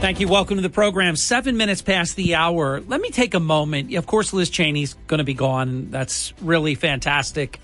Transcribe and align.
Thank 0.00 0.20
you. 0.20 0.28
Welcome 0.28 0.56
to 0.56 0.62
the 0.62 0.68
program. 0.68 1.16
Seven 1.16 1.56
minutes 1.56 1.80
past 1.80 2.14
the 2.14 2.34
hour. 2.34 2.80
Let 2.80 3.00
me 3.00 3.10
take 3.10 3.32
a 3.32 3.40
moment. 3.40 3.94
Of 3.94 4.06
course, 4.06 4.34
Liz 4.34 4.50
Cheney's 4.50 4.94
going 5.06 5.18
to 5.18 5.24
be 5.24 5.32
gone. 5.32 5.90
That's 5.90 6.34
really 6.42 6.74
fantastic. 6.74 7.58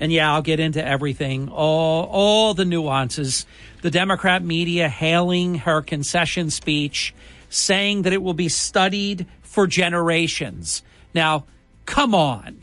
And 0.00 0.10
yeah, 0.10 0.32
I'll 0.32 0.42
get 0.42 0.58
into 0.58 0.84
everything, 0.84 1.50
all 1.50 2.04
all 2.04 2.54
the 2.54 2.64
nuances. 2.64 3.44
The 3.82 3.90
Democrat 3.90 4.42
media 4.42 4.88
hailing 4.88 5.56
her 5.56 5.82
concession 5.82 6.50
speech, 6.50 7.14
saying 7.50 8.02
that 8.02 8.12
it 8.14 8.22
will 8.22 8.34
be 8.34 8.48
studied 8.48 9.26
for 9.42 9.66
generations. 9.66 10.82
Now, 11.14 11.44
come 11.84 12.14
on. 12.14 12.62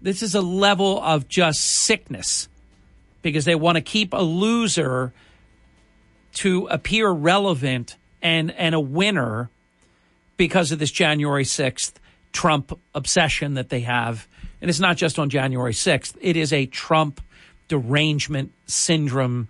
This 0.00 0.22
is 0.22 0.34
a 0.34 0.40
level 0.40 1.00
of 1.02 1.28
just 1.28 1.60
sickness 1.60 2.48
because 3.22 3.44
they 3.44 3.54
want 3.54 3.76
to 3.76 3.82
keep 3.82 4.14
a 4.14 4.22
loser 4.22 5.12
to 6.38 6.68
appear 6.68 7.10
relevant 7.10 7.96
and 8.22 8.52
and 8.52 8.72
a 8.72 8.80
winner 8.80 9.50
because 10.36 10.70
of 10.70 10.78
this 10.78 10.92
January 10.92 11.42
6th 11.42 11.94
Trump 12.32 12.78
obsession 12.94 13.54
that 13.54 13.70
they 13.70 13.80
have. 13.80 14.28
And 14.60 14.70
it's 14.70 14.78
not 14.78 14.96
just 14.96 15.18
on 15.18 15.30
January 15.30 15.72
6th. 15.72 16.16
It 16.20 16.36
is 16.36 16.52
a 16.52 16.66
Trump 16.66 17.20
derangement 17.66 18.52
syndrome 18.66 19.48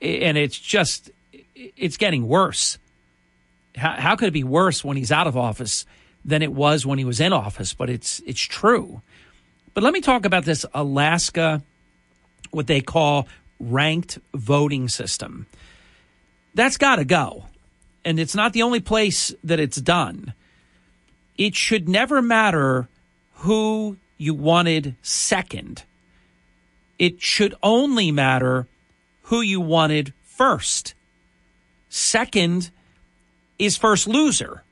and 0.00 0.38
it's 0.38 0.56
just 0.58 1.10
it's 1.54 1.96
getting 1.96 2.28
worse. 2.28 2.78
How, 3.76 3.92
how 3.92 4.16
could 4.16 4.28
it 4.28 4.32
be 4.32 4.44
worse 4.44 4.84
when 4.84 4.96
he's 4.96 5.10
out 5.10 5.26
of 5.26 5.36
office 5.36 5.86
than 6.24 6.40
it 6.42 6.52
was 6.52 6.86
when 6.86 6.98
he 6.98 7.04
was 7.04 7.18
in 7.18 7.32
office? 7.32 7.74
But 7.74 7.90
it's 7.90 8.22
it's 8.26 8.40
true. 8.40 9.02
But 9.74 9.82
let 9.82 9.92
me 9.92 10.00
talk 10.00 10.24
about 10.24 10.44
this 10.44 10.64
Alaska, 10.72 11.62
what 12.52 12.68
they 12.68 12.80
call 12.80 13.26
ranked 13.58 14.20
voting 14.34 14.88
system 14.88 15.46
that's 16.54 16.76
got 16.76 16.96
to 16.96 17.04
go. 17.04 17.46
And 18.04 18.18
it's 18.18 18.34
not 18.34 18.52
the 18.52 18.62
only 18.62 18.80
place 18.80 19.32
that 19.44 19.60
it's 19.60 19.80
done. 19.80 20.34
It 21.38 21.54
should 21.54 21.88
never 21.88 22.20
matter 22.20 22.88
who 23.34 23.96
you 24.18 24.34
wanted 24.34 24.96
second. 25.02 25.84
It 26.98 27.20
should 27.20 27.54
only 27.62 28.10
matter 28.12 28.68
who 29.22 29.40
you 29.40 29.60
wanted 29.60 30.12
first. 30.22 30.94
Second 31.88 32.70
is 33.58 33.76
first 33.76 34.06
loser. 34.06 34.62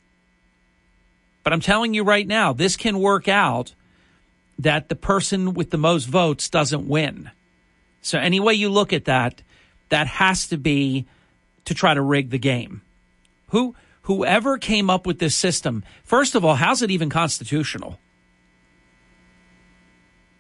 But 1.43 1.53
I'm 1.53 1.61
telling 1.61 1.95
you 1.95 2.05
right 2.05 2.27
now, 2.27 2.53
this 2.53 2.77
can 2.77 2.99
work 2.99 3.29
out 3.29 3.75
that 4.59 4.89
the 4.89 4.97
person 4.97 5.55
with 5.55 5.71
the 5.71 5.79
most 5.79 6.05
votes 6.05 6.49
doesn't 6.51 6.87
win. 6.87 7.31
So, 8.03 8.19
any 8.19 8.41
way 8.41 8.55
you 8.55 8.69
look 8.69 8.93
at 8.93 9.07
that, 9.07 9.43
that 9.89 10.07
has 10.07 10.49
to 10.49 10.57
be 10.57 11.07
to 11.71 11.75
try 11.75 11.95
to 11.95 12.03
rig 12.03 12.31
the 12.31 12.39
game. 12.39 12.83
Who 13.51 13.77
whoever 14.03 14.59
came 14.59 14.91
up 14.91 15.07
with 15.07 15.21
this 15.21 15.37
system, 15.37 15.85
first 16.03 16.35
of 16.35 16.45
all, 16.45 16.57
how's 16.57 16.83
it 16.83 16.91
even 16.91 17.11
constitutional? 17.11 18.01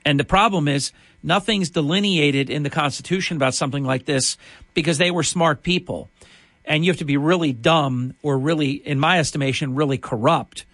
And 0.04 0.18
the 0.18 0.24
problem 0.24 0.66
is 0.66 0.90
nothing's 1.22 1.70
delineated 1.70 2.50
in 2.50 2.64
the 2.64 2.70
Constitution 2.70 3.36
about 3.36 3.54
something 3.54 3.84
like 3.84 4.06
this 4.06 4.38
because 4.74 4.98
they 4.98 5.12
were 5.12 5.22
smart 5.22 5.62
people. 5.62 6.08
And 6.64 6.84
you 6.84 6.90
have 6.90 6.98
to 6.98 7.04
be 7.04 7.16
really 7.16 7.52
dumb 7.52 8.14
or 8.22 8.36
really, 8.36 8.72
in 8.72 8.98
my 8.98 9.20
estimation, 9.20 9.76
really 9.76 9.98
corrupt 9.98 10.66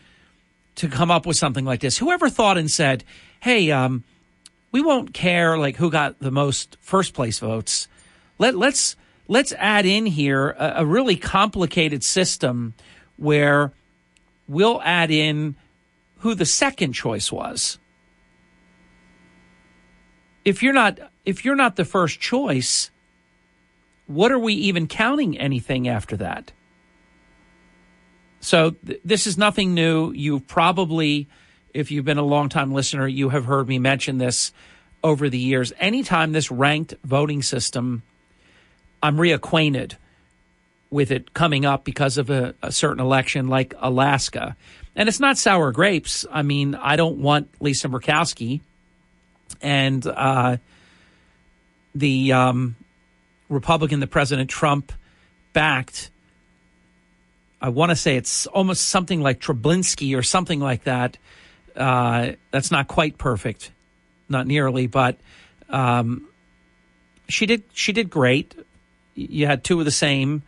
to 0.76 0.88
come 0.88 1.10
up 1.10 1.26
with 1.26 1.36
something 1.36 1.66
like 1.66 1.80
this. 1.80 1.98
Whoever 1.98 2.30
thought 2.30 2.56
and 2.56 2.70
said, 2.70 3.04
hey, 3.40 3.70
um, 3.72 4.04
we 4.72 4.80
won't 4.80 5.12
care 5.12 5.58
like 5.58 5.76
who 5.76 5.90
got 5.90 6.18
the 6.18 6.30
most 6.30 6.78
first 6.80 7.12
place 7.12 7.40
votes. 7.40 7.88
Let 8.38 8.56
let's 8.56 8.96
let's 9.28 9.52
add 9.52 9.86
in 9.86 10.06
here 10.06 10.50
a, 10.50 10.74
a 10.78 10.86
really 10.86 11.16
complicated 11.16 12.02
system 12.02 12.74
where 13.16 13.72
we'll 14.48 14.80
add 14.82 15.10
in 15.10 15.56
who 16.18 16.34
the 16.34 16.46
second 16.46 16.92
choice 16.92 17.30
was. 17.30 17.78
If 20.44 20.62
you're 20.62 20.72
not 20.72 20.98
if 21.24 21.44
you're 21.44 21.56
not 21.56 21.76
the 21.76 21.84
first 21.84 22.20
choice, 22.20 22.90
what 24.06 24.30
are 24.30 24.38
we 24.38 24.54
even 24.54 24.86
counting 24.86 25.36
anything 25.36 25.88
after 25.88 26.16
that? 26.18 26.52
So 28.40 28.70
th- 28.70 29.00
this 29.04 29.26
is 29.26 29.36
nothing 29.36 29.74
new. 29.74 30.12
You've 30.12 30.46
probably, 30.46 31.28
if 31.74 31.90
you've 31.90 32.04
been 32.04 32.18
a 32.18 32.24
long-time 32.24 32.72
listener, 32.72 33.08
you 33.08 33.30
have 33.30 33.46
heard 33.46 33.66
me 33.66 33.80
mention 33.80 34.18
this 34.18 34.52
over 35.02 35.28
the 35.28 35.38
years. 35.38 35.72
Anytime 35.80 36.30
this 36.30 36.50
ranked 36.50 36.94
voting 37.02 37.42
system 37.42 38.04
I'm 39.06 39.18
reacquainted 39.18 39.94
with 40.90 41.12
it 41.12 41.32
coming 41.32 41.64
up 41.64 41.84
because 41.84 42.18
of 42.18 42.28
a, 42.28 42.56
a, 42.60 42.72
certain 42.72 42.98
election 42.98 43.46
like 43.46 43.72
Alaska. 43.78 44.56
And 44.96 45.08
it's 45.08 45.20
not 45.20 45.38
sour 45.38 45.70
grapes. 45.70 46.26
I 46.28 46.42
mean, 46.42 46.74
I 46.74 46.96
don't 46.96 47.18
want 47.18 47.48
Lisa 47.60 47.88
Murkowski 47.88 48.62
and 49.62 50.04
uh, 50.04 50.56
the 51.94 52.32
um, 52.32 52.74
Republican 53.48 54.00
that 54.00 54.08
President 54.08 54.50
Trump 54.50 54.92
backed. 55.52 56.10
I 57.60 57.68
want 57.68 57.90
to 57.90 57.96
say 57.96 58.16
it's 58.16 58.48
almost 58.48 58.88
something 58.88 59.20
like 59.20 59.40
Trablinsky 59.40 60.18
or 60.18 60.24
something 60.24 60.58
like 60.58 60.82
that. 60.82 61.16
Uh, 61.76 62.32
that's 62.50 62.72
not 62.72 62.88
quite 62.88 63.18
perfect, 63.18 63.70
not 64.28 64.48
nearly, 64.48 64.88
but 64.88 65.16
um, 65.68 66.26
she 67.28 67.46
did 67.46 67.62
she 67.72 67.92
did 67.92 68.10
great 68.10 68.54
you 69.16 69.46
had 69.46 69.64
two 69.64 69.78
of 69.80 69.84
the 69.84 69.90
same, 69.90 70.42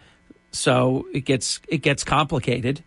so 0.53 1.09
it 1.13 1.25
gets 1.25 1.61
it 1.69 1.79
gets 1.79 2.05
complicated. 2.05 2.85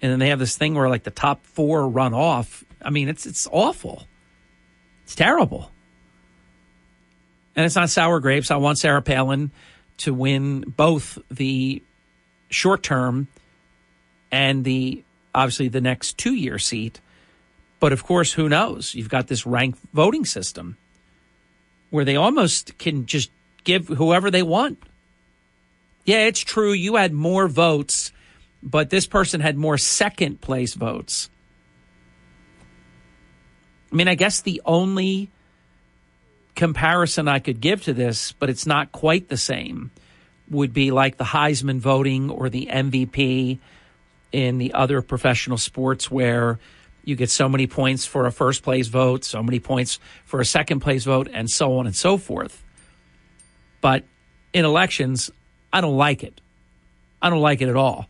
And 0.00 0.12
then 0.12 0.18
they 0.18 0.28
have 0.28 0.38
this 0.38 0.56
thing 0.56 0.74
where 0.74 0.88
like 0.88 1.02
the 1.02 1.10
top 1.10 1.44
four 1.44 1.88
run 1.88 2.14
off. 2.14 2.64
I 2.80 2.90
mean, 2.90 3.08
it's 3.08 3.26
it's 3.26 3.48
awful. 3.50 4.06
It's 5.02 5.14
terrible. 5.14 5.70
And 7.56 7.66
it's 7.66 7.76
not 7.76 7.90
sour 7.90 8.20
grapes. 8.20 8.50
I 8.50 8.56
want 8.56 8.78
Sarah 8.78 9.02
Palin 9.02 9.50
to 9.98 10.12
win 10.12 10.62
both 10.62 11.18
the 11.30 11.82
short 12.48 12.82
term 12.82 13.28
and 14.32 14.64
the 14.64 15.04
obviously 15.34 15.68
the 15.68 15.80
next 15.80 16.18
two 16.18 16.34
year 16.34 16.58
seat. 16.58 17.00
But 17.80 17.92
of 17.92 18.04
course, 18.04 18.32
who 18.32 18.48
knows? 18.48 18.94
You've 18.94 19.08
got 19.08 19.26
this 19.26 19.46
ranked 19.46 19.78
voting 19.92 20.24
system 20.24 20.76
where 21.90 22.04
they 22.04 22.16
almost 22.16 22.78
can 22.78 23.06
just 23.06 23.30
give 23.64 23.88
whoever 23.88 24.30
they 24.30 24.42
want. 24.42 24.78
Yeah, 26.04 26.26
it's 26.26 26.40
true. 26.40 26.72
You 26.72 26.96
had 26.96 27.12
more 27.12 27.48
votes, 27.48 28.12
but 28.62 28.90
this 28.90 29.06
person 29.06 29.40
had 29.40 29.56
more 29.56 29.78
second 29.78 30.40
place 30.40 30.74
votes. 30.74 31.30
I 33.90 33.96
mean, 33.96 34.08
I 34.08 34.14
guess 34.14 34.42
the 34.42 34.60
only 34.64 35.30
comparison 36.54 37.28
I 37.28 37.38
could 37.38 37.60
give 37.60 37.84
to 37.84 37.92
this, 37.92 38.32
but 38.32 38.50
it's 38.50 38.66
not 38.66 38.92
quite 38.92 39.28
the 39.28 39.36
same, 39.36 39.90
would 40.50 40.72
be 40.72 40.90
like 40.90 41.16
the 41.16 41.24
Heisman 41.24 41.78
voting 41.78 42.30
or 42.30 42.48
the 42.48 42.66
MVP 42.66 43.58
in 44.32 44.58
the 44.58 44.74
other 44.74 45.00
professional 45.00 45.58
sports 45.58 46.10
where 46.10 46.58
you 47.04 47.14
get 47.16 47.30
so 47.30 47.48
many 47.48 47.66
points 47.66 48.04
for 48.04 48.26
a 48.26 48.32
first 48.32 48.62
place 48.62 48.88
vote, 48.88 49.24
so 49.24 49.42
many 49.42 49.60
points 49.60 50.00
for 50.24 50.40
a 50.40 50.44
second 50.44 50.80
place 50.80 51.04
vote, 51.04 51.28
and 51.32 51.48
so 51.50 51.78
on 51.78 51.86
and 51.86 51.94
so 51.94 52.16
forth. 52.16 52.63
But 53.84 54.04
in 54.54 54.64
elections, 54.64 55.30
I 55.70 55.82
don't 55.82 55.98
like 55.98 56.24
it. 56.24 56.40
I 57.20 57.28
don't 57.28 57.42
like 57.42 57.60
it 57.60 57.68
at 57.68 57.76
all. 57.76 58.06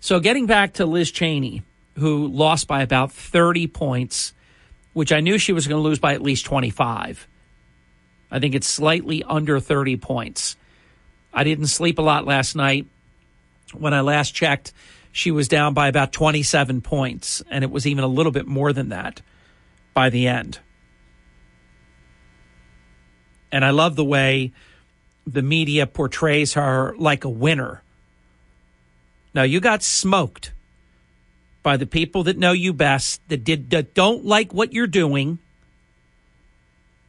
So 0.00 0.18
getting 0.18 0.46
back 0.46 0.72
to 0.74 0.84
Liz 0.84 1.12
Cheney, 1.12 1.62
who 1.96 2.26
lost 2.26 2.66
by 2.66 2.82
about 2.82 3.12
30 3.12 3.68
points, 3.68 4.34
which 4.94 5.12
I 5.12 5.20
knew 5.20 5.38
she 5.38 5.52
was 5.52 5.68
going 5.68 5.80
to 5.80 5.88
lose 5.88 6.00
by 6.00 6.14
at 6.14 6.22
least 6.22 6.44
25. 6.44 7.28
I 8.32 8.40
think 8.40 8.56
it's 8.56 8.66
slightly 8.66 9.22
under 9.22 9.60
30 9.60 9.96
points. 9.98 10.56
I 11.32 11.44
didn't 11.44 11.68
sleep 11.68 12.00
a 12.00 12.02
lot 12.02 12.26
last 12.26 12.56
night. 12.56 12.88
When 13.74 13.94
I 13.94 14.00
last 14.00 14.34
checked, 14.34 14.72
she 15.12 15.30
was 15.30 15.46
down 15.46 15.72
by 15.72 15.86
about 15.86 16.10
27 16.10 16.80
points, 16.80 17.44
and 17.48 17.62
it 17.62 17.70
was 17.70 17.86
even 17.86 18.02
a 18.02 18.08
little 18.08 18.32
bit 18.32 18.48
more 18.48 18.72
than 18.72 18.88
that 18.88 19.22
by 19.94 20.10
the 20.10 20.26
end. 20.26 20.58
And 23.52 23.64
I 23.64 23.70
love 23.70 23.94
the 23.94 24.04
way 24.04 24.50
the 25.26 25.42
media 25.42 25.86
portrays 25.86 26.54
her 26.54 26.96
like 26.98 27.24
a 27.24 27.28
winner. 27.28 27.82
Now, 29.34 29.42
you 29.42 29.60
got 29.60 29.82
smoked 29.82 30.52
by 31.62 31.76
the 31.76 31.86
people 31.86 32.24
that 32.24 32.36
know 32.36 32.52
you 32.52 32.72
best, 32.72 33.20
that 33.28 33.44
did 33.44 33.70
that 33.70 33.94
don't 33.94 34.24
like 34.24 34.52
what 34.52 34.72
you're 34.72 34.86
doing. 34.86 35.38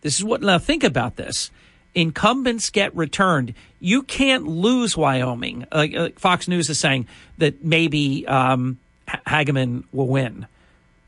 This 0.01 0.17
is 0.17 0.23
what 0.23 0.41
now 0.41 0.59
think 0.59 0.83
about 0.83 1.15
this. 1.15 1.49
Incumbents 1.95 2.69
get 2.69 2.95
returned. 2.95 3.53
You 3.79 4.03
can't 4.03 4.47
lose 4.47 4.95
Wyoming. 4.95 5.65
Like 5.71 5.95
uh, 5.95 6.09
Fox 6.17 6.47
News 6.47 6.69
is 6.69 6.79
saying 6.79 7.07
that 7.37 7.63
maybe 7.63 8.27
um, 8.27 8.79
Hageman 9.07 9.83
will 9.91 10.07
win, 10.07 10.45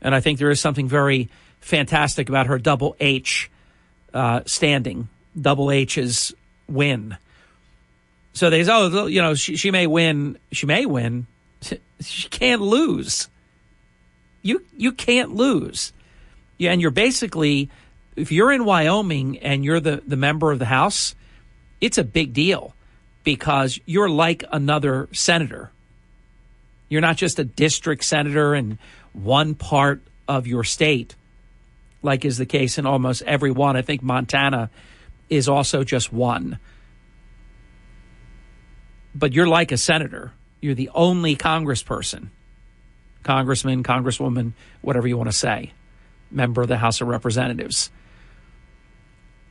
and 0.02 0.14
I 0.14 0.20
think 0.20 0.38
there 0.38 0.50
is 0.50 0.60
something 0.60 0.88
very 0.88 1.28
fantastic 1.60 2.28
about 2.28 2.46
her 2.46 2.58
double 2.58 2.96
H 3.00 3.50
uh, 4.12 4.40
standing. 4.46 5.08
Double 5.40 5.70
H's 5.70 6.34
win. 6.68 7.16
So 8.32 8.50
they 8.50 8.64
say, 8.64 8.72
oh, 8.72 9.06
you 9.06 9.22
know, 9.22 9.34
she, 9.34 9.56
she 9.56 9.70
may 9.70 9.86
win. 9.86 10.38
She 10.52 10.66
may 10.66 10.86
win. 10.86 11.26
She 11.98 12.28
can't 12.28 12.60
lose. 12.60 13.26
You 14.42 14.62
you 14.76 14.92
can't 14.92 15.34
lose. 15.34 15.94
Yeah, 16.58 16.72
and 16.72 16.82
you're 16.82 16.90
basically 16.90 17.70
if 18.16 18.32
you're 18.32 18.52
in 18.52 18.64
Wyoming 18.64 19.38
and 19.38 19.64
you're 19.64 19.80
the, 19.80 20.02
the 20.06 20.16
member 20.16 20.50
of 20.50 20.58
the 20.58 20.66
House, 20.66 21.14
it's 21.80 21.98
a 21.98 22.04
big 22.04 22.32
deal 22.32 22.74
because 23.24 23.78
you're 23.84 24.08
like 24.08 24.44
another 24.50 25.08
senator. 25.12 25.70
You're 26.88 27.02
not 27.02 27.16
just 27.16 27.38
a 27.38 27.44
district 27.44 28.04
senator 28.04 28.54
in 28.54 28.78
one 29.12 29.54
part 29.54 30.00
of 30.28 30.46
your 30.46 30.64
state, 30.64 31.14
like 32.02 32.24
is 32.24 32.38
the 32.38 32.46
case 32.46 32.78
in 32.78 32.86
almost 32.86 33.22
every 33.22 33.50
one. 33.50 33.76
I 33.76 33.82
think 33.82 34.02
Montana 34.02 34.70
is 35.28 35.48
also 35.48 35.84
just 35.84 36.12
one. 36.12 36.58
But 39.14 39.32
you're 39.32 39.48
like 39.48 39.72
a 39.72 39.76
senator. 39.76 40.32
You're 40.60 40.74
the 40.74 40.90
only 40.94 41.36
congressperson, 41.36 42.28
congressman, 43.22 43.82
congresswoman, 43.82 44.52
whatever 44.82 45.06
you 45.06 45.16
want 45.16 45.30
to 45.30 45.36
say, 45.36 45.72
member 46.30 46.62
of 46.62 46.68
the 46.68 46.76
House 46.76 47.00
of 47.00 47.08
Representatives. 47.08 47.90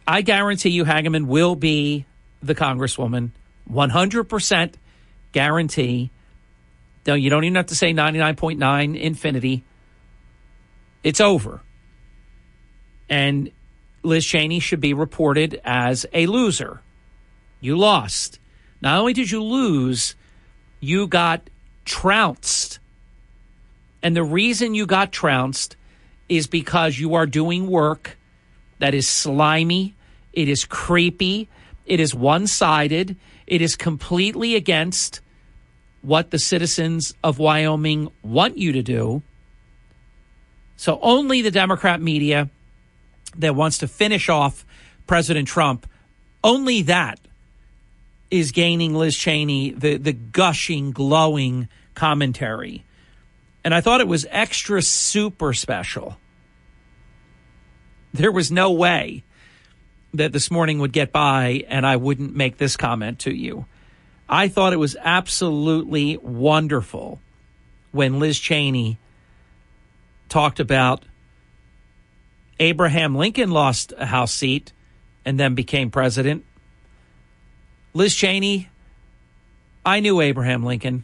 I 0.08 0.22
guarantee 0.22 0.70
you 0.70 0.86
Hageman 0.86 1.26
will 1.26 1.56
be 1.56 2.06
the 2.42 2.56
congresswoman. 2.56 3.32
100% 3.72 4.74
guarantee. 5.32 6.12
No, 7.08 7.16
you 7.16 7.30
don't 7.30 7.44
even 7.44 7.56
have 7.56 7.68
to 7.68 7.76
say 7.76 7.94
99.9 7.94 9.00
infinity. 9.00 9.64
It's 11.04 11.22
over. 11.22 11.62
And 13.10 13.52
Liz 14.06 14.26
Cheney 14.26 14.60
should 14.60 14.80
be 14.80 14.94
reported 14.94 15.60
as 15.64 16.06
a 16.14 16.28
loser. 16.28 16.82
You 17.60 17.78
lost. 17.78 18.40
Not 18.82 19.00
only 19.00 19.14
did 19.14 19.32
you 19.32 19.42
lose, 19.44 20.16
you 20.80 21.08
got 21.08 21.50
trounced. 21.86 22.80
And 24.04 24.16
the 24.16 24.24
reason 24.24 24.76
you 24.76 24.86
got 24.86 25.12
trounced 25.12 25.76
is 26.30 26.48
because 26.48 27.00
you 27.00 27.16
are 27.16 27.26
doing 27.26 27.68
work 27.68 28.18
that 28.80 28.94
is 28.94 29.08
slimy, 29.08 29.96
it 30.34 30.50
is 30.50 30.66
creepy, 30.66 31.50
it 31.86 32.00
is 32.00 32.14
one 32.14 32.48
sided, 32.48 33.16
it 33.48 33.62
is 33.62 33.76
completely 33.76 34.56
against 34.56 35.22
what 36.02 36.30
the 36.30 36.40
citizens 36.40 37.14
of 37.24 37.40
Wyoming 37.40 38.12
want 38.22 38.58
you 38.58 38.74
to 38.74 38.84
do. 38.84 39.24
So 40.78 41.00
only 41.02 41.42
the 41.42 41.52
Democrat 41.52 42.02
media 42.02 42.50
that 43.40 43.56
wants 43.56 43.80
to 43.80 43.88
finish 43.88 44.30
off 44.30 44.66
President 45.08 45.48
Trump, 45.48 45.88
only 46.44 46.82
that 46.84 47.20
is 48.32 48.52
gaining 48.52 48.96
Liz 48.96 49.16
Cheney 49.16 49.72
the, 49.72 49.98
the 49.98 50.14
gushing, 50.14 50.92
glowing 50.92 51.68
commentary. 51.94 52.84
And 53.64 53.74
I 53.74 53.82
thought 53.82 54.02
it 54.02 54.08
was 54.08 54.26
extra 54.30 54.82
super 54.82 55.54
special 55.54 56.18
there 58.16 58.32
was 58.32 58.52
no 58.52 58.72
way 58.72 59.24
that 60.14 60.32
this 60.32 60.50
morning 60.50 60.80
would 60.80 60.94
get 60.94 61.12
by 61.12 61.66
and 61.68 61.86
I 61.86 61.98
wouldn't 61.98 62.36
make 62.36 62.58
this 62.58 62.78
comment 62.78 63.20
to 63.20 63.34
you. 63.34 63.66
I 64.30 64.48
thought 64.48 64.74
it 64.74 64.78
was 64.78 64.96
absolutely 65.02 66.18
wonderful 66.18 67.20
when 67.92 68.20
Liz 68.20 68.40
Cheney 68.40 68.98
talked 70.30 70.60
about 70.60 71.04
Abraham 72.60 73.16
Lincoln 73.16 73.52
lost 73.52 73.94
a 73.98 74.06
House 74.06 74.34
seat 74.34 74.72
and 75.26 75.40
then 75.40 75.56
became 75.56 75.92
president. 75.92 76.46
Liz 77.94 78.16
Cheney, 78.16 78.70
I 79.86 80.00
knew 80.00 80.22
Abraham 80.22 80.64
Lincoln. 80.64 81.04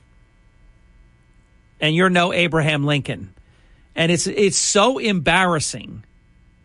And 1.79 1.95
you're 1.95 2.09
no 2.09 2.31
Abraham 2.31 2.85
Lincoln. 2.85 3.33
And 3.95 4.11
it's 4.11 4.27
it's 4.27 4.57
so 4.57 4.97
embarrassing 4.99 6.03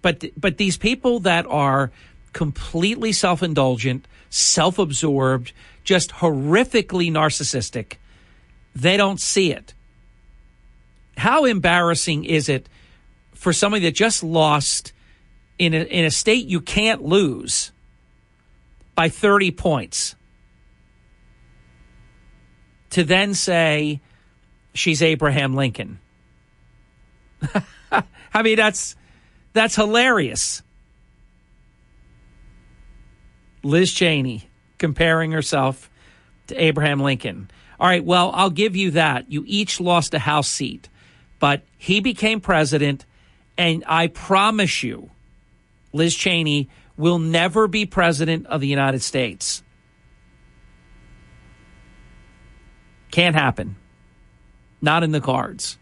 but 0.07 0.25
but 0.37 0.57
these 0.57 0.77
people 0.77 1.19
that 1.19 1.47
are 1.47 1.91
completely 2.33 3.11
self-indulgent, 3.11 4.07
self-absorbed, 4.31 5.53
just 5.83 6.11
horrifically 6.13 7.11
narcissistic, 7.11 7.95
they 8.77 8.97
don't 8.97 9.21
see 9.21 9.51
it. 9.51 9.75
How 11.17 11.45
embarrassing 11.45 12.25
is 12.25 12.49
it 12.49 12.69
for 13.37 13.53
somebody 13.53 13.85
that 13.85 13.95
just 13.95 14.23
lost 14.23 14.93
in 15.59 15.75
a, 15.75 15.83
in 15.83 16.05
a 16.05 16.11
state 16.11 16.47
you 16.47 16.61
can't 16.61 17.03
lose 17.03 17.71
by 18.95 19.09
30 19.09 19.51
points 19.53 20.17
to 22.91 23.05
then 23.05 23.35
say 23.35 24.01
she's 24.75 25.03
Abraham 25.03 25.55
Lincoln? 25.55 26.01
I 28.35 28.43
mean, 28.43 28.57
that's 28.57 28.97
that's 29.53 29.77
hilarious. 29.77 30.63
Liz 33.63 33.93
Cheney 33.93 34.49
comparing 34.79 35.33
herself 35.33 35.91
to 36.49 36.63
Abraham 36.63 37.01
Lincoln. 37.01 37.51
All 37.79 37.89
right, 37.89 38.05
well, 38.05 38.31
I'll 38.35 38.51
give 38.51 38.77
you 38.77 38.93
that. 38.93 39.31
You 39.31 39.45
each 39.47 39.81
lost 39.81 40.15
a 40.15 40.19
House 40.19 40.49
seat, 40.49 40.89
but 41.39 41.63
he 41.77 42.01
became 42.01 42.41
president, 42.41 43.05
and 43.59 43.85
I 43.87 44.09
promise 44.09 44.83
you, 44.83 45.11
Liz 45.93 46.15
Cheney 46.15 46.69
will 46.97 47.19
never 47.19 47.69
be 47.69 47.87
president 47.87 48.47
of 48.47 48.61
the 48.61 48.67
United 48.67 49.03
States. 49.03 49.63
Can't 53.11 53.35
happen. 53.35 53.77
Not 54.83 55.03
in 55.03 55.13
the 55.13 55.21
cards. 55.21 55.79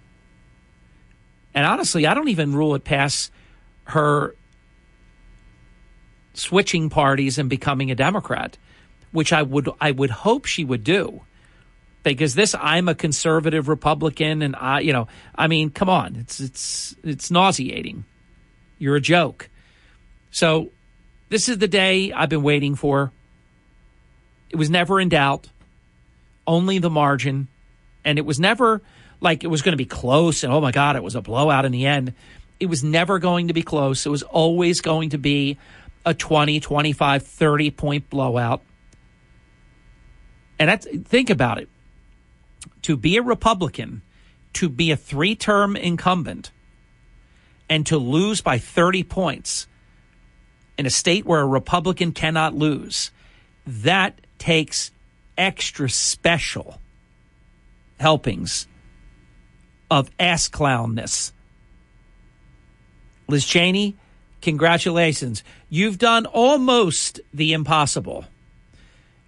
And 1.54 1.66
honestly, 1.66 2.06
I 2.06 2.14
don't 2.14 2.28
even 2.28 2.54
rule 2.54 2.74
it 2.74 2.84
past 2.84 3.30
her 3.84 4.34
switching 6.34 6.90
parties 6.90 7.38
and 7.38 7.48
becoming 7.48 7.90
a 7.90 7.94
Democrat, 7.94 8.58
which 9.12 9.32
I 9.32 9.42
would 9.42 9.68
I 9.80 9.92
would 9.92 10.10
hope 10.10 10.46
she 10.46 10.64
would 10.64 10.84
do. 10.84 11.22
Because 12.04 12.34
this 12.34 12.54
I'm 12.54 12.88
a 12.88 12.94
conservative 12.94 13.68
Republican 13.68 14.42
and 14.42 14.54
I 14.54 14.80
you 14.80 14.92
know, 14.92 15.08
I 15.34 15.48
mean, 15.48 15.70
come 15.70 15.88
on, 15.88 16.16
it's 16.16 16.38
it's 16.38 16.94
it's 17.02 17.30
nauseating. 17.30 18.04
You're 18.78 18.96
a 18.96 19.00
joke. 19.00 19.48
So 20.30 20.70
this 21.30 21.48
is 21.48 21.58
the 21.58 21.68
day 21.68 22.12
I've 22.12 22.28
been 22.28 22.42
waiting 22.42 22.76
for. 22.76 23.10
It 24.50 24.56
was 24.56 24.70
never 24.70 25.00
in 25.00 25.08
doubt. 25.08 25.48
Only 26.46 26.78
the 26.78 26.90
margin. 26.90 27.48
And 28.04 28.18
it 28.18 28.26
was 28.26 28.38
never 28.38 28.82
like 29.20 29.42
it 29.42 29.46
was 29.46 29.62
going 29.62 29.72
to 29.72 29.78
be 29.78 29.86
close 29.86 30.44
and 30.44 30.52
oh 30.52 30.60
my 30.60 30.70
God, 30.70 30.96
it 30.96 31.02
was 31.02 31.14
a 31.14 31.22
blowout 31.22 31.64
in 31.64 31.72
the 31.72 31.86
end. 31.86 32.12
It 32.60 32.66
was 32.66 32.84
never 32.84 33.18
going 33.18 33.48
to 33.48 33.54
be 33.54 33.62
close. 33.62 34.04
It 34.04 34.10
was 34.10 34.22
always 34.22 34.80
going 34.80 35.10
to 35.10 35.18
be 35.18 35.58
a 36.04 36.12
20, 36.12 36.60
25, 36.60 37.26
30 37.26 37.70
point 37.70 38.10
blowout. 38.10 38.62
And 40.58 40.68
that's, 40.68 40.86
think 41.04 41.30
about 41.30 41.58
it. 41.58 41.68
To 42.84 42.96
be 42.96 43.16
a 43.16 43.22
Republican, 43.22 44.02
to 44.54 44.68
be 44.68 44.90
a 44.90 44.96
three 44.96 45.34
term 45.34 45.74
incumbent, 45.74 46.50
and 47.68 47.86
to 47.86 47.96
lose 47.96 48.42
by 48.42 48.58
30 48.58 49.04
points 49.04 49.66
in 50.76 50.84
a 50.84 50.90
state 50.90 51.24
where 51.24 51.40
a 51.40 51.46
Republican 51.46 52.12
cannot 52.12 52.54
lose, 52.54 53.10
that 53.66 54.20
takes 54.38 54.90
extra 55.38 55.88
special 55.88 56.78
helpings 57.98 58.66
of 59.90 60.10
ass 60.20 60.50
clownness. 60.50 61.32
Liz 63.28 63.46
Cheney, 63.46 63.96
congratulations. 64.42 65.42
You've 65.70 65.96
done 65.96 66.26
almost 66.26 67.20
the 67.32 67.54
impossible. 67.54 68.26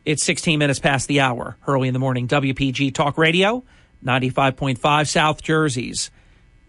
It's 0.06 0.25
16 0.25 0.58
minutes 0.60 0.78
past 0.78 1.08
the 1.08 1.20
hour, 1.20 1.56
Hurley 1.60 1.88
in 1.88 1.92
the 1.92 1.98
morning. 1.98 2.28
WPG 2.28 2.94
Talk 2.94 3.18
Radio, 3.18 3.64
95.5 4.04 5.08
South 5.08 5.42
Jersey's 5.42 6.12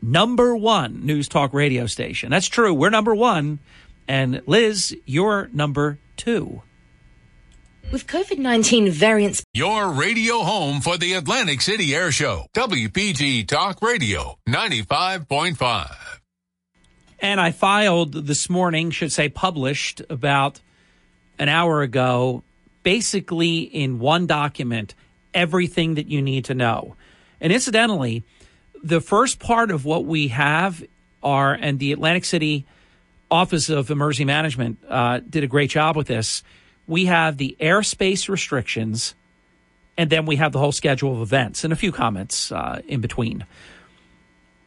number 0.01 0.55
one 0.55 1.05
news 1.05 1.27
talk 1.27 1.53
radio 1.53 1.85
station. 1.85 2.31
That's 2.31 2.47
true. 2.47 2.73
We're 2.73 2.89
number 2.89 3.13
one. 3.13 3.59
And 4.07 4.41
Liz, 4.47 4.95
you're 5.05 5.49
number 5.53 5.99
two. 6.15 6.63
With 7.91 8.07
COVID 8.07 8.39
19 8.39 8.89
variants. 8.89 9.43
Your 9.53 9.91
radio 9.91 10.39
home 10.39 10.81
for 10.81 10.97
the 10.97 11.13
Atlantic 11.13 11.61
City 11.61 11.93
Air 11.93 12.11
Show. 12.11 12.47
WPG 12.55 13.47
Talk 13.47 13.83
Radio 13.83 14.39
95.5. 14.49 15.95
And 17.19 17.39
I 17.39 17.51
filed 17.51 18.13
this 18.13 18.49
morning, 18.49 18.89
should 18.89 19.11
say 19.11 19.29
published 19.29 20.01
about 20.09 20.59
an 21.39 21.49
hour 21.49 21.81
ago, 21.81 22.43
basically 22.87 23.59
in 23.59 23.99
one 23.99 24.25
document, 24.27 24.95
everything 25.33 25.95
that 25.95 26.07
you 26.07 26.21
need 26.21 26.45
to 26.45 26.53
know. 26.53 26.95
And 27.41 27.51
incidentally, 27.51 28.23
the 28.81 29.01
first 29.01 29.39
part 29.39 29.71
of 29.71 29.83
what 29.83 30.05
we 30.05 30.29
have 30.29 30.81
are, 31.21 31.53
and 31.53 31.79
the 31.79 31.91
Atlantic 31.91 32.23
City 32.23 32.65
Office 33.29 33.67
of 33.67 33.91
Emergency 33.91 34.23
Management 34.23 34.77
uh, 34.87 35.19
did 35.29 35.43
a 35.43 35.47
great 35.47 35.69
job 35.69 35.97
with 35.97 36.07
this. 36.07 36.43
We 36.87 37.07
have 37.07 37.35
the 37.35 37.57
airspace 37.59 38.29
restrictions, 38.29 39.15
and 39.97 40.09
then 40.09 40.25
we 40.25 40.37
have 40.37 40.53
the 40.53 40.59
whole 40.59 40.71
schedule 40.71 41.11
of 41.11 41.21
events 41.21 41.65
and 41.65 41.73
a 41.73 41.75
few 41.75 41.91
comments 41.91 42.53
uh, 42.53 42.81
in 42.87 43.01
between. 43.01 43.45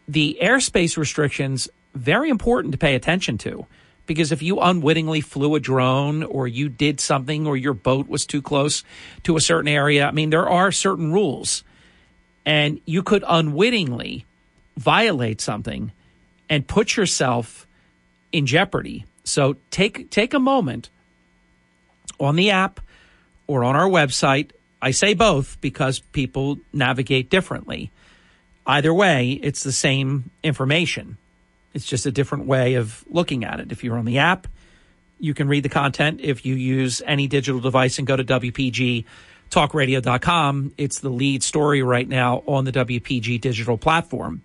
The 0.09 0.37
airspace 0.43 0.99
restrictions, 0.99 1.71
very 1.95 2.29
important 2.29 2.73
to 2.73 2.79
pay 2.79 2.97
attention 2.97 3.39
to 3.39 3.65
because 4.07 4.33
if 4.33 4.43
you 4.43 4.61
unwittingly 4.61 5.21
flew 5.21 5.55
a 5.55 5.61
drone 5.61 6.23
or 6.23 6.49
you 6.49 6.69
did 6.69 7.01
something 7.01 7.47
or 7.47 7.57
your 7.57 7.75
boat 7.75 8.09
was 8.09 8.27
too 8.27 8.43
close 8.43 8.83
to 9.23 9.37
a 9.37 9.41
certain 9.41 9.69
area, 9.69 10.07
I 10.07 10.11
mean, 10.11 10.31
there 10.31 10.49
are 10.49 10.73
certain 10.73 11.13
rules 11.13 11.65
and 12.45 12.81
you 12.87 13.03
could 13.03 13.25
unwittingly 13.29 14.25
violate 14.77 15.41
something 15.41 15.93
and 16.49 16.67
put 16.67 16.97
yourself 16.97 17.67
in 18.33 18.47
jeopardy. 18.47 19.05
So 19.25 19.57
take 19.71 20.11
take 20.11 20.35
a 20.35 20.41
moment 20.41 20.91
on 22.19 22.37
the 22.37 22.51
app 22.51 22.81
or 23.47 23.65
on 23.65 23.77
our 23.77 23.89
website. 23.89 24.51
I 24.83 24.93
say 24.93 25.15
both 25.15 25.61
because 25.61 26.01
people 26.01 26.59
navigate 26.73 27.31
differently. 27.31 27.91
Either 28.67 28.93
way, 28.93 29.33
it's 29.43 29.63
the 29.63 29.73
same 29.73 30.31
information. 30.43 31.19
It's 31.75 31.87
just 31.87 32.07
a 32.07 32.13
different 32.13 32.47
way 32.47 32.75
of 32.75 33.05
looking 33.09 33.45
at 33.45 33.61
it. 33.61 33.73
If 33.73 33.85
you're 33.85 33.99
on 33.99 34.05
the 34.05 34.19
app, 34.19 34.47
you 35.19 35.35
can 35.35 35.49
read 35.49 35.63
the 35.63 35.69
content. 35.69 36.21
If 36.21 36.45
you 36.45 36.55
use 36.55 37.03
any 37.07 37.27
digital 37.27 37.61
device 37.61 37.99
and 37.99 38.07
go 38.07 38.17
to 38.17 38.25
WPG 38.25 39.05
talkradio.com. 39.51 40.73
It's 40.79 41.01
the 41.01 41.09
lead 41.09 41.43
story 41.43 41.83
right 41.83 42.09
now 42.09 42.43
on 42.47 42.65
the 42.65 42.73
WPG 42.73 43.41
digital 43.41 43.77
platform. 43.77 44.43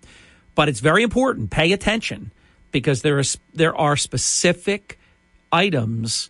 But 0.54 0.68
it's 0.68 0.80
very 0.80 1.02
important. 1.02 1.50
Pay 1.50 1.72
attention 1.72 2.32
because 2.72 3.02
there 3.02 3.18
is 3.18 3.38
there 3.54 3.76
are 3.76 3.96
specific 3.96 4.98
items 5.52 6.28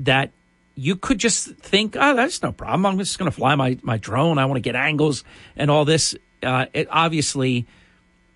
that 0.00 0.32
you 0.74 0.96
could 0.96 1.18
just 1.18 1.48
think, 1.56 1.96
oh, 1.98 2.14
that's 2.14 2.42
no 2.42 2.52
problem. 2.52 2.86
I'm 2.86 2.98
just 2.98 3.18
going 3.18 3.30
to 3.30 3.36
fly 3.36 3.54
my, 3.54 3.78
my 3.82 3.96
drone. 3.96 4.38
I 4.38 4.46
want 4.46 4.56
to 4.56 4.60
get 4.60 4.76
angles 4.76 5.24
and 5.56 5.70
all 5.70 5.84
this. 5.84 6.14
Uh, 6.42 6.66
it, 6.72 6.86
obviously, 6.90 7.66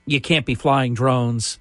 you 0.06 0.20
can't 0.20 0.46
be 0.46 0.54
flying 0.54 0.94
drones 0.94 1.58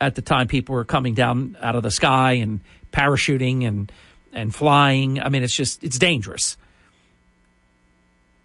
at 0.00 0.14
the 0.14 0.22
time 0.22 0.46
people 0.46 0.74
were 0.74 0.84
coming 0.84 1.14
down 1.14 1.56
out 1.60 1.74
of 1.76 1.82
the 1.82 1.90
sky 1.90 2.32
and 2.32 2.60
parachuting 2.92 3.66
and 3.66 3.90
and 4.32 4.54
flying. 4.54 5.20
I 5.20 5.28
mean, 5.28 5.42
it's 5.42 5.54
just 5.54 5.82
it's 5.82 5.98
dangerous 5.98 6.56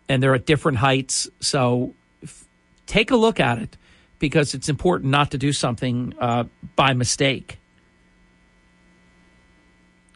and 0.09 0.21
they're 0.21 0.35
at 0.35 0.45
different 0.45 0.77
heights. 0.77 1.27
So 1.39 1.93
f- 2.23 2.45
take 2.85 3.11
a 3.11 3.15
look 3.15 3.39
at 3.39 3.57
it 3.57 3.77
because 4.19 4.53
it's 4.53 4.69
important 4.69 5.11
not 5.11 5.31
to 5.31 5.37
do 5.37 5.51
something 5.51 6.13
uh, 6.19 6.45
by 6.75 6.93
mistake. 6.93 7.59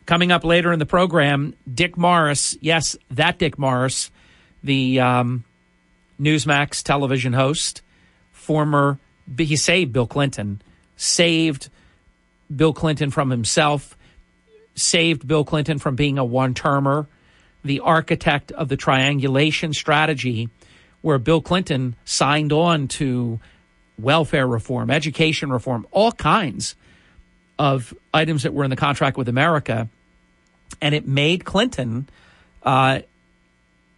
Coming 0.06 0.32
up 0.32 0.46
later 0.46 0.72
in 0.72 0.80
the 0.80 0.86
program, 0.86 1.54
Dick 1.72 1.98
Morris. 1.98 2.56
Yes, 2.62 2.96
that 3.12 3.40
Dick 3.40 3.60
Morris, 3.60 4.10
the 4.64 5.02
um, 5.02 5.44
Newsmax 6.20 6.82
television 6.82 7.34
host, 7.34 7.82
former, 8.32 9.00
he 9.36 9.56
saved 9.56 9.94
Bill 9.94 10.08
Clinton, 10.08 10.62
saved 10.96 11.70
Bill 12.54 12.74
Clinton 12.74 13.12
from 13.12 13.30
himself, 13.30 13.98
saved 14.76 15.28
Bill 15.28 15.44
Clinton 15.44 15.80
from 15.80 15.96
being 15.96 16.18
a 16.18 16.26
one 16.26 16.54
termer 16.54 17.08
the 17.64 17.82
architect 17.82 18.52
of 18.52 18.70
the 18.70 18.78
triangulation 18.78 19.74
strategy 19.74 20.50
where 21.02 21.20
Bill 21.20 21.42
Clinton 21.42 21.96
signed 22.06 22.52
on 22.52 22.88
to 22.88 23.40
welfare 24.00 24.48
reform, 24.48 24.90
education 24.90 25.52
reform, 25.52 25.86
all 25.92 26.12
kinds 26.12 26.76
of 27.60 27.94
items 28.14 28.44
that 28.44 28.54
were 28.54 28.64
in 28.64 28.70
the 28.70 28.76
contract 28.76 29.18
with 29.18 29.28
America. 29.28 29.90
And 30.82 30.94
it 30.94 31.08
made 31.08 31.46
Clinton 31.46 32.08
uh, 32.64 33.00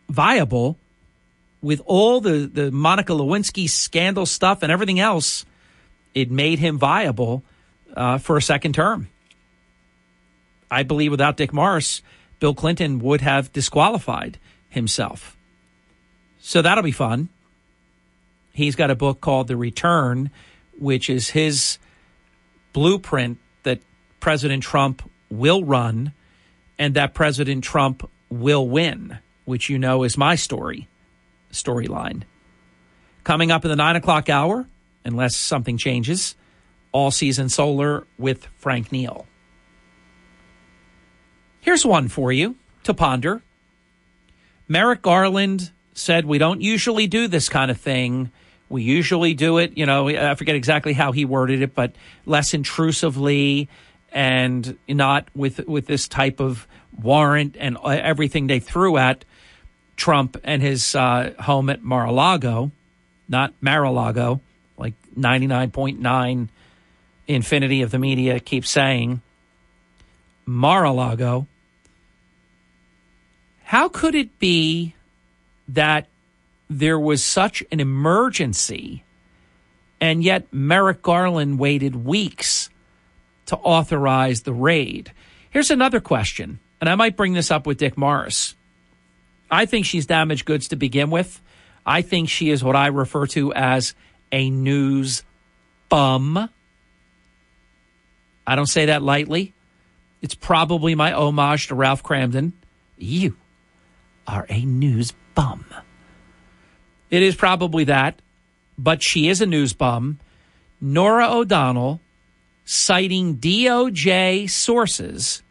viable 0.09 0.77
with 1.61 1.81
all 1.85 2.21
the, 2.21 2.49
the 2.51 2.71
Monica 2.71 3.13
Lewinsky 3.13 3.69
scandal 3.69 4.25
stuff 4.25 4.63
and 4.63 4.71
everything 4.71 4.99
else. 4.99 5.45
It 6.13 6.31
made 6.31 6.59
him 6.59 6.77
viable 6.77 7.43
uh, 7.95 8.17
for 8.17 8.37
a 8.37 8.41
second 8.41 8.73
term. 8.73 9.09
I 10.71 10.83
believe 10.83 11.11
without 11.11 11.37
Dick 11.37 11.53
Morris, 11.53 12.01
Bill 12.39 12.53
Clinton 12.53 12.99
would 12.99 13.21
have 13.21 13.51
disqualified 13.51 14.39
himself. 14.69 15.37
So 16.39 16.61
that'll 16.61 16.83
be 16.83 16.91
fun. 16.91 17.29
He's 18.53 18.75
got 18.75 18.91
a 18.91 18.95
book 18.95 19.21
called 19.21 19.47
The 19.47 19.57
Return, 19.57 20.31
which 20.77 21.09
is 21.09 21.29
his 21.29 21.77
blueprint 22.73 23.37
that 23.63 23.81
President 24.19 24.63
Trump 24.63 25.09
will 25.29 25.63
run 25.63 26.13
and 26.77 26.93
that 26.95 27.13
President 27.13 27.63
Trump 27.63 28.09
will 28.29 28.67
win, 28.67 29.19
which 29.45 29.69
you 29.69 29.77
know 29.77 30.03
is 30.03 30.17
my 30.17 30.35
story, 30.35 30.87
storyline. 31.51 32.23
Coming 33.23 33.51
up 33.51 33.65
in 33.65 33.69
the 33.69 33.75
nine 33.75 33.95
o'clock 33.95 34.29
hour, 34.29 34.67
unless 35.05 35.35
something 35.35 35.77
changes, 35.77 36.35
all 36.91 37.11
season 37.11 37.49
solar 37.49 38.07
with 38.17 38.47
Frank 38.57 38.91
Neal. 38.91 39.27
Here's 41.61 41.85
one 41.85 42.07
for 42.07 42.31
you 42.31 42.55
to 42.83 42.93
ponder. 42.93 43.41
Merrick 44.67 45.01
Garland 45.01 45.71
said, 45.93 46.25
We 46.25 46.37
don't 46.37 46.61
usually 46.61 47.07
do 47.07 47.27
this 47.27 47.49
kind 47.49 47.69
of 47.69 47.79
thing. 47.79 48.31
We 48.69 48.83
usually 48.83 49.33
do 49.33 49.57
it, 49.57 49.77
you 49.77 49.85
know, 49.85 50.09
I 50.09 50.35
forget 50.35 50.55
exactly 50.55 50.93
how 50.93 51.11
he 51.11 51.25
worded 51.25 51.61
it, 51.63 51.73
but 51.73 51.95
less 52.25 52.53
intrusively 52.53 53.67
and 54.11 54.77
not 54.87 55.27
with 55.35 55.67
with 55.67 55.87
this 55.87 56.07
type 56.07 56.39
of 56.39 56.67
warrant 57.01 57.55
and 57.59 57.77
uh, 57.77 57.89
everything 57.89 58.47
they 58.47 58.59
threw 58.59 58.97
at 58.97 59.25
Trump 59.99 60.37
and 60.43 60.61
his 60.61 60.95
uh, 60.95 61.33
home 61.39 61.69
at 61.69 61.83
Mar-a-Lago, 61.83 62.71
not 63.27 63.53
Mar-a-Lago, 63.61 64.41
like 64.77 64.93
99.9 65.17 66.47
infinity 67.27 67.81
of 67.83 67.91
the 67.91 67.99
media 67.99 68.39
keeps 68.39 68.69
saying. 68.69 69.21
Mar-a-Lago. 70.45 71.45
How 73.63 73.87
could 73.87 74.15
it 74.15 74.39
be 74.39 74.95
that 75.67 76.07
there 76.69 76.99
was 76.99 77.23
such 77.23 77.63
an 77.71 77.79
emergency 77.79 79.03
and 80.01 80.23
yet 80.23 80.47
Merrick 80.51 81.01
Garland 81.01 81.59
waited 81.59 82.05
weeks 82.05 82.69
to 83.45 83.57
authorize 83.57 84.41
the 84.41 84.53
raid? 84.53 85.11
Here's 85.51 85.69
another 85.69 85.99
question, 85.99 86.59
and 86.79 86.89
I 86.89 86.95
might 86.95 87.17
bring 87.17 87.33
this 87.33 87.51
up 87.51 87.67
with 87.67 87.77
Dick 87.77 87.97
Morris. 87.97 88.55
I 89.51 89.65
think 89.65 89.85
she's 89.85 90.05
damaged 90.05 90.45
goods 90.45 90.69
to 90.69 90.75
begin 90.75 91.09
with. 91.09 91.41
I 91.85 92.01
think 92.01 92.29
she 92.29 92.49
is 92.49 92.63
what 92.63 92.75
I 92.75 92.87
refer 92.87 93.25
to 93.27 93.53
as 93.53 93.95
a 94.31 94.49
news 94.49 95.23
bum. 95.89 96.49
I 98.45 98.55
don't 98.55 98.67
say 98.67 98.87
that 98.87 99.01
lightly. 99.01 99.53
It's 100.21 100.35
probably 100.35 100.95
my 100.95 101.13
homage 101.13 101.67
to 101.67 101.75
Ralph 101.75 102.03
Kramden. 102.03 102.51
You 102.97 103.37
are 104.27 104.45
a 104.49 104.65
news 104.65 105.13
bum. 105.33 105.65
It 107.09 107.23
is 107.23 107.35
probably 107.35 107.85
that, 107.85 108.21
but 108.77 109.01
she 109.01 109.29
is 109.29 109.41
a 109.41 109.45
news 109.45 109.73
bum. 109.73 110.19
Norah 110.81 111.31
O'Donnell, 111.31 112.01
citing 112.65 113.37
DOJ 113.37 114.49
sources, 114.49 115.41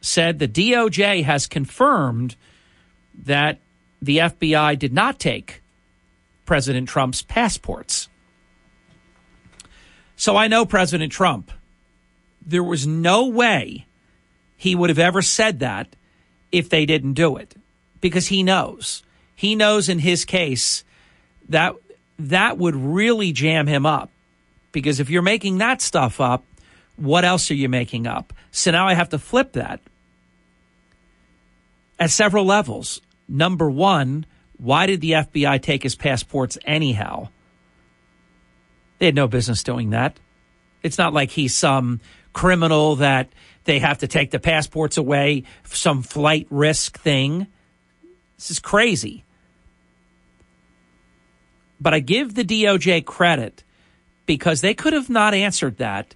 said 0.00 0.38
the 0.38 0.48
DOJ 0.48 1.24
has 1.24 1.46
confirmed 1.46 2.36
that 3.24 3.58
the 4.00 4.18
FBI 4.18 4.78
did 4.78 4.92
not 4.92 5.18
take 5.18 5.62
President 6.46 6.88
Trump's 6.88 7.22
passports. 7.22 8.08
So 10.16 10.36
I 10.36 10.48
know 10.48 10.64
President 10.64 11.12
Trump 11.12 11.52
there 12.48 12.64
was 12.64 12.86
no 12.86 13.26
way 13.26 13.86
he 14.56 14.74
would 14.74 14.88
have 14.88 14.98
ever 14.98 15.20
said 15.20 15.60
that 15.60 15.94
if 16.50 16.70
they 16.70 16.86
didn't 16.86 17.12
do 17.12 17.36
it 17.36 17.54
because 18.00 18.28
he 18.28 18.42
knows. 18.42 19.02
He 19.36 19.54
knows 19.54 19.88
in 19.88 19.98
his 19.98 20.24
case 20.24 20.82
that 21.50 21.74
that 22.18 22.58
would 22.58 22.74
really 22.74 23.32
jam 23.32 23.66
him 23.66 23.84
up 23.84 24.10
because 24.72 24.98
if 24.98 25.10
you're 25.10 25.22
making 25.22 25.58
that 25.58 25.82
stuff 25.82 26.20
up, 26.20 26.42
what 26.96 27.24
else 27.24 27.50
are 27.50 27.54
you 27.54 27.68
making 27.68 28.06
up? 28.06 28.32
So 28.50 28.70
now 28.70 28.88
I 28.88 28.94
have 28.94 29.10
to 29.10 29.18
flip 29.18 29.52
that. 29.52 29.80
at 32.00 32.10
several 32.10 32.44
levels. 32.44 33.00
Number 33.28 33.70
one, 33.70 34.26
why 34.56 34.86
did 34.86 35.00
the 35.00 35.12
FBI 35.12 35.60
take 35.62 35.82
his 35.82 35.94
passports 35.94 36.58
anyhow? 36.64 37.28
They 38.98 39.06
had 39.06 39.14
no 39.14 39.28
business 39.28 39.62
doing 39.62 39.90
that. 39.90 40.18
It's 40.82 40.98
not 40.98 41.12
like 41.12 41.30
he's 41.30 41.54
some 41.54 42.00
criminal 42.32 42.96
that 42.96 43.28
they 43.64 43.78
have 43.80 43.98
to 43.98 44.08
take 44.08 44.30
the 44.30 44.38
passports 44.38 44.96
away, 44.96 45.44
some 45.64 46.02
flight 46.02 46.46
risk 46.50 46.98
thing. 46.98 47.46
This 48.36 48.50
is 48.50 48.58
crazy. 48.58 49.24
But 51.80 51.94
I 51.94 52.00
give 52.00 52.34
the 52.34 52.44
DOJ 52.44 53.04
credit 53.04 53.62
because 54.26 54.60
they 54.60 54.74
could 54.74 54.92
have 54.92 55.10
not 55.10 55.34
answered 55.34 55.78
that. 55.78 56.14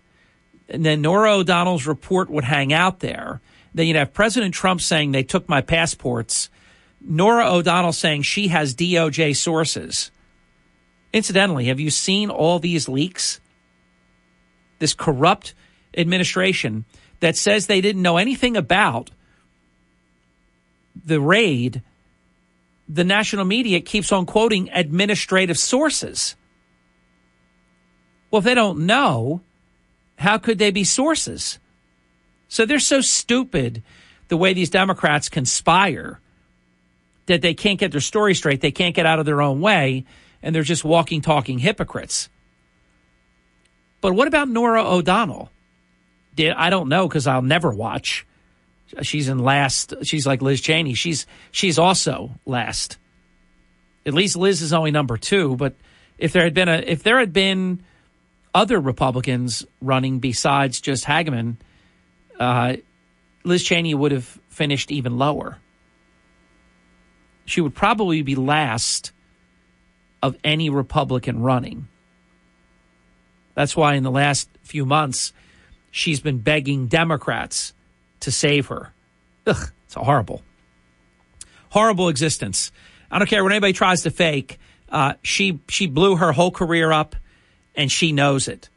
And 0.68 0.84
then 0.84 1.02
Norah 1.02 1.36
O'Donnell's 1.36 1.86
report 1.86 2.30
would 2.30 2.44
hang 2.44 2.72
out 2.72 3.00
there. 3.00 3.40
Then 3.74 3.86
you'd 3.86 3.96
have 3.96 4.12
President 4.12 4.54
Trump 4.54 4.80
saying 4.80 5.12
they 5.12 5.22
took 5.22 5.48
my 5.48 5.60
passports, 5.60 6.50
Norah 7.04 7.52
O'Donnell 7.52 7.92
saying 7.92 8.22
she 8.22 8.48
has 8.48 8.74
DOJ 8.74 9.36
sources. 9.36 10.10
Incidentally, 11.12 11.66
have 11.66 11.80
you 11.80 11.90
seen 11.90 12.30
all 12.30 12.58
these 12.58 12.88
leaks? 12.88 13.40
This 14.78 14.94
corrupt 14.94 15.54
administration 15.96 16.84
that 17.20 17.36
says 17.36 17.66
they 17.66 17.80
didn't 17.80 18.02
know 18.02 18.16
anything 18.16 18.56
about 18.56 19.10
the 21.04 21.20
raid, 21.20 21.82
the 22.88 23.04
national 23.04 23.44
media 23.44 23.80
keeps 23.80 24.12
on 24.12 24.26
quoting 24.26 24.68
administrative 24.72 25.58
sources. 25.58 26.36
Well, 28.30 28.38
if 28.38 28.44
they 28.44 28.54
don't 28.54 28.86
know, 28.86 29.42
how 30.16 30.38
could 30.38 30.58
they 30.58 30.70
be 30.70 30.84
sources? 30.84 31.58
So 32.48 32.66
they're 32.66 32.78
so 32.78 33.00
stupid 33.00 33.82
the 34.28 34.36
way 34.36 34.52
these 34.52 34.70
Democrats 34.70 35.28
conspire 35.28 36.20
that 37.26 37.42
they 37.42 37.54
can't 37.54 37.78
get 37.78 37.92
their 37.92 38.00
story 38.00 38.34
straight. 38.34 38.60
They 38.60 38.72
can't 38.72 38.94
get 38.94 39.06
out 39.06 39.18
of 39.18 39.26
their 39.26 39.42
own 39.42 39.60
way, 39.60 40.04
and 40.42 40.54
they're 40.54 40.62
just 40.62 40.84
walking, 40.84 41.20
talking 41.20 41.58
hypocrites. 41.58 42.28
But 44.00 44.14
what 44.14 44.28
about 44.28 44.48
Norah 44.48 44.84
O'Donnell? 44.84 45.50
Did 46.34 46.52
I 46.52 46.70
don't 46.70 46.88
know 46.88 47.06
because 47.06 47.26
I'll 47.26 47.42
never 47.42 47.70
watch. 47.70 48.26
She's 49.02 49.28
in 49.28 49.38
last. 49.38 49.94
She's 50.02 50.26
like 50.26 50.42
Liz 50.42 50.60
Cheney. 50.60 50.94
She's 50.94 51.26
she's 51.50 51.78
also 51.78 52.32
last. 52.44 52.98
At 54.04 54.14
least 54.14 54.36
Liz 54.36 54.60
is 54.60 54.72
only 54.72 54.90
number 54.90 55.16
two. 55.16 55.56
But 55.56 55.74
if 56.18 56.32
there 56.32 56.42
had 56.42 56.54
been 56.54 56.68
a 56.68 56.78
if 56.78 57.02
there 57.02 57.18
had 57.18 57.32
been 57.32 57.82
other 58.54 58.80
Republicans 58.80 59.64
running 59.80 60.18
besides 60.18 60.80
just 60.80 61.04
Hageman, 61.04 61.56
uh, 62.38 62.76
Liz 63.44 63.62
Cheney 63.62 63.94
would 63.94 64.12
have 64.12 64.26
finished 64.48 64.90
even 64.90 65.16
lower. 65.16 65.58
She 67.52 67.60
would 67.60 67.74
probably 67.74 68.22
be 68.22 68.34
last 68.34 69.12
of 70.22 70.38
any 70.42 70.70
Republican 70.70 71.42
running. 71.42 71.86
That's 73.54 73.76
why 73.76 73.92
in 73.92 74.04
the 74.04 74.10
last 74.10 74.48
few 74.62 74.86
months, 74.86 75.34
she's 75.90 76.18
been 76.18 76.38
begging 76.38 76.86
Democrats 76.86 77.74
to 78.20 78.32
save 78.32 78.68
her. 78.68 78.94
Ugh, 79.46 79.70
it's 79.84 79.96
a 79.96 80.00
horrible, 80.00 80.40
horrible 81.68 82.08
existence. 82.08 82.72
I 83.10 83.18
don't 83.18 83.28
care 83.28 83.42
what 83.42 83.52
anybody 83.52 83.74
tries 83.74 84.04
to 84.04 84.10
fake. 84.10 84.58
Uh, 84.88 85.12
she 85.22 85.60
she 85.68 85.86
blew 85.86 86.16
her 86.16 86.32
whole 86.32 86.52
career 86.52 86.90
up, 86.90 87.16
and 87.74 87.92
she 87.92 88.12
knows 88.12 88.48
it. 88.48 88.70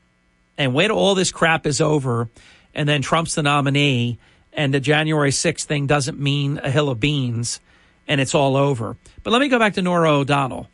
And 0.57 0.73
wait 0.73 0.87
till 0.87 0.97
all 0.97 1.15
this 1.15 1.31
crap 1.31 1.65
is 1.65 1.79
over, 1.79 2.27
and 2.73 2.89
then 2.89 3.01
Trump's 3.01 3.35
the 3.35 3.43
nominee, 3.43 4.19
and 4.51 4.73
the 4.73 4.81
January 4.81 5.31
6th 5.31 5.63
thing 5.63 5.87
doesn't 5.87 6.19
mean 6.19 6.59
a 6.61 6.69
hill 6.69 6.89
of 6.89 6.99
beans, 6.99 7.61
and 8.07 8.21
it's 8.21 8.35
all 8.35 8.55
over. 8.55 8.97
But 9.23 9.31
let 9.31 9.39
me 9.39 9.47
go 9.47 9.59
back 9.59 9.73
to 9.75 9.81
Norah 9.81 10.11
O'Donnell. 10.11 10.67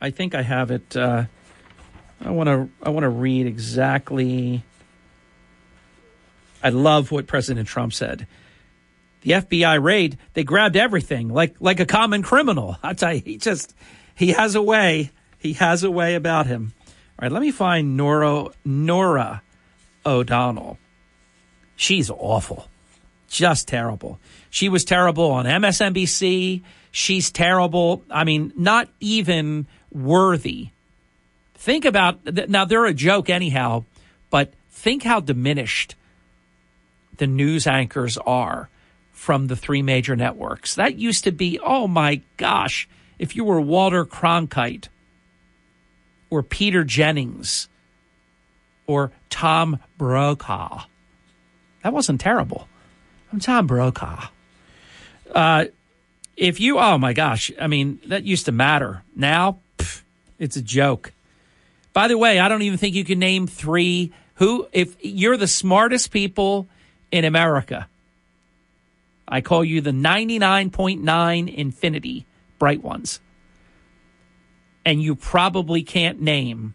I 0.00 0.10
think 0.10 0.34
I 0.34 0.42
have 0.42 0.70
it. 0.70 0.96
Uh, 0.96 1.24
I 2.24 2.30
want 2.30 2.48
to 2.48 2.68
I 2.82 2.90
want 2.90 3.04
to 3.04 3.08
read 3.08 3.46
exactly. 3.46 4.62
I 6.62 6.70
love 6.70 7.12
what 7.12 7.26
President 7.26 7.68
Trump 7.68 7.92
said. 7.92 8.26
The 9.22 9.32
FBI 9.32 9.82
raid, 9.82 10.18
they 10.34 10.44
grabbed 10.44 10.76
everything 10.76 11.28
like 11.28 11.56
like 11.60 11.80
a 11.80 11.86
common 11.86 12.22
criminal. 12.22 12.76
I 12.82 12.94
tell 12.94 13.14
you, 13.14 13.22
he 13.24 13.38
just 13.38 13.74
he 14.14 14.28
has 14.32 14.54
a 14.54 14.62
way. 14.62 15.10
He 15.38 15.54
has 15.54 15.84
a 15.84 15.90
way 15.90 16.14
about 16.14 16.46
him. 16.46 16.72
All 16.86 17.22
right, 17.22 17.32
let 17.32 17.42
me 17.42 17.50
find 17.50 17.96
Norah 17.96 18.50
Norah 18.64 19.42
O'Donnell. 20.04 20.78
She's 21.76 22.10
awful. 22.10 22.68
Just 23.28 23.68
terrible. 23.68 24.18
She 24.50 24.68
was 24.68 24.84
terrible 24.84 25.30
on 25.30 25.44
MSNBC. 25.44 26.62
She's 26.90 27.30
terrible. 27.30 28.02
I 28.10 28.24
mean, 28.24 28.52
not 28.56 28.88
even 29.00 29.66
worthy. 29.90 30.70
Think 31.54 31.84
about 31.84 32.24
now, 32.48 32.64
they're 32.64 32.86
a 32.86 32.94
joke 32.94 33.28
anyhow, 33.28 33.84
but 34.30 34.52
think 34.70 35.02
how 35.02 35.20
diminished 35.20 35.96
the 37.16 37.26
news 37.26 37.66
anchors 37.66 38.16
are 38.18 38.68
from 39.12 39.48
the 39.48 39.56
three 39.56 39.82
major 39.82 40.14
networks. 40.14 40.76
That 40.76 40.96
used 40.96 41.24
to 41.24 41.32
be, 41.32 41.58
oh 41.62 41.88
my 41.88 42.22
gosh, 42.36 42.88
if 43.18 43.34
you 43.34 43.44
were 43.44 43.60
Walter 43.60 44.04
Cronkite 44.04 44.86
or 46.30 46.42
Peter 46.42 46.84
Jennings 46.84 47.68
or 48.86 49.10
Tom 49.28 49.80
Brokaw, 49.98 50.84
that 51.82 51.92
wasn't 51.92 52.20
terrible. 52.20 52.68
I'm 53.32 53.40
Tom 53.40 53.66
Brokaw. 53.66 54.28
Uh, 55.34 55.66
if 56.36 56.60
you, 56.60 56.78
oh 56.78 56.98
my 56.98 57.12
gosh, 57.12 57.50
I 57.60 57.66
mean, 57.66 58.00
that 58.06 58.24
used 58.24 58.46
to 58.46 58.52
matter. 58.52 59.02
Now, 59.16 59.58
pff, 59.76 60.02
it's 60.38 60.56
a 60.56 60.62
joke. 60.62 61.12
By 61.92 62.08
the 62.08 62.16
way, 62.16 62.38
I 62.38 62.48
don't 62.48 62.62
even 62.62 62.78
think 62.78 62.94
you 62.94 63.04
can 63.04 63.18
name 63.18 63.46
three 63.46 64.12
who, 64.34 64.68
if 64.72 64.96
you're 65.00 65.36
the 65.36 65.48
smartest 65.48 66.12
people 66.12 66.68
in 67.10 67.24
America, 67.24 67.88
I 69.26 69.40
call 69.40 69.64
you 69.64 69.80
the 69.80 69.90
99.9 69.90 71.54
infinity 71.54 72.24
bright 72.58 72.82
ones. 72.82 73.20
And 74.84 75.02
you 75.02 75.16
probably 75.16 75.82
can't 75.82 76.20
name. 76.20 76.74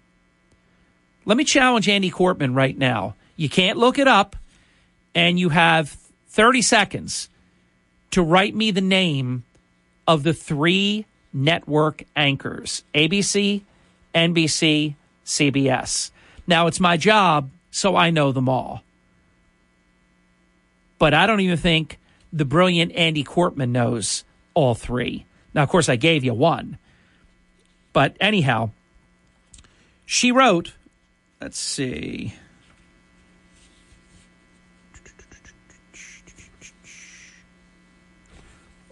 Let 1.26 1.38
me 1.38 1.46
challenge 1.46 1.88
Andy 1.88 2.12
Cortman 2.12 2.54
right 2.54 2.78
now. 2.78 3.16
You 3.38 3.50
can't 3.50 3.78
look 3.78 3.98
it 3.98 4.08
up, 4.08 4.36
and 5.16 5.40
you 5.40 5.50
have 5.50 5.98
30 6.28 6.62
seconds 6.62 7.30
to 8.14 8.22
write 8.22 8.54
me 8.54 8.70
the 8.70 8.80
name 8.80 9.44
of 10.08 10.22
the 10.22 10.36
three 10.36 11.06
network 11.34 12.04
anchors 12.16 12.84
ABC, 12.94 13.64
NBC, 14.14 14.94
CBS. 15.26 16.12
Now, 16.46 16.68
it's 16.68 16.80
my 16.80 16.96
job, 16.96 17.50
so 17.72 17.96
I 17.96 18.12
know 18.12 18.32
them 18.32 18.48
all. 18.48 18.84
But 21.00 21.16
I 21.16 21.26
don't 21.26 21.40
even 21.40 21.58
think 21.58 21.98
the 22.32 22.46
brilliant 22.46 22.92
Andy 22.92 23.24
Cortman 23.24 23.70
knows 23.70 24.24
all 24.54 24.76
three. 24.76 25.26
Now, 25.56 25.64
of 25.64 25.70
course, 25.70 25.90
I 25.90 25.96
gave 25.96 26.24
you 26.24 26.36
one. 26.36 26.78
But 27.94 28.16
anyhow, 28.22 28.70
she 30.06 30.32
wrote, 30.32 30.74
let's 31.42 31.58
see. 31.58 32.36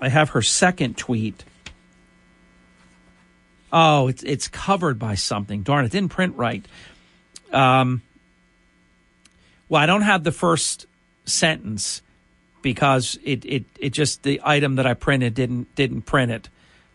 I 0.01 0.09
have 0.09 0.31
her 0.31 0.41
second 0.41 0.97
tweet. 0.97 1.45
Oh, 3.71 4.07
it's 4.07 4.23
it's 4.23 4.47
covered 4.47 4.99
by 4.99 5.15
something. 5.15 5.61
Darn, 5.61 5.85
it 5.85 5.91
didn't 5.91 6.09
print 6.09 6.35
right. 6.35 6.65
Um, 7.51 8.01
well, 9.69 9.81
I 9.81 9.85
don't 9.85 10.01
have 10.01 10.23
the 10.23 10.31
first 10.31 10.87
sentence 11.25 12.01
because 12.61 13.17
it, 13.23 13.45
it, 13.45 13.65
it 13.79 13.89
just 13.91 14.23
the 14.23 14.41
item 14.43 14.75
that 14.75 14.85
I 14.85 14.93
printed 14.93 15.33
didn't 15.33 15.73
didn't 15.75 16.01
print 16.01 16.31
it. 16.31 16.49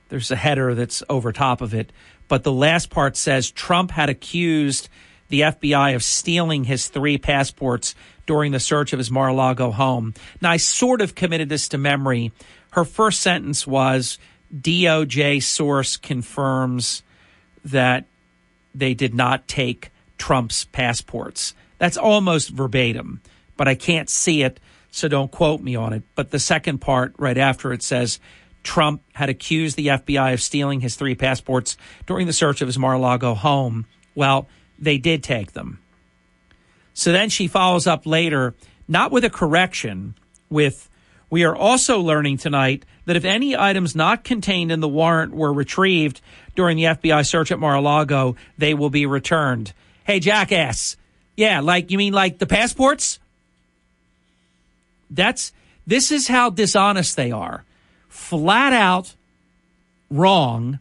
There's 0.08 0.30
a 0.30 0.36
header 0.36 0.74
that's 0.74 1.02
over 1.08 1.32
top 1.32 1.60
of 1.60 1.74
it, 1.74 1.92
but 2.28 2.44
the 2.44 2.52
last 2.52 2.90
part 2.90 3.16
says 3.16 3.50
Trump 3.50 3.90
had 3.90 4.08
accused 4.10 4.88
the 5.28 5.40
FBI 5.40 5.94
of 5.94 6.04
stealing 6.04 6.64
his 6.64 6.88
three 6.88 7.18
passports 7.18 7.94
during 8.26 8.52
the 8.52 8.60
search 8.60 8.92
of 8.92 8.98
his 8.98 9.10
Mar-a-Lago 9.10 9.70
home. 9.70 10.14
Now 10.40 10.50
I 10.50 10.56
sort 10.58 11.00
of 11.00 11.14
committed 11.14 11.48
this 11.48 11.68
to 11.68 11.78
memory. 11.78 12.32
Her 12.76 12.84
first 12.84 13.22
sentence 13.22 13.66
was 13.66 14.18
DOJ 14.54 15.42
source 15.42 15.96
confirms 15.96 17.02
that 17.64 18.04
they 18.74 18.92
did 18.92 19.14
not 19.14 19.48
take 19.48 19.90
Trump's 20.18 20.66
passports. 20.66 21.54
That's 21.78 21.96
almost 21.96 22.50
verbatim, 22.50 23.22
but 23.56 23.66
I 23.66 23.76
can't 23.76 24.10
see 24.10 24.42
it, 24.42 24.60
so 24.90 25.08
don't 25.08 25.30
quote 25.30 25.62
me 25.62 25.74
on 25.74 25.94
it. 25.94 26.02
But 26.14 26.32
the 26.32 26.38
second 26.38 26.82
part, 26.82 27.14
right 27.16 27.38
after 27.38 27.72
it 27.72 27.82
says, 27.82 28.20
Trump 28.62 29.00
had 29.14 29.30
accused 29.30 29.76
the 29.76 29.86
FBI 29.86 30.34
of 30.34 30.42
stealing 30.42 30.80
his 30.80 30.96
three 30.96 31.14
passports 31.14 31.78
during 32.04 32.26
the 32.26 32.32
search 32.34 32.60
of 32.60 32.68
his 32.68 32.78
Mar 32.78 32.96
a 32.96 32.98
Lago 32.98 33.32
home. 33.32 33.86
Well, 34.14 34.48
they 34.78 34.98
did 34.98 35.22
take 35.22 35.52
them. 35.52 35.80
So 36.92 37.10
then 37.10 37.30
she 37.30 37.48
follows 37.48 37.86
up 37.86 38.04
later, 38.04 38.54
not 38.86 39.12
with 39.12 39.24
a 39.24 39.30
correction, 39.30 40.14
with 40.50 40.90
We 41.28 41.44
are 41.44 41.56
also 41.56 42.00
learning 42.00 42.38
tonight 42.38 42.84
that 43.04 43.16
if 43.16 43.24
any 43.24 43.56
items 43.56 43.96
not 43.96 44.24
contained 44.24 44.70
in 44.70 44.80
the 44.80 44.88
warrant 44.88 45.34
were 45.34 45.52
retrieved 45.52 46.20
during 46.54 46.76
the 46.76 46.84
FBI 46.84 47.26
search 47.26 47.50
at 47.50 47.58
Mar-a-Lago, 47.58 48.36
they 48.58 48.74
will 48.74 48.90
be 48.90 49.06
returned. 49.06 49.72
Hey, 50.04 50.20
jackass. 50.20 50.96
Yeah, 51.36 51.60
like, 51.60 51.90
you 51.90 51.98
mean 51.98 52.12
like 52.12 52.38
the 52.38 52.46
passports? 52.46 53.18
That's, 55.10 55.52
this 55.86 56.10
is 56.10 56.28
how 56.28 56.50
dishonest 56.50 57.16
they 57.16 57.30
are. 57.32 57.64
Flat 58.08 58.72
out 58.72 59.14
wrong, 60.10 60.78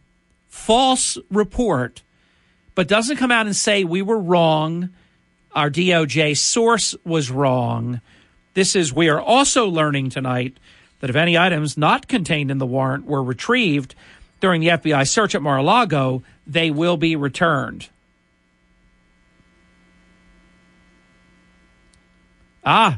false 0.48 1.18
report, 1.32 2.02
but 2.76 2.88
doesn't 2.88 3.18
come 3.18 3.32
out 3.32 3.46
and 3.46 3.56
say 3.56 3.84
we 3.84 4.02
were 4.02 4.20
wrong. 4.20 4.90
Our 5.54 5.70
DOJ 5.70 6.38
source 6.38 6.96
was 7.04 7.32
wrong. 7.32 8.02
This 8.56 8.76
is, 8.76 8.91
we 8.94 9.10
are 9.10 9.22
also 9.22 9.68
learning 9.68 10.10
tonight 10.10 10.58
that 11.02 11.10
if 11.10 11.15
any 11.15 11.38
items 11.38 11.78
not 11.78 12.08
contained 12.08 12.50
in 12.50 12.58
the 12.58 12.65
warrant 12.65 13.06
were 13.06 13.22
retrieved 13.22 13.94
during 14.39 14.62
the 14.62 14.70
FBI 14.70 15.08
search 15.08 15.36
at 15.36 15.41
Mar 15.41 15.58
a 15.58 15.63
Lago, 15.63 16.24
they 16.48 16.72
will 16.72 16.96
be 16.96 17.18
returned. 17.18 17.89
Ah, 22.65 22.98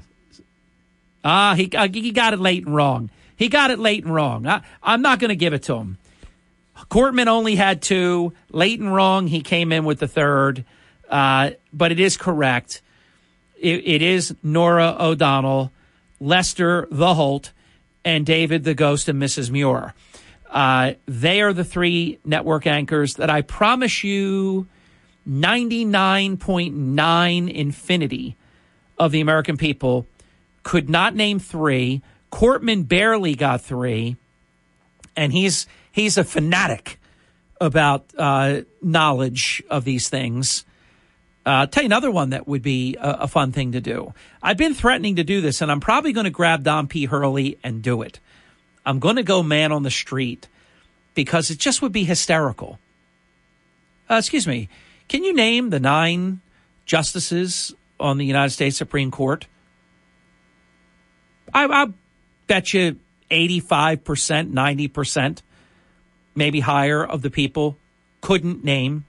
ah, 1.25 1.55
he, 1.55 1.69
uh, 1.75 1.89
he 1.91 2.11
got 2.11 2.33
it 2.33 2.39
late 2.39 2.65
and 2.65 2.75
wrong. 2.75 3.09
He 3.35 3.49
got 3.49 3.71
it 3.71 3.79
late 3.79 4.03
and 4.03 4.13
wrong. 4.13 4.47
I, 4.47 4.61
I'm 4.81 5.01
not 5.01 5.19
going 5.19 5.29
to 5.29 5.35
give 5.35 5.53
it 5.53 5.63
to 5.63 5.75
him. 5.75 5.97
Courtman 6.89 7.27
only 7.27 7.55
had 7.55 7.81
two. 7.81 8.31
Late 8.51 8.79
and 8.79 8.93
wrong, 8.93 9.27
he 9.27 9.41
came 9.41 9.71
in 9.71 9.85
with 9.85 9.99
the 9.99 10.07
third. 10.07 10.63
Uh, 11.09 11.51
but 11.73 11.91
it 11.91 11.99
is 11.99 12.15
correct. 12.15 12.81
It, 13.59 13.83
it 13.85 14.01
is 14.01 14.35
Norah 14.43 14.95
O'Donnell, 14.99 15.71
Lester 16.19 16.87
the 16.91 17.13
Holt, 17.13 17.51
and 18.03 18.25
David 18.25 18.63
the 18.63 18.73
Ghost 18.73 19.07
and 19.09 19.21
Mrs. 19.21 19.51
Muir. 19.51 19.93
Uh, 20.49 20.93
they 21.05 21.41
are 21.41 21.53
the 21.53 21.65
three 21.65 22.19
network 22.23 22.65
anchors 22.65 23.15
that 23.15 23.29
I 23.29 23.41
promise 23.41 24.03
you 24.03 24.67
99.9 25.27 27.53
infinity 27.53 28.37
of 28.97 29.11
the 29.11 29.21
American 29.21 29.57
people 29.57 30.07
could 30.63 30.89
not 30.89 31.13
name 31.15 31.39
three. 31.39 32.01
Courtman 32.31 32.87
barely 32.87 33.35
got 33.35 33.61
three, 33.61 34.15
and 35.15 35.31
he's 35.33 35.67
he's 35.91 36.17
a 36.17 36.23
fanatic 36.23 36.99
about 37.59 38.05
uh, 38.17 38.61
knowledge 38.81 39.61
of 39.69 39.83
these 39.83 40.09
things. 40.09 40.65
Uh, 41.47 41.65
tell 41.65 41.81
you 41.81 41.87
another 41.87 42.11
one 42.11 42.31
that 42.31 42.45
would 42.45 42.61
be 42.61 42.97
a, 42.99 43.09
a, 43.21 43.27
fun 43.29 43.53
thing 43.53 43.71
to 43.71 43.79
do. 43.79 44.13
I've 44.43 44.57
been 44.57 44.73
threatening 44.73 45.15
to 45.15 45.23
do 45.23 45.39
this, 45.39 45.61
and 45.61 45.71
I'm 45.71 45.79
probably 45.79 46.11
going 46.11 46.25
to 46.25 46.29
grab 46.29 46.63
Don 46.63 46.87
P. 46.87 47.05
Hurley 47.05 47.57
and 47.63 47.81
do 47.81 48.01
it. 48.01 48.19
I'm 48.85 48.99
going 48.99 49.15
to 49.15 49.23
go 49.23 49.41
man 49.41 49.71
on 49.71 49.83
the 49.83 49.89
street 49.89 50.49
because 51.13 51.49
it 51.49 51.57
just 51.57 51.81
would 51.81 51.93
be 51.93 52.03
hysterical. 52.03 52.79
Uh, 54.09 54.15
excuse 54.15 54.45
me. 54.45 54.67
Can 55.07 55.23
you 55.23 55.33
name 55.33 55.69
the 55.69 55.79
nine 55.79 56.41
justices 56.85 57.73
on 57.97 58.17
the 58.17 58.25
United 58.25 58.51
States 58.51 58.75
Supreme 58.75 59.09
Court? 59.09 59.47
I, 61.53 61.63
I 61.65 61.87
bet 62.47 62.73
you 62.73 62.99
85%, 63.31 64.51
90%, 64.51 65.41
maybe 66.35 66.59
higher 66.59 67.05
of 67.05 67.21
the 67.21 67.29
people 67.29 67.77
couldn't 68.19 68.65
name 68.65 69.05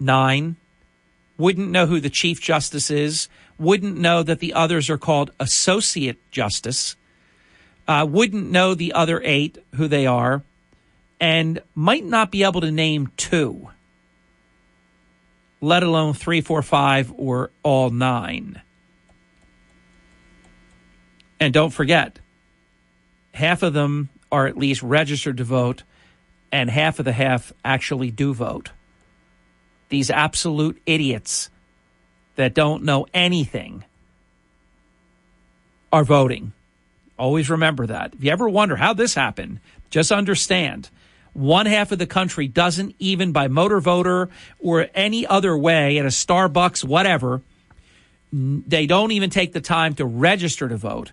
nine 0.00 0.56
wouldn't 1.42 1.70
know 1.70 1.86
who 1.86 1.98
the 1.98 2.08
Chief 2.08 2.40
Justice 2.40 2.88
is, 2.88 3.28
wouldn't 3.58 3.98
know 3.98 4.22
that 4.22 4.38
the 4.38 4.54
others 4.54 4.88
are 4.88 4.96
called 4.96 5.32
Associate 5.40 6.16
Justice, 6.30 6.94
uh, 7.88 8.06
wouldn't 8.08 8.48
know 8.48 8.74
the 8.74 8.92
other 8.92 9.20
eight 9.24 9.58
who 9.74 9.88
they 9.88 10.06
are, 10.06 10.44
and 11.20 11.60
might 11.74 12.04
not 12.04 12.30
be 12.30 12.44
able 12.44 12.60
to 12.60 12.70
name 12.70 13.10
two, 13.16 13.70
let 15.60 15.82
alone 15.82 16.14
three, 16.14 16.40
four, 16.40 16.62
five, 16.62 17.12
or 17.16 17.50
all 17.64 17.90
nine. 17.90 18.62
And 21.40 21.52
don't 21.52 21.70
forget, 21.70 22.20
half 23.34 23.64
of 23.64 23.72
them 23.72 24.10
are 24.30 24.46
at 24.46 24.56
least 24.56 24.80
registered 24.80 25.38
to 25.38 25.44
vote, 25.44 25.82
and 26.52 26.70
half 26.70 27.00
of 27.00 27.04
the 27.04 27.12
half 27.12 27.52
actually 27.64 28.12
do 28.12 28.32
vote 28.32 28.70
these 29.92 30.10
absolute 30.10 30.80
idiots 30.86 31.50
that 32.36 32.54
don't 32.54 32.82
know 32.82 33.06
anything 33.12 33.84
are 35.92 36.02
voting. 36.02 36.54
Always 37.18 37.50
remember 37.50 37.86
that. 37.86 38.14
If 38.14 38.24
you 38.24 38.30
ever 38.30 38.48
wonder 38.48 38.76
how 38.76 38.94
this 38.94 39.14
happened, 39.14 39.60
just 39.90 40.10
understand 40.10 40.88
one 41.34 41.66
half 41.66 41.92
of 41.92 41.98
the 41.98 42.06
country 42.06 42.48
doesn't 42.48 42.94
even 43.00 43.32
by 43.32 43.48
motor 43.48 43.80
voter 43.80 44.30
or 44.58 44.88
any 44.94 45.26
other 45.26 45.54
way 45.54 45.98
at 45.98 46.06
a 46.06 46.08
Starbucks, 46.08 46.82
whatever, 46.82 47.42
they 48.32 48.86
don't 48.86 49.12
even 49.12 49.28
take 49.28 49.52
the 49.52 49.60
time 49.60 49.92
to 49.96 50.06
register 50.06 50.70
to 50.70 50.76
vote. 50.78 51.12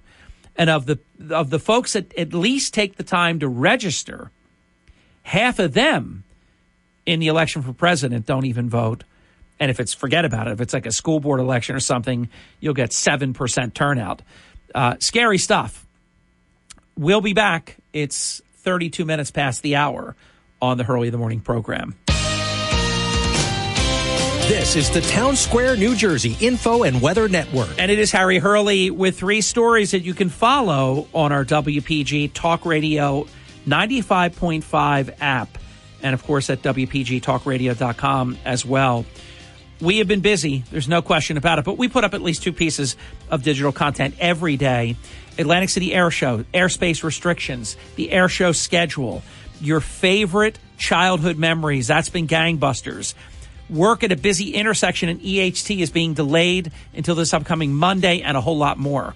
And 0.55 0.69
of 0.69 0.85
the 0.85 0.99
of 1.29 1.49
the 1.49 1.59
folks 1.59 1.93
that 1.93 2.17
at 2.17 2.33
least 2.33 2.73
take 2.73 2.95
the 2.95 3.03
time 3.03 3.39
to 3.39 3.49
register, 3.49 4.31
half 5.23 5.59
of 5.59 5.73
them 5.73 6.23
in 7.09 7.19
the 7.19 7.27
election 7.27 7.63
for 7.63 7.73
president 7.73 8.27
don't 8.27 8.45
even 8.45 8.69
vote. 8.69 9.03
And 9.59 9.71
if 9.71 9.79
it's 9.79 9.95
forget 9.95 10.25
about 10.25 10.47
it, 10.47 10.51
if 10.51 10.61
it's 10.61 10.73
like 10.73 10.85
a 10.85 10.91
school 10.91 11.19
board 11.19 11.39
election 11.39 11.75
or 11.75 11.79
something, 11.79 12.29
you'll 12.59 12.75
get 12.75 12.91
7% 12.91 13.73
turnout. 13.73 14.21
Uh, 14.75 14.95
scary 14.99 15.39
stuff. 15.39 15.87
We'll 16.95 17.21
be 17.21 17.33
back. 17.33 17.77
It's 17.93 18.43
32 18.57 19.05
minutes 19.05 19.31
past 19.31 19.63
the 19.63 19.75
hour 19.75 20.15
on 20.61 20.77
the 20.77 20.83
Hurley 20.83 21.07
of 21.07 21.11
the 21.11 21.17
Morning 21.17 21.41
program. 21.41 21.95
This 24.47 24.75
is 24.75 24.91
the 24.91 25.01
Town 25.01 25.35
Square, 25.35 25.77
New 25.77 25.95
Jersey 25.95 26.37
Info 26.39 26.83
and 26.83 27.01
Weather 27.01 27.27
Network. 27.27 27.69
And 27.79 27.89
it 27.89 27.97
is 27.97 28.11
Harry 28.11 28.37
Hurley 28.37 28.91
with 28.91 29.17
three 29.17 29.41
stories 29.41 29.91
that 29.91 30.01
you 30.01 30.13
can 30.13 30.29
follow 30.29 31.07
on 31.13 31.31
our 31.31 31.43
WPG 31.43 32.33
Talk 32.33 32.67
Radio 32.67 33.25
95.5 33.67 35.15
app 35.19 35.58
and 36.03 36.13
of 36.13 36.23
course 36.23 36.49
at 36.49 36.61
WPGTalkRadio.com 36.61 38.37
as 38.45 38.65
well. 38.65 39.05
We 39.81 39.99
have 39.99 40.07
been 40.07 40.19
busy, 40.19 40.63
there's 40.71 40.89
no 40.89 41.01
question 41.01 41.37
about 41.37 41.57
it, 41.57 41.65
but 41.65 41.77
we 41.77 41.87
put 41.87 42.03
up 42.03 42.13
at 42.13 42.21
least 42.21 42.43
two 42.43 42.51
pieces 42.51 42.97
of 43.29 43.43
digital 43.43 43.71
content 43.71 44.15
every 44.19 44.57
day. 44.57 44.97
Atlantic 45.37 45.69
City 45.69 45.93
Air 45.93 46.11
Show, 46.11 46.43
airspace 46.53 47.01
restrictions, 47.01 47.77
the 47.95 48.11
air 48.11 48.27
show 48.27 48.51
schedule, 48.51 49.23
your 49.61 49.79
favorite 49.79 50.59
childhood 50.77 51.37
memories. 51.37 51.87
That's 51.87 52.09
been 52.09 52.27
gangbusters. 52.27 53.13
Work 53.69 54.03
at 54.03 54.11
a 54.11 54.17
busy 54.17 54.53
intersection 54.53 55.09
in 55.09 55.19
EHT 55.19 55.79
is 55.79 55.91
being 55.91 56.13
delayed 56.13 56.71
until 56.93 57.15
this 57.15 57.33
upcoming 57.33 57.73
Monday 57.73 58.21
and 58.21 58.35
a 58.35 58.41
whole 58.41 58.57
lot 58.57 58.77
more. 58.77 59.13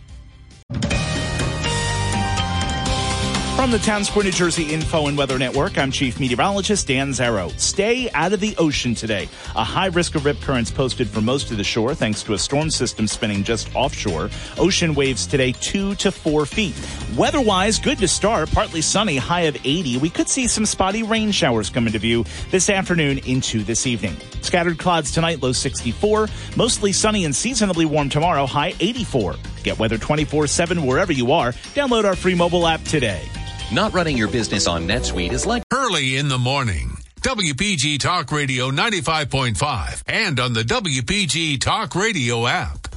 From 3.63 3.71
the 3.71 3.79
Town 3.79 4.03
Square, 4.03 4.25
New 4.25 4.31
Jersey 4.31 4.73
Info 4.73 5.07
and 5.07 5.17
Weather 5.17 5.39
Network, 5.39 5.77
I'm 5.77 5.89
Chief 5.89 6.19
Meteorologist 6.19 6.85
Dan 6.85 7.11
Zarrow. 7.11 7.49
Stay 7.57 8.11
out 8.11 8.33
of 8.33 8.41
the 8.41 8.53
ocean 8.57 8.93
today. 8.93 9.29
A 9.55 9.63
high 9.63 9.85
risk 9.85 10.15
of 10.15 10.25
rip 10.25 10.41
currents 10.41 10.69
posted 10.69 11.07
for 11.07 11.21
most 11.21 11.49
of 11.49 11.55
the 11.55 11.63
shore 11.63 11.95
thanks 11.95 12.23
to 12.23 12.33
a 12.33 12.37
storm 12.37 12.69
system 12.69 13.07
spinning 13.07 13.41
just 13.41 13.73
offshore. 13.73 14.29
Ocean 14.57 14.93
waves 14.93 15.25
today 15.25 15.53
two 15.53 15.95
to 15.95 16.11
four 16.11 16.45
feet. 16.45 16.75
Weather-wise, 17.15 17.79
good 17.79 17.99
to 17.99 18.07
start. 18.09 18.51
Partly 18.51 18.81
sunny, 18.81 19.15
high 19.15 19.43
of 19.43 19.55
80. 19.55 19.95
We 19.99 20.09
could 20.09 20.27
see 20.27 20.45
some 20.47 20.65
spotty 20.65 21.01
rain 21.01 21.31
showers 21.31 21.69
come 21.69 21.87
into 21.87 21.99
view 21.99 22.25
this 22.51 22.69
afternoon 22.69 23.19
into 23.19 23.63
this 23.63 23.87
evening. 23.87 24.17
Scattered 24.41 24.77
clouds 24.77 25.09
tonight, 25.09 25.41
low 25.41 25.53
64. 25.53 26.27
Mostly 26.57 26.91
sunny 26.91 27.23
and 27.23 27.33
seasonably 27.33 27.85
warm 27.85 28.09
tomorrow, 28.09 28.45
high 28.45 28.73
84. 28.81 29.35
Get 29.63 29.79
weather 29.79 29.97
24-7 29.97 30.85
wherever 30.85 31.13
you 31.13 31.31
are. 31.31 31.53
Download 31.73 32.03
our 32.03 32.17
free 32.17 32.35
mobile 32.35 32.67
app 32.67 32.83
today. 32.83 33.25
Not 33.71 33.93
running 33.93 34.17
your 34.17 34.27
business 34.27 34.67
on 34.67 34.87
NetSuite 34.87 35.31
is 35.31 35.45
like 35.45 35.63
early 35.73 36.17
in 36.17 36.27
the 36.27 36.37
morning. 36.37 36.97
WPG 37.21 37.99
Talk 37.99 38.31
Radio 38.31 38.69
95.5 38.69 40.03
and 40.07 40.39
on 40.39 40.53
the 40.53 40.61
WPG 40.63 41.59
Talk 41.59 41.95
Radio 41.95 42.45
app. 42.45 42.87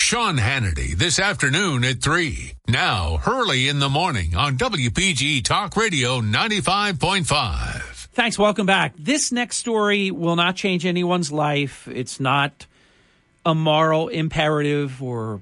Sean 0.00 0.36
Hannity 0.36 0.96
this 0.96 1.18
afternoon 1.18 1.84
at 1.84 2.00
3. 2.02 2.52
Now, 2.68 3.18
Hurley 3.18 3.68
in 3.68 3.78
the 3.78 3.88
morning 3.88 4.34
on 4.34 4.56
WPG 4.56 5.44
Talk 5.44 5.76
Radio 5.76 6.20
95.5. 6.20 7.82
Thanks. 8.12 8.38
Welcome 8.38 8.66
back. 8.66 8.94
This 8.98 9.30
next 9.30 9.58
story 9.58 10.10
will 10.10 10.36
not 10.36 10.56
change 10.56 10.86
anyone's 10.86 11.30
life. 11.30 11.86
It's 11.86 12.18
not 12.18 12.66
a 13.44 13.54
moral 13.54 14.08
imperative 14.08 15.02
or 15.02 15.40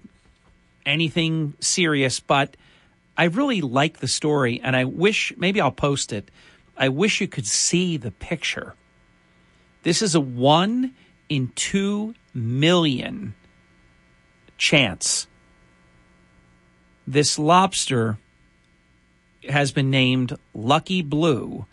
anything 0.84 1.54
serious, 1.60 2.20
but 2.20 2.56
I 3.16 3.24
really 3.24 3.60
like 3.60 3.98
the 3.98 4.08
story, 4.08 4.60
and 4.62 4.74
I 4.74 4.84
wish 4.84 5.32
maybe 5.36 5.60
I'll 5.60 5.70
post 5.72 6.12
it. 6.12 6.30
I 6.76 6.88
wish 6.88 7.20
you 7.20 7.28
could 7.28 7.46
see 7.46 7.96
the 7.96 8.10
picture. 8.10 8.74
This 9.82 10.02
is 10.02 10.14
a 10.14 10.20
one 10.20 10.94
in 11.28 11.52
two 11.54 12.14
million 12.34 13.34
chance 14.58 15.26
This 17.06 17.38
lobster 17.38 18.18
has 19.48 19.72
been 19.72 19.90
named 19.90 20.36
Lucky 20.54 21.02
Blue. 21.02 21.66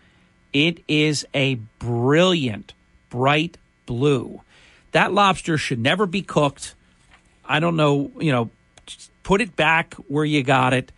It 0.52 0.84
is 0.88 1.26
a 1.34 1.56
brilliant, 1.80 2.74
bright 3.10 3.58
blue. 3.86 4.42
That 4.92 5.14
lobster 5.14 5.58
should 5.58 5.80
never 5.80 6.06
be 6.06 6.22
cooked. 6.22 6.76
I 7.46 7.60
don't 7.62 7.78
know, 7.78 8.12
you 8.20 8.32
know, 8.32 8.50
put 9.24 9.40
it 9.42 9.56
back 9.56 9.94
where 10.10 10.26
you 10.26 10.44
got 10.44 10.74
it. 10.74 10.92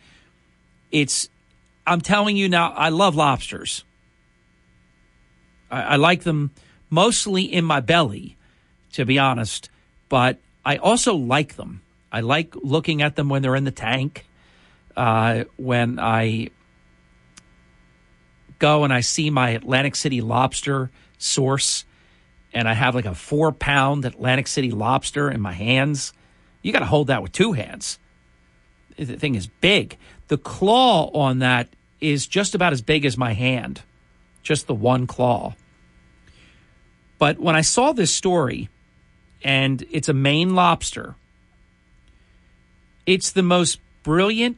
It's, 0.93 1.27
I'm 1.85 1.99
telling 1.99 2.37
you 2.37 2.47
now, 2.47 2.71
I 2.71 2.89
love 2.89 3.15
lobsters. 3.15 3.83
I, 5.69 5.81
I 5.81 5.95
like 5.97 6.23
them 6.23 6.51
mostly 6.89 7.43
in 7.43 7.65
my 7.65 7.81
belly, 7.81 8.37
to 8.93 9.03
be 9.03 9.17
honest, 9.19 9.69
but 10.07 10.37
I 10.63 10.77
also 10.77 11.15
like 11.15 11.55
them. 11.55 11.81
I 12.11 12.21
like 12.21 12.55
looking 12.55 13.01
at 13.01 13.15
them 13.15 13.27
when 13.27 13.41
they're 13.41 13.55
in 13.55 13.63
the 13.63 13.71
tank. 13.71 14.25
Uh, 14.95 15.45
when 15.57 15.97
I 15.97 16.51
go 18.59 18.83
and 18.83 18.93
I 18.93 19.01
see 19.01 19.31
my 19.31 19.49
Atlantic 19.49 19.95
City 19.95 20.21
lobster 20.21 20.91
source 21.17 21.85
and 22.53 22.67
I 22.67 22.73
have 22.73 22.93
like 22.93 23.05
a 23.05 23.15
four 23.15 23.51
pound 23.51 24.05
Atlantic 24.05 24.47
City 24.47 24.69
lobster 24.69 25.31
in 25.31 25.41
my 25.41 25.53
hands, 25.53 26.13
you 26.61 26.71
got 26.71 26.79
to 26.79 26.85
hold 26.85 27.07
that 27.07 27.23
with 27.23 27.31
two 27.31 27.53
hands. 27.53 27.97
The 28.95 29.17
thing 29.17 29.33
is 29.33 29.47
big. 29.47 29.97
The 30.27 30.37
claw 30.37 31.09
on 31.13 31.39
that 31.39 31.69
is 31.99 32.27
just 32.27 32.55
about 32.55 32.73
as 32.73 32.81
big 32.81 33.05
as 33.05 33.17
my 33.17 33.33
hand, 33.33 33.81
just 34.41 34.67
the 34.67 34.75
one 34.75 35.07
claw. 35.07 35.55
But 37.17 37.39
when 37.39 37.55
I 37.55 37.61
saw 37.61 37.93
this 37.93 38.13
story, 38.13 38.69
and 39.43 39.83
it's 39.91 40.09
a 40.09 40.13
Maine 40.13 40.55
lobster, 40.55 41.15
it's 43.05 43.31
the 43.31 43.43
most 43.43 43.79
brilliant, 44.03 44.57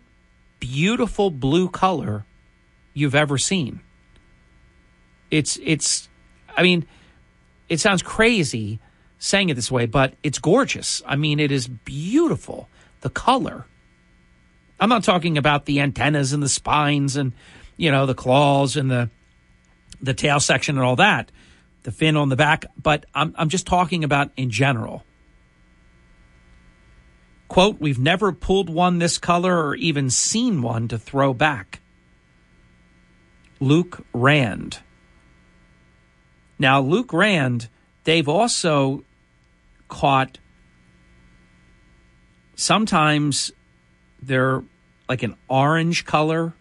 beautiful 0.60 1.30
blue 1.32 1.70
color 1.70 2.26
you've 2.94 3.16
ever 3.16 3.38
seen. 3.38 3.82
It's 5.32 5.60
it's 5.64 6.10
I 6.56 6.64
mean, 6.64 6.86
it 7.70 7.80
sounds 7.80 8.02
crazy 8.02 8.80
saying 9.20 9.50
it 9.50 9.56
this 9.56 9.72
way, 9.72 9.86
but 9.86 10.14
it's 10.24 10.40
gorgeous. 10.40 11.02
I 11.06 11.16
mean, 11.16 11.40
it 11.40 11.52
is 11.52 11.68
beautiful. 11.68 12.70
The 13.02 13.10
color. 13.10 13.66
I'm 14.80 14.90
not 14.90 15.04
talking 15.04 15.38
about 15.38 15.66
the 15.66 15.80
antennas 15.80 16.34
and 16.34 16.44
the 16.44 16.50
spines 16.50 17.16
and 17.16 17.34
you 17.78 17.92
know 17.92 18.06
the 18.06 18.16
claws 18.16 18.76
and 18.76 18.90
the 18.90 19.10
the 20.02 20.14
tail 20.14 20.40
section 20.40 20.78
and 20.78 20.86
all 20.86 20.98
that, 20.98 21.32
the 21.84 21.92
fin 21.92 22.18
on 22.18 22.30
the 22.30 22.36
back, 22.36 22.66
but 22.82 23.06
I'm 23.14 23.34
I'm 23.38 23.50
just 23.50 23.66
talking 23.66 24.04
about 24.04 24.32
in 24.36 24.50
general. 24.50 25.04
Quote, 27.48 27.80
we've 27.80 28.00
never 28.00 28.32
pulled 28.32 28.70
one 28.70 28.98
this 28.98 29.18
color 29.18 29.68
or 29.68 29.76
even 29.76 30.10
seen 30.10 30.62
one 30.62 30.88
to 30.88 30.98
throw 30.98 31.34
back. 31.34 31.80
Luke 33.60 34.06
Rand. 34.14 34.80
Now, 36.58 36.82
Luke 36.82 37.14
Rand, 37.14 37.70
they've 38.04 38.28
also 38.28 39.04
caught 39.88 40.40
sometimes 42.56 43.52
they're 44.26 44.64
like 45.08 45.24
an 45.24 45.36
orange 45.48 46.06
color. 46.06 46.54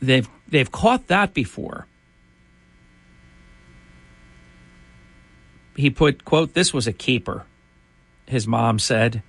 They've 0.00 0.28
they've 0.48 0.70
caught 0.70 1.08
that 1.08 1.34
before. 1.34 1.86
He 5.76 5.90
put 5.90 6.24
quote 6.24 6.54
this 6.54 6.72
was 6.72 6.86
a 6.86 6.92
keeper. 6.92 7.44
His 8.26 8.46
mom 8.46 8.78
said, 8.78 9.22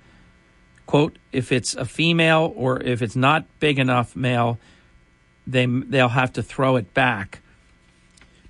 quote 0.86 1.18
if 1.32 1.50
it's 1.50 1.74
a 1.74 1.84
female 1.84 2.52
or 2.56 2.80
if 2.80 3.02
it's 3.02 3.16
not 3.16 3.44
big 3.58 3.78
enough 3.78 4.14
male, 4.14 4.58
they 5.46 5.66
they'll 5.66 6.08
have 6.08 6.32
to 6.34 6.42
throw 6.42 6.76
it 6.76 6.94
back. 6.94 7.40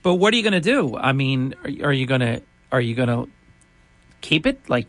But 0.02 0.14
what 0.14 0.34
are 0.34 0.36
you 0.36 0.42
going 0.42 0.52
to 0.52 0.60
do? 0.60 0.96
I 0.96 1.12
mean, 1.12 1.54
are, 1.64 1.88
are 1.88 1.92
you 1.92 2.06
going 2.06 2.20
to 2.20 2.42
are 2.70 2.80
you 2.80 2.94
going 2.94 3.08
to 3.08 3.28
keep 4.20 4.46
it 4.46 4.68
like 4.68 4.86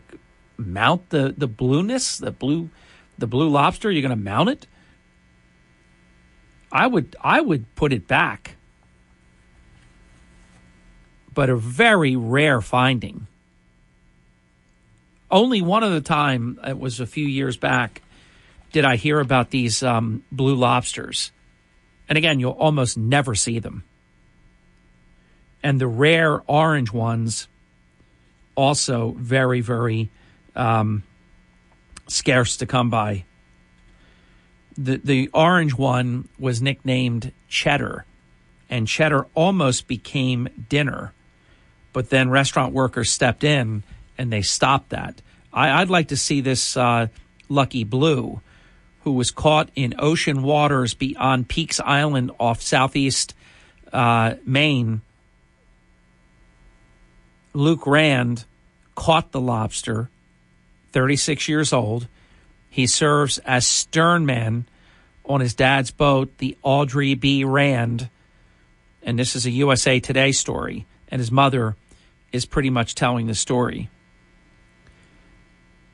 mount 0.56 1.10
the 1.10 1.34
the 1.36 1.48
blueness, 1.48 2.18
the 2.18 2.30
blue 2.30 2.70
the 3.18 3.26
blue 3.26 3.48
lobster? 3.48 3.90
You're 3.90 4.02
going 4.02 4.16
to 4.16 4.24
mount 4.24 4.48
it? 4.48 4.66
I 6.72 6.86
would 6.86 7.16
I 7.22 7.40
would 7.40 7.74
put 7.74 7.92
it 7.92 8.06
back. 8.06 8.56
But 11.32 11.50
a 11.50 11.56
very 11.56 12.16
rare 12.16 12.60
finding. 12.60 13.26
Only 15.30 15.62
one 15.62 15.82
other 15.82 16.00
time, 16.00 16.60
it 16.64 16.78
was 16.78 17.00
a 17.00 17.06
few 17.06 17.26
years 17.26 17.56
back, 17.56 18.02
did 18.70 18.84
I 18.84 18.94
hear 18.96 19.18
about 19.18 19.50
these 19.50 19.82
um, 19.82 20.22
blue 20.30 20.54
lobsters. 20.54 21.32
And 22.08 22.18
again, 22.18 22.38
you'll 22.38 22.52
almost 22.52 22.96
never 22.96 23.34
see 23.34 23.58
them. 23.58 23.82
And 25.62 25.80
the 25.80 25.88
rare 25.88 26.42
orange 26.46 26.92
ones, 26.92 27.48
also 28.54 29.16
very, 29.18 29.60
very 29.60 30.10
um, 30.54 31.02
scarce 32.06 32.56
to 32.58 32.66
come 32.66 32.90
by. 32.90 33.24
The, 34.76 34.96
the 34.96 35.30
orange 35.32 35.74
one 35.74 36.28
was 36.38 36.60
nicknamed 36.60 37.32
Cheddar, 37.48 38.04
and 38.68 38.88
Cheddar 38.88 39.26
almost 39.34 39.86
became 39.86 40.48
dinner. 40.68 41.12
But 41.92 42.10
then 42.10 42.28
restaurant 42.28 42.72
workers 42.72 43.10
stepped 43.10 43.44
in 43.44 43.84
and 44.18 44.32
they 44.32 44.42
stopped 44.42 44.90
that. 44.90 45.22
I, 45.52 45.78
would 45.78 45.90
like 45.90 46.08
to 46.08 46.16
see 46.16 46.40
this 46.40 46.76
uh, 46.76 47.06
Lucky 47.48 47.84
Blue 47.84 48.40
who 49.02 49.12
was 49.12 49.30
caught 49.30 49.70
in 49.76 49.94
ocean 49.98 50.42
waters 50.42 50.94
beyond 50.94 51.48
Peaks 51.48 51.78
Island 51.78 52.32
off 52.40 52.62
southeast 52.62 53.34
uh, 53.92 54.34
Maine. 54.44 55.02
Luke 57.52 57.86
Rand 57.86 58.44
caught 58.94 59.30
the 59.30 59.40
lobster, 59.40 60.10
36 60.94 61.48
years 61.48 61.72
old. 61.72 62.06
He 62.70 62.86
serves 62.86 63.38
as 63.38 63.66
sternman 63.66 64.64
on 65.24 65.40
his 65.40 65.52
dad's 65.52 65.90
boat, 65.90 66.38
the 66.38 66.56
Audrey 66.62 67.14
B. 67.14 67.42
Rand. 67.42 68.08
And 69.02 69.18
this 69.18 69.34
is 69.34 69.44
a 69.44 69.50
USA 69.50 69.98
Today 69.98 70.30
story. 70.30 70.86
And 71.08 71.18
his 71.18 71.32
mother 71.32 71.74
is 72.30 72.46
pretty 72.46 72.70
much 72.70 72.94
telling 72.94 73.26
the 73.26 73.34
story. 73.34 73.90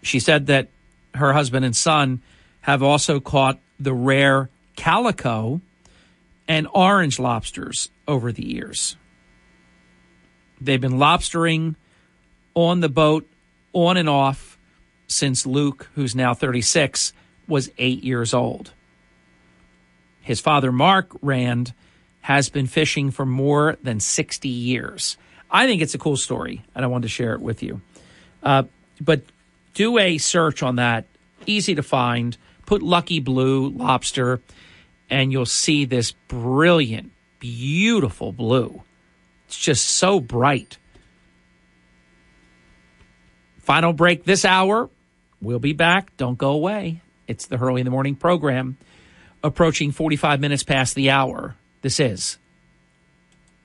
She 0.02 0.20
said 0.20 0.48
that 0.48 0.68
her 1.14 1.32
husband 1.32 1.64
and 1.64 1.74
son 1.74 2.20
have 2.60 2.82
also 2.82 3.20
caught 3.20 3.58
the 3.78 3.94
rare 3.94 4.50
calico 4.76 5.62
and 6.46 6.68
orange 6.74 7.18
lobsters 7.18 7.88
over 8.06 8.32
the 8.32 8.44
years. 8.44 8.96
They've 10.60 10.80
been 10.80 10.98
lobstering 10.98 11.76
on 12.54 12.80
the 12.80 12.90
boat 12.90 13.26
on 13.72 13.96
and 13.96 14.08
off 14.08 14.49
since 15.10 15.44
Luke, 15.44 15.90
who's 15.94 16.14
now 16.14 16.34
36, 16.34 17.12
was 17.48 17.70
eight 17.78 18.04
years 18.04 18.32
old. 18.32 18.72
His 20.20 20.40
father, 20.40 20.70
Mark 20.70 21.10
Rand, 21.20 21.74
has 22.20 22.48
been 22.48 22.66
fishing 22.66 23.10
for 23.10 23.26
more 23.26 23.76
than 23.82 23.98
60 23.98 24.48
years. 24.48 25.16
I 25.50 25.66
think 25.66 25.82
it's 25.82 25.94
a 25.94 25.98
cool 25.98 26.16
story, 26.16 26.62
and 26.74 26.84
I 26.84 26.88
wanted 26.88 27.02
to 27.02 27.08
share 27.08 27.34
it 27.34 27.40
with 27.40 27.62
you. 27.62 27.80
Uh, 28.42 28.64
but 29.00 29.22
do 29.74 29.98
a 29.98 30.18
search 30.18 30.62
on 30.62 30.76
that, 30.76 31.06
easy 31.46 31.74
to 31.74 31.82
find 31.82 32.36
put 32.66 32.82
Lucky 32.82 33.18
Blue 33.18 33.70
lobster, 33.70 34.40
and 35.08 35.32
you'll 35.32 35.44
see 35.44 35.86
this 35.86 36.12
brilliant, 36.28 37.10
beautiful 37.40 38.30
blue. 38.30 38.84
It's 39.48 39.58
just 39.58 39.84
so 39.84 40.20
bright. 40.20 40.78
Final 43.58 43.92
break 43.92 44.22
this 44.22 44.44
hour. 44.44 44.88
We'll 45.42 45.58
be 45.58 45.72
back. 45.72 46.16
Don't 46.16 46.38
go 46.38 46.50
away. 46.50 47.02
It's 47.26 47.46
the 47.46 47.56
Hurley 47.56 47.80
in 47.80 47.84
the 47.84 47.90
Morning 47.90 48.16
program, 48.16 48.76
approaching 49.42 49.92
45 49.92 50.40
minutes 50.40 50.62
past 50.62 50.94
the 50.94 51.10
hour. 51.10 51.56
This 51.82 52.00
is 52.00 52.38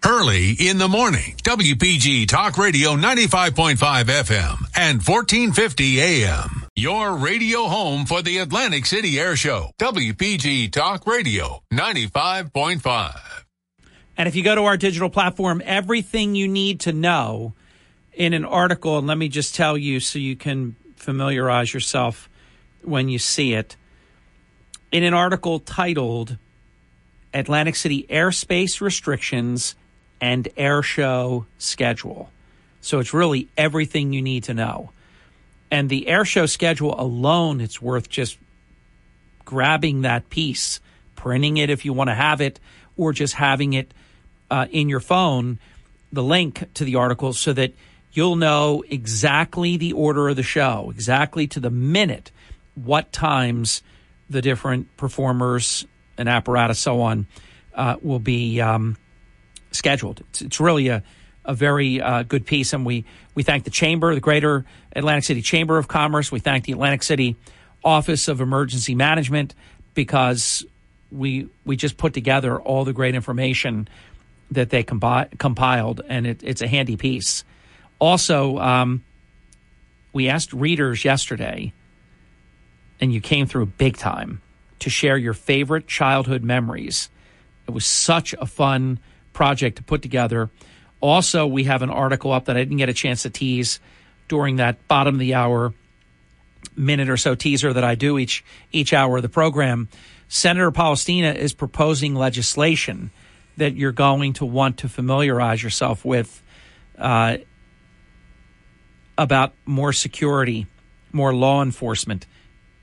Hurley 0.04 0.52
in 0.52 0.78
the 0.78 0.88
morning. 0.88 1.36
WPG 1.44 2.28
Talk 2.28 2.58
Radio 2.58 2.92
95.5 2.92 3.76
FM 3.76 4.66
and 4.78 5.02
1450 5.02 6.00
AM. 6.00 6.68
Your 6.76 7.16
radio 7.16 7.64
home 7.64 8.06
for 8.06 8.22
the 8.22 8.38
Atlantic 8.38 8.86
City 8.86 9.20
Air 9.20 9.36
Show. 9.36 9.72
WPG 9.80 10.72
Talk 10.72 11.08
Radio 11.08 11.64
95.5. 11.74 13.20
And 14.18 14.28
if 14.28 14.36
you 14.36 14.44
go 14.44 14.56
to 14.56 14.62
our 14.66 14.78
digital 14.78 15.10
platform, 15.10 15.62
everything 15.66 16.36
you 16.36 16.48
need 16.48 16.82
to 16.82 16.94
know 16.94 17.54
in 18.14 18.34
an 18.34 18.46
article, 18.46 19.00
and 19.00 19.08
let 19.08 19.18
me 19.18 19.28
just 19.28 19.56
tell 19.56 19.78
you 19.78 20.00
so 20.00 20.20
you 20.20 20.36
can 20.36 20.76
familiarize 20.96 21.74
yourself 21.74 22.30
when 22.84 23.10
you 23.10 23.20
see 23.20 23.54
it. 23.54 23.76
In 24.92 25.04
an 25.04 25.14
article 25.14 25.60
titled 25.60 26.38
Atlantic 27.34 27.76
City 27.76 28.06
Airspace 28.10 28.82
Restrictions 28.82 29.76
and 30.22 30.48
Air 30.56 30.82
Show 30.82 31.46
Schedule. 31.58 32.30
So 32.82 33.00
it's 33.00 33.14
really 33.14 33.48
everything 33.58 34.14
you 34.14 34.22
need 34.22 34.44
to 34.46 34.54
know 34.54 34.92
And 35.72 35.90
the 35.90 36.08
air 36.08 36.26
show 36.26 36.46
schedule 36.46 37.00
alone, 37.00 37.60
it's 37.60 37.82
worth 37.82 38.10
just 38.10 38.38
grabbing 39.44 40.02
that 40.02 40.30
piece, 40.30 40.80
printing 41.16 41.58
it 41.58 41.70
if 41.70 41.86
you 41.86 41.94
want 41.94 42.10
to 42.10 42.14
have 42.14 42.42
it, 42.42 42.60
or 42.98 43.14
just 43.14 43.34
having 43.34 43.74
it 43.74 43.94
uh, 44.50 44.68
in 44.72 44.90
your 44.90 45.00
phone, 45.00 45.60
the 46.14 46.24
link 46.24 46.64
to 46.76 46.86
the 46.86 46.96
article, 46.96 47.34
so 47.34 47.52
that 47.54 47.74
you'll 48.16 48.36
know 48.36 48.84
exactly 48.90 49.78
the 49.78 49.94
order 49.94 50.30
of 50.30 50.36
the 50.36 50.44
show, 50.44 50.90
exactly 50.92 51.48
to 51.48 51.60
the 51.60 51.70
minute, 51.70 52.32
what 52.76 53.12
times 53.12 53.84
the 54.30 54.42
different 54.42 54.96
performers 54.98 55.86
and 56.18 56.30
apparatus, 56.30 56.80
so 56.80 57.02
on, 57.02 57.28
uh, 57.74 57.98
will 58.02 58.20
be 58.20 58.62
um, 58.62 58.98
scheduled. 59.72 60.22
It's, 60.30 60.42
it's, 60.42 60.60
really 60.60 60.88
a, 60.88 61.04
a 61.44 61.54
very 61.54 62.02
uh, 62.02 62.24
good 62.24 62.46
piece, 62.46 62.74
and 62.74 62.86
we, 62.86 63.06
we 63.36 63.44
thank 63.44 63.66
the 63.66 63.70
Chamber, 63.70 64.14
the 64.16 64.22
Greater 64.22 64.66
Atlantic 64.96 65.26
City 65.26 65.42
Chamber 65.42 65.78
of 65.78 65.88
Commerce. 65.88 66.32
We 66.32 66.40
thank 66.40 66.66
the 66.66 66.72
Atlantic 66.72 67.04
City 67.04 67.36
Office 67.84 68.28
of 68.28 68.42
Emergency 68.42 68.96
Management 68.96 69.54
because 69.94 70.66
we 71.12 71.48
we 71.66 71.76
just 71.76 71.98
put 71.98 72.14
together 72.14 72.60
all 72.60 72.84
the 72.84 72.94
great 72.94 73.16
information 73.16 73.88
that 74.52 74.70
they 74.70 74.84
compi- 74.84 75.38
compiled, 75.38 76.02
and 76.08 76.26
it, 76.26 76.42
it's 76.44 76.62
a 76.62 76.68
handy 76.68 76.98
piece. 76.98 77.44
Also, 78.00 78.58
um, 78.58 79.04
we 80.14 80.30
asked 80.30 80.54
readers 80.54 81.06
yesterday, 81.06 81.74
and 83.00 83.14
you 83.14 83.22
came 83.22 83.48
through 83.48 83.66
big 83.66 83.98
time 83.98 84.42
to 84.80 84.90
share 84.90 85.18
your 85.18 85.34
favorite 85.34 85.88
childhood 85.88 86.44
memories. 86.44 87.10
It 87.68 87.72
was 87.72 87.86
such 87.86 88.34
a 88.34 88.46
fun 88.46 89.00
project 89.34 89.78
to 89.78 89.84
put 89.84 90.02
together. 90.02 90.50
Also, 91.02 91.46
we 91.46 91.66
have 91.66 91.82
an 91.82 91.90
article 91.90 92.32
up 92.32 92.46
that 92.46 92.56
I 92.56 92.60
didn't 92.60 92.78
get 92.78 92.90
a 92.90 92.94
chance 92.94 93.24
to 93.24 93.30
tease 93.30 93.80
during 94.28 94.58
that 94.58 94.88
bottom 94.88 95.16
of 95.16 95.20
the 95.20 95.34
hour 95.34 95.74
minute 96.76 97.10
or 97.10 97.18
so 97.18 97.36
teaser 97.36 97.74
that 97.74 97.84
I 97.84 97.96
do 97.96 98.18
each 98.18 98.44
each 98.72 98.94
hour 98.94 99.18
of 99.18 99.24
the 99.24 99.30
program. 99.30 99.88
Senator 100.28 100.72
Polistina 100.72 101.36
is 101.36 101.54
proposing 101.54 102.16
legislation 102.16 103.12
that 103.58 103.76
you're 103.76 103.92
going 103.92 104.34
to 104.34 104.46
want 104.46 104.80
to 104.80 104.90
familiarize 104.90 105.62
yourself 105.62 106.04
with 106.04 106.42
uh, 106.98 107.38
about 109.18 109.54
more 109.66 109.94
security, 109.94 110.68
more 111.12 111.34
law 111.34 111.62
enforcement 111.62 112.26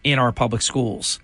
in 0.05 0.19
our 0.19 0.33
public 0.33 0.63
schools. 0.63 1.21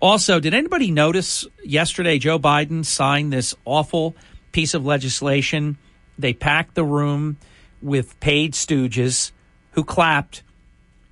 Also, 0.00 0.40
did 0.40 0.52
anybody 0.52 0.90
notice 0.90 1.46
yesterday 1.64 2.18
Joe 2.18 2.38
Biden 2.38 2.84
signed 2.84 3.32
this 3.32 3.54
awful 3.64 4.16
piece 4.50 4.74
of 4.74 4.84
legislation? 4.84 5.78
They 6.18 6.32
packed 6.32 6.74
the 6.74 6.84
room 6.84 7.36
with 7.80 8.18
paid 8.20 8.54
stooges 8.54 9.30
who 9.72 9.84
clapped. 9.84 10.42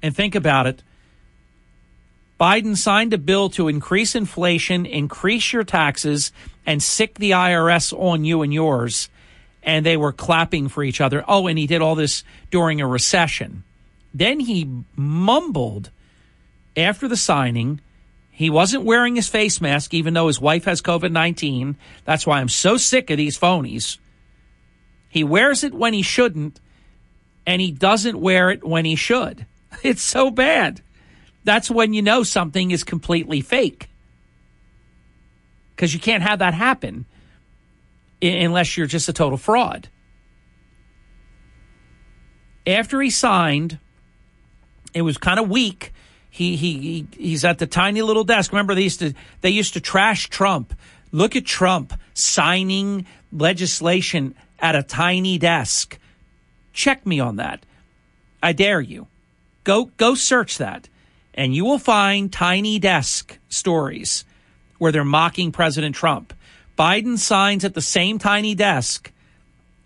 And 0.03 0.15
think 0.15 0.35
about 0.35 0.67
it. 0.67 0.83
Biden 2.41 2.77
signed 2.77 3.13
a 3.13 3.19
bill 3.19 3.51
to 3.51 3.69
increase 3.69 4.15
inflation, 4.15 4.87
increase 4.87 5.53
your 5.53 5.63
taxes, 5.63 6.33
and 6.65 6.83
sic 6.83 7.15
the 7.19 7.33
IRS 7.33 7.93
on 7.93 8.25
you 8.25 8.43
and 8.43 8.53
yours 8.53 9.11
and 9.63 9.85
they 9.85 9.97
were 9.97 10.13
clapping 10.13 10.69
for 10.69 10.83
each 10.83 11.01
other. 11.01 11.25
Oh, 11.29 11.47
and 11.47 11.59
he 11.59 11.67
did 11.67 11.83
all 11.83 11.95
this 11.95 12.25
during 12.51 12.81
a 12.81 12.87
recession. 12.87 13.65
Then 14.15 14.41
he 14.41 14.69
mumbled 14.97 15.91
after 16.77 17.09
the 17.09 17.17
signing. 17.17 17.81
He 18.31 18.51
wasn't 18.51 18.85
wearing 18.85 19.17
his 19.17 19.29
face 19.29 19.61
mask, 19.61 19.93
even 19.93 20.15
though 20.15 20.27
his 20.27 20.41
wife 20.41 20.65
has 20.65 20.83
COVID 20.83 21.13
19. 21.13 21.77
That's 22.05 22.27
why 22.27 22.41
I'm 22.41 22.49
so 22.49 22.77
sick 22.77 23.11
of 23.11 23.19
these 23.19 23.39
phonies. 23.39 23.99
He 25.09 25.25
wears 25.25 25.65
it 25.65 25.75
when 25.75 25.93
he 25.93 26.03
shouldn't, 26.03 26.61
and 27.47 27.61
he 27.61 27.71
doesn't 27.71 28.21
wear 28.21 28.51
it 28.51 28.65
when 28.65 28.85
he 28.85 28.97
should. 28.97 29.47
It's 29.85 30.03
so 30.03 30.33
bad. 30.33 30.83
That's 31.45 31.71
when 31.71 31.95
you 31.95 32.03
know 32.03 32.25
something 32.25 32.73
is 32.73 32.83
completely 32.83 33.41
fake. 33.41 33.89
Because 35.75 35.95
you 35.95 36.01
can't 36.01 36.25
have 36.25 36.41
that 36.41 36.55
happen 36.55 37.07
unless 38.23 38.77
you're 38.77 38.87
just 38.87 39.09
a 39.09 39.13
total 39.13 39.39
fraud. 39.39 39.89
After 42.67 43.01
he 43.01 43.11
signed, 43.11 43.79
it 44.95 45.03
was 45.03 45.19
kind 45.19 45.41
of 45.41 45.49
weak. 45.49 45.93
He, 46.29 46.57
he 46.57 46.79
he 46.79 47.07
he's 47.17 47.45
at 47.45 47.59
the 47.59 47.67
tiny 47.67 48.03
little 48.03 48.25
desk. 48.25 48.53
Remember 48.53 48.75
they 48.75 48.83
used 48.83 49.01
to 49.01 49.15
they 49.41 49.51
used 49.51 49.75
to 49.75 49.81
trash 49.81 50.29
Trump. 50.29 50.75
Look 51.11 51.35
at 51.35 51.45
Trump 51.45 51.93
signing 52.15 53.07
legislation 53.33 54.35
at 54.59 54.77
a 54.77 54.83
tiny 54.83 55.39
desk. 55.39 55.99
Check 56.73 57.05
me 57.05 57.19
on 57.19 57.37
that. 57.37 57.65
I 58.43 58.53
dare 58.53 58.81
you. 58.81 59.09
Go 59.65 59.87
go 59.97 60.15
search 60.15 60.59
that 60.59 60.89
and 61.35 61.55
you 61.55 61.65
will 61.65 61.79
find 61.79 62.33
tiny 62.33 62.79
desk 62.79 63.39
stories 63.49 64.25
where 64.79 64.93
they're 64.93 65.05
mocking 65.05 65.53
President 65.53 65.95
Trump. 65.95 66.35
Biden 66.81 67.19
signs 67.19 67.63
at 67.67 67.75
the 67.75 67.83
same 67.83 68.19
tiny 68.19 68.55
desk, 68.55 69.13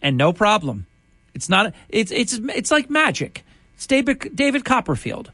and 0.00 0.16
no 0.16 0.32
problem. 0.32 0.86
It's 1.34 1.48
not. 1.48 1.74
It's 1.88 2.12
it's 2.12 2.34
it's 2.34 2.70
like 2.70 2.88
magic. 2.88 3.44
It's 3.74 3.88
David 3.88 4.36
David 4.36 4.64
Copperfield. 4.64 5.32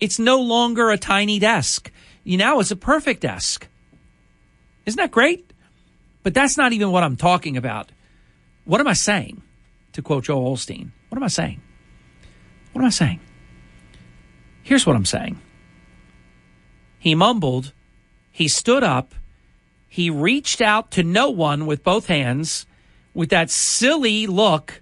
It's 0.00 0.18
no 0.18 0.38
longer 0.42 0.90
a 0.90 0.98
tiny 0.98 1.38
desk. 1.38 1.90
You 2.24 2.36
now 2.36 2.60
it's 2.60 2.70
a 2.70 2.76
perfect 2.76 3.22
desk. 3.22 3.66
Isn't 4.84 4.98
that 4.98 5.10
great? 5.10 5.50
But 6.24 6.34
that's 6.34 6.58
not 6.58 6.74
even 6.74 6.90
what 6.90 7.04
I'm 7.04 7.16
talking 7.16 7.56
about. 7.56 7.90
What 8.66 8.82
am 8.82 8.86
I 8.86 8.92
saying? 8.92 9.40
To 9.94 10.02
quote 10.02 10.24
Joel 10.24 10.54
Osteen, 10.54 10.90
what 11.08 11.16
am 11.16 11.24
I 11.24 11.28
saying? 11.28 11.62
What 12.72 12.82
am 12.82 12.86
I 12.86 12.90
saying? 12.90 13.20
Here's 14.62 14.86
what 14.86 14.96
I'm 14.96 15.06
saying. 15.06 15.40
He 16.98 17.14
mumbled. 17.14 17.72
He 18.30 18.46
stood 18.46 18.84
up 18.84 19.14
he 19.92 20.08
reached 20.08 20.62
out 20.62 20.92
to 20.92 21.02
no 21.02 21.28
one 21.28 21.66
with 21.66 21.84
both 21.84 22.06
hands 22.06 22.64
with 23.12 23.28
that 23.28 23.50
silly 23.50 24.26
look 24.26 24.80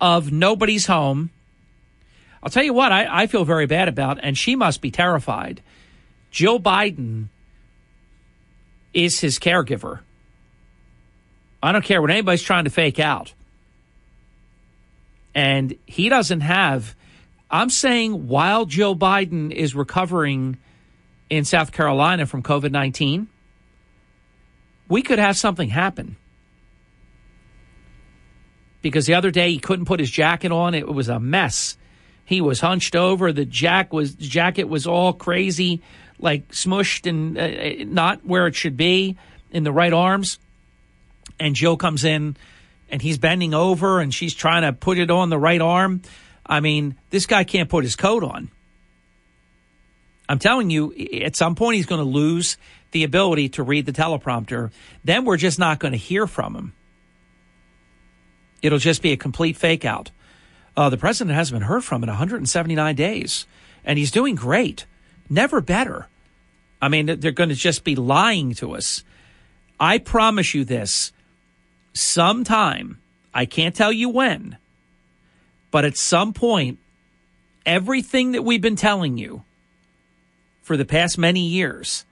of 0.00 0.32
nobody's 0.32 0.86
home. 0.86 1.30
I'll 2.42 2.50
tell 2.50 2.64
you 2.64 2.72
what, 2.72 2.90
I, 2.90 3.22
I 3.22 3.26
feel 3.28 3.44
very 3.44 3.66
bad 3.66 3.86
about, 3.86 4.18
and 4.20 4.36
she 4.36 4.56
must 4.56 4.80
be 4.80 4.90
terrified. 4.90 5.62
Jill 6.32 6.58
Biden 6.58 7.28
is 8.92 9.20
his 9.20 9.38
caregiver. 9.38 10.00
I 11.62 11.70
don't 11.70 11.84
care 11.84 12.02
what 12.02 12.10
anybody's 12.10 12.42
trying 12.42 12.64
to 12.64 12.70
fake 12.70 12.98
out. 12.98 13.34
And 15.36 15.76
he 15.86 16.08
doesn't 16.08 16.40
have, 16.40 16.96
I'm 17.48 17.70
saying 17.70 18.26
while 18.26 18.64
Joe 18.64 18.96
Biden 18.96 19.52
is 19.52 19.76
recovering 19.76 20.56
in 21.30 21.44
South 21.44 21.70
Carolina 21.70 22.26
from 22.26 22.42
COVID 22.42 22.72
19, 22.72 23.28
we 24.92 25.00
could 25.00 25.18
have 25.18 25.38
something 25.38 25.70
happen. 25.70 26.16
Because 28.82 29.06
the 29.06 29.14
other 29.14 29.30
day 29.30 29.50
he 29.50 29.58
couldn't 29.58 29.86
put 29.86 30.00
his 30.00 30.10
jacket 30.10 30.52
on, 30.52 30.74
it 30.74 30.86
was 30.86 31.08
a 31.08 31.18
mess. 31.18 31.78
He 32.26 32.42
was 32.42 32.60
hunched 32.60 32.94
over, 32.94 33.32
the 33.32 33.46
jack 33.46 33.90
was 33.90 34.14
jacket 34.14 34.64
was 34.64 34.86
all 34.86 35.14
crazy, 35.14 35.80
like 36.18 36.46
smushed 36.50 37.08
and 37.08 37.38
uh, 37.38 37.84
not 37.90 38.26
where 38.26 38.46
it 38.46 38.54
should 38.54 38.76
be 38.76 39.16
in 39.50 39.64
the 39.64 39.72
right 39.72 39.94
arms. 39.94 40.38
And 41.40 41.56
Jill 41.56 41.78
comes 41.78 42.04
in 42.04 42.36
and 42.90 43.00
he's 43.00 43.16
bending 43.16 43.54
over 43.54 43.98
and 43.98 44.12
she's 44.12 44.34
trying 44.34 44.60
to 44.60 44.74
put 44.74 44.98
it 44.98 45.10
on 45.10 45.30
the 45.30 45.38
right 45.38 45.62
arm. 45.62 46.02
I 46.44 46.60
mean, 46.60 46.96
this 47.08 47.24
guy 47.24 47.44
can't 47.44 47.70
put 47.70 47.82
his 47.84 47.96
coat 47.96 48.24
on. 48.24 48.50
I'm 50.28 50.38
telling 50.38 50.68
you, 50.68 50.92
at 51.22 51.34
some 51.34 51.54
point 51.54 51.76
he's 51.76 51.86
going 51.86 52.04
to 52.04 52.10
lose 52.10 52.58
the 52.92 53.04
ability 53.04 53.48
to 53.50 53.62
read 53.62 53.86
the 53.86 53.92
teleprompter, 53.92 54.70
then 55.02 55.24
we're 55.24 55.36
just 55.36 55.58
not 55.58 55.78
going 55.78 55.92
to 55.92 55.98
hear 55.98 56.26
from 56.26 56.54
him. 56.54 56.72
It'll 58.62 58.78
just 58.78 59.02
be 59.02 59.12
a 59.12 59.16
complete 59.16 59.56
fake 59.56 59.84
out. 59.84 60.10
Uh, 60.76 60.88
the 60.88 60.96
president 60.96 61.34
hasn't 61.34 61.58
been 61.58 61.68
heard 61.68 61.84
from 61.84 62.02
in 62.02 62.08
179 62.08 62.94
days, 62.94 63.46
and 63.84 63.98
he's 63.98 64.10
doing 64.10 64.34
great. 64.34 64.86
Never 65.28 65.60
better. 65.60 66.06
I 66.80 66.88
mean, 66.88 67.06
they're 67.06 67.32
going 67.32 67.48
to 67.48 67.54
just 67.54 67.84
be 67.84 67.96
lying 67.96 68.54
to 68.54 68.74
us. 68.74 69.04
I 69.78 69.98
promise 69.98 70.54
you 70.54 70.64
this 70.64 71.12
sometime, 71.92 73.00
I 73.34 73.46
can't 73.46 73.74
tell 73.74 73.92
you 73.92 74.08
when, 74.08 74.56
but 75.70 75.84
at 75.84 75.96
some 75.96 76.32
point, 76.32 76.78
everything 77.66 78.32
that 78.32 78.42
we've 78.42 78.60
been 78.60 78.76
telling 78.76 79.18
you 79.18 79.44
for 80.62 80.76
the 80.76 80.84
past 80.84 81.18
many 81.18 81.40
years 81.40 82.04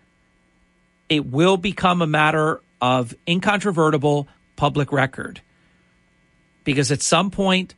it 1.11 1.27
will 1.27 1.59
become 1.59 2.01
a 2.01 2.07
matter 2.07 2.63
of 2.81 3.15
incontrovertible 3.29 4.29
public 4.57 4.93
record. 4.93 5.43
Because 6.65 6.91
at 6.91 7.03
some 7.03 7.31
point, 7.31 7.75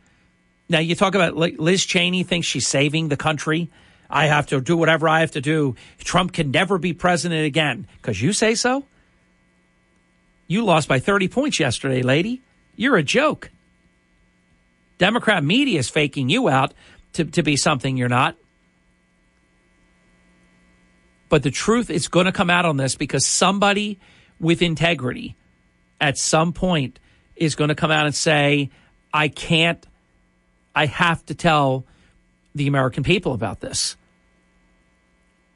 now 0.69 0.79
you 0.79 0.95
talk 0.95 1.17
about 1.17 1.37
Liz 1.37 1.85
Cheney 1.85 2.23
thinks 2.23 2.47
she's 2.47 2.69
saving 2.69 3.09
the 3.09 3.17
country. 3.17 3.71
I 4.09 4.27
have 4.27 4.47
to 4.49 4.61
do 4.61 4.77
whatever 4.77 5.09
I 5.09 5.21
have 5.21 5.33
to 5.33 5.41
do. 5.41 5.75
Trump 5.99 6.33
can 6.33 6.51
never 6.51 6.79
be 6.79 6.93
president 6.93 7.47
again. 7.47 7.89
Because 7.97 8.21
you 8.21 8.33
say 8.33 8.55
so? 8.55 8.85
You 10.47 10.65
lost 10.65 10.87
by 10.87 10.99
30 10.99 11.29
points 11.29 11.59
yesterday, 11.59 12.03
lady. 12.03 12.43
You're 12.77 12.97
a 12.97 13.03
joke. 13.03 13.51
Democrat 14.99 15.43
media 15.43 15.79
is 15.79 15.89
faking 15.89 16.29
you 16.29 16.49
out. 16.49 16.75
to, 17.15 17.25
to 17.25 17.43
be 17.43 17.57
something 17.57 17.97
you're 17.97 18.09
not. 18.09 18.37
But 21.33 21.45
the 21.45 21.51
truth 21.51 21.89
is 21.89 22.09
going 22.09 22.27
to 22.27 22.33
come 22.33 22.51
out 22.51 22.67
on 22.67 22.77
this 22.77 22.95
because 22.95 23.25
somebody 23.25 23.99
with 24.39 24.61
integrity 24.61 25.35
at 25.99 26.19
some 26.19 26.53
point 26.53 27.01
is 27.37 27.55
going 27.55 27.69
to 27.69 27.75
come 27.75 27.91
out 27.91 28.05
and 28.05 28.15
say, 28.15 28.69
I 29.15 29.29
can't, 29.29 29.83
I 30.75 30.85
have 30.85 31.25
to 31.25 31.35
tell 31.35 31.87
the 32.55 32.67
American 32.67 33.03
people 33.03 33.33
about 33.33 33.61
this. 33.61 33.97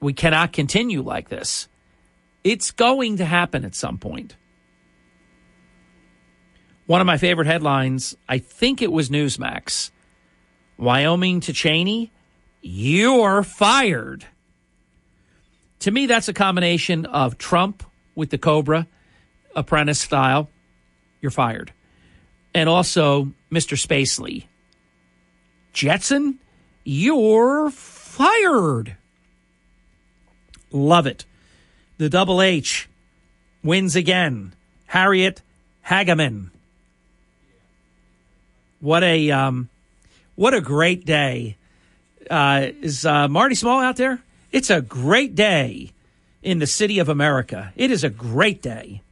We 0.01 0.15
cannot 0.15 0.55
continue 0.55 1.03
like 1.03 1.29
this. 1.29 1.69
It's 2.43 2.71
going 2.71 3.19
to 3.19 3.27
happen 3.27 3.63
at 3.63 3.75
some 3.75 3.99
point. 3.99 4.35
One 6.87 7.03
of 7.03 7.07
my 7.07 7.19
favorite 7.19 7.49
headlines, 7.49 8.17
I 8.27 8.39
think 8.39 8.81
it 8.81 8.91
was 8.91 9.11
Newsmax 9.11 9.91
Wyoming 10.79 11.41
to 11.41 11.53
Cheney, 11.53 12.13
you're 12.63 13.43
fired. 13.43 14.25
To 15.81 15.91
me, 15.91 16.07
that's 16.07 16.29
a 16.29 16.33
combination 16.33 17.07
of 17.07 17.39
Trump 17.39 17.83
with 18.15 18.31
the 18.31 18.39
Cobra 18.39 18.87
apprentice 19.55 20.01
style, 20.01 20.49
you're 21.21 21.31
fired. 21.31 21.73
And 22.55 22.69
also 22.69 23.33
Mr. 23.51 23.77
Spacely. 23.77 24.45
Jetson, 25.73 26.39
you're 26.85 27.71
fired. 27.71 28.97
Love 30.71 31.07
it. 31.07 31.25
The 31.99 32.09
double 32.09 32.41
H 32.41 32.89
wins 33.63 33.97
again. 33.97 34.55
Harriet 34.87 35.43
Hageman. 35.87 36.51
What 38.81 39.03
a 39.03 39.31
um, 39.31 39.69
what 40.35 40.55
a 40.55 40.61
great 40.61 41.05
day. 41.05 41.57
Uh, 42.31 42.69
is 42.83 43.07
uh, 43.07 43.29
Marty 43.29 43.55
Small 43.55 43.81
out 43.81 43.97
there? 43.97 44.21
It's 44.57 44.71
a 44.71 44.81
great 44.81 45.35
day 45.35 45.93
in 46.43 46.61
the 46.61 46.67
city 46.67 46.99
of 46.99 47.11
America. 47.11 47.75
It 47.77 47.91
is 47.91 48.05
a 48.05 48.09
great 48.09 48.63
day. 48.63 49.03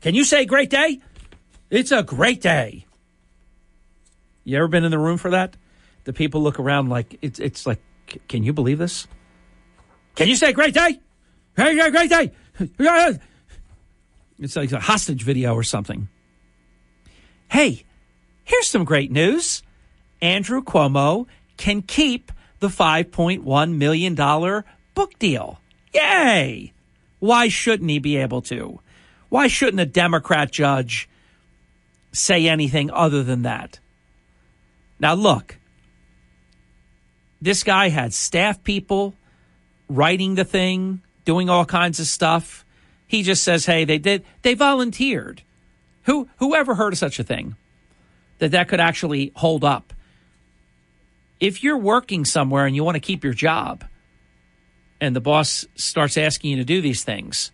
Can 0.00 0.14
you 0.14 0.22
say 0.22 0.44
great 0.44 0.70
day? 0.70 1.00
It's 1.68 1.90
a 1.90 2.04
great 2.04 2.40
day. 2.40 2.86
You 4.44 4.56
ever 4.56 4.68
been 4.68 4.84
in 4.84 4.92
the 4.92 4.98
room 5.00 5.18
for 5.18 5.32
that? 5.32 5.56
The 6.04 6.12
people 6.12 6.44
look 6.44 6.60
around 6.60 6.90
like 6.90 7.18
it's 7.22 7.40
it's 7.40 7.66
like, 7.66 7.80
can 8.28 8.44
you 8.44 8.52
believe 8.52 8.78
this? 8.78 9.08
Can 10.14 10.28
you 10.28 10.36
say 10.36 10.52
great 10.52 10.74
day? 10.74 11.00
Hey, 11.56 11.90
great 11.90 12.10
day. 12.10 12.30
It's 14.38 14.54
like 14.54 14.70
a 14.70 14.78
hostage 14.78 15.24
video 15.24 15.54
or 15.54 15.64
something. 15.64 16.08
Hey, 17.50 17.84
here's 18.44 18.68
some 18.68 18.84
great 18.84 19.10
news. 19.10 19.64
Andrew 20.22 20.62
Cuomo 20.62 21.26
can 21.56 21.82
keep 21.82 22.30
the 22.60 22.68
$5.1 22.68 23.76
million 23.76 24.14
book 24.94 25.18
deal. 25.18 25.60
Yay! 25.92 26.72
Why 27.18 27.48
shouldn't 27.48 27.90
he 27.90 27.98
be 27.98 28.16
able 28.16 28.42
to? 28.42 28.80
Why 29.28 29.48
shouldn't 29.48 29.80
a 29.80 29.86
Democrat 29.86 30.50
judge 30.52 31.08
say 32.12 32.48
anything 32.48 32.90
other 32.90 33.22
than 33.22 33.42
that? 33.42 33.78
Now, 35.00 35.14
look, 35.14 35.58
this 37.40 37.62
guy 37.62 37.88
had 37.88 38.14
staff 38.14 38.62
people 38.62 39.14
writing 39.88 40.34
the 40.34 40.44
thing, 40.44 41.02
doing 41.24 41.50
all 41.50 41.64
kinds 41.64 42.00
of 42.00 42.06
stuff. 42.06 42.64
He 43.06 43.22
just 43.22 43.42
says, 43.42 43.66
"Hey, 43.66 43.84
they 43.84 43.98
did. 43.98 44.24
They 44.42 44.54
volunteered." 44.54 45.42
Who 46.04 46.28
whoever 46.36 46.74
heard 46.74 46.92
of 46.92 46.98
such 46.98 47.18
a 47.18 47.24
thing? 47.24 47.56
That 48.38 48.50
that 48.52 48.68
could 48.68 48.80
actually 48.80 49.32
hold 49.36 49.64
up. 49.64 49.92
If 51.40 51.62
you're 51.62 51.78
working 51.78 52.24
somewhere 52.24 52.66
and 52.66 52.74
you 52.74 52.84
want 52.84 52.96
to 52.96 53.00
keep 53.00 53.24
your 53.24 53.34
job, 53.34 53.84
and 55.00 55.14
the 55.14 55.20
boss 55.20 55.66
starts 55.74 56.16
asking 56.16 56.50
you 56.52 56.56
to 56.58 56.64
do 56.64 56.80
these 56.80 57.04
things, 57.04 57.52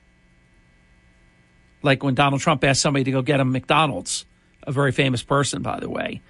like 1.82 2.02
when 2.02 2.14
Donald 2.14 2.40
Trump 2.40 2.62
asked 2.64 2.80
somebody 2.80 3.04
to 3.04 3.10
go 3.10 3.22
get 3.22 3.40
him 3.40 3.52
McDonald's, 3.52 4.24
a 4.62 4.72
very 4.72 4.92
famous 4.92 5.22
person, 5.22 5.62
by 5.62 5.80
the 5.80 5.88
way, 5.88 6.20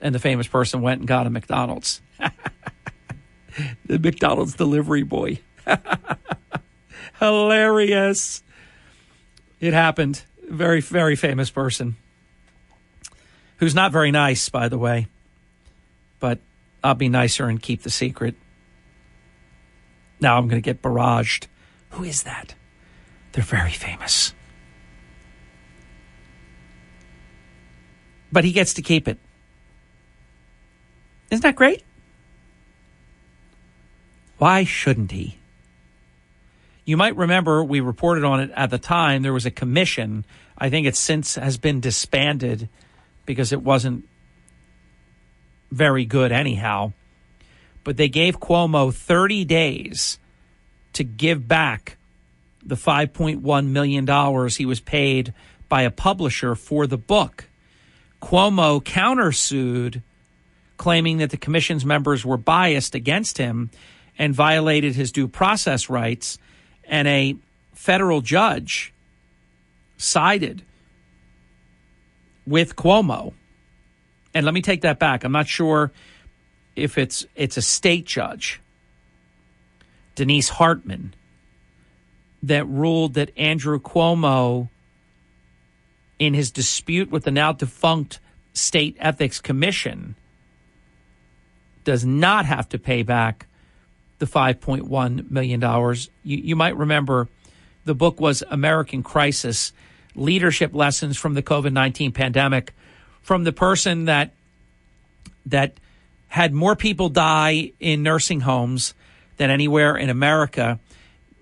and 0.00 0.14
the 0.14 0.18
famous 0.18 0.46
person 0.46 0.82
went 0.82 1.00
and 1.00 1.08
got 1.08 1.26
a 1.26 1.30
McDonald's. 1.30 2.00
the 3.86 3.98
McDonald's 3.98 4.54
delivery 4.54 5.02
boy. 5.02 5.38
Hilarious. 7.18 8.42
It 9.60 9.74
happened. 9.74 10.22
Very, 10.48 10.80
very 10.80 11.16
famous 11.16 11.50
person 11.50 11.96
who's 13.60 13.74
not 13.74 13.92
very 13.92 14.10
nice, 14.10 14.48
by 14.48 14.68
the 14.68 14.78
way. 14.78 15.06
But 16.18 16.40
I'll 16.82 16.94
be 16.94 17.08
nicer 17.08 17.46
and 17.46 17.62
keep 17.62 17.82
the 17.82 17.90
secret. 17.90 18.34
Now 20.20 20.36
I'm 20.36 20.48
going 20.48 20.60
to 20.60 20.64
get 20.64 20.82
barraged. 20.82 21.46
Who 21.90 22.04
is 22.04 22.22
that? 22.24 22.54
They're 23.32 23.44
very 23.44 23.72
famous. 23.72 24.34
But 28.32 28.44
he 28.44 28.52
gets 28.52 28.74
to 28.74 28.82
keep 28.82 29.08
it. 29.08 29.18
Isn't 31.30 31.42
that 31.42 31.56
great? 31.56 31.82
Why 34.38 34.64
shouldn't 34.64 35.12
he? 35.12 35.38
You 36.84 36.96
might 36.96 37.16
remember 37.16 37.62
we 37.62 37.80
reported 37.80 38.24
on 38.24 38.40
it 38.40 38.50
at 38.54 38.70
the 38.70 38.78
time. 38.78 39.22
There 39.22 39.32
was 39.32 39.46
a 39.46 39.50
commission. 39.50 40.24
I 40.56 40.70
think 40.70 40.86
it 40.86 40.96
since 40.96 41.36
has 41.36 41.56
been 41.56 41.80
disbanded 41.80 42.68
because 43.26 43.52
it 43.52 43.62
wasn't 43.62 44.08
very 45.70 46.04
good 46.04 46.32
anyhow. 46.32 46.92
But 47.84 47.96
they 47.96 48.08
gave 48.08 48.40
Cuomo 48.40 48.92
30 48.92 49.44
days 49.44 50.18
to 50.92 51.04
give 51.04 51.48
back 51.48 51.96
the 52.64 52.74
$5.1 52.74 53.66
million 53.68 54.48
he 54.50 54.66
was 54.66 54.80
paid 54.80 55.32
by 55.68 55.82
a 55.82 55.90
publisher 55.90 56.54
for 56.54 56.86
the 56.86 56.98
book. 56.98 57.48
Cuomo 58.20 58.82
countersued, 58.82 60.02
claiming 60.76 61.18
that 61.18 61.30
the 61.30 61.36
commission's 61.36 61.84
members 61.84 62.24
were 62.24 62.36
biased 62.36 62.94
against 62.94 63.38
him 63.38 63.70
and 64.18 64.34
violated 64.34 64.94
his 64.94 65.10
due 65.12 65.28
process 65.28 65.88
rights. 65.88 66.38
And 66.84 67.08
a 67.08 67.36
federal 67.72 68.20
judge 68.20 68.92
sided 69.96 70.62
with 72.46 72.76
Cuomo. 72.76 73.32
And 74.34 74.44
let 74.44 74.54
me 74.54 74.60
take 74.60 74.82
that 74.82 74.98
back. 74.98 75.24
I'm 75.24 75.32
not 75.32 75.46
sure 75.46 75.92
if 76.80 76.98
it's 76.98 77.26
it's 77.36 77.56
a 77.56 77.62
state 77.62 78.06
judge, 78.06 78.60
Denise 80.14 80.48
Hartman, 80.48 81.14
that 82.42 82.66
ruled 82.66 83.14
that 83.14 83.30
Andrew 83.36 83.78
Cuomo, 83.78 84.68
in 86.18 86.34
his 86.34 86.50
dispute 86.50 87.10
with 87.10 87.24
the 87.24 87.30
now 87.30 87.52
defunct 87.52 88.20
State 88.52 88.96
Ethics 88.98 89.40
Commission, 89.40 90.16
does 91.84 92.04
not 92.04 92.46
have 92.46 92.68
to 92.70 92.78
pay 92.78 93.02
back 93.02 93.46
the 94.18 94.26
$5.1 94.26 95.30
million. 95.30 95.60
You, 95.60 96.36
you 96.36 96.56
might 96.56 96.76
remember 96.76 97.28
the 97.84 97.94
book 97.94 98.20
was 98.20 98.42
American 98.50 99.02
Crisis 99.02 99.72
Leadership 100.14 100.74
Lessons 100.74 101.16
from 101.16 101.34
the 101.34 101.42
COVID 101.42 101.72
19 101.72 102.12
Pandemic 102.12 102.74
from 103.22 103.44
the 103.44 103.52
person 103.52 104.06
that 104.06 104.32
that 105.46 105.74
had 106.30 106.54
more 106.54 106.76
people 106.76 107.08
die 107.08 107.72
in 107.80 108.04
nursing 108.04 108.40
homes 108.40 108.94
than 109.36 109.50
anywhere 109.50 109.96
in 109.96 110.08
America. 110.08 110.78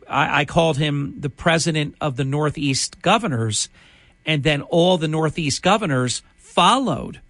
I, 0.08 0.40
I 0.40 0.44
called 0.46 0.78
him 0.78 1.14
the 1.20 1.28
president 1.28 1.94
of 2.00 2.16
the 2.16 2.24
Northeast 2.24 3.00
governors, 3.02 3.68
and 4.24 4.42
then 4.42 4.62
all 4.62 4.96
the 4.96 5.06
Northeast 5.06 5.62
governors 5.62 6.22
followed 6.36 7.20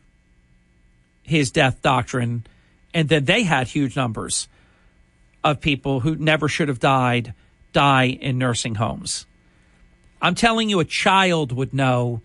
his 1.24 1.50
death 1.50 1.82
doctrine, 1.82 2.46
and 2.94 3.08
then 3.08 3.24
they 3.24 3.42
had 3.42 3.66
huge 3.66 3.96
numbers 3.96 4.46
of 5.42 5.60
people 5.60 6.00
who 6.00 6.14
never 6.14 6.48
should 6.48 6.68
have 6.68 6.80
died 6.80 7.34
die 7.72 8.06
in 8.06 8.38
nursing 8.38 8.76
homes. 8.76 9.26
I'm 10.22 10.36
telling 10.36 10.70
you, 10.70 10.78
a 10.78 10.84
child 10.84 11.50
would 11.50 11.74
know 11.74 12.22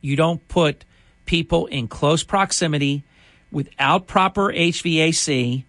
you 0.00 0.16
don't 0.16 0.46
put 0.48 0.86
people 1.26 1.66
in 1.66 1.88
close 1.88 2.22
proximity 2.22 3.04
without 3.52 4.06
proper 4.06 4.52
HVAC 4.52 5.64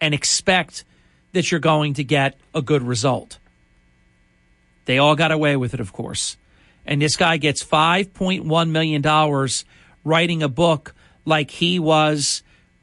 and 0.00 0.14
expect 0.14 0.84
that 1.32 1.50
you're 1.50 1.60
going 1.60 1.94
to 1.94 2.04
get 2.04 2.38
a 2.54 2.62
good 2.62 2.82
result. 2.82 3.38
They 4.86 4.98
all 4.98 5.14
got 5.14 5.30
away 5.30 5.56
with 5.56 5.74
it, 5.74 5.80
of 5.80 5.92
course. 5.92 6.36
And 6.86 7.00
this 7.00 7.16
guy 7.16 7.36
gets 7.36 7.64
$5.1 7.64 8.70
million 8.70 9.48
writing 10.04 10.42
a 10.42 10.48
book 10.48 10.94
like 11.24 11.50
he 11.50 11.78
was 11.78 12.42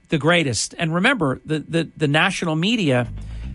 the 0.09 0.17
greatest. 0.17 0.73
And 0.77 0.93
remember, 0.93 1.39
the, 1.45 1.59
the, 1.59 1.89
the 1.95 2.07
national 2.07 2.55
media, 2.55 3.07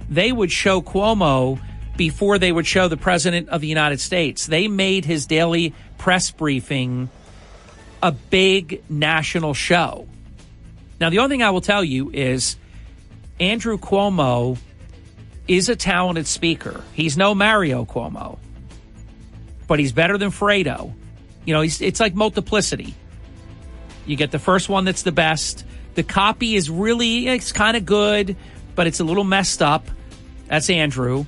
they 0.09 0.33
would 0.33 0.53
show 0.53 0.81
Cuomo 0.81 1.61
before 1.97 2.39
they 2.39 2.53
would 2.53 2.67
show 2.67 2.89
the 2.89 2.97
President 2.97 3.49
of 3.49 3.61
the 3.61 3.67
United 3.67 4.01
States. 4.01 4.47
They 4.47 4.69
made 4.69 5.05
his 5.05 5.27
daily 5.27 5.75
press 5.99 6.31
briefing 6.31 7.09
a 8.03 8.13
big 8.13 8.83
national 8.89 9.55
show. 9.55 10.07
Now, 11.01 11.11
the 11.11 11.19
only 11.19 11.35
thing 11.35 11.43
I 11.43 11.51
will 11.51 11.61
tell 11.61 11.85
you 11.85 12.11
is 12.11 12.57
Andrew 13.39 13.79
Cuomo 13.79 14.59
is 15.47 15.69
a 15.69 15.77
talented 15.77 16.27
speaker. 16.27 16.83
He's 16.95 17.17
no 17.17 17.35
Mario 17.35 17.85
Cuomo, 17.85 18.39
but 19.69 19.79
he's 19.79 19.93
better 19.93 20.19
than 20.19 20.31
Fredo. 20.31 20.95
You 21.45 21.55
know, 21.55 21.61
it's 21.63 22.01
like 22.01 22.15
multiplicity. 22.15 22.95
You 24.07 24.17
get 24.17 24.31
the 24.31 24.39
first 24.39 24.69
one 24.69 24.85
that's 24.85 25.03
the 25.03 25.13
best. 25.13 25.65
The 25.95 26.03
copy 26.03 26.57
is 26.57 26.71
really, 26.71 27.29
it's 27.29 27.53
kind 27.53 27.77
of 27.77 27.85
good, 27.85 28.37
but 28.75 28.87
it's 28.87 29.01
a 29.01 29.05
little 29.05 29.25
messed 29.25 29.63
up. 29.63 29.89
That's 30.49 30.71
Andrew. 30.71 31.27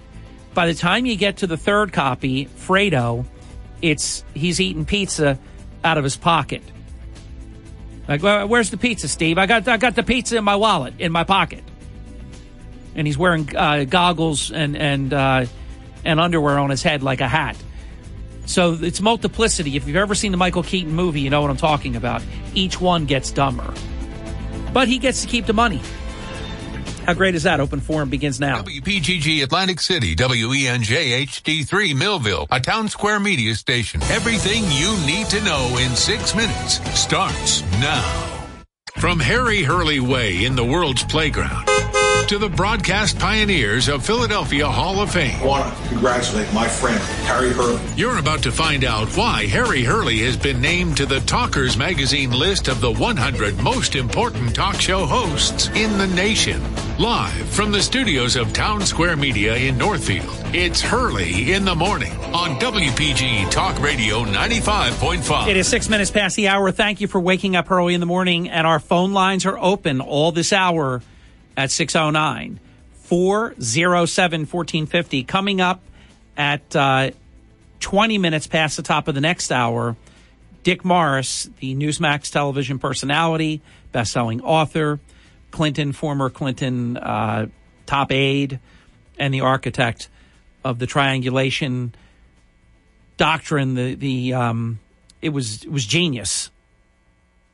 By 0.55 0.67
the 0.67 0.75
time 0.75 1.07
you 1.07 1.17
get 1.17 1.39
to 1.39 1.47
the 1.47 1.57
third 1.57 1.93
copy, 1.93 2.47
Fredo, 2.47 3.27
it's 3.83 4.25
he's 4.35 4.61
eating 4.61 4.85
pizza 4.85 5.39
out 5.85 5.99
of 5.99 6.05
his 6.05 6.17
pocket. 6.17 6.63
Like, 8.09 8.23
where's 8.23 8.71
the 8.71 8.79
pizza, 8.79 9.07
Steve? 9.07 9.37
I 9.37 9.45
got 9.45 9.69
I 9.69 9.77
got 9.77 9.95
the 9.95 10.03
pizza 10.03 10.39
in 10.39 10.45
my 10.45 10.57
wallet, 10.57 10.95
in 10.99 11.13
my 11.13 11.25
pocket. 11.25 11.63
And 12.95 13.07
he's 13.07 13.19
wearing 13.19 13.55
uh, 13.55 13.85
goggles 13.85 14.51
and 14.51 14.77
and 14.77 15.13
uh, 15.13 15.45
and 16.07 16.19
underwear 16.19 16.59
on 16.59 16.71
his 16.71 16.83
head 16.83 17.03
like 17.03 17.21
a 17.21 17.29
hat. 17.29 17.57
So 18.47 18.79
it's 18.81 19.03
multiplicity. 19.03 19.77
If 19.77 19.87
you've 19.87 19.97
ever 19.97 20.15
seen 20.15 20.33
the 20.33 20.39
Michael 20.39 20.63
Keaton 20.63 20.95
movie, 20.95 21.21
you 21.21 21.29
know 21.29 21.43
what 21.43 21.51
I'm 21.51 21.59
talking 21.59 21.97
about. 21.97 22.23
Each 22.55 22.81
one 22.81 23.05
gets 23.05 23.31
dumber, 23.31 23.75
but 24.73 24.89
he 24.89 24.99
gets 24.99 25.21
to 25.21 25.29
keep 25.29 25.45
the 25.45 25.53
money. 25.53 25.83
How 27.09 27.15
great 27.15 27.35
is 27.35 27.45
that? 27.45 27.59
Open 27.59 27.81
forum 27.81 28.11
begins 28.11 28.39
now. 28.39 28.61
WPGG 28.61 29.43
Atlantic 29.43 29.81
City, 29.81 30.15
WENJ 30.15 31.25
HD3 31.27 31.97
Millville, 31.97 32.47
a 32.51 32.61
town 32.61 32.87
square 32.91 33.19
media 33.19 33.55
station. 33.55 34.03
Everything 34.11 34.63
you 34.65 34.95
need 35.07 35.27
to 35.31 35.43
know 35.43 35.75
in 35.81 35.97
six 35.97 36.35
minutes 36.35 36.75
starts 37.01 37.63
now. 37.81 38.53
From 38.99 39.19
Harry 39.21 39.63
Hurley 39.63 40.01
Way 40.01 40.45
in 40.45 40.55
the 40.55 40.65
world's 40.65 41.03
playground 41.03 41.67
to 42.29 42.37
the 42.37 42.49
broadcast 42.49 43.19
pioneers 43.19 43.89
of 43.89 44.05
Philadelphia 44.05 44.69
Hall 44.69 45.01
of 45.01 45.11
Fame. 45.11 45.41
I 45.41 45.47
want 45.47 45.75
to 45.75 45.89
congratulate 45.89 46.53
my 46.53 46.69
friend, 46.69 47.01
Harry 47.25 47.55
Hurley. 47.55 47.81
You're 47.97 48.19
about 48.19 48.43
to 48.43 48.53
find 48.53 48.85
out 48.85 49.09
why 49.17 49.47
Harry 49.47 49.83
Hurley 49.83 50.19
has 50.19 50.37
been 50.37 50.61
named 50.61 50.99
to 50.99 51.07
the 51.07 51.21
Talkers 51.21 51.79
Magazine 51.79 52.31
list 52.31 52.69
of 52.69 52.83
the 52.83 52.93
100 52.93 53.59
most 53.63 53.97
important 53.97 54.55
talk 54.55 54.79
show 54.79 55.07
hosts 55.07 55.69
in 55.69 55.97
the 55.97 56.07
nation. 56.09 56.63
Live 56.99 57.49
from 57.49 57.73
the 57.73 57.81
studios 57.81 58.37
of 58.37 58.53
Town 58.53 58.85
Square 58.85 59.17
Media 59.17 59.57
in 59.57 59.79
Northfield, 59.79 60.29
it's 60.53 60.83
Hurley 60.83 61.55
in 61.55 61.65
the 61.65 61.75
Morning 61.75 62.13
on 62.35 62.61
WPG 62.61 63.51
Talk 63.51 63.81
Radio 63.81 64.25
95.5. 64.25 65.49
It 65.49 65.57
is 65.57 65.67
six 65.67 65.89
minutes 65.89 66.11
past 66.11 66.37
the 66.37 66.49
hour. 66.49 66.73
Thank 66.73 67.01
you 67.01 67.09
for 67.09 67.21
waking 67.21 67.57
up 67.57 67.71
early 67.71 67.95
in 67.95 68.01
the 68.01 68.07
morning, 68.07 68.51
and 68.51 68.67
our 68.67 68.81
phone 68.81 69.15
lines 69.15 69.47
are 69.47 69.59
open 69.59 70.03
all 70.03 70.31
this 70.31 70.53
hour 70.53 71.01
at 71.59 71.73
609 71.73 72.61
407 73.03 74.41
1450. 74.43 75.25
Coming 75.25 75.61
up 75.61 75.83
at 76.37 76.77
uh, 76.77 77.11
20 77.81 78.17
minutes 78.19 78.47
past 78.47 78.77
the 78.77 78.83
top 78.85 79.09
of 79.09 79.17
the 79.17 79.21
next 79.21 79.51
hour, 79.51 79.97
Dick 80.63 80.85
Morris, 80.85 81.51
the 81.59 81.75
Newsmax 81.75 82.31
television 82.31 82.79
personality, 82.79 83.61
best 83.91 84.13
selling 84.13 84.41
author, 84.41 85.01
Clinton, 85.51 85.93
former 85.93 86.31
Clinton 86.31 86.97
uh, 86.97 87.47
top 87.87 88.13
aide, 88.13 88.61
and 89.19 89.35
the 89.35 89.41
architect 89.41 90.09
of 90.65 90.79
the 90.79 90.87
triangulation 90.87 91.93
doctrine. 93.17 93.75
The, 93.75 93.95
the 93.95 94.35
um, 94.35 94.79
it 95.21 95.31
was 95.31 95.65
it 95.65 95.73
was 95.73 95.85
genius. 95.85 96.51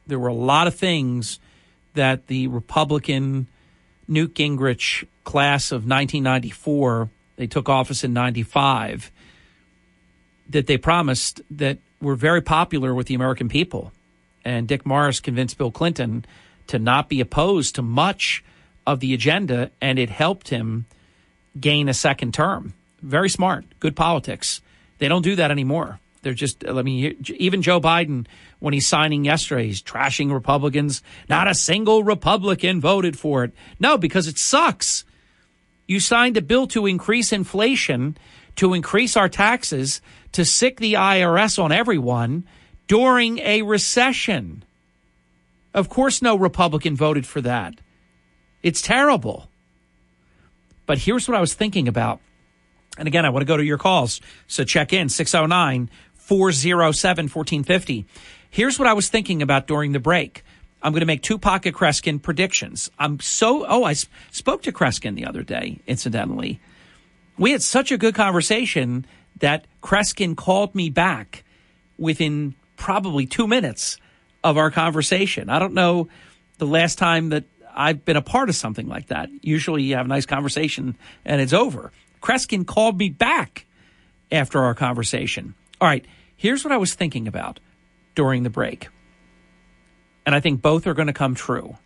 There 0.07 0.19
were 0.19 0.29
a 0.29 0.35
lot 0.35 0.67
of 0.67 0.75
things 0.75 1.39
that 1.95 2.27
the 2.27 2.49
Republican 2.49 3.47
Newt 4.07 4.35
Gingrich 4.35 5.07
class 5.25 5.73
of 5.73 5.87
1994, 5.87 7.09
they 7.37 7.47
took 7.47 7.69
office 7.69 8.05
in 8.05 8.13
95, 8.13 9.11
that 10.51 10.67
they 10.67 10.77
promised 10.77 11.41
that 11.51 11.79
were 12.01 12.15
very 12.15 12.43
popular 12.43 12.95
with 12.95 13.07
the 13.07 13.15
American 13.15 13.49
people. 13.49 13.93
And 14.45 14.69
Dick 14.69 14.85
Morris 14.85 15.21
convinced 15.21 15.57
Bill 15.57 15.71
Clinton 15.71 16.25
to 16.67 16.79
not 16.79 17.09
be 17.09 17.21
opposed 17.21 17.75
to 17.77 17.83
much 17.83 18.45
of 18.87 19.01
the 19.01 19.15
agenda, 19.15 19.71
and 19.81 19.99
it 19.99 20.11
helped 20.11 20.49
him 20.49 20.85
gain 21.59 21.89
a 21.89 21.95
second 21.95 22.35
term. 22.35 22.75
Very 23.01 23.29
smart, 23.29 23.65
good 23.81 23.97
politics. 23.97 24.61
They 24.99 25.09
don't 25.09 25.23
do 25.23 25.37
that 25.37 25.51
anymore. 25.51 25.99
They're 26.23 26.35
just, 26.35 26.67
I 26.67 26.83
mean, 26.83 27.17
even 27.29 27.63
Joe 27.63 27.81
Biden, 27.81 28.27
when 28.59 28.75
he's 28.75 28.87
signing 28.87 29.25
yesterday, 29.25 29.67
he's 29.67 29.83
trashing 29.83 30.33
Republicans. 30.33 31.03
Not 31.29 31.49
a 31.49 31.55
single 31.55 32.03
Republican 32.03 32.81
voted 32.81 33.19
for 33.19 33.45
it. 33.45 33.53
No, 33.79 33.99
because 33.99 34.27
it 34.27 34.39
sucks. 34.39 35.05
You 35.87 36.01
signed 36.01 36.37
a 36.37 36.43
bill 36.43 36.67
to 36.69 36.87
increase 36.87 37.33
inflation, 37.33 38.17
to 38.57 38.75
increase 38.75 39.17
our 39.17 39.29
taxes, 39.29 40.01
to 40.33 40.45
sic 40.45 40.79
the 40.79 40.95
IRS 40.95 41.63
on 41.63 41.73
everyone 41.73 42.45
during 42.87 43.39
a 43.39 43.63
recession. 43.63 44.65
Of 45.75 45.89
course, 45.89 46.23
no 46.23 46.37
Republican 46.37 46.97
voted 46.97 47.27
for 47.27 47.41
that. 47.43 47.75
It's 48.63 48.81
terrible. 48.81 49.49
But 50.87 50.99
here's 50.99 51.29
what 51.29 51.37
I 51.37 51.41
was 51.41 51.55
thinking 51.55 51.89
about. 51.89 52.21
And 52.97 53.09
again, 53.09 53.25
I 53.25 53.31
want 53.31 53.43
to 53.43 53.47
go 53.47 53.57
to 53.57 53.65
your 53.65 53.79
calls. 53.79 54.21
So 54.47 54.65
check 54.65 54.93
in 54.93 55.09
609 55.09 55.91
407 56.15 57.25
1450. 57.25 58.07
Here's 58.55 58.79
what 58.79 58.87
I 58.87 58.93
was 58.93 59.09
thinking 59.09 59.43
about 59.43 59.67
during 59.67 59.91
the 59.91 59.99
break. 59.99 60.45
I'm 60.81 60.93
going 60.93 61.01
to 61.01 61.07
make 61.07 61.23
two 61.23 61.39
Pocket 61.39 61.75
Kreskin 61.75 62.23
predictions. 62.23 62.89
I'm 63.01 63.19
so, 63.19 63.67
oh, 63.67 63.83
I 63.83 63.95
spoke 63.95 64.63
to 64.63 64.71
Kreskin 64.71 65.17
the 65.17 65.27
other 65.27 65.43
day, 65.43 65.81
incidentally. 65.89 66.61
We 67.37 67.51
had 67.51 67.63
such 67.65 67.91
a 67.91 67.99
good 67.99 68.15
conversation 68.15 69.07
that 69.41 69.67
Kreskin 69.83 70.37
called 70.37 70.73
me 70.73 70.89
back 70.89 71.43
within 71.99 72.55
probably 72.77 73.27
two 73.27 73.49
minutes 73.49 73.97
of 74.45 74.57
our 74.57 74.71
conversation. 74.71 75.51
I 75.51 75.59
don't 75.59 75.75
know 75.75 76.07
the 76.59 76.67
last 76.69 76.97
time 76.97 77.31
that 77.31 77.43
I've 77.75 78.05
been 78.05 78.17
a 78.17 78.23
part 78.23 78.49
of 78.49 78.55
something 78.55 78.87
like 78.87 79.09
that. 79.09 79.31
Usually 79.43 79.83
you 79.83 79.97
have 79.97 80.07
a 80.07 80.09
nice 80.09 80.27
conversation 80.27 80.97
and 81.25 81.41
it's 81.41 81.53
over. 81.53 81.91
Kreskin 82.23 82.65
called 82.65 83.01
me 83.01 83.09
back 83.09 83.67
after 84.31 84.63
our 84.63 84.77
conversation. 84.77 85.57
All 85.81 85.89
right, 85.89 86.05
here's 86.37 86.63
what 86.63 86.71
I 86.71 86.77
was 86.77 86.95
thinking 86.95 87.27
about 87.27 87.59
during 88.15 88.43
the 88.43 88.51
break. 88.51 88.89
And 90.27 90.35
I 90.35 90.41
think 90.41 90.63
both 90.63 90.87
are 90.87 90.95
going 90.95 91.09
to 91.09 91.13
come 91.13 91.35
true. 91.35 91.77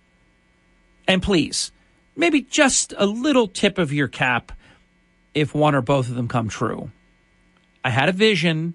And 1.07 1.22
please, 1.22 1.72
maybe 2.14 2.43
just 2.43 2.95
a 2.97 3.07
little 3.07 3.49
tip 3.49 3.79
of 3.79 3.93
your 3.93 4.09
cap 4.09 4.53
if 5.35 5.55
one 5.55 5.74
or 5.74 5.83
both 5.83 6.09
of 6.09 6.14
them 6.14 6.29
come 6.29 6.49
true. 6.49 6.91
I 7.85 7.91
had 7.91 8.09
a 8.09 8.12
vision 8.12 8.74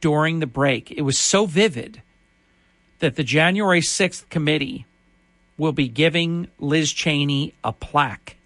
during 0.00 0.40
the 0.40 0.46
break. 0.46 0.90
It 0.90 1.02
was 1.02 1.18
so 1.18 1.46
vivid 1.46 2.02
that 2.98 3.16
the 3.16 3.24
January 3.24 3.80
6th 3.80 4.28
committee 4.28 4.86
will 5.58 5.72
be 5.72 5.88
giving 5.88 6.48
Liz 6.58 6.92
Cheney 6.92 7.54
a 7.62 7.72
plaque. 7.72 8.36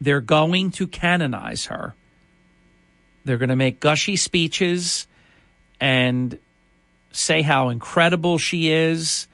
They're 0.00 0.20
going 0.20 0.70
to 0.72 0.86
canonize 0.86 1.66
her. 1.66 1.94
They're 3.24 3.38
going 3.38 3.48
to 3.50 3.56
make 3.56 3.80
gushy 3.80 4.16
speeches 4.16 5.06
and 5.80 6.38
say 7.16 7.42
how 7.42 7.68
incredible 7.68 8.38
she 8.38 8.70
is 8.70 9.28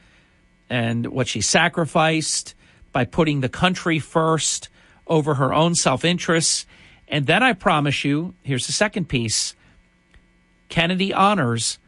and 0.71 1.07
what 1.07 1.29
she 1.29 1.41
sacrificed 1.41 2.55
by 2.93 3.05
putting 3.05 3.41
the 3.41 3.49
country 3.49 3.99
first 3.99 4.69
over 5.07 5.35
her 5.35 5.53
own 5.53 5.75
self 5.75 6.05
interests. 6.05 6.67
And 7.09 7.27
then 7.27 7.43
I 7.43 7.53
promise 7.53 8.05
you 8.05 8.35
here's 8.43 8.67
the 8.67 8.73
second 8.73 9.09
piece 9.09 9.55
Kennedy 10.69 11.13
Honors 11.13 11.79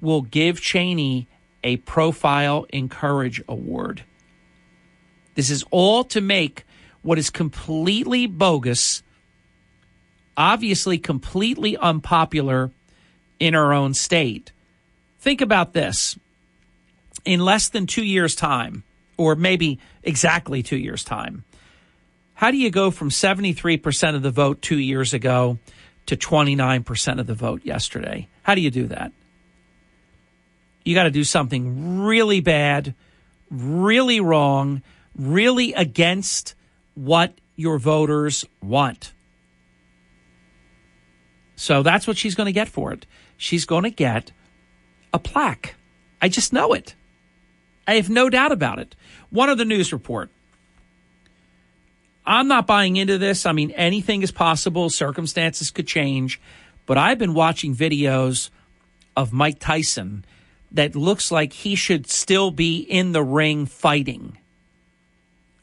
will 0.00 0.22
give 0.22 0.60
Cheney 0.60 1.26
a 1.64 1.78
Profile 1.78 2.66
in 2.70 2.88
Courage 2.88 3.42
Award. 3.48 4.04
This 5.34 5.50
is 5.50 5.64
all 5.70 6.04
to 6.04 6.20
make 6.20 6.64
what 7.02 7.18
is 7.18 7.30
completely 7.30 8.26
bogus 8.26 9.02
obviously 10.38 10.96
completely 10.98 11.76
unpopular 11.76 12.70
in 13.40 13.54
our 13.56 13.72
own 13.72 13.92
state. 13.92 14.52
Think 15.28 15.42
about 15.42 15.74
this. 15.74 16.18
In 17.26 17.40
less 17.40 17.68
than 17.68 17.86
two 17.86 18.02
years' 18.02 18.34
time, 18.34 18.82
or 19.18 19.34
maybe 19.34 19.78
exactly 20.02 20.62
two 20.62 20.78
years' 20.78 21.04
time, 21.04 21.44
how 22.32 22.50
do 22.50 22.56
you 22.56 22.70
go 22.70 22.90
from 22.90 23.10
73% 23.10 24.14
of 24.14 24.22
the 24.22 24.30
vote 24.30 24.62
two 24.62 24.78
years 24.78 25.12
ago 25.12 25.58
to 26.06 26.16
29% 26.16 27.20
of 27.20 27.26
the 27.26 27.34
vote 27.34 27.62
yesterday? 27.62 28.26
How 28.42 28.54
do 28.54 28.62
you 28.62 28.70
do 28.70 28.86
that? 28.86 29.12
You 30.86 30.94
got 30.94 31.02
to 31.02 31.10
do 31.10 31.24
something 31.24 32.00
really 32.00 32.40
bad, 32.40 32.94
really 33.50 34.20
wrong, 34.20 34.80
really 35.14 35.74
against 35.74 36.54
what 36.94 37.38
your 37.54 37.78
voters 37.78 38.46
want. 38.62 39.12
So 41.54 41.82
that's 41.82 42.06
what 42.06 42.16
she's 42.16 42.34
going 42.34 42.46
to 42.46 42.52
get 42.52 42.68
for 42.68 42.94
it. 42.94 43.04
She's 43.36 43.66
going 43.66 43.84
to 43.84 43.90
get 43.90 44.32
a 45.12 45.18
plaque. 45.18 45.74
I 46.20 46.28
just 46.28 46.52
know 46.52 46.72
it. 46.72 46.94
I 47.86 47.94
have 47.94 48.10
no 48.10 48.28
doubt 48.28 48.52
about 48.52 48.78
it. 48.78 48.94
One 49.30 49.48
of 49.48 49.58
the 49.58 49.64
news 49.64 49.92
report. 49.92 50.30
I'm 52.26 52.48
not 52.48 52.66
buying 52.66 52.96
into 52.96 53.16
this. 53.16 53.46
I 53.46 53.52
mean, 53.52 53.70
anything 53.70 54.22
is 54.22 54.30
possible. 54.30 54.90
Circumstances 54.90 55.70
could 55.70 55.86
change. 55.86 56.40
But 56.84 56.98
I've 56.98 57.18
been 57.18 57.32
watching 57.34 57.74
videos 57.74 58.50
of 59.16 59.32
Mike 59.32 59.58
Tyson 59.58 60.24
that 60.72 60.94
looks 60.94 61.30
like 61.30 61.52
he 61.52 61.74
should 61.74 62.06
still 62.08 62.50
be 62.50 62.80
in 62.80 63.12
the 63.12 63.22
ring 63.22 63.64
fighting. 63.64 64.36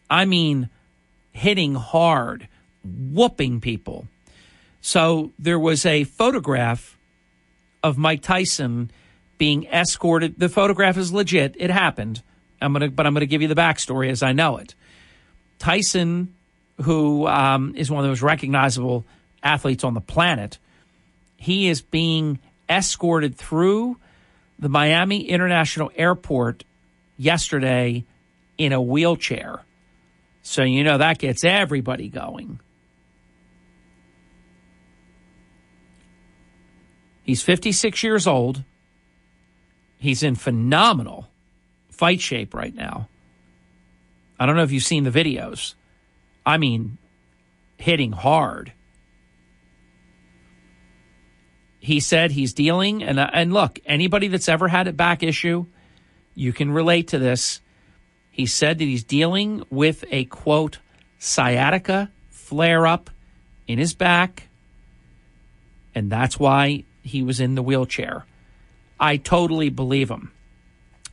I 0.09 0.25
mean, 0.25 0.69
hitting 1.31 1.75
hard, 1.75 2.47
whooping 2.83 3.61
people. 3.61 4.07
So 4.81 5.31
there 5.37 5.59
was 5.59 5.85
a 5.85 6.03
photograph 6.03 6.97
of 7.83 7.97
Mike 7.97 8.23
Tyson 8.23 8.89
being 9.37 9.65
escorted. 9.65 10.39
The 10.39 10.49
photograph 10.49 10.97
is 10.97 11.11
legit. 11.11 11.55
It 11.57 11.69
happened. 11.69 12.21
I'm 12.61 12.73
gonna, 12.73 12.89
but 12.89 13.05
I'm 13.05 13.13
gonna 13.13 13.25
give 13.25 13.41
you 13.41 13.47
the 13.47 13.55
backstory 13.55 14.09
as 14.09 14.23
I 14.23 14.31
know 14.31 14.57
it. 14.57 14.75
Tyson, 15.59 16.33
who 16.81 17.27
um, 17.27 17.73
is 17.75 17.89
one 17.89 17.99
of 17.99 18.03
the 18.03 18.09
most 18.09 18.21
recognizable 18.21 19.05
athletes 19.43 19.83
on 19.83 19.93
the 19.93 20.01
planet, 20.01 20.57
he 21.37 21.67
is 21.67 21.81
being 21.81 22.39
escorted 22.69 23.35
through 23.35 23.97
the 24.57 24.69
Miami 24.69 25.27
International 25.27 25.91
Airport 25.95 26.63
yesterday 27.17 28.05
in 28.57 28.73
a 28.73 28.81
wheelchair. 28.81 29.61
So, 30.41 30.63
you 30.63 30.83
know, 30.83 30.97
that 30.97 31.17
gets 31.19 31.43
everybody 31.43 32.07
going. 32.07 32.59
He's 37.23 37.41
56 37.41 38.03
years 38.03 38.27
old. 38.27 38.63
He's 40.05 40.21
in 40.21 40.35
phenomenal 40.35 41.27
fight 41.89 42.21
shape 42.21 42.53
right 42.53 42.75
now. 42.75 43.09
I 44.39 44.45
don't 44.45 44.55
know 44.55 44.61
if 44.61 44.71
you've 44.71 44.83
seen 44.83 45.03
the 45.03 45.09
videos. 45.09 45.73
I 46.45 46.59
mean, 46.59 46.99
hitting 47.77 48.11
hard. 48.11 48.71
He 51.79 51.99
said 51.99 52.33
he's 52.33 52.53
dealing, 52.53 53.01
and 53.01 53.19
uh, 53.19 53.31
and 53.33 53.51
look, 53.51 53.79
anybody 53.83 54.27
that's 54.27 54.47
ever 54.47 54.67
had 54.67 54.87
a 54.87 54.93
back 54.93 55.23
issue, 55.23 55.65
you 56.35 56.53
can 56.53 56.69
relate 56.69 57.07
to 57.07 57.17
this. 57.17 57.59
He 58.29 58.45
said 58.45 58.77
that 58.77 58.85
he's 58.85 59.03
dealing 59.03 59.63
with 59.71 60.05
a 60.11 60.25
quote 60.25 60.77
sciatica 61.17 62.11
flare 62.29 62.85
up 62.85 63.09
in 63.67 63.79
his 63.79 63.95
back, 63.95 64.49
and 65.95 66.11
that's 66.11 66.37
why 66.37 66.83
he 67.01 67.23
was 67.23 67.39
in 67.39 67.55
the 67.55 67.63
wheelchair. 67.63 68.27
I 69.05 69.17
totally 69.17 69.69
believe 69.69 70.09
him. 70.09 70.31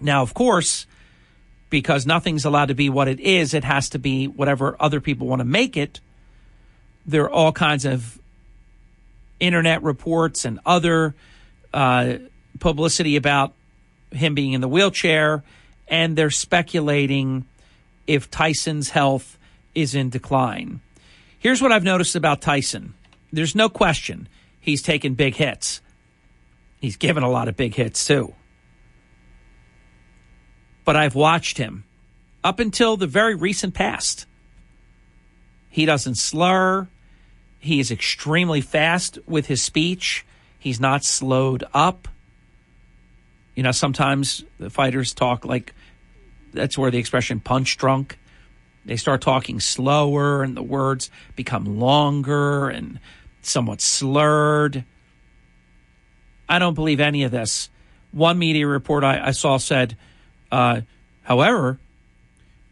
Now, 0.00 0.22
of 0.22 0.32
course, 0.32 0.86
because 1.68 2.06
nothing's 2.06 2.46
allowed 2.46 2.68
to 2.68 2.74
be 2.74 2.88
what 2.88 3.06
it 3.06 3.20
is, 3.20 3.52
it 3.52 3.64
has 3.64 3.90
to 3.90 3.98
be 3.98 4.26
whatever 4.26 4.76
other 4.80 4.98
people 4.98 5.26
want 5.26 5.40
to 5.40 5.44
make 5.44 5.76
it. 5.76 6.00
There 7.04 7.24
are 7.24 7.30
all 7.30 7.52
kinds 7.52 7.84
of 7.84 8.18
internet 9.40 9.82
reports 9.82 10.46
and 10.46 10.58
other 10.64 11.14
uh, 11.74 12.14
publicity 12.60 13.16
about 13.16 13.52
him 14.10 14.34
being 14.34 14.54
in 14.54 14.62
the 14.62 14.68
wheelchair, 14.68 15.42
and 15.86 16.16
they're 16.16 16.30
speculating 16.30 17.44
if 18.06 18.30
Tyson's 18.30 18.88
health 18.88 19.36
is 19.74 19.94
in 19.94 20.08
decline. 20.08 20.80
Here's 21.38 21.60
what 21.60 21.72
I've 21.72 21.84
noticed 21.84 22.16
about 22.16 22.40
Tyson 22.40 22.94
there's 23.34 23.54
no 23.54 23.68
question 23.68 24.28
he's 24.60 24.80
taken 24.80 25.12
big 25.12 25.34
hits. 25.34 25.81
He's 26.82 26.96
given 26.96 27.22
a 27.22 27.30
lot 27.30 27.46
of 27.46 27.56
big 27.56 27.76
hits 27.76 28.04
too. 28.04 28.34
But 30.84 30.96
I've 30.96 31.14
watched 31.14 31.56
him 31.56 31.84
up 32.42 32.58
until 32.58 32.96
the 32.96 33.06
very 33.06 33.36
recent 33.36 33.72
past. 33.72 34.26
He 35.68 35.86
doesn't 35.86 36.16
slur. 36.16 36.88
He 37.60 37.78
is 37.78 37.92
extremely 37.92 38.60
fast 38.60 39.16
with 39.28 39.46
his 39.46 39.62
speech. 39.62 40.26
He's 40.58 40.80
not 40.80 41.04
slowed 41.04 41.62
up. 41.72 42.08
You 43.54 43.62
know, 43.62 43.70
sometimes 43.70 44.44
the 44.58 44.68
fighters 44.68 45.14
talk 45.14 45.44
like 45.44 45.74
that's 46.52 46.76
where 46.76 46.90
the 46.90 46.98
expression 46.98 47.38
punch 47.38 47.76
drunk. 47.76 48.18
They 48.84 48.96
start 48.96 49.20
talking 49.20 49.60
slower 49.60 50.42
and 50.42 50.56
the 50.56 50.64
words 50.64 51.12
become 51.36 51.78
longer 51.78 52.68
and 52.68 52.98
somewhat 53.40 53.80
slurred. 53.80 54.84
I 56.48 56.58
don't 56.58 56.74
believe 56.74 57.00
any 57.00 57.24
of 57.24 57.30
this. 57.30 57.68
One 58.12 58.38
media 58.38 58.66
report 58.66 59.04
I, 59.04 59.28
I 59.28 59.30
saw 59.30 59.56
said, 59.56 59.96
uh, 60.50 60.82
however, 61.22 61.78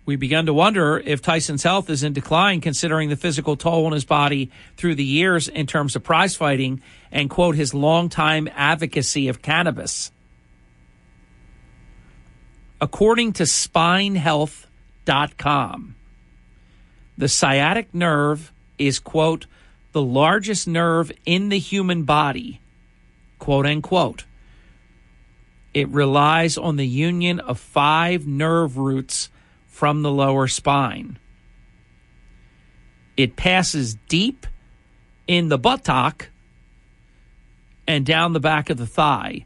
we 0.04 0.16
began 0.16 0.44
to 0.46 0.52
wonder 0.52 0.98
if 0.98 1.22
Tyson's 1.22 1.62
health 1.62 1.88
is 1.88 2.02
in 2.02 2.12
decline 2.12 2.60
considering 2.60 3.10
the 3.10 3.16
physical 3.16 3.56
toll 3.56 3.86
on 3.86 3.92
his 3.92 4.04
body 4.04 4.50
through 4.76 4.96
the 4.96 5.04
years 5.04 5.46
in 5.46 5.66
terms 5.66 5.94
of 5.94 6.02
prize 6.02 6.34
fighting 6.34 6.82
and, 7.12 7.30
quote, 7.30 7.54
his 7.54 7.72
longtime 7.72 8.48
advocacy 8.54 9.28
of 9.28 9.40
cannabis. 9.40 10.10
According 12.80 13.34
to 13.34 13.44
spinehealth.com, 13.44 15.94
the 17.16 17.28
sciatic 17.28 17.94
nerve 17.94 18.52
is, 18.78 18.98
quote, 18.98 19.46
the 19.92 20.02
largest 20.02 20.66
nerve 20.66 21.12
in 21.24 21.50
the 21.50 21.58
human 21.58 22.02
body 22.04 22.60
quote 23.40 23.66
unquote. 23.66 24.24
It 25.74 25.88
relies 25.88 26.56
on 26.56 26.76
the 26.76 26.86
union 26.86 27.40
of 27.40 27.58
five 27.58 28.26
nerve 28.26 28.76
roots 28.76 29.30
from 29.66 30.02
the 30.02 30.10
lower 30.12 30.46
spine. 30.46 31.18
It 33.16 33.34
passes 33.34 33.96
deep 34.08 34.46
in 35.26 35.48
the 35.48 35.58
buttock 35.58 36.30
and 37.86 38.06
down 38.06 38.32
the 38.32 38.40
back 38.40 38.70
of 38.70 38.78
the 38.78 38.86
thigh, 38.86 39.44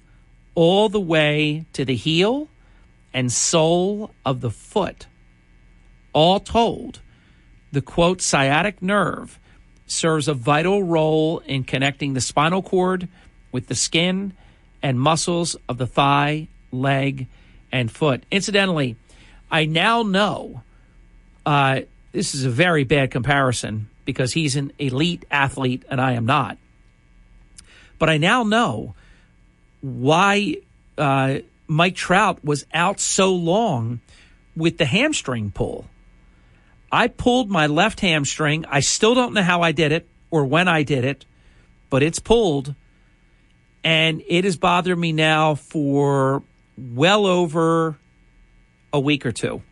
all 0.55 0.89
the 0.89 1.01
way 1.01 1.67
to 1.73 1.85
the 1.85 1.97
heel 1.97 2.49
and 3.13 3.33
sole 3.33 4.15
of 4.25 4.41
the 4.41 4.51
foot. 4.51 5.07
All 6.13 6.41
told, 6.41 7.01
the 7.73 7.83
quote 7.83 8.21
sciatic 8.21 8.83
nerve 8.83 9.39
serves 9.87 10.29
a 10.29 10.35
vital 10.35 10.83
role 10.83 11.41
in 11.41 11.65
connecting 11.65 12.15
the 12.15 12.21
spinal 12.21 12.63
cord 12.63 13.09
with 13.55 13.69
the 13.69 13.75
skin 13.77 14.33
and 14.83 15.01
muscles 15.01 15.55
of 15.69 15.79
the 15.79 15.87
thigh, 15.87 16.49
leg, 16.73 17.29
and 17.71 17.89
foot. 17.89 18.25
Incidentally, 18.33 18.97
I 19.49 19.65
now 19.65 20.03
know 20.03 20.65
uh, 21.47 21.83
this 22.11 22.35
is 22.35 22.45
a 22.45 22.51
very 22.51 22.83
bad 22.83 23.13
comparison 23.13 23.89
because 24.05 24.33
he's 24.33 24.57
an 24.57 24.73
elite 24.81 25.25
athlete 25.31 25.85
and 25.89 26.01
I 26.01 26.15
am 26.15 26.27
not. 26.27 26.59
But 28.01 28.11
I 28.11 28.17
now 28.17 28.43
know 28.43 28.97
why 29.81 30.57
uh, 30.99 31.39
Mike 31.69 31.95
Trout 31.95 32.45
was 32.45 32.67
out 32.75 32.99
so 32.99 33.33
long 33.33 34.01
with 34.57 34.79
the 34.79 34.85
hamstring 34.85 35.53
pull. 35.53 35.87
I 36.91 37.07
pulled 37.07 37.51
my 37.51 37.69
left 37.69 38.01
hamstring. 38.01 38.65
I 38.69 38.81
still 38.81 39.15
don't 39.15 39.33
know 39.33 39.43
how 39.43 39.63
I 39.63 39.71
did 39.71 39.93
it 39.93 40.09
or 40.33 40.45
when 40.45 40.67
I 40.67 40.83
did 40.83 41.05
it, 41.05 41.25
but 41.89 42.03
it's 42.03 42.19
pulled 42.19 42.75
and 43.85 44.23
it 44.27 44.45
has 44.45 44.57
bothered 44.57 44.99
me 44.99 45.13
now 45.13 45.55
for 45.55 46.43
well 46.77 47.27
over 47.27 47.97
a 48.93 48.99
week 48.99 49.27
or 49.27 49.33
two. 49.33 49.63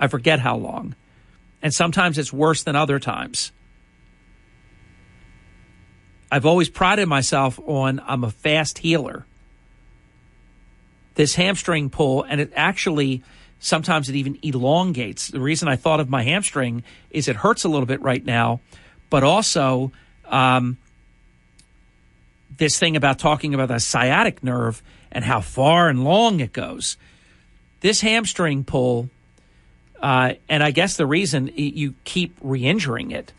I 0.00 0.08
forget 0.08 0.40
how 0.40 0.56
long. 0.56 0.96
And 1.60 1.72
sometimes 1.72 2.18
it's 2.18 2.32
worse 2.32 2.64
than 2.64 2.74
other 2.74 2.98
times. 2.98 3.52
I've 6.30 6.46
always 6.46 6.70
prided 6.70 7.06
myself 7.08 7.60
on 7.66 8.00
I'm 8.06 8.24
a 8.24 8.30
fast 8.30 8.78
healer. 8.78 9.26
This 11.14 11.34
hamstring 11.34 11.90
pull, 11.90 12.22
and 12.22 12.40
it 12.40 12.52
actually 12.56 13.22
sometimes 13.58 14.08
it 14.08 14.16
even 14.16 14.38
elongates. 14.42 15.28
The 15.28 15.40
reason 15.40 15.68
I 15.68 15.76
thought 15.76 16.00
of 16.00 16.08
my 16.08 16.22
hamstring 16.22 16.82
is 17.10 17.28
it 17.28 17.36
hurts 17.36 17.64
a 17.64 17.68
little 17.68 17.86
bit 17.86 18.00
right 18.00 18.24
now, 18.24 18.60
but 19.10 19.22
also 19.22 19.92
um, 20.24 20.78
this 22.62 22.78
thing 22.78 22.94
about 22.94 23.18
talking 23.18 23.54
about 23.54 23.66
the 23.66 23.80
sciatic 23.80 24.44
nerve 24.44 24.84
and 25.10 25.24
how 25.24 25.40
far 25.40 25.88
and 25.88 26.04
long 26.04 26.38
it 26.38 26.52
goes. 26.52 26.96
This 27.80 28.00
hamstring 28.00 28.62
pull, 28.62 29.10
uh, 30.00 30.34
and 30.48 30.62
I 30.62 30.70
guess 30.70 30.96
the 30.96 31.04
reason 31.04 31.50
you 31.56 31.96
keep 32.04 32.36
re-injuring 32.40 33.10
it. 33.10 33.32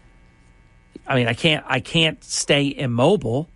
I 1.07 1.15
mean, 1.15 1.30
I 1.30 1.36
can't 1.36 1.63
I 1.69 1.80
can't 1.80 2.21
stay 2.21 2.76
immobile. 2.78 3.47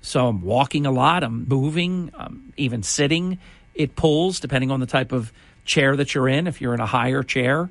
So 0.00 0.28
I'm 0.28 0.42
walking 0.42 0.86
a 0.86 0.92
lot. 0.92 1.24
I'm 1.24 1.48
moving. 1.48 2.12
I'm 2.16 2.52
even 2.56 2.84
sitting. 2.84 3.40
It 3.74 3.96
pulls 3.96 4.38
depending 4.38 4.70
on 4.70 4.78
the 4.78 4.86
type 4.86 5.10
of 5.10 5.32
chair 5.64 5.96
that 5.96 6.14
you're 6.14 6.28
in. 6.28 6.46
If 6.46 6.60
you're 6.60 6.74
in 6.74 6.80
a 6.80 6.86
higher 6.86 7.24
chair 7.24 7.68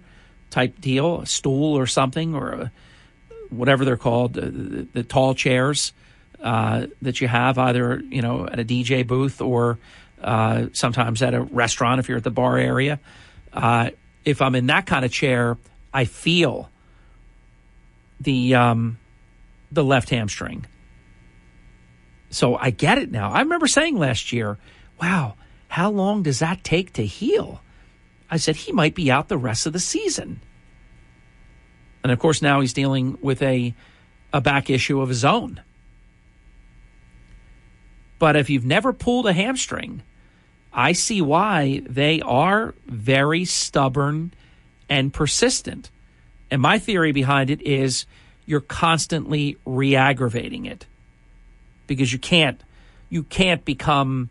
type 0.49 0.81
deal, 0.81 1.21
a 1.21 1.25
stool 1.25 1.77
or 1.77 1.87
something, 1.87 2.35
or 2.35 2.51
a, 2.51 2.71
whatever 3.49 3.85
they're 3.85 3.95
called, 3.95 4.33
the, 4.33 4.41
the, 4.41 4.87
the 4.91 5.03
tall 5.03 5.35
chairs 5.35 5.93
uh, 6.41 6.87
that 7.01 7.21
you 7.21 7.27
have 7.27 7.57
either 7.57 8.01
you 8.09 8.21
know 8.21 8.47
at 8.47 8.59
a 8.59 8.65
DJ 8.65 9.05
booth 9.05 9.41
or 9.41 9.79
uh, 10.21 10.67
sometimes 10.73 11.21
at 11.21 11.33
a 11.33 11.41
restaurant 11.41 11.99
if 11.99 12.07
you're 12.07 12.17
at 12.17 12.23
the 12.23 12.31
bar 12.31 12.57
area. 12.57 12.99
Uh, 13.51 13.91
if 14.25 14.41
I'm 14.41 14.55
in 14.55 14.67
that 14.67 14.85
kind 14.85 15.03
of 15.03 15.11
chair, 15.11 15.57
I 15.93 16.05
feel 16.05 16.69
the 18.19 18.55
um, 18.55 18.97
the 19.71 19.83
left 19.83 20.09
hamstring. 20.09 20.65
So 22.29 22.55
I 22.55 22.71
get 22.71 22.97
it 22.97 23.11
now. 23.11 23.31
I 23.31 23.41
remember 23.41 23.67
saying 23.67 23.97
last 23.97 24.33
year, 24.33 24.57
"Wow, 25.01 25.35
how 25.67 25.91
long 25.91 26.23
does 26.23 26.39
that 26.39 26.63
take 26.63 26.93
to 26.93 27.05
heal?" 27.05 27.61
I 28.29 28.37
said 28.37 28.55
he 28.55 28.71
might 28.71 28.95
be 28.95 29.11
out 29.11 29.27
the 29.27 29.37
rest 29.37 29.67
of 29.67 29.73
the 29.73 29.79
season. 29.79 30.41
And 32.01 32.11
of 32.11 32.19
course, 32.19 32.41
now 32.41 32.61
he's 32.61 32.73
dealing 32.73 33.17
with 33.21 33.41
a 33.41 33.75
a 34.33 34.41
back 34.41 34.69
issue 34.69 34.99
of 34.99 35.09
his 35.09 35.23
own. 35.23 35.61
But 38.23 38.37
if 38.37 38.49
you've 38.49 38.63
never 38.63 38.93
pulled 38.93 39.25
a 39.25 39.33
hamstring, 39.33 40.01
I 40.71 40.93
see 40.93 41.21
why 41.21 41.81
they 41.85 42.21
are 42.21 42.73
very 42.85 43.43
stubborn 43.43 44.31
and 44.87 45.11
persistent. 45.11 45.91
And 46.49 46.61
my 46.61 46.79
theory 46.79 47.11
behind 47.11 47.49
it 47.49 47.61
is 47.63 48.05
you're 48.45 48.61
constantly 48.61 49.57
re-aggravating 49.65 50.67
it 50.67 50.85
because 51.85 52.13
you 52.13 52.17
can't 52.17 52.61
you 53.09 53.23
can't 53.23 53.65
become 53.65 54.29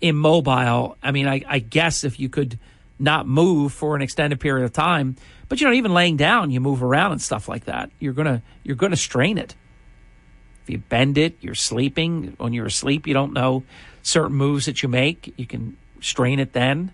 immobile. 0.00 0.96
I 1.00 1.12
mean, 1.12 1.28
I, 1.28 1.44
I 1.46 1.60
guess 1.60 2.02
if 2.02 2.18
you 2.18 2.28
could 2.28 2.58
not 2.98 3.28
move 3.28 3.72
for 3.72 3.94
an 3.94 4.02
extended 4.02 4.40
period 4.40 4.64
of 4.64 4.72
time, 4.72 5.14
but 5.48 5.60
you 5.60 5.68
know, 5.68 5.74
even 5.74 5.94
laying 5.94 6.16
down, 6.16 6.50
you 6.50 6.58
move 6.58 6.82
around 6.82 7.12
and 7.12 7.22
stuff 7.22 7.48
like 7.48 7.66
that. 7.66 7.92
You're 8.00 8.14
gonna 8.14 8.42
you're 8.64 8.74
gonna 8.74 8.96
strain 8.96 9.38
it. 9.38 9.54
If 10.68 10.72
you 10.72 10.78
bend 10.80 11.16
it, 11.16 11.38
you're 11.40 11.54
sleeping. 11.54 12.34
When 12.36 12.52
you're 12.52 12.66
asleep, 12.66 13.06
you 13.06 13.14
don't 13.14 13.32
know 13.32 13.64
certain 14.02 14.36
moves 14.36 14.66
that 14.66 14.82
you 14.82 14.90
make. 14.90 15.32
You 15.38 15.46
can 15.46 15.78
strain 16.02 16.40
it 16.40 16.52
then. 16.52 16.92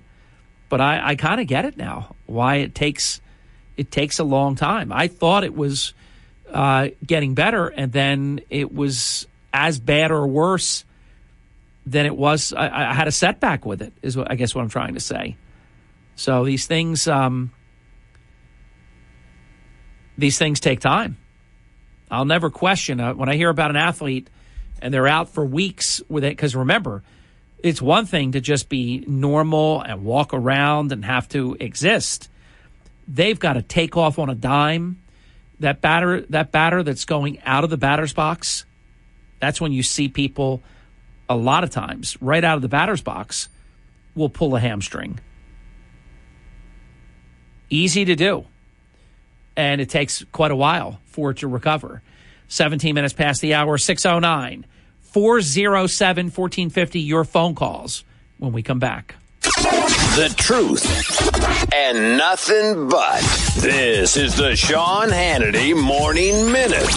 But 0.68 0.80
I, 0.80 1.08
I 1.08 1.14
kind 1.16 1.40
of 1.40 1.48
get 1.48 1.64
it 1.64 1.76
now. 1.76 2.14
Why 2.26 2.56
it 2.56 2.76
takes 2.76 3.20
it 3.76 3.90
takes 3.90 4.20
a 4.20 4.24
long 4.24 4.54
time. 4.54 4.92
I 4.92 5.08
thought 5.08 5.42
it 5.42 5.56
was 5.56 5.92
uh, 6.52 6.90
getting 7.04 7.34
better, 7.34 7.66
and 7.66 7.90
then 7.90 8.42
it 8.48 8.72
was 8.72 9.26
as 9.52 9.80
bad 9.80 10.12
or 10.12 10.24
worse 10.24 10.84
than 11.84 12.06
it 12.06 12.16
was. 12.16 12.52
I, 12.52 12.90
I 12.90 12.94
had 12.94 13.08
a 13.08 13.12
setback 13.12 13.66
with 13.66 13.82
it. 13.82 13.92
Is 14.02 14.16
what 14.16 14.30
I 14.30 14.36
guess 14.36 14.54
what 14.54 14.62
I'm 14.62 14.68
trying 14.68 14.94
to 14.94 15.00
say. 15.00 15.36
So 16.14 16.44
these 16.44 16.68
things, 16.68 17.08
um, 17.08 17.50
these 20.16 20.38
things 20.38 20.60
take 20.60 20.78
time. 20.78 21.16
I'll 22.10 22.24
never 22.24 22.50
question 22.50 23.00
uh, 23.00 23.14
when 23.14 23.28
I 23.28 23.36
hear 23.36 23.50
about 23.50 23.70
an 23.70 23.76
athlete 23.76 24.28
and 24.80 24.92
they're 24.92 25.08
out 25.08 25.30
for 25.30 25.44
weeks 25.44 26.02
with 26.08 26.24
it. 26.24 26.30
Because 26.30 26.54
remember, 26.54 27.02
it's 27.58 27.80
one 27.80 28.06
thing 28.06 28.32
to 28.32 28.40
just 28.40 28.68
be 28.68 29.04
normal 29.06 29.80
and 29.80 30.04
walk 30.04 30.34
around 30.34 30.92
and 30.92 31.04
have 31.04 31.28
to 31.30 31.56
exist. 31.58 32.28
They've 33.08 33.38
got 33.38 33.54
to 33.54 33.62
take 33.62 33.96
off 33.96 34.18
on 34.18 34.28
a 34.28 34.34
dime. 34.34 35.00
That 35.60 35.80
batter, 35.80 36.22
that 36.22 36.52
batter 36.52 36.82
that's 36.82 37.04
going 37.04 37.40
out 37.44 37.64
of 37.64 37.70
the 37.70 37.76
batter's 37.76 38.12
box. 38.12 38.66
That's 39.40 39.60
when 39.60 39.72
you 39.72 39.82
see 39.82 40.08
people 40.08 40.62
a 41.28 41.36
lot 41.36 41.64
of 41.64 41.70
times 41.70 42.20
right 42.20 42.44
out 42.44 42.56
of 42.56 42.62
the 42.62 42.68
batter's 42.68 43.02
box 43.02 43.48
will 44.14 44.28
pull 44.28 44.54
a 44.56 44.60
hamstring. 44.60 45.20
Easy 47.70 48.04
to 48.04 48.14
do. 48.14 48.46
And 49.56 49.80
it 49.80 49.88
takes 49.88 50.24
quite 50.32 50.50
a 50.50 50.56
while 50.56 51.00
for 51.06 51.30
it 51.30 51.38
to 51.38 51.48
recover. 51.48 52.02
17 52.48 52.94
minutes 52.94 53.14
past 53.14 53.40
the 53.40 53.54
hour, 53.54 53.78
609 53.78 54.66
407 55.00 56.26
1450. 56.26 57.00
Your 57.00 57.24
phone 57.24 57.54
calls 57.54 58.04
when 58.38 58.52
we 58.52 58.62
come 58.62 58.78
back. 58.78 59.16
The 59.42 60.32
truth 60.36 60.84
and 61.74 62.16
nothing 62.16 62.88
but. 62.88 63.20
This 63.56 64.16
is 64.16 64.36
the 64.36 64.56
Sean 64.56 65.08
Hannity 65.08 65.80
Morning 65.80 66.50
Minute. 66.50 66.88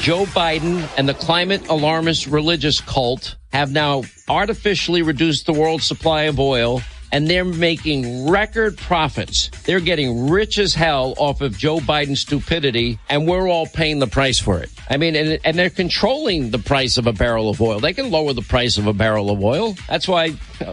Joe 0.00 0.26
Biden 0.26 0.86
and 0.98 1.08
the 1.08 1.14
climate 1.14 1.66
alarmist 1.68 2.26
religious 2.26 2.80
cult 2.80 3.36
have 3.52 3.72
now 3.72 4.02
artificially 4.28 5.02
reduced 5.02 5.46
the 5.46 5.54
world's 5.54 5.86
supply 5.86 6.24
of 6.24 6.38
oil 6.38 6.82
and 7.14 7.28
they're 7.28 7.44
making 7.44 8.28
record 8.28 8.76
profits. 8.76 9.48
They're 9.62 9.78
getting 9.78 10.28
rich 10.28 10.58
as 10.58 10.74
hell 10.74 11.14
off 11.16 11.42
of 11.42 11.56
Joe 11.56 11.78
Biden's 11.78 12.22
stupidity, 12.22 12.98
and 13.08 13.28
we're 13.28 13.48
all 13.48 13.66
paying 13.68 14.00
the 14.00 14.08
price 14.08 14.40
for 14.40 14.58
it. 14.58 14.68
I 14.90 14.96
mean, 14.96 15.14
and, 15.14 15.38
and 15.44 15.56
they're 15.56 15.70
controlling 15.70 16.50
the 16.50 16.58
price 16.58 16.98
of 16.98 17.06
a 17.06 17.12
barrel 17.12 17.48
of 17.48 17.62
oil. 17.62 17.78
They 17.78 17.92
can 17.92 18.10
lower 18.10 18.32
the 18.32 18.42
price 18.42 18.78
of 18.78 18.88
a 18.88 18.92
barrel 18.92 19.30
of 19.30 19.42
oil. 19.42 19.76
That's 19.88 20.08
why 20.08 20.30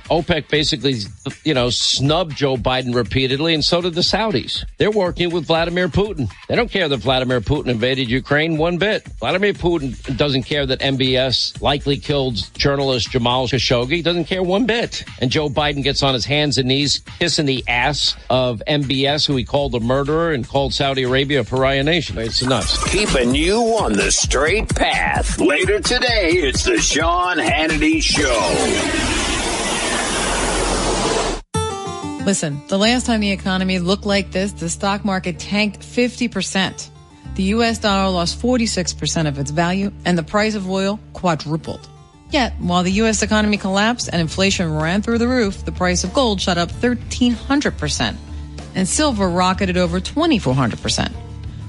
OPEC 0.09 0.49
basically, 0.49 0.95
you 1.43 1.53
know, 1.53 1.69
snubbed 1.69 2.35
Joe 2.35 2.57
Biden 2.57 2.95
repeatedly, 2.95 3.53
and 3.53 3.63
so 3.63 3.79
did 3.79 3.93
the 3.93 4.01
Saudis. 4.01 4.65
They're 4.79 4.91
working 4.91 5.29
with 5.29 5.45
Vladimir 5.45 5.89
Putin. 5.89 6.27
They 6.49 6.55
don't 6.55 6.71
care 6.71 6.89
that 6.89 6.97
Vladimir 6.97 7.41
Putin 7.41 7.67
invaded 7.67 8.09
Ukraine 8.09 8.57
one 8.57 8.79
bit. 8.79 9.07
Vladimir 9.19 9.53
Putin 9.53 10.17
doesn't 10.17 10.43
care 10.43 10.65
that 10.65 10.79
MBS 10.79 11.61
likely 11.61 11.97
killed 11.97 12.51
journalist 12.57 13.11
Jamal 13.11 13.47
Khashoggi. 13.47 14.03
Doesn't 14.03 14.25
care 14.25 14.41
one 14.41 14.65
bit. 14.65 15.05
And 15.19 15.29
Joe 15.29 15.47
Biden 15.47 15.83
gets 15.83 16.01
on 16.01 16.15
his 16.15 16.25
hands 16.31 16.57
and 16.57 16.69
knees 16.69 17.01
kissing 17.19 17.45
the 17.45 17.61
ass 17.67 18.15
of 18.29 18.63
MBS, 18.65 19.27
who 19.27 19.35
he 19.35 19.43
called 19.43 19.75
a 19.75 19.81
murderer 19.81 20.31
and 20.31 20.47
called 20.47 20.73
Saudi 20.73 21.03
Arabia 21.03 21.41
a 21.41 21.43
pariah 21.43 21.83
nation. 21.83 22.17
It's 22.17 22.41
nuts. 22.41 22.81
Keeping 22.89 23.35
you 23.35 23.57
on 23.77 23.91
the 23.91 24.09
straight 24.11 24.73
path. 24.73 25.39
Later 25.39 25.81
today, 25.81 26.29
it's 26.31 26.63
the 26.63 26.77
Sean 26.77 27.37
Hannity 27.37 28.01
Show. 28.01 28.31
Listen, 32.25 32.61
the 32.69 32.77
last 32.77 33.07
time 33.07 33.19
the 33.19 33.31
economy 33.31 33.79
looked 33.79 34.05
like 34.05 34.31
this, 34.31 34.53
the 34.53 34.69
stock 34.69 35.03
market 35.03 35.37
tanked 35.37 35.81
50%. 35.81 36.89
The 37.35 37.43
US 37.55 37.77
dollar 37.79 38.09
lost 38.09 38.41
46% 38.41 39.27
of 39.27 39.37
its 39.37 39.51
value, 39.51 39.91
and 40.05 40.17
the 40.17 40.23
price 40.23 40.55
of 40.55 40.69
oil 40.69 40.97
quadrupled. 41.11 41.89
Yet, 42.31 42.53
while 42.59 42.83
the 42.83 42.91
U.S. 42.93 43.21
economy 43.23 43.57
collapsed 43.57 44.09
and 44.11 44.19
inflation 44.21 44.73
ran 44.73 45.01
through 45.01 45.17
the 45.17 45.27
roof, 45.27 45.65
the 45.65 45.71
price 45.71 46.03
of 46.05 46.13
gold 46.13 46.39
shot 46.39 46.57
up 46.57 46.71
1,300%, 46.71 48.15
and 48.73 48.87
silver 48.87 49.29
rocketed 49.29 49.75
over 49.75 49.99
2,400%. 49.99 51.11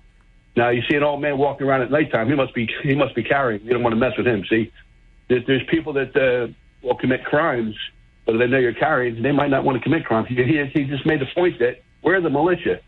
Now 0.54 0.68
you 0.68 0.82
see 0.88 0.96
an 0.96 1.02
old 1.02 1.22
man 1.22 1.38
walking 1.38 1.66
around 1.66 1.80
at 1.80 1.90
nighttime. 1.90 2.28
He 2.28 2.34
must 2.34 2.54
be 2.54 2.68
he 2.82 2.94
must 2.94 3.14
be 3.14 3.22
carrying. 3.22 3.62
You 3.62 3.70
don't 3.70 3.82
want 3.82 3.94
to 3.94 4.00
mess 4.00 4.18
with 4.18 4.26
him. 4.26 4.44
See, 4.50 4.70
there's, 5.28 5.46
there's 5.46 5.64
people 5.70 5.94
that 5.94 6.14
uh, 6.14 6.52
will 6.86 6.96
commit 6.96 7.24
crimes 7.24 7.74
but 8.28 8.36
they 8.36 8.46
know 8.46 8.58
you're 8.58 8.74
carrying, 8.74 9.22
they 9.22 9.32
might 9.32 9.48
not 9.48 9.64
want 9.64 9.78
to 9.78 9.82
commit 9.82 10.04
crimes. 10.04 10.28
He, 10.28 10.34
he, 10.34 10.84
just 10.84 11.06
made 11.06 11.18
the 11.18 11.26
point 11.34 11.58
that 11.60 11.80
we're 12.02 12.20
the 12.20 12.28
militia. 12.28 12.80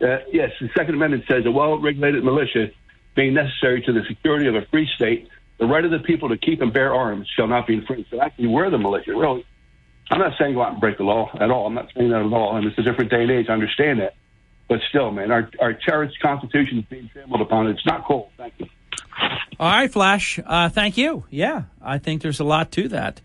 Uh, 0.00 0.18
yes, 0.32 0.50
the 0.60 0.68
Second 0.76 0.96
Amendment 0.96 1.22
says 1.30 1.46
a 1.46 1.52
well-regulated 1.52 2.24
militia 2.24 2.72
being 3.14 3.32
necessary 3.32 3.80
to 3.82 3.92
the 3.92 4.02
security 4.08 4.48
of 4.48 4.56
a 4.56 4.62
free 4.72 4.88
state, 4.96 5.28
the 5.60 5.66
right 5.66 5.84
of 5.84 5.92
the 5.92 6.00
people 6.00 6.30
to 6.30 6.36
keep 6.36 6.60
and 6.62 6.72
bear 6.72 6.92
arms 6.92 7.28
shall 7.36 7.46
not 7.46 7.68
be 7.68 7.74
infringed. 7.74 8.08
So 8.10 8.20
actually, 8.20 8.48
we're 8.48 8.70
the 8.70 8.78
militia. 8.78 9.14
Really, 9.14 9.46
I'm 10.10 10.18
not 10.18 10.32
saying 10.36 10.54
go 10.54 10.62
out 10.62 10.72
and 10.72 10.80
break 10.80 10.98
the 10.98 11.04
law 11.04 11.30
at 11.40 11.48
all. 11.52 11.68
I'm 11.68 11.74
not 11.74 11.86
saying 11.96 12.10
that 12.10 12.26
at 12.26 12.32
all. 12.32 12.56
And 12.56 12.66
it's 12.66 12.76
a 12.76 12.82
different 12.82 13.12
day 13.12 13.22
and 13.22 13.30
age. 13.30 13.46
I 13.48 13.52
understand 13.52 14.00
that. 14.00 14.16
But 14.68 14.80
still, 14.88 15.12
man, 15.12 15.30
our, 15.30 15.48
our 15.60 15.74
cherished 15.74 16.18
Constitution 16.20 16.78
is 16.78 16.84
being 16.86 17.08
trampled 17.12 17.40
upon. 17.40 17.68
It's 17.68 17.86
not 17.86 18.04
cool. 18.04 18.32
Thank 18.36 18.54
you. 18.58 18.66
All 19.60 19.70
right, 19.70 19.92
Flash. 19.92 20.40
Uh, 20.44 20.70
thank 20.70 20.98
you. 20.98 21.24
Yeah, 21.30 21.64
I 21.80 21.98
think 21.98 22.22
there's 22.22 22.40
a 22.40 22.44
lot 22.44 22.72
to 22.72 22.88
that. 22.88 23.20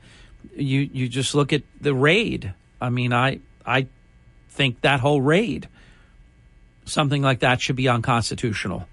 You 0.58 0.90
you 0.92 1.08
just 1.08 1.36
look 1.36 1.54
at 1.54 1.64
the 1.80 1.94
raid. 1.94 2.54
I 2.82 2.90
mean, 2.90 3.14
I 3.14 3.40
I 3.66 3.88
think 4.50 4.82
that 4.82 5.00
whole 5.00 5.22
raid, 5.22 5.70
something 6.86 7.22
like 7.22 7.40
that, 7.40 7.62
should 7.62 7.76
be 7.76 7.88
unconstitutional. 7.88 8.88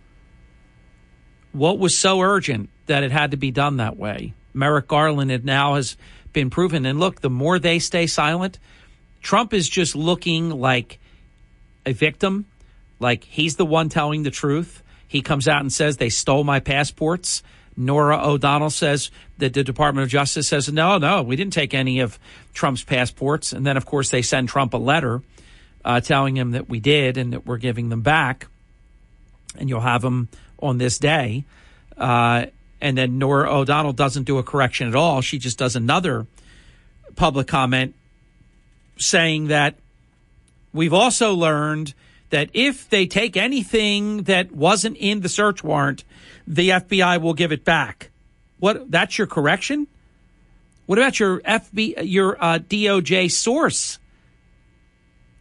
What 1.52 1.78
was 1.78 1.96
so 1.96 2.20
urgent 2.20 2.68
that 2.86 3.02
it 3.02 3.12
had 3.12 3.30
to 3.30 3.36
be 3.36 3.50
done 3.50 3.78
that 3.78 3.96
way? 3.96 4.34
Merrick 4.52 4.88
Garland 4.88 5.30
it 5.30 5.44
now 5.44 5.74
has 5.74 5.96
been 6.32 6.50
proven. 6.50 6.84
And 6.84 7.00
look, 7.00 7.20
the 7.20 7.30
more 7.30 7.58
they 7.58 7.78
stay 7.78 8.06
silent, 8.06 8.58
Trump 9.22 9.54
is 9.54 9.68
just 9.68 9.96
looking 9.96 10.50
like 10.50 10.98
a 11.86 11.92
victim, 11.92 12.46
like 13.00 13.24
he's 13.24 13.56
the 13.56 13.64
one 13.64 13.88
telling 13.88 14.22
the 14.22 14.30
truth. 14.30 14.82
He 15.06 15.22
comes 15.22 15.48
out 15.48 15.60
and 15.60 15.72
says 15.72 15.96
they 15.96 16.10
stole 16.10 16.44
my 16.44 16.60
passports. 16.60 17.42
Norah 17.76 18.20
O'Donnell 18.24 18.70
says 18.70 19.10
that 19.38 19.52
the 19.52 19.64
Department 19.64 20.04
of 20.04 20.10
Justice 20.10 20.48
says, 20.48 20.72
no, 20.72 20.98
no, 20.98 21.22
we 21.22 21.36
didn't 21.36 21.52
take 21.52 21.74
any 21.74 22.00
of 22.00 22.18
Trump's 22.52 22.84
passports. 22.84 23.52
And 23.52 23.66
then, 23.66 23.76
of 23.76 23.84
course, 23.84 24.10
they 24.10 24.22
send 24.22 24.48
Trump 24.48 24.74
a 24.74 24.78
letter 24.78 25.22
uh, 25.84 26.00
telling 26.00 26.36
him 26.36 26.52
that 26.52 26.68
we 26.68 26.80
did 26.80 27.16
and 27.16 27.32
that 27.32 27.46
we're 27.46 27.58
giving 27.58 27.88
them 27.88 28.02
back. 28.02 28.46
And 29.58 29.68
you'll 29.68 29.80
have 29.80 30.02
them 30.02 30.28
on 30.60 30.78
this 30.78 30.98
day. 30.98 31.44
Uh, 31.96 32.46
and 32.80 32.98
then 32.98 33.18
Norah 33.18 33.52
O'Donnell 33.52 33.92
doesn't 33.92 34.24
do 34.24 34.38
a 34.38 34.42
correction 34.42 34.88
at 34.88 34.94
all. 34.94 35.20
She 35.20 35.38
just 35.38 35.58
does 35.58 35.76
another 35.76 36.26
public 37.16 37.46
comment 37.46 37.94
saying 38.98 39.48
that 39.48 39.76
we've 40.72 40.92
also 40.92 41.34
learned 41.34 41.94
that 42.34 42.50
if 42.52 42.90
they 42.90 43.06
take 43.06 43.36
anything 43.36 44.24
that 44.24 44.50
wasn't 44.50 44.96
in 44.96 45.20
the 45.20 45.28
search 45.28 45.62
warrant, 45.62 46.02
the 46.48 46.70
FBI 46.70 47.20
will 47.20 47.32
give 47.32 47.52
it 47.52 47.64
back. 47.64 48.10
What? 48.58 48.90
That's 48.90 49.16
your 49.16 49.28
correction? 49.28 49.86
What 50.86 50.98
about 50.98 51.20
your 51.20 51.38
FB, 51.42 52.02
your 52.02 52.36
uh, 52.42 52.58
DOJ 52.58 53.30
source 53.30 54.00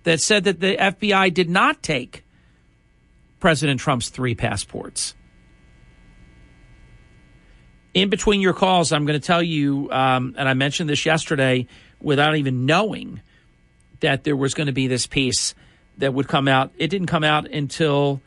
that 0.04 0.22
said 0.22 0.44
that 0.44 0.60
the 0.60 0.78
FBI 0.78 1.34
did 1.34 1.50
not 1.50 1.82
take 1.82 2.24
President 3.40 3.80
Trump's 3.80 4.10
three 4.10 4.36
passports? 4.36 5.16
In 7.96 8.12
between 8.12 8.40
your 8.40 8.54
calls, 8.54 8.92
I'm 8.92 9.08
going 9.08 9.20
to 9.20 9.26
tell 9.26 9.42
you, 9.42 9.92
um, 9.92 10.36
and 10.38 10.48
I 10.48 10.54
mentioned 10.54 10.92
this 10.92 11.08
yesterday 11.08 11.66
without 12.00 12.36
even 12.36 12.68
knowing 12.68 13.20
that 14.02 14.24
there 14.24 14.36
was 14.36 14.54
going 14.54 14.68
to 14.68 14.74
be 14.74 14.86
this 14.86 15.08
piece 15.08 15.56
that 15.98 16.14
would 16.14 16.28
come 16.28 16.48
out. 16.48 16.72
It 16.78 16.88
didn't 16.88 17.08
come 17.08 17.24
out 17.24 17.50
until 17.50 18.22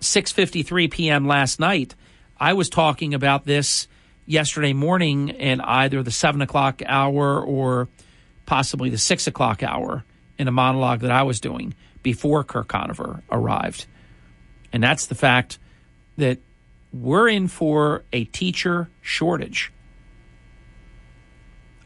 6:53 0.00 0.90
p.m. 0.90 1.26
last 1.26 1.60
night. 1.60 1.94
I 2.38 2.52
was 2.52 2.68
talking 2.68 3.14
about 3.14 3.44
this 3.44 3.88
yesterday 4.26 4.72
morning 4.72 5.28
in 5.30 5.60
either 5.60 6.02
the 6.02 6.10
seven 6.10 6.42
o'clock 6.42 6.82
hour 6.86 7.40
or 7.40 7.88
possibly 8.46 8.90
the 8.90 8.98
six 8.98 9.26
o'clock 9.26 9.62
hour 9.62 10.04
in 10.38 10.46
a 10.46 10.52
monologue 10.52 11.00
that 11.00 11.10
I 11.10 11.22
was 11.22 11.40
doing 11.40 11.74
before 12.02 12.44
Kirk 12.44 12.68
Conover 12.68 13.22
arrived, 13.30 13.86
and 14.72 14.82
that's 14.82 15.06
the 15.06 15.14
fact 15.14 15.58
that 16.16 16.38
we're 16.92 17.28
in 17.28 17.48
for 17.48 18.04
a 18.12 18.24
teacher 18.24 18.88
shortage. 19.02 19.72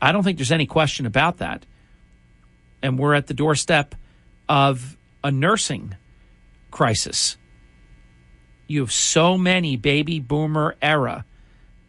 I 0.01 0.13
don't 0.13 0.23
think 0.23 0.39
there's 0.39 0.53
any 0.53 0.67
question 0.67 1.07
about 1.07 1.39
that 1.39 1.65
and 2.83 2.99
we're 2.99 3.15
at 3.15 3.27
the 3.27 3.35
doorstep 3.35 3.95
of 4.49 4.97
a 5.23 5.31
nursing 5.31 5.97
crisis. 6.71 7.37
You 8.67 8.81
have 8.81 8.93
so 8.93 9.39
many 9.39 9.77
baby 9.77 10.19
boomer 10.19 10.77
era 10.83 11.25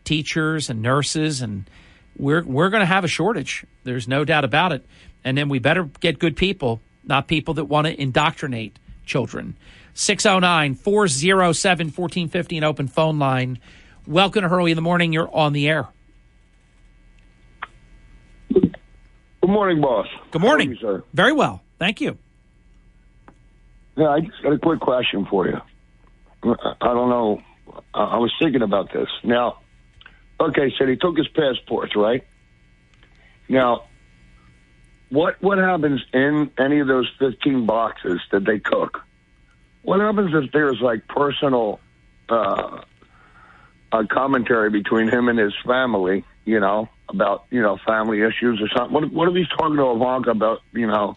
teachers 0.04 0.70
and 0.70 0.82
nurses, 0.82 1.42
and 1.42 1.70
we're 2.18 2.44
we're 2.44 2.70
going 2.70 2.82
to 2.82 2.86
have 2.86 3.04
a 3.04 3.08
shortage. 3.08 3.66
There's 3.84 4.08
no 4.08 4.26
doubt 4.26 4.44
about 4.44 4.72
it. 4.72 4.86
And 5.24 5.38
then 5.38 5.50
we 5.50 5.60
better 5.60 5.86
get 6.00 6.20
good 6.20 6.36
people, 6.36 6.82
not 7.04 7.28
people 7.28 7.54
that 7.56 7.66
want 7.66 7.88
to 7.88 8.00
indoctrinate 8.00 8.78
children. 9.06 9.58
609 9.94 10.76
407 10.76 11.88
1450, 11.88 12.58
an 12.58 12.64
open 12.64 12.88
phone 12.88 13.20
line. 13.20 13.60
Welcome 14.06 14.42
to 14.42 14.50
Hurley 14.50 14.72
in 14.72 14.76
the 14.76 14.82
Morning. 14.82 15.14
You're 15.14 15.34
on 15.34 15.54
the 15.54 15.70
air. 15.70 15.88
Good 19.44 19.52
morning, 19.52 19.82
boss. 19.82 20.08
Good 20.32 20.42
morning, 20.42 20.70
you, 20.70 20.78
sir. 20.78 21.04
Very 21.14 21.34
well, 21.34 21.62
thank 21.78 22.00
you. 22.00 22.18
Yeah, 23.98 24.08
I 24.08 24.22
just 24.22 24.42
got 24.42 24.54
a 24.54 24.58
quick 24.58 24.80
question 24.80 25.26
for 25.30 25.46
you. 25.48 25.58
I 26.46 26.74
don't 26.80 27.10
know. 27.10 27.42
I 27.94 28.20
was 28.20 28.32
thinking 28.40 28.62
about 28.62 28.94
this. 28.94 29.10
Now, 29.22 29.58
okay, 30.40 30.74
so 30.80 30.88
he 30.88 30.96
took 30.96 31.18
his 31.18 31.28
passports, 31.28 31.94
right? 31.94 32.26
Now, 33.50 33.84
what 35.10 35.44
what 35.44 35.58
happens 35.58 36.00
in 36.14 36.50
any 36.58 36.80
of 36.80 36.88
those 36.88 37.12
fifteen 37.20 37.66
boxes 37.66 38.22
that 38.32 38.46
they 38.46 38.60
took? 38.60 39.02
What 39.82 40.00
happens 40.00 40.32
if 40.34 40.54
there's 40.54 40.80
like 40.82 41.06
personal 41.10 41.82
uh, 42.30 42.80
a 43.92 44.08
commentary 44.08 44.70
between 44.70 45.10
him 45.10 45.28
and 45.28 45.38
his 45.38 45.54
family? 45.66 46.24
You 46.46 46.62
know, 46.62 46.88
about 47.14 47.46
you 47.50 47.62
know 47.62 47.78
family 47.86 48.22
issues 48.22 48.62
or 48.62 48.68
something. 48.76 48.94
What 48.94 49.12
what 49.12 49.30
if 49.30 49.36
he's 49.36 49.48
talking 49.50 49.78
to 49.78 49.92
Ivanka 49.92 50.32
about 50.32 50.62
you 50.74 50.88
know 50.88 51.16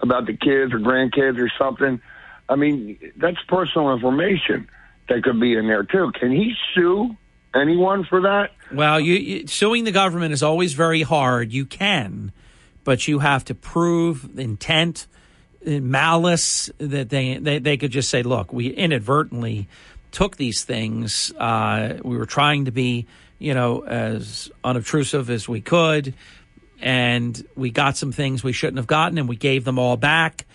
about 0.00 0.26
the 0.26 0.36
kids 0.36 0.72
or 0.72 0.78
grandkids 0.78 1.38
or 1.38 1.50
something? 1.58 2.00
I 2.48 2.56
mean, 2.56 2.98
that's 3.16 3.38
personal 3.48 3.92
information 3.92 4.68
that 5.08 5.22
could 5.22 5.40
be 5.40 5.54
in 5.54 5.66
there 5.66 5.84
too. 5.84 6.12
Can 6.18 6.30
he 6.30 6.54
sue 6.74 7.16
anyone 7.54 8.04
for 8.04 8.22
that? 8.22 8.50
Well, 8.72 9.00
you, 9.00 9.14
you, 9.14 9.46
suing 9.46 9.84
the 9.84 9.92
government 9.92 10.32
is 10.32 10.42
always 10.42 10.74
very 10.74 11.02
hard. 11.02 11.52
You 11.52 11.64
can, 11.64 12.32
but 12.84 13.08
you 13.08 13.20
have 13.20 13.44
to 13.46 13.54
prove 13.54 14.38
intent, 14.38 15.06
malice 15.64 16.70
that 16.78 17.08
they 17.08 17.38
they, 17.38 17.58
they 17.58 17.76
could 17.76 17.92
just 17.92 18.10
say, 18.10 18.22
"Look, 18.22 18.52
we 18.52 18.68
inadvertently." 18.68 19.68
took 20.12 20.36
these 20.38 20.64
things. 20.64 21.30
Uh, 21.32 21.98
we 22.02 22.16
were 22.16 22.24
trying 22.24 22.64
to 22.64 22.70
be 22.70 23.06
you 23.38 23.54
know, 23.54 23.84
as 23.84 24.50
unobtrusive 24.64 25.30
as 25.30 25.48
we 25.48 25.60
could. 25.60 26.14
And 26.80 27.46
we 27.56 27.70
got 27.70 27.96
some 27.96 28.12
things 28.12 28.44
we 28.44 28.52
shouldn't 28.52 28.78
have 28.78 28.86
gotten, 28.86 29.18
and 29.18 29.28
we 29.28 29.36
gave 29.36 29.64
them 29.64 29.78
all 29.78 29.96
back. 29.96 30.46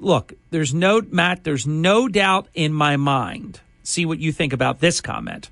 Look, 0.00 0.34
there's 0.50 0.74
no, 0.74 1.00
Matt, 1.08 1.44
there's 1.44 1.66
no 1.66 2.08
doubt 2.08 2.48
in 2.54 2.72
my 2.72 2.96
mind. 2.96 3.60
See 3.82 4.06
what 4.06 4.18
you 4.18 4.32
think 4.32 4.52
about 4.52 4.80
this 4.80 5.00
comment. 5.00 5.50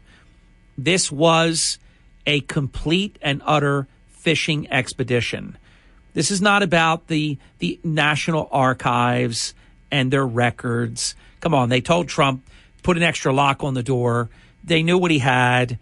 This 0.77 1.11
was 1.11 1.79
a 2.27 2.41
complete 2.41 3.19
and 3.23 3.41
utter 3.45 3.87
fishing 4.09 4.71
expedition. 4.71 5.57
This 6.13 6.31
is 6.31 6.41
not 6.43 6.63
about 6.63 7.09
the 7.09 7.39
the 7.59 7.79
National 7.85 8.49
Archives 8.51 9.55
and 9.91 10.11
their 10.11 10.27
records. 10.27 11.15
Come 11.41 11.55
on, 11.55 11.69
they 11.69 11.81
told 11.81 12.09
Trump 12.09 12.43
put 12.83 12.97
an 12.97 13.03
extra 13.03 13.33
lock 13.33 13.63
on 13.63 13.75
the 13.75 13.83
door. 13.83 14.29
They 14.65 14.83
knew 14.83 14.99
what 14.99 15.11
he 15.11 15.19
had. 15.19 15.79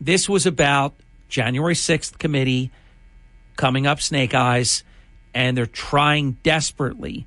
This 0.00 0.28
was 0.28 0.46
about 0.46 0.94
January 1.28 1.74
6th 1.74 2.18
committee 2.18 2.70
coming 3.56 3.86
up 3.86 4.00
Snake 4.00 4.34
Eyes, 4.34 4.84
and 5.34 5.56
they're 5.56 5.66
trying 5.66 6.32
desperately 6.42 7.26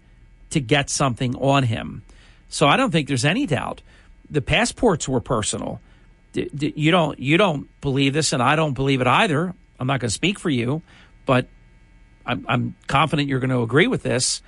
to 0.52 0.60
get 0.60 0.90
something 0.90 1.36
on 1.36 1.64
him. 1.64 2.04
So 2.50 2.68
I 2.68 2.78
don't 2.78 2.92
think 2.92 3.08
there's 3.08 3.26
any 3.26 3.46
doubt. 3.46 3.82
The 4.30 4.42
passports 4.42 5.08
were 5.08 5.22
personal. 5.22 5.82
You 6.34 6.92
don't 6.92 7.20
you 7.20 7.38
don't 7.38 7.68
believe 7.82 8.14
this, 8.14 8.34
and 8.34 8.42
I 8.42 8.56
don't 8.56 8.74
believe 8.74 9.02
it 9.02 9.08
either. 9.08 9.54
I'm 9.80 9.88
not 9.88 10.00
going 10.00 10.10
to 10.10 10.14
speak 10.14 10.38
for 10.38 10.50
you, 10.50 10.82
but 11.26 11.48
I'm, 12.26 12.46
I'm 12.48 12.76
confident 12.88 13.28
you're 13.28 13.40
going 13.40 13.50
to 13.50 13.62
agree 13.62 13.88
with 13.88 14.04
this. 14.04 14.42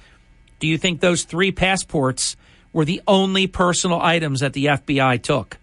Do 0.60 0.68
you 0.68 0.78
think 0.78 1.00
those 1.00 1.24
three 1.24 1.52
passports 1.52 2.36
were 2.72 2.86
the 2.86 3.02
only 3.08 3.48
personal 3.48 4.00
items 4.00 4.42
that 4.42 4.54
the 4.54 4.66
FBI 4.66 5.22
took? 5.24 5.58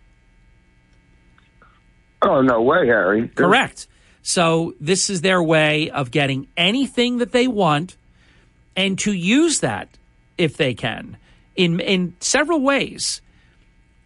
Oh, 2.22 2.42
no 2.42 2.62
way, 2.62 2.86
Harry. 2.86 3.28
Correct. 3.28 3.86
So 4.22 4.74
this 4.80 5.10
is 5.10 5.20
their 5.22 5.42
way 5.42 5.90
of 5.90 6.10
getting 6.10 6.48
anything 6.56 7.18
that 7.18 7.32
they 7.32 7.48
want 7.48 7.96
and 8.76 8.98
to 9.00 9.12
use 9.12 9.60
that 9.60 9.88
if 10.36 10.56
they 10.56 10.74
can 10.74 11.16
in 11.56 11.80
in 11.80 12.14
several 12.20 12.60
ways. 12.60 13.22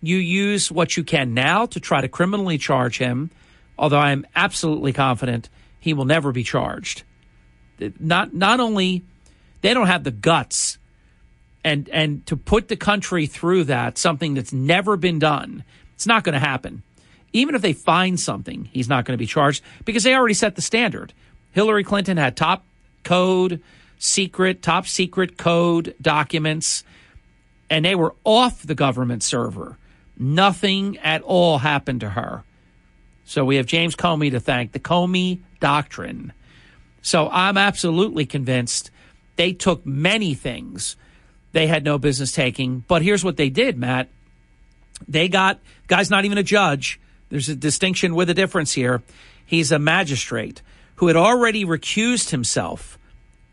You 0.00 0.16
use 0.16 0.70
what 0.72 0.96
you 0.96 1.04
can 1.04 1.34
now 1.34 1.66
to 1.66 1.80
try 1.80 2.00
to 2.00 2.08
criminally 2.08 2.58
charge 2.58 2.98
him, 2.98 3.30
although 3.78 3.98
I 3.98 4.12
am 4.12 4.26
absolutely 4.34 4.92
confident 4.92 5.48
he 5.80 5.94
will 5.94 6.04
never 6.06 6.32
be 6.32 6.42
charged. 6.42 7.04
Not 7.98 8.34
not 8.34 8.60
only 8.60 9.04
they 9.62 9.74
don't 9.74 9.86
have 9.88 10.04
the 10.04 10.10
guts 10.12 10.78
And 11.64 11.88
and 11.90 12.26
to 12.26 12.36
put 12.36 12.68
the 12.68 12.76
country 12.76 13.26
through 13.26 13.64
that, 13.64 13.98
something 13.98 14.34
that's 14.34 14.52
never 14.52 14.96
been 14.96 15.18
done, 15.18 15.64
it's 15.94 16.06
not 16.06 16.24
going 16.24 16.34
to 16.34 16.40
happen. 16.40 16.82
Even 17.33 17.55
if 17.55 17.62
they 17.62 17.72
find 17.72 18.18
something, 18.20 18.68
he's 18.72 18.89
not 18.89 19.05
going 19.05 19.14
to 19.14 19.22
be 19.22 19.26
charged 19.26 19.62
because 19.85 20.05
they 20.05 20.14
already 20.14 20.35
set 20.35 20.55
the 20.55 20.62
standard. 20.62 21.12
Hillary 21.53 21.85
Clinton 21.85 22.16
had 22.16 22.37
top 22.37 22.64
code, 23.05 23.62
secret, 23.99 24.62
top 24.62 24.87
secret 24.87 25.39
code 25.39 25.95
documents, 26.01 26.85
and 27.70 27.85
they 27.85 27.95
were 27.95 28.14
off 28.24 28.62
the 28.62 28.74
government 28.74 29.22
server. 29.22 29.78
Nothing 30.18 30.99
at 30.99 31.22
all 31.22 31.59
happened 31.59 32.01
to 32.01 32.11
her. 32.11 32.45
So 33.24 33.45
we 33.45 33.57
have 33.57 33.66
James 33.66 33.97
Comey 33.97 34.30
to 34.33 34.41
thank, 34.41 34.72
the 34.72 34.78
Comey 34.78 35.41
Doctrine. 35.61 36.33
So 37.01 37.28
I'm 37.30 37.57
absolutely 37.57 38.26
convinced 38.26 38.91
they 39.37 39.53
took 39.53 39.87
many 39.87 40.35
things 40.35 40.97
they 41.53 41.66
had 41.66 41.85
no 41.85 41.99
business 41.99 42.33
taking. 42.33 42.85
But 42.89 43.03
here's 43.03 43.24
what 43.24 43.37
they 43.37 43.51
did, 43.51 43.78
Matt. 43.78 44.09
They 45.09 45.28
got, 45.28 45.61
guy's 45.87 46.11
not 46.11 46.24
even 46.24 46.39
a 46.39 46.43
judge. 46.43 47.01
There's 47.33 47.49
a 47.49 47.57
distinction 47.57 48.14
with 48.14 48.28
a 48.28 48.35
difference 48.35 48.74
here. 48.74 49.01
He's 49.47 49.72
a 49.72 49.78
magistrate 49.78 50.61
who 50.97 51.07
had 51.07 51.16
already 51.16 51.64
recused 51.64 52.28
himself 52.28 52.99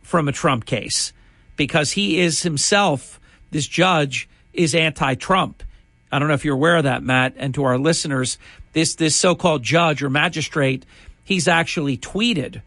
from 0.02 0.28
a 0.28 0.34
Trump 0.34 0.66
case 0.66 1.14
because 1.56 1.94
he 1.94 2.20
is 2.20 2.42
himself, 2.42 3.22
this 3.52 3.66
judge 3.66 4.28
is 4.52 4.76
anti 4.76 5.16
Trump. 5.16 5.64
I 6.12 6.20
don't 6.20 6.28
know 6.28 6.34
if 6.34 6.44
you're 6.44 6.56
aware 6.56 6.76
of 6.76 6.84
that, 6.84 7.04
Matt. 7.04 7.36
And 7.38 7.54
to 7.54 7.64
our 7.64 7.78
listeners, 7.78 8.38
this, 8.74 8.96
this 8.96 9.16
so 9.16 9.34
called 9.34 9.64
judge 9.64 10.04
or 10.04 10.10
magistrate, 10.10 10.86
he's 11.24 11.48
actually 11.48 11.98
tweeted 11.98 12.62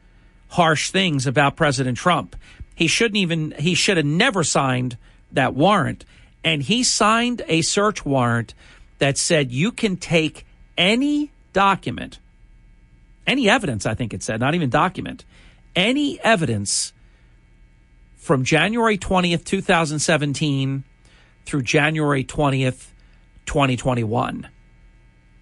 harsh 0.49 0.91
things 0.93 1.27
about 1.27 1.57
President 1.57 1.99
Trump. 1.99 2.37
He 2.75 2.87
shouldn't 2.87 3.19
even, 3.19 3.51
he 3.59 3.75
should 3.75 3.99
have 3.99 4.07
never 4.07 4.43
signed 4.43 4.97
that 5.33 5.53
warrant. 5.53 6.07
And 6.43 6.63
he 6.63 6.83
signed 6.83 7.43
a 7.49 7.61
search 7.61 8.03
warrant 8.03 8.55
that 8.97 9.19
said 9.19 9.53
you 9.53 9.73
can 9.73 9.99
take 9.99 10.47
any 10.83 11.31
document, 11.53 12.19
any 13.25 13.49
evidence, 13.49 13.87
I 13.87 13.95
think 13.95 14.13
it 14.13 14.25
said, 14.25 14.41
not 14.41 14.57
even 14.57 14.69
document, 14.69 15.25
any 15.77 16.21
evidence 16.21 16.93
from 18.17 18.43
January 18.43 18.99
20th, 18.99 19.45
2017 19.45 20.83
through 21.47 21.63
January 21.63 22.25
20th, 22.25 22.89
2021. 23.47 24.49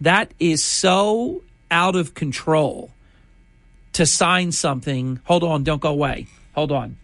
That 0.02 0.34
is 0.38 0.62
so 0.62 1.42
out 1.70 1.96
of 1.96 2.12
control 2.12 2.90
to 3.94 4.04
sign 4.04 4.52
something. 4.52 5.20
Hold 5.24 5.42
on, 5.42 5.64
don't 5.64 5.80
go 5.80 5.90
away. 5.90 6.26
Hold 6.54 6.70
on 6.70 6.96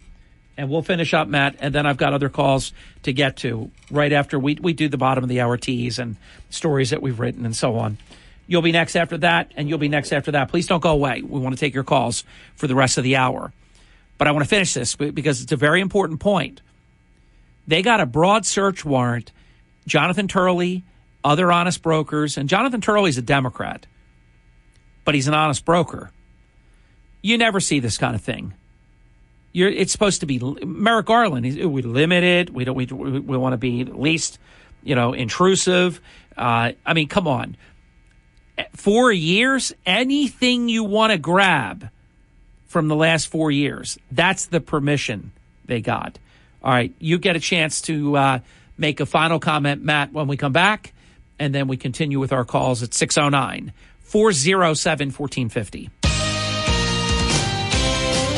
and 0.57 0.71
we'll 0.71 0.81
finish 0.81 1.13
up, 1.13 1.27
Matt, 1.27 1.55
and 1.59 1.73
then 1.73 1.85
I've 1.85 1.97
got 1.97 2.13
other 2.13 2.29
calls 2.29 2.73
to 3.03 3.13
get 3.13 3.37
to 3.37 3.69
right 3.91 4.11
after 4.11 4.39
we, 4.39 4.57
we 4.59 4.73
do 4.73 4.89
the 4.89 4.97
bottom 4.97 5.23
of 5.23 5.29
the 5.29 5.39
hour 5.39 5.55
teas 5.55 5.99
and 5.99 6.17
stories 6.49 6.89
that 6.89 7.01
we've 7.01 7.19
written 7.19 7.45
and 7.45 7.55
so 7.55 7.75
on. 7.75 7.99
You'll 8.47 8.61
be 8.61 8.71
next 8.71 8.95
after 8.95 9.17
that, 9.19 9.51
and 9.55 9.67
you'll 9.67 9.77
be 9.77 9.89
next 9.89 10.13
after 10.13 10.31
that. 10.31 10.49
Please 10.49 10.67
don't 10.67 10.81
go 10.81 10.91
away. 10.91 11.21
We 11.21 11.39
want 11.39 11.55
to 11.55 11.59
take 11.59 11.73
your 11.73 11.83
calls 11.83 12.23
for 12.55 12.67
the 12.67 12.75
rest 12.75 12.97
of 12.97 13.03
the 13.03 13.17
hour. 13.17 13.51
But 14.17 14.27
I 14.27 14.31
want 14.31 14.45
to 14.45 14.49
finish 14.49 14.73
this 14.73 14.95
because 14.95 15.43
it's 15.43 15.51
a 15.51 15.57
very 15.57 15.81
important 15.81 16.19
point. 16.19 16.61
They 17.67 17.81
got 17.81 17.99
a 17.99 18.05
broad 18.05 18.45
search 18.45 18.85
warrant. 18.85 19.31
Jonathan 19.85 20.27
Turley, 20.27 20.83
other 21.23 21.51
honest 21.51 21.81
brokers, 21.81 22.37
and 22.37 22.49
Jonathan 22.49 22.81
Turley's 22.81 23.17
a 23.17 23.21
Democrat, 23.21 23.85
but 25.05 25.15
he's 25.15 25.27
an 25.27 25.33
honest 25.33 25.65
broker. 25.65 26.11
You 27.21 27.37
never 27.37 27.59
see 27.59 27.79
this 27.79 27.97
kind 27.97 28.15
of 28.15 28.21
thing 28.21 28.53
you're, 29.57 29.69
it's 29.69 29.91
supposed 29.91 30.19
to 30.19 30.27
be 30.27 30.39
Merrick 30.63 31.07
Garland. 31.07 31.43
we 31.43 31.81
limit 31.81 32.23
it. 32.23 32.53
We 32.53 32.63
don't. 32.63 32.75
We, 32.75 32.85
we 32.85 33.37
want 33.37 33.53
to 33.53 33.57
be 33.57 33.85
least, 33.85 34.37
you 34.83 34.93
know, 34.93 35.13
intrusive. 35.13 35.99
Uh, 36.37 36.73
I 36.85 36.93
mean, 36.93 37.07
come 37.07 37.27
on. 37.27 37.57
Four 38.73 39.11
years, 39.11 39.73
anything 39.85 40.69
you 40.69 40.83
want 40.83 41.11
to 41.11 41.17
grab 41.17 41.89
from 42.67 42.87
the 42.87 42.95
last 42.95 43.27
four 43.27 43.51
years, 43.51 43.97
that's 44.11 44.47
the 44.47 44.59
permission 44.59 45.31
they 45.65 45.81
got. 45.81 46.17
All 46.63 46.71
right, 46.71 46.93
you 46.99 47.17
get 47.17 47.35
a 47.35 47.39
chance 47.39 47.81
to 47.83 48.17
uh, 48.17 48.39
make 48.77 48.99
a 48.99 49.05
final 49.05 49.39
comment, 49.39 49.83
Matt, 49.83 50.11
when 50.11 50.27
we 50.27 50.37
come 50.37 50.53
back, 50.53 50.93
and 51.39 51.53
then 51.53 51.67
we 51.67 51.77
continue 51.77 52.19
with 52.19 52.33
our 52.33 52.45
calls 52.45 52.81
at 52.83 52.93
609 52.93 53.73
407 54.01 55.07
1450. 55.11 55.89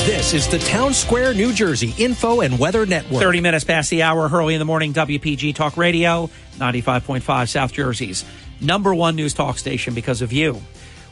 This 0.06 0.34
is 0.34 0.48
the 0.48 0.58
Town 0.58 0.94
Square, 0.94 1.36
New 1.36 1.54
Jersey 1.54 1.94
Info 1.98 2.42
and 2.42 2.58
Weather 2.58 2.86
Network. 2.88 3.22
30 3.22 3.42
minutes 3.42 3.64
past 3.64 3.92
the 3.92 4.02
hour, 4.02 4.28
early 4.28 4.56
in 4.56 4.60
the 4.60 4.66
morning, 4.66 4.92
WPG 4.92 5.54
Talk 5.54 5.78
Radio, 5.78 6.32
95.5 6.58 7.48
South 7.48 7.74
Jersey's 7.74 8.26
number 8.62 8.94
one 8.94 9.16
news 9.16 9.34
talk 9.34 9.58
station 9.58 9.94
because 9.94 10.22
of 10.22 10.34
you. 10.34 10.62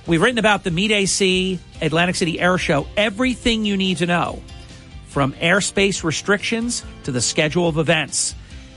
We've 0.05 0.21
written 0.21 0.37
about 0.37 0.63
the 0.63 0.71
Meet 0.71 0.91
AC 0.91 1.59
Atlantic 1.81 2.15
City 2.15 2.39
Air 2.39 2.57
Show, 2.57 2.87
everything 2.95 3.65
you 3.65 3.75
need 3.77 3.97
to 3.97 4.05
know, 4.05 4.41
from 5.07 5.33
airspace 5.33 6.03
restrictions 6.03 6.83
to 7.03 7.11
the 7.11 7.21
schedule 7.21 7.67
of 7.67 7.77
events. 7.77 8.35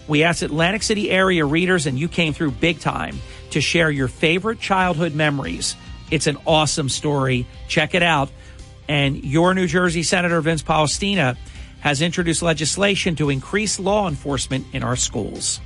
We 0.08 0.24
asked 0.24 0.42
Atlantic 0.42 0.82
City 0.82 1.10
area 1.10 1.44
readers, 1.44 1.86
and 1.86 1.98
you 1.98 2.08
came 2.08 2.32
through 2.32 2.52
big 2.52 2.80
time 2.80 3.18
to 3.50 3.60
share 3.60 3.90
your 3.90 4.08
favorite 4.08 4.60
childhood 4.60 5.14
memories. 5.14 5.76
It's 6.10 6.26
an 6.26 6.38
awesome 6.46 6.88
story. 6.88 7.46
Check 7.68 7.94
it 7.94 8.02
out 8.02 8.30
and 8.90 9.22
your 9.24 9.54
New 9.54 9.68
Jersey 9.68 10.02
Senator 10.02 10.40
Vince 10.40 10.64
Polistina 10.64 11.36
has 11.78 12.02
introduced 12.02 12.42
legislation 12.42 13.14
to 13.14 13.30
increase 13.30 13.78
law 13.78 14.08
enforcement 14.08 14.66
in 14.72 14.82
our 14.82 14.96
schools. 14.96 15.60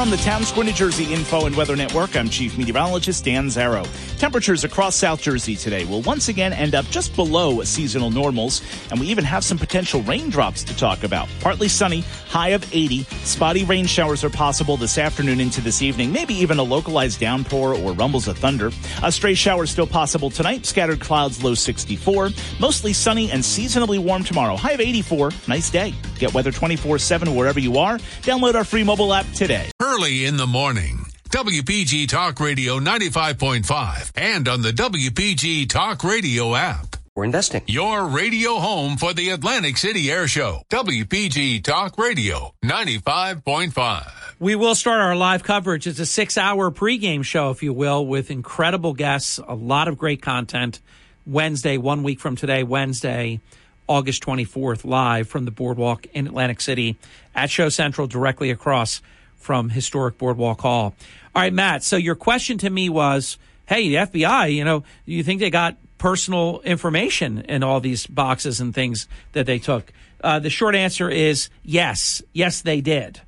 From 0.00 0.08
the 0.08 0.16
Town 0.16 0.42
New 0.56 0.72
Jersey 0.72 1.12
Info 1.12 1.44
and 1.44 1.54
Weather 1.54 1.76
Network, 1.76 2.16
I'm 2.16 2.30
Chief 2.30 2.56
Meteorologist 2.56 3.22
Dan 3.22 3.48
Zarrow. 3.48 3.86
Temperatures 4.18 4.64
across 4.64 4.96
South 4.96 5.20
Jersey 5.20 5.54
today 5.56 5.84
will 5.84 6.00
once 6.00 6.28
again 6.28 6.54
end 6.54 6.74
up 6.74 6.86
just 6.86 7.14
below 7.14 7.62
seasonal 7.64 8.10
normals, 8.10 8.62
and 8.90 8.98
we 8.98 9.08
even 9.08 9.24
have 9.24 9.44
some 9.44 9.58
potential 9.58 10.00
raindrops 10.04 10.64
to 10.64 10.74
talk 10.74 11.04
about. 11.04 11.28
Partly 11.40 11.68
sunny, 11.68 12.00
high 12.28 12.48
of 12.50 12.64
80. 12.74 13.02
Spotty 13.24 13.64
rain 13.64 13.84
showers 13.84 14.24
are 14.24 14.30
possible 14.30 14.78
this 14.78 14.96
afternoon 14.96 15.38
into 15.38 15.60
this 15.60 15.82
evening, 15.82 16.10
maybe 16.10 16.32
even 16.32 16.58
a 16.58 16.62
localized 16.62 17.20
downpour 17.20 17.74
or 17.74 17.92
rumbles 17.92 18.26
of 18.26 18.38
thunder. 18.38 18.70
A 19.02 19.12
stray 19.12 19.34
shower 19.34 19.66
still 19.66 19.86
possible 19.86 20.30
tonight, 20.30 20.64
scattered 20.64 21.00
clouds 21.00 21.44
low 21.44 21.52
64. 21.52 22.30
Mostly 22.58 22.94
sunny 22.94 23.30
and 23.30 23.44
seasonably 23.44 23.98
warm 23.98 24.24
tomorrow, 24.24 24.56
high 24.56 24.72
of 24.72 24.80
84. 24.80 25.32
Nice 25.46 25.68
day. 25.68 25.92
Get 26.18 26.32
weather 26.32 26.52
24 26.52 26.96
7 26.96 27.34
wherever 27.34 27.60
you 27.60 27.76
are. 27.76 27.98
Download 28.22 28.54
our 28.54 28.64
free 28.64 28.82
mobile 28.82 29.12
app 29.12 29.30
today. 29.34 29.70
Early 29.82 30.26
in 30.26 30.36
the 30.36 30.46
morning. 30.46 31.06
WPG 31.30 32.06
Talk 32.06 32.38
Radio 32.38 32.78
95.5 32.78 34.12
and 34.14 34.46
on 34.46 34.60
the 34.60 34.72
WPG 34.72 35.70
Talk 35.70 36.04
Radio 36.04 36.54
app. 36.54 36.96
We're 37.16 37.24
investing. 37.24 37.62
Your 37.66 38.04
radio 38.06 38.56
home 38.56 38.98
for 38.98 39.14
the 39.14 39.30
Atlantic 39.30 39.78
City 39.78 40.10
Air 40.10 40.28
Show. 40.28 40.64
WPG 40.68 41.64
Talk 41.64 41.96
Radio 41.96 42.52
95.5. 42.62 44.12
We 44.38 44.54
will 44.54 44.74
start 44.74 45.00
our 45.00 45.16
live 45.16 45.44
coverage. 45.44 45.86
It's 45.86 45.98
a 45.98 46.04
six 46.04 46.36
hour 46.36 46.70
pregame 46.70 47.24
show, 47.24 47.48
if 47.48 47.62
you 47.62 47.72
will, 47.72 48.04
with 48.04 48.30
incredible 48.30 48.92
guests, 48.92 49.40
a 49.48 49.54
lot 49.54 49.88
of 49.88 49.96
great 49.96 50.20
content. 50.20 50.80
Wednesday, 51.24 51.78
one 51.78 52.02
week 52.02 52.20
from 52.20 52.36
today, 52.36 52.64
Wednesday, 52.64 53.40
August 53.88 54.22
24th, 54.24 54.84
live 54.84 55.26
from 55.26 55.46
the 55.46 55.50
Boardwalk 55.50 56.04
in 56.12 56.26
Atlantic 56.26 56.60
City 56.60 56.98
at 57.34 57.48
Show 57.48 57.70
Central, 57.70 58.06
directly 58.06 58.50
across 58.50 59.00
from 59.40 59.70
historic 59.70 60.18
Boardwalk 60.18 60.60
Hall. 60.60 60.94
All 61.34 61.42
right, 61.42 61.52
Matt. 61.52 61.82
So 61.82 61.96
your 61.96 62.14
question 62.14 62.58
to 62.58 62.70
me 62.70 62.88
was, 62.88 63.38
hey, 63.66 63.88
the 63.88 63.94
FBI, 63.96 64.54
you 64.54 64.64
know, 64.64 64.84
you 65.06 65.22
think 65.24 65.40
they 65.40 65.50
got 65.50 65.76
personal 65.98 66.60
information 66.60 67.38
in 67.42 67.62
all 67.62 67.80
these 67.80 68.06
boxes 68.06 68.60
and 68.60 68.74
things 68.74 69.08
that 69.32 69.46
they 69.46 69.58
took? 69.58 69.92
Uh, 70.22 70.38
the 70.38 70.50
short 70.50 70.74
answer 70.74 71.08
is 71.08 71.48
yes. 71.64 72.22
Yes, 72.32 72.62
they 72.62 72.80
did. 72.80 73.20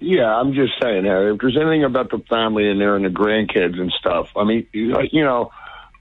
Yeah, 0.00 0.34
I'm 0.34 0.54
just 0.54 0.72
saying, 0.80 1.04
Harry, 1.04 1.34
if 1.34 1.40
there's 1.40 1.58
anything 1.58 1.84
about 1.84 2.10
the 2.10 2.20
family 2.30 2.68
in 2.68 2.78
there 2.78 2.96
and 2.96 3.04
the 3.04 3.10
grandkids 3.10 3.78
and 3.78 3.92
stuff, 3.92 4.30
I 4.34 4.44
mean, 4.44 4.66
you 4.72 5.22
know, 5.22 5.52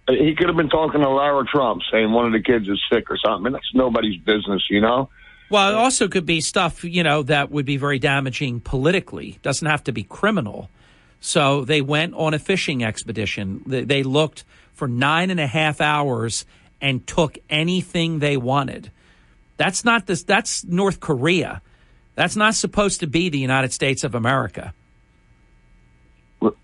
he 0.08 0.36
could 0.36 0.48
have 0.48 0.56
been 0.56 0.70
talking 0.70 1.02
to 1.02 1.10
Lara 1.10 1.46
Trump 1.46 1.82
saying 1.92 2.12
one 2.12 2.26
of 2.26 2.32
the 2.32 2.42
kids 2.42 2.68
is 2.70 2.82
sick 2.92 3.12
or 3.12 3.18
something. 3.18 3.52
That's 3.52 3.70
nobody's 3.74 4.18
business, 4.22 4.64
you 4.70 4.80
know? 4.80 5.10
Well, 5.50 5.72
it 5.72 5.76
also 5.76 6.08
could 6.08 6.26
be 6.26 6.42
stuff, 6.42 6.84
you 6.84 7.04
know, 7.04 7.24
that 7.24 7.50
would 7.50 7.66
be 7.66 7.78
very 7.78 7.98
damaging 7.98 8.60
politically. 8.60 9.40
Doesn't 9.42 9.68
have 9.68 9.84
to 9.86 9.92
be 9.92 10.04
criminal. 10.04 10.70
So 11.22 11.66
they 11.66 11.82
went 11.82 12.14
on 12.14 12.34
a 12.34 12.40
fishing 12.40 12.84
expedition. 12.84 13.64
They 13.66 14.04
looked 14.04 14.46
for 14.74 14.88
nine 14.88 15.32
and 15.32 15.40
a 15.40 15.48
half 15.48 15.82
hours 15.82 16.46
and 16.80 17.06
took 17.06 17.38
anything 17.50 18.20
they 18.20 18.38
wanted. 18.38 18.92
That's 19.58 19.84
not 19.84 20.06
this. 20.06 20.24
That's 20.24 20.64
North 20.64 21.00
Korea. 21.00 21.62
That's 22.16 22.36
not 22.36 22.56
supposed 22.56 23.00
to 23.02 23.08
be 23.08 23.30
the 23.30 23.40
United 23.40 23.74
States 23.74 24.04
of 24.04 24.16
America. 24.16 24.74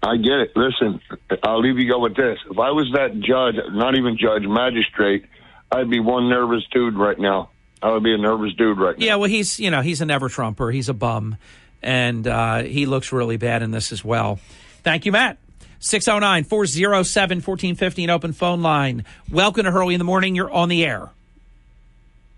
I 0.01 0.15
get 0.15 0.39
it. 0.39 0.51
Listen, 0.55 1.01
I'll 1.43 1.59
leave 1.59 1.77
you 1.77 1.89
go 1.89 1.99
with 1.99 2.15
this. 2.15 2.37
If 2.49 2.57
I 2.57 2.71
was 2.71 2.89
that 2.93 3.19
judge, 3.19 3.55
not 3.73 3.97
even 3.97 4.17
judge, 4.17 4.43
magistrate, 4.47 5.25
I'd 5.69 5.89
be 5.89 5.99
one 5.99 6.29
nervous 6.29 6.63
dude 6.71 6.95
right 6.95 7.19
now 7.19 7.49
I 7.81 7.91
would 7.91 8.03
be 8.03 8.13
a 8.13 8.17
nervous 8.17 8.53
dude 8.53 8.77
right 8.77 8.97
now. 8.97 9.05
Yeah, 9.05 9.15
well, 9.15 9.29
he's 9.29 9.59
you 9.59 9.71
know 9.71 9.81
he's 9.81 10.01
a 10.01 10.05
never 10.05 10.29
Trumper. 10.29 10.71
He's 10.71 10.89
a 10.89 10.93
bum, 10.93 11.37
and 11.81 12.27
uh, 12.27 12.63
he 12.63 12.85
looks 12.85 13.11
really 13.11 13.37
bad 13.37 13.61
in 13.61 13.71
this 13.71 13.91
as 13.91 14.03
well. 14.03 14.39
Thank 14.83 15.05
you, 15.05 15.11
Matt. 15.11 15.37
609 15.79 16.45
407 16.45 17.37
1450, 17.37 18.03
an 18.05 18.09
open 18.09 18.33
phone 18.33 18.61
line. 18.61 19.05
Welcome 19.29 19.65
to 19.65 19.71
Hurley 19.71 19.93
in 19.93 19.99
the 19.99 20.05
Morning. 20.05 20.35
You're 20.35 20.51
on 20.51 20.69
the 20.69 20.83
air. 20.83 21.09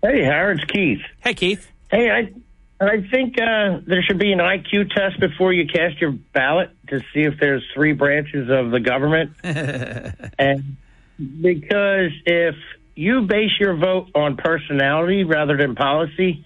Hey, 0.02 0.22
Howard, 0.24 0.60
it's 0.60 0.70
Keith. 0.70 1.00
Hey, 1.20 1.34
Keith. 1.34 1.66
Hey, 1.90 2.10
I 2.10 2.32
I 2.80 3.00
think 3.10 3.40
uh, 3.40 3.80
there 3.86 4.02
should 4.02 4.18
be 4.18 4.32
an 4.32 4.38
IQ 4.38 4.94
test 4.94 5.18
before 5.18 5.52
you 5.52 5.66
cast 5.66 6.00
your 6.00 6.12
ballot 6.12 6.70
to 6.88 7.00
see 7.12 7.22
if 7.22 7.40
there's 7.40 7.64
three 7.74 7.92
branches 7.92 8.48
of 8.50 8.70
the 8.70 8.78
government. 8.78 9.32
and 9.42 10.76
because 11.18 12.12
if 12.24 12.54
you 12.98 13.22
base 13.22 13.52
your 13.60 13.76
vote 13.76 14.08
on 14.16 14.36
personality 14.36 15.22
rather 15.22 15.56
than 15.56 15.76
policy, 15.76 16.44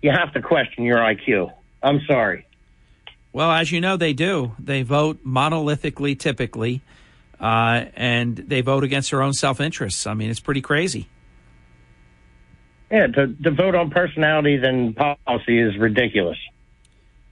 you 0.00 0.10
have 0.10 0.32
to 0.32 0.40
question 0.40 0.84
your 0.84 0.96
IQ. 0.96 1.52
I'm 1.82 2.00
sorry. 2.08 2.46
Well, 3.30 3.50
as 3.52 3.70
you 3.70 3.82
know, 3.82 3.98
they 3.98 4.14
do. 4.14 4.52
They 4.58 4.82
vote 4.82 5.22
monolithically, 5.22 6.18
typically, 6.18 6.80
uh, 7.38 7.84
and 7.94 8.36
they 8.36 8.62
vote 8.62 8.84
against 8.84 9.10
their 9.10 9.20
own 9.22 9.34
self 9.34 9.60
interests. 9.60 10.06
I 10.06 10.14
mean, 10.14 10.30
it's 10.30 10.40
pretty 10.40 10.62
crazy. 10.62 11.08
Yeah, 12.90 13.08
to, 13.08 13.26
to 13.42 13.50
vote 13.50 13.74
on 13.74 13.90
personality 13.90 14.56
than 14.56 14.94
policy 14.94 15.58
is 15.58 15.76
ridiculous. 15.76 16.38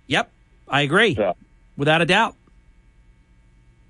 Yep, 0.06 0.30
I 0.68 0.82
agree. 0.82 1.14
So, 1.14 1.34
Without 1.78 2.02
a 2.02 2.06
doubt. 2.06 2.36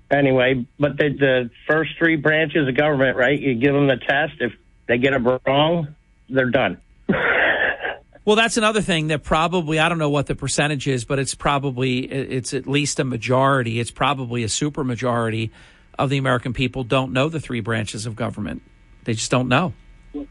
anyway, 0.09 0.65
but 0.79 0.97
the, 0.97 1.09
the 1.09 1.49
first 1.67 1.91
three 1.97 2.15
branches 2.15 2.69
of 2.69 2.75
government, 2.75 3.17
right? 3.17 3.37
You 3.37 3.55
give 3.55 3.73
them 3.73 3.87
the 3.87 3.97
test. 3.97 4.33
If 4.39 4.53
they 4.91 4.97
get 4.97 5.13
it 5.13 5.19
wrong, 5.47 5.95
they're 6.27 6.49
done. 6.49 6.77
Well, 8.25 8.35
that's 8.35 8.57
another 8.57 8.81
thing 8.81 9.07
that 9.07 9.23
probably 9.23 9.79
I 9.79 9.87
don't 9.87 9.97
know 9.97 10.09
what 10.09 10.27
the 10.27 10.35
percentage 10.35 10.85
is, 10.85 11.05
but 11.05 11.17
it's 11.17 11.33
probably 11.33 11.99
it's 11.99 12.53
at 12.53 12.67
least 12.67 12.99
a 12.99 13.05
majority. 13.05 13.79
It's 13.79 13.89
probably 13.89 14.43
a 14.43 14.49
super 14.49 14.83
majority 14.83 15.51
of 15.97 16.09
the 16.09 16.17
American 16.17 16.51
people 16.51 16.83
don't 16.83 17.13
know 17.13 17.29
the 17.29 17.39
three 17.39 17.61
branches 17.61 18.05
of 18.05 18.17
government. 18.17 18.63
They 19.05 19.13
just 19.13 19.31
don't 19.31 19.47
know. 19.47 19.73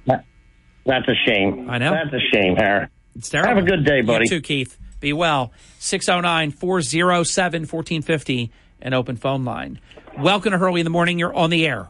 That's 0.07 1.09
a 1.09 1.15
shame. 1.27 1.69
I 1.71 1.79
know. 1.79 1.93
That's 1.93 2.15
a 2.15 2.37
shame, 2.37 2.55
Harry. 2.57 2.87
It's 3.17 3.31
terrible. 3.31 3.55
Have 3.55 3.65
a 3.65 3.67
good 3.67 3.85
day, 3.85 4.03
buddy. 4.03 4.27
You 4.27 4.29
too, 4.29 4.41
Keith. 4.43 4.79
Be 5.01 5.15
well. 5.15 5.53
609 5.79 6.51
407 6.51 7.63
1450, 7.63 8.53
an 8.83 8.93
open 8.93 9.17
phone 9.17 9.45
line. 9.45 9.81
Welcome 10.19 10.53
to 10.53 10.59
Hurley 10.59 10.81
in 10.81 10.85
the 10.85 10.91
Morning. 10.91 11.19
You're 11.19 11.35
on 11.35 11.49
the 11.49 11.67
air. 11.67 11.89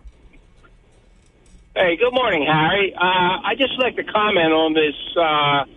Hey, 1.71 1.95
good 1.95 2.11
morning, 2.11 2.43
Harry. 2.51 2.91
Uh, 2.99 3.47
I 3.47 3.55
just 3.55 3.79
like 3.79 3.95
to 3.95 4.03
comment 4.03 4.51
on 4.51 4.75
this 4.75 4.99
uh, 5.15 5.71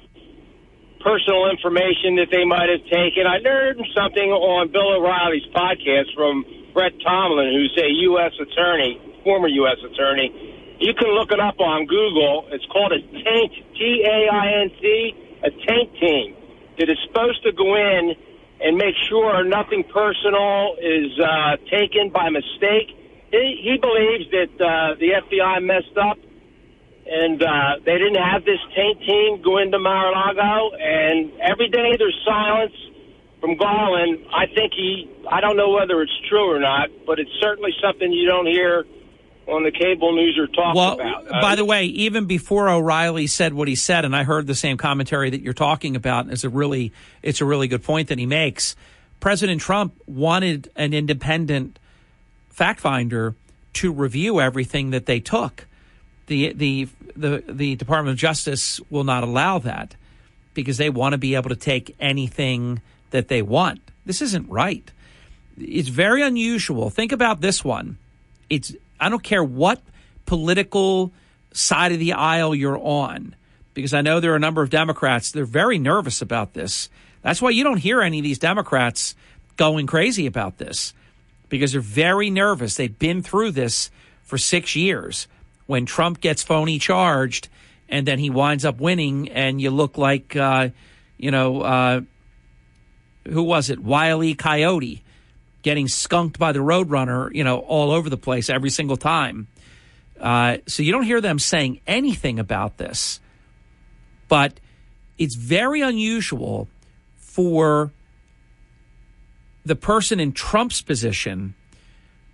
personal 1.06 1.54
information 1.54 2.18
that 2.18 2.34
they 2.34 2.41
might 2.50 2.66
have 2.66 2.82
taken. 2.89 3.30
I 3.30 3.38
learned 3.38 3.78
something 3.94 4.34
on 4.34 4.74
Bill 4.74 4.98
O'Reilly's 4.98 5.46
podcast 5.54 6.10
from 6.18 6.50
Brett 6.74 6.98
Tolman, 7.06 7.54
who's 7.54 7.78
a 7.78 7.86
U.S. 8.10 8.34
attorney, 8.41 8.98
former 9.22 9.48
U.S. 9.70 9.78
attorney. 9.86 10.34
You 10.82 10.98
can 10.98 11.14
look 11.14 11.30
it 11.30 11.39
up 11.39 11.62
on 11.62 11.86
Google. 11.86 12.50
It's 12.50 12.66
called 12.74 12.89
a 12.89 12.98
taint, 12.98 13.54
T-A-I-N-T, 13.78 14.86
a 15.46 15.52
taint 15.54 15.89
team 16.02 16.36
that 16.82 16.89
is 16.89 16.98
supposed 17.06 17.44
to 17.46 17.54
go 17.54 17.70
in 17.78 18.18
and 18.66 18.82
make 18.82 18.98
sure 19.10 19.46
nothing 19.46 19.86
personal 19.94 20.74
is 20.82 21.14
uh, 21.22 21.62
taken 21.70 22.10
by 22.10 22.34
mistake. 22.34 22.98
He, 23.34 23.59
he 23.65 23.77
believes 23.81 24.29
that 24.29 24.53
uh, 24.61 24.93
the 24.99 25.09
FBI 25.25 25.63
messed 25.65 25.97
up 25.97 26.19
and 27.05 27.41
uh, 27.41 27.81
they 27.84 27.97
didn't 27.97 28.21
have 28.21 28.45
this 28.45 28.59
taint 28.75 29.01
team 29.01 29.41
go 29.41 29.57
into 29.57 29.79
Mar-a-Lago. 29.79 30.75
And 30.77 31.34
every 31.41 31.67
day 31.69 31.97
there's 31.97 32.17
silence 32.23 32.75
from 33.41 33.57
Garland. 33.57 34.25
I 34.31 34.45
think 34.53 34.73
he, 34.77 35.09
I 35.29 35.41
don't 35.41 35.57
know 35.57 35.71
whether 35.71 36.03
it's 36.03 36.13
true 36.29 36.55
or 36.55 36.59
not, 36.59 36.89
but 37.07 37.19
it's 37.19 37.31
certainly 37.41 37.71
something 37.81 38.13
you 38.13 38.27
don't 38.27 38.45
hear 38.45 38.86
on 39.47 39.63
the 39.63 39.71
cable 39.71 40.15
news 40.15 40.38
or 40.38 40.45
talk 40.45 40.75
Well, 40.75 40.93
about. 40.93 41.27
Uh, 41.27 41.41
by 41.41 41.55
the 41.55 41.65
way, 41.65 41.86
even 41.86 42.27
before 42.27 42.69
O'Reilly 42.69 43.25
said 43.25 43.55
what 43.55 43.67
he 43.67 43.75
said, 43.75 44.05
and 44.05 44.15
I 44.15 44.23
heard 44.23 44.45
the 44.45 44.55
same 44.55 44.77
commentary 44.77 45.31
that 45.31 45.41
you're 45.41 45.53
talking 45.53 45.95
about, 45.95 46.31
is 46.31 46.43
a 46.43 46.49
really 46.49 46.93
it's 47.23 47.41
a 47.41 47.45
really 47.45 47.67
good 47.67 47.84
point 47.84 48.09
that 48.09 48.19
he 48.19 48.27
makes. 48.27 48.75
President 49.19 49.59
Trump 49.59 49.99
wanted 50.05 50.69
an 50.75 50.93
independent 50.93 51.79
fact 52.54 52.80
finder 52.80 53.36
to 53.74 53.91
review 53.91 54.39
everything 54.39 54.91
that 54.91 55.06
they 55.06 55.20
took. 55.20 55.66
The 56.28 56.54
the 56.54 56.88
the 57.16 57.43
the 57.47 57.76
Department 57.76 58.14
of 58.14 58.20
Justice 58.20 58.80
will 58.89 59.04
not 59.04 59.24
allow 59.24 59.60
that 59.60 59.95
because 60.54 60.78
they 60.78 60.89
want 60.89 61.14
to 61.14 61.18
be 61.18 61.36
able 61.36 61.49
to 61.49 61.56
take 61.56 61.95
anything 61.99 62.82
that 63.10 63.28
they 63.28 63.41
want. 63.41 63.82
This 64.06 64.22
isn't 64.22 64.49
right. 64.49 64.89
It's 65.58 65.89
very 65.89 66.22
unusual. 66.22 66.89
Think 66.89 67.12
about 67.12 67.41
this 67.41 67.64
one. 67.64 67.97
It's 68.49 68.74
I 68.99 69.10
don't 69.10 69.24
care 69.24 69.43
what 69.43 69.82
political 70.26 71.12
side 71.51 71.91
of 71.91 71.99
the 71.99 72.14
aisle 72.14 72.56
you're 72.56 72.80
on 72.80 73.36
because 73.74 73.93
I 73.93 74.01
know 74.01 74.20
there 74.20 74.34
are 74.34 74.38
a 74.38 74.39
number 74.39 74.64
of 74.64 74.70
Democrats 74.70 75.32
they're 75.32 75.45
very 75.45 75.80
nervous 75.80 76.22
about 76.22 76.54
this. 76.54 76.89
That's 77.22 77.41
why 77.41 77.49
you 77.49 77.64
don't 77.64 77.78
hear 77.78 78.01
any 78.01 78.20
of 78.20 78.24
these 78.24 78.39
Democrats 78.39 79.16
going 79.58 79.88
crazy 79.88 80.26
about 80.26 80.58
this 80.58 80.93
because 81.54 81.72
they're 81.72 81.82
very 81.82 82.32
nervous. 82.32 82.78
They've 82.78 82.97
been 82.97 83.22
through 83.22 83.51
this 83.51 83.91
for 84.24 84.39
6 84.39 84.76
years 84.76 85.28
when 85.68 85.86
Trump 85.86 86.20
gets 86.20 86.41
phony 86.41 86.80
charged 86.80 87.47
and 87.88 88.08
then 88.08 88.18
he 88.18 88.32
winds 88.32 88.66
up 88.66 88.82
winning 88.82 89.30
and 89.30 89.62
you 89.62 89.70
look 89.70 89.95
like 89.95 90.36
uh, 90.36 90.70
you 91.16 91.30
know 91.30 91.62
uh, 91.62 92.01
who 93.28 93.43
was 93.43 93.70
it? 93.70 93.78
Wiley 93.78 94.34
Coyote 94.34 95.04
getting 95.62 95.88
skunked 95.88 96.39
by 96.39 96.54
the 96.54 96.60
Roadrunner, 96.60 97.32
you 97.36 97.43
know, 97.43 97.60
all 97.60 97.91
over 97.91 98.10
the 98.10 98.18
place 98.18 98.49
every 98.49 98.72
single 98.72 98.97
time. 98.97 99.45
Uh, 100.20 100.58
so 100.66 100.82
you 100.82 100.91
don't 100.91 101.04
hear 101.04 101.22
them 101.22 101.38
saying 101.38 101.82
anything 101.86 102.39
about 102.39 102.78
this, 102.78 103.20
but 104.28 104.60
it's 105.20 105.36
very 105.36 105.82
unusual 105.82 106.68
for 107.16 107.91
the 109.66 109.76
person 109.76 110.20
in 110.20 110.32
Trump's 110.32 110.82
position 110.82 111.53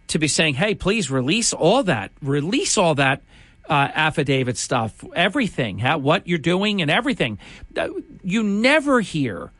to 0.07 0.19
be 0.19 0.27
saying, 0.27 0.55
"Hey, 0.55 0.75
please 0.75 1.11
release 1.11 1.53
all 1.53 1.83
that, 1.83 2.11
release 2.21 2.77
all 2.77 2.95
that." 2.95 3.21
Uh, 3.69 3.87
affidavit 3.93 4.57
stuff, 4.57 5.05
everything, 5.15 5.77
how, 5.77 5.95
what 5.99 6.27
you're 6.27 6.39
doing, 6.39 6.81
and 6.81 6.89
everything. 6.89 7.37
Uh, 7.77 7.89
You 8.23 8.41
never 8.41 8.99
hear 8.99 9.51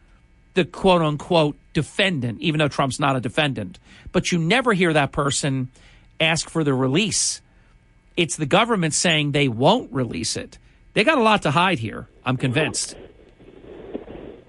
the 0.55 0.65
quote 0.65 1.03
unquote 1.03 1.55
defendant, 1.73 2.41
even 2.41 2.57
though 2.57 2.67
Trump's 2.67 2.99
not 2.99 3.15
a 3.15 3.19
defendant, 3.19 3.77
but 4.11 4.31
you 4.31 4.39
never 4.39 4.73
hear 4.73 4.93
that 4.93 5.11
person 5.11 5.69
ask 6.19 6.49
for 6.49 6.63
the 6.63 6.73
release. 6.73 7.41
It's 8.17 8.35
the 8.35 8.47
government 8.47 8.95
saying 8.95 9.31
they 9.31 9.47
won't 9.47 9.93
release 9.93 10.35
it. 10.35 10.57
They 10.93 11.03
got 11.03 11.19
a 11.19 11.21
lot 11.21 11.43
to 11.43 11.51
hide 11.51 11.77
here. 11.77 12.07
I'm 12.25 12.35
convinced. 12.35 12.95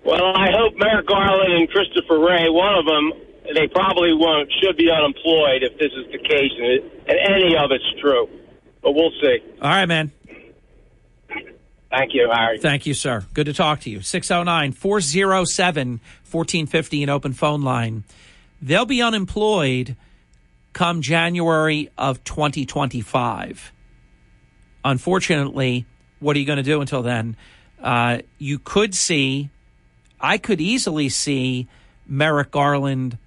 Well, 0.05 0.33
I 0.35 0.49
hope 0.53 0.75
Merrick 0.79 1.07
Garland 1.07 1.53
and 1.53 1.69
Christopher 1.69 2.19
Wray, 2.19 2.49
one 2.49 2.75
of 2.75 2.87
them, 2.87 3.13
they 3.55 3.69
probably 3.69 4.15
won't, 4.15 4.51
should 4.63 4.77
be 4.77 4.91
unemployed 4.91 5.63
if 5.63 5.79
this 5.79 5.93
is 5.93 6.11
the 6.13 6.19
case, 6.19 6.53
and, 6.57 6.67
it, 6.67 7.05
and 7.07 7.19
any 7.37 7.57
of 7.57 7.71
it's 7.71 8.01
true. 8.01 8.29
But 8.83 8.93
we'll 8.93 9.13
see. 9.23 9.39
All 9.61 9.69
right, 9.69 9.87
man. 9.87 10.13
Thank 11.91 12.15
you, 12.15 12.31
Harry. 12.33 12.59
Thank 12.61 12.87
you, 12.87 12.95
sir. 12.95 13.25
Good 13.35 13.47
to 13.47 13.53
talk 13.53 13.81
to 13.81 13.91
you. 13.91 14.01
609 14.01 14.73
407 14.73 15.89
1450, 15.91 17.03
an 17.03 17.09
open 17.09 17.33
phone 17.33 17.63
line. 17.63 18.05
They'll 18.63 18.87
be 18.87 19.03
unemployed 19.03 19.97
come 20.73 21.03
January 21.03 21.91
of 21.99 22.23
2025. 22.25 23.73
Unfortunately, 24.85 25.87
what 26.21 26.37
are 26.37 26.39
you 26.39 26.47
going 26.47 26.59
to 26.59 26.63
do 26.63 26.81
until 26.81 27.03
then? 27.03 27.37
Uh, 27.83 28.19
you 28.39 28.59
could 28.59 28.95
see, 28.95 29.51
I 30.21 30.39
could 30.39 30.61
easily 30.61 31.09
see 31.09 31.69
Merrick 32.07 32.51
Garland 32.51 33.19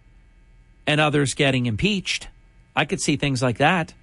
and 0.85 1.01
others 1.01 1.33
getting 1.33 1.65
impeached. 1.65 2.27
I 2.75 2.85
could 2.85 3.01
see 3.01 3.17
things 3.17 3.41
like 3.41 3.57
that 3.57 3.93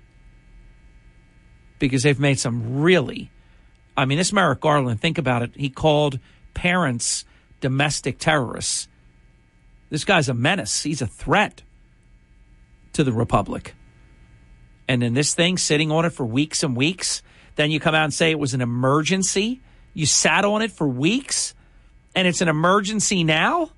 because 1.78 2.02
they've 2.02 2.20
made 2.20 2.38
some 2.38 2.80
really 2.80 3.30
I 4.00 4.06
mean, 4.06 4.16
this 4.16 4.32
Merrick 4.32 4.60
Garland, 4.60 4.98
think 5.00 5.18
about 5.18 5.42
it. 5.42 5.50
He 5.54 5.68
called 5.68 6.18
parents 6.54 7.26
domestic 7.60 8.18
terrorists. 8.18 8.88
This 9.90 10.04
guy's 10.04 10.30
a 10.30 10.34
menace. 10.34 10.82
He's 10.82 11.02
a 11.02 11.06
threat 11.06 11.62
to 12.94 13.04
the 13.04 13.12
Republic. 13.12 13.74
And 14.88 15.02
then 15.02 15.12
this 15.12 15.34
thing 15.34 15.58
sitting 15.58 15.92
on 15.92 16.06
it 16.06 16.14
for 16.14 16.24
weeks 16.24 16.62
and 16.62 16.74
weeks. 16.74 17.22
Then 17.56 17.70
you 17.70 17.78
come 17.78 17.94
out 17.94 18.04
and 18.04 18.14
say 18.14 18.30
it 18.30 18.38
was 18.38 18.54
an 18.54 18.62
emergency. 18.62 19.60
You 19.92 20.06
sat 20.06 20.46
on 20.46 20.62
it 20.62 20.72
for 20.72 20.88
weeks 20.88 21.54
and 22.14 22.26
it's 22.26 22.40
an 22.40 22.48
emergency 22.48 23.24
now. 23.24 23.70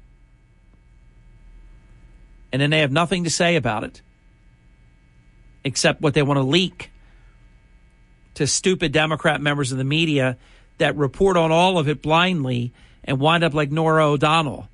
And 2.53 2.61
then 2.61 2.71
they 2.71 2.81
have 2.81 2.93
nothing 2.93 3.25
to 3.25 3.31
say 3.31 3.57
about 3.57 3.85
it 3.85 4.03
except 5.65 6.01
what 6.01 6.15
they 6.15 6.23
want 6.23 6.39
to 6.39 6.43
leak 6.43 6.91
to 8.35 8.47
stupid 8.47 8.93
Democrat 8.93 9.41
members 9.41 9.73
of 9.73 9.79
the 9.79 9.85
media 9.85 10.37
that 10.79 10.97
report 10.97 11.37
on 11.37 11.53
all 11.53 11.79
of 11.79 11.89
it 11.89 12.03
blindly 12.03 12.73
and 13.05 13.21
wind 13.21 13.45
up 13.45 13.55
like 13.55 13.71
Norah 13.71 14.11
O'Donnell. 14.11 14.69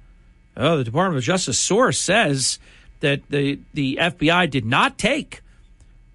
Oh, 0.56 0.78
the 0.78 0.84
Department 0.84 1.18
of 1.18 1.24
Justice 1.24 1.58
source 1.58 2.00
says 2.00 2.58
that 3.00 3.28
the, 3.28 3.60
the 3.74 3.98
FBI 4.00 4.50
did 4.50 4.64
not 4.64 4.98
take 4.98 5.42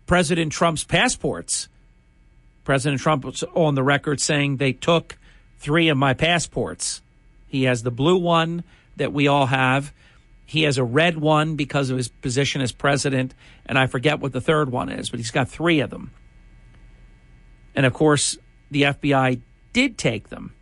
President 0.05 0.51
Trump's 0.51 0.83
passports. 0.83 1.69
President 2.63 3.01
Trump 3.01 3.23
was 3.23 3.43
on 3.53 3.75
the 3.75 3.83
record 3.83 4.19
saying 4.19 4.57
they 4.57 4.73
took 4.73 5.17
three 5.59 5.89
of 5.89 5.97
my 5.97 6.13
passports. 6.13 7.01
He 7.53 7.65
has 7.65 7.83
the 7.83 7.91
blue 7.91 8.17
one 8.17 8.63
that 8.95 9.13
we 9.13 9.27
all 9.27 9.45
have. 9.45 9.93
He 10.43 10.63
has 10.63 10.79
a 10.79 10.83
red 10.83 11.19
one 11.19 11.55
because 11.55 11.91
of 11.91 11.97
his 11.97 12.07
position 12.07 12.61
as 12.61 12.71
president, 12.71 13.35
and 13.67 13.77
I 13.77 13.85
forget 13.85 14.19
what 14.19 14.33
the 14.33 14.41
third 14.41 14.71
one 14.71 14.89
is, 14.89 15.11
but 15.11 15.19
he's 15.19 15.29
got 15.29 15.47
three 15.47 15.79
of 15.79 15.91
them. 15.91 16.09
And 17.75 17.85
of 17.85 17.93
course, 17.93 18.39
the 18.71 18.81
FBI 18.81 19.39
did 19.71 19.99
take 19.99 20.29
them. 20.29 20.55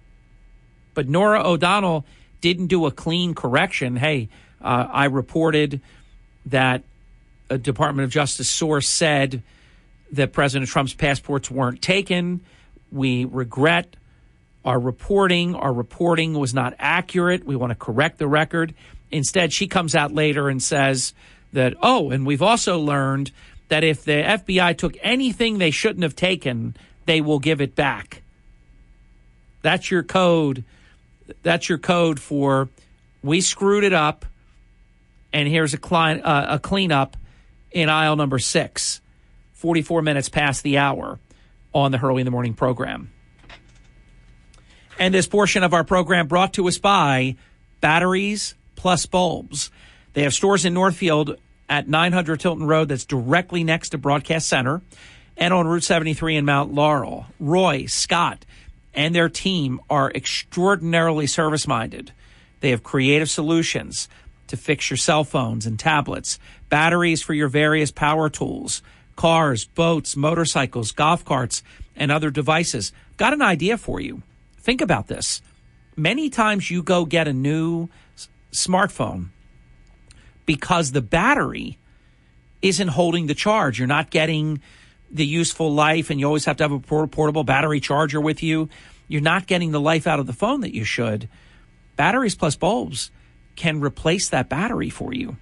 But 0.93 1.07
Norah 1.07 1.47
O'Donnell 1.47 2.05
didn't 2.41 2.68
do 2.68 2.85
a 2.85 2.91
clean 2.91 3.35
correction. 3.35 3.95
Hey, 3.95 4.27
uh, 4.61 4.88
I 4.91 5.05
reported 5.05 5.80
that 6.47 6.84
a 7.49 7.57
Department 7.57 8.03
of 8.03 8.11
Justice 8.11 8.49
source 8.49 8.89
said 8.89 9.43
that 10.11 10.34
President 10.34 10.69
Trump's 10.69 10.93
passports 10.93 11.49
weren't 11.49 11.81
taken. 11.81 12.41
We 12.91 13.23
regret 13.23 13.95
our 14.63 14.79
reporting. 14.79 15.55
Our 15.55 15.73
reporting 15.73 16.33
was 16.33 16.53
not 16.53 16.73
accurate. 16.79 17.45
We 17.45 17.55
want 17.55 17.71
to 17.71 17.75
correct 17.75 18.17
the 18.17 18.27
record. 18.27 18.73
Instead, 19.09 19.51
she 19.51 19.67
comes 19.67 19.95
out 19.95 20.13
later 20.13 20.49
and 20.49 20.61
says 20.61 21.13
that, 21.53 21.75
oh, 21.81 22.11
and 22.11 22.25
we've 22.25 22.41
also 22.41 22.79
learned 22.79 23.31
that 23.67 23.83
if 23.83 24.03
the 24.03 24.21
FBI 24.23 24.77
took 24.77 24.95
anything 25.01 25.57
they 25.57 25.71
shouldn't 25.71 26.03
have 26.03 26.15
taken, 26.15 26.75
they 27.05 27.21
will 27.21 27.39
give 27.39 27.61
it 27.61 27.75
back. 27.75 28.21
That's 29.61 29.91
your 29.91 30.03
code. 30.03 30.63
That's 31.43 31.69
your 31.69 31.77
code 31.77 32.19
for 32.19 32.69
we 33.23 33.41
screwed 33.41 33.83
it 33.83 33.93
up, 33.93 34.25
and 35.31 35.47
here's 35.47 35.73
a, 35.73 35.77
clean, 35.77 36.21
uh, 36.21 36.47
a 36.49 36.59
cleanup 36.59 37.17
in 37.71 37.89
aisle 37.89 38.15
number 38.15 38.39
six, 38.39 39.01
44 39.53 40.01
minutes 40.01 40.29
past 40.29 40.63
the 40.63 40.77
hour 40.77 41.19
on 41.73 41.91
the 41.91 41.97
Hurley 41.97 42.21
in 42.21 42.25
the 42.25 42.31
Morning 42.31 42.53
program. 42.53 43.11
And 45.01 45.15
this 45.15 45.25
portion 45.25 45.63
of 45.63 45.73
our 45.73 45.83
program 45.83 46.27
brought 46.27 46.53
to 46.53 46.67
us 46.67 46.77
by 46.77 47.35
Batteries 47.79 48.53
Plus 48.75 49.07
Bulbs. 49.07 49.71
They 50.13 50.21
have 50.21 50.33
stores 50.35 50.63
in 50.63 50.75
Northfield 50.75 51.37
at 51.67 51.89
900 51.89 52.39
Tilton 52.39 52.67
Road 52.67 52.89
that's 52.89 53.05
directly 53.05 53.63
next 53.63 53.89
to 53.89 53.97
Broadcast 53.97 54.47
Center 54.47 54.83
and 55.35 55.55
on 55.55 55.65
Route 55.65 55.81
73 55.81 56.35
in 56.35 56.45
Mount 56.45 56.75
Laurel. 56.75 57.25
Roy, 57.39 57.87
Scott, 57.87 58.45
and 58.93 59.15
their 59.15 59.27
team 59.27 59.81
are 59.89 60.11
extraordinarily 60.11 61.25
service 61.25 61.67
minded. 61.67 62.11
They 62.59 62.69
have 62.69 62.83
creative 62.83 63.31
solutions 63.31 64.07
to 64.49 64.55
fix 64.55 64.91
your 64.91 64.97
cell 64.97 65.23
phones 65.23 65.65
and 65.65 65.79
tablets, 65.79 66.37
batteries 66.69 67.23
for 67.23 67.33
your 67.33 67.47
various 67.47 67.89
power 67.89 68.29
tools, 68.29 68.83
cars, 69.15 69.65
boats, 69.65 70.15
motorcycles, 70.15 70.91
golf 70.91 71.25
carts, 71.25 71.63
and 71.95 72.11
other 72.11 72.29
devices. 72.29 72.93
Got 73.17 73.33
an 73.33 73.41
idea 73.41 73.79
for 73.79 73.99
you. 73.99 74.21
Think 74.61 74.81
about 74.81 75.07
this. 75.07 75.41
Many 75.97 76.29
times 76.29 76.69
you 76.69 76.83
go 76.83 77.05
get 77.05 77.27
a 77.27 77.33
new 77.33 77.89
smartphone 78.51 79.29
because 80.45 80.91
the 80.91 81.01
battery 81.01 81.77
isn't 82.61 82.89
holding 82.89 83.27
the 83.27 83.33
charge. 83.33 83.79
You're 83.79 83.88
not 83.88 84.11
getting 84.11 84.61
the 85.09 85.25
useful 85.25 85.73
life, 85.73 86.09
and 86.09 86.19
you 86.19 86.25
always 86.25 86.45
have 86.45 86.57
to 86.57 86.63
have 86.63 86.71
a 86.71 86.79
portable 86.79 87.43
battery 87.43 87.79
charger 87.79 88.21
with 88.21 88.41
you. 88.43 88.69
You're 89.07 89.21
not 89.21 89.47
getting 89.47 89.71
the 89.71 89.81
life 89.81 90.07
out 90.07 90.19
of 90.19 90.27
the 90.27 90.33
phone 90.33 90.61
that 90.61 90.73
you 90.73 90.83
should. 90.83 91.27
Batteries 91.95 92.35
plus 92.35 92.55
bulbs 92.55 93.11
can 93.55 93.81
replace 93.81 94.29
that 94.29 94.47
battery 94.47 94.89
for 94.89 95.13
you, 95.13 95.38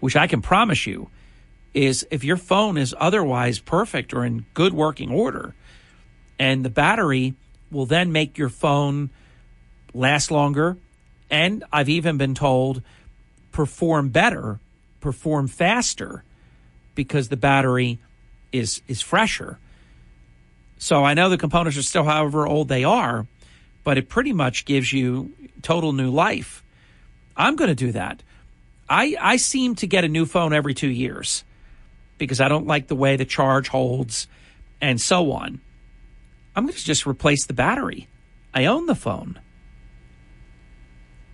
which 0.00 0.14
I 0.14 0.26
can 0.26 0.42
promise 0.42 0.86
you 0.86 1.10
is 1.74 2.06
if 2.10 2.22
your 2.22 2.36
phone 2.36 2.76
is 2.76 2.94
otherwise 2.98 3.58
perfect 3.58 4.12
or 4.14 4.24
in 4.24 4.46
good 4.54 4.72
working 4.72 5.10
order, 5.10 5.54
and 6.38 6.64
the 6.64 6.70
battery 6.70 7.34
will 7.70 7.86
then 7.86 8.12
make 8.12 8.38
your 8.38 8.48
phone 8.48 9.10
last 9.94 10.30
longer, 10.30 10.76
and 11.30 11.64
I've 11.72 11.88
even 11.88 12.16
been 12.16 12.34
told 12.34 12.82
perform 13.52 14.10
better, 14.10 14.60
perform 15.00 15.48
faster 15.48 16.22
because 16.94 17.28
the 17.28 17.36
battery 17.36 17.98
is 18.52 18.82
is 18.88 19.00
fresher. 19.02 19.58
So 20.78 21.04
I 21.04 21.14
know 21.14 21.28
the 21.28 21.38
components 21.38 21.76
are 21.76 21.82
still 21.82 22.04
however 22.04 22.46
old 22.46 22.68
they 22.68 22.84
are, 22.84 23.26
but 23.84 23.98
it 23.98 24.08
pretty 24.08 24.32
much 24.32 24.64
gives 24.64 24.92
you 24.92 25.32
total 25.62 25.92
new 25.92 26.10
life. 26.10 26.62
I'm 27.36 27.56
going 27.56 27.68
to 27.68 27.74
do 27.74 27.92
that. 27.92 28.22
I 28.88 29.16
I 29.20 29.36
seem 29.36 29.74
to 29.76 29.86
get 29.86 30.04
a 30.04 30.08
new 30.08 30.24
phone 30.24 30.52
every 30.52 30.74
2 30.74 30.88
years 30.88 31.44
because 32.16 32.40
I 32.40 32.48
don't 32.48 32.66
like 32.66 32.86
the 32.88 32.96
way 32.96 33.16
the 33.16 33.24
charge 33.24 33.68
holds 33.68 34.28
and 34.80 35.00
so 35.00 35.32
on. 35.32 35.60
I'm 36.54 36.64
going 36.64 36.74
to 36.74 36.84
just 36.84 37.06
replace 37.06 37.46
the 37.46 37.52
battery. 37.52 38.08
I 38.52 38.64
own 38.66 38.86
the 38.86 38.94
phone. 38.94 39.38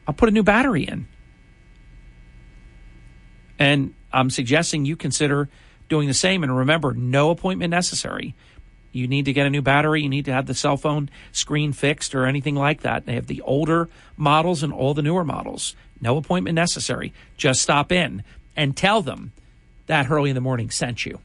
I'll 0.06 0.14
put 0.14 0.28
a 0.28 0.32
new 0.32 0.42
battery 0.42 0.84
in. 0.84 1.08
And 3.58 3.94
I'm 4.12 4.30
suggesting 4.30 4.84
you 4.84 4.96
consider 4.96 5.48
doing 5.88 6.08
the 6.08 6.14
same. 6.14 6.42
And 6.42 6.56
remember, 6.56 6.92
no 6.92 7.30
appointment 7.30 7.70
necessary. 7.70 8.34
You 8.92 9.08
need 9.08 9.24
to 9.24 9.32
get 9.32 9.46
a 9.46 9.50
new 9.50 9.62
battery. 9.62 10.02
You 10.02 10.08
need 10.08 10.26
to 10.26 10.32
have 10.32 10.46
the 10.46 10.54
cell 10.54 10.76
phone 10.76 11.10
screen 11.32 11.72
fixed 11.72 12.14
or 12.14 12.26
anything 12.26 12.54
like 12.54 12.82
that. 12.82 13.06
They 13.06 13.14
have 13.14 13.26
the 13.26 13.42
older 13.42 13.88
models 14.16 14.62
and 14.62 14.72
all 14.72 14.94
the 14.94 15.02
newer 15.02 15.24
models. 15.24 15.74
No 16.00 16.16
appointment 16.16 16.54
necessary. 16.54 17.12
Just 17.36 17.62
stop 17.62 17.90
in 17.90 18.22
and 18.56 18.76
tell 18.76 19.02
them 19.02 19.32
that 19.86 20.06
Hurley 20.06 20.30
in 20.30 20.34
the 20.34 20.40
Morning 20.40 20.70
sent 20.70 21.04
you. 21.04 21.18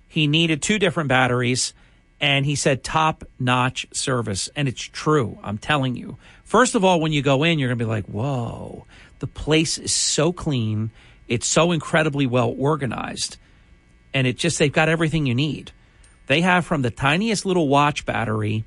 He 0.08 0.26
needed 0.26 0.64
two 0.64 0.80
different 0.80 1.08
batteries, 1.10 1.76
and 2.20 2.48
he 2.48 2.56
said 2.56 2.84
top 2.84 3.26
notch 3.40 3.86
service. 3.92 4.50
And 4.56 4.68
it's 4.68 4.82
true. 4.82 5.38
I'm 5.44 5.60
telling 5.60 5.96
you. 5.96 6.18
First 6.44 6.74
of 6.74 6.84
all, 6.84 7.00
when 7.00 7.12
you 7.12 7.22
go 7.22 7.44
in, 7.44 7.60
you're 7.60 7.70
going 7.70 7.78
to 7.78 7.86
be 7.86 7.88
like, 7.88 8.08
whoa, 8.08 8.86
the 9.22 9.28
place 9.28 9.78
is 9.78 9.94
so 9.94 10.34
clean. 10.34 10.90
It's 11.28 11.48
so 11.48 11.72
incredibly 11.72 12.26
well 12.26 12.54
organized. 12.58 13.38
And 14.14 14.28
it 14.28 14.36
just, 14.38 14.60
they've 14.60 14.74
got 14.74 14.90
everything 14.90 15.28
you 15.28 15.36
need. 15.36 15.72
They 16.26 16.42
have 16.42 16.66
from 16.66 16.82
the 16.82 16.90
tiniest 16.90 17.46
little 17.46 17.68
watch 17.68 18.06
battery 18.06 18.66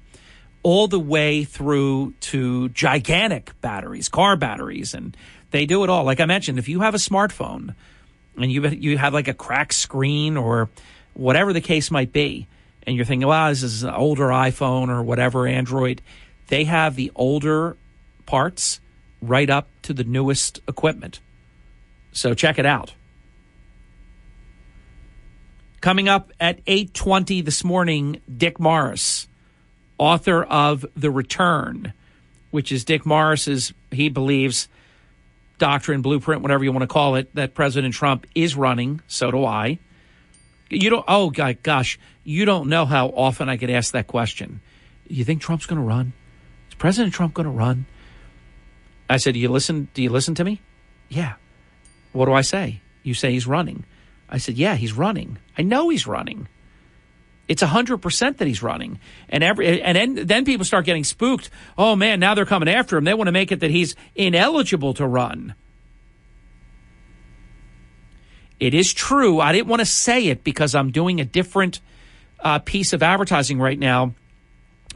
all 0.63 0.87
the 0.87 1.01
way 1.01 1.45
through 1.45 2.15
to 2.21 2.69
gigantic 2.71 3.53
batteries, 3.61 4.09
car 4.09 4.37
batteries, 4.37 4.95
and 4.95 5.17
they 5.51 5.67
do 5.67 5.83
it 5.83 5.91
all. 5.91 6.05
Like 6.05 6.21
I 6.21 6.25
mentioned, 6.25 6.59
if 6.59 6.69
you 6.69 6.81
have 6.81 6.95
a 6.95 6.99
smartphone 6.99 7.75
and 8.37 8.51
you 8.51 8.67
you 8.69 8.97
have 8.97 9.13
like 9.13 9.29
a 9.29 9.35
cracked 9.35 9.75
screen 9.75 10.37
or 10.37 10.71
whatever 11.15 11.53
the 11.53 11.61
case 11.61 11.91
might 11.91 12.13
be, 12.13 12.47
and 12.87 12.97
you're 12.97 13.05
thinking, 13.05 13.29
"Wow, 13.29 13.51
this 13.51 13.63
is 13.63 13.83
an 13.83 13.91
older 13.91 14.29
iPhone 14.29 14.89
or 14.89 15.03
whatever 15.03 15.47
Android," 15.47 16.01
they 16.49 16.65
have 16.65 16.97
the 16.97 17.13
older 17.15 17.77
parts 18.25 18.81
right 19.29 19.51
up 19.51 19.69
to 19.83 19.93
the 19.93 20.05
newest 20.05 20.61
equipment. 20.69 21.21
So 22.13 22.35
check 22.35 22.59
it 22.59 22.67
out. 22.67 22.95
Coming 25.81 26.09
up 26.09 26.33
at 26.41 26.65
8:20 26.65 27.45
this 27.45 27.63
morning, 27.63 28.21
Dick 28.35 28.59
Morris, 28.59 29.29
author 29.99 30.43
of 30.45 30.87
The 30.97 31.11
Return, 31.11 31.93
which 32.51 32.73
is 32.73 32.85
Dick 32.85 33.05
Morris's 33.05 33.75
he 33.91 34.09
believes 34.09 34.69
doctrine, 35.59 36.03
blueprint, 36.03 36.43
whatever 36.43 36.65
you 36.65 36.73
want 36.73 36.83
to 36.83 36.87
call 36.87 37.17
it, 37.17 37.35
that 37.35 37.55
President 37.55 37.95
Trump 37.95 38.27
is 38.35 38.57
running, 38.57 39.01
so 39.07 39.31
do 39.31 39.45
I. 39.45 39.79
You 40.71 40.91
don't. 40.91 41.05
Oh, 41.07 41.31
gosh, 41.31 41.99
you 42.25 42.45
don't 42.45 42.69
know 42.69 42.87
how 42.87 43.09
often 43.09 43.49
I 43.49 43.57
get 43.57 43.71
asked 43.71 43.93
that 43.93 44.07
question. 44.07 44.61
You 45.07 45.25
think 45.25 45.41
Trump's 45.41 45.67
going 45.67 45.81
to 45.81 45.87
run? 45.87 46.15
Is 46.69 46.75
President 46.75 47.15
Trump 47.15 47.35
going 47.35 47.45
to 47.45 47.53
run? 47.53 47.87
I 49.09 49.19
said, 49.19 49.35
"Do 49.35 49.41
you 49.41 49.49
listen? 49.49 49.89
Do 49.95 50.03
you 50.03 50.11
listen 50.11 50.35
to 50.37 50.45
me?" 50.45 50.61
Yeah. 51.09 51.35
What 52.13 52.27
do 52.27 52.33
I 52.33 52.43
say? 52.43 52.81
You 53.03 53.15
say 53.15 53.33
he's 53.33 53.47
running. 53.47 53.85
I 54.29 54.39
said, 54.39 54.57
"Yeah, 54.57 54.77
he's 54.77 54.93
running. 54.93 55.39
I 55.59 55.63
know 55.63 55.89
he's 55.89 56.07
running." 56.07 56.49
It's 57.47 57.61
hundred 57.61 57.99
percent 57.99 58.39
that 58.39 58.49
he's 58.49 58.63
running, 58.63 58.99
and 59.29 59.45
every 59.45 59.83
and 59.83 59.97
then 59.97 60.27
then 60.27 60.45
people 60.47 60.65
start 60.65 60.87
getting 60.87 61.05
spooked. 61.05 61.51
Oh 61.77 61.95
man, 61.95 62.19
now 62.19 62.35
they're 62.35 62.47
coming 62.47 62.69
after 62.69 62.97
him. 62.97 63.05
They 63.05 63.13
want 63.13 63.29
to 63.29 63.33
make 63.33 63.53
it 63.53 63.61
that 63.61 63.71
he's 63.71 63.95
ineligible 64.15 64.95
to 64.95 65.07
run. 65.07 65.55
It 68.59 68.73
is 68.73 68.95
true. 68.95 69.41
I 69.41 69.53
didn't 69.53 69.67
want 69.67 69.81
to 69.81 69.87
say 69.87 70.29
it 70.29 70.43
because 70.43 70.75
I'm 70.75 70.91
doing 70.91 71.21
a 71.21 71.25
different 71.25 71.81
uh, 72.41 72.61
piece 72.61 72.95
of 72.95 73.03
advertising 73.03 73.59
right 73.59 73.79
now. 73.79 74.15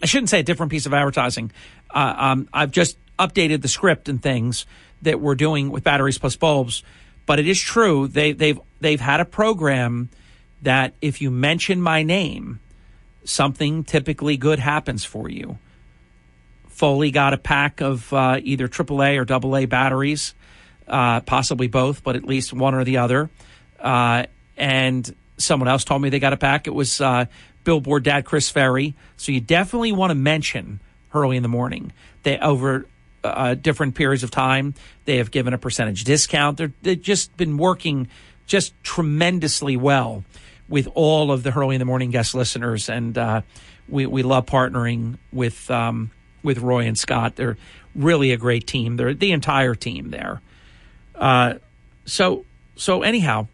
I 0.03 0.07
shouldn't 0.07 0.31
say 0.31 0.41
a 0.41 0.43
different 0.43 0.71
piece 0.71 0.87
of 0.87 0.95
advertising. 0.95 1.51
Uh, 1.91 2.15
um, 2.17 2.49
I've 2.53 2.71
just 2.71 2.97
updated 3.19 3.63
the 3.63 3.69
script 3.69 4.09
and 4.09 4.23
things 4.23 4.67
that 5.03 5.21
we're 5.21 5.35
doing 5.35 5.71
with 5.71 5.85
batteries 5.85 6.19
plus 6.19 6.37
bulbs. 6.37 6.83
But 7.27 7.39
it 7.39 7.47
is 7.47 7.61
true. 7.61 8.09
They, 8.09 8.33
they've 8.33 8.59
they've 8.81 9.01
had 9.01 9.21
a 9.21 9.25
program 9.25 10.09
that 10.63 10.95
if 11.01 11.21
you 11.21 11.31
mention 11.31 11.81
my 11.81 12.03
name, 12.03 12.61
something 13.25 13.85
typically 13.85 14.37
good 14.37 14.59
happens 14.59 15.05
for 15.05 15.29
you. 15.29 15.59
Foley 16.69 17.11
got 17.11 17.35
a 17.35 17.39
pack 17.39 17.81
of 17.81 18.13
uh, 18.13 18.39
either 18.43 18.69
AAA 18.69 19.19
or 19.19 19.63
AA 19.63 19.67
batteries, 19.67 20.35
uh, 20.87 21.21
possibly 21.21 21.69
both, 21.69 22.03
but 22.03 22.17
at 22.17 22.25
least 22.25 22.53
one 22.53 22.75
or 22.75 22.85
the 22.85 22.99
other. 22.99 23.31
Uh, 23.79 24.25
and 24.57 25.15
someone 25.37 25.69
else 25.69 25.85
told 25.85 26.01
me 26.03 26.09
they 26.09 26.21
got 26.21 26.33
a 26.33 26.37
pack. 26.37 26.67
It 26.67 26.75
was 26.75 27.01
uh, 27.01 27.27
Billboard 27.65 28.05
dad 28.05 28.25
Chris 28.25 28.49
Ferry. 28.49 28.95
So 29.17 29.33
you 29.33 29.41
definitely 29.41 29.93
want 29.93 30.11
to 30.11 30.15
mention 30.15 30.81
early 31.13 31.37
in 31.37 31.43
the 31.43 31.49
morning. 31.49 31.93
They 32.23 32.39
over 32.39 32.87
uh, 33.25 33.55
different 33.55 33.95
periods 33.95 34.23
of 34.23 34.31
time 34.31 34.75
they 35.05 35.17
have 35.19 35.31
given 35.31 35.55
a 35.55 35.59
percentage 35.59 36.05
discount. 36.05 36.57
They're, 36.57 36.73
they've 36.83 37.01
just 37.01 37.37
been 37.37 37.57
working 37.57 38.09
just 38.47 38.73
tremendously 38.83 39.77
well 39.77 40.25
with 40.69 40.89
all 40.95 41.33
of 41.33 41.43
the 41.43 41.53
early 41.53 41.75
in 41.75 41.79
the 41.79 41.85
morning 41.85 42.11
guest 42.11 42.35
listeners, 42.35 42.89
and 42.89 43.17
uh, 43.17 43.43
we 43.89 44.07
we 44.07 44.23
love 44.23 44.47
partnering 44.47 45.19
with 45.33 45.71
um, 45.71 46.11
with 46.43 46.59
Roy 46.59 46.87
and 46.87 46.99
Scott. 46.99 47.37
They're 47.37 47.57
really 47.95 48.33
a 48.33 48.37
great 48.37 48.67
team. 48.67 48.97
They're 48.97 49.15
the 49.15 49.33
entire 49.33 49.75
team 49.75 50.11
there. 50.11 50.41
Uh, 51.15 51.55
so 52.05 52.45
so 52.77 53.03
anyhow, 53.03 53.49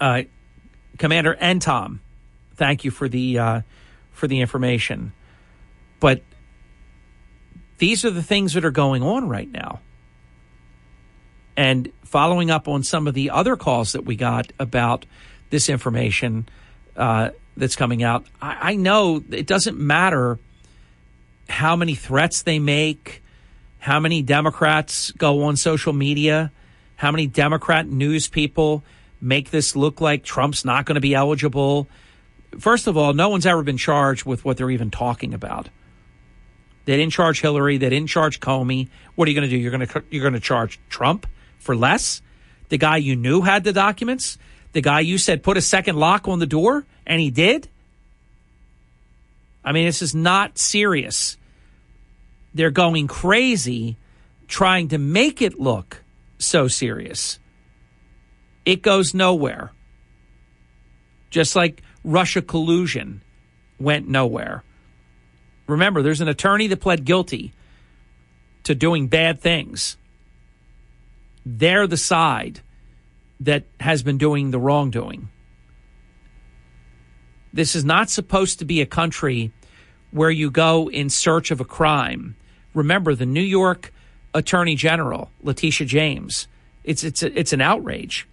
uh, 0.00 0.22
Commander 0.98 1.36
and 1.40 1.60
Tom, 1.60 2.00
thank 2.54 2.84
you 2.84 2.90
for 2.90 3.08
the 3.08 3.38
uh, 3.38 3.60
for 4.12 4.26
the 4.26 4.40
information. 4.40 5.12
But 6.00 6.22
these 7.78 8.04
are 8.04 8.10
the 8.10 8.22
things 8.22 8.54
that 8.54 8.64
are 8.64 8.70
going 8.70 9.02
on 9.02 9.28
right 9.28 9.50
now. 9.50 9.80
And 11.56 11.90
following 12.04 12.50
up 12.50 12.68
on 12.68 12.82
some 12.82 13.06
of 13.06 13.14
the 13.14 13.30
other 13.30 13.56
calls 13.56 13.92
that 13.92 14.04
we 14.04 14.16
got 14.16 14.52
about 14.58 15.06
this 15.50 15.68
information 15.68 16.48
uh, 16.96 17.30
that's 17.56 17.76
coming 17.76 18.02
out, 18.02 18.26
I, 18.40 18.72
I 18.72 18.76
know 18.76 19.22
it 19.30 19.46
doesn't 19.46 19.78
matter 19.78 20.38
how 21.48 21.76
many 21.76 21.94
threats 21.94 22.42
they 22.42 22.58
make, 22.58 23.22
how 23.78 24.00
many 24.00 24.20
Democrats 24.22 25.12
go 25.12 25.44
on 25.44 25.56
social 25.56 25.92
media, 25.92 26.52
how 26.96 27.10
many 27.10 27.26
Democrat 27.26 27.86
news 27.86 28.28
people 28.28 28.84
make 29.20 29.50
this 29.50 29.76
look 29.76 30.00
like 30.00 30.24
Trump's 30.24 30.64
not 30.64 30.84
going 30.84 30.96
to 30.96 31.00
be 31.00 31.14
eligible. 31.14 31.88
First 32.58 32.86
of 32.86 32.96
all, 32.96 33.12
no 33.12 33.28
one's 33.28 33.46
ever 33.46 33.62
been 33.62 33.76
charged 33.76 34.24
with 34.24 34.44
what 34.44 34.56
they're 34.56 34.70
even 34.70 34.90
talking 34.90 35.34
about. 35.34 35.68
They 36.86 36.96
didn't 36.96 37.12
charge 37.12 37.40
Hillary. 37.40 37.78
They 37.78 37.90
didn't 37.90 38.08
charge 38.08 38.40
Comey. 38.40 38.88
What 39.16 39.28
are 39.28 39.30
you 39.30 39.38
going 39.38 39.48
to 39.48 39.54
do? 39.54 39.60
You're 39.60 39.72
going 39.72 39.86
to 39.86 40.02
you're 40.10 40.22
going 40.22 40.34
to 40.34 40.40
charge 40.40 40.80
Trump 40.88 41.26
for 41.58 41.76
less? 41.76 42.22
The 42.68 42.78
guy 42.78 42.96
you 42.96 43.14
knew 43.14 43.42
had 43.42 43.64
the 43.64 43.72
documents. 43.72 44.38
The 44.72 44.80
guy 44.80 45.00
you 45.00 45.18
said 45.18 45.42
put 45.42 45.56
a 45.56 45.60
second 45.60 45.96
lock 45.96 46.28
on 46.28 46.38
the 46.38 46.46
door, 46.46 46.86
and 47.06 47.20
he 47.20 47.30
did. 47.30 47.68
I 49.64 49.72
mean, 49.72 49.86
this 49.86 50.00
is 50.00 50.14
not 50.14 50.58
serious. 50.58 51.36
They're 52.54 52.70
going 52.70 53.08
crazy 53.08 53.96
trying 54.46 54.88
to 54.88 54.98
make 54.98 55.42
it 55.42 55.58
look 55.58 56.04
so 56.38 56.68
serious. 56.68 57.40
It 58.64 58.82
goes 58.82 59.12
nowhere. 59.12 59.72
Just 61.30 61.56
like 61.56 61.82
Russia 62.04 62.42
collusion 62.42 63.22
went 63.80 64.08
nowhere. 64.08 64.62
Remember, 65.66 66.02
there's 66.02 66.20
an 66.20 66.28
attorney 66.28 66.66
that 66.68 66.80
pled 66.80 67.04
guilty 67.04 67.52
to 68.64 68.74
doing 68.74 69.08
bad 69.08 69.40
things. 69.40 69.96
They're 71.44 71.86
the 71.86 71.96
side 71.96 72.60
that 73.40 73.64
has 73.80 74.02
been 74.02 74.18
doing 74.18 74.50
the 74.50 74.58
wrongdoing. 74.58 75.28
This 77.52 77.74
is 77.74 77.84
not 77.84 78.10
supposed 78.10 78.58
to 78.58 78.64
be 78.64 78.80
a 78.80 78.86
country 78.86 79.52
where 80.10 80.30
you 80.30 80.50
go 80.50 80.90
in 80.90 81.10
search 81.10 81.50
of 81.50 81.60
a 81.60 81.64
crime. 81.64 82.36
Remember, 82.74 83.14
the 83.14 83.26
New 83.26 83.40
York 83.40 83.92
Attorney 84.34 84.74
General, 84.74 85.30
Letitia 85.42 85.86
James, 85.86 86.48
it's, 86.84 87.02
it's, 87.02 87.22
it's 87.22 87.52
an 87.52 87.60
outrage, 87.60 88.28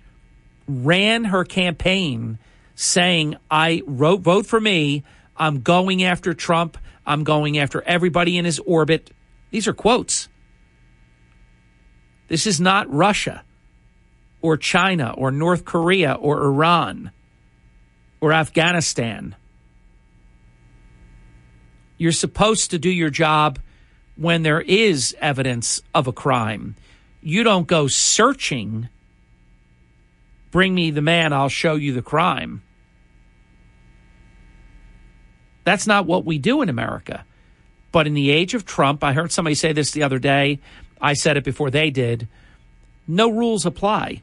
ran 0.67 1.25
her 1.25 1.43
campaign 1.43 2.37
saying, 2.75 3.35
I 3.49 3.81
wrote, 3.85 4.21
vote 4.21 4.45
for 4.45 4.59
me. 4.59 5.03
I'm 5.37 5.61
going 5.61 6.03
after 6.03 6.33
Trump. 6.33 6.77
I'm 7.05 7.23
going 7.23 7.57
after 7.57 7.81
everybody 7.81 8.37
in 8.37 8.45
his 8.45 8.59
orbit. 8.59 9.11
These 9.51 9.67
are 9.67 9.73
quotes. 9.73 10.29
This 12.27 12.47
is 12.47 12.59
not 12.59 12.91
Russia 12.91 13.43
or 14.41 14.57
China 14.57 15.13
or 15.17 15.31
North 15.31 15.65
Korea 15.65 16.13
or 16.13 16.43
Iran 16.43 17.11
or 18.21 18.33
Afghanistan. 18.33 19.35
You're 21.97 22.11
supposed 22.11 22.71
to 22.71 22.79
do 22.79 22.89
your 22.89 23.09
job 23.09 23.59
when 24.15 24.43
there 24.43 24.61
is 24.61 25.15
evidence 25.19 25.81
of 25.93 26.07
a 26.07 26.13
crime. 26.13 26.75
You 27.21 27.43
don't 27.43 27.67
go 27.67 27.87
searching. 27.87 28.89
Bring 30.51 30.75
me 30.75 30.91
the 30.91 31.01
man, 31.01 31.33
I'll 31.33 31.49
show 31.49 31.75
you 31.75 31.93
the 31.93 32.01
crime. 32.01 32.61
That's 35.63 35.87
not 35.87 36.05
what 36.05 36.25
we 36.25 36.37
do 36.37 36.61
in 36.61 36.69
America. 36.69 37.25
But 37.91 38.07
in 38.07 38.13
the 38.13 38.31
age 38.31 38.53
of 38.53 38.65
Trump, 38.65 39.03
I 39.03 39.13
heard 39.13 39.31
somebody 39.31 39.55
say 39.55 39.71
this 39.71 39.91
the 39.91 40.03
other 40.03 40.19
day. 40.19 40.59
I 40.99 41.13
said 41.13 41.37
it 41.37 41.43
before 41.43 41.69
they 41.69 41.89
did. 41.89 42.27
No 43.07 43.29
rules 43.29 43.65
apply. 43.65 44.21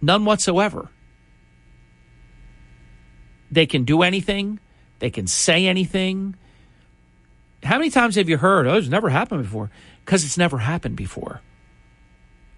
None 0.00 0.24
whatsoever. 0.24 0.90
They 3.50 3.66
can 3.66 3.84
do 3.84 4.02
anything, 4.02 4.60
they 4.98 5.10
can 5.10 5.26
say 5.26 5.66
anything. 5.66 6.36
How 7.62 7.78
many 7.78 7.90
times 7.90 8.16
have 8.16 8.28
you 8.28 8.36
heard, 8.36 8.66
oh, 8.66 8.76
it's 8.76 8.88
never 8.88 9.08
happened 9.08 9.42
before? 9.42 9.70
Because 10.04 10.24
it's 10.24 10.36
never 10.36 10.58
happened 10.58 10.96
before. 10.96 11.40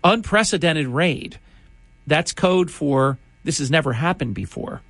Unprecedented 0.02 0.88
raid. 0.88 1.38
That's 2.06 2.32
code 2.32 2.70
for 2.70 3.18
this 3.44 3.58
has 3.58 3.70
never 3.70 3.92
happened 3.92 4.34
before. 4.34 4.82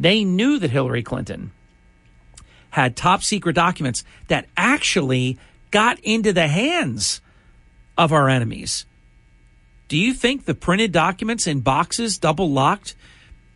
They 0.00 0.24
knew 0.24 0.58
that 0.58 0.70
Hillary 0.70 1.02
Clinton 1.02 1.52
had 2.70 2.96
top 2.96 3.22
secret 3.22 3.52
documents 3.52 4.02
that 4.28 4.46
actually 4.56 5.38
got 5.70 6.00
into 6.00 6.32
the 6.32 6.48
hands 6.48 7.20
of 7.98 8.10
our 8.10 8.30
enemies. 8.30 8.86
Do 9.88 9.98
you 9.98 10.14
think 10.14 10.46
the 10.46 10.54
printed 10.54 10.90
documents 10.90 11.46
in 11.46 11.60
boxes, 11.60 12.16
double 12.16 12.50
locked 12.50 12.94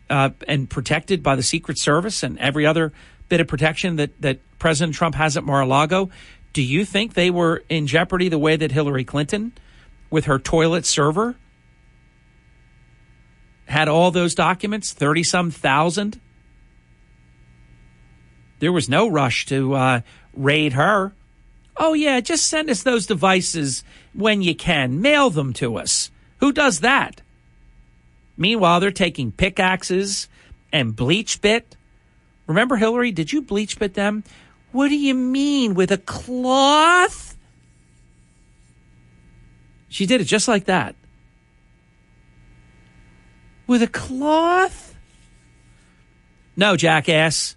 uh, 0.07 0.29
and 0.47 0.69
protected 0.69 1.23
by 1.23 1.35
the 1.35 1.41
Secret 1.41 1.79
Service 1.79 2.21
and 2.21 2.37
every 2.37 2.67
other 2.67 2.93
bit 3.27 3.41
of 3.41 3.47
protection 3.47 3.95
that, 3.95 4.21
that 4.21 4.39
President 4.59 4.93
Trump 4.93 5.15
has 5.15 5.35
at 5.35 5.43
Mar 5.43 5.61
a 5.61 5.65
Lago, 5.65 6.11
do 6.53 6.61
you 6.61 6.85
think 6.85 7.15
they 7.15 7.31
were 7.31 7.63
in 7.69 7.87
jeopardy 7.87 8.29
the 8.29 8.37
way 8.37 8.55
that 8.55 8.71
Hillary 8.71 9.03
Clinton, 9.03 9.51
with 10.11 10.25
her 10.25 10.37
toilet 10.37 10.85
server, 10.85 11.37
had 13.65 13.87
all 13.87 14.11
those 14.11 14.35
documents, 14.35 14.93
30 14.93 15.23
some 15.23 15.49
thousand? 15.49 16.19
There 18.59 18.71
was 18.71 18.89
no 18.89 19.07
rush 19.07 19.45
to 19.47 19.73
uh, 19.73 20.01
raid 20.33 20.73
her. 20.73 21.13
Oh, 21.77 21.93
yeah, 21.93 22.21
just 22.21 22.47
send 22.47 22.69
us 22.69 22.83
those 22.83 23.05
devices 23.05 23.83
when 24.13 24.41
you 24.41 24.55
can. 24.55 25.01
Mail 25.01 25.29
them 25.29 25.53
to 25.53 25.77
us. 25.77 26.09
Who 26.39 26.51
does 26.51 26.79
that? 26.79 27.21
Meanwhile, 28.37 28.79
they're 28.79 28.91
taking 28.91 29.31
pickaxes 29.31 30.27
and 30.71 30.95
bleach 30.95 31.41
bit. 31.41 31.75
Remember, 32.47 32.77
Hillary, 32.77 33.11
did 33.11 33.31
you 33.31 33.41
bleach 33.41 33.79
bit 33.79 33.93
them? 33.93 34.23
What 34.71 34.89
do 34.89 34.95
you 34.95 35.13
mean 35.13 35.73
with 35.73 35.91
a 35.91 35.97
cloth? 35.97 37.37
She 39.87 40.05
did 40.05 40.21
it 40.21 40.25
just 40.25 40.47
like 40.47 40.65
that. 40.65 40.95
With 43.67 43.81
a 43.81 43.87
cloth? 43.87 44.95
No, 46.57 46.75
jackass. 46.75 47.55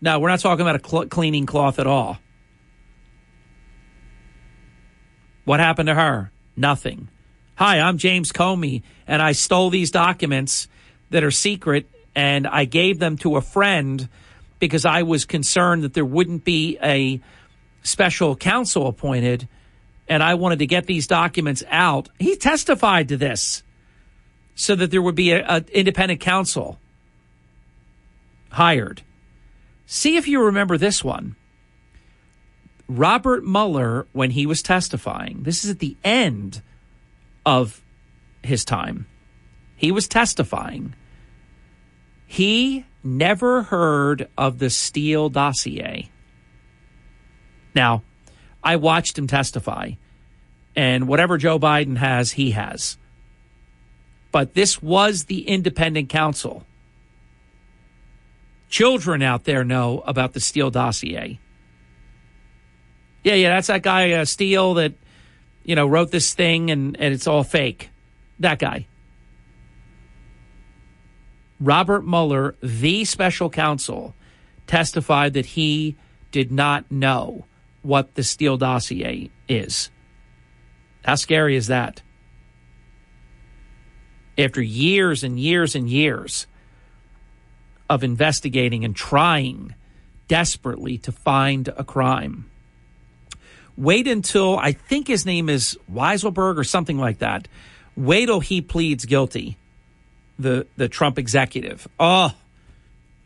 No, 0.00 0.18
we're 0.18 0.28
not 0.28 0.40
talking 0.40 0.60
about 0.60 0.84
a 0.84 0.88
cl- 0.88 1.06
cleaning 1.06 1.46
cloth 1.46 1.78
at 1.78 1.86
all. 1.86 2.18
What 5.44 5.60
happened 5.60 5.86
to 5.86 5.94
her? 5.94 6.30
Nothing. 6.56 7.08
Hi, 7.56 7.80
I'm 7.80 7.96
James 7.96 8.32
Comey, 8.32 8.82
and 9.06 9.22
I 9.22 9.32
stole 9.32 9.70
these 9.70 9.90
documents 9.90 10.68
that 11.10 11.24
are 11.24 11.30
secret, 11.30 11.86
and 12.14 12.46
I 12.46 12.64
gave 12.64 12.98
them 12.98 13.16
to 13.18 13.36
a 13.36 13.40
friend 13.40 14.08
because 14.58 14.84
I 14.84 15.02
was 15.02 15.24
concerned 15.24 15.84
that 15.84 15.94
there 15.94 16.04
wouldn't 16.04 16.44
be 16.44 16.78
a 16.82 17.20
special 17.82 18.36
counsel 18.36 18.88
appointed, 18.88 19.48
and 20.08 20.22
I 20.22 20.34
wanted 20.34 20.58
to 20.58 20.66
get 20.66 20.86
these 20.86 21.06
documents 21.06 21.62
out. 21.70 22.08
He 22.18 22.36
testified 22.36 23.08
to 23.08 23.16
this 23.16 23.62
so 24.54 24.74
that 24.74 24.90
there 24.90 25.02
would 25.02 25.14
be 25.14 25.32
an 25.32 25.66
independent 25.72 26.20
counsel 26.20 26.78
hired. 28.50 29.02
See 29.86 30.16
if 30.16 30.26
you 30.26 30.42
remember 30.42 30.76
this 30.76 31.04
one. 31.04 31.36
Robert 32.88 33.44
Mueller, 33.44 34.06
when 34.12 34.32
he 34.32 34.46
was 34.46 34.62
testifying, 34.62 35.42
this 35.42 35.64
is 35.64 35.70
at 35.70 35.78
the 35.78 35.96
end 36.04 36.62
of 37.44 37.82
his 38.42 38.64
time, 38.64 39.06
he 39.76 39.90
was 39.90 40.08
testifying. 40.08 40.94
He 42.26 42.84
never 43.02 43.62
heard 43.62 44.28
of 44.36 44.58
the 44.58 44.70
Steele 44.70 45.28
dossier. 45.28 46.10
Now, 47.74 48.02
I 48.62 48.76
watched 48.76 49.16
him 49.16 49.26
testify, 49.26 49.92
and 50.74 51.06
whatever 51.06 51.38
Joe 51.38 51.58
Biden 51.58 51.98
has, 51.98 52.32
he 52.32 52.52
has. 52.52 52.98
But 54.32 54.54
this 54.54 54.82
was 54.82 55.24
the 55.24 55.46
independent 55.48 56.08
counsel. 56.08 56.65
Children 58.68 59.22
out 59.22 59.44
there 59.44 59.64
know 59.64 60.02
about 60.06 60.32
the 60.32 60.40
Steele 60.40 60.70
dossier. 60.70 61.38
Yeah, 63.22 63.34
yeah, 63.34 63.48
that's 63.50 63.68
that 63.68 63.82
guy 63.82 64.12
uh, 64.12 64.24
Steele 64.24 64.74
that 64.74 64.94
you 65.64 65.74
know 65.74 65.86
wrote 65.86 66.10
this 66.10 66.34
thing 66.34 66.70
and 66.70 66.96
and 66.98 67.12
it's 67.12 67.26
all 67.26 67.44
fake. 67.44 67.90
That 68.40 68.58
guy. 68.58 68.86
Robert 71.58 72.06
Mueller, 72.06 72.54
the 72.62 73.04
special 73.04 73.48
counsel, 73.48 74.14
testified 74.66 75.32
that 75.34 75.46
he 75.46 75.96
did 76.30 76.52
not 76.52 76.90
know 76.90 77.46
what 77.82 78.14
the 78.14 78.22
Steele 78.22 78.58
dossier 78.58 79.30
is. 79.48 79.90
How 81.04 81.14
scary 81.14 81.56
is 81.56 81.68
that? 81.68 82.02
After 84.36 84.60
years 84.60 85.24
and 85.24 85.40
years 85.40 85.74
and 85.74 85.88
years 85.88 86.46
of 87.88 88.02
investigating 88.02 88.84
and 88.84 88.94
trying 88.94 89.74
desperately 90.28 90.98
to 90.98 91.12
find 91.12 91.68
a 91.76 91.84
crime. 91.84 92.50
Wait 93.76 94.06
until 94.06 94.58
I 94.58 94.72
think 94.72 95.06
his 95.06 95.26
name 95.26 95.48
is 95.48 95.78
Weisselberg 95.92 96.56
or 96.56 96.64
something 96.64 96.98
like 96.98 97.18
that. 97.18 97.46
Wait 97.96 98.26
till 98.26 98.40
he 98.40 98.60
pleads 98.60 99.04
guilty. 99.04 99.56
The 100.38 100.66
the 100.76 100.88
Trump 100.88 101.18
executive. 101.18 101.88
Oh, 101.98 102.34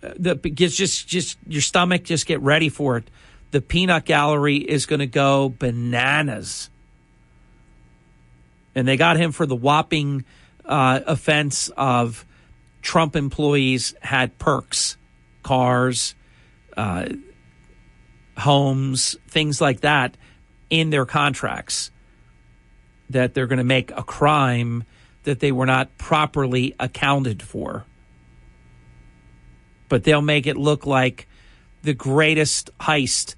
the 0.01 0.37
just 0.37 1.07
just 1.09 1.39
your 1.47 1.63
stomach 1.63 2.05
just 2.05 2.27
get 2.27 2.41
ready 2.41 2.69
for 2.69 2.97
it. 2.97 3.05
The 3.51 3.61
peanut 3.61 4.05
gallery 4.05 4.59
is 4.59 4.87
going 4.87 5.01
to 5.01 5.07
go 5.07 5.49
bananas. 5.49 6.71
And 8.75 8.87
they 8.87 8.97
got 8.97 9.17
him 9.17 9.33
for 9.33 9.47
the 9.47 9.57
whopping 9.57 10.25
uh, 10.65 11.01
offense 11.05 11.69
of 11.77 12.25
Trump 12.83 13.17
employees 13.17 13.95
had 14.01 14.39
perks, 14.39 14.97
cars, 15.43 16.15
uh, 16.77 17.09
homes, 18.37 19.17
things 19.29 19.61
like 19.61 19.81
that 19.81 20.17
in 20.71 20.91
their 20.91 21.05
contracts 21.05 21.91
that 23.11 23.35
they're 23.35 23.47
going 23.47 23.59
to 23.59 23.65
make 23.65 23.91
a 23.91 24.03
crime 24.03 24.85
that 25.25 25.41
they 25.41 25.53
were 25.53 25.67
not 25.67 25.97
properly 25.99 26.75
accounted 26.79 27.43
for. 27.43 27.85
But 29.89 30.05
they'll 30.05 30.23
make 30.23 30.47
it 30.47 30.57
look 30.57 30.87
like 30.87 31.29
the 31.83 31.93
greatest 31.93 32.71
heist. 32.79 33.35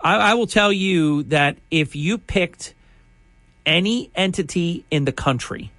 I, 0.00 0.16
I 0.16 0.34
will 0.34 0.48
tell 0.48 0.72
you 0.72 1.22
that 1.24 1.56
if 1.70 1.94
you 1.94 2.18
picked 2.18 2.74
any 3.64 4.10
entity 4.14 4.84
in 4.90 5.04
the 5.04 5.12
country, 5.12 5.70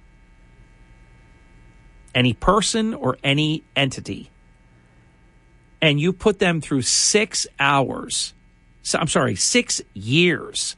any 2.14 2.32
person 2.32 2.94
or 2.94 3.18
any 3.24 3.64
entity, 3.74 4.30
and 5.82 6.00
you 6.00 6.12
put 6.12 6.38
them 6.38 6.60
through 6.60 6.82
six 6.82 7.46
hours, 7.58 8.34
so, 8.82 8.98
I'm 8.98 9.08
sorry, 9.08 9.34
six 9.34 9.80
years 9.94 10.76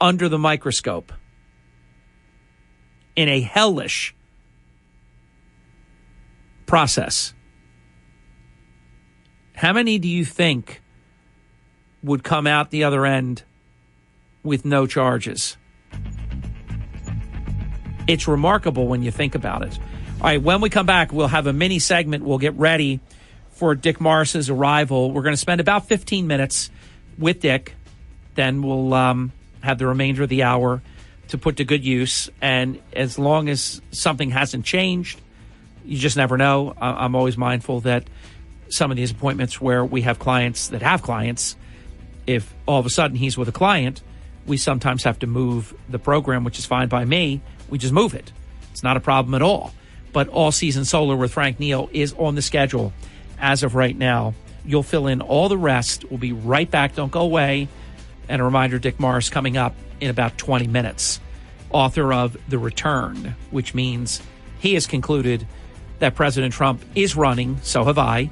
under 0.00 0.28
the 0.28 0.38
microscope 0.38 1.12
in 3.14 3.28
a 3.28 3.40
hellish 3.40 4.14
process. 6.66 7.34
How 9.54 9.74
many 9.74 9.98
do 9.98 10.08
you 10.08 10.24
think 10.24 10.80
would 12.02 12.24
come 12.24 12.46
out 12.46 12.70
the 12.70 12.84
other 12.84 13.04
end 13.04 13.42
with 14.42 14.64
no 14.64 14.86
charges? 14.86 15.58
It's 18.10 18.26
remarkable 18.26 18.88
when 18.88 19.04
you 19.04 19.12
think 19.12 19.36
about 19.36 19.62
it. 19.62 19.78
All 20.16 20.24
right, 20.24 20.42
when 20.42 20.60
we 20.60 20.68
come 20.68 20.84
back, 20.84 21.12
we'll 21.12 21.28
have 21.28 21.46
a 21.46 21.52
mini 21.52 21.78
segment. 21.78 22.24
We'll 22.24 22.38
get 22.38 22.54
ready 22.54 22.98
for 23.52 23.76
Dick 23.76 24.00
Morris's 24.00 24.50
arrival. 24.50 25.12
We're 25.12 25.22
going 25.22 25.34
to 25.34 25.40
spend 25.40 25.60
about 25.60 25.86
15 25.86 26.26
minutes 26.26 26.70
with 27.18 27.38
Dick. 27.38 27.76
Then 28.34 28.62
we'll 28.62 28.92
um, 28.94 29.30
have 29.60 29.78
the 29.78 29.86
remainder 29.86 30.24
of 30.24 30.28
the 30.28 30.42
hour 30.42 30.82
to 31.28 31.38
put 31.38 31.58
to 31.58 31.64
good 31.64 31.84
use. 31.84 32.28
And 32.42 32.80
as 32.92 33.16
long 33.16 33.48
as 33.48 33.80
something 33.92 34.30
hasn't 34.30 34.64
changed, 34.64 35.20
you 35.84 35.96
just 35.96 36.16
never 36.16 36.36
know. 36.36 36.74
I'm 36.80 37.14
always 37.14 37.38
mindful 37.38 37.82
that 37.82 38.10
some 38.70 38.90
of 38.90 38.96
these 38.96 39.12
appointments 39.12 39.60
where 39.60 39.84
we 39.84 40.02
have 40.02 40.18
clients 40.18 40.66
that 40.70 40.82
have 40.82 41.02
clients, 41.02 41.54
if 42.26 42.52
all 42.66 42.80
of 42.80 42.86
a 42.86 42.90
sudden 42.90 43.16
he's 43.16 43.38
with 43.38 43.46
a 43.46 43.52
client, 43.52 44.02
we 44.46 44.56
sometimes 44.56 45.04
have 45.04 45.20
to 45.20 45.28
move 45.28 45.72
the 45.88 46.00
program, 46.00 46.42
which 46.42 46.58
is 46.58 46.66
fine 46.66 46.88
by 46.88 47.04
me. 47.04 47.40
We 47.70 47.78
just 47.78 47.92
move 47.92 48.14
it. 48.14 48.32
It's 48.72 48.82
not 48.82 48.96
a 48.96 49.00
problem 49.00 49.34
at 49.34 49.42
all. 49.42 49.72
But 50.12 50.28
all 50.28 50.52
season 50.52 50.84
solar 50.84 51.16
with 51.16 51.32
Frank 51.32 51.60
Neal 51.60 51.88
is 51.92 52.12
on 52.14 52.34
the 52.34 52.42
schedule 52.42 52.92
as 53.38 53.62
of 53.62 53.74
right 53.74 53.96
now. 53.96 54.34
You'll 54.64 54.82
fill 54.82 55.06
in 55.06 55.20
all 55.20 55.48
the 55.48 55.56
rest. 55.56 56.04
We'll 56.10 56.18
be 56.18 56.32
right 56.32 56.70
back. 56.70 56.94
Don't 56.94 57.12
go 57.12 57.20
away. 57.20 57.68
And 58.28 58.40
a 58.40 58.44
reminder 58.44 58.78
Dick 58.78 59.00
Morris 59.00 59.30
coming 59.30 59.56
up 59.56 59.74
in 60.00 60.10
about 60.10 60.36
20 60.38 60.66
minutes, 60.66 61.20
author 61.70 62.12
of 62.12 62.36
The 62.48 62.58
Return, 62.58 63.34
which 63.50 63.74
means 63.74 64.20
he 64.58 64.74
has 64.74 64.86
concluded 64.86 65.46
that 65.98 66.14
President 66.14 66.52
Trump 66.52 66.84
is 66.94 67.16
running, 67.16 67.58
so 67.62 67.84
have 67.84 67.98
I, 67.98 68.30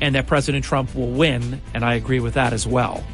and 0.00 0.14
that 0.14 0.26
President 0.26 0.64
Trump 0.64 0.94
will 0.94 1.10
win, 1.10 1.60
and 1.74 1.84
I 1.84 1.94
agree 1.94 2.20
with 2.20 2.34
that 2.34 2.52
as 2.52 2.66
well. 2.66 3.04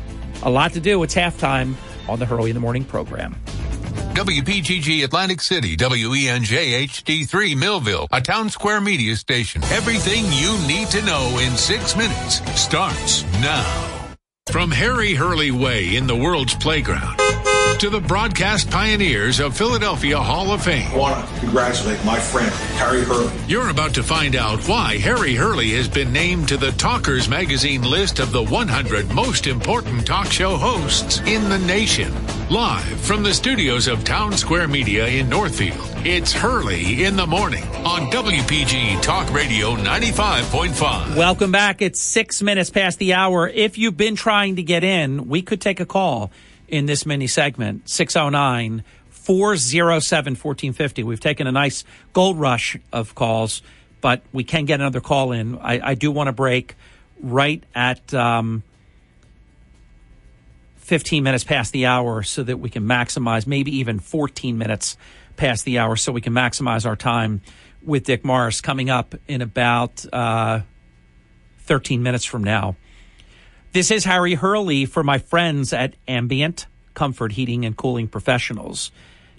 A 0.43 0.51
lot 0.51 0.73
to 0.75 0.81
do. 0.81 1.03
It's 1.03 1.15
halftime 1.15 1.75
on 2.09 2.19
the 2.19 2.27
Hurley 2.27 2.51
in 2.51 2.55
the 2.55 2.61
Morning 2.61 2.85
program. 2.85 3.35
WPGG 4.15 5.03
Atlantic 5.05 5.41
City, 5.41 5.77
WENJ 5.77 6.85
HD3 6.87 7.57
Millville, 7.57 8.07
a 8.13 8.21
town 8.21 8.49
square 8.49 8.81
media 8.81 9.17
station. 9.17 9.63
Everything 9.65 10.25
you 10.33 10.57
need 10.69 10.89
to 10.89 11.05
know 11.05 11.39
in 11.43 11.57
six 11.57 11.97
minutes 11.97 12.41
starts 12.61 13.25
now. 13.41 14.15
From 14.51 14.71
Harry 14.71 15.15
Hurley 15.15 15.51
Way 15.51 15.97
in 15.97 16.07
the 16.07 16.15
world's 16.15 16.55
playground 16.55 17.19
to 17.79 17.91
the 17.91 18.01
broadcast 18.01 18.71
pioneers 18.71 19.41
of 19.41 19.57
Philadelphia 19.57 20.19
Hall 20.19 20.53
of 20.53 20.63
Fame. 20.63 20.91
I 20.93 20.97
want 20.97 21.29
to 21.29 21.41
congratulate 21.41 22.03
my 22.05 22.19
friend, 22.19 22.51
Harry 22.79 23.03
Hurley. 23.03 23.33
You're 23.49 23.69
about 23.69 23.95
to 23.95 24.03
find 24.03 24.37
out 24.37 24.67
why 24.69 24.99
Harry 24.99 25.35
Hurley 25.35 25.71
has 25.71 25.89
been 25.89 26.13
named 26.13 26.49
to 26.49 26.57
the 26.57 26.71
Talkers 26.73 27.29
Magazine 27.29 27.83
list 27.83 28.21
of 28.21 28.33
the 28.33 28.43
100 28.43 29.13
most 29.13 29.47
important 29.47 30.07
talk 30.07 30.31
show 30.31 30.57
hosts 30.57 31.21
in 31.27 31.49
the 31.49 31.59
nation. 31.59 32.13
Live 32.49 32.85
from 33.01 33.23
the 33.23 33.35
studios 33.35 33.89
of 33.89 34.05
Town 34.05 34.33
Square 34.33 34.69
Media 34.69 35.07
in 35.07 35.29
Northfield, 35.29 35.79
it's 36.05 36.33
Hurley 36.33 37.05
in 37.05 37.17
the 37.17 37.27
Morning 37.27 37.65
on 37.85 38.11
WPG 38.11 39.03
Talk 39.03 39.33
Radio 39.33 39.75
95.5. 39.77 41.17
Welcome 41.17 41.51
back. 41.51 41.83
It's 41.83 42.01
six 42.01 42.41
minutes 42.41 42.71
past 42.71 42.99
the 42.99 43.15
hour. 43.15 43.49
If 43.49 43.79
you've 43.79 43.97
been 43.97 44.15
trying 44.17 44.57
to 44.57 44.63
get 44.63 44.85
in, 44.85 45.29
we 45.29 45.43
could 45.43 45.61
take 45.61 45.81
a 45.81 45.87
call 45.87 46.31
in 46.75 46.87
this 46.87 47.07
mini 47.07 47.29
segment 47.29 47.89
609 47.89 48.83
407 49.09 50.33
1450. 50.33 51.05
We've 51.05 51.21
taken 51.21 51.47
a 51.47 51.53
nice 51.53 51.85
gold 52.13 52.37
rush 52.37 52.77
of 52.93 53.15
calls, 53.15 53.63
but 54.01 54.23
we 54.33 54.43
can 54.43 54.65
get 54.65 54.81
another 54.81 55.01
call 55.01 55.31
in. 55.31 55.57
I, 55.59 55.91
I 55.91 55.95
do 55.95 56.11
want 56.11 56.27
to 56.27 56.33
break 56.33 56.75
right 57.21 57.63
at 57.77 58.13
um, 58.13 58.65
15 60.79 61.23
minutes 61.23 61.45
past 61.45 61.73
the 61.73 61.87
hour 61.87 62.25
so 62.25 62.43
that 62.43 62.57
we 62.59 62.71
can 62.71 62.83
maximize 62.83 63.47
maybe 63.47 63.77
even 63.79 64.01
14 64.01 64.59
minutes 64.59 64.97
past 65.37 65.65
the 65.65 65.79
hour 65.79 65.95
so 65.95 66.11
we 66.11 66.21
can 66.21 66.33
maximize 66.33 66.85
our 66.85 66.97
time 66.97 67.41
with 67.85 68.03
Dick 68.03 68.25
Morris 68.25 68.61
coming 68.61 68.91
up 68.91 69.15
in 69.29 69.43
about 69.43 70.05
uh, 70.13 70.63
13 71.61 72.03
minutes 72.03 72.25
from 72.25 72.43
now. 72.43 72.75
This 73.75 73.91
is 73.91 74.05
Harry 74.05 74.35
Hurley 74.35 74.85
for 74.85 75.03
my 75.03 75.19
friends 75.19 75.73
at 75.73 75.97
Ambient 76.07 76.69
Comfort 76.95 77.33
Heating 77.33 77.65
and 77.65 77.77
Cooling 77.77 78.07
Professionals. 78.07 78.93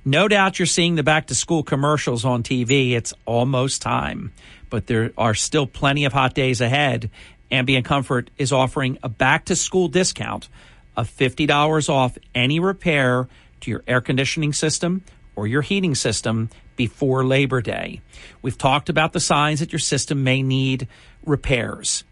No 0.03 0.27
doubt 0.27 0.59
you're 0.59 0.65
seeing 0.65 0.95
the 0.95 1.03
back 1.03 1.27
to 1.27 1.35
school 1.35 1.63
commercials 1.63 2.25
on 2.25 2.43
TV. 2.43 2.91
It's 2.91 3.13
almost 3.23 3.81
time, 3.81 4.33
but 4.69 4.87
there 4.87 5.13
are 5.17 5.35
still 5.35 5.65
plenty 5.65 6.03
of 6.03 6.11
hot 6.11 6.33
days 6.33 6.59
ahead. 6.59 7.09
Ambient 7.49 7.85
Comfort 7.85 8.29
is 8.37 8.51
offering 8.51 8.97
a 9.01 9.07
back 9.07 9.45
to 9.45 9.55
school 9.55 9.87
discount 9.87 10.49
of 10.97 11.09
$50 11.09 11.87
off 11.87 12.17
any 12.35 12.59
repair 12.59 13.29
to 13.61 13.71
your 13.71 13.83
air 13.87 14.01
conditioning 14.01 14.51
system 14.51 15.01
or 15.37 15.47
your 15.47 15.61
heating 15.61 15.95
system 15.95 16.49
before 16.75 17.23
Labor 17.23 17.61
Day. 17.61 18.01
We've 18.41 18.57
talked 18.57 18.89
about 18.89 19.13
the 19.13 19.21
signs 19.21 19.61
that 19.61 19.71
your 19.71 19.79
system 19.79 20.25
may 20.25 20.43
need 20.43 20.89
repairs. 21.25 22.03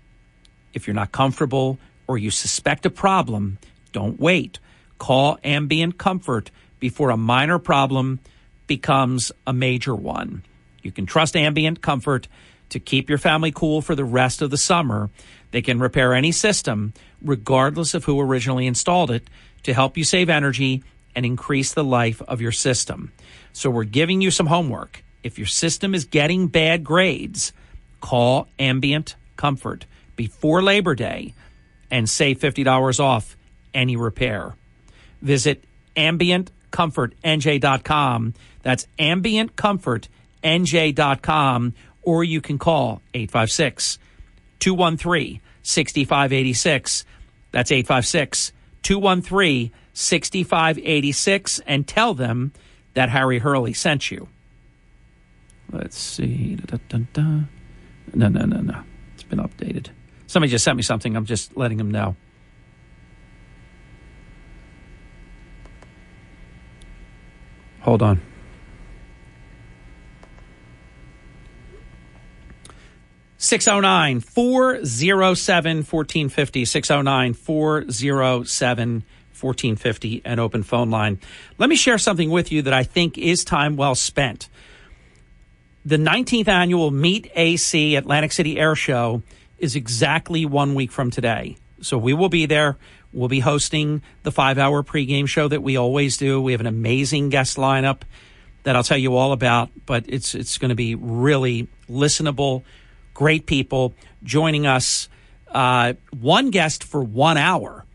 If 0.74 0.88
you're 0.88 0.94
not 0.94 1.12
comfortable 1.12 1.80
or 2.14 2.18
you 2.20 2.30
suspect 2.30 2.86
a 2.86 2.92
problem, 2.92 3.58
don't 3.92 4.20
wait. 4.20 4.60
Call 5.00 5.40
Ambient 5.44 5.98
Comfort 5.98 6.52
before 6.80 7.10
a 7.10 7.18
minor 7.18 7.58
problem 7.58 8.20
becomes 8.68 9.32
a 9.48 9.52
major 9.52 9.96
one. 9.96 10.44
You 10.84 10.92
can 10.92 11.08
trust 11.08 11.36
Ambient 11.36 11.82
Comfort 11.82 12.28
to 12.70 12.80
keep 12.80 13.10
your 13.10 13.18
family 13.18 13.52
cool 13.52 13.82
for 13.82 13.96
the 13.96 14.06
rest 14.06 14.44
of 14.44 14.52
the 14.52 14.58
summer. 14.58 15.10
They 15.50 15.64
can 15.64 15.80
repair 15.80 16.14
any 16.14 16.32
system, 16.32 16.94
regardless 17.20 17.96
of 17.96 18.06
who 18.06 18.22
originally 18.22 18.68
installed 18.68 19.10
it, 19.10 19.28
to 19.64 19.74
help 19.74 19.98
you 19.98 20.04
save 20.04 20.30
energy 20.30 20.84
and 21.16 21.26
increase 21.26 21.74
the 21.74 21.84
life 21.84 22.22
of 22.22 22.42
your 22.42 22.52
system. 22.52 23.12
So 23.54 23.72
we're 23.72 23.86
giving 23.86 24.22
you 24.22 24.30
some 24.30 24.48
homework. 24.48 25.04
If 25.24 25.40
your 25.40 25.48
system 25.48 25.96
is 25.96 26.06
getting 26.06 26.46
bad 26.46 26.84
grades, 26.84 27.54
call 28.02 28.48
Ambient 28.60 29.16
Comfort 29.36 29.88
before 30.16 30.62
Labor 30.62 30.94
Day 30.94 31.34
and 31.94 32.10
save 32.10 32.40
$50 32.40 33.00
off 33.00 33.38
any 33.72 33.96
repair. 33.96 34.56
Visit 35.22 35.64
ambientcomfortnj.com. 35.96 38.34
That's 38.64 38.88
ambientcomfortnj.com 38.98 41.74
or 42.02 42.24
you 42.24 42.42
can 42.42 42.58
call 42.58 43.04
856 43.14 44.00
213 44.58 45.40
6586. 45.62 47.06
That's 47.52 47.72
856 47.72 48.54
213 48.82 49.72
6586 49.94 51.60
and 51.68 51.88
tell 51.88 52.16
them 52.16 52.54
that 52.96 53.10
Harry 53.10 53.38
Hurley 53.38 53.74
sent 53.74 54.10
you. 54.10 54.30
Let's 55.72 55.98
see. 55.98 56.56
Da, 56.56 56.80
da, 56.90 57.02
da, 57.14 57.42
no, 58.16 58.30
no, 58.30 58.46
no, 58.46 58.62
no. 58.62 58.82
It's 59.14 59.22
been 59.22 59.38
updated. 59.38 59.90
Somebody 60.34 60.50
just 60.50 60.66
sent 60.66 60.78
me 60.78 60.82
something. 60.82 61.16
I'm 61.16 61.26
just 61.26 61.56
letting 61.56 61.78
them 61.78 61.92
know. 61.92 62.16
Hold 67.82 68.02
on. 68.02 68.20
Six 73.38 73.66
zero 73.66 73.80
nine 73.80 74.22
four 74.22 74.84
zero 74.84 75.36
seven 75.36 75.84
fourteen 75.84 76.30
fifty. 76.30 76.66
Six 76.66 76.88
zero 76.88 77.04
nine 77.04 77.36
four 77.36 77.88
zero 77.92 78.42
seven 78.42 79.04
1450 79.40 80.24
an 80.26 80.40
open 80.40 80.64
phone 80.64 80.90
line. 80.90 81.20
Let 81.60 81.70
me 81.70 81.76
share 81.76 82.00
something 82.00 82.32
with 82.32 82.52
you 82.52 82.64
that 82.64 82.74
I 82.74 82.82
think 82.82 83.20
is 83.20 83.46
time 83.46 83.76
well 83.76 83.94
spent. 83.94 84.50
The 85.86 85.98
19th 85.98 86.48
annual 86.48 86.90
Meet 86.90 87.30
AC 87.36 87.96
Atlantic 87.96 88.32
City 88.32 88.58
Air 88.58 88.74
Show 88.74 89.22
is 89.64 89.76
exactly 89.78 90.46
one 90.46 90.76
week 90.76 90.92
from 90.92 91.10
today. 91.10 91.56
So 91.82 91.98
we 91.98 92.14
will 92.14 92.30
be 92.30 92.46
there. 92.46 92.78
We'll 93.14 93.30
be 93.30 93.40
hosting 93.40 94.02
the 94.24 94.32
five 94.32 94.58
hour 94.58 94.84
pregame 94.84 95.28
show 95.28 95.48
that 95.48 95.64
we 95.64 95.78
always 95.78 96.18
do. 96.18 96.42
We 96.42 96.52
have 96.52 96.62
an 96.62 96.68
amazing 96.68 97.30
guest 97.30 97.56
lineup 97.56 98.02
that 98.64 98.76
I'll 98.76 98.84
tell 98.84 98.98
you 98.98 99.16
all 99.16 99.32
about, 99.32 99.70
but 99.86 100.06
it's, 100.08 100.36
it's 100.36 100.58
going 100.58 100.70
to 100.70 100.76
be 100.76 100.96
really 100.96 101.68
listenable, 101.90 102.64
great 103.14 103.46
people 103.46 103.94
joining 104.24 104.68
us. 104.68 105.08
Uh, 105.50 105.94
one 106.20 106.50
guest 106.50 106.84
for 106.84 107.02
one 107.02 107.38
hour 107.38 107.86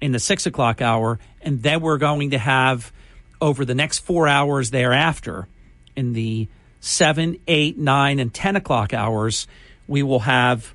in 0.00 0.12
the 0.12 0.20
six 0.20 0.46
o'clock 0.46 0.80
hour, 0.80 1.18
and 1.42 1.62
then 1.62 1.80
we're 1.80 1.98
going 1.98 2.30
to 2.30 2.38
have 2.38 2.92
over 3.40 3.64
the 3.64 3.74
next 3.74 3.98
four 3.98 4.26
hours 4.28 4.70
thereafter, 4.70 5.48
in 5.96 6.12
the 6.12 6.48
seven, 6.80 7.38
eight, 7.46 7.76
nine, 7.76 8.18
and 8.18 8.32
ten 8.32 8.56
o'clock 8.56 8.94
hours, 8.94 9.46
we 9.86 10.02
will 10.02 10.20
have 10.20 10.74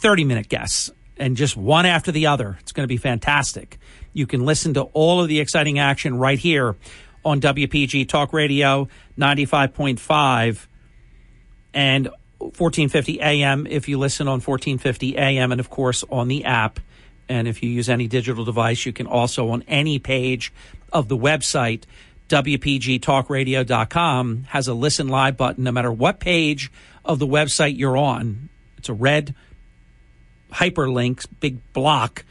thirty 0.00 0.24
minute 0.24 0.48
guests 0.48 0.90
and 1.16 1.36
just 1.36 1.56
one 1.56 1.86
after 1.86 2.12
the 2.12 2.26
other. 2.26 2.56
It's 2.60 2.72
going 2.72 2.84
to 2.84 2.88
be 2.88 2.96
fantastic. 2.96 3.78
You 4.12 4.26
can 4.26 4.44
listen 4.44 4.74
to 4.74 4.82
all 4.82 5.22
of 5.22 5.28
the 5.28 5.40
exciting 5.40 5.78
action 5.78 6.18
right 6.18 6.38
here 6.38 6.76
on 7.24 7.40
WPG 7.40 8.08
Talk 8.08 8.32
Radio 8.32 8.88
95.5 9.18 10.66
and 11.74 12.08
1450 12.38 13.20
AM 13.20 13.66
if 13.66 13.88
you 13.88 13.98
listen 13.98 14.26
on 14.26 14.40
1450 14.40 15.18
AM 15.18 15.52
and 15.52 15.60
of 15.60 15.68
course 15.68 16.02
on 16.10 16.28
the 16.28 16.46
app 16.46 16.80
and 17.30 17.46
if 17.46 17.62
you 17.62 17.70
use 17.70 17.88
any 17.88 18.08
digital 18.08 18.44
device, 18.44 18.84
you 18.84 18.92
can 18.92 19.06
also 19.06 19.50
on 19.50 19.62
any 19.68 20.00
page 20.00 20.52
of 20.92 21.06
the 21.06 21.16
website, 21.16 21.84
WPGtalkradio.com 22.28 24.44
has 24.48 24.66
a 24.66 24.74
listen 24.74 25.06
live 25.06 25.36
button 25.36 25.62
no 25.62 25.70
matter 25.70 25.92
what 25.92 26.18
page 26.18 26.72
of 27.04 27.20
the 27.20 27.28
website 27.28 27.78
you're 27.78 27.96
on. 27.96 28.48
It's 28.78 28.88
a 28.88 28.94
red 28.94 29.36
hyperlink, 30.50 31.26
big 31.40 31.58
block, 31.72 32.24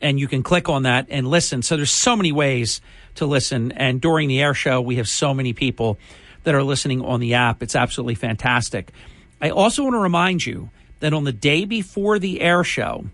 and 0.00 0.18
you 0.18 0.28
can 0.28 0.42
click 0.42 0.68
on 0.68 0.82
that 0.82 1.06
and 1.08 1.26
listen. 1.28 1.62
So 1.62 1.76
there's 1.76 1.90
so 1.90 2.16
many 2.16 2.32
ways 2.32 2.80
to 3.16 3.26
listen. 3.26 3.72
And 3.72 4.00
during 4.00 4.28
the 4.28 4.42
air 4.42 4.54
show, 4.54 4.80
we 4.80 4.96
have 4.96 5.08
so 5.08 5.32
many 5.32 5.52
people 5.52 5.98
that 6.42 6.54
are 6.54 6.62
listening 6.62 7.02
on 7.02 7.20
the 7.20 7.34
app. 7.34 7.62
It's 7.62 7.76
absolutely 7.76 8.16
fantastic. 8.16 8.92
I 9.40 9.50
also 9.50 9.82
want 9.82 9.94
to 9.94 9.98
remind 9.98 10.44
you 10.44 10.70
that 11.00 11.12
on 11.12 11.24
the 11.24 11.32
day 11.32 11.64
before 11.64 12.18
the 12.18 12.40
air 12.40 12.64
show, 12.64 13.06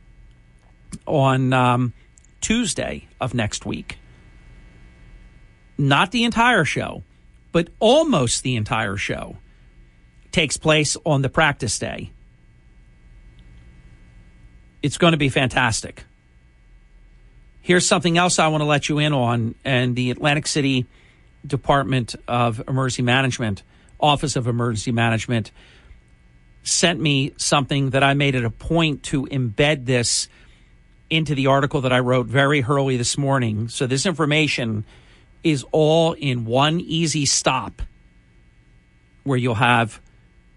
on 1.07 1.53
um, 1.53 1.93
Tuesday 2.41 3.07
of 3.21 3.35
next 3.35 3.67
week. 3.67 3.99
Not 5.79 6.11
the 6.13 6.25
entire 6.25 6.65
show, 6.65 7.03
but 7.53 7.69
almost 7.79 8.43
the 8.43 8.57
entire 8.57 8.97
show 8.97 9.37
takes 10.33 10.57
place 10.57 10.97
on 11.05 11.23
the 11.23 11.29
practice 11.29 11.79
day. 11.79 12.13
It's 14.83 14.99
going 14.99 15.13
to 15.13 15.19
be 15.19 15.29
fantastic. 15.29 16.05
Here's 17.63 17.87
something 17.87 18.17
else 18.17 18.39
I 18.39 18.49
want 18.49 18.63
to 18.63 18.67
let 18.67 18.89
you 18.89 18.99
in 18.99 19.13
on, 19.13 19.55
and 19.65 19.95
the 19.95 20.11
Atlantic 20.11 20.47
City 20.47 20.87
Department 21.47 22.15
of 22.27 22.67
Emergency 22.67 23.03
Management, 23.03 23.63
Office 23.99 24.37
of 24.37 24.47
Emergency 24.47 24.93
Management, 24.93 25.51
sent 26.63 27.01
me 27.01 27.33
something 27.37 27.91
that 27.91 28.03
I 28.03 28.15
made 28.15 28.35
it 28.35 28.45
a 28.45 28.51
point 28.51 29.03
to 29.05 29.27
embed 29.27 29.87
this 29.87 30.29
into 31.11 31.35
the 31.35 31.49
article 31.49 31.83
that 31.83 31.93
I 31.93 31.99
wrote 31.99 32.27
very 32.27 32.63
early 32.63 32.97
this 32.97 33.19
morning. 33.19 33.69
So 33.69 33.87
this 33.87 34.07
information 34.07 34.85
is 35.43 35.65
all 35.73 36.13
in 36.13 36.45
one 36.45 36.81
easy 36.81 37.27
stop 37.27 37.83
where 39.25 39.39
you'll 39.39 39.55
have 39.55 40.01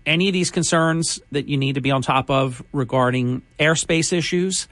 any 0.05 0.27
of 0.30 0.34
these 0.34 0.51
concerns 0.51 1.21
that 1.31 1.47
you 1.47 1.57
need 1.57 1.75
to 1.75 1.81
be 1.81 1.91
on 1.91 2.01
top 2.01 2.30
of 2.30 2.63
regarding 2.71 3.41
airspace 3.59 4.13
issues. 4.13 4.67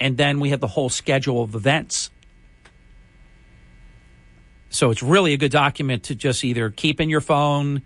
And 0.00 0.16
then 0.16 0.40
we 0.40 0.50
have 0.50 0.60
the 0.60 0.68
whole 0.68 0.88
schedule 0.88 1.42
of 1.42 1.54
events. 1.54 2.10
So 4.70 4.90
it's 4.90 5.02
really 5.02 5.32
a 5.32 5.36
good 5.36 5.52
document 5.52 6.04
to 6.04 6.14
just 6.14 6.44
either 6.44 6.70
keep 6.70 7.00
in 7.00 7.08
your 7.08 7.20
phone, 7.20 7.82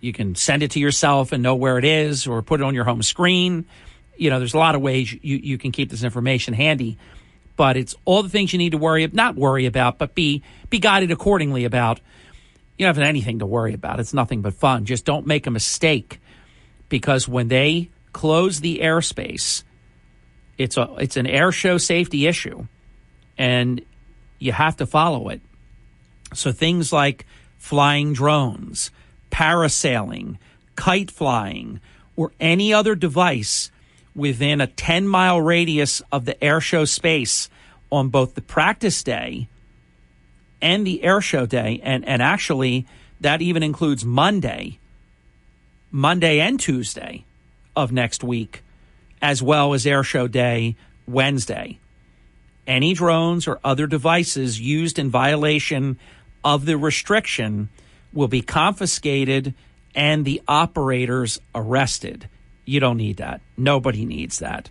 you 0.00 0.12
can 0.12 0.34
send 0.34 0.62
it 0.62 0.72
to 0.72 0.80
yourself 0.80 1.32
and 1.32 1.42
know 1.42 1.54
where 1.54 1.78
it 1.78 1.84
is, 1.84 2.26
or 2.26 2.42
put 2.42 2.60
it 2.60 2.64
on 2.64 2.74
your 2.74 2.84
home 2.84 3.02
screen 3.02 3.66
you 4.16 4.30
know, 4.30 4.38
there's 4.38 4.54
a 4.54 4.58
lot 4.58 4.74
of 4.74 4.80
ways 4.80 5.12
you, 5.12 5.36
you 5.36 5.58
can 5.58 5.72
keep 5.72 5.90
this 5.90 6.04
information 6.04 6.54
handy, 6.54 6.98
but 7.56 7.76
it's 7.76 7.94
all 8.04 8.22
the 8.22 8.28
things 8.28 8.52
you 8.52 8.58
need 8.58 8.70
to 8.70 8.78
worry, 8.78 9.04
about 9.04 9.14
not 9.14 9.36
worry 9.36 9.66
about, 9.66 9.98
but 9.98 10.14
be, 10.14 10.42
be 10.70 10.78
guided 10.78 11.10
accordingly 11.10 11.64
about. 11.64 12.00
You 12.82 12.88
don't 12.88 12.96
have 12.96 13.04
anything 13.04 13.38
to 13.38 13.46
worry 13.46 13.74
about. 13.74 14.00
It's 14.00 14.12
nothing 14.12 14.42
but 14.42 14.54
fun. 14.54 14.86
Just 14.86 15.04
don't 15.04 15.24
make 15.24 15.46
a 15.46 15.52
mistake 15.52 16.18
because 16.88 17.28
when 17.28 17.46
they 17.46 17.90
close 18.12 18.58
the 18.58 18.80
airspace, 18.80 19.62
it's 20.58 20.76
a, 20.76 20.92
it's 20.98 21.16
an 21.16 21.28
air 21.28 21.52
show 21.52 21.78
safety 21.78 22.26
issue 22.26 22.66
and 23.38 23.82
you 24.40 24.50
have 24.50 24.78
to 24.78 24.86
follow 24.86 25.28
it. 25.28 25.40
So 26.34 26.50
things 26.50 26.92
like 26.92 27.24
flying 27.56 28.14
drones, 28.14 28.90
parasailing, 29.30 30.38
kite 30.74 31.12
flying, 31.12 31.78
or 32.16 32.32
any 32.40 32.74
other 32.74 32.96
device 32.96 33.70
within 34.16 34.60
a 34.60 34.66
10 34.66 35.06
mile 35.06 35.40
radius 35.40 36.02
of 36.10 36.24
the 36.24 36.42
air 36.42 36.60
show 36.60 36.84
space 36.84 37.48
on 37.92 38.08
both 38.08 38.34
the 38.34 38.42
practice 38.42 39.04
day 39.04 39.46
and 40.62 40.86
the 40.86 41.02
air 41.02 41.20
show 41.20 41.44
day. 41.44 41.80
And, 41.82 42.08
and 42.08 42.22
actually, 42.22 42.86
that 43.20 43.42
even 43.42 43.62
includes 43.62 44.04
Monday, 44.04 44.78
Monday 45.90 46.40
and 46.40 46.58
Tuesday 46.58 47.24
of 47.76 47.92
next 47.92 48.24
week, 48.24 48.62
as 49.20 49.42
well 49.42 49.74
as 49.74 49.86
air 49.86 50.02
show 50.04 50.28
day 50.28 50.76
Wednesday. 51.06 51.78
Any 52.66 52.94
drones 52.94 53.48
or 53.48 53.58
other 53.64 53.86
devices 53.86 54.60
used 54.60 54.98
in 54.98 55.10
violation 55.10 55.98
of 56.44 56.64
the 56.64 56.78
restriction 56.78 57.68
will 58.12 58.28
be 58.28 58.40
confiscated 58.40 59.54
and 59.94 60.24
the 60.24 60.40
operators 60.46 61.40
arrested. 61.54 62.28
You 62.64 62.78
don't 62.78 62.96
need 62.96 63.16
that. 63.16 63.40
Nobody 63.56 64.04
needs 64.04 64.38
that. 64.38 64.70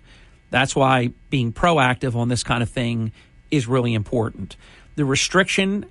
That's 0.51 0.75
why 0.75 1.11
being 1.29 1.51
proactive 1.51 2.15
on 2.15 2.29
this 2.29 2.43
kind 2.43 2.63
of 2.63 2.69
thing 2.69 3.11
is 3.49 3.67
really 3.67 3.93
important. 3.93 4.55
The 5.01 5.05
restriction 5.05 5.87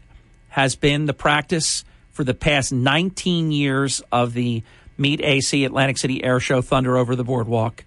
has 0.51 0.77
been 0.77 1.07
the 1.07 1.12
practice 1.12 1.82
for 2.12 2.23
the 2.23 2.32
past 2.32 2.73
19 2.73 3.51
years 3.51 4.03
of 4.12 4.35
the 4.35 4.62
Meet 4.97 5.20
AC 5.20 5.65
Atlantic 5.65 5.99
City 5.99 6.23
Air 6.23 6.39
Show 6.39 6.62
Thunder 6.62 6.97
Over 6.97 7.16
the 7.16 7.24
Boardwalk. 7.24 7.85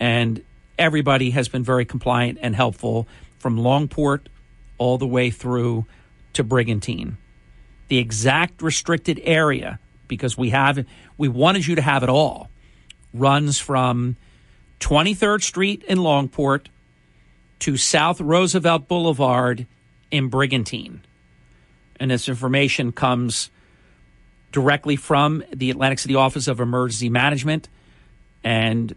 And 0.00 0.42
everybody 0.76 1.30
has 1.30 1.46
been 1.46 1.62
very 1.62 1.84
compliant 1.84 2.40
and 2.42 2.56
helpful 2.56 3.06
from 3.38 3.58
Longport 3.58 4.26
all 4.76 4.98
the 4.98 5.06
way 5.06 5.30
through 5.30 5.86
to 6.32 6.42
Brigantine. 6.42 7.16
The 7.86 7.98
exact 7.98 8.60
restricted 8.60 9.20
area, 9.22 9.78
because 10.08 10.36
we 10.36 10.50
have 10.50 10.84
we 11.16 11.28
wanted 11.28 11.64
you 11.64 11.76
to 11.76 11.82
have 11.82 12.02
it 12.02 12.08
all, 12.08 12.50
runs 13.14 13.60
from 13.60 14.16
23rd 14.80 15.44
Street 15.44 15.84
in 15.84 15.98
Longport 15.98 16.66
to 17.60 17.76
South 17.76 18.20
Roosevelt 18.20 18.88
Boulevard 18.88 19.68
in 20.10 20.28
Brigantine. 20.28 21.02
And 21.98 22.10
this 22.10 22.28
information 22.28 22.92
comes 22.92 23.50
directly 24.52 24.96
from 24.96 25.44
the 25.54 25.70
Atlantic 25.70 25.98
City 25.98 26.14
Office 26.14 26.48
of 26.48 26.60
Emergency 26.60 27.08
Management. 27.08 27.68
And 28.42 28.94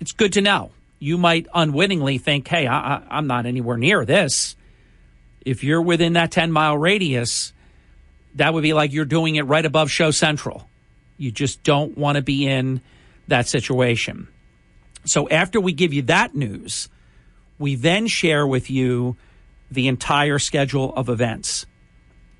it's 0.00 0.12
good 0.12 0.32
to 0.34 0.40
know. 0.40 0.70
You 0.98 1.18
might 1.18 1.46
unwittingly 1.52 2.18
think, 2.18 2.48
hey, 2.48 2.66
I, 2.66 3.02
am 3.10 3.26
not 3.26 3.46
anywhere 3.46 3.76
near 3.76 4.04
this. 4.04 4.56
If 5.44 5.62
you're 5.62 5.82
within 5.82 6.14
that 6.14 6.30
10 6.30 6.50
mile 6.50 6.78
radius, 6.78 7.52
that 8.36 8.54
would 8.54 8.62
be 8.62 8.72
like 8.72 8.92
you're 8.92 9.04
doing 9.04 9.36
it 9.36 9.42
right 9.42 9.64
above 9.64 9.90
Show 9.90 10.10
Central. 10.10 10.68
You 11.18 11.30
just 11.30 11.62
don't 11.62 11.98
want 11.98 12.16
to 12.16 12.22
be 12.22 12.46
in 12.46 12.80
that 13.28 13.46
situation. 13.46 14.28
So 15.04 15.28
after 15.28 15.60
we 15.60 15.72
give 15.72 15.92
you 15.92 16.02
that 16.02 16.34
news, 16.34 16.88
we 17.58 17.74
then 17.74 18.06
share 18.06 18.46
with 18.46 18.70
you 18.70 19.16
the 19.70 19.88
entire 19.88 20.38
schedule 20.38 20.94
of 20.94 21.08
events 21.08 21.66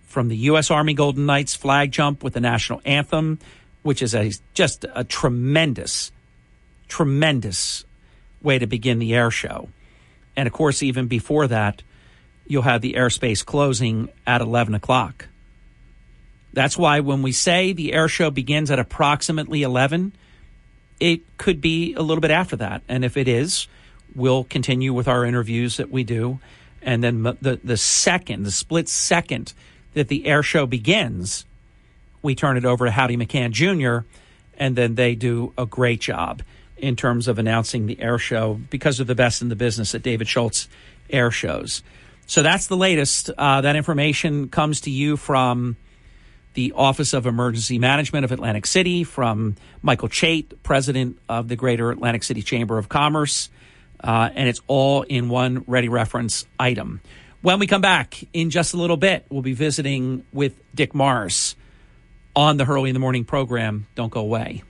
from 0.06 0.28
the 0.28 0.36
U.S. 0.36 0.70
Army 0.70 0.94
Golden 0.94 1.26
Knights 1.26 1.54
flag 1.54 1.90
jump 1.90 2.22
with 2.22 2.34
the 2.34 2.40
national 2.40 2.80
anthem, 2.84 3.38
which 3.82 4.02
is 4.02 4.14
a 4.14 4.32
just 4.54 4.84
a 4.94 5.02
tremendous, 5.04 6.12
tremendous 6.88 7.84
way 8.42 8.58
to 8.58 8.66
begin 8.66 8.98
the 8.98 9.14
air 9.14 9.30
show. 9.30 9.68
And 10.36 10.46
of 10.46 10.52
course, 10.52 10.82
even 10.82 11.08
before 11.08 11.48
that, 11.48 11.82
you'll 12.46 12.62
have 12.62 12.80
the 12.80 12.94
airspace 12.94 13.44
closing 13.44 14.08
at 14.26 14.40
11 14.40 14.74
o'clock. 14.74 15.28
That's 16.52 16.78
why 16.78 17.00
when 17.00 17.22
we 17.22 17.32
say 17.32 17.72
the 17.72 17.92
air 17.92 18.06
show 18.06 18.30
begins 18.30 18.70
at 18.70 18.78
approximately 18.78 19.62
11, 19.62 20.12
it 21.00 21.22
could 21.38 21.60
be 21.60 21.94
a 21.94 22.02
little 22.02 22.20
bit 22.20 22.30
after 22.30 22.56
that. 22.56 22.82
And 22.88 23.04
if 23.04 23.16
it 23.16 23.26
is, 23.26 23.66
we'll 24.14 24.44
continue 24.44 24.92
with 24.92 25.08
our 25.08 25.24
interviews 25.24 25.78
that 25.78 25.90
we 25.90 26.04
do. 26.04 26.38
And 26.84 27.02
then 27.02 27.22
the, 27.22 27.58
the 27.64 27.76
second, 27.76 28.44
the 28.44 28.50
split 28.50 28.88
second 28.88 29.54
that 29.94 30.08
the 30.08 30.26
air 30.26 30.42
show 30.42 30.66
begins, 30.66 31.44
we 32.22 32.34
turn 32.34 32.56
it 32.56 32.64
over 32.64 32.84
to 32.84 32.90
Howdy 32.90 33.16
McCann 33.16 33.50
Jr., 33.50 34.06
and 34.56 34.76
then 34.76 34.94
they 34.94 35.14
do 35.14 35.52
a 35.58 35.66
great 35.66 36.00
job 36.00 36.42
in 36.76 36.94
terms 36.94 37.26
of 37.26 37.38
announcing 37.38 37.86
the 37.86 38.00
air 38.00 38.18
show 38.18 38.60
because 38.70 39.00
of 39.00 39.06
the 39.06 39.14
best 39.14 39.42
in 39.42 39.48
the 39.48 39.56
business 39.56 39.94
at 39.94 40.02
David 40.02 40.28
Schultz 40.28 40.68
Air 41.10 41.30
Shows. 41.30 41.82
So 42.26 42.42
that's 42.42 42.68
the 42.68 42.76
latest. 42.76 43.30
Uh, 43.30 43.60
that 43.62 43.76
information 43.76 44.48
comes 44.48 44.82
to 44.82 44.90
you 44.90 45.16
from 45.16 45.76
the 46.54 46.72
Office 46.72 47.12
of 47.12 47.26
Emergency 47.26 47.78
Management 47.78 48.24
of 48.24 48.32
Atlantic 48.32 48.66
City, 48.66 49.02
from 49.04 49.56
Michael 49.82 50.08
Chait, 50.08 50.46
president 50.62 51.18
of 51.28 51.48
the 51.48 51.56
Greater 51.56 51.90
Atlantic 51.90 52.22
City 52.22 52.42
Chamber 52.42 52.78
of 52.78 52.88
Commerce, 52.88 53.50
uh, 54.02 54.30
and 54.34 54.48
it's 54.48 54.60
all 54.66 55.02
in 55.02 55.28
one 55.28 55.64
ready 55.66 55.88
reference 55.88 56.46
item. 56.58 57.00
When 57.42 57.58
we 57.58 57.66
come 57.66 57.82
back 57.82 58.24
in 58.32 58.50
just 58.50 58.72
a 58.74 58.76
little 58.76 58.96
bit, 58.96 59.26
we'll 59.28 59.42
be 59.42 59.52
visiting 59.52 60.24
with 60.32 60.54
Dick 60.74 60.94
Morris 60.94 61.56
on 62.34 62.56
the 62.56 62.64
Hurley 62.64 62.90
in 62.90 62.94
the 62.94 63.00
Morning 63.00 63.24
program. 63.24 63.86
Don't 63.94 64.10
go 64.10 64.20
away. 64.20 64.62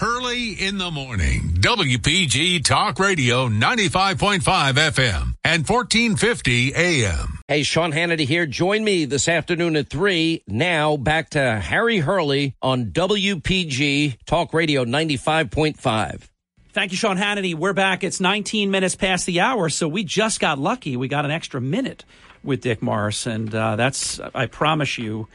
Hurley 0.00 0.50
in 0.50 0.78
the 0.78 0.90
morning. 0.90 1.56
WPG 1.60 2.64
Talk 2.64 2.98
Radio 2.98 3.48
95.5 3.48 4.40
FM 4.42 5.34
and 5.44 5.68
1450 5.68 6.74
AM. 6.74 7.38
Hey, 7.46 7.62
Sean 7.62 7.92
Hannity 7.92 8.26
here. 8.26 8.44
Join 8.44 8.82
me 8.82 9.04
this 9.04 9.28
afternoon 9.28 9.76
at 9.76 9.88
3. 9.88 10.42
Now 10.48 10.96
back 10.96 11.30
to 11.30 11.60
Harry 11.60 11.98
Hurley 11.98 12.56
on 12.60 12.86
WPG 12.86 14.18
Talk 14.26 14.52
Radio 14.52 14.84
95.5. 14.84 16.28
Thank 16.74 16.90
you, 16.90 16.98
Sean 16.98 17.16
Hannity. 17.16 17.54
We're 17.54 17.72
back. 17.72 18.02
It's 18.02 18.18
19 18.18 18.68
minutes 18.68 18.96
past 18.96 19.26
the 19.26 19.38
hour, 19.38 19.68
so 19.68 19.86
we 19.86 20.02
just 20.02 20.40
got 20.40 20.58
lucky. 20.58 20.96
We 20.96 21.06
got 21.06 21.24
an 21.24 21.30
extra 21.30 21.60
minute 21.60 22.04
with 22.42 22.62
Dick 22.62 22.82
Morris, 22.82 23.28
and 23.28 23.54
uh, 23.54 23.76
that's, 23.76 24.18
I 24.34 24.46
promise 24.46 24.98
you, 24.98 25.28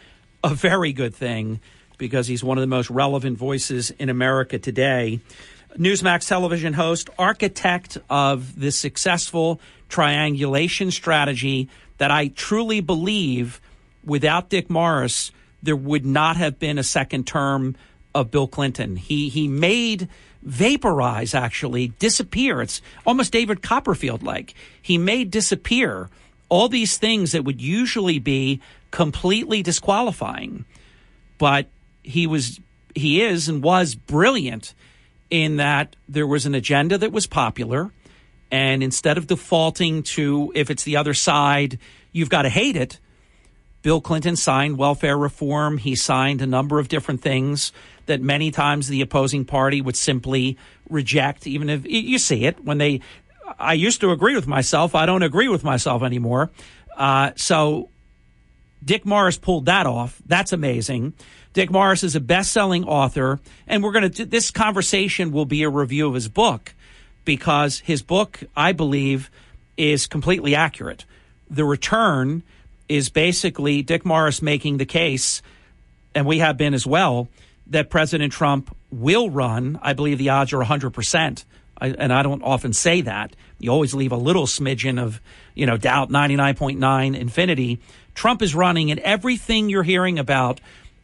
a 0.44 0.50
very 0.50 0.92
good 0.92 1.16
thing 1.16 1.62
because 1.98 2.28
he's 2.28 2.44
one 2.44 2.58
of 2.58 2.62
the 2.62 2.68
most 2.68 2.90
relevant 2.90 3.38
voices 3.38 3.90
in 3.92 4.10
America 4.10 4.60
today. 4.60 5.22
Newsmax 5.78 6.28
television 6.28 6.74
host, 6.74 7.10
architect 7.18 7.98
of 8.10 8.60
the 8.60 8.70
successful 8.70 9.62
triangulation 9.88 10.92
strategy 10.92 11.70
that 12.00 12.12
I 12.12 12.28
truly 12.28 12.82
believe 12.82 13.62
without 14.04 14.50
Dick 14.50 14.70
Morris, 14.70 15.32
there 15.64 15.78
would 15.78 16.06
not 16.06 16.36
have 16.36 16.60
been 16.60 16.78
a 16.78 16.84
second 16.84 17.26
term 17.28 17.78
of 18.14 18.30
Bill 18.30 18.48
Clinton. 18.48 18.98
He 18.98 19.30
he 19.30 19.48
made 19.48 20.10
vaporize 20.42 21.36
actually 21.36 21.90
disappear. 22.00 22.62
It's 22.62 22.82
almost 23.06 23.32
David 23.32 23.62
Copperfield 23.62 24.24
like. 24.24 24.54
He 24.82 24.98
made 24.98 25.32
disappear 25.32 26.10
all 26.48 26.70
these 26.70 26.98
things 26.98 27.32
that 27.34 27.44
would 27.44 27.62
usually 27.62 28.20
be 28.20 28.60
completely 28.92 29.62
disqualifying. 29.62 30.66
But 31.38 31.68
he 32.04 32.28
was 32.28 32.60
he 32.96 33.22
is 33.22 33.48
and 33.50 33.64
was 33.64 33.96
brilliant 33.96 34.74
in 35.30 35.58
that 35.58 35.96
there 36.08 36.28
was 36.28 36.46
an 36.46 36.56
agenda 36.56 36.98
that 36.98 37.12
was 37.12 37.28
popular 37.28 37.92
and 38.52 38.82
instead 38.82 39.18
of 39.18 39.28
defaulting 39.28 40.02
to 40.02 40.52
if 40.56 40.72
it's 40.72 40.84
the 40.84 40.98
other 40.98 41.14
side 41.14 41.78
you've 42.12 42.30
got 42.30 42.44
to 42.44 42.50
hate 42.50 42.76
it 42.76 43.00
bill 43.84 44.02
clinton 44.02 44.36
signed 44.36 44.78
welfare 44.78 45.18
reform 45.18 45.78
he 45.78 45.96
signed 45.96 46.42
a 46.42 46.48
number 46.48 46.80
of 46.80 46.88
different 46.88 47.22
things 47.22 47.72
that 48.10 48.22
many 48.22 48.52
times 48.52 48.88
the 48.88 49.02
opposing 49.02 49.46
party 49.46 49.82
would 49.82 49.96
simply 49.96 50.58
reject 50.90 51.48
even 51.48 51.70
if 51.70 51.86
you 51.86 52.18
see 52.18 52.46
it 52.46 52.64
when 52.64 52.78
they 52.78 53.00
i 53.58 53.74
used 53.74 54.02
to 54.02 54.12
agree 54.12 54.36
with 54.36 54.48
myself 54.48 54.94
i 54.96 55.06
don't 55.06 55.24
agree 55.24 55.48
with 55.48 55.64
myself 55.64 56.04
anymore 56.04 56.50
uh, 56.98 57.32
so 57.36 57.90
dick 58.84 59.06
morris 59.06 59.38
pulled 59.38 59.66
that 59.66 59.86
off 59.86 60.22
that's 60.26 60.52
amazing 60.52 61.14
Dick 61.54 61.72
Morris 61.72 62.04
is 62.04 62.16
a 62.16 62.20
best-selling 62.20 62.84
author, 62.86 63.40
and 63.68 63.84
we're 63.84 63.92
going 63.92 64.12
to. 64.12 64.26
This 64.26 64.52
conversation 64.52 65.32
will 65.32 65.46
be 65.46 65.64
a 65.64 65.70
review 65.70 66.08
of 66.08 66.14
his 66.14 66.30
book 66.30 66.74
because 67.26 67.80
his 67.80 68.02
book, 68.02 68.40
I 68.56 68.72
believe, 68.72 69.32
is 69.76 70.06
completely 70.06 70.56
accurate. 70.56 71.06
The 71.50 71.66
return 71.66 72.44
is 72.88 73.10
basically 73.10 73.82
Dick 73.82 74.06
Morris 74.06 74.42
making 74.42 74.78
the 74.78 74.86
case, 74.86 75.42
and 76.14 76.26
we 76.26 76.40
have 76.40 76.56
been 76.56 76.74
as 76.74 76.86
well, 76.86 77.28
that 77.70 77.90
President 77.90 78.34
Trump 78.34 78.76
will 78.92 79.30
run. 79.30 79.80
I 79.82 79.94
believe 79.94 80.18
the 80.18 80.30
odds 80.30 80.54
are 80.54 80.64
100%. 80.64 81.46
I, 81.82 81.88
and 81.88 82.12
I 82.12 82.24
don't 82.24 82.44
often 82.44 82.74
say 82.74 83.02
that. 83.02 83.36
You 83.60 83.72
always 83.72 83.94
leave 83.94 84.12
a 84.12 84.18
little 84.18 84.46
smidgen 84.46 85.02
of, 85.02 85.22
you 85.54 85.66
know, 85.66 85.78
doubt, 85.78 86.10
99.9 86.10 87.18
infinity. 87.18 87.80
Trump 88.16 88.42
is 88.42 88.54
running, 88.54 88.92
and 88.92 89.00
everything 89.02 89.70
you're 89.70 89.84
hearing 89.84 90.20
about 90.20 90.60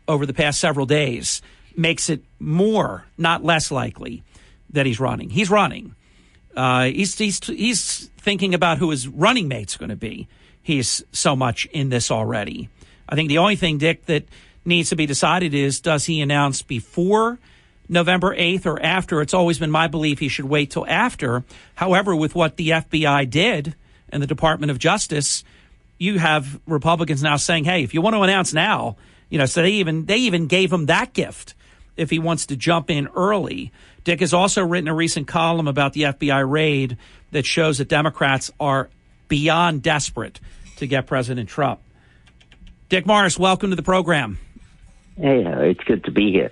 over 0.07 0.25
the 0.25 0.33
past 0.33 0.59
several 0.59 0.85
days 0.85 1.41
makes 1.77 2.09
it 2.09 2.23
more, 2.39 3.05
not 3.17 3.43
less 3.43 3.71
likely 3.71 4.23
that 4.71 4.85
he's 4.85 4.99
running. 4.99 5.29
He's 5.29 5.49
running. 5.49 5.95
Uh, 6.55 6.85
he's, 6.85 7.17
he's, 7.17 7.45
he's 7.45 8.09
thinking 8.17 8.53
about 8.53 8.77
who 8.77 8.89
his 8.89 9.07
running 9.07 9.47
mate's 9.47 9.77
going 9.77 9.89
to 9.89 9.95
be. 9.95 10.27
He's 10.61 11.03
so 11.11 11.35
much 11.35 11.65
in 11.67 11.89
this 11.89 12.09
already. 12.11 12.69
I 13.07 13.15
think 13.15 13.29
the 13.29 13.37
only 13.37 13.55
thing, 13.55 13.77
Dick, 13.77 14.05
that 14.07 14.25
needs 14.65 14.89
to 14.89 14.95
be 14.95 15.05
decided 15.05 15.53
is 15.53 15.79
does 15.79 16.05
he 16.05 16.21
announce 16.21 16.61
before 16.61 17.39
November 17.87 18.35
8th 18.35 18.65
or 18.65 18.81
after? 18.81 19.21
It's 19.21 19.33
always 19.33 19.59
been 19.59 19.71
my 19.71 19.87
belief 19.87 20.19
he 20.19 20.27
should 20.27 20.45
wait 20.45 20.71
till 20.71 20.87
after. 20.87 21.43
However, 21.75 22.15
with 22.15 22.35
what 22.35 22.57
the 22.57 22.69
FBI 22.69 23.29
did 23.29 23.75
and 24.09 24.21
the 24.21 24.27
Department 24.27 24.71
of 24.71 24.79
Justice, 24.79 25.43
you 25.97 26.19
have 26.19 26.59
Republicans 26.65 27.23
now 27.23 27.37
saying, 27.37 27.65
"Hey, 27.65 27.83
if 27.83 27.93
you 27.93 28.01
want 28.01 28.15
to 28.15 28.21
announce 28.21 28.53
now, 28.53 28.97
you 29.29 29.37
know." 29.37 29.45
So 29.45 29.61
they 29.61 29.71
even 29.71 30.05
they 30.05 30.17
even 30.17 30.47
gave 30.47 30.73
him 30.73 30.87
that 30.87 31.13
gift 31.13 31.53
if 31.95 32.09
he 32.09 32.19
wants 32.19 32.47
to 32.47 32.55
jump 32.55 32.89
in 32.89 33.07
early. 33.15 33.71
Dick 34.03 34.19
has 34.19 34.33
also 34.33 34.63
written 34.63 34.87
a 34.87 34.93
recent 34.93 35.27
column 35.27 35.67
about 35.67 35.93
the 35.93 36.03
FBI 36.03 36.41
raid 36.41 36.97
that 37.31 37.45
shows 37.45 37.77
that 37.77 37.87
Democrats 37.87 38.51
are 38.59 38.89
beyond 39.27 39.81
desperate 39.81 40.39
to 40.77 40.87
get 40.87 41.07
President 41.07 41.49
Trump. 41.49 41.79
Dick 42.89 43.05
Morris, 43.05 43.39
welcome 43.39 43.71
to 43.71 43.75
the 43.75 43.81
program. 43.81 44.37
Hey, 45.17 45.45
uh, 45.45 45.59
it's 45.61 45.83
good 45.83 46.03
to 46.05 46.11
be 46.11 46.31
here. 46.31 46.51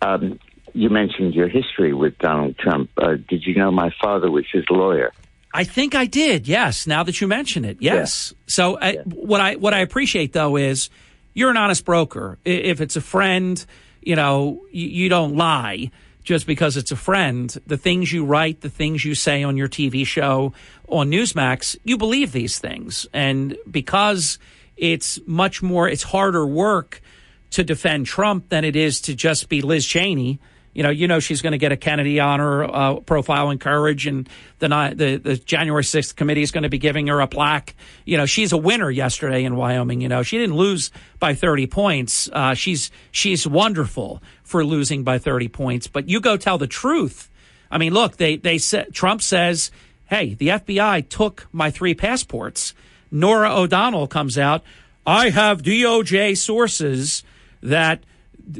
Um, 0.00 0.38
you 0.72 0.90
mentioned 0.90 1.34
your 1.34 1.48
history 1.48 1.92
with 1.92 2.18
Donald 2.18 2.56
Trump. 2.58 2.90
Uh, 2.96 3.16
did 3.28 3.44
you 3.44 3.54
know 3.54 3.70
my 3.70 3.92
father 4.00 4.30
was 4.30 4.44
his 4.52 4.64
lawyer? 4.70 5.12
I 5.52 5.64
think 5.64 5.94
I 5.94 6.06
did. 6.06 6.46
Yes. 6.46 6.86
Now 6.86 7.02
that 7.02 7.20
you 7.20 7.26
mention 7.26 7.64
it, 7.64 7.78
yes. 7.80 8.32
Yeah. 8.32 8.44
So 8.46 8.74
uh, 8.76 8.92
yeah. 8.94 9.02
what 9.02 9.40
I 9.40 9.56
what 9.56 9.74
I 9.74 9.80
appreciate 9.80 10.32
though 10.32 10.56
is 10.56 10.90
you're 11.34 11.50
an 11.50 11.56
honest 11.56 11.84
broker. 11.84 12.38
If 12.44 12.80
it's 12.80 12.96
a 12.96 13.00
friend, 13.00 13.64
you 14.02 14.16
know, 14.16 14.62
you, 14.70 14.88
you 14.88 15.08
don't 15.08 15.36
lie 15.36 15.90
just 16.22 16.46
because 16.46 16.76
it's 16.76 16.92
a 16.92 16.96
friend. 16.96 17.56
The 17.66 17.78
things 17.78 18.12
you 18.12 18.24
write, 18.24 18.60
the 18.60 18.70
things 18.70 19.04
you 19.04 19.14
say 19.14 19.42
on 19.42 19.56
your 19.56 19.68
TV 19.68 20.06
show 20.06 20.52
on 20.86 21.10
Newsmax, 21.10 21.76
you 21.84 21.96
believe 21.96 22.32
these 22.32 22.58
things, 22.58 23.06
and 23.12 23.56
because 23.70 24.38
it's 24.76 25.18
much 25.26 25.62
more, 25.62 25.88
it's 25.88 26.02
harder 26.02 26.46
work 26.46 27.00
to 27.50 27.64
defend 27.64 28.06
Trump 28.06 28.48
than 28.48 28.64
it 28.64 28.76
is 28.76 29.00
to 29.02 29.14
just 29.14 29.48
be 29.48 29.62
Liz 29.62 29.86
Cheney 29.86 30.38
you 30.78 30.84
know, 30.84 30.90
you 30.90 31.08
know 31.08 31.18
she's 31.18 31.42
going 31.42 31.54
to 31.54 31.58
get 31.58 31.72
a 31.72 31.76
Kennedy 31.76 32.20
honor 32.20 32.62
uh, 32.62 32.94
profile 33.00 33.50
and 33.50 33.60
courage, 33.60 34.06
and 34.06 34.28
the, 34.60 34.68
the 34.68 35.16
the 35.16 35.36
January 35.36 35.82
sixth 35.82 36.14
committee 36.14 36.42
is 36.42 36.52
going 36.52 36.62
to 36.62 36.68
be 36.68 36.78
giving 36.78 37.08
her 37.08 37.20
a 37.20 37.26
plaque. 37.26 37.74
You 38.04 38.16
know, 38.16 38.26
she's 38.26 38.52
a 38.52 38.56
winner 38.56 38.88
yesterday 38.88 39.42
in 39.42 39.56
Wyoming. 39.56 40.00
You 40.00 40.08
know, 40.08 40.22
she 40.22 40.38
didn't 40.38 40.54
lose 40.54 40.92
by 41.18 41.34
thirty 41.34 41.66
points. 41.66 42.30
Uh, 42.32 42.54
she's 42.54 42.92
she's 43.10 43.44
wonderful 43.44 44.22
for 44.44 44.64
losing 44.64 45.02
by 45.02 45.18
thirty 45.18 45.48
points. 45.48 45.88
But 45.88 46.08
you 46.08 46.20
go 46.20 46.36
tell 46.36 46.58
the 46.58 46.68
truth. 46.68 47.28
I 47.72 47.78
mean, 47.78 47.92
look, 47.92 48.16
they 48.16 48.36
they 48.36 48.58
said 48.58 48.94
Trump 48.94 49.20
says, 49.20 49.72
"Hey, 50.06 50.34
the 50.34 50.46
FBI 50.46 51.08
took 51.08 51.48
my 51.50 51.72
three 51.72 51.94
passports." 51.94 52.72
Norah 53.10 53.52
O'Donnell 53.52 54.06
comes 54.06 54.38
out. 54.38 54.62
I 55.04 55.30
have 55.30 55.62
DOJ 55.62 56.36
sources 56.36 57.24
that 57.62 58.02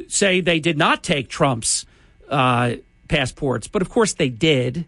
say 0.07 0.41
they 0.41 0.59
did 0.59 0.77
not 0.77 1.03
take 1.03 1.29
Trump's 1.29 1.85
uh, 2.29 2.75
passports. 3.07 3.67
But 3.67 3.81
of 3.81 3.89
course 3.89 4.13
they 4.13 4.29
did, 4.29 4.85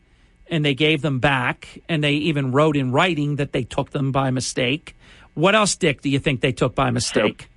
and 0.48 0.64
they 0.64 0.74
gave 0.74 1.02
them 1.02 1.20
back, 1.20 1.82
and 1.90 2.04
they 2.04 2.14
even 2.14 2.52
wrote 2.52 2.76
in 2.76 2.92
writing 2.92 3.38
that 3.38 3.52
they 3.52 3.64
took 3.64 3.92
them 3.92 4.12
by 4.12 4.32
mistake. 4.32 4.96
What 5.34 5.56
else, 5.56 5.76
Dick, 5.76 6.02
do 6.02 6.10
you 6.10 6.20
think 6.20 6.42
they 6.42 6.52
took 6.52 6.76
by 6.76 6.92
mistake? 6.92 7.48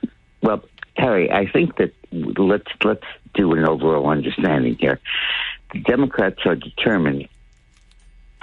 So, 0.00 0.08
well, 0.42 0.64
Harry, 0.96 1.30
I 1.30 1.46
think 1.46 1.76
that 1.76 1.92
let's 2.12 2.70
let's 2.84 3.04
do 3.34 3.52
an 3.52 3.66
overall 3.66 4.08
understanding 4.08 4.76
here. 4.78 5.00
The 5.72 5.80
Democrats 5.80 6.40
are 6.44 6.56
determined 6.56 7.28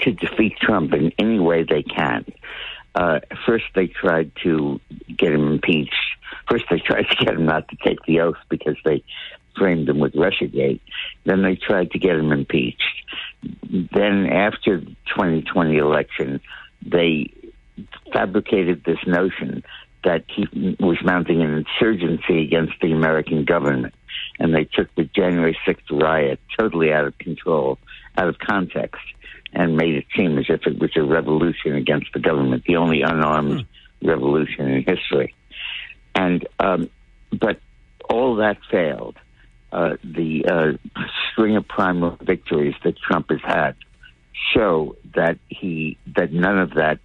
to 0.02 0.12
defeat 0.12 0.58
Trump 0.60 0.94
in 0.94 1.12
any 1.18 1.40
way 1.40 1.64
they 1.64 1.84
can. 1.84 2.26
Uh, 2.96 3.20
first, 3.46 3.66
they 3.76 3.88
tried 3.88 4.32
to 4.44 4.80
get 5.18 5.34
him 5.34 5.52
impeached. 5.52 5.94
First, 6.50 6.66
they 6.70 6.80
tried 6.86 7.08
to 7.10 7.26
get 7.26 7.36
him 7.36 7.46
not 7.46 7.68
to 7.68 7.76
take 7.84 8.00
the 8.08 8.22
oath 8.22 8.38
because 8.50 8.78
they 8.86 9.04
framed 9.58 9.88
him 9.88 10.00
with 10.00 10.14
Russiagate. 10.14 10.82
Then 11.26 11.44
they 11.44 11.56
tried 11.56 11.92
to 11.92 12.00
get 12.00 12.16
him 12.16 12.32
impeached. 12.32 12.84
Then 13.44 14.28
after 14.28 14.80
the 14.80 14.96
2020 15.16 15.78
election, 15.78 16.40
they 16.86 17.32
fabricated 18.14 18.84
this 18.86 19.00
notion 19.06 19.64
that 20.04 20.24
he 20.28 20.78
was 20.80 20.98
mounting 21.04 21.42
an 21.42 21.66
insurgency 21.66 22.44
against 22.44 22.74
the 22.82 22.92
American 22.92 23.44
government. 23.44 23.94
And 24.40 24.54
they 24.54 24.66
took 24.66 24.94
the 24.96 25.04
January 25.04 25.58
6th 25.68 25.90
riot 25.92 26.40
totally 26.58 26.94
out 26.94 27.06
of 27.06 27.18
control, 27.18 27.80
out 28.18 28.28
of 28.28 28.38
context, 28.38 29.02
and 29.56 29.78
made 29.78 29.96
it 29.96 30.06
seem 30.16 30.38
as 30.38 30.46
if 30.50 30.68
it 30.68 30.78
was 30.80 30.92
a 30.96 31.04
revolution 31.04 31.76
against 31.76 32.08
the 32.14 32.20
government, 32.20 32.64
the 32.68 32.76
only 32.76 33.02
unarmed 33.02 33.66
hmm. 34.02 34.08
revolution 34.08 34.68
in 34.68 34.84
history. 34.84 35.34
And, 36.14 36.48
um, 36.60 36.90
but 37.32 37.60
all 38.10 38.36
that 38.36 38.58
failed 38.70 39.18
uh, 39.72 39.96
the 40.04 40.46
uh, 40.46 41.02
string 41.32 41.56
of 41.56 41.68
primary 41.68 42.16
victories 42.22 42.76
that 42.84 42.98
Trump 42.98 43.30
has 43.30 43.42
had 43.44 43.76
show 44.54 44.96
that 45.16 45.38
he 45.50 45.98
that 46.16 46.32
none 46.32 46.60
of 46.60 46.76
that 46.76 47.00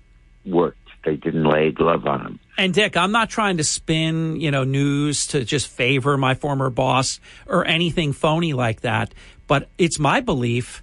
worked. 0.44 0.76
They 1.04 1.16
didn't 1.16 1.44
lay 1.44 1.68
a 1.68 1.72
glove 1.72 2.06
on 2.06 2.20
him. 2.20 2.40
And 2.58 2.74
Dick, 2.74 2.96
I'm 2.96 3.10
not 3.10 3.30
trying 3.30 3.56
to 3.56 3.64
spin, 3.64 4.38
you 4.38 4.50
know, 4.50 4.64
news 4.64 5.26
to 5.28 5.44
just 5.44 5.68
favor 5.68 6.18
my 6.18 6.34
former 6.34 6.68
boss 6.68 7.18
or 7.46 7.64
anything 7.64 8.12
phony 8.12 8.52
like 8.52 8.82
that, 8.82 9.14
but 9.46 9.70
it's 9.78 9.98
my 9.98 10.20
belief 10.20 10.82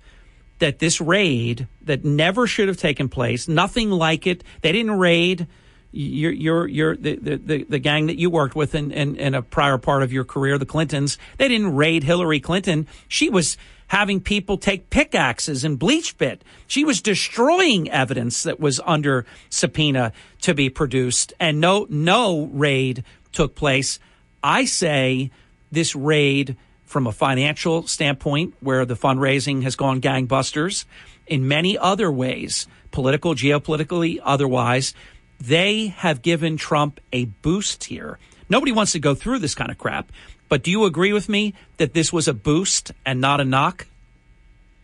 that 0.59 0.79
this 0.79 0.99
raid 0.99 1.67
that 1.83 2.03
never 2.03 2.47
should 2.47 2.67
have 2.67 2.77
taken 2.77 3.09
place, 3.09 3.47
nothing 3.47 3.89
like 3.89 4.25
it. 4.27 4.43
They 4.61 4.71
didn't 4.71 4.97
raid 4.97 5.47
you're, 5.91 6.31
you're, 6.31 6.67
you're 6.67 6.95
the, 6.95 7.15
the, 7.15 7.63
the 7.63 7.79
gang 7.79 8.07
that 8.07 8.17
you 8.17 8.29
worked 8.29 8.55
with 8.55 8.75
in, 8.75 8.91
in, 8.91 9.15
in 9.15 9.33
a 9.33 9.41
prior 9.41 9.77
part 9.77 10.03
of 10.03 10.11
your 10.11 10.25
career, 10.25 10.57
the 10.57 10.65
Clintons, 10.65 11.17
they 11.37 11.47
didn't 11.47 11.75
raid 11.75 12.03
Hillary 12.03 12.39
Clinton. 12.39 12.87
She 13.07 13.29
was 13.29 13.57
having 13.87 14.19
people 14.19 14.57
take 14.57 14.89
pickaxes 14.89 15.63
and 15.63 15.79
BleachBit. 15.79 16.41
She 16.67 16.83
was 16.83 17.01
destroying 17.01 17.89
evidence 17.89 18.43
that 18.43 18.59
was 18.59 18.81
under 18.85 19.25
subpoena 19.49 20.11
to 20.41 20.53
be 20.53 20.69
produced, 20.69 21.33
and 21.39 21.61
no 21.61 21.87
no 21.89 22.49
raid 22.51 23.03
took 23.31 23.55
place. 23.55 23.99
I 24.43 24.65
say 24.65 25.31
this 25.71 25.95
raid 25.95 26.57
from 26.87 27.05
a 27.05 27.11
financial 27.11 27.85
standpoint, 27.85 28.55
where 28.59 28.85
the 28.85 28.95
fundraising 28.95 29.61
has 29.63 29.75
gone 29.75 30.01
gangbusters, 30.01 30.85
in 31.27 31.47
many 31.47 31.77
other 31.77 32.11
ways, 32.11 32.65
political, 32.91 33.35
geopolitically, 33.35 34.19
otherwise 34.23 34.93
they 35.39 35.87
have 35.87 36.21
given 36.21 36.57
Trump 36.57 36.99
a 37.13 37.25
boost 37.25 37.83
here. 37.83 38.17
Nobody 38.49 38.71
wants 38.71 38.93
to 38.93 38.99
go 38.99 39.13
through 39.13 39.39
this 39.39 39.55
kind 39.55 39.69
of 39.69 39.77
crap. 39.77 40.11
But 40.49 40.63
do 40.63 40.71
you 40.71 40.85
agree 40.85 41.13
with 41.13 41.27
me 41.27 41.53
that 41.77 41.93
this 41.93 42.11
was 42.13 42.27
a 42.27 42.33
boost 42.33 42.91
and 43.05 43.19
not 43.19 43.41
a 43.41 43.45
knock? 43.45 43.85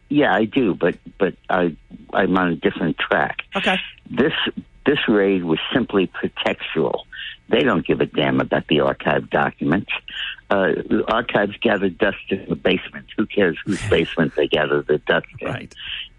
Yeah, 0.09 0.33
I 0.33 0.45
do, 0.45 0.75
but 0.75 0.97
but 1.17 1.35
I 1.49 1.75
I'm 2.13 2.37
on 2.37 2.49
a 2.49 2.55
different 2.55 2.97
track. 2.97 3.43
Okay. 3.55 3.77
This 4.09 4.33
this 4.85 4.99
raid 5.07 5.43
was 5.43 5.59
simply 5.73 6.07
pretextual. 6.07 7.05
They 7.49 7.61
don't 7.61 7.85
give 7.85 8.01
a 8.01 8.05
damn 8.05 8.41
about 8.41 8.67
the 8.67 8.77
archived 8.77 9.29
documents. 9.29 9.91
Uh, 10.53 10.81
the 10.87 11.03
archives 11.07 11.57
gather 11.61 11.89
dust 11.89 12.17
in 12.29 12.45
the 12.47 12.55
basement. 12.55 13.07
Who 13.17 13.25
cares 13.25 13.57
whose 13.65 13.81
basement 13.89 14.35
they 14.35 14.47
gather 14.47 14.81
the 14.81 14.99
dust 14.99 15.27
in? 15.39 15.47
Right 15.47 15.73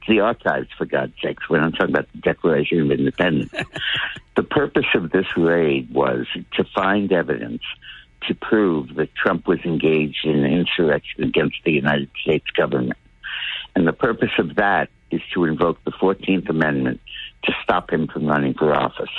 the 0.06 0.20
archives, 0.20 0.68
for 0.76 0.84
God's 0.84 1.14
sakes, 1.22 1.48
when 1.48 1.62
I'm 1.62 1.72
talking 1.72 1.94
about 1.94 2.10
the 2.12 2.18
Declaration 2.18 2.80
of 2.80 2.90
Independence. 2.90 3.52
the 4.36 4.42
purpose 4.42 4.86
of 4.94 5.10
this 5.10 5.26
raid 5.36 5.92
was 5.92 6.26
to 6.56 6.64
find 6.74 7.12
evidence 7.12 7.62
to 8.28 8.34
prove 8.34 8.94
that 8.96 9.14
Trump 9.14 9.46
was 9.46 9.60
engaged 9.64 10.24
in 10.24 10.44
an 10.44 10.52
insurrection 10.52 11.24
against 11.24 11.56
the 11.64 11.72
United 11.72 12.10
States 12.20 12.46
government. 12.56 12.98
And 13.74 13.86
the 13.86 13.92
purpose 13.92 14.32
of 14.38 14.56
that 14.56 14.88
is 15.10 15.20
to 15.34 15.44
invoke 15.44 15.82
the 15.84 15.90
14th 15.92 16.48
Amendment 16.48 17.00
to 17.44 17.52
stop 17.62 17.90
him 17.90 18.06
from 18.06 18.26
running 18.26 18.54
for 18.54 18.74
office. 18.74 19.10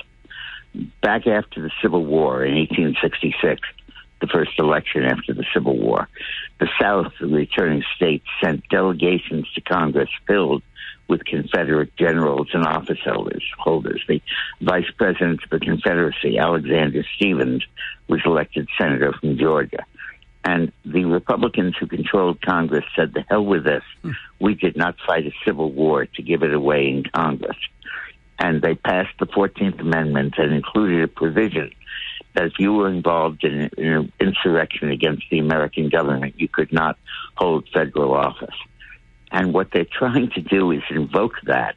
Back 1.02 1.28
after 1.28 1.62
the 1.62 1.72
Civil 1.82 2.04
War 2.04 2.44
in 2.44 2.56
1866, 2.56 3.62
the 4.26 4.32
first 4.32 4.58
election 4.58 5.04
after 5.04 5.34
the 5.34 5.46
Civil 5.54 5.78
War, 5.78 6.08
the 6.60 6.70
South, 6.82 7.12
the 7.20 7.28
returning 7.28 7.84
states, 7.96 8.26
sent 8.44 8.68
delegations 8.70 9.48
to 9.54 9.62
Congress 9.62 10.10
filled 10.28 10.64
with 11.08 11.24
Confederate 11.26 11.96
generals 11.98 12.48
and 12.54 12.66
office 12.66 12.98
holders. 13.04 13.44
holders. 13.60 14.04
The 14.08 14.22
Vice 14.62 14.90
President 14.98 15.44
of 15.44 15.50
the 15.52 15.60
Confederacy, 15.60 16.38
Alexander 16.40 17.06
Stephens, 17.16 17.64
was 18.08 18.22
elected 18.26 18.68
senator 18.78 19.14
from 19.14 19.38
Georgia. 19.38 19.86
And 20.44 20.72
the 20.84 21.06
Republicans 21.06 21.76
who 21.80 21.88
controlled 21.88 22.42
Congress 22.42 22.86
said, 22.96 23.14
the 23.14 23.24
hell 23.30 23.46
with 23.46 23.66
this. 23.66 23.84
We 24.40 24.56
did 24.56 24.76
not 24.76 24.96
fight 25.06 25.26
a 25.26 25.32
civil 25.44 25.72
war 25.72 26.06
to 26.06 26.24
give 26.24 26.44
it 26.44 26.54
away 26.54 26.88
in 26.88 27.04
Congress. 27.04 27.58
And 28.40 28.62
they 28.62 28.76
passed 28.76 29.18
the 29.20 29.28
14th 29.28 29.80
Amendment 29.80 30.36
and 30.38 30.54
included 30.54 31.04
a 31.04 31.08
provision 31.08 31.72
that 32.36 32.46
if 32.46 32.54
you 32.60 32.74
were 32.74 32.90
involved 32.90 33.44
in, 33.44 33.70
in 33.78 33.88
an 33.88 34.12
insurrection 34.20 34.92
against 34.92 35.24
the 35.32 35.40
American 35.40 35.90
government, 35.90 36.36
you 36.38 36.48
could 36.48 36.72
not 36.72 36.98
hold 37.36 37.68
federal 37.74 38.14
office. 38.14 38.56
And 39.32 39.54
what 39.54 39.70
they're 39.72 39.86
trying 39.86 40.30
to 40.32 40.42
do 40.42 40.72
is 40.72 40.84
invoke 40.90 41.36
that, 41.46 41.76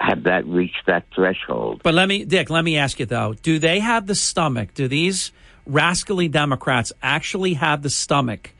have 0.00 0.24
that 0.24 0.46
reach 0.46 0.74
that 0.86 1.04
threshold. 1.14 1.80
But 1.82 1.94
let 1.94 2.08
me, 2.08 2.24
Dick, 2.24 2.50
let 2.50 2.64
me 2.64 2.76
ask 2.76 2.98
you 2.98 3.06
though, 3.06 3.34
do 3.34 3.58
they 3.58 3.78
have 3.80 4.06
the 4.06 4.14
stomach? 4.14 4.74
Do 4.74 4.88
these 4.88 5.30
rascally 5.66 6.28
Democrats 6.28 6.92
actually 7.02 7.54
have 7.54 7.82
the 7.82 7.90
stomach, 7.90 8.50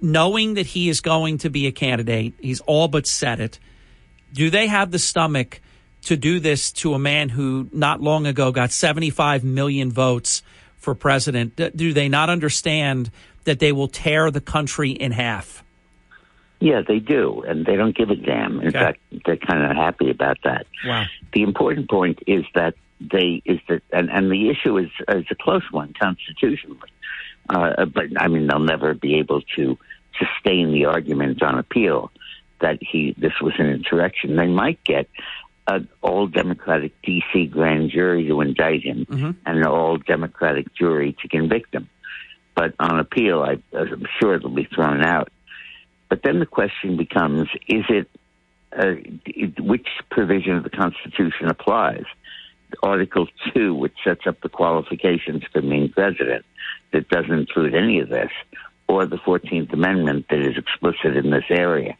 knowing 0.00 0.54
that 0.54 0.66
he 0.66 0.88
is 0.88 1.00
going 1.00 1.38
to 1.38 1.50
be 1.50 1.66
a 1.66 1.72
candidate? 1.72 2.34
He's 2.40 2.60
all 2.60 2.88
but 2.88 3.06
said 3.06 3.40
it. 3.40 3.58
Do 4.32 4.50
they 4.50 4.66
have 4.66 4.90
the 4.90 4.98
stomach 4.98 5.60
to 6.02 6.16
do 6.16 6.40
this 6.40 6.72
to 6.72 6.94
a 6.94 6.98
man 6.98 7.28
who 7.28 7.68
not 7.72 8.00
long 8.00 8.26
ago 8.26 8.52
got 8.52 8.70
75 8.70 9.44
million 9.44 9.90
votes 9.90 10.42
for 10.76 10.94
president? 10.94 11.56
Do 11.76 11.92
they 11.92 12.08
not 12.08 12.30
understand 12.30 13.10
that 13.44 13.58
they 13.58 13.72
will 13.72 13.88
tear 13.88 14.30
the 14.30 14.40
country 14.40 14.90
in 14.90 15.12
half? 15.12 15.64
Yeah, 16.60 16.82
they 16.86 16.98
do, 16.98 17.42
and 17.46 17.64
they 17.64 17.76
don't 17.76 17.96
give 17.96 18.10
a 18.10 18.16
damn. 18.16 18.60
In 18.60 18.68
okay. 18.68 18.78
fact, 18.78 19.00
they're 19.24 19.38
kind 19.38 19.64
of 19.64 19.76
happy 19.76 20.10
about 20.10 20.36
that. 20.44 20.66
Wow. 20.84 21.06
The 21.32 21.42
important 21.42 21.88
point 21.88 22.18
is 22.26 22.44
that 22.54 22.74
they 23.00 23.40
is 23.46 23.60
that, 23.68 23.82
and, 23.92 24.10
and 24.10 24.30
the 24.30 24.50
issue 24.50 24.76
is 24.76 24.90
is 25.08 25.24
a 25.30 25.34
close 25.34 25.62
one 25.70 25.94
constitutionally. 25.98 26.90
Uh, 27.48 27.86
but 27.86 28.04
I 28.18 28.28
mean, 28.28 28.46
they'll 28.46 28.58
never 28.58 28.92
be 28.92 29.18
able 29.18 29.40
to 29.56 29.78
sustain 30.18 30.70
the 30.72 30.84
argument 30.84 31.42
on 31.42 31.58
appeal 31.58 32.12
that 32.60 32.78
he 32.82 33.14
this 33.16 33.40
was 33.40 33.54
an 33.58 33.66
insurrection. 33.66 34.36
They 34.36 34.46
might 34.46 34.84
get 34.84 35.08
an 35.76 35.88
all 36.02 36.26
Democratic 36.26 36.92
D.C. 37.02 37.46
grand 37.46 37.90
jury 37.90 38.26
to 38.26 38.40
indict 38.40 38.82
him 38.82 39.06
mm-hmm. 39.06 39.30
and 39.46 39.58
an 39.58 39.66
all 39.66 39.98
Democratic 39.98 40.74
jury 40.74 41.16
to 41.22 41.28
convict 41.28 41.74
him. 41.74 41.88
But 42.54 42.74
on 42.78 42.98
appeal, 42.98 43.42
I, 43.42 43.58
I'm 43.76 44.06
sure 44.20 44.34
it'll 44.34 44.50
be 44.50 44.68
thrown 44.74 45.02
out. 45.02 45.30
But 46.08 46.22
then 46.24 46.40
the 46.40 46.46
question 46.46 46.96
becomes: 46.96 47.48
Is 47.68 47.84
it 47.88 48.10
uh, 48.76 48.94
which 49.58 49.86
provision 50.10 50.56
of 50.56 50.64
the 50.64 50.70
Constitution 50.70 51.48
applies? 51.48 52.04
Article 52.82 53.26
2, 53.54 53.74
which 53.74 53.94
sets 54.04 54.26
up 54.26 54.40
the 54.42 54.48
qualifications 54.48 55.42
for 55.52 55.60
being 55.60 55.88
president, 55.90 56.44
that 56.92 57.08
doesn't 57.08 57.32
include 57.32 57.74
any 57.74 57.98
of 58.00 58.08
this, 58.08 58.30
or 58.88 59.06
the 59.06 59.16
14th 59.16 59.72
Amendment 59.72 60.26
that 60.30 60.40
is 60.40 60.56
explicit 60.56 61.16
in 61.16 61.30
this 61.30 61.44
area. 61.50 61.96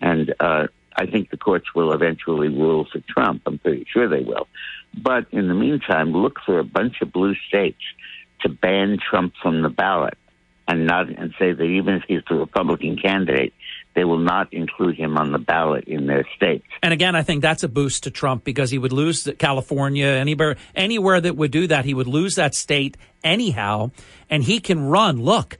And 0.00 0.34
uh, 0.38 0.66
I 0.96 1.06
think 1.06 1.30
the 1.30 1.36
courts 1.36 1.74
will 1.74 1.92
eventually 1.92 2.48
rule 2.48 2.86
for 2.90 3.00
Trump. 3.08 3.42
I'm 3.46 3.58
pretty 3.58 3.86
sure 3.92 4.08
they 4.08 4.22
will. 4.22 4.48
But 4.96 5.26
in 5.32 5.48
the 5.48 5.54
meantime, 5.54 6.12
look 6.12 6.38
for 6.46 6.58
a 6.58 6.64
bunch 6.64 7.02
of 7.02 7.12
blue 7.12 7.34
states 7.48 7.80
to 8.40 8.48
ban 8.48 8.98
Trump 8.98 9.34
from 9.42 9.62
the 9.62 9.68
ballot 9.68 10.16
and 10.68 10.86
not 10.86 11.08
and 11.08 11.34
say 11.38 11.52
that 11.52 11.62
even 11.62 11.94
if 11.94 12.04
he's 12.06 12.22
the 12.28 12.36
Republican 12.36 12.96
candidate, 12.96 13.52
they 13.94 14.04
will 14.04 14.18
not 14.18 14.52
include 14.52 14.96
him 14.96 15.16
on 15.16 15.32
the 15.32 15.38
ballot 15.38 15.84
in 15.84 16.06
their 16.06 16.26
states. 16.36 16.66
And 16.82 16.92
again, 16.92 17.14
I 17.14 17.22
think 17.22 17.42
that's 17.42 17.62
a 17.62 17.68
boost 17.68 18.04
to 18.04 18.10
Trump 18.10 18.44
because 18.44 18.70
he 18.70 18.78
would 18.78 18.92
lose 18.92 19.28
California, 19.38 20.06
anywhere 20.06 20.56
anywhere 20.74 21.20
that 21.20 21.36
would 21.36 21.50
do 21.50 21.66
that, 21.68 21.84
he 21.84 21.94
would 21.94 22.06
lose 22.06 22.34
that 22.34 22.54
state 22.54 22.96
anyhow, 23.22 23.90
and 24.28 24.44
he 24.44 24.60
can 24.60 24.84
run. 24.84 25.22
Look, 25.22 25.58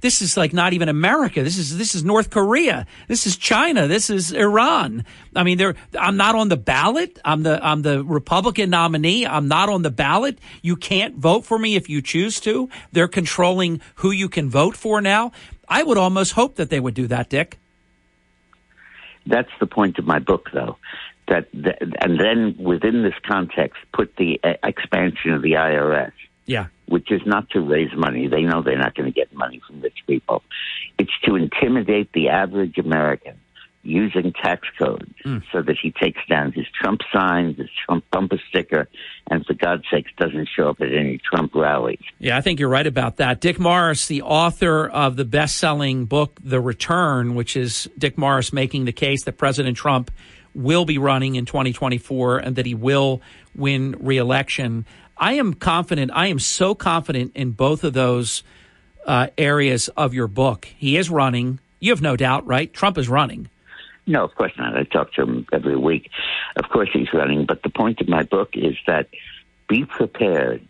this 0.00 0.20
is 0.20 0.36
like 0.36 0.52
not 0.52 0.72
even 0.72 0.88
America. 0.88 1.42
This 1.42 1.56
is 1.56 1.76
this 1.78 1.94
is 1.94 2.04
North 2.04 2.30
Korea. 2.30 2.86
This 3.08 3.26
is 3.26 3.36
China. 3.36 3.86
This 3.86 4.10
is 4.10 4.32
Iran. 4.32 5.04
I 5.34 5.44
mean, 5.44 5.58
they're, 5.58 5.76
I'm 5.98 6.16
not 6.16 6.34
on 6.34 6.48
the 6.48 6.56
ballot. 6.56 7.18
I'm 7.24 7.42
the 7.42 7.64
I'm 7.64 7.82
the 7.82 8.02
Republican 8.02 8.70
nominee. 8.70 9.26
I'm 9.26 9.48
not 9.48 9.68
on 9.68 9.82
the 9.82 9.90
ballot. 9.90 10.38
You 10.62 10.76
can't 10.76 11.16
vote 11.16 11.44
for 11.44 11.58
me 11.58 11.76
if 11.76 11.88
you 11.88 12.02
choose 12.02 12.40
to. 12.40 12.68
They're 12.92 13.08
controlling 13.08 13.80
who 13.96 14.10
you 14.10 14.28
can 14.28 14.50
vote 14.50 14.76
for 14.76 15.00
now. 15.00 15.32
I 15.70 15.82
would 15.82 15.96
almost 15.96 16.32
hope 16.32 16.56
that 16.56 16.68
they 16.68 16.80
would 16.80 16.94
do 16.94 17.06
that, 17.06 17.30
Dick. 17.30 17.58
That's 19.26 19.50
the 19.60 19.66
point 19.66 19.98
of 19.98 20.04
my 20.04 20.18
book, 20.18 20.50
though. 20.52 20.76
That, 21.28 21.48
that 21.54 21.80
and 21.80 22.18
then 22.18 22.56
within 22.58 23.02
this 23.04 23.14
context, 23.24 23.78
put 23.94 24.16
the 24.16 24.40
uh, 24.42 24.54
expansion 24.64 25.32
of 25.32 25.42
the 25.42 25.52
IRS 25.52 26.12
yeah. 26.50 26.66
Which 26.86 27.12
is 27.12 27.20
not 27.24 27.48
to 27.50 27.60
raise 27.60 27.94
money. 27.96 28.26
They 28.26 28.42
know 28.42 28.60
they're 28.60 28.76
not 28.76 28.96
going 28.96 29.06
to 29.06 29.14
get 29.14 29.32
money 29.32 29.60
from 29.64 29.80
rich 29.82 29.98
people. 30.04 30.42
It's 30.98 31.12
to 31.24 31.36
intimidate 31.36 32.12
the 32.12 32.28
average 32.28 32.76
American 32.76 33.38
using 33.82 34.32
tax 34.32 34.68
codes 34.78 35.10
mm. 35.24 35.42
so 35.52 35.62
that 35.62 35.76
he 35.80 35.90
takes 35.90 36.20
down 36.28 36.52
his 36.52 36.66
Trump 36.78 37.00
signs, 37.12 37.56
his 37.56 37.70
Trump 37.86 38.04
bumper 38.10 38.38
sticker, 38.48 38.88
and 39.28 39.44
for 39.46 39.54
God's 39.54 39.84
sakes 39.90 40.10
doesn't 40.18 40.48
show 40.54 40.68
up 40.68 40.80
at 40.80 40.92
any 40.92 41.18
Trump 41.18 41.54
rallies. 41.54 42.00
Yeah, 42.18 42.36
I 42.36 42.42
think 42.42 42.60
you're 42.60 42.68
right 42.68 42.86
about 42.86 43.16
that. 43.16 43.40
Dick 43.40 43.58
Morris, 43.58 44.06
the 44.06 44.22
author 44.22 44.86
of 44.86 45.16
the 45.16 45.24
best 45.24 45.56
selling 45.56 46.04
book, 46.04 46.38
The 46.44 46.60
Return, 46.60 47.34
which 47.34 47.56
is 47.56 47.88
Dick 47.96 48.18
Morris 48.18 48.52
making 48.52 48.84
the 48.84 48.92
case 48.92 49.24
that 49.24 49.38
President 49.38 49.76
Trump 49.76 50.10
will 50.54 50.84
be 50.84 50.98
running 50.98 51.36
in 51.36 51.46
2024 51.46 52.38
and 52.38 52.56
that 52.56 52.66
he 52.66 52.74
will 52.74 53.22
win 53.54 53.96
reelection. 54.00 54.84
I 55.16 55.34
am 55.34 55.54
confident. 55.54 56.10
I 56.14 56.26
am 56.26 56.38
so 56.38 56.74
confident 56.74 57.32
in 57.34 57.52
both 57.52 57.84
of 57.84 57.92
those 57.92 58.42
uh, 59.06 59.28
areas 59.38 59.88
of 59.96 60.12
your 60.12 60.26
book. 60.26 60.66
He 60.76 60.96
is 60.96 61.08
running. 61.08 61.60
You 61.78 61.92
have 61.92 62.02
no 62.02 62.16
doubt, 62.16 62.46
right? 62.46 62.72
Trump 62.72 62.98
is 62.98 63.08
running. 63.08 63.48
No, 64.10 64.24
of 64.24 64.34
course 64.34 64.52
not. 64.58 64.76
I 64.76 64.82
talk 64.82 65.12
to 65.14 65.22
him 65.22 65.46
every 65.52 65.76
week. 65.76 66.10
Of 66.56 66.68
course 66.68 66.88
he's 66.92 67.12
running. 67.14 67.46
But 67.46 67.62
the 67.62 67.70
point 67.70 68.00
of 68.00 68.08
my 68.08 68.24
book 68.24 68.50
is 68.54 68.76
that 68.88 69.06
be 69.68 69.84
prepared 69.84 70.66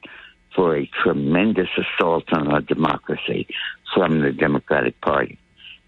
for 0.54 0.76
a 0.76 0.90
tremendous 1.02 1.70
assault 1.78 2.24
on 2.32 2.48
our 2.48 2.60
democracy 2.60 3.48
from 3.94 4.20
the 4.20 4.30
Democratic 4.30 5.00
Party, 5.00 5.38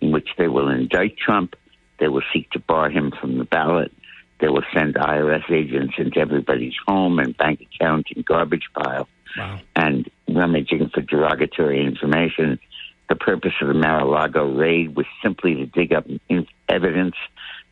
in 0.00 0.12
which 0.12 0.30
they 0.38 0.48
will 0.48 0.70
indict 0.70 1.18
Trump, 1.18 1.54
they 2.00 2.08
will 2.08 2.22
seek 2.32 2.50
to 2.52 2.58
bar 2.58 2.88
him 2.88 3.12
from 3.20 3.36
the 3.36 3.44
ballot, 3.44 3.92
they 4.40 4.48
will 4.48 4.64
send 4.72 4.94
IRS 4.94 5.50
agents 5.50 5.94
into 5.98 6.18
everybody's 6.18 6.74
home 6.88 7.18
and 7.18 7.36
bank 7.36 7.60
account 7.60 8.06
and 8.16 8.24
garbage 8.24 8.66
pile 8.74 9.06
wow. 9.36 9.60
and 9.76 10.10
rummaging 10.26 10.88
for 10.88 11.02
derogatory 11.02 11.84
information. 11.84 12.58
The 13.10 13.16
purpose 13.16 13.52
of 13.60 13.68
the 13.68 13.74
Mar-a-Lago 13.74 14.50
raid 14.52 14.96
was 14.96 15.06
simply 15.22 15.54
to 15.56 15.66
dig 15.66 15.92
up 15.92 16.06
evidence 16.68 17.14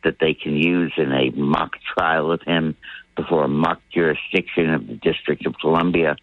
that 0.03 0.17
they 0.19 0.33
can 0.33 0.55
use 0.55 0.93
in 0.97 1.11
a 1.11 1.29
mock 1.31 1.73
trial 1.95 2.31
of 2.31 2.41
him 2.41 2.75
before 3.15 3.43
a 3.43 3.47
mock 3.47 3.81
jurisdiction 3.93 4.73
of 4.73 4.87
the 4.87 4.95
District 4.95 5.45
of 5.45 5.55
Columbia, 5.59 6.15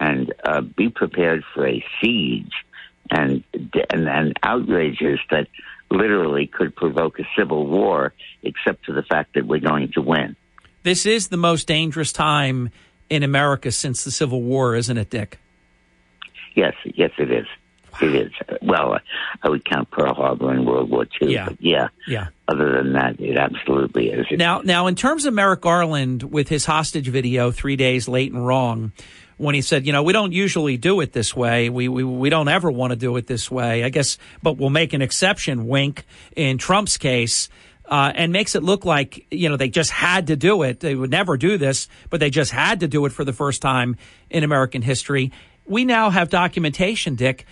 and 0.00 0.34
uh, 0.44 0.60
be 0.60 0.88
prepared 0.88 1.44
for 1.54 1.66
a 1.66 1.84
siege 2.00 2.52
and 3.10 3.44
and, 3.90 4.08
and 4.08 4.38
outrages 4.42 5.20
that 5.30 5.46
literally 5.90 6.46
could 6.46 6.74
provoke 6.74 7.18
a 7.18 7.24
civil 7.36 7.66
war, 7.66 8.12
except 8.42 8.84
for 8.84 8.92
the 8.92 9.02
fact 9.02 9.34
that 9.34 9.46
we're 9.46 9.60
going 9.60 9.92
to 9.92 10.00
win. 10.00 10.36
This 10.82 11.06
is 11.06 11.28
the 11.28 11.36
most 11.36 11.66
dangerous 11.66 12.12
time 12.12 12.70
in 13.08 13.22
America 13.22 13.70
since 13.70 14.04
the 14.04 14.10
Civil 14.10 14.42
War, 14.42 14.74
isn't 14.74 14.96
it, 14.96 15.10
Dick? 15.10 15.38
Yes, 16.54 16.74
yes, 16.84 17.10
it 17.18 17.30
is. 17.30 17.46
It 18.00 18.14
is. 18.14 18.32
Well, 18.62 18.98
I 19.42 19.48
would 19.48 19.64
count 19.64 19.90
Pearl 19.90 20.14
Harbor 20.14 20.52
in 20.52 20.64
World 20.64 20.90
War 20.90 21.06
II. 21.20 21.32
Yeah. 21.32 21.46
But 21.48 21.62
yeah. 21.62 21.88
Yeah. 22.06 22.28
Other 22.48 22.72
than 22.72 22.92
that, 22.92 23.20
it 23.20 23.38
absolutely 23.38 24.10
is. 24.10 24.26
Now, 24.30 24.60
now, 24.60 24.86
in 24.86 24.96
terms 24.96 25.24
of 25.24 25.32
Merrick 25.34 25.62
Garland 25.62 26.22
with 26.22 26.48
his 26.48 26.66
hostage 26.66 27.08
video, 27.08 27.50
three 27.50 27.76
days 27.76 28.06
late 28.06 28.32
and 28.32 28.46
wrong, 28.46 28.92
when 29.36 29.54
he 29.54 29.62
said, 29.62 29.86
you 29.86 29.92
know, 29.92 30.02
we 30.02 30.12
don't 30.12 30.32
usually 30.32 30.76
do 30.76 31.00
it 31.00 31.12
this 31.12 31.34
way. 31.34 31.68
We, 31.68 31.88
we, 31.88 32.04
we 32.04 32.30
don't 32.30 32.48
ever 32.48 32.70
want 32.70 32.90
to 32.90 32.96
do 32.96 33.16
it 33.16 33.26
this 33.26 33.50
way. 33.50 33.84
I 33.84 33.88
guess, 33.88 34.18
but 34.42 34.56
we'll 34.58 34.70
make 34.70 34.92
an 34.92 35.02
exception, 35.02 35.66
wink, 35.66 36.04
in 36.36 36.58
Trump's 36.58 36.96
case. 36.96 37.48
Uh, 37.86 38.10
and 38.14 38.32
makes 38.32 38.54
it 38.54 38.62
look 38.62 38.86
like 38.86 39.26
you 39.30 39.46
know 39.50 39.58
they 39.58 39.68
just 39.68 39.90
had 39.90 40.28
to 40.28 40.36
do 40.36 40.62
it. 40.62 40.80
They 40.80 40.94
would 40.94 41.10
never 41.10 41.36
do 41.36 41.58
this, 41.58 41.86
but 42.08 42.18
they 42.18 42.30
just 42.30 42.50
had 42.50 42.80
to 42.80 42.88
do 42.88 43.04
it 43.04 43.12
for 43.12 43.26
the 43.26 43.32
first 43.34 43.60
time 43.60 43.96
in 44.30 44.42
American 44.42 44.80
history. 44.80 45.32
We 45.66 45.84
now 45.84 46.08
have 46.08 46.30
documentation, 46.30 47.14
Dick. 47.14 47.44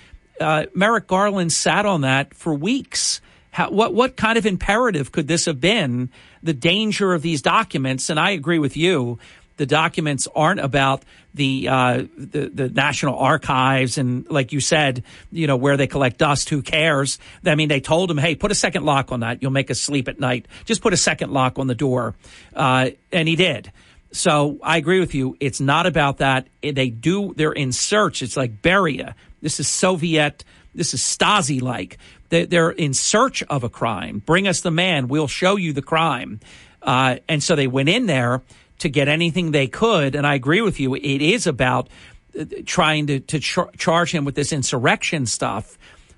Uh, 0.43 0.66
Merrick 0.74 1.06
Garland 1.06 1.52
sat 1.52 1.86
on 1.86 2.02
that 2.02 2.35
for 2.35 2.52
weeks. 2.52 3.20
How, 3.51 3.70
what 3.70 3.94
what 3.94 4.16
kind 4.16 4.36
of 4.36 4.47
imperative 4.47 5.12
could 5.12 5.28
this 5.28 5.47
have 5.47 5.60
been? 5.60 6.10
The 6.43 6.55
danger 6.55 7.14
of 7.14 7.23
these 7.23 7.43
documents, 7.43 8.10
and 8.10 8.19
I 8.19 8.31
agree 8.31 8.59
with 8.59 8.77
you 8.77 9.19
the 9.56 9.66
documents 9.66 10.27
aren't 10.35 10.60
about 10.60 11.05
the, 11.35 11.69
uh, 11.69 12.02
the 12.16 12.48
the 12.48 12.69
National 12.69 13.19
Archives 13.19 13.97
and, 13.97 14.28
like 14.31 14.52
you 14.52 14.60
said, 14.60 15.05
you 15.31 15.47
know 15.47 15.56
where 15.56 15.77
they 15.77 15.86
collect 15.86 16.19
dust. 16.19 16.48
Who 16.51 16.62
cares? 16.62 17.19
I 17.44 17.55
mean, 17.55 17.69
they 17.69 17.81
told 17.81 18.10
him, 18.10 18.19
"Hey, 18.19 18.35
put 18.35 18.51
a 18.51 18.55
second 18.55 18.85
lock 18.85 19.12
on 19.12 19.20
that. 19.20 19.40
You'll 19.40 19.52
make 19.52 19.70
us 19.70 19.81
sleep 19.81 20.09
at 20.09 20.20
night. 20.20 20.47
Just 20.64 20.82
put 20.82 20.93
a 20.93 20.97
second 20.97 21.32
lock 21.32 21.59
on 21.59 21.69
the 21.69 21.74
door," 21.74 22.14
uh, 22.55 22.90
and 23.12 23.28
he 23.28 23.36
did. 23.36 23.73
So 24.12 24.59
I 24.62 24.77
agree 24.77 25.01
with 25.01 25.14
you. 25.14 25.36
It's 25.40 25.60
not 25.60 25.86
about 25.86 26.19
that. 26.19 26.48
They 26.60 26.90
do. 26.90 27.32
They're 27.35 27.52
in 27.52 27.73
search. 27.73 28.20
It's 28.20 28.36
like 28.36 28.60
Beria. 28.60 29.14
This 29.43 29.60
is 29.60 29.69
Soviet. 29.69 30.44
This 30.74 30.94
is 30.94 31.01
Stasi 31.01 31.60
like. 31.60 31.98
They're 32.31 32.70
in 32.70 32.94
search 32.94 33.43
of 33.43 33.62
a 33.62 33.69
crime. 33.69 34.23
Bring 34.24 34.48
us 34.48 34.62
the 34.62 34.70
man. 34.70 35.09
We'll 35.09 35.28
show 35.28 35.56
you 35.56 35.74
the 35.74 35.82
crime. 35.82 36.40
Uh, 36.81 37.16
and 37.28 37.43
so 37.43 37.55
they 37.55 37.66
went 37.66 37.90
in 37.90 38.06
there 38.06 38.40
to 38.78 38.89
get 38.89 39.06
anything 39.06 39.51
they 39.51 39.66
could. 39.66 40.14
And 40.14 40.27
I 40.27 40.35
agree 40.35 40.62
with 40.62 40.81
you. 40.81 40.94
It 40.94 41.02
is 41.20 41.47
about 41.47 41.90
uh, 42.39 42.44
trying 42.64 43.06
to, 43.09 43.20
to 43.20 43.39
char- 43.39 43.70
charge 43.77 44.12
him 44.12 44.24
with 44.24 44.35
this 44.35 44.52
insurrection 44.52 45.27
stuff. 45.27 45.77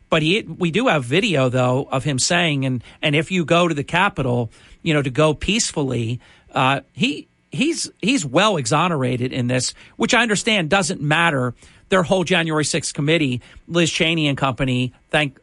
But 0.08 0.22
he, 0.22 0.42
we 0.42 0.70
do 0.70 0.86
have 0.86 1.04
video 1.04 1.48
though 1.48 1.88
of 1.90 2.04
him 2.04 2.20
saying, 2.20 2.64
and, 2.64 2.84
and 3.02 3.16
if 3.16 3.32
you 3.32 3.44
go 3.44 3.66
to 3.66 3.74
the 3.74 3.82
Capitol, 3.82 4.50
you 4.82 4.94
know, 4.94 5.02
to 5.02 5.10
go 5.10 5.34
peacefully, 5.34 6.20
uh, 6.52 6.82
he, 6.92 7.26
he's, 7.50 7.90
he's 8.00 8.24
well 8.24 8.56
exonerated 8.56 9.32
in 9.32 9.48
this, 9.48 9.74
which 9.96 10.14
I 10.14 10.22
understand 10.22 10.70
doesn't 10.70 11.00
matter. 11.00 11.54
Their 11.94 12.02
whole 12.02 12.24
January 12.24 12.64
6th 12.64 12.92
committee, 12.92 13.40
Liz 13.68 13.88
Cheney 13.88 14.26
and 14.26 14.36
company, 14.36 14.92
thank, 15.10 15.38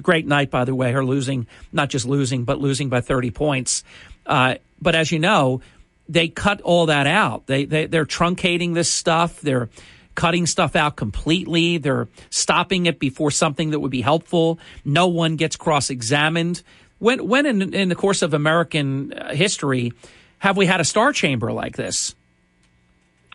great 0.00 0.28
night, 0.28 0.48
by 0.48 0.64
the 0.64 0.76
way, 0.76 0.92
her 0.92 1.04
losing, 1.04 1.48
not 1.72 1.90
just 1.90 2.06
losing, 2.06 2.44
but 2.44 2.60
losing 2.60 2.88
by 2.88 3.00
30 3.00 3.32
points. 3.32 3.82
Uh, 4.24 4.54
but 4.80 4.94
as 4.94 5.10
you 5.10 5.18
know, 5.18 5.60
they 6.08 6.28
cut 6.28 6.60
all 6.60 6.86
that 6.86 7.08
out. 7.08 7.48
They, 7.48 7.64
they 7.64 7.86
they're 7.86 8.04
truncating 8.04 8.74
this 8.74 8.92
stuff. 8.92 9.40
They're 9.40 9.70
cutting 10.14 10.46
stuff 10.46 10.76
out 10.76 10.94
completely. 10.94 11.78
They're 11.78 12.06
stopping 12.30 12.86
it 12.86 13.00
before 13.00 13.32
something 13.32 13.70
that 13.70 13.80
would 13.80 13.90
be 13.90 14.02
helpful. 14.02 14.60
No 14.84 15.08
one 15.08 15.34
gets 15.34 15.56
cross 15.56 15.90
examined. 15.90 16.62
When 17.00 17.26
when 17.26 17.44
in, 17.44 17.74
in 17.74 17.88
the 17.88 17.96
course 17.96 18.22
of 18.22 18.34
American 18.34 19.14
uh, 19.14 19.34
history 19.34 19.94
have 20.38 20.56
we 20.56 20.66
had 20.66 20.80
a 20.80 20.84
star 20.84 21.12
chamber 21.12 21.50
like 21.50 21.74
this? 21.74 22.14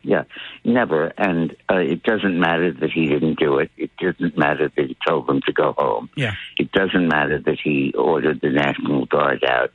Yeah, 0.07 0.23
never. 0.63 1.11
And 1.17 1.53
uh, 1.69 1.79
it 1.79 2.01
doesn't 2.01 2.39
matter 2.39 2.71
that 2.71 2.91
he 2.91 3.07
didn't 3.07 3.37
do 3.37 3.57
it. 3.57 3.69
It 3.75 3.91
doesn't 3.97 4.37
matter 4.37 4.71
that 4.73 4.85
he 4.87 4.95
told 5.05 5.27
them 5.27 5.41
to 5.45 5.51
go 5.51 5.73
home. 5.77 6.09
Yeah. 6.15 6.35
It 6.57 6.71
doesn't 6.71 7.09
matter 7.09 7.39
that 7.39 7.57
he 7.61 7.93
ordered 7.93 8.39
the 8.39 8.49
National 8.49 9.05
Guard 9.05 9.43
out 9.43 9.73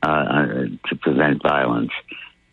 uh, 0.00 0.66
to 0.88 0.96
prevent 1.00 1.42
violence. 1.42 1.90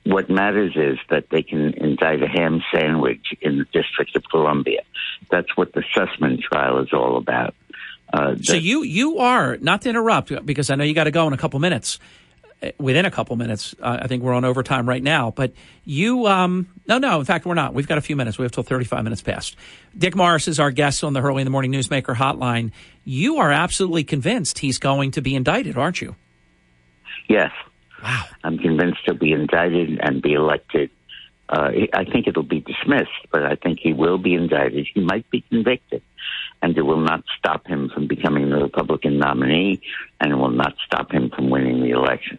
What 0.04 0.32
matters 0.32 0.74
is 0.76 0.98
that 1.12 1.26
they 1.30 1.44
can 1.44 1.76
indict 1.76 2.24
a 2.24 2.28
ham 2.28 2.64
sandwich 2.74 3.28
in 3.40 3.60
the 3.60 3.66
District 3.66 4.16
of 4.16 4.24
Columbia. 4.32 4.82
That's 5.30 5.56
what 5.56 5.74
the 5.74 5.84
Sussman 5.96 6.42
trial 6.42 6.80
is 6.80 6.90
all 6.92 7.18
about. 7.18 7.54
Uh, 8.12 8.36
So 8.42 8.56
you 8.56 8.82
you 8.82 9.20
are 9.20 9.58
not 9.58 9.84
to 9.84 9.90
interrupt 9.90 10.44
because 10.44 10.72
I 10.72 10.76
know 10.76 10.84
you 10.84 10.96
got 10.96 11.04
to 11.04 11.12
go 11.12 11.28
in 11.28 11.34
a 11.34 11.38
couple 11.38 11.60
minutes. 11.60 12.00
Within 12.78 13.06
a 13.06 13.12
couple 13.12 13.36
minutes, 13.38 13.74
uh, 13.82 14.00
I 14.02 14.08
think 14.08 14.22
we're 14.22 14.34
on 14.34 14.46
overtime 14.46 14.88
right 14.88 15.02
now. 15.02 15.32
But 15.32 15.54
you, 15.84 16.28
um, 16.28 16.68
no, 16.88 17.00
no. 17.00 17.20
In 17.20 17.26
fact, 17.26 17.48
we're 17.48 17.56
not. 17.56 17.74
We've 17.74 17.88
got 17.88 17.98
a 17.98 18.02
few 18.02 18.16
minutes. 18.16 18.38
We 18.38 18.44
have 18.44 18.52
till 18.52 18.62
thirty-five 18.62 19.04
minutes 19.04 19.24
past. 19.24 19.56
Dick 19.98 20.16
Morris 20.16 20.48
is 20.48 20.60
our 20.60 20.70
guest 20.70 21.04
on 21.04 21.14
the 21.14 21.22
Hurley 21.22 21.42
in 21.42 21.46
the 21.46 21.52
Morning 21.52 21.72
Newsmaker 21.72 22.16
Hotline. 22.16 22.72
You 23.04 23.38
are 23.38 23.52
absolutely 23.52 24.04
convinced 24.04 24.60
he's 24.60 24.78
going 24.78 25.10
to 25.12 25.22
be 25.22 25.34
indicted, 25.34 25.76
aren't 25.76 26.02
you? 26.02 26.16
Yes. 27.28 27.52
Wow. 28.04 28.26
I'm 28.44 28.60
convinced 28.60 29.00
he'll 29.06 29.16
be 29.16 29.32
indicted 29.32 30.00
and 30.00 30.22
be 30.22 30.34
elected. 30.34 30.92
Uh, 31.50 31.72
I 31.94 32.06
think 32.06 32.28
it'll 32.28 32.44
be 32.44 32.60
dismissed, 32.60 33.10
but 33.32 33.44
I 33.44 33.56
think 33.56 33.80
he 33.82 33.92
will 33.92 34.20
be 34.20 34.36
indicted. 34.36 34.88
He 34.94 35.02
might 35.02 35.30
be 35.32 35.42
convicted, 35.42 36.04
and 36.62 36.78
it 36.78 36.84
will 36.84 37.02
not 37.02 37.24
stop 37.38 37.66
him 37.66 37.90
from 37.94 38.08
becoming 38.08 38.50
the 38.50 38.58
Republican 38.58 39.18
nominee, 39.18 39.82
and 40.20 40.32
it 40.32 40.36
will 40.36 40.52
not 40.52 40.76
stop 40.86 41.12
him 41.12 41.32
from 41.32 41.50
winning 41.50 41.82
the 41.82 41.90
election. 41.90 42.38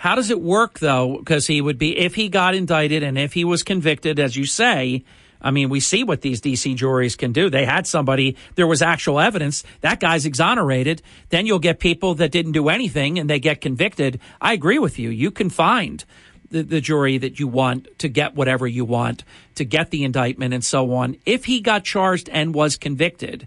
How 0.00 0.14
does 0.14 0.30
it 0.30 0.40
work 0.40 0.78
though? 0.78 1.18
Because 1.18 1.46
he 1.46 1.60
would 1.60 1.76
be, 1.76 1.94
if 1.98 2.14
he 2.14 2.30
got 2.30 2.54
indicted 2.54 3.02
and 3.02 3.18
if 3.18 3.34
he 3.34 3.44
was 3.44 3.62
convicted, 3.62 4.18
as 4.18 4.34
you 4.34 4.46
say, 4.46 5.04
I 5.42 5.50
mean, 5.50 5.68
we 5.68 5.78
see 5.80 6.04
what 6.04 6.22
these 6.22 6.40
DC 6.40 6.74
juries 6.74 7.16
can 7.16 7.32
do. 7.32 7.50
They 7.50 7.66
had 7.66 7.86
somebody, 7.86 8.38
there 8.54 8.66
was 8.66 8.80
actual 8.80 9.20
evidence. 9.20 9.62
That 9.82 10.00
guy's 10.00 10.24
exonerated. 10.24 11.02
Then 11.28 11.44
you'll 11.44 11.58
get 11.58 11.80
people 11.80 12.14
that 12.14 12.32
didn't 12.32 12.52
do 12.52 12.70
anything 12.70 13.18
and 13.18 13.28
they 13.28 13.38
get 13.38 13.60
convicted. 13.60 14.20
I 14.40 14.54
agree 14.54 14.78
with 14.78 14.98
you. 14.98 15.10
You 15.10 15.30
can 15.30 15.50
find 15.50 16.02
the, 16.48 16.62
the 16.62 16.80
jury 16.80 17.18
that 17.18 17.38
you 17.38 17.46
want 17.46 17.86
to 17.98 18.08
get 18.08 18.34
whatever 18.34 18.66
you 18.66 18.86
want, 18.86 19.22
to 19.56 19.66
get 19.66 19.90
the 19.90 20.04
indictment 20.04 20.54
and 20.54 20.64
so 20.64 20.94
on. 20.94 21.18
If 21.26 21.44
he 21.44 21.60
got 21.60 21.84
charged 21.84 22.30
and 22.30 22.54
was 22.54 22.78
convicted, 22.78 23.46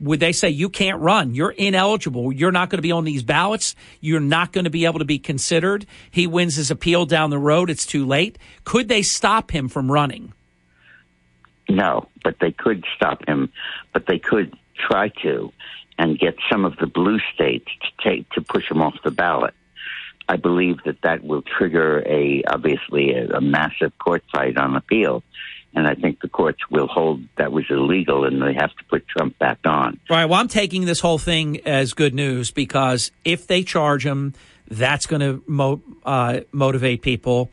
would 0.00 0.20
they 0.20 0.32
say 0.32 0.48
you 0.50 0.68
can't 0.68 1.00
run? 1.00 1.34
You're 1.34 1.50
ineligible. 1.50 2.32
You're 2.32 2.52
not 2.52 2.70
going 2.70 2.78
to 2.78 2.82
be 2.82 2.92
on 2.92 3.04
these 3.04 3.22
ballots. 3.22 3.74
You're 4.00 4.20
not 4.20 4.52
going 4.52 4.64
to 4.64 4.70
be 4.70 4.84
able 4.84 5.00
to 5.00 5.04
be 5.04 5.18
considered. 5.18 5.86
He 6.10 6.26
wins 6.26 6.56
his 6.56 6.70
appeal 6.70 7.06
down 7.06 7.30
the 7.30 7.38
road. 7.38 7.70
It's 7.70 7.86
too 7.86 8.06
late. 8.06 8.38
Could 8.64 8.88
they 8.88 9.02
stop 9.02 9.50
him 9.50 9.68
from 9.68 9.90
running? 9.90 10.32
No, 11.68 12.08
but 12.24 12.36
they 12.40 12.52
could 12.52 12.84
stop 12.96 13.26
him, 13.28 13.52
but 13.92 14.06
they 14.06 14.18
could 14.18 14.56
try 14.88 15.08
to 15.22 15.52
and 15.98 16.18
get 16.18 16.36
some 16.50 16.64
of 16.64 16.76
the 16.76 16.86
blue 16.86 17.18
states 17.34 17.66
to 17.82 18.08
take 18.08 18.30
to 18.30 18.40
push 18.40 18.70
him 18.70 18.80
off 18.80 18.94
the 19.04 19.10
ballot. 19.10 19.54
I 20.28 20.36
believe 20.36 20.76
that 20.84 21.02
that 21.02 21.24
will 21.24 21.42
trigger 21.42 22.02
a 22.06 22.42
obviously 22.44 23.12
a, 23.12 23.28
a 23.36 23.40
massive 23.40 23.98
court 23.98 24.22
fight 24.30 24.56
on 24.56 24.76
appeal, 24.76 25.22
and 25.78 25.86
I 25.86 25.94
think 25.94 26.20
the 26.20 26.28
courts 26.28 26.58
will 26.70 26.88
hold 26.88 27.22
that 27.36 27.52
was 27.52 27.64
illegal, 27.70 28.24
and 28.24 28.42
they 28.42 28.54
have 28.54 28.74
to 28.76 28.84
put 28.90 29.06
Trump 29.06 29.38
back 29.38 29.58
on. 29.64 30.00
Right. 30.10 30.24
Well, 30.24 30.40
I'm 30.40 30.48
taking 30.48 30.86
this 30.86 30.98
whole 30.98 31.18
thing 31.18 31.60
as 31.66 31.94
good 31.94 32.14
news 32.14 32.50
because 32.50 33.12
if 33.24 33.46
they 33.46 33.62
charge 33.62 34.04
him, 34.04 34.34
that's 34.68 35.06
going 35.06 35.20
to 35.20 35.42
mo- 35.46 35.82
uh, 36.04 36.40
motivate 36.50 37.02
people. 37.02 37.50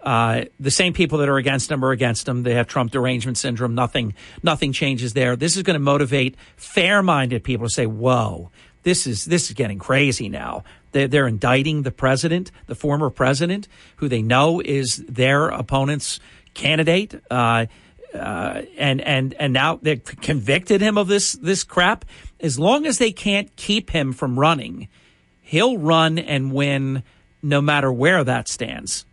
Uh, 0.00 0.44
the 0.58 0.70
same 0.70 0.92
people 0.92 1.18
that 1.18 1.28
are 1.28 1.36
against 1.36 1.70
him 1.70 1.84
are 1.84 1.92
against 1.92 2.28
him. 2.28 2.42
They 2.42 2.54
have 2.54 2.66
Trump 2.66 2.90
derangement 2.90 3.38
syndrome. 3.38 3.74
Nothing, 3.74 4.14
nothing 4.42 4.72
changes 4.72 5.12
there. 5.12 5.36
This 5.36 5.56
is 5.56 5.62
going 5.62 5.74
to 5.74 5.80
motivate 5.80 6.36
fair-minded 6.56 7.44
people 7.44 7.66
to 7.66 7.72
say, 7.72 7.86
"Whoa, 7.86 8.50
this 8.82 9.06
is 9.06 9.24
this 9.24 9.48
is 9.50 9.54
getting 9.54 9.78
crazy 9.78 10.28
now." 10.28 10.64
They're, 10.92 11.08
they're 11.08 11.28
indicting 11.28 11.82
the 11.82 11.90
president, 11.90 12.50
the 12.66 12.74
former 12.74 13.10
president, 13.10 13.68
who 13.96 14.08
they 14.08 14.22
know 14.22 14.60
is 14.60 15.04
their 15.08 15.48
opponent's 15.48 16.20
candidate. 16.58 17.14
Uh, 17.30 17.66
uh, 18.14 18.62
and 18.76 19.00
and 19.00 19.34
and 19.34 19.52
now 19.52 19.78
they 19.80 19.96
convicted 19.96 20.80
him 20.80 20.98
of 20.98 21.08
this 21.08 21.32
this 21.34 21.64
crap. 21.64 22.04
As 22.40 22.58
long 22.58 22.86
as 22.86 22.98
they 22.98 23.12
can't 23.12 23.54
keep 23.56 23.90
him 23.90 24.12
from 24.12 24.38
running, 24.38 24.88
he'll 25.42 25.78
run 25.78 26.18
and 26.18 26.52
win, 26.52 27.02
no 27.42 27.60
matter 27.60 27.92
where 27.92 28.24
that 28.24 28.48
stands. 28.48 29.04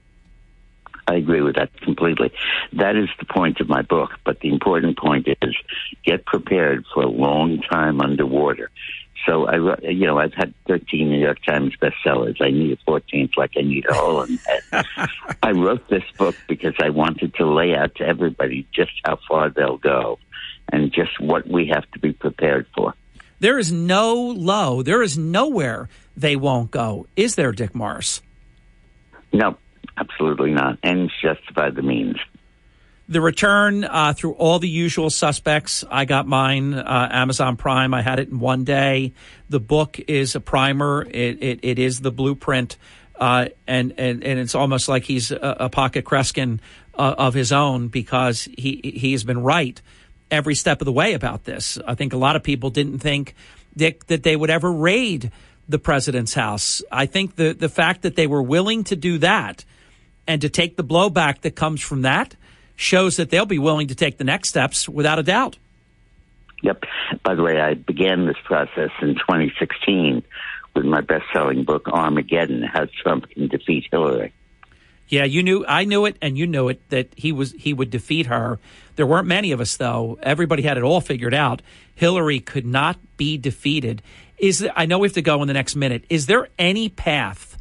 I 1.08 1.16
agree 1.16 1.42
with 1.42 1.56
that 1.56 1.70
completely. 1.82 2.32
That 2.74 2.96
is 2.96 3.10
the 3.20 3.26
point 3.26 3.60
of 3.60 3.70
my 3.70 3.84
book. 3.84 4.12
But 4.24 4.40
the 4.40 4.50
important 4.50 4.98
point 4.98 5.28
is 5.28 5.56
get 6.04 6.26
prepared 6.26 6.86
for 6.94 7.04
a 7.04 7.10
long 7.10 7.62
time 7.62 8.02
underwater. 8.02 8.72
So 9.26 9.48
I, 9.48 9.80
you 9.90 10.06
know, 10.06 10.20
I've 10.20 10.34
had 10.34 10.54
13 10.68 11.10
New 11.10 11.20
York 11.20 11.44
Times 11.44 11.74
bestsellers. 11.82 12.42
I 12.42 12.52
need 12.52 12.72
a 12.72 12.90
14th, 12.90 13.36
like 13.38 13.52
I 13.58 13.62
need 13.62 13.86
a 13.90 13.94
hole 13.94 14.22
in 14.22 14.38
the 14.38 14.86
head. 15.02 15.10
I 15.44 15.52
wrote 15.52 15.88
this 15.90 16.04
book 16.18 16.36
because 16.48 16.74
I 16.80 16.90
wanted 16.90 17.34
to 17.36 17.46
lay 17.46 17.74
out 17.76 17.96
to 17.96 18.04
everybody 18.06 18.68
just 18.74 18.92
how 19.04 19.18
far 19.28 19.50
they'll 19.50 19.78
go, 19.78 20.20
and 20.72 20.92
just 20.94 21.20
what 21.20 21.48
we 21.48 21.72
have 21.74 21.90
to 21.92 22.00
be 22.00 22.14
prepared 22.14 22.68
for. 22.76 22.94
There 23.40 23.58
is 23.58 23.72
no 23.72 24.16
low. 24.16 24.82
There 24.82 25.02
is 25.02 25.18
nowhere 25.18 25.90
they 26.16 26.36
won't 26.36 26.72
go. 26.72 27.08
Is 27.16 27.36
there, 27.36 27.52
Dick 27.52 27.76
Morris? 27.76 28.22
No, 29.34 29.58
absolutely 29.98 30.52
not. 30.52 30.78
Ends 30.84 31.12
justify 31.22 31.70
the 31.70 31.82
means. 31.82 32.18
The 33.08 33.22
return 33.22 33.84
uh, 33.84 34.14
through 34.14 34.34
all 34.34 34.58
the 34.58 34.68
usual 34.68 35.12
suspects. 35.12 35.84
I 35.92 36.06
got 36.06 36.28
mine, 36.28 36.74
uh, 36.74 37.10
Amazon 37.12 37.56
Prime. 37.56 37.94
I 37.94 38.02
had 38.02 38.20
it 38.20 38.30
in 38.30 38.40
one 38.40 38.64
day. 38.64 39.14
The 39.48 39.60
book 39.60 40.00
is 40.08 40.34
a 40.34 40.40
primer. 40.40 41.04
It 41.04 41.44
it, 41.44 41.60
it 41.62 41.78
is 41.78 42.00
the 42.00 42.12
blueprint, 42.12 42.78
uh, 43.20 43.50
and 43.68 43.94
and 44.00 44.24
and 44.24 44.40
it's 44.40 44.56
almost 44.56 44.90
like 44.90 45.04
he's 45.04 45.30
a, 45.30 45.56
a 45.60 45.70
pocket 45.70 46.04
Kreskin 46.04 46.60
uh, 46.96 47.14
of 47.18 47.36
his 47.36 47.52
own 47.52 47.90
because 47.90 48.50
he 48.58 48.82
he 48.84 49.12
has 49.12 49.24
been 49.24 49.44
right 49.44 49.80
every 50.32 50.56
step 50.56 50.82
of 50.82 50.86
the 50.86 50.92
way 50.92 51.14
about 51.14 51.44
this. 51.44 51.78
I 51.86 51.94
think 51.94 52.14
a 52.14 52.18
lot 52.18 52.36
of 52.36 52.42
people 52.42 52.72
didn't 52.72 53.00
think 53.00 53.36
Dick 53.78 54.08
that 54.08 54.24
they 54.24 54.36
would 54.36 54.50
ever 54.50 54.72
raid 54.72 55.32
the 55.70 55.78
president's 55.78 56.34
house. 56.34 56.82
I 56.92 57.06
think 57.06 57.36
the 57.36 57.54
the 57.54 57.70
fact 57.70 58.02
that 58.02 58.16
they 58.16 58.26
were 58.26 58.42
willing 58.42 58.84
to 58.86 58.96
do 58.96 59.20
that 59.20 59.64
and 60.26 60.42
to 60.42 60.50
take 60.50 60.76
the 60.76 60.84
blowback 60.84 61.42
that 61.42 61.56
comes 61.56 61.82
from 61.82 62.02
that 62.02 62.36
shows 62.76 63.18
that 63.18 63.30
they'll 63.30 63.46
be 63.46 63.60
willing 63.60 63.88
to 63.88 63.96
take 63.96 64.18
the 64.18 64.24
next 64.24 64.50
steps 64.50 64.88
without 64.88 65.20
a 65.20 65.24
doubt. 65.24 65.58
Yep. 66.62 66.84
By 67.24 67.36
the 67.36 67.44
way, 67.44 67.60
I 67.60 67.76
began 67.76 68.26
this 68.26 68.38
process 68.44 68.90
in 69.02 69.16
2016 69.16 70.24
with 70.74 70.86
my 70.86 71.02
best-selling 71.02 71.64
book 71.64 71.88
Armageddon: 71.88 72.64
How 72.64 72.88
Trump 73.04 73.30
Can 73.30 73.48
Defeat 73.48 73.88
Hillary. 73.92 74.34
Yeah, 75.08 75.24
you 75.24 75.44
knew 75.44 75.64
I 75.68 75.86
knew 75.86 76.06
it 76.06 76.18
and 76.22 76.38
you 76.38 76.48
knew 76.48 76.70
it 76.70 76.82
that 76.90 77.10
he 77.16 77.32
was 77.32 77.52
he 77.52 77.74
would 77.74 77.92
defeat 77.92 78.26
her. 78.26 78.60
There 78.96 79.06
weren't 79.06 79.28
many 79.28 79.52
of 79.52 79.62
us 79.62 79.78
though. 79.78 80.18
Everybody 80.24 80.64
had 80.64 80.78
it 80.78 80.84
all 80.84 81.02
figured 81.02 81.34
out. 81.34 81.62
Hillary 81.94 82.40
could 82.40 82.66
not 82.66 82.98
be 83.16 83.38
defeated. 83.38 84.02
Is 84.38 84.60
there, 84.60 84.74
I 84.76 84.86
know 84.86 85.00
we 85.00 85.08
have 85.08 85.14
to 85.14 85.22
go 85.22 85.42
in 85.42 85.48
the 85.48 85.54
next 85.54 85.76
minute. 85.76 86.04
Is 86.10 86.26
there 86.26 86.50
any 86.58 86.90
path 86.90 87.55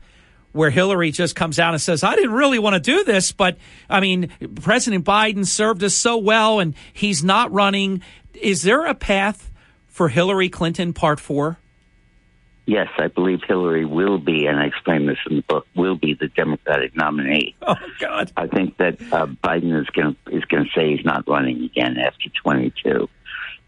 where 0.54 0.70
Hillary 0.70 1.10
just 1.10 1.36
comes 1.36 1.58
out 1.58 1.74
and 1.74 1.82
says, 1.82 2.02
"I 2.02 2.14
didn't 2.14 2.32
really 2.32 2.58
want 2.58 2.74
to 2.74 2.80
do 2.80 3.04
this, 3.04 3.32
but 3.32 3.58
I 3.90 4.00
mean, 4.00 4.30
President 4.62 5.04
Biden 5.04 5.46
served 5.46 5.82
us 5.84 5.94
so 5.94 6.16
well 6.16 6.60
and 6.60 6.74
he's 6.92 7.22
not 7.22 7.52
running." 7.52 8.00
Is 8.40 8.62
there 8.62 8.86
a 8.86 8.94
path 8.94 9.50
for 9.86 10.08
Hillary 10.08 10.48
Clinton 10.48 10.92
part 10.92 11.20
4? 11.20 11.58
Yes, 12.66 12.88
I 12.98 13.08
believe 13.08 13.40
Hillary 13.46 13.84
will 13.84 14.18
be, 14.18 14.46
and 14.46 14.58
I 14.58 14.64
explain 14.66 15.06
this 15.06 15.18
in 15.28 15.36
the 15.36 15.42
book, 15.42 15.66
will 15.76 15.96
be 15.96 16.14
the 16.14 16.28
Democratic 16.28 16.96
nominee. 16.96 17.54
Oh 17.66 17.76
God! 18.00 18.32
I 18.36 18.46
think 18.46 18.76
that 18.78 19.00
uh, 19.12 19.26
Biden 19.26 19.78
is 19.80 19.88
going 19.90 20.16
to 20.26 20.36
is 20.36 20.44
going 20.46 20.64
to 20.64 20.70
say 20.74 20.96
he's 20.96 21.04
not 21.04 21.28
running 21.28 21.64
again 21.64 21.98
after 21.98 22.30
22, 22.42 23.08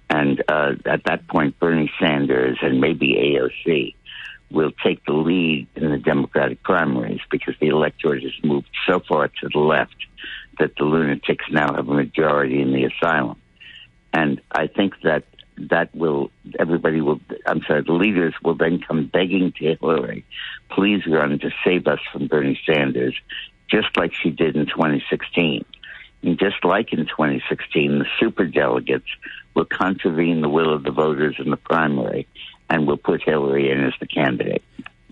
and 0.08 0.42
uh, 0.48 0.72
at 0.86 1.04
that 1.04 1.26
point, 1.28 1.58
Bernie 1.58 1.90
Sanders 2.00 2.58
and 2.62 2.80
maybe 2.80 3.14
AOC 3.14 3.94
will 4.50 4.72
take 4.84 5.04
the 5.04 5.12
lead 5.12 5.66
in 5.74 5.90
the 5.90 5.98
Democratic 5.98 6.62
primaries 6.62 7.20
because 7.30 7.54
the 7.60 7.68
electorate 7.68 8.22
has 8.22 8.32
moved 8.44 8.68
so 8.86 9.00
far 9.00 9.28
to 9.28 9.48
the 9.52 9.58
left 9.58 9.96
that 10.58 10.76
the 10.76 10.84
lunatics 10.84 11.44
now 11.50 11.74
have 11.74 11.88
a 11.88 11.94
majority 11.94 12.60
in 12.60 12.72
the 12.72 12.84
asylum. 12.84 13.40
And 14.12 14.40
I 14.50 14.68
think 14.68 14.94
that 15.02 15.24
that 15.58 15.94
will, 15.94 16.30
everybody 16.58 17.00
will, 17.00 17.20
I'm 17.46 17.62
sorry, 17.66 17.82
the 17.82 17.92
leaders 17.92 18.34
will 18.42 18.54
then 18.54 18.80
come 18.86 19.06
begging 19.06 19.52
to 19.52 19.76
Hillary, 19.80 20.24
please 20.70 21.02
run 21.06 21.38
to 21.38 21.50
save 21.64 21.86
us 21.86 22.00
from 22.12 22.26
Bernie 22.26 22.60
Sanders 22.66 23.14
just 23.70 23.96
like 23.96 24.12
she 24.14 24.30
did 24.30 24.56
in 24.56 24.66
2016. 24.66 25.64
And 26.22 26.38
just 26.38 26.64
like 26.64 26.92
in 26.92 27.00
2016, 27.06 27.98
the 27.98 28.06
superdelegates 28.20 29.02
will 29.54 29.64
contravene 29.64 30.40
the 30.40 30.48
will 30.48 30.72
of 30.72 30.82
the 30.82 30.90
voters 30.90 31.36
in 31.38 31.50
the 31.50 31.56
primary 31.56 32.26
and 32.68 32.86
we'll 32.86 32.96
put 32.96 33.22
Hillary 33.22 33.70
in 33.70 33.84
as 33.84 33.94
the 34.00 34.06
candidate. 34.06 34.62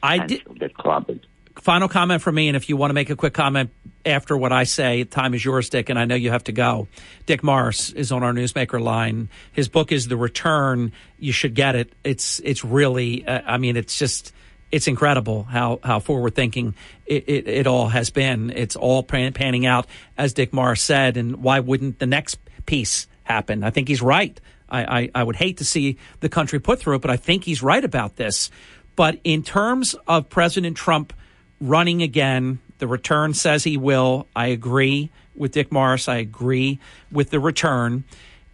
I 0.03 0.19
did. 0.27 0.43
get 0.59 0.75
clobbered. 0.75 1.21
Final 1.61 1.89
comment 1.89 2.21
from 2.21 2.35
me, 2.35 2.49
and 2.49 2.57
if 2.57 2.69
you 2.69 2.77
want 2.77 2.91
to 2.91 2.95
make 2.95 3.11
a 3.11 3.17
quick 3.17 3.33
comment 3.33 3.71
after 4.05 4.37
what 4.37 4.53
I 4.53 4.65
say, 4.65 5.05
time 5.05 5.35
is 5.35 5.45
yours, 5.45 5.69
Dick, 5.71 5.89
and 5.89 5.99
I 5.99 6.05
know 6.05 6.17
you 6.17 6.31
have 6.31 6.45
to 6.45 6.53
go. 6.53 6.89
Dick 7.27 7.43
Morris 7.43 7.91
is 7.91 8.13
on 8.13 8.23
our 8.23 8.33
newsmaker 8.33 8.81
line. 8.81 9.29
His 9.53 9.69
book 9.69 9.93
is 9.93 10.09
The 10.09 10.17
Return. 10.17 10.93
You 11.19 11.33
should 11.33 11.55
get 11.55 11.77
it. 11.77 11.93
It's 12.03 12.41
it's 12.41 12.65
really, 12.65 13.27
uh, 13.27 13.43
I 13.47 13.59
mean, 13.59 13.77
it's 13.77 13.97
just 13.99 14.33
it's 14.73 14.89
incredible 14.89 15.45
how 15.45 15.79
how 15.85 16.01
forward 16.01 16.35
thinking 16.35 16.75
it, 17.07 17.29
it, 17.29 17.49
it 17.49 17.67
all 17.67 17.89
has 17.89 18.11
been. 18.11 18.51
It's 18.51 18.75
all 18.75 19.05
pan, 19.05 19.33
panning 19.33 19.65
out 19.65 19.87
as 20.19 20.33
Dick 20.35 20.53
Morris 20.53 20.83
said, 20.83 21.17
and 21.17 21.37
why 21.37 21.61
wouldn't 21.61 22.01
the 22.01 22.07
next 22.07 22.39
piece 22.67 23.07
happen? 23.23 23.63
I 23.63 23.71
think 23.71 23.89
he's 23.89 24.03
right. 24.03 24.39
I, 24.69 25.01
I, 25.01 25.11
I 25.15 25.23
would 25.23 25.37
hate 25.37 25.59
to 25.59 25.65
see 25.65 25.99
the 26.21 26.29
country 26.29 26.59
put 26.59 26.81
through 26.81 26.97
it, 26.97 27.03
but 27.03 27.11
I 27.11 27.17
think 27.17 27.45
he's 27.45 27.63
right 27.63 27.85
about 27.85 28.17
this. 28.17 28.51
But 28.97 29.19
in 29.25 29.43
terms 29.43 29.95
of 30.07 30.29
President 30.29 30.77
Trump 30.77 31.13
running 31.61 32.03
again, 32.03 32.61
the 32.79 32.87
return 32.87 33.35
says 33.35 33.65
he 33.65 33.77
will. 33.77 34.27
I 34.35 34.49
agree 34.49 35.11
with 35.35 35.53
Dick 35.53 35.73
Morris. 35.73 36.09
I 36.09 36.17
agree 36.17 36.79
with 37.11 37.31
the 37.31 37.41
return, 37.41 38.05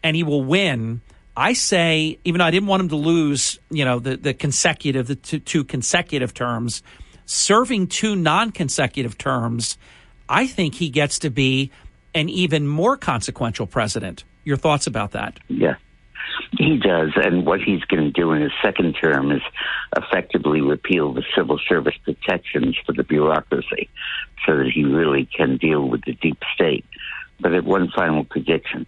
and 0.03 0.17
he 0.17 0.23
will 0.23 0.43
win. 0.45 1.01
I 1.37 1.53
say, 1.53 2.19
even 2.25 2.39
though 2.39 2.45
I 2.45 2.51
didn't 2.51 2.69
want 2.69 2.83
him 2.83 2.89
to 2.91 2.97
lose, 2.97 3.59
you 3.71 3.85
know, 3.85 3.99
the, 3.99 4.17
the 4.17 4.35
consecutive, 4.35 5.07
the 5.07 5.15
two, 5.15 5.39
two 5.39 5.65
consecutive 5.65 6.35
terms, 6.35 6.83
serving 7.27 7.87
two 7.87 8.17
non 8.17 8.51
consecutive 8.51 9.17
terms, 9.17 9.79
I 10.29 10.47
think 10.47 10.75
he 10.75 10.91
gets 10.91 11.19
to 11.21 11.31
be 11.31 11.71
an 12.15 12.29
even 12.29 12.67
more 12.67 12.97
consequential 12.97 13.67
president. 13.67 14.25
Your 14.45 14.57
thoughts 14.57 14.87
about 14.87 15.13
that? 15.13 15.39
Yeah. 15.49 15.77
He 16.59 16.79
does, 16.79 17.11
and 17.17 17.47
what 17.47 17.61
he's 17.61 17.85
going 17.85 18.05
to 18.05 18.11
do 18.11 18.33
in 18.33 18.43
his 18.43 18.53
second 18.63 18.95
term 19.01 19.33
is 19.33 19.43
effectively 19.97 20.61
repeal 20.61 21.13
the 21.13 21.25
civil 21.37 21.59
service 21.69 21.97
protections 22.05 22.77
for 22.85 22.93
the 22.93 23.05
bureaucracy 23.05 23.89
so 24.47 24.57
that 24.57 24.71
he 24.73 24.85
really 24.85 25.27
can 25.27 25.57
deal 25.57 25.89
with 25.89 26.03
the 26.05 26.13
deep 26.15 26.39
state. 26.55 26.85
But 27.41 27.55
at 27.55 27.65
one 27.65 27.91
final 27.95 28.25
prediction 28.25 28.87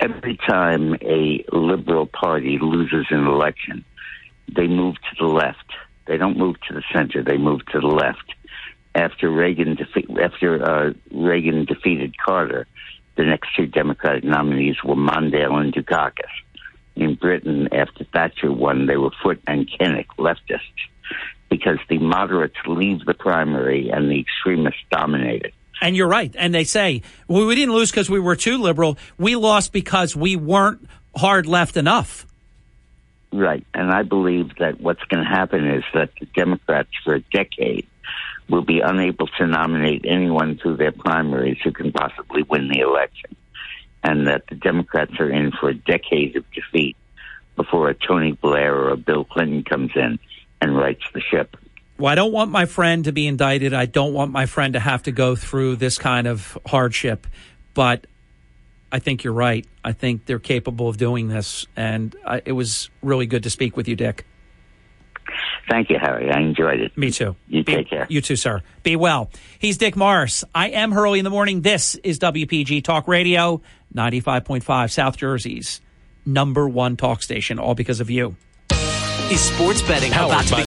every 0.00 0.36
time 0.36 0.94
a 1.02 1.44
liberal 1.52 2.06
party 2.06 2.58
loses 2.60 3.06
an 3.10 3.26
election, 3.26 3.84
they 4.48 4.66
move 4.66 4.96
to 4.96 5.16
the 5.18 5.30
left. 5.30 5.72
They 6.06 6.16
don't 6.16 6.38
move 6.38 6.56
to 6.68 6.74
the 6.74 6.82
center, 6.92 7.22
they 7.22 7.36
move 7.36 7.64
to 7.66 7.80
the 7.80 7.86
left. 7.86 8.34
After 8.94 9.30
Reagan, 9.30 9.76
defe- 9.76 10.20
after 10.20 10.62
uh, 10.62 10.92
Reagan 11.12 11.64
defeated 11.64 12.16
Carter, 12.18 12.66
the 13.16 13.24
next 13.24 13.50
two 13.54 13.66
Democratic 13.66 14.24
nominees 14.24 14.82
were 14.82 14.96
Mondale 14.96 15.60
and 15.60 15.72
Dukakis. 15.72 16.24
In 16.96 17.14
Britain, 17.14 17.68
after 17.72 18.04
Thatcher 18.04 18.52
won, 18.52 18.86
they 18.86 18.96
were 18.96 19.10
Foot 19.22 19.40
and 19.46 19.68
Kinnock, 19.70 20.06
leftists, 20.18 20.60
because 21.48 21.78
the 21.88 21.98
moderates 21.98 22.56
leave 22.66 23.04
the 23.04 23.14
primary 23.14 23.90
and 23.90 24.10
the 24.10 24.20
extremists 24.20 24.82
dominate 24.90 25.42
it. 25.42 25.54
And 25.80 25.96
you're 25.96 26.08
right. 26.08 26.34
And 26.36 26.54
they 26.54 26.64
say, 26.64 27.02
well, 27.26 27.46
we 27.46 27.54
didn't 27.54 27.74
lose 27.74 27.90
because 27.90 28.10
we 28.10 28.20
were 28.20 28.36
too 28.36 28.58
liberal. 28.58 28.98
We 29.18 29.36
lost 29.36 29.72
because 29.72 30.14
we 30.14 30.36
weren't 30.36 30.86
hard 31.16 31.46
left 31.46 31.76
enough. 31.76 32.26
Right. 33.32 33.64
And 33.72 33.90
I 33.90 34.02
believe 34.02 34.56
that 34.58 34.80
what's 34.80 35.02
going 35.04 35.24
to 35.24 35.30
happen 35.30 35.66
is 35.66 35.84
that 35.94 36.10
the 36.18 36.26
Democrats 36.26 36.90
for 37.04 37.14
a 37.14 37.20
decade 37.20 37.86
will 38.48 38.62
be 38.62 38.80
unable 38.80 39.28
to 39.38 39.46
nominate 39.46 40.04
anyone 40.04 40.58
through 40.58 40.76
their 40.76 40.92
primaries 40.92 41.58
who 41.62 41.70
can 41.70 41.92
possibly 41.92 42.42
win 42.42 42.68
the 42.68 42.80
election. 42.80 43.36
And 44.02 44.26
that 44.26 44.46
the 44.48 44.54
Democrats 44.54 45.12
are 45.20 45.30
in 45.30 45.52
for 45.52 45.68
a 45.68 45.74
decade 45.74 46.36
of 46.36 46.44
defeat 46.52 46.96
before 47.56 47.90
a 47.90 47.94
Tony 47.94 48.32
Blair 48.32 48.74
or 48.74 48.90
a 48.90 48.96
Bill 48.96 49.24
Clinton 49.24 49.62
comes 49.62 49.90
in 49.94 50.18
and 50.60 50.76
rights 50.76 51.04
the 51.12 51.20
ship. 51.20 51.56
Well, 51.98 52.10
I 52.10 52.14
don't 52.14 52.32
want 52.32 52.50
my 52.50 52.64
friend 52.64 53.04
to 53.04 53.12
be 53.12 53.26
indicted. 53.26 53.74
I 53.74 53.84
don't 53.84 54.14
want 54.14 54.32
my 54.32 54.46
friend 54.46 54.72
to 54.72 54.80
have 54.80 55.02
to 55.02 55.12
go 55.12 55.36
through 55.36 55.76
this 55.76 55.98
kind 55.98 56.26
of 56.26 56.56
hardship. 56.66 57.26
But 57.74 58.06
I 58.90 58.98
think 59.00 59.22
you're 59.22 59.34
right. 59.34 59.66
I 59.84 59.92
think 59.92 60.24
they're 60.24 60.38
capable 60.38 60.88
of 60.88 60.96
doing 60.96 61.28
this. 61.28 61.66
And 61.76 62.16
I, 62.24 62.40
it 62.46 62.52
was 62.52 62.88
really 63.02 63.26
good 63.26 63.42
to 63.42 63.50
speak 63.50 63.76
with 63.76 63.86
you, 63.86 63.96
Dick. 63.96 64.24
Thank 65.70 65.88
you, 65.88 65.98
Harry. 66.00 66.30
I 66.32 66.40
enjoyed 66.40 66.80
it. 66.80 66.98
Me 66.98 67.12
too. 67.12 67.36
You 67.46 67.62
Be- 67.62 67.76
take 67.76 67.88
care. 67.88 68.06
You 68.10 68.20
too, 68.20 68.34
sir. 68.34 68.60
Be 68.82 68.96
well. 68.96 69.30
He's 69.60 69.78
Dick 69.78 69.94
Morris. 69.96 70.42
I 70.52 70.70
am 70.70 70.90
Hurley 70.90 71.20
in 71.20 71.24
the 71.24 71.30
morning. 71.30 71.62
This 71.62 71.94
is 71.94 72.18
WPG 72.18 72.82
Talk 72.82 73.06
Radio, 73.06 73.62
95.5 73.94 74.90
South 74.90 75.16
Jersey's 75.16 75.80
number 76.26 76.68
one 76.68 76.96
talk 76.96 77.22
station, 77.22 77.60
all 77.60 77.76
because 77.76 78.00
of 78.00 78.10
you. 78.10 78.34
Is 79.30 79.40
sports 79.40 79.80
betting 79.82 80.10
how 80.10 80.26
about 80.26 80.44
to 80.46 80.56
be 80.56 80.64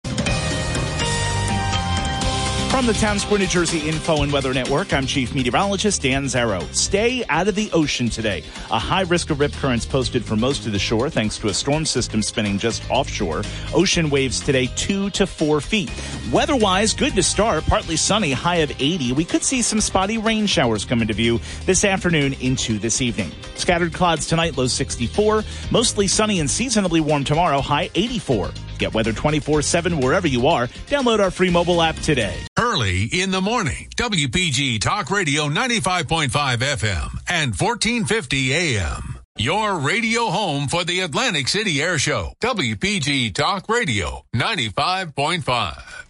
From 2.82 2.92
the 2.92 2.98
Town 2.98 3.20
Square, 3.20 3.38
New 3.38 3.46
Jersey 3.46 3.88
Info 3.88 4.24
and 4.24 4.32
Weather 4.32 4.52
Network, 4.52 4.92
I'm 4.92 5.06
Chief 5.06 5.36
Meteorologist 5.36 6.02
Dan 6.02 6.24
Zarrow. 6.24 6.60
Stay 6.74 7.24
out 7.28 7.46
of 7.46 7.54
the 7.54 7.70
ocean 7.70 8.08
today. 8.08 8.42
A 8.72 8.78
high 8.80 9.02
risk 9.02 9.30
of 9.30 9.38
rip 9.38 9.52
currents 9.52 9.86
posted 9.86 10.24
for 10.24 10.34
most 10.34 10.66
of 10.66 10.72
the 10.72 10.80
shore 10.80 11.08
thanks 11.08 11.38
to 11.38 11.46
a 11.46 11.54
storm 11.54 11.86
system 11.86 12.22
spinning 12.22 12.58
just 12.58 12.82
offshore. 12.90 13.44
Ocean 13.72 14.10
waves 14.10 14.40
today 14.40 14.66
two 14.74 15.10
to 15.10 15.28
four 15.28 15.60
feet. 15.60 15.92
Weather-wise, 16.32 16.92
good 16.92 17.14
to 17.14 17.22
start. 17.22 17.64
Partly 17.66 17.94
sunny, 17.94 18.32
high 18.32 18.56
of 18.56 18.72
80. 18.72 19.12
We 19.12 19.24
could 19.24 19.44
see 19.44 19.62
some 19.62 19.80
spotty 19.80 20.18
rain 20.18 20.46
showers 20.46 20.84
come 20.84 21.02
into 21.02 21.14
view 21.14 21.38
this 21.66 21.84
afternoon 21.84 22.32
into 22.40 22.80
this 22.80 23.00
evening. 23.00 23.30
Scattered 23.54 23.94
clouds 23.94 24.26
tonight, 24.26 24.56
low 24.56 24.66
64. 24.66 25.44
Mostly 25.70 26.08
sunny 26.08 26.40
and 26.40 26.50
seasonably 26.50 27.00
warm 27.00 27.22
tomorrow, 27.22 27.60
high 27.60 27.90
84. 27.94 28.50
Get 28.82 28.94
weather 28.94 29.12
24-7 29.12 30.02
wherever 30.02 30.26
you 30.26 30.48
are. 30.48 30.66
Download 30.88 31.20
our 31.20 31.30
free 31.30 31.50
mobile 31.50 31.80
app 31.80 31.94
today. 31.94 32.34
Hurley 32.58 33.04
in 33.04 33.30
the 33.30 33.40
morning, 33.40 33.88
WPG 33.94 34.80
Talk 34.80 35.08
Radio 35.08 35.48
95.5 35.48 36.30
FM 36.30 37.16
and 37.28 37.54
1450 37.54 38.52
AM. 38.52 39.20
Your 39.38 39.78
radio 39.78 40.30
home 40.30 40.66
for 40.66 40.82
the 40.82 40.98
Atlantic 40.98 41.46
City 41.46 41.80
Air 41.80 41.96
Show. 41.96 42.32
WPG 42.42 43.32
Talk 43.32 43.68
Radio 43.68 44.24
95.5. 44.34 46.06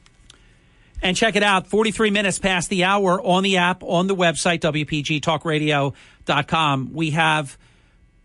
And 1.02 1.14
check 1.14 1.36
it 1.36 1.42
out 1.42 1.66
43 1.66 2.10
minutes 2.10 2.38
past 2.38 2.70
the 2.70 2.84
hour 2.84 3.20
on 3.20 3.42
the 3.42 3.58
app, 3.58 3.82
on 3.82 4.06
the 4.06 4.16
website, 4.16 4.60
WPGTalkRadio.com. 4.60 6.94
We 6.94 7.10
have 7.10 7.58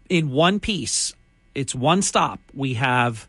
in 0.07 0.30
one 0.30 0.61
piece, 0.61 1.14
it's 1.53 1.76
one 1.76 2.02
stop. 2.02 2.40
We 2.53 2.76
have 2.76 3.28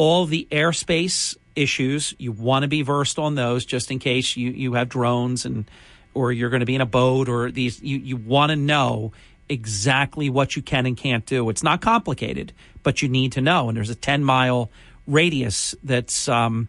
all 0.00 0.24
the 0.24 0.48
airspace 0.50 1.36
issues. 1.54 2.14
You 2.16 2.32
want 2.32 2.62
to 2.62 2.68
be 2.68 2.80
versed 2.80 3.18
on 3.18 3.34
those 3.34 3.66
just 3.66 3.90
in 3.90 3.98
case 3.98 4.34
you, 4.34 4.50
you 4.50 4.72
have 4.72 4.88
drones 4.88 5.44
and 5.44 5.70
or 6.14 6.32
you're 6.32 6.48
going 6.48 6.60
to 6.60 6.66
be 6.66 6.74
in 6.74 6.80
a 6.80 6.86
boat 6.86 7.28
or 7.28 7.50
these 7.50 7.82
you, 7.82 7.98
you 7.98 8.16
want 8.16 8.48
to 8.48 8.56
know 8.56 9.12
exactly 9.50 10.30
what 10.30 10.56
you 10.56 10.62
can 10.62 10.86
and 10.86 10.96
can't 10.96 11.26
do. 11.26 11.50
It's 11.50 11.62
not 11.62 11.82
complicated, 11.82 12.54
but 12.82 13.02
you 13.02 13.10
need 13.10 13.32
to 13.32 13.42
know. 13.42 13.68
And 13.68 13.76
there's 13.76 13.90
a 13.90 13.94
10 13.94 14.24
mile 14.24 14.70
radius 15.06 15.74
that's 15.84 16.30
um, 16.30 16.68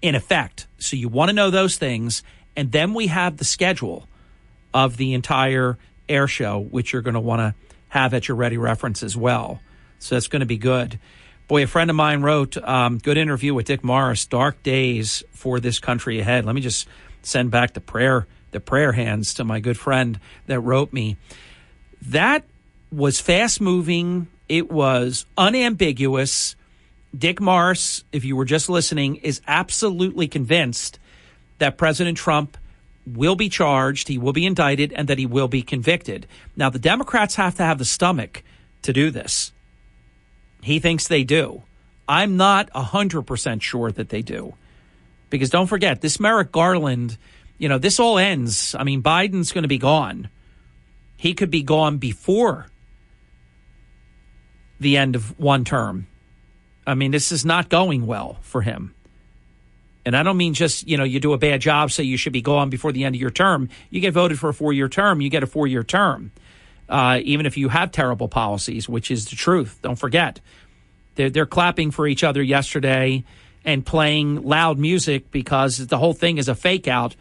in 0.00 0.16
effect. 0.16 0.66
So 0.78 0.96
you 0.96 1.08
want 1.08 1.28
to 1.28 1.34
know 1.34 1.50
those 1.50 1.76
things. 1.76 2.24
And 2.56 2.72
then 2.72 2.94
we 2.94 3.06
have 3.06 3.36
the 3.36 3.44
schedule 3.44 4.08
of 4.74 4.96
the 4.96 5.14
entire 5.14 5.78
air 6.08 6.26
show, 6.26 6.58
which 6.58 6.92
you're 6.92 7.02
going 7.02 7.14
to 7.14 7.20
want 7.20 7.38
to 7.42 7.54
have 7.90 8.12
at 8.12 8.26
your 8.26 8.36
ready 8.36 8.56
reference 8.56 9.04
as 9.04 9.16
well. 9.16 9.60
So 10.00 10.16
that's 10.16 10.26
going 10.26 10.40
to 10.40 10.46
be 10.46 10.58
good. 10.58 10.98
Boy, 11.52 11.64
a 11.64 11.66
friend 11.66 11.90
of 11.90 11.96
mine 11.96 12.22
wrote, 12.22 12.56
um, 12.56 12.96
good 12.96 13.18
interview 13.18 13.52
with 13.52 13.66
Dick 13.66 13.84
Morris, 13.84 14.24
dark 14.24 14.62
days 14.62 15.22
for 15.32 15.60
this 15.60 15.78
country 15.80 16.18
ahead. 16.18 16.46
Let 16.46 16.54
me 16.54 16.62
just 16.62 16.88
send 17.20 17.50
back 17.50 17.74
the 17.74 17.80
prayer, 17.82 18.26
the 18.52 18.58
prayer 18.58 18.92
hands 18.92 19.34
to 19.34 19.44
my 19.44 19.60
good 19.60 19.76
friend 19.76 20.18
that 20.46 20.60
wrote 20.60 20.94
me. 20.94 21.18
That 22.00 22.44
was 22.90 23.20
fast 23.20 23.60
moving. 23.60 24.28
It 24.48 24.70
was 24.72 25.26
unambiguous. 25.36 26.56
Dick 27.14 27.38
Morris, 27.38 28.02
if 28.12 28.24
you 28.24 28.34
were 28.34 28.46
just 28.46 28.70
listening, 28.70 29.16
is 29.16 29.42
absolutely 29.46 30.28
convinced 30.28 30.98
that 31.58 31.76
President 31.76 32.16
Trump 32.16 32.56
will 33.04 33.36
be 33.36 33.50
charged, 33.50 34.08
he 34.08 34.16
will 34.16 34.32
be 34.32 34.46
indicted, 34.46 34.90
and 34.94 35.06
that 35.06 35.18
he 35.18 35.26
will 35.26 35.48
be 35.48 35.60
convicted. 35.60 36.26
Now, 36.56 36.70
the 36.70 36.78
Democrats 36.78 37.34
have 37.34 37.56
to 37.56 37.62
have 37.62 37.76
the 37.76 37.84
stomach 37.84 38.42
to 38.80 38.94
do 38.94 39.10
this. 39.10 39.52
He 40.62 40.78
thinks 40.78 41.08
they 41.08 41.24
do. 41.24 41.62
I'm 42.08 42.36
not 42.36 42.70
100% 42.72 43.62
sure 43.62 43.90
that 43.92 44.08
they 44.08 44.22
do. 44.22 44.54
Because 45.30 45.50
don't 45.50 45.66
forget, 45.66 46.00
this 46.00 46.20
Merrick 46.20 46.52
Garland, 46.52 47.16
you 47.58 47.68
know, 47.68 47.78
this 47.78 47.98
all 47.98 48.18
ends. 48.18 48.74
I 48.74 48.84
mean, 48.84 49.02
Biden's 49.02 49.52
going 49.52 49.62
to 49.62 49.68
be 49.68 49.78
gone. 49.78 50.28
He 51.16 51.34
could 51.34 51.50
be 51.50 51.62
gone 51.62 51.98
before 51.98 52.66
the 54.78 54.96
end 54.96 55.16
of 55.16 55.38
one 55.38 55.64
term. 55.64 56.06
I 56.86 56.94
mean, 56.94 57.12
this 57.12 57.32
is 57.32 57.44
not 57.44 57.68
going 57.68 58.06
well 58.06 58.38
for 58.42 58.62
him. 58.62 58.94
And 60.04 60.16
I 60.16 60.24
don't 60.24 60.36
mean 60.36 60.52
just, 60.52 60.88
you 60.88 60.96
know, 60.96 61.04
you 61.04 61.20
do 61.20 61.32
a 61.32 61.38
bad 61.38 61.60
job, 61.60 61.92
so 61.92 62.02
you 62.02 62.16
should 62.16 62.32
be 62.32 62.42
gone 62.42 62.70
before 62.70 62.90
the 62.90 63.04
end 63.04 63.14
of 63.14 63.20
your 63.20 63.30
term. 63.30 63.68
You 63.88 64.00
get 64.00 64.12
voted 64.12 64.38
for 64.38 64.48
a 64.48 64.54
four 64.54 64.72
year 64.72 64.88
term, 64.88 65.20
you 65.20 65.30
get 65.30 65.42
a 65.42 65.46
four 65.46 65.66
year 65.66 65.84
term. 65.84 66.32
Uh, 66.92 67.20
even 67.24 67.46
if 67.46 67.56
you 67.56 67.70
have 67.70 67.90
terrible 67.90 68.28
policies, 68.28 68.86
which 68.86 69.10
is 69.10 69.24
the 69.24 69.34
truth. 69.34 69.78
Don't 69.80 69.98
forget. 69.98 70.40
They're, 71.14 71.30
they're 71.30 71.46
clapping 71.46 71.90
for 71.90 72.06
each 72.06 72.22
other 72.22 72.42
yesterday 72.42 73.24
and 73.64 73.86
playing 73.86 74.42
loud 74.42 74.78
music 74.78 75.30
because 75.30 75.86
the 75.86 75.96
whole 75.96 76.12
thing 76.12 76.36
is 76.36 76.48
a 76.48 76.54
fake 76.54 76.86
out 76.86 77.16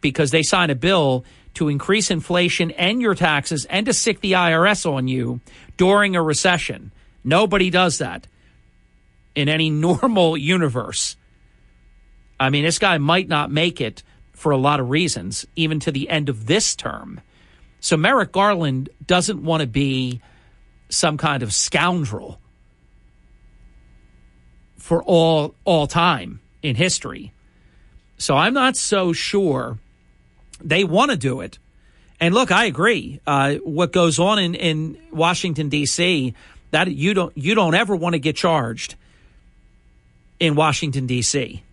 because 0.00 0.32
they 0.32 0.42
signed 0.42 0.72
a 0.72 0.74
bill 0.74 1.24
to 1.54 1.68
increase 1.68 2.10
inflation 2.10 2.72
and 2.72 3.00
your 3.00 3.14
taxes 3.14 3.64
and 3.66 3.86
to 3.86 3.92
sic 3.92 4.20
the 4.22 4.32
IRS 4.32 4.90
on 4.90 5.06
you 5.06 5.40
during 5.76 6.16
a 6.16 6.22
recession. 6.22 6.90
Nobody 7.22 7.70
does 7.70 7.98
that 7.98 8.26
in 9.36 9.48
any 9.48 9.70
normal 9.86 10.36
universe. 10.36 11.16
I 12.40 12.50
mean, 12.50 12.64
this 12.64 12.80
guy 12.80 12.98
might 12.98 13.28
not 13.28 13.52
make 13.52 13.80
it 13.80 14.02
for 14.32 14.50
a 14.50 14.56
lot 14.56 14.80
of 14.80 14.90
reasons, 14.90 15.46
even 15.54 15.78
to 15.78 15.92
the 15.92 16.08
end 16.08 16.28
of 16.28 16.46
this 16.46 16.74
term. 16.74 17.20
So 17.82 17.96
Merrick 17.96 18.30
Garland 18.30 18.90
doesn't 19.04 19.42
want 19.42 19.60
to 19.60 19.66
be 19.66 20.22
some 20.88 21.18
kind 21.18 21.42
of 21.42 21.52
scoundrel 21.52 22.38
for 24.78 25.02
all 25.02 25.56
all 25.64 25.88
time 25.88 26.40
in 26.62 26.76
history. 26.76 27.32
So 28.18 28.36
I'm 28.36 28.54
not 28.54 28.76
so 28.76 29.12
sure 29.12 29.78
they 30.62 30.84
want 30.84 31.10
to 31.10 31.16
do 31.16 31.40
it. 31.40 31.58
And 32.20 32.32
look, 32.32 32.52
I 32.52 32.66
agree. 32.66 33.20
Uh, 33.26 33.54
what 33.56 33.92
goes 33.92 34.20
on 34.20 34.38
in, 34.38 34.54
in 34.54 34.96
Washington 35.10 35.68
D.C. 35.68 36.34
that 36.70 36.88
you 36.88 37.14
don't 37.14 37.36
you 37.36 37.56
don't 37.56 37.74
ever 37.74 37.96
want 37.96 38.12
to 38.12 38.20
get 38.20 38.36
charged 38.36 38.94
in 40.38 40.54
Washington 40.54 41.06
D.C. 41.08 41.64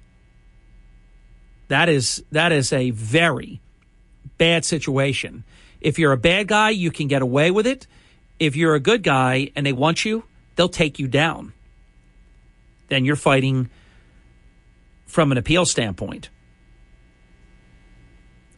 That 1.67 1.87
is 1.87 2.23
that 2.31 2.51
is 2.51 2.73
a 2.73 2.89
very 2.89 3.61
bad 4.39 4.65
situation. 4.65 5.43
If 5.81 5.99
you're 5.99 6.11
a 6.11 6.17
bad 6.17 6.47
guy, 6.47 6.71
you 6.71 6.91
can 6.91 7.07
get 7.07 7.21
away 7.21 7.51
with 7.51 7.67
it. 7.67 7.87
If 8.39 8.55
you're 8.55 8.75
a 8.75 8.79
good 8.79 9.03
guy 9.03 9.51
and 9.55 9.65
they 9.65 9.73
want 9.73 10.05
you, 10.05 10.23
they'll 10.55 10.69
take 10.69 10.99
you 10.99 11.07
down. 11.07 11.53
Then 12.87 13.05
you're 13.05 13.15
fighting 13.15 13.69
from 15.05 15.31
an 15.31 15.37
appeal 15.37 15.65
standpoint. 15.65 16.29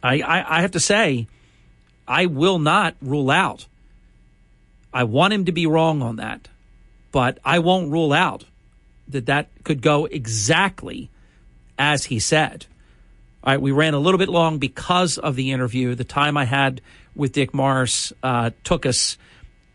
I, 0.02 0.20
I, 0.20 0.58
I 0.58 0.60
have 0.62 0.72
to 0.72 0.80
say, 0.80 1.28
I 2.06 2.26
will 2.26 2.58
not 2.58 2.96
rule 3.00 3.30
out. 3.30 3.66
I 4.92 5.04
want 5.04 5.32
him 5.32 5.46
to 5.46 5.52
be 5.52 5.66
wrong 5.66 6.02
on 6.02 6.16
that, 6.16 6.48
but 7.12 7.38
I 7.44 7.60
won't 7.60 7.90
rule 7.90 8.12
out 8.12 8.44
that 9.08 9.26
that 9.26 9.48
could 9.64 9.80
go 9.80 10.06
exactly 10.06 11.10
as 11.78 12.04
he 12.04 12.18
said. 12.18 12.66
All 13.44 13.52
right, 13.52 13.60
we 13.60 13.72
ran 13.72 13.94
a 13.94 13.98
little 13.98 14.18
bit 14.18 14.28
long 14.28 14.58
because 14.58 15.18
of 15.18 15.34
the 15.34 15.50
interview. 15.50 15.94
The 15.94 16.04
time 16.04 16.36
I 16.36 16.44
had 16.44 16.80
with 17.14 17.32
Dick 17.32 17.54
Morris 17.54 18.12
uh, 18.22 18.50
took 18.64 18.86
us 18.86 19.18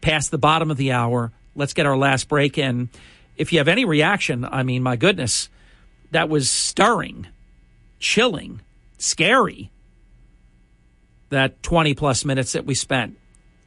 past 0.01 0.31
the 0.31 0.37
bottom 0.37 0.71
of 0.71 0.77
the 0.77 0.91
hour. 0.91 1.31
Let's 1.55 1.73
get 1.73 1.85
our 1.85 1.97
last 1.97 2.27
break 2.27 2.57
in. 2.57 2.89
If 3.35 3.51
you 3.53 3.59
have 3.59 3.67
any 3.67 3.85
reaction, 3.85 4.45
I 4.45 4.63
mean, 4.63 4.83
my 4.83 4.95
goodness, 4.95 5.49
that 6.11 6.29
was 6.29 6.49
stirring, 6.49 7.27
chilling, 7.99 8.61
scary 8.97 9.71
that 11.29 11.61
20 11.61 11.93
plus 11.93 12.25
minutes 12.25 12.53
that 12.53 12.65
we 12.65 12.73
spent. 12.73 13.17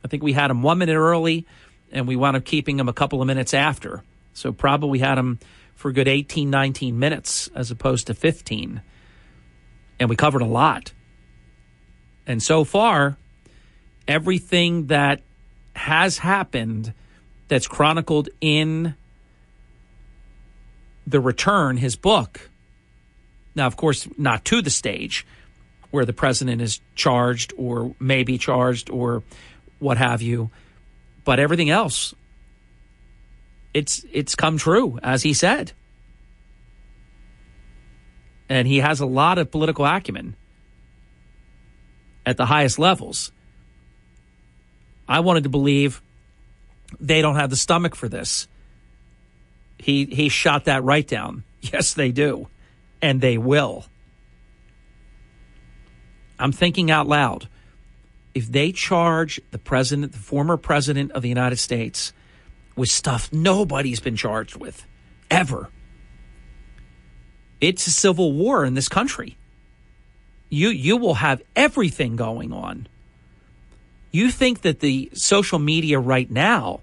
I 0.05 0.09
think 0.09 0.23
we 0.23 0.33
had 0.33 0.51
him 0.51 0.63
one 0.63 0.79
minute 0.79 0.97
early 0.97 1.47
and 1.93 2.09
we 2.09 2.17
wound 2.17 2.37
up 2.37 2.45
keeping 2.45 2.79
him 2.79 2.89
a 2.89 2.93
couple 2.93 3.21
of 3.21 3.27
minutes 3.27 3.53
after. 3.53 4.03
So 4.33 4.53
probably 4.53 4.99
had 4.99 5.19
him 5.19 5.39
for 5.75 5.91
a 5.91 5.93
good 5.93 6.09
18, 6.09 6.49
19 6.49 6.99
minutes 6.99 7.49
as 7.55 7.71
opposed 7.71 8.07
to 8.07 8.15
15. 8.15 8.81
And 9.99 10.09
we 10.09 10.17
covered 10.17 10.43
a 10.43 10.47
lot. 10.47 10.93
And 12.27 12.43
so 12.43 12.65
far, 12.65 13.17
everything 14.07 14.87
that 14.87 15.23
has 15.75 16.19
happened 16.19 16.93
that's 17.49 17.67
chronicled 17.67 18.29
in 18.41 18.95
The 21.07 21.21
Return, 21.21 21.77
his 21.77 21.97
book, 21.97 22.51
now, 23.55 23.67
of 23.67 23.77
course, 23.77 24.09
not 24.17 24.45
to 24.47 24.63
the 24.63 24.71
stage, 24.71 25.27
where 25.91 26.05
the 26.05 26.13
president 26.13 26.63
is 26.63 26.81
charged 26.95 27.53
or 27.57 27.95
may 27.99 28.23
be 28.23 28.39
charged 28.39 28.91
or 28.91 29.23
what 29.79 29.99
have 29.99 30.23
you. 30.23 30.51
But 31.25 31.41
everything 31.41 31.71
else, 31.71 32.15
it's 33.75 34.05
it's 34.13 34.35
come 34.35 34.57
true 34.57 34.99
as 35.03 35.23
he 35.23 35.35
said, 35.35 35.73
and 38.49 38.67
he 38.67 38.79
has 38.79 39.01
a 39.01 39.07
lot 39.07 39.39
of 39.39 39.51
political 39.51 39.85
acumen 39.85 40.37
at 42.25 42.37
the 42.37 42.47
highest 42.47 42.79
levels. 42.79 43.33
I 45.11 45.21
wanted 45.21 45.43
to 45.43 45.49
believe 45.49 46.01
they 47.01 47.21
don't 47.21 47.35
have 47.35 47.51
the 47.51 47.57
stomach 47.57 47.97
for 47.97 48.09
this. 48.09 48.47
He 49.77 50.05
he 50.05 50.29
shot 50.29 50.67
that 50.67 50.85
right 50.85 51.07
down. 51.07 51.45
Yes, 51.63 51.93
they 51.93 52.11
do, 52.11 52.49
and 53.03 53.21
they 53.21 53.37
will. 53.37 53.85
I'm 56.39 56.53
thinking 56.53 56.91
out 56.91 57.07
loud. 57.07 57.49
If 58.35 58.51
they 58.51 58.73
charge 58.73 59.43
the 59.51 59.59
president, 59.59 60.13
the 60.13 60.19
former 60.19 60.57
president 60.57 61.13
of 61.13 61.21
the 61.21 61.29
United 61.29 61.59
States, 61.59 62.15
with 62.77 62.89
stuff 62.89 63.31
nobody's 63.31 64.01
been 64.01 64.17
charged 64.17 64.57
with 64.57 64.87
ever, 65.31 65.69
it's 67.61 67.87
a 67.87 67.91
civil 67.91 68.33
war 68.33 68.65
in 68.65 68.73
this 68.73 68.89
country. 68.89 69.37
You 70.49 70.71
you 70.71 70.97
will 70.97 71.17
have 71.17 71.43
everything 71.55 72.17
going 72.17 72.55
on. 72.55 72.89
You 74.11 74.31
think 74.31 74.63
that 74.63 74.81
the 74.81 75.11
social 75.15 75.59
media 75.59 75.99
right 75.99 76.31
now, 76.31 76.81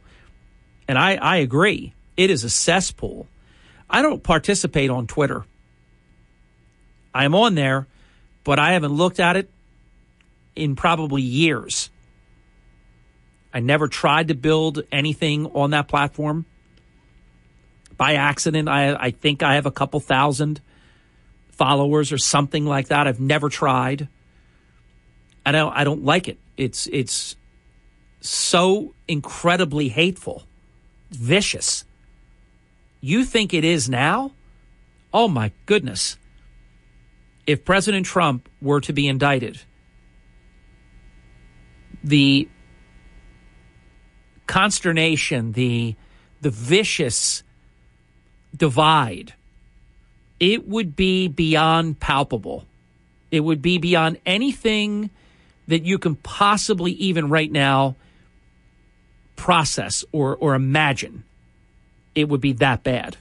and 0.88 0.98
I, 0.98 1.16
I 1.16 1.38
agree, 1.38 1.94
it 2.16 2.30
is 2.30 2.44
a 2.44 2.49
cesspool. 2.49 3.28
I 3.90 4.02
don't 4.02 4.24
participate 4.24 4.90
on 4.90 5.08
Twitter. 5.08 5.45
I'm 7.14 7.36
on 7.36 7.56
there 7.56 7.88
but 8.48 8.60
I 8.60 8.72
haven't 8.72 8.94
looked 8.94 9.20
at 9.20 9.36
it 9.36 9.49
in 10.56 10.78
probably 10.78 11.22
years. 11.22 11.90
I 13.54 13.60
never 13.60 13.90
tried 13.90 14.30
to 14.30 14.36
build 14.36 14.84
anything 14.90 15.48
on 15.48 15.72
that 15.72 15.90
platform. 15.90 16.45
By 17.98 18.14
accident, 18.14 18.70
I, 18.70 18.95
I 18.95 19.12
think 19.12 19.44
I 19.44 19.56
have 19.56 19.66
a 19.66 19.72
couple 19.72 19.99
thousand 19.99 20.62
followers 21.52 22.14
or 22.14 22.18
something 22.18 22.66
like 22.66 22.88
that. 22.88 23.06
I've 23.06 23.20
never 23.20 23.49
tried. 23.49 24.08
I 25.45 25.52
don't 25.52 25.74
I 25.74 25.84
don't 25.84 26.06
like 26.06 26.30
it. 26.30 26.38
It's 26.58 26.88
it's 26.92 27.36
so 28.20 28.94
incredibly 29.08 29.90
hateful, 29.90 30.44
vicious. 31.12 31.86
You 33.00 33.24
think 33.24 33.54
it 33.54 33.64
is 33.64 33.88
now? 33.88 34.32
Oh 35.14 35.28
my 35.28 35.52
goodness 35.66 36.18
if 37.48 37.64
President 37.64 38.06
Trump 38.06 38.50
were 38.62 38.82
to 38.82 38.92
be 38.92 39.08
indicted, 39.08 39.62
the 42.04 42.48
consternation, 44.46 45.54
the 45.54 45.96
the 46.42 46.50
vicious 46.52 47.42
divide, 48.56 49.34
it 50.40 50.68
would 50.68 50.96
be 50.96 51.28
beyond 51.28 52.00
palpable. 52.00 52.66
It 53.32 53.40
would 53.40 53.62
be 53.62 53.78
beyond 53.78 54.20
anything 54.26 55.10
that 55.68 55.84
you 55.84 55.98
can 55.98 56.15
possibly 56.15 56.91
even 56.94 57.30
right 57.30 57.52
now 57.52 57.95
process 59.35 60.03
or, 60.11 60.35
or 60.35 60.56
imagine. 60.56 61.23
It 62.15 62.30
would 62.30 62.41
be 62.41 62.53
that 62.53 62.84
bad. 62.84 63.18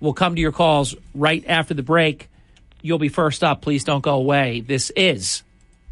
We'll 0.00 0.12
come 0.12 0.34
to 0.34 0.40
your 0.40 0.52
calls 0.52 0.94
right 1.14 1.44
after 1.46 1.74
the 1.74 1.82
break. 1.82 2.28
You'll 2.80 2.98
be 2.98 3.08
first 3.08 3.44
up. 3.44 3.62
Please 3.62 3.84
don't 3.84 4.02
go 4.02 4.14
away. 4.14 4.60
This 4.60 4.90
is 4.96 5.42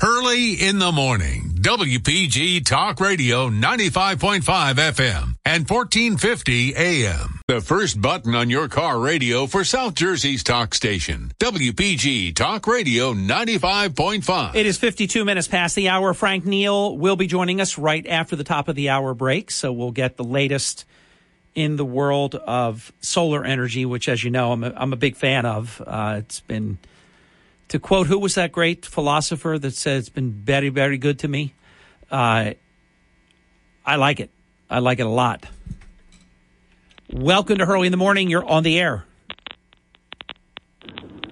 Hurley 0.01 0.55
in 0.55 0.79
the 0.79 0.93
morning, 0.93 1.51
WPG 1.61 2.65
Talk 2.65 3.01
Radio 3.01 3.51
95.5 3.51 4.41
FM 4.41 5.37
and 5.45 5.69
1450 5.69 6.75
AM. 6.75 7.41
The 7.47 7.61
first 7.61 8.01
button 8.01 8.35
on 8.35 8.49
your 8.49 8.67
car 8.69 8.99
radio 8.99 9.47
for 9.47 9.63
South 9.63 9.95
Jersey's 9.95 10.43
talk 10.43 10.75
station. 10.75 11.33
WPG 11.39 12.35
Talk 12.35 12.67
Radio 12.67 13.13
95.5. 13.13 14.55
It 14.55 14.65
is 14.65 14.79
52 14.79 15.23
minutes 15.27 15.49
past 15.49 15.77
the 15.77 15.91
hour. 15.91 16.15
Frank 16.15 16.47
Neal 16.47 16.97
will 16.97 17.17
be 17.17 17.27
joining 17.27 17.61
us 17.61 17.77
right 17.77 18.07
after 18.07 18.37
the 18.37 18.45
top 18.45 18.69
of 18.69 18.77
the 18.77 18.89
hour 18.89 19.13
break. 19.13 19.51
So 19.51 19.71
we'll 19.71 19.91
get 19.91 20.17
the 20.17 20.25
latest 20.25 20.87
in 21.55 21.77
the 21.77 21.85
world 21.85 22.37
of 22.37 22.91
solar 23.01 23.45
energy, 23.45 23.85
which, 23.85 24.09
as 24.09 24.25
you 24.25 24.31
know, 24.31 24.53
I'm 24.53 24.65
a, 24.65 24.73
I'm 24.75 24.95
a 24.95 24.97
big 24.97 25.17
fan 25.17 25.45
of. 25.45 25.83
Uh, 25.87 26.17
it's 26.21 26.41
been, 26.41 26.79
to 27.71 27.79
quote, 27.79 28.09
who 28.09 28.19
was 28.19 28.35
that 28.35 28.53
great 28.53 28.85
philosopher 28.85 29.57
that 29.59 29.75
said 29.75 29.99
it's 29.99 30.09
been 30.09 30.33
very, 30.33 30.69
very 30.69 30.99
good 30.99 31.21
to 31.21 31.29
me? 31.29 31.55
Uh, 32.11 32.53
I 33.87 33.97
like 33.97 34.19
it. 34.19 34.31
I 34.69 34.81
like 34.81 34.99
it 34.99 35.07
a 35.07 35.09
lot. 35.09 35.47
Welcome 37.13 37.59
to 37.59 37.67
Hurley 37.67 37.87
in 37.87 37.93
the 37.93 37.97
Morning. 37.97 38.29
You're 38.29 38.45
on 38.45 38.65
the 38.65 38.79
air. 38.79 39.05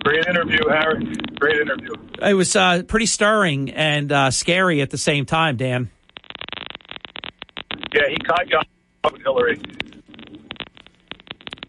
Great 0.04 0.26
interview, 0.26 0.60
Harry. 0.68 1.12
Great 1.40 1.60
interview. 1.60 1.92
It 2.22 2.34
was 2.34 2.54
uh, 2.54 2.82
pretty 2.84 3.06
stirring 3.06 3.70
and 3.70 4.10
uh, 4.10 4.30
scary 4.30 4.80
at 4.80 4.90
the 4.90 4.98
same 4.98 5.26
time, 5.26 5.56
Dan. 5.56 5.90
Yeah, 7.92 8.08
he 8.08 8.16
caught 8.16 8.48
you 8.48 8.58
up 8.58 9.12
with 9.12 9.22
Hillary. 9.22 9.60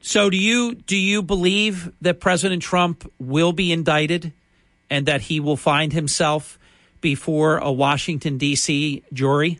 So 0.01 0.29
do 0.29 0.37
you 0.37 0.75
do 0.75 0.95
you 0.95 1.21
believe 1.21 1.91
that 2.01 2.19
President 2.19 2.61
Trump 2.61 3.11
will 3.19 3.51
be 3.51 3.71
indicted 3.71 4.33
and 4.89 5.05
that 5.05 5.21
he 5.21 5.39
will 5.39 5.57
find 5.57 5.93
himself 5.93 6.59
before 7.01 7.57
a 7.57 7.71
Washington 7.71 8.37
D.C. 8.37 9.03
jury? 9.13 9.59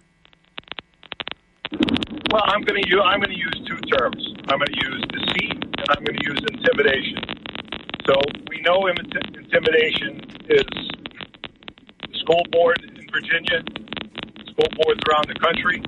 Well, 2.31 2.43
I'm 2.45 2.61
going 2.61 2.81
to 2.81 2.89
use 2.89 3.01
I'm 3.03 3.19
going 3.19 3.33
to 3.33 3.39
use 3.39 3.61
two 3.65 3.79
terms. 3.97 4.33
I'm 4.49 4.59
going 4.59 4.73
to 4.73 4.81
use 4.85 5.01
deceit 5.09 5.53
and 5.53 5.87
I'm 5.89 6.03
going 6.03 6.17
to 6.19 6.25
use 6.25 6.41
intimidation. 6.51 7.17
So 8.05 8.15
we 8.49 8.61
know 8.61 8.87
intimidation 8.87 10.21
is 10.49 10.65
the 12.05 12.19
school 12.19 12.41
board 12.51 12.81
in 12.83 13.07
Virginia, 13.11 13.61
school 14.49 14.69
boards 14.81 15.01
around 15.09 15.29
the 15.29 15.39
country. 15.39 15.81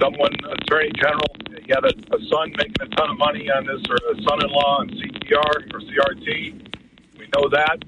Someone, 0.00 0.34
attorney 0.60 0.92
general, 1.00 1.30
he 1.66 1.72
had 1.72 1.84
a, 1.84 1.94
a 2.14 2.18
son 2.30 2.52
making 2.58 2.76
a 2.80 2.88
ton 2.94 3.10
of 3.10 3.18
money 3.18 3.50
on 3.50 3.66
this, 3.66 3.82
or 3.88 3.96
a 3.96 4.14
son-in-law 4.22 4.78
on 4.80 4.88
CPR 4.90 5.74
or 5.74 5.80
CRT. 5.80 7.18
We 7.18 7.26
know 7.34 7.48
that, 7.50 7.82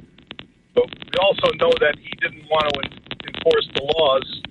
but 0.79 0.99
we 0.99 1.19
also 1.21 1.51
know 1.59 1.73
that 1.81 1.97
he 1.99 2.11
didn't 2.21 2.49
want 2.49 2.73
to 2.73 3.29
enforce 3.35 3.69
the 3.75 3.83
laws 3.99 4.43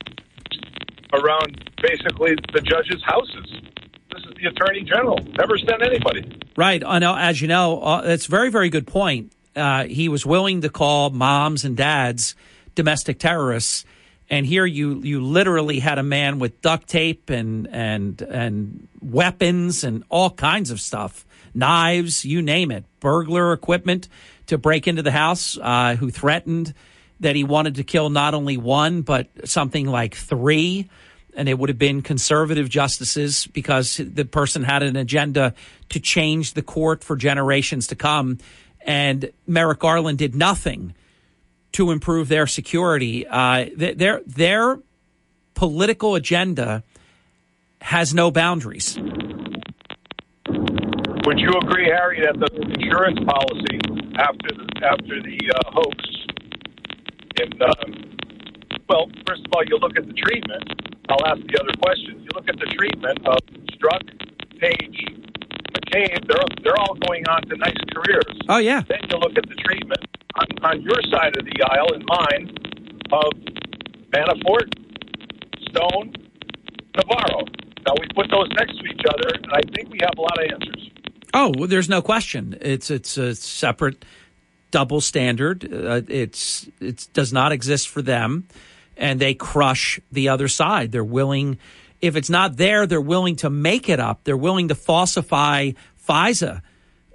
around 1.14 1.72
basically 1.82 2.36
the 2.54 2.62
judges' 2.62 3.02
houses. 3.06 3.62
This 4.12 4.24
is 4.24 4.34
the 4.42 4.50
attorney 4.50 4.84
general. 4.84 5.18
Never 5.38 5.58
sent 5.58 5.82
anybody. 5.82 6.40
Right. 6.56 6.84
I 6.86 7.00
know, 7.00 7.16
as 7.16 7.42
you 7.42 7.48
know, 7.48 7.82
uh, 7.82 8.02
that's 8.02 8.26
very, 8.26 8.50
very 8.50 8.70
good 8.70 8.88
point. 8.88 9.32
Uh, 9.56 9.86
he 9.86 10.10
was 10.10 10.26
willing 10.26 10.62
to 10.62 10.70
call 10.70 11.10
moms 11.10 11.64
and 11.66 11.78
dads 11.78 12.36
domestic 12.76 13.20
terrorists, 13.20 13.86
and 14.30 14.46
here 14.46 14.66
you 14.66 15.02
you 15.02 15.24
literally 15.24 15.80
had 15.80 15.98
a 15.98 16.04
man 16.04 16.38
with 16.38 16.62
duct 16.62 16.88
tape 16.88 17.32
and 17.32 17.68
and 17.72 18.22
and 18.22 18.88
weapons 19.02 19.84
and 19.84 20.04
all 20.10 20.30
kinds 20.30 20.70
of 20.70 20.80
stuff, 20.80 21.26
knives, 21.56 22.24
you 22.24 22.44
name 22.44 22.70
it, 22.70 22.84
burglar 23.00 23.52
equipment 23.52 24.10
to 24.48 24.58
break 24.58 24.88
into 24.88 25.04
the 25.04 25.12
house, 25.12 25.58
uh, 25.62 25.96
who 25.96 26.10
threatened 26.10 26.74
that 27.20 27.36
he 27.36 27.44
wanted 27.44 27.76
to 27.76 27.84
kill 27.84 28.10
not 28.10 28.34
only 28.34 28.58
one 28.58 29.02
but 29.02 29.28
something 29.48 29.88
like 29.88 30.16
three 30.16 30.90
and 31.38 31.48
it 31.48 31.58
would 31.58 31.70
have 31.70 31.78
been 31.78 32.02
conservative 32.02 32.68
justices 32.68 33.48
because 33.48 33.98
the 33.98 34.26
person 34.26 34.64
had 34.64 34.82
an 34.82 34.96
agenda 34.96 35.54
to 35.90 36.00
change 36.00 36.54
the 36.54 36.64
court 36.64 37.04
for 37.04 37.16
generations 37.16 37.88
to 37.88 37.96
come. 37.96 38.40
And 38.82 39.32
Merrick 39.46 39.80
Garland 39.80 40.18
did 40.18 40.34
nothing 40.34 40.96
to 41.74 41.92
improve 41.92 42.28
their 42.28 42.48
security. 42.48 43.28
Uh, 43.28 43.68
their 43.76 44.22
their 44.26 44.80
political 45.54 46.16
agenda 46.16 46.84
has 47.82 48.16
no 48.16 48.32
boundaries. 48.32 48.98
Would 51.26 51.40
you 51.40 51.52
agree, 51.62 51.86
Harry, 51.86 52.22
that 52.22 52.40
the 52.40 52.62
insurance 52.80 53.20
policy 53.28 53.97
after 54.18 54.50
the, 54.50 54.66
after 54.84 55.16
the 55.22 55.38
uh, 55.54 55.72
hoax, 55.72 55.98
in 57.42 57.54
um, 57.62 58.18
well, 58.90 59.06
first 59.28 59.46
of 59.46 59.52
all, 59.54 59.64
you 59.66 59.78
look 59.78 59.98
at 59.98 60.08
the 60.08 60.14
treatment. 60.14 60.64
I'll 61.10 61.26
ask 61.28 61.40
the 61.46 61.58
other 61.62 61.76
questions. 61.82 62.24
You 62.24 62.32
look 62.36 62.50
at 62.50 62.58
the 62.60 62.68
treatment 62.76 63.20
of 63.28 63.40
Strzok, 63.78 64.04
Page, 64.60 64.98
McCabe. 65.72 66.28
They're 66.28 66.48
they're 66.64 66.80
all 66.80 66.96
going 67.08 67.24
on 67.30 67.42
to 67.44 67.58
nice 67.58 67.78
careers. 67.94 68.36
Oh 68.50 68.58
yeah. 68.58 68.82
Then 68.88 69.06
you 69.10 69.18
look 69.18 69.38
at 69.38 69.48
the 69.48 69.56
treatment 69.64 70.04
on, 70.36 70.48
on 70.64 70.82
your 70.82 71.00
side 71.12 71.38
of 71.38 71.46
the 71.46 71.58
aisle 71.64 71.94
and 71.94 72.04
mine 72.08 72.46
of 73.12 73.32
Manafort, 74.12 74.68
Stone, 75.70 76.14
Navarro. 76.96 77.46
Now 77.86 77.94
we 78.00 78.08
put 78.16 78.28
those 78.32 78.50
next 78.58 78.76
to 78.80 78.86
each 78.88 79.06
other, 79.08 79.30
and 79.36 79.48
I 79.54 79.62
think 79.76 79.90
we 79.92 80.00
have 80.02 80.18
a 80.18 80.22
lot 80.22 80.36
of 80.40 80.52
answers. 80.52 80.90
Oh, 81.40 81.54
well, 81.56 81.68
there's 81.68 81.88
no 81.88 82.02
question. 82.02 82.58
It's 82.62 82.90
it's 82.90 83.16
a 83.16 83.36
separate 83.36 84.04
double 84.72 85.02
standard. 85.02 85.72
Uh, 85.72 86.02
it's 86.08 86.68
it 86.82 87.08
does 87.14 87.32
not 87.32 87.52
exist 87.52 87.90
for 87.90 88.02
them, 88.02 88.48
and 88.98 89.20
they 89.20 89.36
crush 89.36 90.00
the 90.12 90.30
other 90.30 90.48
side. 90.48 90.92
They're 90.92 91.04
willing, 91.04 91.60
if 92.02 92.16
it's 92.16 92.32
not 92.32 92.58
there, 92.58 92.88
they're 92.88 93.00
willing 93.00 93.36
to 93.38 93.52
make 93.52 93.88
it 93.88 94.00
up. 94.00 94.24
They're 94.24 94.36
willing 94.36 94.70
to 94.70 94.76
falsify 94.76 95.74
FISA 96.10 96.64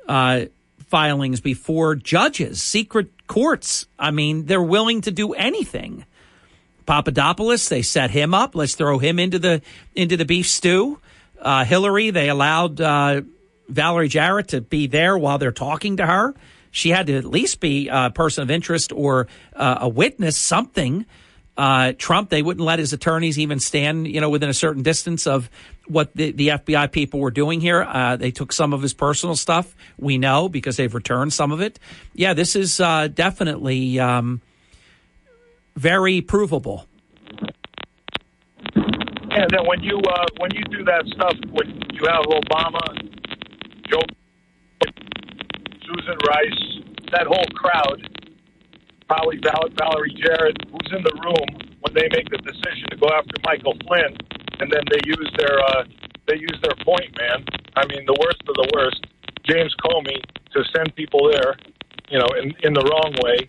uh, 0.07 0.45
filings 0.87 1.41
before 1.41 1.97
judges, 1.97 2.63
secret 2.63 3.27
courts. 3.27 3.87
I 3.99 4.13
mean, 4.13 4.47
they're 4.47 4.63
willing 4.63 5.01
to 5.01 5.11
do 5.11 5.33
anything. 5.33 6.05
Papadopoulos, 6.87 7.69
they 7.69 7.83
set 7.83 8.13
him 8.13 8.35
up. 8.35 8.55
Let's 8.55 8.77
throw 8.77 8.99
him 8.99 9.19
into 9.19 9.41
the 9.41 9.63
into 9.97 10.17
the 10.17 10.25
beef 10.25 10.47
stew. 10.47 11.01
Uh, 11.41 11.65
Hillary, 11.65 12.11
they 12.11 12.29
allowed 12.29 12.81
uh, 12.81 13.23
Valerie 13.73 14.09
Jarrett 14.09 14.49
to 14.49 14.61
be 14.61 14.87
there 14.87 15.17
while 15.17 15.39
they're 15.39 15.53
talking 15.53 15.97
to 15.97 16.07
her. 16.07 16.35
She 16.71 16.91
had 16.91 17.07
to 17.09 17.17
at 17.17 17.25
least 17.25 17.61
be 17.61 17.89
a 17.89 18.11
person 18.11 18.43
of 18.43 18.51
interest 18.51 18.93
or 18.93 19.29
uh, 19.55 19.79
a 19.81 19.89
witness, 19.89 20.39
something. 20.39 21.07
Uh, 21.57 21.93
Trump, 21.99 22.31
they 22.31 22.41
wouldn't 22.41 22.65
let 22.65 22.79
his 22.79 22.95
attorneys 22.95 23.39
even 23.39 23.61
stand, 23.61 24.09
you 24.09 24.23
know, 24.23 24.31
within 24.31 24.49
a 24.49 24.55
certain 24.55 24.83
distance 24.83 25.27
of 25.27 25.51
what 25.87 26.15
the, 26.15 26.33
the 26.33 26.49
FBI 26.49 26.91
people 26.91 27.21
were 27.21 27.31
doing 27.31 27.61
here. 27.61 27.83
Uh, 27.83 28.17
they 28.17 28.31
took 28.31 28.55
some 28.55 28.73
of 28.73 28.81
his 28.81 28.95
personal 28.95 29.37
stuff. 29.37 29.75
We 29.99 30.17
know 30.17 30.49
because 30.49 30.79
they've 30.79 30.95
returned 30.95 31.35
some 31.35 31.53
of 31.53 31.61
it. 31.61 31.79
Yeah, 32.15 32.33
this 32.33 32.57
is 32.57 32.81
uh, 32.81 33.09
definitely 33.09 34.01
um, 34.01 34.41
very 35.77 36.23
provable. 36.23 36.87
And 38.75 39.51
then 39.51 39.67
when 39.67 39.83
you 39.83 39.99
uh, 39.99 40.27
when 40.39 40.55
you 40.55 40.63
do 40.65 40.85
that 40.85 41.05
stuff, 41.07 41.35
when 41.51 41.69
you 41.93 42.07
have 42.07 42.25
Obama, 42.27 43.22
Joe, 43.93 44.01
Susan 45.85 46.17
Rice, 46.27 46.81
that 47.13 47.27
whole 47.27 47.45
crowd, 47.55 48.01
probably 49.07 49.39
Val- 49.45 49.69
Valerie 49.77 50.17
Jarrett, 50.17 50.57
who's 50.73 50.91
in 50.97 51.03
the 51.05 51.13
room 51.21 51.77
when 51.81 51.93
they 51.93 52.09
make 52.17 52.31
the 52.31 52.39
decision 52.39 52.89
to 52.91 52.97
go 52.97 53.09
after 53.13 53.37
Michael 53.45 53.77
Flynn, 53.87 54.17
and 54.61 54.73
then 54.73 54.83
they 54.91 55.01
use 55.05 55.31
their 55.37 55.61
uh, 55.61 55.85
they 56.27 56.37
use 56.37 56.59
their 56.63 56.77
point 56.85 57.13
man. 57.21 57.45
I 57.77 57.85
mean, 57.87 58.07
the 58.07 58.17
worst 58.19 58.41
of 58.49 58.55
the 58.55 58.71
worst, 58.75 59.07
James 59.45 59.75
Comey, 59.85 60.23
to 60.53 60.65
send 60.75 60.95
people 60.97 61.31
there, 61.31 61.57
you 62.09 62.19
know, 62.19 62.29
in 62.41 62.55
in 62.63 62.73
the 62.73 62.81
wrong 62.81 63.13
way. 63.23 63.49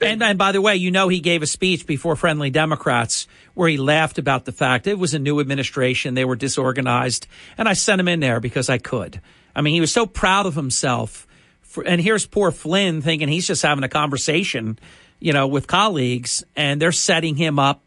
And, 0.00 0.22
and 0.22 0.38
by 0.38 0.52
the 0.52 0.60
way, 0.60 0.76
you 0.76 0.90
know, 0.90 1.08
he 1.08 1.20
gave 1.20 1.42
a 1.42 1.46
speech 1.46 1.86
before 1.86 2.14
Friendly 2.14 2.50
Democrats 2.50 3.26
where 3.54 3.68
he 3.68 3.76
laughed 3.76 4.18
about 4.18 4.44
the 4.44 4.52
fact 4.52 4.86
it 4.86 4.98
was 4.98 5.14
a 5.14 5.18
new 5.18 5.40
administration. 5.40 6.14
They 6.14 6.24
were 6.24 6.36
disorganized. 6.36 7.26
And 7.56 7.68
I 7.68 7.72
sent 7.72 8.00
him 8.00 8.06
in 8.06 8.20
there 8.20 8.38
because 8.38 8.68
I 8.68 8.78
could. 8.78 9.20
I 9.58 9.60
mean, 9.60 9.74
he 9.74 9.80
was 9.80 9.92
so 9.92 10.06
proud 10.06 10.46
of 10.46 10.54
himself. 10.54 11.26
For, 11.62 11.82
and 11.82 12.00
here's 12.00 12.24
poor 12.24 12.52
Flynn 12.52 13.02
thinking 13.02 13.26
he's 13.26 13.48
just 13.48 13.62
having 13.62 13.82
a 13.82 13.88
conversation, 13.88 14.78
you 15.18 15.32
know, 15.32 15.48
with 15.48 15.66
colleagues, 15.66 16.44
and 16.54 16.80
they're 16.80 16.92
setting 16.92 17.34
him 17.34 17.58
up 17.58 17.82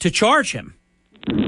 to 0.00 0.10
charge 0.10 0.50
him. 0.50 0.74
Well, 1.30 1.38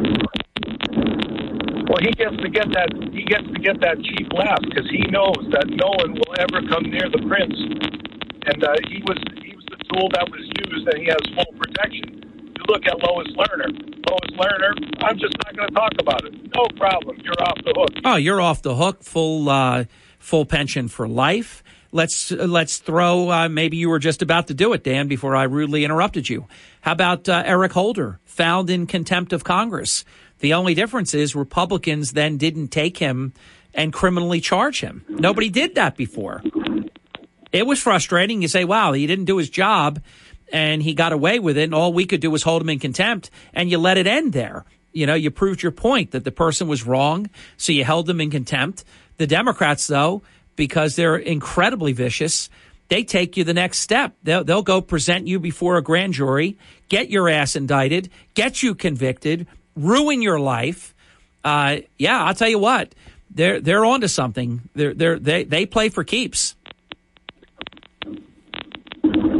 he 2.00 2.12
gets 2.14 2.36
to 2.38 2.48
get 2.48 2.70
that 2.70 2.94
he 3.12 3.24
gets 3.24 3.48
to 3.50 3.58
get 3.58 3.80
that 3.80 3.98
cheap 3.98 4.32
laugh 4.32 4.60
because 4.62 4.88
he 4.88 5.02
knows 5.10 5.42
that 5.50 5.66
no 5.66 5.90
one 5.98 6.14
will 6.14 6.34
ever 6.38 6.62
come 6.70 6.84
near 6.84 7.10
the 7.10 7.26
prince, 7.26 7.58
and 8.46 8.62
uh, 8.62 8.76
he 8.86 9.02
was 9.02 9.18
he 9.42 9.56
was 9.56 9.64
the 9.74 9.82
tool 9.90 10.06
that 10.14 10.30
was 10.30 10.46
used, 10.70 10.86
and 10.86 11.02
he 11.02 11.10
has 11.10 11.18
full 11.34 11.50
protection. 11.58 12.23
Look 12.68 12.86
at 12.86 12.98
Lois 12.98 13.28
Lerner. 13.36 13.68
Lois 14.08 14.30
Lerner, 14.38 15.02
I'm 15.02 15.18
just 15.18 15.36
not 15.44 15.56
going 15.56 15.68
to 15.68 15.74
talk 15.74 15.92
about 15.98 16.24
it. 16.24 16.32
No 16.54 16.64
problem. 16.76 17.18
You're 17.22 17.42
off 17.42 17.58
the 17.64 17.74
hook. 17.76 18.02
Oh, 18.04 18.16
you're 18.16 18.40
off 18.40 18.62
the 18.62 18.74
hook. 18.74 19.02
Full 19.02 19.48
uh, 19.48 19.84
full 20.18 20.46
pension 20.46 20.88
for 20.88 21.06
life. 21.06 21.62
Let's 21.92 22.30
let's 22.30 22.78
throw. 22.78 23.30
Uh, 23.30 23.48
maybe 23.48 23.76
you 23.76 23.88
were 23.88 23.98
just 23.98 24.22
about 24.22 24.48
to 24.48 24.54
do 24.54 24.72
it, 24.72 24.82
Dan. 24.82 25.08
Before 25.08 25.36
I 25.36 25.44
rudely 25.44 25.84
interrupted 25.84 26.28
you. 26.28 26.46
How 26.80 26.92
about 26.92 27.28
uh, 27.28 27.42
Eric 27.46 27.72
Holder, 27.72 28.18
found 28.24 28.70
in 28.70 28.86
contempt 28.86 29.32
of 29.32 29.44
Congress? 29.44 30.04
The 30.40 30.54
only 30.54 30.74
difference 30.74 31.14
is 31.14 31.36
Republicans 31.36 32.12
then 32.12 32.36
didn't 32.36 32.68
take 32.68 32.96
him 32.98 33.32
and 33.72 33.92
criminally 33.92 34.40
charge 34.40 34.80
him. 34.80 35.04
Nobody 35.08 35.50
did 35.50 35.74
that 35.76 35.96
before. 35.96 36.42
It 37.52 37.66
was 37.66 37.80
frustrating. 37.80 38.42
You 38.42 38.48
say, 38.48 38.64
"Wow, 38.64 38.92
he 38.92 39.06
didn't 39.06 39.26
do 39.26 39.36
his 39.36 39.48
job." 39.48 40.00
And 40.52 40.82
he 40.82 40.94
got 40.94 41.12
away 41.12 41.38
with 41.38 41.56
it, 41.58 41.64
and 41.64 41.74
all 41.74 41.92
we 41.92 42.06
could 42.06 42.20
do 42.20 42.30
was 42.30 42.42
hold 42.42 42.62
him 42.62 42.68
in 42.68 42.78
contempt, 42.78 43.30
and 43.52 43.70
you 43.70 43.78
let 43.78 43.98
it 43.98 44.06
end 44.06 44.32
there. 44.32 44.64
You 44.92 45.06
know, 45.06 45.14
you 45.14 45.30
proved 45.30 45.62
your 45.62 45.72
point 45.72 46.12
that 46.12 46.24
the 46.24 46.30
person 46.30 46.68
was 46.68 46.86
wrong, 46.86 47.28
so 47.56 47.72
you 47.72 47.82
held 47.84 48.06
them 48.06 48.20
in 48.20 48.30
contempt. 48.30 48.84
The 49.16 49.26
Democrats, 49.26 49.86
though, 49.86 50.22
because 50.54 50.94
they're 50.94 51.16
incredibly 51.16 51.92
vicious, 51.92 52.48
they 52.88 53.02
take 53.02 53.36
you 53.36 53.44
the 53.44 53.54
next 53.54 53.78
step. 53.78 54.14
They'll, 54.22 54.44
they'll 54.44 54.62
go 54.62 54.80
present 54.80 55.26
you 55.26 55.40
before 55.40 55.76
a 55.76 55.82
grand 55.82 56.12
jury, 56.12 56.58
get 56.88 57.10
your 57.10 57.28
ass 57.28 57.56
indicted, 57.56 58.10
get 58.34 58.62
you 58.62 58.74
convicted, 58.74 59.46
ruin 59.74 60.22
your 60.22 60.38
life. 60.38 60.94
Uh, 61.42 61.78
yeah, 61.98 62.22
I'll 62.22 62.34
tell 62.34 62.48
you 62.48 62.58
what, 62.58 62.94
they're 63.30 63.60
they're 63.60 63.84
onto 63.84 64.06
something. 64.06 64.62
They're 64.74 64.94
they're 64.94 65.18
they 65.18 65.44
they 65.44 65.66
play 65.66 65.88
for 65.88 66.04
keeps. 66.04 66.54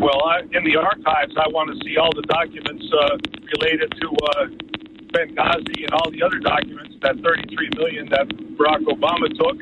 Well, 0.05 0.23
I, 0.23 0.41
in 0.53 0.65
the 0.65 0.77
archives, 0.77 1.33
I 1.35 1.49
want 1.49 1.73
to 1.73 1.81
see 1.83 1.97
all 1.97 2.13
the 2.13 2.29
documents 2.29 2.85
uh, 2.93 3.17
related 3.57 3.91
to 4.03 4.09
uh, 4.37 4.47
Benghazi 5.17 5.81
and 5.81 5.95
all 5.95 6.11
the 6.11 6.23
other 6.23 6.41
documents. 6.41 6.97
That 7.01 7.17
33 7.25 7.71
million 7.79 8.11
that 8.11 8.29
Barack 8.29 8.85
Obama 8.85 9.33
took, 9.33 9.61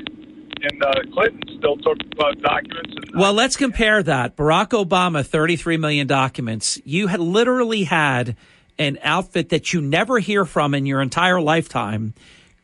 and 0.64 0.82
uh, 0.82 1.14
Clinton 1.14 1.42
still 1.58 1.76
took 1.76 1.96
uh, 2.18 2.32
documents. 2.42 2.90
And, 2.90 3.20
Well, 3.20 3.34
let's 3.34 3.54
compare 3.54 4.02
that. 4.02 4.34
Barack 4.34 4.70
Obama, 4.70 5.24
33 5.24 5.76
million 5.76 6.08
documents. 6.08 6.80
You 6.84 7.06
had 7.06 7.20
literally 7.20 7.84
had 7.84 8.34
an 8.80 8.98
outfit 9.04 9.50
that 9.50 9.72
you 9.72 9.80
never 9.80 10.18
hear 10.18 10.44
from 10.44 10.74
in 10.74 10.86
your 10.86 11.00
entire 11.02 11.40
lifetime. 11.40 12.14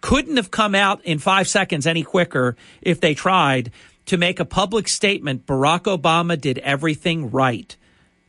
Couldn't 0.01 0.37
have 0.37 0.51
come 0.51 0.75
out 0.75 1.05
in 1.05 1.21
five 1.21 1.47
seconds 1.47 1.87
any 1.87 2.03
quicker 2.03 2.57
if 2.83 3.01
they 3.01 3.15
tried 3.15 3.71
to 4.09 4.17
make 4.17 4.41
a 4.41 4.45
public 4.45 4.89
statement. 4.89 5.47
Barack 5.47 5.85
Obama 5.85 6.41
did 6.41 6.59
everything 6.59 7.31
right. 7.31 7.77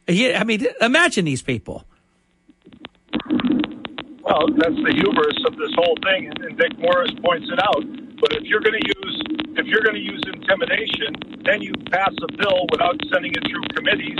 Yeah, 0.07 0.39
I 0.39 0.43
mean, 0.43 0.67
imagine 0.81 1.25
these 1.25 1.41
people. 1.41 1.85
Well, 4.23 4.45
that's 4.59 4.75
the 4.75 4.93
hubris 4.93 5.39
of 5.47 5.57
this 5.57 5.73
whole 5.75 5.97
thing, 6.03 6.27
and, 6.27 6.37
and 6.45 6.57
Dick 6.57 6.77
Morris 6.77 7.11
points 7.23 7.49
it 7.49 7.59
out. 7.63 7.83
But 8.19 8.35
if 8.35 8.43
you're 8.43 8.61
going 8.61 8.77
to 8.77 8.87
use 8.87 9.15
if 9.57 9.65
you're 9.67 9.83
going 9.83 9.95
to 9.95 10.05
use 10.05 10.23
intimidation, 10.27 11.43
then 11.43 11.61
you 11.61 11.73
pass 11.91 12.13
a 12.23 12.29
bill 12.37 12.67
without 12.71 12.95
sending 13.11 13.31
it 13.33 13.43
through 13.49 13.63
committees. 13.75 14.19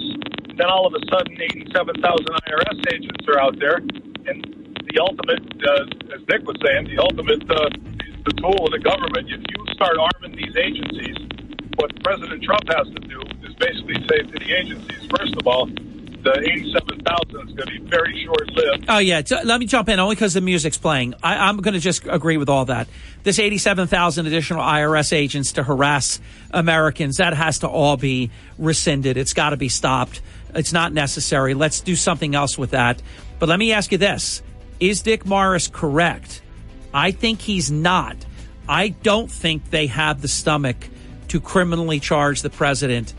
Then 0.58 0.68
all 0.68 0.88
of 0.88 0.94
a 0.94 1.04
sudden, 1.08 1.40
87,000 1.40 1.96
IRS 2.04 2.80
agents 2.92 3.24
are 3.28 3.40
out 3.40 3.56
there, 3.60 3.80
and 4.28 4.44
the 4.92 5.00
ultimate, 5.00 5.44
uh, 5.64 6.16
as 6.16 6.22
Nick 6.28 6.44
was 6.44 6.58
saying, 6.60 6.92
the 6.92 7.00
ultimate 7.00 7.44
uh, 7.48 7.70
the 8.26 8.34
tool 8.42 8.66
of 8.66 8.72
the 8.72 8.84
government. 8.84 9.32
If 9.32 9.42
you 9.48 9.60
start 9.74 9.96
arming 9.96 10.36
these 10.36 10.56
agencies, 10.58 11.18
what 11.80 12.04
President 12.04 12.44
Trump 12.44 12.68
has 12.76 12.88
to 12.88 13.00
do 13.08 13.22
is 13.48 13.56
basically 13.56 13.96
say 14.08 14.22
to 14.24 14.40
the 14.40 14.54
agencies, 14.54 15.08
first 15.18 15.34
of 15.36 15.48
all, 15.48 15.68
the 16.24 16.38
87,000 16.38 17.50
is 17.50 17.56
going 17.56 17.56
to 17.56 17.66
be 17.66 17.90
very 17.90 18.26
short 18.26 18.52
lived. 18.52 18.86
Oh 18.90 18.98
yeah, 18.98 19.22
let 19.46 19.60
me 19.60 19.66
jump 19.66 19.88
in 19.88 20.00
only 20.00 20.16
because 20.16 20.34
the 20.34 20.42
music's 20.42 20.78
playing. 20.78 21.14
I, 21.24 21.48
I'm 21.48 21.58
going 21.58 21.76
to 21.76 21.80
just 21.80 22.06
agree 22.06 22.36
with 22.36 22.50
all 22.50 22.66
that. 22.66 22.90
This 23.24 23.40
87,000 23.40 24.26
additional 24.26 24.62
IRS 24.62 25.14
agents 25.14 25.54
to 25.54 25.64
harass 25.64 26.20
Americans 26.52 27.18
that 27.18 27.34
has 27.34 27.60
to 27.60 27.70
all 27.70 27.96
be 27.96 28.32
rescinded. 28.58 29.16
It's 29.16 29.34
got 29.34 29.52
to 29.52 29.58
be 29.58 29.70
stopped. 29.70 30.22
It's 30.54 30.74
not 30.74 30.92
necessary. 30.92 31.54
Let's 31.54 31.80
do 31.80 31.96
something 31.96 32.36
else 32.36 32.58
with 32.58 32.72
that. 32.72 33.02
But 33.40 33.48
let 33.48 33.58
me 33.58 33.72
ask 33.72 33.94
you 33.94 33.98
this: 33.98 34.44
Is 34.82 35.02
Dick 35.02 35.26
Morris 35.26 35.70
correct? 35.70 36.42
I 36.94 37.12
think 37.12 37.40
he's 37.40 37.72
not. 37.72 38.18
I 38.68 38.90
don't 38.90 39.32
think 39.32 39.70
they 39.70 39.88
have 39.88 40.22
the 40.22 40.28
stomach 40.28 40.90
to 41.30 41.40
criminally 41.40 42.00
charge 42.00 42.42
the 42.42 42.50
president 42.50 43.14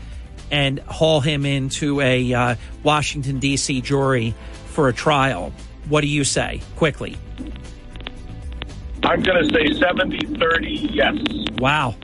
and 0.51 0.79
haul 0.79 1.21
him 1.21 1.45
into 1.45 2.01
a 2.01 2.33
uh, 2.33 2.55
Washington, 2.83 3.39
D.C. 3.39 3.81
jury 3.81 4.35
for 4.67 4.87
a 4.87 4.93
trial. 4.93 5.53
What 5.89 6.01
do 6.01 6.07
you 6.07 6.23
say? 6.23 6.61
Quickly. 6.75 7.17
I'm 9.03 9.21
going 9.23 9.47
to 9.47 9.53
say 9.53 9.73
70 9.79 10.37
30 10.37 10.69
yes. 10.69 11.15
Wow. 11.57 11.95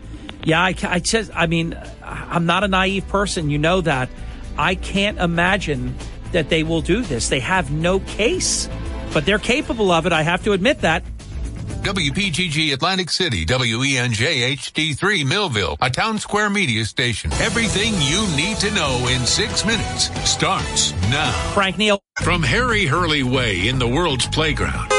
Yeah, 0.43 0.61
I, 0.61 0.73
I 0.83 0.99
just, 0.99 1.29
I 1.35 1.47
mean, 1.47 1.77
I'm 2.01 2.45
not 2.45 2.63
a 2.63 2.67
naive 2.67 3.07
person. 3.09 3.49
You 3.49 3.57
know 3.57 3.81
that. 3.81 4.09
I 4.57 4.75
can't 4.75 5.19
imagine 5.19 5.95
that 6.31 6.49
they 6.49 6.63
will 6.63 6.81
do 6.81 7.01
this. 7.01 7.29
They 7.29 7.41
have 7.41 7.71
no 7.71 7.99
case, 7.99 8.69
but 9.13 9.25
they're 9.25 9.39
capable 9.39 9.91
of 9.91 10.05
it. 10.05 10.13
I 10.13 10.23
have 10.23 10.43
to 10.45 10.53
admit 10.53 10.81
that. 10.81 11.03
WPGG 11.67 12.73
Atlantic 12.73 13.09
City, 13.09 13.45
WENJ 13.45 14.55
HD3 14.57 15.25
Millville, 15.25 15.77
a 15.81 15.89
Townsquare 15.89 16.51
Media 16.51 16.85
station. 16.85 17.31
Everything 17.33 17.93
you 18.01 18.27
need 18.35 18.57
to 18.57 18.71
know 18.71 19.07
in 19.09 19.25
six 19.25 19.65
minutes 19.65 20.09
starts 20.29 20.93
now. 21.09 21.31
Frank 21.53 21.77
Neal. 21.77 21.99
From 22.23 22.43
Harry 22.43 22.85
Hurley 22.85 23.23
Way 23.23 23.67
in 23.67 23.79
the 23.79 23.87
world's 23.87 24.27
playground 24.27 24.91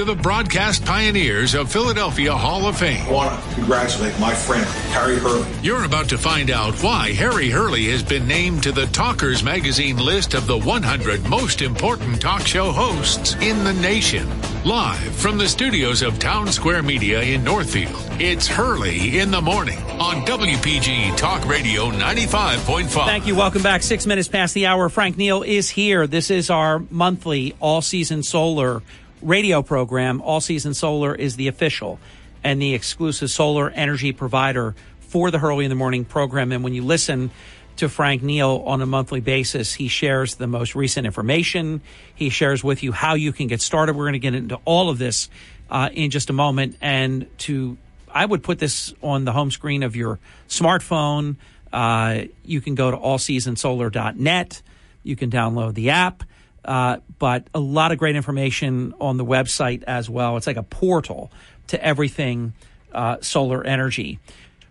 to 0.00 0.06
the 0.06 0.14
broadcast 0.14 0.82
pioneers 0.86 1.54
of 1.54 1.70
Philadelphia 1.70 2.34
Hall 2.34 2.66
of 2.66 2.78
Fame. 2.78 3.06
I 3.06 3.12
want 3.12 3.44
to 3.44 3.54
congratulate 3.54 4.18
my 4.18 4.32
friend, 4.32 4.64
Harry 4.94 5.18
Hurley. 5.18 5.46
You're 5.62 5.84
about 5.84 6.08
to 6.08 6.16
find 6.16 6.50
out 6.50 6.72
why 6.82 7.12
Harry 7.12 7.50
Hurley 7.50 7.84
has 7.88 8.02
been 8.02 8.26
named 8.26 8.62
to 8.62 8.72
the 8.72 8.86
Talkers 8.86 9.42
Magazine 9.42 9.98
list 9.98 10.32
of 10.32 10.46
the 10.46 10.56
100 10.56 11.28
most 11.28 11.60
important 11.60 12.18
talk 12.18 12.46
show 12.46 12.72
hosts 12.72 13.34
in 13.42 13.62
the 13.62 13.74
nation. 13.74 14.26
Live 14.64 15.14
from 15.16 15.36
the 15.36 15.46
studios 15.46 16.00
of 16.00 16.14
Townsquare 16.14 16.82
Media 16.82 17.20
in 17.20 17.44
Northfield, 17.44 17.94
it's 18.18 18.46
Hurley 18.46 19.18
in 19.18 19.30
the 19.30 19.42
Morning 19.42 19.78
on 20.00 20.24
WPG 20.24 21.14
Talk 21.18 21.46
Radio 21.46 21.90
95.5. 21.90 22.88
Thank 23.04 23.26
you. 23.26 23.34
Welcome 23.34 23.62
back. 23.62 23.82
Six 23.82 24.06
minutes 24.06 24.28
past 24.28 24.54
the 24.54 24.64
hour. 24.64 24.88
Frank 24.88 25.18
Neal 25.18 25.42
is 25.42 25.68
here. 25.68 26.06
This 26.06 26.30
is 26.30 26.48
our 26.48 26.78
monthly 26.90 27.54
all 27.60 27.82
season 27.82 28.22
solar 28.22 28.80
radio 29.22 29.62
program. 29.62 30.20
All 30.22 30.40
Season 30.40 30.74
Solar 30.74 31.14
is 31.14 31.36
the 31.36 31.48
official 31.48 31.98
and 32.42 32.60
the 32.60 32.74
exclusive 32.74 33.30
solar 33.30 33.70
energy 33.70 34.12
provider 34.12 34.74
for 35.00 35.30
the 35.30 35.38
Hurley 35.38 35.64
in 35.64 35.68
the 35.68 35.74
Morning 35.74 36.04
program. 36.04 36.52
And 36.52 36.64
when 36.64 36.74
you 36.74 36.84
listen 36.84 37.30
to 37.76 37.88
Frank 37.88 38.22
Neal 38.22 38.62
on 38.66 38.82
a 38.82 38.86
monthly 38.86 39.20
basis, 39.20 39.74
he 39.74 39.88
shares 39.88 40.36
the 40.36 40.46
most 40.46 40.74
recent 40.74 41.06
information. 41.06 41.80
He 42.14 42.30
shares 42.30 42.62
with 42.62 42.82
you 42.82 42.92
how 42.92 43.14
you 43.14 43.32
can 43.32 43.46
get 43.46 43.60
started. 43.60 43.96
We're 43.96 44.04
going 44.04 44.12
to 44.14 44.18
get 44.18 44.34
into 44.34 44.58
all 44.64 44.90
of 44.90 44.98
this 44.98 45.28
uh, 45.70 45.88
in 45.92 46.10
just 46.10 46.30
a 46.30 46.32
moment. 46.32 46.76
And 46.80 47.26
to, 47.38 47.76
I 48.12 48.24
would 48.24 48.42
put 48.42 48.58
this 48.58 48.94
on 49.02 49.24
the 49.24 49.32
home 49.32 49.50
screen 49.50 49.82
of 49.82 49.96
your 49.96 50.18
smartphone. 50.48 51.36
Uh, 51.72 52.24
you 52.44 52.60
can 52.60 52.74
go 52.74 52.90
to 52.90 52.96
allseasonsolar.net. 52.96 54.62
You 55.02 55.16
can 55.16 55.30
download 55.30 55.74
the 55.74 55.90
app. 55.90 56.22
Uh, 56.64 56.98
but 57.18 57.46
a 57.54 57.60
lot 57.60 57.92
of 57.92 57.98
great 57.98 58.16
information 58.16 58.94
on 59.00 59.16
the 59.16 59.24
website 59.24 59.82
as 59.84 60.10
well. 60.10 60.36
It's 60.36 60.46
like 60.46 60.56
a 60.56 60.62
portal 60.62 61.30
to 61.68 61.82
everything 61.82 62.52
uh, 62.92 63.18
solar 63.20 63.64
energy. 63.64 64.18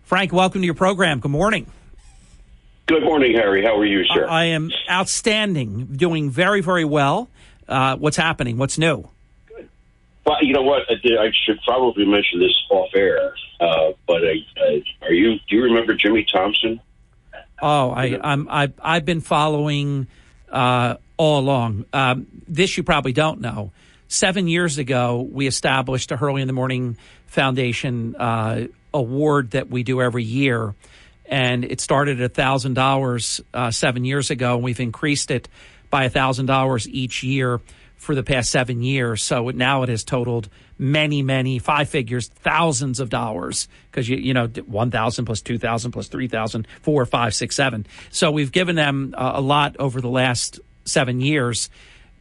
Frank, 0.04 0.32
welcome 0.32 0.60
to 0.60 0.64
your 0.64 0.74
program. 0.74 1.20
Good 1.20 1.30
morning. 1.30 1.66
Good 2.86 3.04
morning, 3.04 3.36
Harry. 3.36 3.64
How 3.64 3.76
are 3.76 3.84
you, 3.84 4.04
sir? 4.04 4.26
I 4.28 4.46
am 4.46 4.70
outstanding, 4.90 5.86
doing 5.86 6.28
very, 6.30 6.60
very 6.60 6.84
well. 6.84 7.28
Uh, 7.68 7.96
what's 7.96 8.16
happening? 8.16 8.58
What's 8.58 8.78
new? 8.78 9.08
Well, 10.26 10.36
you 10.42 10.52
know 10.52 10.62
what? 10.62 10.82
I, 10.90 10.94
did, 11.02 11.16
I 11.16 11.30
should 11.44 11.60
probably 11.64 12.04
mention 12.04 12.40
this 12.40 12.54
off 12.68 12.90
air. 12.94 13.34
Uh, 13.60 13.92
but 14.06 14.22
are 15.02 15.12
you? 15.12 15.34
Do 15.48 15.56
you 15.56 15.62
remember 15.62 15.94
Jimmy 15.94 16.24
Thompson? 16.24 16.80
Oh, 17.62 17.90
I, 17.90 18.18
I'm. 18.22 18.48
I, 18.48 18.72
I've 18.82 19.04
been 19.04 19.20
following 19.20 20.08
uh, 20.50 20.96
all 21.20 21.38
along. 21.38 21.84
Um, 21.92 22.28
this 22.48 22.78
you 22.78 22.82
probably 22.82 23.12
don't 23.12 23.42
know. 23.42 23.72
Seven 24.08 24.48
years 24.48 24.78
ago, 24.78 25.20
we 25.30 25.46
established 25.46 26.10
a 26.12 26.16
Hurley 26.16 26.40
in 26.40 26.46
the 26.46 26.54
Morning 26.54 26.96
Foundation 27.26 28.16
uh, 28.16 28.68
award 28.94 29.50
that 29.50 29.68
we 29.68 29.82
do 29.82 30.00
every 30.00 30.24
year. 30.24 30.74
And 31.26 31.66
it 31.66 31.82
started 31.82 32.22
at 32.22 32.32
$1,000 32.32 33.40
uh, 33.52 33.70
seven 33.70 34.06
years 34.06 34.30
ago, 34.30 34.54
and 34.54 34.64
we've 34.64 34.80
increased 34.80 35.30
it 35.30 35.50
by 35.90 36.08
$1,000 36.08 36.86
each 36.86 37.22
year 37.22 37.60
for 37.96 38.14
the 38.14 38.22
past 38.22 38.50
seven 38.50 38.80
years. 38.80 39.22
So 39.22 39.50
now 39.50 39.82
it 39.82 39.90
has 39.90 40.04
totaled 40.04 40.48
many, 40.78 41.20
many 41.20 41.58
five 41.58 41.90
figures, 41.90 42.28
thousands 42.28 42.98
of 42.98 43.10
dollars 43.10 43.68
because 43.90 44.08
you 44.08 44.16
you 44.16 44.32
know 44.32 44.46
one 44.64 44.90
thousand 44.90 45.26
plus 45.26 45.42
two 45.42 45.58
thousand 45.58 45.92
plus 45.92 46.08
three 46.08 46.26
thousand, 46.26 46.66
four, 46.80 47.04
five, 47.04 47.34
six, 47.34 47.56
seven. 47.56 47.86
So 48.08 48.30
we've 48.30 48.50
given 48.50 48.74
them 48.74 49.14
uh, 49.18 49.32
a 49.34 49.42
lot 49.42 49.76
over 49.78 50.00
the 50.00 50.08
last 50.08 50.60
seven 50.90 51.20
years. 51.20 51.70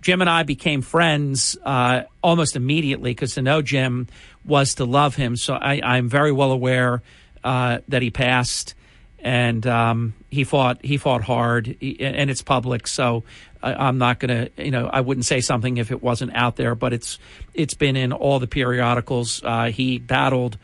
Jim 0.01 0.21
and 0.21 0.29
I 0.29 0.43
became 0.43 0.81
friends 0.81 1.57
uh, 1.63 2.03
almost 2.23 2.55
immediately 2.55 3.11
because 3.11 3.33
to 3.35 3.41
know 3.41 3.61
Jim 3.61 4.07
was 4.45 4.75
to 4.75 4.85
love 4.85 5.15
him. 5.15 5.35
So 5.35 5.53
I, 5.53 5.97
am 5.97 6.09
very 6.09 6.31
well 6.31 6.51
aware 6.51 7.01
uh, 7.43 7.79
that 7.89 8.01
he 8.01 8.09
passed, 8.09 8.75
and 9.19 9.65
um, 9.67 10.13
he 10.29 10.43
fought. 10.45 10.83
He 10.83 10.97
fought 10.97 11.23
hard, 11.23 11.67
and 11.67 12.29
it's 12.29 12.41
public. 12.41 12.87
So 12.87 13.23
I, 13.61 13.89
am 13.89 13.97
not 13.97 14.19
going 14.19 14.45
to, 14.45 14.63
you 14.63 14.71
know, 14.71 14.87
I 14.87 15.01
wouldn't 15.01 15.25
say 15.25 15.41
something 15.41 15.77
if 15.77 15.91
it 15.91 16.01
wasn't 16.01 16.33
out 16.33 16.55
there. 16.55 16.75
But 16.75 16.93
it's 16.93 17.19
it's 17.53 17.73
been 17.73 17.97
in 17.97 18.13
all 18.13 18.39
the 18.39 18.47
periodicals. 18.47 19.41
Uh, 19.43 19.65
he 19.65 19.99
battled, 19.99 20.57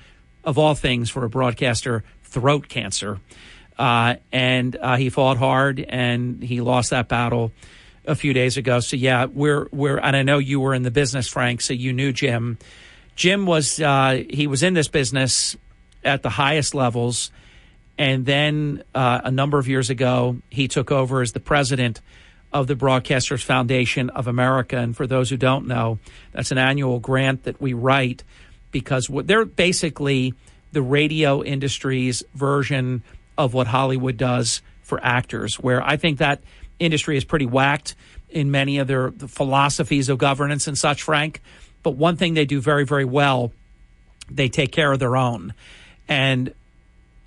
of 0.45 0.57
all 0.57 0.75
things, 0.75 1.09
for 1.09 1.25
a 1.25 1.29
broadcaster, 1.29 2.05
throat 2.23 2.69
cancer, 2.69 3.19
uh, 3.77 4.15
and 4.31 4.77
uh, 4.77 4.95
he 4.95 5.09
fought 5.09 5.37
hard, 5.37 5.81
and 5.81 6.41
he 6.41 6.61
lost 6.61 6.91
that 6.91 7.09
battle 7.09 7.51
a 8.07 8.15
few 8.15 8.33
days 8.33 8.57
ago. 8.57 8.79
So 8.79 8.95
yeah, 8.95 9.25
we're 9.25 9.67
we're 9.71 9.97
and 9.97 10.15
I 10.15 10.23
know 10.23 10.37
you 10.37 10.59
were 10.59 10.73
in 10.73 10.83
the 10.83 10.91
business, 10.91 11.27
Frank, 11.27 11.61
so 11.61 11.73
you 11.73 11.93
knew 11.93 12.11
Jim. 12.11 12.57
Jim 13.15 13.45
was 13.45 13.79
uh, 13.79 14.23
he 14.29 14.47
was 14.47 14.63
in 14.63 14.73
this 14.73 14.87
business 14.87 15.55
at 16.03 16.21
the 16.21 16.29
highest 16.29 16.75
levels, 16.75 17.31
and 17.97 18.25
then 18.25 18.83
uh, 18.93 19.21
a 19.23 19.31
number 19.31 19.57
of 19.57 19.67
years 19.67 19.89
ago 19.89 20.37
he 20.49 20.67
took 20.67 20.91
over 20.91 21.21
as 21.21 21.31
the 21.31 21.39
president 21.39 22.01
of 22.53 22.67
the 22.67 22.75
Broadcasters 22.75 23.43
Foundation 23.43 24.09
of 24.11 24.27
America. 24.27 24.77
And 24.77 24.95
for 24.95 25.07
those 25.07 25.29
who 25.29 25.35
don't 25.35 25.67
know, 25.67 25.99
that's 26.31 26.51
an 26.51 26.57
annual 26.57 26.99
grant 26.99 27.43
that 27.43 27.59
we 27.59 27.73
write 27.73 28.23
because 28.71 29.09
they're 29.25 29.45
basically 29.45 30.33
the 30.71 30.81
radio 30.81 31.43
industry's 31.43 32.23
version 32.33 33.03
of 33.37 33.53
what 33.53 33.67
Hollywood 33.67 34.17
does 34.17 34.61
for 34.83 35.03
actors, 35.03 35.55
where 35.55 35.81
I 35.81 35.97
think 35.97 36.19
that 36.19 36.41
industry 36.79 37.17
is 37.17 37.23
pretty 37.23 37.45
whacked 37.45 37.95
in 38.29 38.51
many 38.51 38.79
of 38.79 38.87
their 38.87 39.11
the 39.11 39.27
philosophies 39.27 40.09
of 40.09 40.17
governance 40.17 40.67
and 40.67 40.77
such, 40.77 41.03
Frank. 41.03 41.41
But 41.83 41.91
one 41.91 42.17
thing 42.17 42.33
they 42.33 42.45
do 42.45 42.59
very, 42.59 42.85
very 42.85 43.05
well, 43.05 43.51
they 44.29 44.49
take 44.49 44.71
care 44.71 44.91
of 44.91 44.99
their 44.99 45.15
own. 45.15 45.53
And 46.07 46.53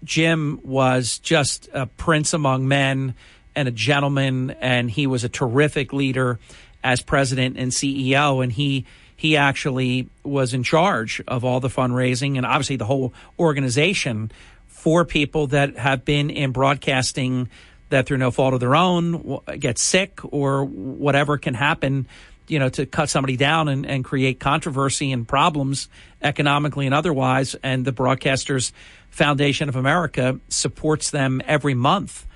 Jim 0.05 0.61
was 0.63 1.19
just 1.19 1.69
a 1.73 1.87
prince 1.87 2.33
among 2.33 2.69
men 2.69 3.15
and 3.55 3.69
a 3.69 3.73
gentleman, 3.73 4.53
and 4.61 4.91
he 4.91 5.07
was 5.07 5.25
a 5.25 5.29
terrific 5.29 5.93
leader 5.93 6.39
as 6.85 7.01
president 7.01 7.57
and 7.57 7.73
CEO. 7.73 8.43
And 8.43 8.53
he 8.53 8.85
he 9.17 9.37
actually 9.37 10.09
was 10.23 10.55
in 10.55 10.63
charge 10.63 11.21
of 11.27 11.45
all 11.45 11.59
the 11.59 11.69
fundraising 11.69 12.37
and 12.37 12.47
obviously 12.47 12.77
the 12.77 12.85
whole 12.85 13.13
organization 13.37 14.31
for 14.69 15.05
people 15.05 15.49
that 15.49 15.77
have 15.77 16.05
been 16.05 16.31
in 16.31 16.53
broadcasting 16.53 17.49
that 17.91 18.07
through 18.07 18.19
no 18.19 18.31
fault 18.31 18.55
of 18.55 18.61
their 18.61 18.75
own 18.75 19.41
get 19.59 19.79
sick 19.79 20.21
or 20.25 20.65
whatever 20.65 21.39
can 21.39 21.55
happen 21.55 22.07
you 22.47 22.59
know 22.59 22.69
to 22.69 22.87
cut 22.87 23.09
somebody 23.09 23.37
down 23.37 23.69
and, 23.69 23.87
and 23.87 24.05
create 24.05 24.41
controversy 24.41 25.13
and 25.13 25.27
problems 25.27 25.89
economically 26.23 26.87
and 26.87 26.95
otherwise 26.95 27.57
and 27.63 27.85
the 27.85 27.93
broadcasters 27.93 28.73
foundation 29.11 29.69
of 29.69 29.77
america 29.77 30.39
supports 30.49 31.11
them 31.11 31.41
every 31.45 31.75
month 31.75 32.27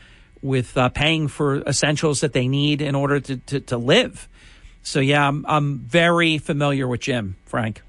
with 0.43 0.77
uh, 0.77 0.89
paying 0.89 1.29
for 1.29 1.59
essentials 1.62 2.20
that 2.20 2.33
they 2.33 2.49
need 2.49 2.83
in 2.83 2.97
order 2.97 3.20
to, 3.20 3.37
to, 3.37 3.61
to 3.61 3.77
live 3.77 4.29
so 4.83 5.01
yeah 5.01 5.27
I'm, 5.27 5.45
I'm 5.47 5.79
very 5.79 6.39
familiar 6.39 6.87
with 6.89 7.01
jim 7.01 7.37
frank 7.45 7.83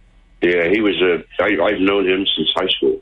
Yeah, 0.43 0.67
he 0.69 0.81
was 0.81 1.01
a. 1.01 1.23
I, 1.41 1.55
I've 1.63 1.79
known 1.79 2.05
him 2.05 2.25
since 2.35 2.49
high 2.53 2.67
school. 2.67 3.01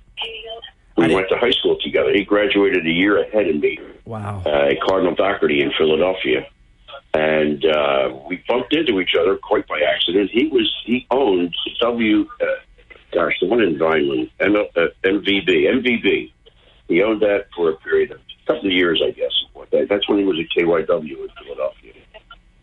We 1.10 1.16
went 1.16 1.30
to 1.30 1.38
high 1.38 1.52
school 1.52 1.78
together. 1.84 2.12
He 2.14 2.24
graduated 2.24 2.86
a 2.86 2.90
year 2.90 3.22
ahead 3.24 3.48
of 3.48 3.56
me 3.58 3.80
wow 4.06 4.42
uh, 4.46 4.50
at 4.72 4.82
Cardinal 4.82 5.16
Dougherty 5.16 5.62
in 5.62 5.72
Philadelphia, 5.78 6.46
and 7.14 7.66
uh, 7.66 8.14
we 8.30 8.44
bumped 8.48 8.74
into 8.76 9.00
each 9.00 9.16
other 9.20 9.36
quite 9.38 9.68
by 9.68 9.80
accident. 9.82 10.30
He 10.32 10.48
was 10.48 10.72
he 10.86 11.06
owned 11.12 11.56
W, 11.82 12.28
uh, 12.42 12.46
gosh, 13.14 13.34
the 13.42 13.48
one 13.48 13.62
in 13.62 13.78
Vineland, 13.78 14.30
M, 14.40 14.56
uh, 14.56 14.82
MVB, 15.04 15.48
MVB. 15.50 16.32
He 16.88 17.02
owned 17.04 17.22
that 17.22 17.46
for 17.56 17.70
a 17.72 17.76
period 17.78 18.12
of 18.12 18.18
a 18.20 18.46
couple 18.54 18.68
of 18.68 18.74
years, 18.74 19.02
I 19.06 19.12
guess. 19.12 19.32
That- 19.72 19.88
That's 19.90 20.08
when 20.10 20.20
he 20.20 20.26
was 20.26 20.38
at 20.40 20.48
KYW 20.58 21.24
in 21.24 21.30
Philadelphia. 21.44 21.94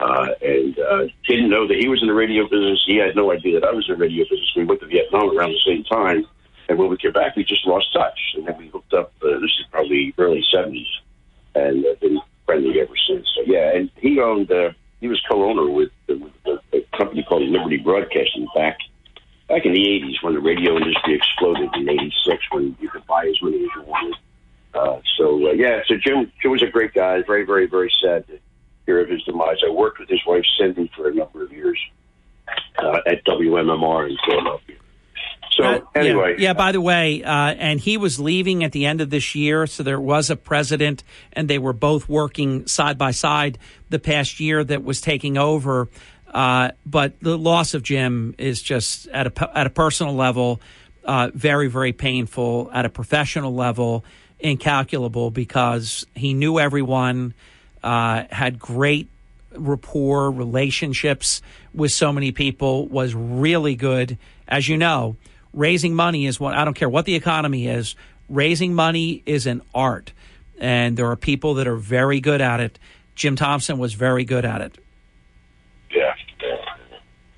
Uh, 0.00 0.28
and 0.42 0.78
uh, 0.78 1.04
didn't 1.26 1.50
know 1.50 1.66
that 1.66 1.76
he 1.78 1.88
was 1.88 2.00
in 2.02 2.08
the 2.08 2.14
radio 2.14 2.44
business. 2.48 2.80
He 2.86 2.96
had 2.96 3.16
no 3.16 3.32
idea 3.32 3.58
that 3.58 3.66
I 3.66 3.72
was 3.72 3.88
in 3.88 3.94
the 3.98 4.00
radio 4.00 4.24
business. 4.24 4.52
We 4.54 4.64
went 4.64 4.80
to 4.82 4.86
Vietnam 4.86 5.36
around 5.36 5.50
the 5.52 5.60
same 5.66 5.82
time, 5.84 6.24
and 6.68 6.78
when 6.78 6.90
we 6.90 6.96
came 6.96 7.12
back, 7.12 7.34
we 7.34 7.44
just 7.44 7.66
lost 7.66 7.92
touch. 7.92 8.18
And 8.34 8.46
then 8.46 8.56
we 8.58 8.68
hooked 8.68 8.92
up. 8.92 9.12
Uh, 9.22 9.40
this 9.40 9.50
is 9.58 9.66
probably 9.70 10.14
early 10.18 10.44
'70s, 10.54 10.86
and 11.54 11.84
uh, 11.84 11.94
been 12.00 12.20
friendly 12.46 12.80
ever 12.80 12.94
since. 13.08 13.26
So 13.34 13.42
yeah, 13.46 13.74
and 13.74 13.90
he 13.96 14.20
owned. 14.20 14.50
Uh, 14.50 14.72
he 15.00 15.06
was 15.06 15.22
co-owner 15.30 15.70
with, 15.70 15.90
uh, 16.10 16.14
with 16.16 16.32
a, 16.46 16.76
a 16.76 16.98
company 16.98 17.22
called 17.22 17.42
Liberty 17.42 17.76
Broadcasting 17.76 18.48
back 18.54 18.78
back 19.48 19.64
in 19.64 19.72
the 19.72 19.80
'80s 19.80 20.22
when 20.22 20.34
the 20.34 20.40
radio 20.40 20.76
industry 20.76 21.14
exploded 21.14 21.70
in 21.74 21.88
'86 21.88 22.44
when 22.52 22.76
you 22.80 22.88
could 22.90 23.06
buy 23.06 23.26
as 23.26 23.40
many 23.42 23.56
as 23.64 23.70
you 23.74 23.82
wanted. 23.82 24.14
Uh, 24.74 25.00
so 25.16 25.48
uh, 25.48 25.52
yeah, 25.52 25.80
so 25.86 25.94
Jim 25.96 26.30
Jim 26.42 26.50
was 26.50 26.62
a 26.62 26.66
great 26.66 26.92
guy. 26.92 27.22
Very 27.22 27.44
very 27.44 27.66
very 27.66 27.92
sad 28.02 28.26
to 28.28 28.38
hear 28.84 29.00
of 29.00 29.08
his 29.08 29.22
demise. 29.22 29.58
I 29.66 29.70
worked 29.70 29.98
with 29.98 30.08
his 30.08 30.20
wife 30.26 30.44
Cindy 30.58 30.90
for 30.94 31.08
a 31.08 31.14
number 31.14 31.44
of 31.44 31.52
years 31.52 31.80
uh, 32.78 33.00
at 33.06 33.24
WMMR 33.24 34.10
in 34.10 34.16
Philadelphia. 34.26 34.76
So 35.58 35.64
Uh, 35.64 35.80
yeah. 35.94 36.00
anyway, 36.00 36.36
yeah, 36.38 36.52
By 36.52 36.72
the 36.72 36.80
way, 36.80 37.22
uh, 37.22 37.30
and 37.30 37.80
he 37.80 37.96
was 37.96 38.20
leaving 38.20 38.62
at 38.62 38.70
the 38.72 38.86
end 38.86 39.00
of 39.00 39.10
this 39.10 39.34
year, 39.34 39.66
so 39.66 39.82
there 39.82 40.00
was 40.00 40.30
a 40.30 40.36
president, 40.36 41.02
and 41.32 41.48
they 41.48 41.58
were 41.58 41.72
both 41.72 42.08
working 42.08 42.66
side 42.68 42.96
by 42.96 43.10
side 43.10 43.58
the 43.90 43.98
past 43.98 44.38
year 44.38 44.62
that 44.62 44.84
was 44.84 45.00
taking 45.00 45.36
over. 45.36 45.88
Uh, 46.32 46.70
but 46.86 47.18
the 47.20 47.36
loss 47.36 47.74
of 47.74 47.82
Jim 47.82 48.34
is 48.38 48.62
just 48.62 49.08
at 49.08 49.26
a 49.26 49.58
at 49.58 49.66
a 49.66 49.70
personal 49.70 50.14
level, 50.14 50.60
uh, 51.04 51.30
very 51.34 51.68
very 51.68 51.92
painful. 51.92 52.70
At 52.72 52.84
a 52.84 52.90
professional 52.90 53.54
level, 53.54 54.04
incalculable 54.38 55.30
because 55.32 56.06
he 56.14 56.34
knew 56.34 56.60
everyone, 56.60 57.34
uh, 57.82 58.24
had 58.30 58.58
great 58.58 59.08
rapport, 59.56 60.30
relationships 60.30 61.42
with 61.74 61.90
so 61.90 62.12
many 62.12 62.30
people, 62.30 62.86
was 62.86 63.14
really 63.14 63.74
good. 63.74 64.18
As 64.46 64.68
you 64.68 64.76
know, 64.76 65.16
raising 65.52 65.94
money 65.94 66.26
is 66.26 66.38
what 66.40 66.54
I 66.54 66.64
don't 66.64 66.74
care 66.74 66.88
what 66.88 67.04
the 67.04 67.14
economy 67.14 67.66
is, 67.66 67.94
raising 68.28 68.74
money 68.74 69.22
is 69.26 69.46
an 69.46 69.62
art. 69.74 70.12
And 70.58 70.96
there 70.96 71.06
are 71.10 71.16
people 71.16 71.54
that 71.54 71.68
are 71.68 71.76
very 71.76 72.20
good 72.20 72.40
at 72.40 72.60
it. 72.60 72.78
Jim 73.14 73.36
Thompson 73.36 73.78
was 73.78 73.94
very 73.94 74.24
good 74.24 74.44
at 74.44 74.60
it. 74.60 74.78
yeah. 75.90 76.14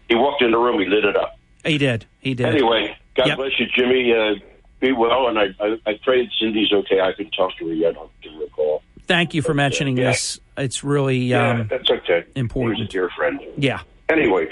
He 0.08 0.16
walked 0.16 0.42
in 0.42 0.50
the 0.50 0.58
room, 0.58 0.80
he 0.80 0.86
lit 0.86 1.04
it 1.04 1.16
up. 1.16 1.38
He 1.64 1.78
did. 1.78 2.04
He 2.18 2.34
did. 2.34 2.46
Anyway, 2.46 2.96
God 3.14 3.28
Yep. 3.28 3.36
bless 3.36 3.52
you, 3.60 3.66
Jimmy. 3.76 4.12
Uh, 4.12 4.34
be 4.80 4.90
well, 4.92 5.28
and 5.28 5.38
I, 5.38 5.44
I 5.60 5.76
I 5.86 6.00
pray 6.02 6.24
that 6.24 6.32
Cindy's 6.40 6.72
okay. 6.72 6.98
I 7.00 7.10
haven't 7.10 7.30
talked 7.30 7.58
to 7.58 7.68
her 7.68 7.74
yet. 7.74 7.96
I'll 7.96 8.10
give 8.22 8.32
her 8.32 8.44
a 8.44 8.48
call. 8.48 8.82
Thank 9.06 9.34
you 9.34 9.42
for 9.42 9.54
mentioning 9.54 9.96
yeah. 9.96 10.10
this. 10.10 10.40
It's 10.56 10.82
really 10.82 11.18
yeah, 11.18 11.50
um, 11.50 11.68
that's 11.70 11.88
okay. 11.90 12.24
important. 12.34 12.78
He 12.78 12.82
was 12.82 12.88
a 12.88 12.92
dear 12.92 13.10
friend. 13.16 13.40
yeah. 13.58 13.82
Anyway, 14.08 14.48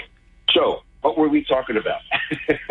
so 0.53 0.83
what 1.01 1.17
were 1.17 1.27
we 1.27 1.43
talking 1.43 1.75
about? 1.77 1.99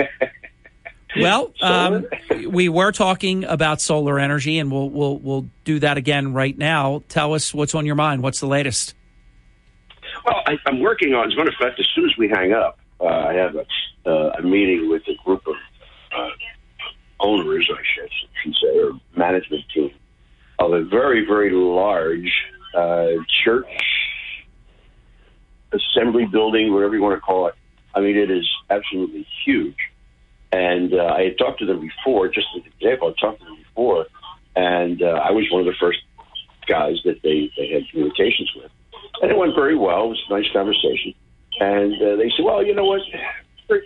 Well, 1.16 1.52
um, 1.60 2.06
we 2.48 2.68
were 2.68 2.92
talking 2.92 3.44
about 3.44 3.80
solar 3.80 4.18
energy, 4.18 4.58
and 4.58 4.70
we'll 4.70 4.90
we'll 4.90 5.18
we'll 5.18 5.46
do 5.64 5.78
that 5.80 5.96
again 5.96 6.32
right 6.34 6.56
now. 6.56 7.02
Tell 7.08 7.34
us 7.34 7.54
what's 7.54 7.74
on 7.74 7.86
your 7.86 7.94
mind. 7.94 8.22
What's 8.22 8.40
the 8.40 8.46
latest? 8.46 8.94
Well, 10.24 10.42
I, 10.46 10.58
I'm 10.66 10.80
working 10.80 11.14
on. 11.14 11.28
As 11.28 11.34
a 11.34 11.36
matter 11.36 11.50
of 11.50 11.56
fact, 11.56 11.80
as 11.80 11.86
soon 11.94 12.04
as 12.04 12.16
we 12.18 12.28
hang 12.28 12.52
up, 12.52 12.78
uh, 13.00 13.06
I 13.06 13.34
have 13.34 13.56
a, 13.56 13.66
uh, 14.08 14.32
a 14.38 14.42
meeting 14.42 14.88
with 14.88 15.02
a 15.08 15.14
group 15.24 15.46
of 15.46 15.54
uh, 16.16 16.30
owners, 17.20 17.70
I 17.72 17.82
should, 17.94 18.10
should 18.42 18.54
say, 18.56 18.78
or 18.78 18.92
management 19.16 19.64
team 19.74 19.90
of 20.58 20.72
a 20.72 20.82
very, 20.84 21.24
very 21.24 21.50
large 21.52 22.32
uh, 22.74 23.08
church 23.44 23.66
assembly 25.72 26.26
building, 26.26 26.72
whatever 26.72 26.94
you 26.94 27.02
want 27.02 27.16
to 27.16 27.20
call 27.20 27.48
it. 27.48 27.54
I 27.94 28.00
mean, 28.00 28.16
it 28.16 28.30
is 28.30 28.48
absolutely 28.70 29.26
huge. 29.44 29.76
And 30.50 30.94
uh, 30.94 31.04
I 31.04 31.24
had 31.24 31.38
talked 31.38 31.58
to 31.60 31.66
them 31.66 31.80
before, 31.80 32.28
just 32.28 32.46
as 32.56 32.62
an 32.62 32.72
example, 32.80 33.14
I 33.14 33.20
talked 33.20 33.40
to 33.40 33.44
them 33.44 33.56
before, 33.56 34.06
and 34.56 35.02
uh, 35.02 35.20
I 35.22 35.30
was 35.32 35.46
one 35.50 35.60
of 35.60 35.66
the 35.66 35.78
first 35.78 35.98
guys 36.66 36.96
that 37.04 37.22
they, 37.22 37.50
they 37.56 37.68
had 37.72 37.88
communications 37.90 38.50
with. 38.56 38.70
And 39.22 39.30
it 39.30 39.36
went 39.36 39.54
very 39.54 39.76
well. 39.76 40.04
It 40.06 40.08
was 40.08 40.22
a 40.28 40.32
nice 40.34 40.50
conversation. 40.52 41.14
And 41.60 41.94
uh, 42.00 42.16
they 42.16 42.30
said, 42.36 42.44
well, 42.44 42.64
you 42.64 42.74
know 42.74 42.84
what? 42.84 43.00
We're, 43.68 43.82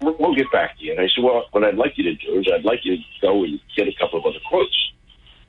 we're, 0.00 0.12
we'll 0.18 0.34
get 0.34 0.50
back 0.50 0.78
to 0.78 0.84
you. 0.84 0.92
And 0.92 1.00
I 1.00 1.08
said, 1.14 1.22
well, 1.22 1.44
what 1.52 1.64
I'd 1.64 1.76
like 1.76 1.92
you 1.96 2.04
to 2.04 2.14
do 2.14 2.40
is 2.40 2.46
I'd 2.52 2.64
like 2.64 2.80
you 2.84 2.96
to 2.96 3.02
go 3.22 3.44
and 3.44 3.60
get 3.76 3.86
a 3.88 3.92
couple 3.98 4.18
of 4.18 4.26
other 4.26 4.40
quotes. 4.48 4.92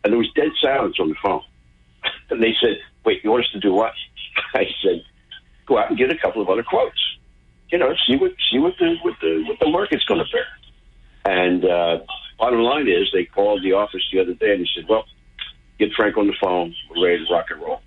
And 0.03 0.13
there 0.13 0.19
was 0.19 0.29
dead 0.35 0.51
silence 0.61 0.97
on 0.99 1.09
the 1.09 1.15
phone. 1.23 1.41
And 2.29 2.43
they 2.43 2.53
said, 2.61 2.75
wait, 3.05 3.23
you 3.23 3.31
want 3.31 3.45
us 3.45 3.51
to 3.53 3.59
do 3.59 3.73
what? 3.73 3.93
I 4.53 4.65
said, 4.83 5.01
go 5.65 5.77
out 5.77 5.89
and 5.89 5.97
get 5.97 6.11
a 6.11 6.17
couple 6.17 6.41
of 6.41 6.49
other 6.49 6.63
quotes. 6.63 7.16
You 7.71 7.77
know, 7.77 7.93
see 8.07 8.15
what 8.15 8.31
see 8.51 8.59
what 8.59 8.75
the 8.79 8.95
what 9.01 9.15
the 9.21 9.43
what 9.47 9.59
the 9.59 9.69
market's 9.69 10.05
going 10.05 10.23
to 10.23 10.31
bear. 10.31 10.47
And 11.25 11.65
uh, 11.65 11.99
bottom 12.39 12.61
line 12.61 12.87
is, 12.87 13.09
they 13.11 13.25
called 13.25 13.61
the 13.63 13.73
office 13.73 14.01
the 14.11 14.21
other 14.21 14.33
day 14.33 14.53
and 14.53 14.61
they 14.61 14.69
said, 14.73 14.85
well, 14.87 15.05
get 15.77 15.91
Frank 15.93 16.17
on 16.17 16.27
the 16.27 16.33
phone. 16.41 16.73
We're 16.89 17.05
ready 17.05 17.25
to 17.25 17.33
rock 17.33 17.47
and 17.49 17.61
roll. 17.61 17.81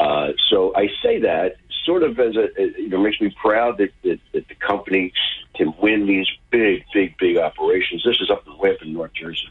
Uh, 0.00 0.32
so 0.50 0.74
I 0.74 0.88
say 1.02 1.20
that 1.20 1.56
sort 1.84 2.02
of 2.02 2.18
as 2.18 2.36
a, 2.36 2.44
it, 2.60 2.78
you 2.78 2.88
know, 2.88 2.98
makes 2.98 3.20
me 3.20 3.32
proud 3.40 3.78
that, 3.78 3.90
that, 4.02 4.18
that 4.32 4.48
the 4.48 4.54
company 4.56 5.12
can 5.54 5.72
win 5.80 6.06
these 6.06 6.26
big, 6.50 6.84
big, 6.92 7.16
big 7.18 7.36
operations. 7.36 8.02
This 8.04 8.20
is 8.20 8.30
up 8.30 8.44
way 8.58 8.70
up 8.70 8.82
in 8.82 8.92
North 8.92 9.12
Jersey. 9.14 9.48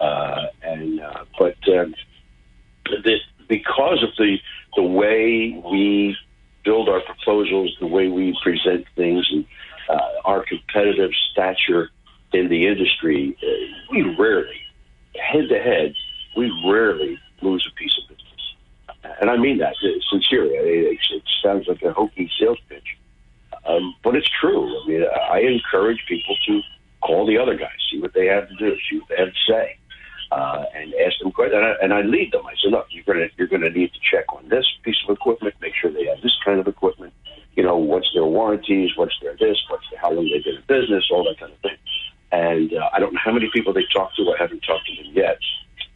Uh, 0.00 0.46
and, 0.62 1.00
uh, 1.00 1.24
but, 1.36 1.56
um, 1.68 1.94
this, 3.04 3.20
because 3.48 4.04
of 4.04 4.10
the, 4.16 4.38
the 4.76 4.82
way 4.82 5.60
we 5.64 6.16
build 6.64 6.88
our 6.88 7.00
proposals, 7.00 7.76
the 7.80 7.86
way 7.86 8.08
we 8.08 8.38
present 8.42 8.86
things 8.96 9.26
and, 9.30 9.44
uh, 9.88 10.00
our 10.24 10.44
competitive 10.44 11.10
stature 11.32 11.90
in 12.32 12.48
the 12.48 12.66
industry, 12.66 13.36
uh, 13.42 13.86
we 13.90 14.02
rarely, 14.16 14.60
head 15.14 15.48
to 15.48 15.58
head, 15.58 15.94
we 16.36 16.52
rarely 16.66 17.18
lose 17.40 17.66
a 17.70 17.74
piece 17.74 17.98
of 18.02 18.08
business. 18.08 19.18
And 19.20 19.30
I 19.30 19.36
mean 19.36 19.58
that 19.58 19.74
uh, 19.82 19.88
sincerely. 20.10 20.54
It, 20.54 20.98
it, 21.10 21.22
sounds 21.42 21.68
like 21.68 21.80
a 21.82 21.92
hokey 21.92 22.28
sales 22.38 22.58
pitch, 22.68 22.98
um, 23.64 23.94
but 24.02 24.16
it's 24.16 24.28
true. 24.28 24.66
I 24.82 24.88
mean, 24.88 25.04
I 25.30 25.38
encourage 25.38 26.04
people 26.08 26.36
to 26.46 26.60
call 27.00 27.26
the 27.26 27.38
other 27.38 27.56
guys, 27.56 27.70
see 27.90 28.00
what 28.00 28.12
they 28.12 28.26
have 28.26 28.48
to 28.48 28.56
do, 28.56 28.76
see 28.90 28.98
what 28.98 29.08
they 29.08 29.16
have 29.16 29.28
to 29.28 29.52
say, 29.52 29.78
uh, 30.30 30.64
and 30.74 30.94
ask 31.06 31.18
them 31.20 31.32
questions. 31.32 31.56
And 31.56 31.64
I, 31.64 31.74
and 31.82 31.94
I 31.94 32.02
lead 32.02 32.32
them. 32.32 32.46
I 32.46 32.54
say, 32.62 32.70
look, 32.70 32.86
you're 32.90 33.04
going 33.04 33.18
to 33.18 33.28
you're 33.36 33.48
going 33.48 33.62
to 33.62 33.70
need 33.70 33.92
to 33.92 34.00
check 34.10 34.26
on 34.34 34.48
this 34.48 34.66
piece 34.82 34.96
of 35.08 35.16
equipment, 35.16 35.54
make 35.60 35.74
sure 35.74 35.90
they 35.90 36.06
have 36.06 36.20
this 36.22 36.36
kind 36.44 36.60
of 36.60 36.66
equipment. 36.66 37.12
You 37.54 37.64
know, 37.64 37.76
what's 37.76 38.08
their 38.14 38.24
warranties, 38.24 38.90
what's 38.96 39.14
their 39.20 39.36
this, 39.36 39.58
what's 39.68 39.84
their, 39.90 40.00
how 40.00 40.12
long 40.12 40.28
they've 40.32 40.44
been 40.44 40.56
in 40.56 40.62
business, 40.68 41.04
all 41.10 41.24
that 41.24 41.38
kind 41.40 41.52
of 41.52 41.58
thing. 41.60 41.78
And 42.30 42.72
uh, 42.74 42.90
I 42.92 43.00
don't 43.00 43.12
know 43.14 43.20
how 43.24 43.32
many 43.32 43.50
people 43.52 43.72
they 43.72 43.86
talked 43.92 44.16
to. 44.16 44.22
I 44.30 44.36
haven't 44.38 44.60
talked 44.60 44.86
to 44.86 45.02
them 45.02 45.12
yet 45.14 45.38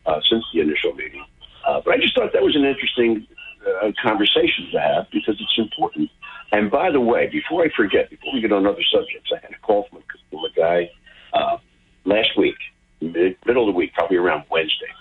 uh, 0.07 0.21
since 0.29 0.45
the 0.53 0.61
initial 0.61 0.95
meeting. 0.95 1.25
Uh, 1.67 1.81
but 1.85 1.95
I 1.95 1.99
just 1.99 2.15
thought 2.15 2.33
that 2.33 2.43
was 2.43 2.57
an 2.57 2.65
interesting 2.65 3.27
uh, 3.67 3.93
conversations 4.03 4.73
to 4.73 4.81
have 4.81 5.07
because 5.13 5.37
it's 5.41 5.59
important. 5.59 6.11
And 6.53 6.71
by 6.71 6.91
the 6.91 7.01
way, 7.01 7.29
before 7.29 7.65
I 7.65 7.69
forget, 7.75 8.11
before 8.11 8.33
we 8.35 8.41
get 8.41 8.53
on 8.53 8.67
other 8.67 8.83
subjects, 8.93 9.31
I 9.33 9.41
had 9.41 9.53
a 9.53 9.59
call 9.63 9.87
from 9.89 9.99
a, 9.99 10.03
from 10.31 10.41
a 10.41 10.53
guy 10.55 10.91
uh, 11.33 11.59
last 12.05 12.37
week, 12.37 12.57
mid, 13.01 13.37
middle 13.47 13.69
of 13.69 13.75
the 13.75 13.79
week, 13.79 13.92
probably 14.13 14.17
around 14.17 14.45
Wednesday, 14.51 14.93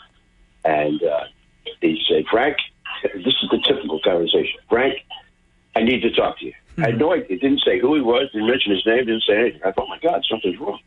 and 0.66 1.02
uh, 1.04 1.26
he 1.82 2.02
said, 2.08 2.26
"Frank, 2.30 2.58
this 3.04 3.34
is 3.42 3.50
the 3.50 3.60
typical 3.66 4.00
conversation. 4.04 4.60
Frank, 4.70 5.00
I 5.76 5.84
need 5.84 6.02
to 6.02 6.12
talk 6.12 6.40
to 6.40 6.46
you." 6.46 6.54
I 6.78 6.88
had 6.88 7.00
no 7.00 7.14
idea. 7.14 7.38
Didn't 7.38 7.62
say 7.66 7.80
who 7.80 7.96
he 7.96 8.02
was. 8.02 8.30
Didn't 8.32 8.48
mention 8.48 8.72
his 8.72 8.86
name. 8.86 9.06
Didn't 9.06 9.24
say 9.28 9.38
anything. 9.38 9.62
I 9.66 9.72
thought, 9.72 9.90
my 9.90 10.00
God, 10.00 10.24
something's 10.30 10.58
wrong. 10.58 10.80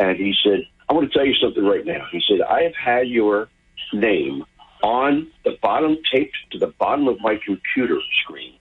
And 0.00 0.18
he 0.18 0.34
said, 0.42 0.66
I 0.88 0.94
want 0.94 1.12
to 1.12 1.16
tell 1.16 1.24
you 1.24 1.34
something 1.34 1.64
right 1.64 1.86
now. 1.86 2.06
He 2.10 2.20
said, 2.28 2.42
I 2.42 2.62
have 2.62 2.74
had 2.74 3.08
your 3.08 3.48
name 3.92 4.44
on 4.82 5.30
the 5.44 5.56
bottom, 5.62 5.96
taped 6.12 6.36
to 6.50 6.58
the 6.58 6.66
bottom 6.66 7.06
of 7.06 7.20
my 7.20 7.38
computer 7.46 8.00
screen 8.24 8.54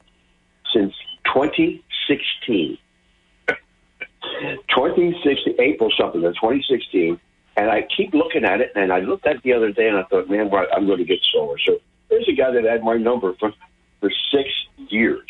since 0.71 0.93
2016. 1.33 2.77
2016, 3.49 5.55
April 5.59 5.91
something, 5.97 6.23
of 6.23 6.35
2016. 6.35 7.19
And 7.57 7.69
I 7.69 7.85
keep 7.95 8.13
looking 8.13 8.45
at 8.45 8.61
it, 8.61 8.71
and 8.75 8.93
I 8.93 8.99
looked 8.99 9.27
at 9.27 9.37
it 9.37 9.43
the 9.43 9.53
other 9.53 9.71
day, 9.71 9.87
and 9.87 9.97
I 9.97 10.03
thought, 10.03 10.29
man, 10.29 10.49
well, 10.49 10.65
I'm 10.73 10.85
going 10.85 10.99
to 10.99 11.05
get 11.05 11.19
solar. 11.33 11.57
So 11.59 11.79
there's 12.09 12.27
a 12.29 12.33
guy 12.33 12.51
that 12.51 12.63
had 12.63 12.83
my 12.83 12.95
number 12.95 13.33
for, 13.39 13.51
for 13.99 14.09
six 14.31 14.49
years, 14.89 15.27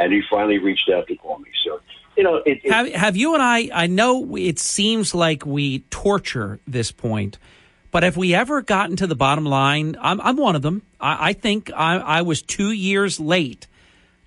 and 0.00 0.12
he 0.12 0.20
finally 0.28 0.58
reached 0.58 0.90
out 0.90 1.06
to 1.06 1.16
call 1.16 1.38
me. 1.38 1.50
So, 1.64 1.80
you 2.16 2.24
know, 2.24 2.36
it, 2.44 2.60
it, 2.64 2.72
Have, 2.72 2.88
have 2.92 3.16
you 3.16 3.34
and 3.34 3.42
I? 3.42 3.70
I 3.72 3.86
know 3.86 4.36
it 4.36 4.58
seems 4.58 5.14
like 5.14 5.46
we 5.46 5.80
torture 5.90 6.58
this 6.66 6.90
point, 6.90 7.38
but 7.92 8.02
have 8.02 8.16
we 8.16 8.34
ever 8.34 8.60
gotten 8.60 8.96
to 8.96 9.06
the 9.06 9.14
bottom 9.14 9.44
line? 9.44 9.96
I'm, 10.00 10.20
I'm 10.20 10.36
one 10.36 10.56
of 10.56 10.62
them. 10.62 10.82
I, 11.00 11.30
I 11.30 11.32
think 11.34 11.70
I, 11.72 11.98
I 11.98 12.22
was 12.22 12.42
two 12.42 12.72
years 12.72 13.20
late 13.20 13.68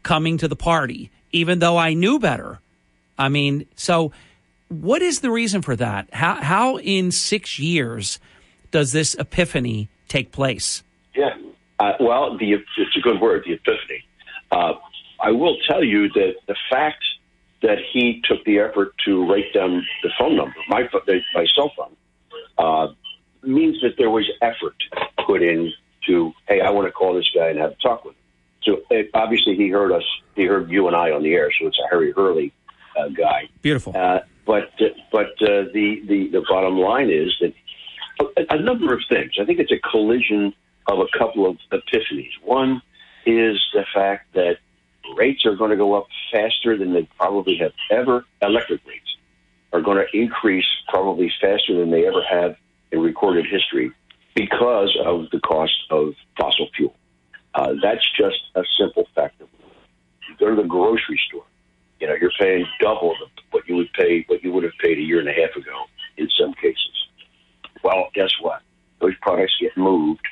coming 0.03 0.37
to 0.37 0.47
the 0.47 0.55
party, 0.55 1.11
even 1.33 1.59
though 1.59 1.77
I 1.77 1.93
knew 1.93 2.19
better. 2.19 2.59
I 3.17 3.27
mean, 3.27 3.65
so 3.75 4.13
what 4.69 5.01
is 5.01 5.19
the 5.19 5.31
reason 5.31 5.61
for 5.61 5.75
that? 5.75 6.13
How, 6.13 6.35
how 6.35 6.77
in 6.77 7.11
six 7.11 7.59
years 7.59 8.19
does 8.71 8.91
this 8.91 9.15
epiphany 9.15 9.89
take 10.07 10.31
place? 10.31 10.83
Yeah. 11.15 11.37
Uh, 11.79 11.93
well, 11.99 12.37
the 12.37 12.53
it's 12.53 12.95
a 12.97 13.01
good 13.01 13.21
word, 13.21 13.43
the 13.45 13.53
epiphany. 13.53 14.03
Uh, 14.51 14.73
I 15.21 15.31
will 15.31 15.57
tell 15.67 15.83
you 15.83 16.09
that 16.09 16.35
the 16.47 16.55
fact 16.69 17.03
that 17.61 17.77
he 17.91 18.21
took 18.23 18.43
the 18.45 18.59
effort 18.59 18.93
to 19.05 19.25
write 19.29 19.53
down 19.53 19.85
the 20.03 20.09
phone 20.17 20.35
number, 20.35 20.55
my 20.69 20.87
my 21.33 21.45
cell 21.55 21.71
phone, 21.75 21.95
uh, 22.57 22.93
means 23.43 23.79
that 23.81 23.95
there 23.97 24.09
was 24.09 24.29
effort 24.41 24.75
put 25.25 25.41
in 25.41 25.71
to, 26.07 26.33
hey, 26.47 26.61
I 26.61 26.69
want 26.69 26.87
to 26.87 26.91
call 26.91 27.15
this 27.15 27.29
guy 27.33 27.49
and 27.49 27.59
have 27.59 27.71
a 27.71 27.75
talk 27.75 28.05
with 28.05 28.15
him. 28.15 28.21
So 28.63 28.81
it, 28.89 29.09
obviously 29.13 29.55
he 29.55 29.69
heard 29.69 29.91
us, 29.91 30.03
he 30.35 30.45
heard 30.45 30.69
you 30.69 30.87
and 30.87 30.95
I 30.95 31.11
on 31.11 31.23
the 31.23 31.33
air, 31.33 31.51
so 31.59 31.67
it's 31.67 31.79
a 31.79 31.87
Harry 31.89 32.11
Hurley 32.11 32.53
uh, 32.97 33.09
guy. 33.09 33.49
Beautiful. 33.61 33.95
Uh, 33.95 34.19
but 34.47 34.71
but 35.11 35.33
uh, 35.41 35.67
the, 35.73 36.01
the 36.07 36.29
the 36.31 36.43
bottom 36.49 36.77
line 36.77 37.11
is 37.11 37.35
that 37.41 37.53
a, 38.37 38.55
a 38.55 38.61
number 38.61 38.93
of 38.93 39.01
things. 39.07 39.33
I 39.39 39.45
think 39.45 39.59
it's 39.59 39.71
a 39.71 39.89
collision 39.91 40.53
of 40.87 40.99
a 40.99 41.17
couple 41.17 41.45
of 41.45 41.57
epiphanies. 41.71 42.31
One 42.43 42.81
is 43.25 43.61
the 43.73 43.85
fact 43.93 44.33
that 44.33 44.57
rates 45.17 45.45
are 45.45 45.55
going 45.55 45.71
to 45.71 45.77
go 45.77 45.93
up 45.93 46.07
faster 46.31 46.77
than 46.77 46.93
they 46.93 47.07
probably 47.17 47.57
have 47.57 47.73
ever. 47.91 48.25
Electric 48.41 48.85
rates 48.87 49.17
are 49.73 49.81
going 49.81 49.97
to 49.97 50.17
increase 50.17 50.65
probably 50.87 51.31
faster 51.41 51.77
than 51.77 51.91
they 51.91 52.07
ever 52.07 52.23
have 52.23 52.55
in 52.91 53.01
recorded 53.01 53.45
history 53.45 53.91
because 54.33 54.97
of 55.03 55.29
the 55.31 55.39
cost 55.41 55.73
of 55.89 56.13
fossil 56.39 56.69
fuel. 56.75 56.95
Uh, 57.53 57.73
that's 57.81 58.05
just 58.17 58.39
a 58.55 58.63
simple 58.79 59.07
fact. 59.13 59.41
Go 60.39 60.49
to 60.49 60.61
the 60.61 60.67
grocery 60.67 61.19
store, 61.27 61.43
you 61.99 62.07
know, 62.07 62.15
you're 62.19 62.31
paying 62.39 62.65
double 62.79 63.15
what 63.51 63.67
you 63.67 63.75
would 63.75 63.91
pay, 63.93 64.23
what 64.27 64.43
you 64.43 64.51
would 64.51 64.63
have 64.63 64.77
paid 64.81 64.97
a 64.97 65.01
year 65.01 65.19
and 65.19 65.29
a 65.29 65.33
half 65.33 65.55
ago 65.55 65.85
in 66.17 66.29
some 66.39 66.53
cases. 66.53 67.07
Well, 67.83 68.09
guess 68.13 68.31
what? 68.41 68.61
Those 68.99 69.15
products 69.21 69.53
get 69.59 69.77
moved 69.77 70.25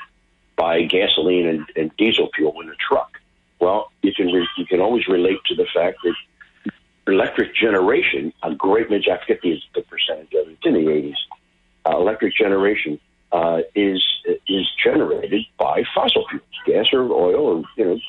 by 0.56 0.84
gasoline 0.84 1.48
and, 1.48 1.66
and 1.76 1.96
diesel 1.98 2.30
fuel 2.36 2.60
in 2.62 2.70
a 2.70 2.76
truck. 2.76 3.12
Well, 3.60 3.92
you 4.02 4.14
can 4.14 4.28
re- 4.28 4.48
you 4.58 4.66
can 4.66 4.80
always 4.80 5.08
relate 5.08 5.40
to 5.46 5.56
the 5.56 5.66
fact 5.74 5.98
that 6.04 6.16
electric 7.08 7.56
generation, 7.56 8.34
a 8.44 8.54
great 8.54 8.90
majority, 8.90 9.12
I 9.12 9.26
forget 9.26 9.42
the, 9.42 9.60
the 9.76 9.82
percentage 9.82 10.34
of 10.34 10.48
it, 10.48 10.58
it's 10.58 10.66
in 10.66 10.74
the 10.74 10.80
80s, 10.80 11.16
uh, 11.86 11.98
electric 11.98 12.36
generation 12.36 13.00
uh, 13.32 13.60
is 13.76 14.04
is 14.48 14.68
generated 14.84 15.46
by 15.58 15.84
fossil 15.94 16.26
fuels, 16.30 16.44
gas 16.66 16.88
or 16.94 17.04
oil 17.12 17.46
or 17.48 17.64
you 17.78 17.86
know 17.86 18.00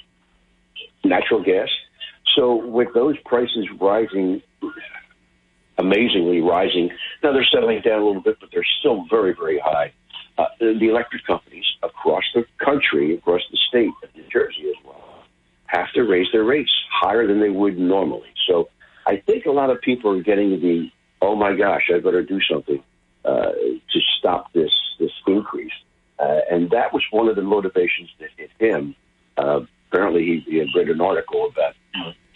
natural 1.05 1.43
gas. 1.43 1.69
So 2.37 2.55
with 2.55 2.93
those 2.93 3.17
prices 3.25 3.67
rising, 3.81 4.43
amazingly 5.79 6.43
rising, 6.43 6.91
now 7.23 7.33
they're 7.33 7.45
settling 7.45 7.81
down 7.81 8.03
a 8.03 8.07
little 8.07 8.23
bit, 8.23 8.37
but 8.39 8.51
they're 8.53 8.67
still 8.79 9.07
very 9.11 9.35
very 9.35 9.59
high. 9.59 9.93
Uh, 10.39 10.45
the, 10.61 10.89
electric 10.91 11.25
companies 11.27 11.65
across 11.83 12.23
the 12.35 12.45
country, 12.63 13.15
across 13.15 13.41
the 13.51 13.57
state 13.69 13.89
of 14.03 14.15
New 14.15 14.25
Jersey 14.31 14.69
as 14.69 14.85
well, 14.85 15.25
have 15.65 15.91
to 15.95 16.03
raise 16.03 16.27
their 16.31 16.45
rates 16.45 16.71
higher 16.91 17.27
than 17.27 17.41
they 17.41 17.49
would 17.49 17.79
normally. 17.79 18.29
So 18.47 18.69
I 19.07 19.17
think 19.17 19.47
a 19.47 19.51
lot 19.51 19.71
of 19.71 19.81
people 19.81 20.11
are 20.11 20.23
getting 20.23 20.61
the, 20.61 20.91
oh 21.23 21.37
my 21.37 21.57
gosh, 21.57 21.91
I 21.93 22.01
better 22.01 22.23
do 22.23 22.39
something 22.43 22.83
uh, 23.25 23.53
to 23.53 24.01
stop 24.19 24.53
this 24.53 24.73
this 25.01 25.13
increase. 25.27 25.73
Uh, 26.19 26.41
and 26.51 26.71
that 26.71 26.93
was 26.93 27.03
one 27.11 27.29
of 27.29 27.37
the 27.37 27.43
motivations 27.43 28.11
that 28.21 28.29
hit 28.37 28.51
him. 28.59 28.95
Uh, 29.39 29.61
apparently, 29.91 30.23
he, 30.25 30.51
he 30.51 30.59
had 30.59 30.69
read 30.75 30.89
an 30.91 31.01
article 31.01 31.47
about 31.47 31.75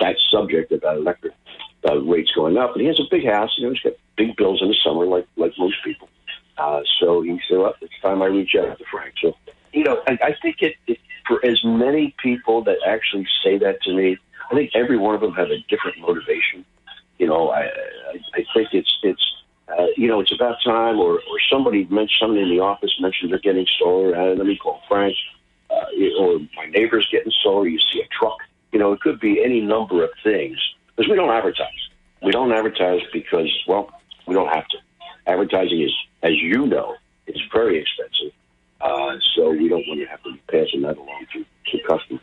that 0.01 0.17
subject 0.31 0.73
about 0.73 0.97
electric 0.97 1.35
uh, 1.89 1.99
rates 2.01 2.31
going 2.35 2.57
up. 2.57 2.73
And 2.73 2.83
he 2.83 2.87
has 2.89 3.01
a 3.01 3.09
big 3.11 3.25
house. 3.25 3.55
You 3.57 3.67
know, 3.67 3.73
he's 3.73 3.83
got 3.83 3.95
big 4.17 4.37
bills 4.37 4.61
in 4.63 4.69
the 4.69 4.77
summer, 4.85 5.07
like 5.07 5.27
like 5.37 5.53
most 5.59 5.77
people. 5.85 6.09
Uh, 6.59 6.83
so 6.99 7.23
he 7.23 7.41
said, 7.49 7.59
"Well, 7.59 7.75
it's 7.81 7.93
time 8.03 8.23
I 8.23 8.27
reach 8.27 8.55
out 8.59 8.79
to 8.79 8.85
Frank." 8.91 9.15
So, 9.23 9.35
you 9.73 9.85
know, 9.85 10.03
I, 10.07 10.19
I 10.23 10.37
think 10.43 10.57
it, 10.61 10.75
it 10.87 10.99
for 11.27 11.45
as 11.45 11.59
many 11.65 12.15
people 12.23 12.63
that 12.65 12.79
actually 12.87 13.27
say 13.43 13.57
that 13.59 13.83
to 13.83 13.95
me, 13.95 14.19
I 14.51 14.55
think 14.55 14.73
every 14.75 14.99
one 14.99 15.15
of 15.15 15.21
them 15.21 15.33
have 15.35 15.51
a 15.51 15.59
different 15.69 15.99
motivation. 16.01 16.65
You 17.19 17.29
know, 17.29 17.51
I 17.51 17.63
I, 17.63 18.19
I 18.35 18.45
think 18.55 18.69
it's 18.73 18.93
it's 19.03 19.23
uh, 19.69 19.87
you 19.97 20.09
know 20.09 20.21
it's 20.21 20.33
about 20.33 20.57
time, 20.65 20.99
or 20.99 21.15
or 21.15 21.39
somebody 21.51 21.85
mentioned 21.85 22.19
somebody 22.21 22.43
in 22.43 22.51
the 22.51 22.61
office 22.61 22.95
mentioned 23.01 23.33
they're 23.33 23.39
getting 23.39 23.67
solar. 23.79 24.15
Uh, 24.15 24.35
let 24.35 24.47
me 24.47 24.57
call 24.57 24.83
Frank, 24.89 25.17
uh, 25.71 25.87
or 26.19 26.41
my 26.57 26.67
neighbor's 26.71 27.09
getting 27.11 27.33
solar. 27.43 27.69
You 27.69 27.79
see 27.93 28.01
a 28.01 28.09
truck. 28.09 28.39
You 28.73 28.79
know, 28.79 28.93
it 28.93 29.01
could 29.01 29.21
be 29.21 29.43
any 29.45 29.61
number 29.61 30.05
of 30.05 30.11
things 30.23 30.57
because 30.97 31.11
we 31.11 31.17
don't 31.17 31.31
advertise. 31.31 31.69
We 32.23 32.31
don't 32.33 32.53
advertise 32.53 33.01
because 33.13 33.51
well, 33.67 33.91
we 34.27 34.35
don't 34.35 34.49
have 34.49 34.67
to. 34.69 34.79
Advertising 35.27 35.83
is, 35.83 35.93
as 36.23 36.33
you 36.37 36.67
know, 36.67 36.95
is 37.27 37.41
very 37.53 37.81
expensive. 37.81 38.33
Uh, 38.81 39.17
so 39.35 39.51
we 39.51 39.69
don't 39.69 39.87
want 39.87 40.01
to 40.01 40.07
have 40.07 40.23
to 40.23 40.37
passing 40.51 40.83
that 40.83 40.97
along 40.97 41.27
to, 41.33 41.45
to 41.71 41.83
customers. 41.87 42.23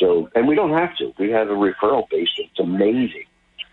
So, 0.00 0.28
and 0.34 0.48
we 0.48 0.54
don't 0.54 0.72
have 0.72 0.96
to. 0.96 1.12
We 1.18 1.30
have 1.30 1.48
a 1.48 1.54
referral 1.54 2.08
base 2.08 2.28
that's 2.38 2.58
amazing. 2.58 3.26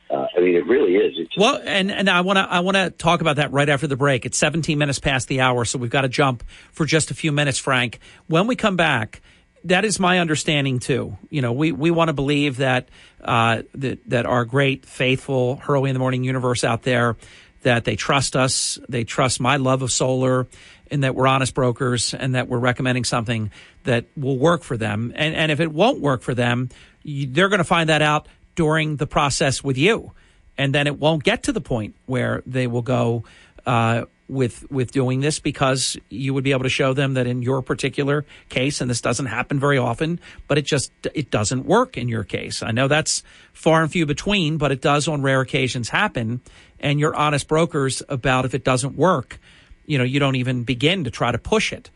Uh, 0.10 0.28
I 0.36 0.42
mean, 0.42 0.56
it 0.56 0.68
really 0.68 0.96
is. 0.96 1.14
It's 1.18 1.38
Well, 1.38 1.62
and, 1.64 1.90
and 1.90 2.10
I 2.10 2.22
want 2.22 2.38
to 2.38 2.42
I 2.42 2.60
want 2.60 2.76
to 2.76 2.90
talk 2.90 3.22
about 3.22 3.38
that 3.38 3.54
right 3.54 3.70
after 3.70 3.88
the 3.88 3.96
break. 3.96 4.26
It's 4.26 4.38
17 4.38 4.78
minutes 4.78 5.00
past 5.00 5.30
the 5.30 5.40
hour, 5.40 5.64
so 5.64 5.80
we've 5.80 5.90
got 5.90 6.02
to 6.02 6.10
jump 6.10 6.44
for 6.72 6.86
just 6.86 7.12
a 7.12 7.14
few 7.14 7.32
minutes, 7.32 7.58
Frank. 7.58 8.00
When 8.28 8.46
we 8.46 8.58
come 8.58 8.76
back, 8.76 9.22
that 9.66 9.86
is 9.86 10.00
my 10.00 10.20
understanding 10.20 10.80
too. 10.80 11.18
You 11.30 11.42
know, 11.42 11.54
we, 11.54 11.72
we 11.72 11.92
want 11.92 12.10
to 12.10 12.14
believe 12.14 12.58
that 12.58 12.90
uh, 13.24 13.64
that 13.76 14.10
that 14.10 14.26
our 14.26 14.46
great 14.46 14.86
faithful 14.86 15.58
Hurley 15.58 15.90
in 15.90 15.94
the 15.94 16.00
Morning 16.00 16.24
universe 16.24 16.64
out 16.64 16.84
there 16.84 17.18
that 17.64 17.86
they 17.86 17.96
trust 17.96 18.36
us, 18.36 18.80
they 18.90 19.04
trust 19.04 19.40
my 19.40 19.58
love 19.58 19.82
of 19.82 19.92
solar, 19.92 20.48
and 20.90 21.04
that 21.04 21.16
we're 21.16 21.28
honest 21.28 21.54
brokers, 21.54 22.14
and 22.14 22.36
that 22.36 22.48
we're 22.48 22.60
recommending 22.60 23.04
something 23.04 23.52
that 23.84 24.06
will 24.18 24.38
work 24.38 24.64
for 24.64 24.78
them. 24.78 25.14
And 25.16 25.36
and 25.36 25.52
if 25.52 25.60
it 25.60 25.72
won't 25.72 26.00
work 26.00 26.22
for 26.22 26.34
them, 26.34 26.70
you, 27.04 27.28
they're 27.28 27.50
going 27.50 27.60
to 27.60 27.64
find 27.64 27.90
that 27.90 28.02
out 28.02 28.28
during 28.56 28.98
the 28.98 29.08
process 29.08 29.64
with 29.64 29.78
you, 29.78 30.12
and 30.58 30.74
then 30.74 30.88
it 30.88 30.98
won't 30.98 31.24
get 31.24 31.44
to 31.44 31.52
the 31.52 31.62
point 31.62 31.96
where 32.06 32.42
they 32.46 32.68
will 32.68 32.82
go. 32.82 33.24
Uh, 33.66 34.06
with 34.32 34.70
with 34.72 34.92
doing 34.92 35.20
this 35.20 35.40
because 35.40 35.98
you 36.10 36.34
would 36.34 36.44
be 36.44 36.52
able 36.52 36.64
to 36.64 36.70
show 36.70 36.94
them 36.94 37.16
that 37.16 37.28
in 37.28 37.42
your 37.42 37.62
particular 37.62 38.26
case 38.48 38.80
and 38.80 38.90
this 38.90 39.02
doesn't 39.02 39.26
happen 39.26 39.60
very 39.60 39.78
often 39.78 40.20
but 40.48 40.58
it 40.58 40.66
just 40.66 40.92
it 41.14 41.30
doesn't 41.30 41.66
work 41.66 41.98
in 41.98 42.08
your 42.08 42.24
case. 42.24 42.64
I 42.64 42.72
know 42.72 42.88
that's 42.88 43.24
far 43.52 43.84
and 43.84 43.92
few 43.92 44.06
between 44.06 44.58
but 44.58 44.72
it 44.72 44.82
does 44.82 45.08
on 45.08 45.22
rare 45.22 45.42
occasions 45.42 45.90
happen. 45.90 46.40
And 46.80 47.00
you're 47.00 47.14
honest 47.14 47.48
brokers 47.48 48.02
about 48.08 48.46
if 48.46 48.56
it 48.56 48.64
doesn't 48.64 48.96
work 48.96 49.38
you 49.86 49.98
know 49.98 50.06
you 50.06 50.20
don't 50.20 50.38
even 50.38 50.64
begin 50.64 51.04
to 51.04 51.12
try 51.12 51.32
to 51.32 51.38
push 51.38 51.74
it. 51.74 51.90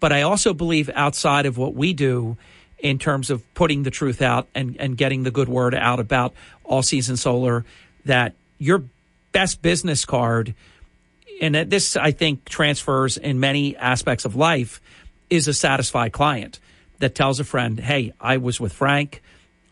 But 0.00 0.12
i 0.12 0.22
also 0.22 0.52
believe 0.52 0.90
outside 0.94 1.46
of 1.46 1.56
what 1.56 1.74
we 1.74 1.94
do 1.94 2.36
in 2.78 2.98
terms 2.98 3.30
of 3.30 3.42
putting 3.54 3.84
the 3.84 3.90
truth 3.90 4.20
out 4.20 4.48
and 4.54 4.76
and 4.78 4.98
getting 4.98 5.22
the 5.22 5.30
good 5.30 5.48
word 5.48 5.74
out 5.74 5.98
about 5.98 6.34
all 6.62 6.82
season 6.82 7.16
solar 7.16 7.64
that 8.04 8.34
your 8.58 8.84
best 9.32 9.62
business 9.62 10.04
card 10.04 10.54
and 11.40 11.54
this 11.70 11.96
I 11.96 12.12
think 12.12 12.48
transfers 12.48 13.16
in 13.16 13.40
many 13.40 13.76
aspects 13.76 14.24
of 14.24 14.36
life 14.36 14.80
is 15.28 15.48
a 15.48 15.54
satisfied 15.54 16.12
client. 16.12 16.60
that 17.00 17.14
tells 17.14 17.40
a 17.40 17.44
friend, 17.44 17.80
hey, 17.80 18.12
I 18.20 18.36
was 18.36 18.60
with 18.60 18.72
Frank, 18.72 19.22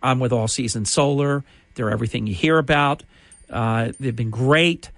I'm 0.02 0.18
with 0.18 0.32
All 0.32 0.48
Season 0.48 0.84
Solar, 0.84 1.44
they're 1.74 1.90
everything 1.90 2.26
you 2.26 2.34
hear 2.34 2.58
about. 2.58 3.02
Uh, 3.48 3.92
they've 4.00 4.16
been 4.16 4.30
great. 4.30 4.90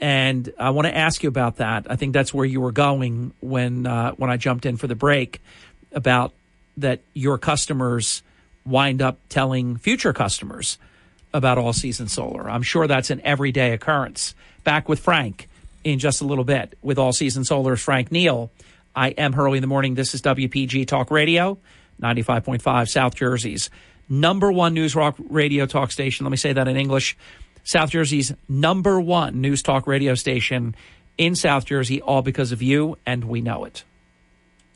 And 0.00 0.52
I 0.58 0.70
want 0.70 0.86
to 0.86 0.94
ask 0.94 1.22
you 1.22 1.28
about 1.28 1.56
that. 1.56 1.86
I 1.88 1.96
think 1.96 2.12
that's 2.12 2.34
where 2.34 2.44
you 2.44 2.60
were 2.60 2.72
going 2.72 3.32
when 3.40 3.86
uh, 3.86 4.12
when 4.12 4.28
I 4.28 4.36
jumped 4.36 4.66
in 4.66 4.76
for 4.76 4.86
the 4.86 4.94
break 4.94 5.40
about 5.92 6.32
that 6.76 7.00
your 7.14 7.38
customers 7.38 8.22
wind 8.66 9.00
up 9.00 9.18
telling 9.30 9.76
future 9.78 10.12
customers 10.12 10.76
about 11.32 11.56
all 11.56 11.72
season 11.72 12.08
solar. 12.08 12.50
I'm 12.50 12.62
sure 12.62 12.86
that's 12.86 13.10
an 13.10 13.22
everyday 13.22 13.72
occurrence. 13.72 14.34
Back 14.64 14.88
with 14.88 15.00
Frank 15.00 15.48
in 15.86 16.00
just 16.00 16.20
a 16.20 16.24
little 16.24 16.42
bit 16.42 16.76
with 16.82 16.98
all 16.98 17.12
season 17.12 17.44
solar's 17.44 17.80
Frank 17.80 18.10
Neal. 18.10 18.50
I 18.94 19.10
am 19.10 19.32
Hurley 19.32 19.58
in 19.58 19.62
the 19.62 19.68
morning. 19.68 19.94
This 19.94 20.14
is 20.14 20.22
WPG 20.22 20.84
Talk 20.88 21.12
Radio, 21.12 21.58
95.5 22.02 22.88
South 22.88 23.14
Jersey's 23.14 23.70
number 24.08 24.50
one 24.50 24.74
news 24.74 24.96
rock 24.96 25.16
radio 25.30 25.64
talk 25.64 25.92
station. 25.92 26.26
Let 26.26 26.32
me 26.32 26.36
say 26.38 26.52
that 26.52 26.66
in 26.66 26.76
English. 26.76 27.16
South 27.62 27.90
Jersey's 27.90 28.32
number 28.48 29.00
one 29.00 29.40
news 29.40 29.62
talk 29.62 29.86
radio 29.86 30.16
station 30.16 30.74
in 31.18 31.36
South 31.36 31.64
Jersey, 31.64 32.02
all 32.02 32.22
because 32.22 32.50
of 32.50 32.62
you, 32.62 32.98
and 33.06 33.22
we 33.24 33.40
know 33.40 33.64
it. 33.64 33.84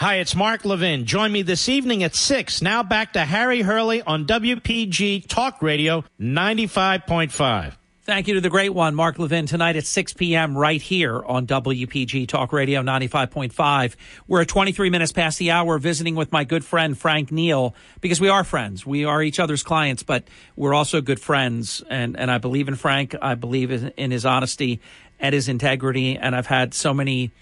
Hi, 0.00 0.14
it's 0.14 0.34
Mark 0.34 0.64
Levin. 0.64 1.04
Join 1.04 1.30
me 1.30 1.42
this 1.42 1.68
evening 1.68 2.02
at 2.02 2.14
6. 2.14 2.62
Now 2.62 2.82
back 2.82 3.12
to 3.12 3.20
Harry 3.26 3.60
Hurley 3.60 4.00
on 4.00 4.24
WPG 4.24 5.28
Talk 5.28 5.60
Radio 5.60 6.04
95.5. 6.18 7.76
Thank 8.04 8.26
you 8.26 8.32
to 8.32 8.40
the 8.40 8.48
great 8.48 8.72
one, 8.72 8.94
Mark 8.94 9.18
Levin, 9.18 9.44
tonight 9.44 9.76
at 9.76 9.84
6 9.84 10.14
p.m. 10.14 10.56
right 10.56 10.80
here 10.80 11.22
on 11.22 11.46
WPG 11.46 12.26
Talk 12.26 12.50
Radio 12.54 12.80
95.5. 12.80 13.94
We're 14.26 14.40
at 14.40 14.48
23 14.48 14.88
minutes 14.88 15.12
past 15.12 15.38
the 15.38 15.50
hour 15.50 15.78
visiting 15.78 16.14
with 16.14 16.32
my 16.32 16.44
good 16.44 16.64
friend 16.64 16.96
Frank 16.96 17.30
Neal 17.30 17.74
because 18.00 18.22
we 18.22 18.30
are 18.30 18.42
friends. 18.42 18.86
We 18.86 19.04
are 19.04 19.22
each 19.22 19.38
other's 19.38 19.62
clients, 19.62 20.02
but 20.02 20.24
we're 20.56 20.72
also 20.72 21.02
good 21.02 21.20
friends. 21.20 21.84
And, 21.90 22.18
and 22.18 22.30
I 22.30 22.38
believe 22.38 22.68
in 22.68 22.74
Frank. 22.74 23.16
I 23.20 23.34
believe 23.34 23.70
in, 23.70 23.88
in 23.98 24.12
his 24.12 24.24
honesty 24.24 24.80
and 25.18 25.34
his 25.34 25.50
integrity. 25.50 26.16
And 26.16 26.34
I've 26.34 26.46
had 26.46 26.72
so 26.72 26.94
many 26.94 27.32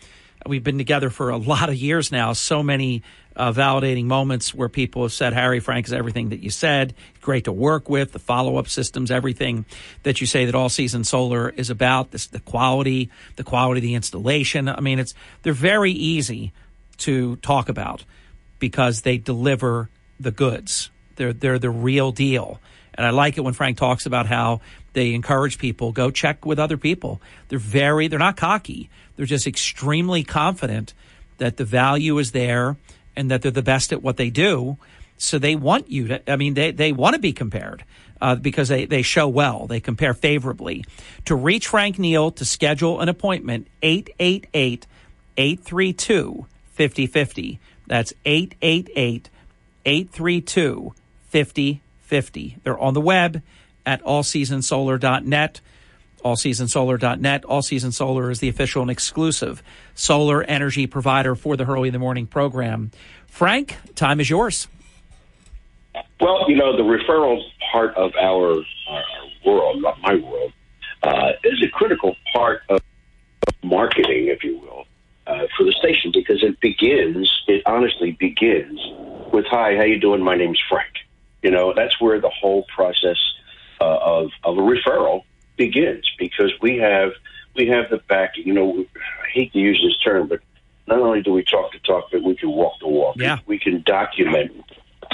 we've 0.49 0.65
been 0.65 0.79
together 0.79 1.11
for 1.11 1.31
a 1.31 1.37
lot 1.37 1.69
of 1.69 1.77
years 1.77 2.11
now. 2.11 2.33
So 2.33 2.63
many 2.63 3.03
uh, 3.37 3.53
validating 3.53 4.07
moments 4.07 4.53
where 4.53 4.69
people 4.69 5.03
have 5.03 5.13
said, 5.13 5.33
Harry 5.33 5.61
Frank 5.61 5.87
is 5.87 5.93
everything 5.93 6.31
that 6.31 6.41
you 6.41 6.51
said. 6.51 6.95
Great 7.21 7.45
to 7.45 7.53
work 7.53 7.89
with. 7.89 8.13
The 8.13 8.19
follow 8.19 8.57
up 8.57 8.69
systems, 8.69 9.11
everything 9.11 9.65
that 10.03 10.21
you 10.21 10.27
say 10.27 10.47
that 10.47 10.55
all 10.55 10.69
season 10.69 11.05
solar 11.05 11.51
is 11.51 11.71
about. 11.71 12.11
This, 12.11 12.27
the 12.27 12.41
quality, 12.41 13.11
the 13.37 13.45
quality 13.45 13.79
of 13.79 13.83
the 13.83 13.95
installation. 13.95 14.69
I 14.69 14.81
mean, 14.81 14.99
it's 14.99 15.15
they're 15.43 15.53
very 15.53 15.93
easy 15.93 16.53
to 16.99 17.37
talk 17.37 17.69
about 17.69 18.05
because 18.59 19.03
they 19.03 19.19
deliver 19.19 19.89
the 20.19 20.33
goods. 20.33 20.91
They're 21.17 21.33
they're 21.33 21.59
the 21.59 21.71
real 21.71 22.11
deal. 22.11 22.61
And 22.99 23.07
I 23.07 23.11
like 23.11 23.39
it 23.39 23.43
when 23.43 23.55
Frank 23.55 23.79
talks 23.79 24.07
about 24.07 24.27
how 24.27 24.61
they 24.93 25.15
encourage 25.15 25.59
people 25.59 25.93
go 25.93 26.11
check 26.11 26.45
with 26.45 26.59
other 26.59 26.77
people. 26.77 27.23
They're 27.49 27.59
very 27.59 28.09
they're 28.09 28.19
not 28.19 28.37
cocky. 28.37 28.91
They're 29.17 29.25
just 29.25 29.47
extremely 29.47 30.25
confident 30.25 30.93
that 31.39 31.57
the 31.57 31.65
value 31.65 32.19
is 32.19 32.33
there 32.33 32.77
and 33.17 33.31
that 33.31 33.43
they're 33.43 33.53
the 33.53 33.63
best 33.63 33.93
at 33.93 34.03
what 34.03 34.17
they 34.17 34.31
do. 34.31 34.77
So 35.17 35.39
they 35.39 35.57
want 35.57 35.91
you 35.91 36.09
to, 36.09 36.31
I 36.31 36.37
mean, 36.37 36.55
they, 36.55 36.73
they 36.73 36.93
want 36.93 37.15
to 37.15 37.21
be 37.21 37.33
compared 37.33 37.85
uh, 38.21 38.35
because 38.35 38.69
they, 38.69 38.85
they 38.85 39.03
show 39.03 39.29
well. 39.29 39.67
They 39.67 39.81
compare 39.81 40.15
favorably. 40.15 40.85
To 41.27 41.35
reach 41.35 41.69
Frank 41.69 41.99
Neal 41.99 42.33
to 42.33 42.45
schedule 42.45 43.01
an 43.01 43.09
appointment, 43.09 43.69
888 43.83 44.87
832 45.37 46.47
5050. 46.75 47.61
That's 47.87 48.13
888 48.25 49.31
832 49.85 50.95
5050. 51.29 51.83
They're 52.09 52.79
on 52.79 52.95
the 52.95 53.01
web 53.01 53.43
at 53.87 54.03
allseasonsolar.net 54.03 55.61
allseasonsolar.net. 56.25 57.45
All 57.45 57.63
Season 57.63 57.93
Solar 57.93 58.31
is 58.31 58.41
the 58.41 58.49
official 58.49 58.83
and 58.83 58.91
exclusive 58.91 59.63
solar 59.95 60.43
energy 60.43 60.87
provider 60.87 61.35
for 61.35 61.57
the 61.57 61.65
Hurley 61.65 61.89
in 61.89 61.93
the 61.93 61.99
Morning 61.99 62.27
program. 62.27 62.91
Frank, 63.27 63.77
time 63.95 64.21
is 64.21 64.29
yours. 64.29 64.69
Well, 66.21 66.45
you 66.49 66.57
know, 66.57 66.77
the 66.77 66.83
referral 66.83 67.43
part 67.73 67.97
of 67.97 68.13
our, 68.21 68.63
our 68.89 69.05
world, 69.45 69.83
not 69.83 70.01
my 70.01 70.17
world, 70.17 70.53
uh, 71.03 71.33
is 71.45 71.63
a 71.63 71.69
critical 71.69 72.17
part 72.33 72.63
of, 72.69 72.81
of 73.47 73.55
marketing, 73.63 74.29
if 74.29 74.43
you 74.43 74.59
will, 74.59 74.87
uh, 75.27 75.47
for 75.57 75.65
the 75.65 75.73
station 75.73 76.11
because 76.13 76.43
it 76.43 76.59
begins, 76.61 77.31
it 77.47 77.63
honestly 77.67 78.13
begins 78.13 78.81
with, 79.33 79.45
hi, 79.47 79.77
how 79.77 79.85
you 79.85 80.01
doing? 80.01 80.23
My 80.23 80.37
name's 80.37 80.61
Frank. 80.69 80.93
You 81.43 81.51
know, 81.51 81.73
that's 81.75 82.01
where 82.01 82.21
the 82.21 82.31
whole 82.31 82.65
process 82.75 83.19
uh, 83.81 83.85
of, 83.85 84.31
of 84.45 84.59
a 84.59 84.61
referral 84.61 85.23
begins 85.57 86.05
because 86.19 86.53
we 86.61 86.79
have 86.79 87.13
we 87.55 87.67
have 87.69 87.91
the 87.91 87.99
back. 88.09 88.35
You 88.37 88.55
know, 88.55 88.85
I 88.97 89.29
hate 89.33 89.53
to 89.53 89.59
use 89.59 89.83
this 89.83 89.99
term, 90.03 90.29
but 90.29 90.41
not 90.89 91.01
only 91.01 91.23
do 91.23 91.33
we 91.33 91.45
talk 91.45 91.73
the 91.73 91.79
talk, 91.81 92.11
but 92.11 92.23
we 92.23 92.35
can 92.35 92.51
walk 92.51 92.81
the 92.81 92.89
walk. 92.89 93.17
Yeah. 93.19 93.39
We, 93.47 93.59
can 93.59 93.83
document. 93.83 94.53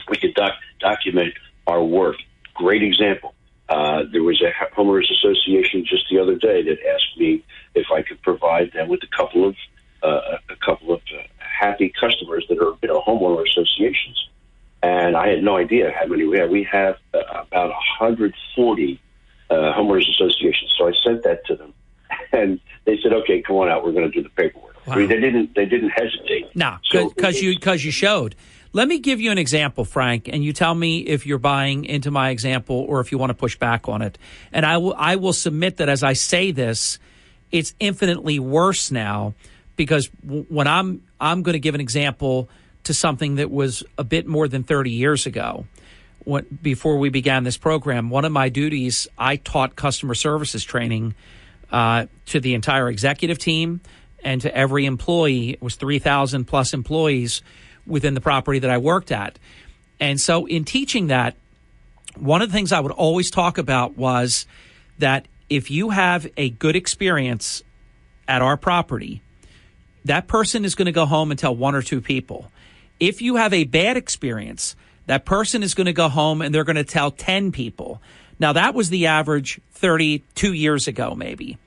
We 0.08 0.16
can 0.16 0.32
doc, 0.34 0.52
document 0.78 1.34
our 1.66 1.82
work. 1.82 2.16
Great 2.54 2.82
example. 2.82 3.34
Uh, 3.68 4.04
there 4.12 4.22
was 4.22 4.42
a 4.42 4.52
homeowners 4.76 5.10
association 5.10 5.84
just 5.86 6.04
the 6.10 6.18
other 6.18 6.36
day 6.36 6.62
that 6.62 6.78
asked 6.94 7.18
me 7.18 7.42
if 7.74 7.86
I 7.92 8.02
could 8.02 8.20
provide 8.22 8.72
them 8.72 8.88
with 8.88 9.00
a 9.02 9.16
couple 9.16 9.48
of 9.48 9.56
uh, 10.02 10.36
a 10.50 10.56
couple 10.56 10.92
of 10.92 11.00
uh, 11.18 11.22
happy 11.38 11.92
customers 11.98 12.44
that 12.50 12.58
are 12.58 12.74
you 12.82 12.88
know 12.88 13.00
homeowner 13.00 13.42
associations, 13.48 14.28
and 14.84 15.16
I 15.16 15.28
had 15.28 15.42
no 15.42 15.56
idea 15.56 15.92
how 15.98 16.06
many 16.06 16.24
we 16.26 16.38
have. 16.38 16.50
We 16.50 16.64
have 16.70 16.96
uh, 17.14 17.18
about 17.46 17.70
140 17.70 19.00
uh, 19.50 19.54
homeowners 19.54 20.08
associations. 20.10 20.72
So 20.76 20.88
I 20.88 20.92
sent 21.04 21.22
that 21.24 21.44
to 21.46 21.56
them, 21.56 21.72
and 22.32 22.60
they 22.84 22.98
said, 23.02 23.12
"Okay, 23.12 23.42
come 23.42 23.56
on 23.56 23.68
out. 23.68 23.84
We're 23.84 23.92
going 23.92 24.10
to 24.10 24.16
do 24.16 24.22
the 24.22 24.28
paperwork." 24.30 24.86
Wow. 24.86 24.94
I 24.94 24.96
mean, 24.98 25.08
they 25.08 25.20
didn't. 25.20 25.54
They 25.54 25.64
didn't 25.66 25.90
hesitate. 25.90 26.54
No, 26.54 26.76
So- 26.84 27.08
because 27.08 27.40
you 27.40 27.54
because 27.54 27.84
you 27.84 27.90
showed. 27.90 28.34
Let 28.76 28.88
me 28.88 28.98
give 28.98 29.20
you 29.20 29.30
an 29.30 29.38
example, 29.38 29.84
Frank, 29.84 30.26
and 30.26 30.42
you 30.42 30.52
tell 30.52 30.74
me 30.74 30.98
if 30.98 31.26
you're 31.26 31.38
buying 31.38 31.84
into 31.84 32.10
my 32.10 32.30
example 32.30 32.84
or 32.88 32.98
if 32.98 33.12
you 33.12 33.18
want 33.18 33.30
to 33.30 33.34
push 33.34 33.56
back 33.56 33.88
on 33.88 34.02
it. 34.02 34.18
And 34.52 34.66
I 34.66 34.78
will 34.78 34.96
I 34.98 35.14
will 35.14 35.32
submit 35.32 35.76
that 35.76 35.88
as 35.88 36.02
I 36.02 36.14
say 36.14 36.50
this, 36.50 36.98
it's 37.52 37.72
infinitely 37.78 38.40
worse 38.40 38.90
now 38.90 39.34
because 39.76 40.08
w- 40.26 40.44
when 40.48 40.66
I'm 40.66 41.02
I'm 41.20 41.42
going 41.42 41.52
to 41.52 41.60
give 41.60 41.76
an 41.76 41.80
example 41.80 42.48
to 42.84 42.94
something 42.94 43.36
that 43.36 43.50
was 43.50 43.82
a 43.98 44.04
bit 44.04 44.26
more 44.26 44.48
than 44.48 44.62
30 44.62 44.90
years 44.90 45.26
ago. 45.26 45.66
When, 46.24 46.46
before 46.62 46.98
we 46.98 47.10
began 47.10 47.44
this 47.44 47.56
program, 47.56 48.08
one 48.08 48.24
of 48.24 48.32
my 48.32 48.48
duties, 48.48 49.06
I 49.18 49.36
taught 49.36 49.76
customer 49.76 50.14
services 50.14 50.64
training 50.64 51.14
uh, 51.70 52.06
to 52.26 52.40
the 52.40 52.54
entire 52.54 52.88
executive 52.88 53.38
team 53.38 53.80
and 54.22 54.40
to 54.40 54.56
every 54.56 54.86
employee. 54.86 55.50
It 55.50 55.62
was 55.62 55.74
3,000 55.76 56.46
plus 56.46 56.72
employees 56.72 57.42
within 57.86 58.14
the 58.14 58.20
property 58.20 58.60
that 58.60 58.70
I 58.70 58.78
worked 58.78 59.12
at. 59.12 59.38
And 60.00 60.18
so, 60.20 60.46
in 60.46 60.64
teaching 60.64 61.08
that, 61.08 61.36
one 62.16 62.42
of 62.42 62.48
the 62.48 62.54
things 62.54 62.72
I 62.72 62.80
would 62.80 62.92
always 62.92 63.30
talk 63.30 63.58
about 63.58 63.96
was 63.96 64.46
that 64.98 65.26
if 65.50 65.70
you 65.70 65.90
have 65.90 66.26
a 66.36 66.50
good 66.50 66.76
experience 66.76 67.62
at 68.26 68.42
our 68.42 68.56
property, 68.56 69.22
that 70.04 70.26
person 70.26 70.64
is 70.64 70.74
going 70.74 70.86
to 70.86 70.92
go 70.92 71.06
home 71.06 71.30
and 71.30 71.38
tell 71.38 71.54
one 71.54 71.74
or 71.74 71.82
two 71.82 72.00
people. 72.00 72.50
If 73.00 73.22
you 73.22 73.36
have 73.36 73.52
a 73.52 73.64
bad 73.64 73.96
experience, 73.96 74.76
that 75.06 75.24
person 75.24 75.62
is 75.62 75.74
going 75.74 75.86
to 75.86 75.92
go 75.92 76.08
home 76.08 76.42
and 76.42 76.54
they're 76.54 76.64
going 76.64 76.76
to 76.76 76.84
tell 76.84 77.10
10 77.10 77.52
people. 77.52 78.00
Now, 78.38 78.52
that 78.52 78.74
was 78.74 78.90
the 78.90 79.06
average 79.06 79.60
32 79.72 80.52
years 80.52 80.88
ago, 80.88 81.14
maybe. 81.14 81.58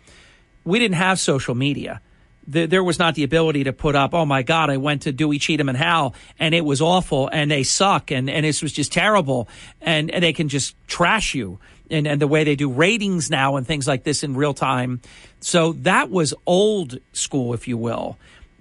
We 0.64 0.80
didn't 0.80 0.96
have 0.96 1.20
social 1.20 1.56
media. 1.56 2.02
There 2.50 2.84
was 2.84 2.98
not 2.98 3.16
the 3.16 3.24
ability 3.24 3.66
to 3.66 3.74
put 3.74 3.96
up, 3.96 4.14
oh 4.14 4.26
my 4.26 4.42
God, 4.42 4.70
I 4.70 4.78
went 4.78 5.02
to 5.02 5.12
Dewey, 5.12 5.38
Cheatham, 5.38 5.68
and 5.68 5.78
Howell, 5.78 6.16
and 6.40 6.56
it 6.56 6.64
was 6.64 6.82
awful, 6.82 7.28
and 7.28 7.52
they 7.52 7.64
suck, 7.64 8.10
and, 8.10 8.30
and 8.30 8.46
this 8.46 8.62
was 8.62 8.72
just 8.72 8.94
terrible, 8.94 9.50
and, 9.82 10.10
and 10.10 10.24
they 10.24 10.32
can 10.32 10.48
just 10.48 10.74
trash 10.88 11.36
you. 11.36 11.60
And, 11.90 12.06
and 12.06 12.22
the 12.22 12.28
way 12.28 12.44
they 12.44 12.56
do 12.58 12.70
ratings 12.70 13.30
now 13.30 13.56
and 13.56 13.66
things 13.66 13.88
like 13.88 14.04
this 14.04 14.24
in 14.24 14.36
real 14.36 14.54
time. 14.54 15.02
So 15.40 15.74
that 15.84 16.10
was 16.10 16.34
old 16.46 17.00
school, 17.14 17.54
if 17.54 17.68
you 17.68 17.78
will. 17.78 18.18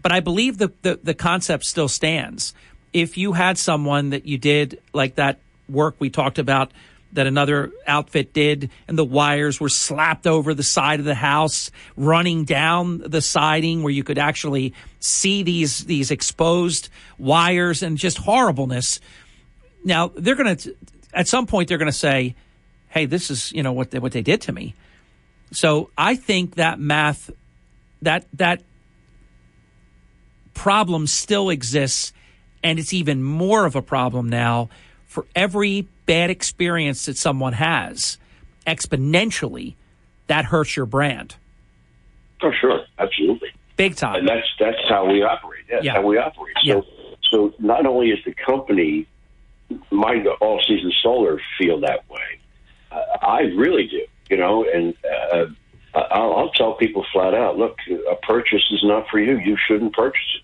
But 0.07 0.13
I 0.13 0.21
believe 0.21 0.59
the, 0.59 0.73
the, 0.83 1.01
the 1.03 1.15
concept 1.15 1.65
still 1.65 1.89
stands 1.89 2.55
if 2.93 3.19
you 3.19 3.33
had 3.33 3.59
someone 3.59 4.11
that 4.11 4.25
you 4.25 4.39
did 4.39 4.81
like 4.93 5.17
that 5.17 5.41
work 5.69 5.97
we 5.99 6.11
talked 6.11 6.39
about 6.39 6.71
that 7.15 7.27
another 7.27 7.73
outfit 7.89 8.33
did, 8.33 8.71
and 8.87 8.97
the 8.97 9.05
wires 9.05 9.61
were 9.61 9.69
slapped 9.69 10.29
over 10.29 10.55
the 10.55 10.63
side 10.63 11.01
of 11.01 11.07
the 11.07 11.17
house, 11.17 11.73
running 11.97 12.45
down 12.45 12.99
the 12.99 13.21
siding 13.21 13.83
where 13.83 13.93
you 13.93 14.05
could 14.05 14.17
actually 14.17 14.75
see 15.01 15.43
these 15.43 15.87
these 15.87 16.13
exposed 16.13 16.89
wires 17.19 17.83
and 17.83 17.99
just 17.99 18.17
horribleness. 18.17 19.01
Now 19.85 20.13
they're 20.15 20.37
going 20.37 20.57
to, 20.57 20.77
at 21.15 21.27
some 21.27 21.49
point, 21.49 21.69
they're 21.69 21.79
going 21.79 21.91
to 21.91 21.99
say, 21.99 22.37
"Hey, 22.91 23.07
this 23.07 23.29
is 23.29 23.51
you 23.51 23.65
know 23.65 23.73
what 23.73 23.91
they, 23.91 23.99
what 23.99 24.13
they 24.13 24.23
did 24.23 24.43
to 24.43 24.53
me." 24.53 24.77
So 25.51 25.91
I 25.99 26.15
think 26.15 26.55
that 26.55 26.79
math, 26.79 27.29
that 28.03 28.25
that 28.35 28.63
problem 30.57 31.07
still 31.07 31.51
exists, 31.51 32.13
and 32.65 32.79
it's 32.81 32.93
even 32.93 33.23
more 33.23 33.67
of 33.67 33.77
a 33.77 33.83
problem 33.83 34.29
now 34.29 34.69
for 35.07 35.27
every 35.37 35.87
bad 36.07 36.31
experience 36.31 37.07
that 37.07 37.17
someone 37.17 37.53
has 37.53 38.19
exponentially 38.67 39.75
that 40.27 40.47
hurts 40.47 40.77
your 40.77 40.87
brand 40.87 41.37
Oh, 42.43 42.51
sure, 42.61 42.81
absolutely, 42.99 43.49
big 43.77 43.97
time. 43.97 44.17
and 44.17 44.29
that's 44.29 44.47
that's 44.59 44.77
how 44.91 45.11
we 45.11 45.23
operate. 45.23 45.65
That's 45.71 45.85
Yeah. 45.85 45.93
how 45.95 46.03
we 46.03 46.19
operate. 46.19 46.55
So, 46.65 46.85
so 47.31 47.55
not 47.59 47.87
only 47.87 48.11
is 48.11 48.19
the 48.27 48.35
company, 48.35 49.07
my 49.91 50.23
all 50.41 50.61
season 50.67 50.93
solar 51.03 51.41
feel 51.59 51.81
that 51.81 52.09
way. 52.11 52.41
Uh, 52.93 53.01
I 53.23 53.41
really 53.57 53.87
do, 53.89 54.03
you 54.29 54.37
know, 54.37 54.65
and 54.71 54.95
uh, 55.33 55.47
I'll, 55.95 56.35
I'll 56.37 56.51
tell 56.51 56.75
people 56.75 57.07
flat 57.11 57.33
out: 57.33 57.57
look, 57.57 57.77
a 58.11 58.17
purchase 58.17 58.65
is 58.71 58.83
not 58.85 59.09
for 59.09 59.19
you. 59.19 59.39
You 59.39 59.57
shouldn't 59.67 59.95
purchase 59.95 60.21
it. 60.37 60.43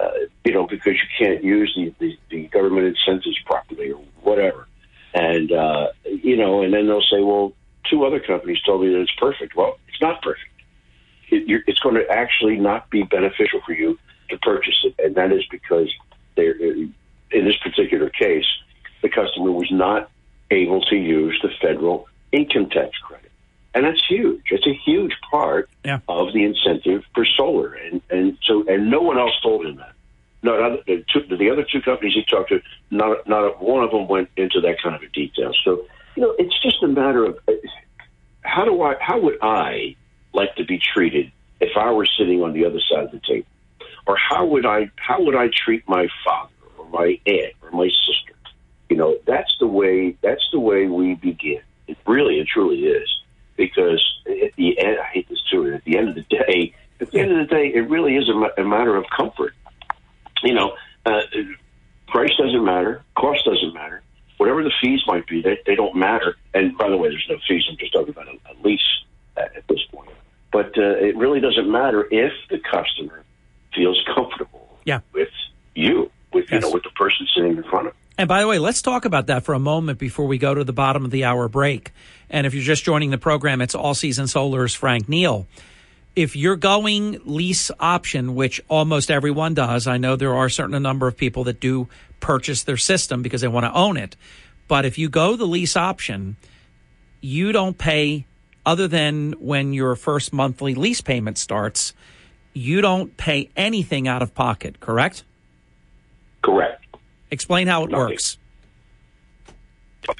Uh, 0.00 0.10
you 0.44 0.52
know, 0.52 0.66
because 0.66 0.94
you 0.94 1.08
can't 1.16 1.44
use 1.44 1.72
the, 1.76 1.94
the, 2.00 2.18
the 2.28 2.46
government 2.48 2.86
incentives 2.86 3.38
properly 3.46 3.92
or 3.92 4.02
whatever. 4.22 4.66
And, 5.14 5.52
uh, 5.52 5.88
you 6.04 6.36
know, 6.36 6.62
and 6.62 6.74
then 6.74 6.88
they'll 6.88 7.00
say, 7.00 7.20
well, 7.20 7.52
two 7.88 8.04
other 8.04 8.18
companies 8.18 8.60
told 8.66 8.82
me 8.82 8.88
that 8.88 9.00
it's 9.00 9.14
perfect. 9.16 9.54
Well, 9.54 9.78
it's 9.86 10.00
not 10.00 10.20
perfect. 10.20 10.50
It, 11.30 11.62
it's 11.68 11.78
going 11.78 11.94
to 11.94 12.06
actually 12.10 12.56
not 12.56 12.90
be 12.90 13.04
beneficial 13.04 13.60
for 13.64 13.72
you 13.72 13.96
to 14.30 14.38
purchase 14.38 14.74
it. 14.84 14.94
And 14.98 15.14
that 15.14 15.30
is 15.32 15.44
because 15.48 15.88
they're, 16.34 16.56
in 16.60 16.92
this 17.30 17.56
particular 17.62 18.10
case, 18.10 18.46
the 19.02 19.08
customer 19.08 19.52
was 19.52 19.70
not 19.70 20.10
able 20.50 20.80
to 20.86 20.96
use 20.96 21.38
the 21.42 21.50
federal 21.62 22.08
income 22.32 22.68
tax 22.68 22.98
credit. 22.98 23.30
And 23.74 23.84
that's 23.84 24.04
huge. 24.08 24.42
It's 24.50 24.66
a 24.66 24.74
huge 24.84 25.12
part 25.30 25.70
the 26.34 26.44
incentive 26.44 27.02
for 27.14 27.24
solar. 27.24 27.72
And, 27.72 28.02
and 28.10 28.36
so, 28.44 28.64
and 28.68 28.90
no 28.90 29.00
one 29.00 29.18
else 29.18 29.32
told 29.42 29.64
him 29.64 29.76
that. 29.76 29.92
No, 30.42 30.76
the, 30.86 31.02
two, 31.10 31.36
the 31.36 31.48
other 31.50 31.64
two 31.64 31.80
companies 31.80 32.12
he 32.12 32.22
talked 32.22 32.50
to, 32.50 32.60
not 32.90 33.26
not 33.26 33.62
one 33.62 33.82
of 33.82 33.90
them 33.92 34.06
went 34.08 34.28
into 34.36 34.60
that 34.60 34.76
kind 34.82 34.94
of 34.94 35.00
a 35.00 35.08
detail. 35.08 35.52
So, 35.64 35.86
you 36.16 36.22
know, 36.22 36.34
it's 36.38 36.54
just 36.62 36.82
a 36.82 36.86
matter 36.86 37.24
of 37.24 37.38
uh, 37.48 37.52
how 38.42 38.66
do 38.66 38.82
I, 38.82 38.96
how 39.00 39.18
would 39.20 39.38
I 39.40 39.96
like 40.34 40.54
to 40.56 40.64
be 40.64 40.78
treated 40.78 41.32
if 41.60 41.78
I 41.78 41.90
were 41.92 42.06
sitting 42.18 42.42
on 42.42 42.52
the 42.52 42.66
other 42.66 42.80
side 42.90 43.04
of 43.04 43.12
the 43.12 43.20
table, 43.26 43.46
or 44.06 44.18
how 44.18 44.44
would 44.44 44.66
I, 44.66 44.90
how 44.96 45.22
would 45.22 45.34
I 45.34 45.48
treat 45.48 45.88
my 45.88 46.08
father 46.26 46.52
or 46.76 46.86
my 46.90 47.18
aunt 47.24 47.54
or 47.62 47.70
my 47.70 47.88
sister? 47.88 48.34
You 48.90 48.98
know, 48.98 49.16
that's 49.26 49.56
the 49.60 49.66
way, 49.66 50.14
that's 50.20 50.46
the 50.52 50.60
way 50.60 50.86
we 50.86 51.14
begin. 51.14 51.62
It 51.86 51.96
really 52.06 52.38
and 52.38 52.46
truly 52.46 52.84
is, 52.84 53.08
because 53.56 54.02
at 54.26 54.54
the 54.56 54.78
end, 54.78 54.98
I 54.98 55.06
hate 55.12 55.28
this 55.28 55.42
too. 55.50 55.72
At 55.72 55.84
the 55.84 55.98
end 55.98 56.08
of 56.10 56.14
the 56.14 56.22
day, 56.22 56.74
at 57.00 57.10
the 57.10 57.20
end 57.20 57.32
of 57.32 57.38
the 57.48 57.54
day, 57.54 57.72
it 57.74 57.88
really 57.88 58.16
is 58.16 58.28
a, 58.28 58.60
a 58.60 58.64
matter 58.64 58.96
of 58.96 59.04
comfort 59.16 59.54
you 60.44 60.54
know, 60.54 60.76
uh, 61.06 61.22
price 62.08 62.30
doesn't 62.38 62.64
matter, 62.64 63.02
cost 63.16 63.44
doesn't 63.44 63.74
matter, 63.74 64.02
whatever 64.36 64.62
the 64.62 64.72
fees 64.80 65.00
might 65.06 65.26
be, 65.26 65.42
they, 65.42 65.58
they 65.66 65.74
don't 65.74 65.96
matter. 65.96 66.36
And 66.52 66.76
by 66.76 66.88
the 66.88 66.96
way, 66.96 67.08
there's 67.08 67.26
no 67.28 67.38
fees. 67.48 67.64
I'm 67.68 67.76
just 67.78 67.92
talking 67.92 68.10
about 68.10 68.28
a, 68.28 68.32
a 68.32 68.54
lease 68.62 68.80
at, 69.36 69.56
at 69.56 69.66
this 69.68 69.80
point. 69.90 70.10
But 70.52 70.78
uh, 70.78 70.96
it 70.98 71.16
really 71.16 71.40
doesn't 71.40 71.70
matter 71.70 72.06
if 72.10 72.32
the 72.50 72.58
customer 72.58 73.24
feels 73.74 74.00
comfortable 74.14 74.78
Yeah. 74.84 75.00
with 75.12 75.30
you, 75.74 76.10
with 76.32 76.50
you 76.52 76.60
know, 76.60 76.70
with 76.70 76.84
the 76.84 76.90
person 76.90 77.26
sitting 77.34 77.56
in 77.56 77.64
front 77.64 77.88
of. 77.88 77.94
And 78.16 78.28
by 78.28 78.40
the 78.40 78.46
way, 78.46 78.58
let's 78.58 78.80
talk 78.80 79.04
about 79.04 79.26
that 79.26 79.44
for 79.44 79.54
a 79.54 79.58
moment 79.58 79.98
before 79.98 80.26
we 80.26 80.38
go 80.38 80.54
to 80.54 80.62
the 80.62 80.72
bottom 80.72 81.04
of 81.04 81.10
the 81.10 81.24
hour 81.24 81.48
break. 81.48 81.90
And 82.30 82.46
if 82.46 82.54
you're 82.54 82.62
just 82.62 82.84
joining 82.84 83.10
the 83.10 83.18
program, 83.18 83.60
it's 83.60 83.74
All 83.74 83.94
Season 83.94 84.26
Solar's 84.26 84.74
Frank 84.74 85.08
Neal. 85.08 85.46
If 86.14 86.36
you're 86.36 86.56
going 86.56 87.20
lease 87.24 87.72
option, 87.80 88.36
which 88.36 88.60
almost 88.68 89.10
everyone 89.10 89.54
does, 89.54 89.88
I 89.88 89.96
know 89.96 90.14
there 90.14 90.34
are 90.34 90.46
a 90.46 90.50
certain 90.50 90.80
number 90.80 91.08
of 91.08 91.16
people 91.16 91.44
that 91.44 91.58
do 91.58 91.88
purchase 92.20 92.62
their 92.62 92.76
system 92.76 93.20
because 93.22 93.40
they 93.40 93.48
want 93.48 93.66
to 93.66 93.72
own 93.72 93.96
it. 93.96 94.16
But 94.68 94.84
if 94.84 94.96
you 94.96 95.08
go 95.08 95.34
the 95.34 95.44
lease 95.44 95.76
option, 95.76 96.36
you 97.20 97.50
don't 97.50 97.76
pay 97.76 98.26
other 98.64 98.86
than 98.86 99.32
when 99.32 99.72
your 99.72 99.96
first 99.96 100.32
monthly 100.32 100.74
lease 100.74 101.00
payment 101.00 101.36
starts, 101.36 101.92
you 102.52 102.80
don't 102.80 103.16
pay 103.16 103.50
anything 103.56 104.06
out 104.06 104.22
of 104.22 104.34
pocket, 104.34 104.78
correct? 104.78 105.24
Correct. 106.42 106.83
Explain 107.34 107.66
how 107.66 107.82
it 107.82 107.90
works. 107.90 108.38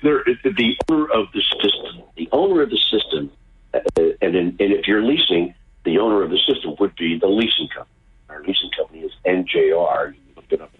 There, 0.02 0.24
the 0.24 0.76
owner 0.88 1.06
of 1.12 1.26
the 1.32 1.42
system, 1.62 2.02
the 2.16 2.28
owner 2.32 2.62
of 2.62 2.70
the 2.70 2.78
system, 2.90 3.30
uh, 3.72 3.78
and, 4.20 4.34
in, 4.34 4.46
and 4.58 4.72
if 4.72 4.88
you're 4.88 5.04
leasing, 5.04 5.54
the 5.84 5.98
owner 5.98 6.24
of 6.24 6.30
the 6.30 6.38
system 6.38 6.74
would 6.80 6.96
be 6.96 7.16
the 7.16 7.28
leasing 7.28 7.68
company. 7.68 7.94
Our 8.30 8.40
leasing 8.42 8.70
company 8.76 9.02
is 9.02 9.12
NJR. 9.24 10.08
You 10.08 10.20
can 10.24 10.34
look 10.34 10.46
it 10.50 10.60
up. 10.60 10.72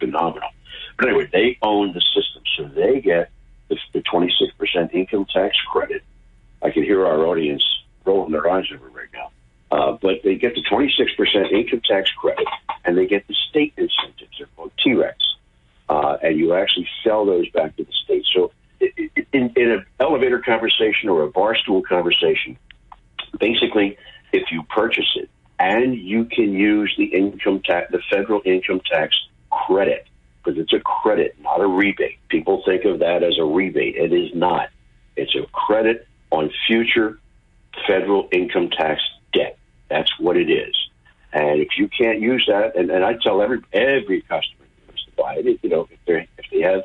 Phenomenal. 0.00 0.48
But 0.96 1.08
anyway, 1.08 1.28
they 1.30 1.58
own 1.60 1.92
the 1.92 2.00
system, 2.00 2.42
so 2.56 2.64
they 2.68 3.02
get 3.02 3.30
the, 3.68 3.76
the 3.92 4.00
26% 4.00 4.94
income 4.94 5.26
tax 5.26 5.58
credit. 5.70 6.02
I 6.62 6.70
can 6.70 6.84
hear 6.84 7.04
our 7.04 7.26
audience 7.26 7.64
rolling 8.06 8.32
their 8.32 8.48
eyes 8.48 8.64
over 8.72 8.88
right 8.88 9.08
now. 9.12 9.30
Uh, 9.70 9.98
but 10.00 10.22
they 10.24 10.36
get 10.36 10.54
the 10.54 10.62
26% 10.62 11.52
income 11.52 11.82
tax 11.86 12.10
credit, 12.12 12.46
and 12.86 12.96
they 12.96 13.06
get 13.06 13.28
the 13.28 13.34
state 13.50 13.74
incentives. 13.76 14.38
They're 14.38 14.48
called 14.56 14.72
TRECs 14.78 15.32
uh, 15.88 16.16
and 16.22 16.38
you 16.38 16.54
actually 16.54 16.88
sell 17.04 17.24
those 17.24 17.48
back 17.50 17.76
to 17.76 17.84
the 17.84 17.92
state. 18.04 18.24
So, 18.34 18.52
in, 18.80 19.52
in 19.56 19.70
an 19.70 19.86
elevator 20.00 20.40
conversation 20.40 21.08
or 21.08 21.22
a 21.22 21.30
bar 21.30 21.56
stool 21.56 21.82
conversation, 21.82 22.58
basically, 23.38 23.96
if 24.32 24.50
you 24.50 24.62
purchase 24.64 25.10
it 25.16 25.30
and 25.58 25.94
you 25.94 26.24
can 26.24 26.52
use 26.52 26.92
the 26.98 27.04
income 27.04 27.60
tax, 27.64 27.92
the 27.92 28.02
federal 28.10 28.42
income 28.44 28.80
tax 28.90 29.14
credit, 29.50 30.06
because 30.42 30.58
it's 30.58 30.72
a 30.72 30.80
credit, 30.80 31.36
not 31.40 31.60
a 31.60 31.66
rebate. 31.66 32.18
People 32.28 32.62
think 32.66 32.84
of 32.84 32.98
that 32.98 33.22
as 33.22 33.38
a 33.38 33.44
rebate. 33.44 33.96
It 33.96 34.12
is 34.12 34.34
not. 34.34 34.70
It's 35.16 35.34
a 35.36 35.46
credit 35.52 36.08
on 36.30 36.50
future 36.66 37.20
federal 37.86 38.28
income 38.32 38.70
tax 38.70 39.00
debt. 39.32 39.58
That's 39.88 40.10
what 40.18 40.36
it 40.36 40.50
is. 40.50 40.74
And 41.32 41.60
if 41.60 41.68
you 41.78 41.88
can't 41.88 42.20
use 42.20 42.44
that, 42.48 42.76
and, 42.76 42.90
and 42.90 43.04
I 43.04 43.14
tell 43.14 43.40
every 43.40 43.60
every 43.72 44.22
customer 44.22 44.61
who 45.22 45.42
buy 45.42 45.50
it, 45.50 45.58
you 45.62 45.70
know, 45.70 45.88
if 45.90 45.98
they 46.06 46.28
if 46.38 46.50
they 46.50 46.60
have 46.60 46.82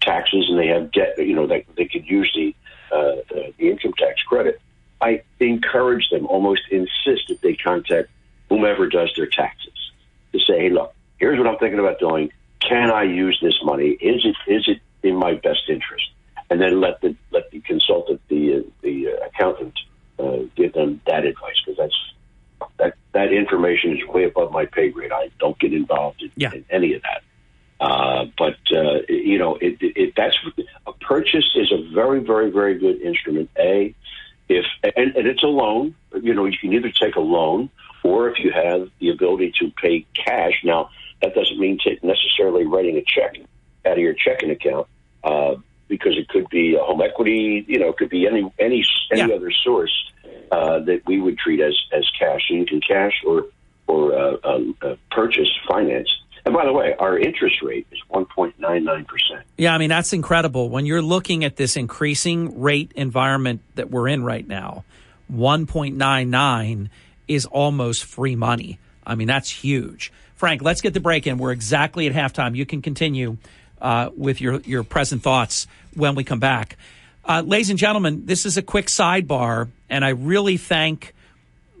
taxes 0.00 0.46
and 0.48 0.58
they 0.58 0.68
have 0.68 0.92
debt, 0.92 1.14
you 1.18 1.34
know, 1.34 1.46
they 1.46 1.64
they 1.76 1.86
could 1.86 2.06
use 2.06 2.30
the 2.34 2.54
uh, 2.94 3.16
the, 3.28 3.52
the 3.58 3.70
income 3.70 3.92
tax 3.98 4.22
credit. 4.22 4.60
I 5.00 5.22
encourage 5.38 6.10
them, 6.10 6.26
almost 6.26 6.62
insist 6.70 7.28
that 7.28 7.40
they 7.42 7.54
contact 7.54 8.10
whomever 8.48 8.86
does 8.86 9.10
their 9.16 9.26
taxes 9.26 9.72
to 10.32 10.38
say, 10.40 10.58
hey, 10.60 10.70
look, 10.70 10.92
here's 11.18 11.38
what 11.38 11.46
I'm 11.46 11.56
thinking 11.58 11.78
about 11.78 11.98
doing. 11.98 12.30
Can 12.60 12.90
I 12.90 13.04
use 13.04 13.38
this 13.40 13.58
money? 13.64 13.90
Is 13.90 14.24
it 14.24 14.36
is 14.46 14.68
it 14.68 14.80
in 15.02 15.16
my 15.16 15.34
best 15.34 15.62
interest? 15.68 16.10
And 16.50 16.60
then 16.60 16.80
let 16.80 17.00
the 17.00 17.16
let 17.30 17.50
the 17.50 17.60
consultant, 17.60 18.20
the 18.28 18.56
uh, 18.56 18.62
the 18.82 19.08
uh, 19.08 19.26
accountant, 19.26 19.78
uh, 20.18 20.38
give 20.56 20.72
them 20.74 21.00
that 21.06 21.24
advice 21.24 21.54
because 21.64 21.78
that's 21.78 22.14
that 22.78 22.94
that 23.12 23.32
information 23.32 23.96
is 23.96 24.06
way 24.08 24.24
above 24.24 24.52
my 24.52 24.66
pay 24.66 24.90
grade. 24.90 25.12
I 25.12 25.30
don't 25.38 25.58
get 25.58 25.72
involved 25.72 26.22
in, 26.22 26.30
in 26.52 26.64
any 26.70 26.94
of 26.94 27.02
that. 27.02 27.22
Uh, 27.80 28.26
but 28.36 28.56
uh, 28.72 29.00
you 29.08 29.38
know, 29.38 29.56
it, 29.56 29.78
it, 29.80 30.12
that's 30.16 30.36
a 30.86 30.92
purchase 30.92 31.50
is 31.56 31.72
a 31.72 31.90
very, 31.94 32.20
very, 32.20 32.50
very 32.50 32.78
good 32.78 33.00
instrument. 33.00 33.48
A, 33.58 33.94
if 34.48 34.66
and, 34.82 35.16
and 35.16 35.26
it's 35.26 35.42
a 35.42 35.46
loan. 35.46 35.94
You 36.20 36.34
know, 36.34 36.44
you 36.44 36.58
can 36.58 36.72
either 36.72 36.90
take 36.90 37.16
a 37.16 37.20
loan 37.20 37.70
or 38.02 38.28
if 38.28 38.38
you 38.38 38.52
have 38.52 38.90
the 38.98 39.08
ability 39.10 39.52
to 39.60 39.70
pay 39.80 40.06
cash. 40.14 40.60
Now, 40.62 40.90
that 41.22 41.34
doesn't 41.34 41.58
mean 41.58 41.78
t- 41.82 41.98
necessarily 42.02 42.66
writing 42.66 42.96
a 42.96 43.02
check 43.02 43.36
out 43.86 43.92
of 43.92 43.98
your 43.98 44.14
checking 44.14 44.50
account. 44.50 44.86
Uh, 45.24 45.56
because 45.88 46.16
it 46.16 46.28
could 46.28 46.48
be 46.48 46.76
a 46.76 46.78
home 46.78 47.02
equity, 47.02 47.64
you 47.66 47.78
know, 47.78 47.88
it 47.88 47.96
could 47.96 48.08
be 48.08 48.26
any 48.26 48.50
any 48.58 48.84
any 49.12 49.32
other 49.32 49.50
source 49.50 49.92
uh, 50.52 50.78
that 50.78 51.02
we 51.06 51.20
would 51.20 51.36
treat 51.36 51.60
as 51.60 51.76
as 51.92 52.08
cash. 52.18 52.46
So 52.48 52.54
you 52.54 52.64
can 52.64 52.80
cash 52.80 53.22
or 53.26 53.46
or 53.86 54.16
uh, 54.16 54.36
um, 54.44 54.76
uh, 54.82 54.94
purchase 55.10 55.48
finance. 55.68 56.08
And 56.44 56.54
by 56.54 56.64
the 56.64 56.72
way, 56.72 56.94
our 56.98 57.18
interest 57.18 57.56
rate 57.62 57.86
is 57.90 57.98
one 58.08 58.24
point 58.24 58.58
nine 58.58 58.84
nine 58.84 59.04
percent. 59.04 59.46
Yeah, 59.56 59.74
I 59.74 59.78
mean, 59.78 59.90
that's 59.90 60.12
incredible. 60.12 60.68
When 60.70 60.86
you're 60.86 61.02
looking 61.02 61.44
at 61.44 61.56
this 61.56 61.76
increasing 61.76 62.60
rate 62.60 62.92
environment 62.96 63.60
that 63.74 63.90
we're 63.90 64.08
in 64.08 64.24
right 64.24 64.46
now, 64.46 64.84
1.99 65.32 66.88
is 67.28 67.46
almost 67.46 68.04
free 68.04 68.36
money. 68.36 68.78
I 69.06 69.14
mean, 69.14 69.28
that's 69.28 69.50
huge. 69.50 70.12
Frank, 70.34 70.62
let's 70.62 70.80
get 70.80 70.94
the 70.94 71.00
break 71.00 71.26
in. 71.26 71.38
We're 71.38 71.52
exactly 71.52 72.06
at 72.06 72.14
halftime. 72.14 72.56
You 72.56 72.66
can 72.66 72.82
continue 72.82 73.36
uh, 73.80 74.10
with 74.16 74.40
your, 74.40 74.60
your 74.60 74.82
present 74.82 75.22
thoughts 75.22 75.66
when 75.94 76.14
we 76.14 76.24
come 76.24 76.40
back. 76.40 76.76
Uh, 77.24 77.42
ladies 77.44 77.70
and 77.70 77.78
gentlemen, 77.78 78.26
this 78.26 78.46
is 78.46 78.56
a 78.56 78.62
quick 78.62 78.86
sidebar, 78.86 79.68
and 79.88 80.04
I 80.04 80.10
really 80.10 80.56
thank 80.56 81.14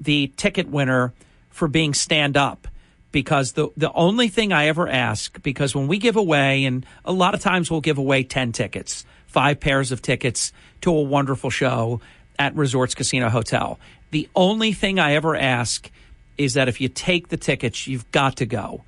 the 0.00 0.30
ticket 0.36 0.68
winner 0.68 1.12
for 1.50 1.68
being 1.68 1.94
stand 1.94 2.36
up 2.36 2.68
because 3.12 3.52
the 3.52 3.68
the 3.76 3.92
only 3.92 4.28
thing 4.28 4.52
I 4.52 4.66
ever 4.66 4.88
ask 4.88 5.42
because 5.42 5.74
when 5.74 5.88
we 5.88 5.98
give 5.98 6.16
away 6.16 6.64
and 6.64 6.86
a 7.04 7.12
lot 7.12 7.34
of 7.34 7.40
times 7.40 7.70
we'll 7.70 7.80
give 7.80 7.98
away 7.98 8.22
10 8.22 8.52
tickets, 8.52 9.04
5 9.26 9.60
pairs 9.60 9.92
of 9.92 10.02
tickets 10.02 10.52
to 10.82 10.90
a 10.90 11.02
wonderful 11.02 11.50
show 11.50 12.00
at 12.38 12.54
Resorts 12.56 12.94
Casino 12.94 13.28
Hotel. 13.28 13.78
The 14.10 14.28
only 14.34 14.72
thing 14.72 14.98
I 14.98 15.14
ever 15.14 15.36
ask 15.36 15.90
is 16.38 16.54
that 16.54 16.68
if 16.68 16.80
you 16.80 16.88
take 16.88 17.28
the 17.28 17.36
tickets, 17.36 17.86
you've 17.86 18.10
got 18.12 18.36
to 18.36 18.46
go 18.46 18.82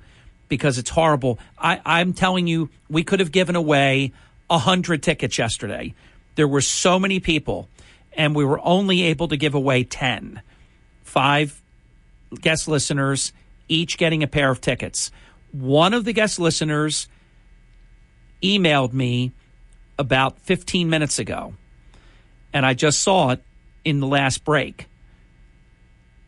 because 0.49 0.77
it's 0.77 0.89
horrible. 0.89 1.39
I, 1.57 1.81
I'm 1.85 2.13
telling 2.13 2.47
you, 2.47 2.69
we 2.89 3.03
could 3.03 3.19
have 3.19 3.31
given 3.31 3.55
away 3.55 4.11
a 4.49 4.57
hundred 4.57 5.03
tickets 5.03 5.37
yesterday. 5.37 5.93
There 6.35 6.47
were 6.47 6.61
so 6.61 6.99
many 6.99 7.19
people, 7.19 7.69
and 8.13 8.35
we 8.35 8.43
were 8.43 8.59
only 8.63 9.03
able 9.03 9.27
to 9.29 9.37
give 9.37 9.53
away 9.53 9.83
10. 9.83 10.41
Five 11.03 11.61
guest 12.41 12.67
listeners, 12.67 13.33
each 13.73 13.97
getting 13.97 14.23
a 14.23 14.27
pair 14.27 14.49
of 14.49 14.61
tickets. 14.61 15.11
One 15.51 15.93
of 15.93 16.05
the 16.05 16.13
guest 16.13 16.39
listeners 16.39 17.07
emailed 18.41 18.93
me 18.93 19.31
about 19.97 20.39
15 20.39 20.89
minutes 20.89 21.19
ago, 21.19 21.53
and 22.53 22.65
I 22.65 22.73
just 22.73 23.01
saw 23.01 23.31
it 23.31 23.43
in 23.83 23.99
the 23.99 24.07
last 24.07 24.43
break. 24.43 24.87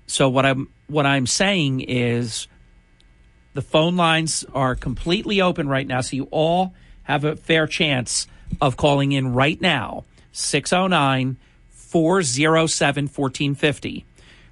So 0.08 0.30
what 0.30 0.46
I'm 0.46 0.70
what 0.88 1.06
I'm 1.06 1.26
saying 1.26 1.82
is 1.82 2.48
the 3.54 3.62
phone 3.62 3.96
lines 3.96 4.46
are 4.54 4.76
completely 4.76 5.42
open 5.42 5.68
right 5.68 5.88
now, 5.88 6.02
so 6.02 6.16
you 6.16 6.28
all 6.32 6.74
have 7.04 7.24
a 7.24 7.36
fair 7.36 7.66
chance 7.68 8.28
of 8.62 8.78
calling 8.78 9.12
in 9.12 9.34
right 9.34 9.60
now 9.60 10.06
609 10.32 11.38
407 11.70 13.04
1450. 13.06 14.06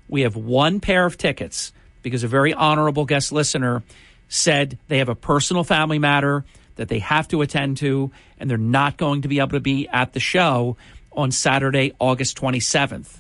We 0.08 0.22
have 0.22 0.36
one 0.36 0.80
pair 0.80 1.06
of 1.06 1.18
tickets 1.18 1.72
because 2.04 2.24
a 2.24 2.28
very 2.28 2.54
honorable 2.54 3.06
guest 3.06 3.32
listener 3.32 3.82
said 4.30 4.78
they 4.88 5.00
have 5.00 5.10
a 5.10 5.16
personal 5.16 5.64
family 5.64 6.00
matter 6.00 6.46
that 6.76 6.90
they 6.90 7.00
have 7.00 7.28
to 7.30 7.42
attend 7.42 7.78
to, 7.78 8.12
and 8.40 8.50
they're 8.50 8.58
not 8.58 8.98
going 8.98 9.22
to 9.24 9.28
be 9.28 9.40
able 9.40 9.50
to 9.50 9.60
be 9.60 9.88
at 9.88 10.14
the 10.14 10.20
show 10.20 10.76
on 11.12 11.32
Saturday, 11.32 11.94
August 12.00 12.40
27th. 12.40 13.20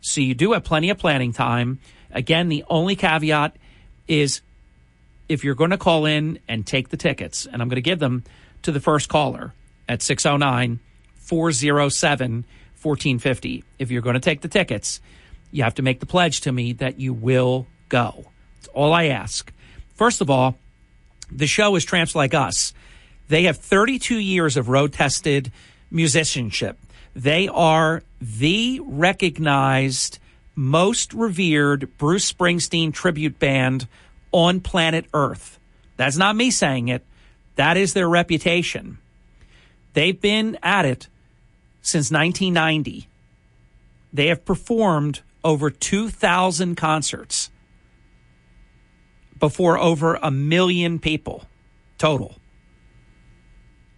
So 0.00 0.20
you 0.20 0.34
do 0.34 0.52
have 0.52 0.64
plenty 0.64 0.90
of 0.90 0.98
planning 0.98 1.32
time. 1.32 1.80
Again, 2.10 2.48
the 2.48 2.64
only 2.68 2.96
caveat 2.96 3.56
is 4.08 4.40
if 5.28 5.44
you're 5.44 5.54
going 5.54 5.70
to 5.70 5.78
call 5.78 6.06
in 6.06 6.38
and 6.48 6.66
take 6.66 6.88
the 6.90 6.96
tickets, 6.96 7.46
and 7.46 7.62
I'm 7.62 7.68
going 7.68 7.76
to 7.76 7.82
give 7.82 7.98
them 7.98 8.24
to 8.62 8.72
the 8.72 8.80
first 8.80 9.08
caller 9.08 9.52
at 9.88 10.02
609 10.02 10.80
407 11.16 12.44
1450. 12.82 13.64
If 13.78 13.90
you're 13.90 14.02
going 14.02 14.14
to 14.14 14.20
take 14.20 14.40
the 14.40 14.48
tickets, 14.48 15.00
you 15.50 15.62
have 15.62 15.76
to 15.76 15.82
make 15.82 16.00
the 16.00 16.06
pledge 16.06 16.42
to 16.42 16.52
me 16.52 16.72
that 16.74 16.98
you 16.98 17.12
will 17.12 17.66
go. 17.92 18.24
That's 18.56 18.68
all 18.68 18.92
I 18.92 19.04
ask. 19.04 19.52
First 19.94 20.20
of 20.20 20.30
all, 20.30 20.56
the 21.30 21.46
show 21.46 21.76
is 21.76 21.84
Tramps 21.84 22.16
Like 22.16 22.34
Us. 22.34 22.72
They 23.28 23.44
have 23.44 23.58
32 23.58 24.16
years 24.16 24.56
of 24.56 24.68
road 24.68 24.92
tested 24.94 25.52
musicianship. 25.90 26.78
They 27.14 27.48
are 27.48 28.02
the 28.20 28.80
recognized, 28.82 30.18
most 30.56 31.12
revered 31.12 31.96
Bruce 31.98 32.32
Springsteen 32.32 32.92
tribute 32.92 33.38
band 33.38 33.86
on 34.32 34.60
planet 34.60 35.04
Earth. 35.12 35.58
That's 35.98 36.16
not 36.16 36.34
me 36.34 36.50
saying 36.50 36.88
it. 36.88 37.04
That 37.56 37.76
is 37.76 37.92
their 37.92 38.08
reputation. 38.08 38.96
They've 39.92 40.18
been 40.18 40.58
at 40.62 40.86
it 40.86 41.08
since 41.82 42.10
1990. 42.10 43.06
They 44.14 44.28
have 44.28 44.46
performed 44.46 45.20
over 45.44 45.68
2,000 45.68 46.76
concerts 46.76 47.50
before 49.42 49.76
over 49.76 50.14
a 50.22 50.30
million 50.30 51.00
people 51.00 51.44
total. 51.98 52.36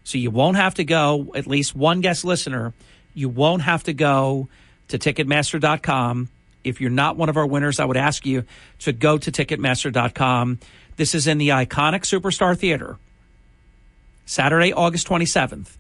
So 0.03 0.17
you 0.17 0.31
won't 0.31 0.57
have 0.57 0.73
to 0.77 0.85
go, 0.85 1.33
at 1.35 1.47
least 1.47 1.77
one 1.77 2.01
guest 2.01 2.25
listener, 2.25 2.73
you 3.13 3.29
won't 3.29 3.61
have 3.61 3.83
to 3.83 3.93
go 3.93 4.49
to 4.89 4.99
Ticketmaster.com. 4.99 6.31
If 6.65 6.81
you're 6.81 6.89
not 6.89 7.19
one 7.19 7.29
of 7.29 7.37
our 7.37 7.47
winners, 7.47 7.79
I 7.79 7.85
would 7.85 7.99
ask 7.99 8.25
you 8.25 8.45
to 8.81 8.93
go 8.95 9.19
to 9.19 9.31
Ticketmaster.com. 9.31 10.61
This 10.97 11.15
is 11.15 11.27
in 11.27 11.37
the 11.37 11.51
iconic 11.51 12.05
Superstar 12.05 12.57
Theater, 12.57 12.97
Saturday, 14.25 14.73
August 14.73 15.07
27th 15.07 15.77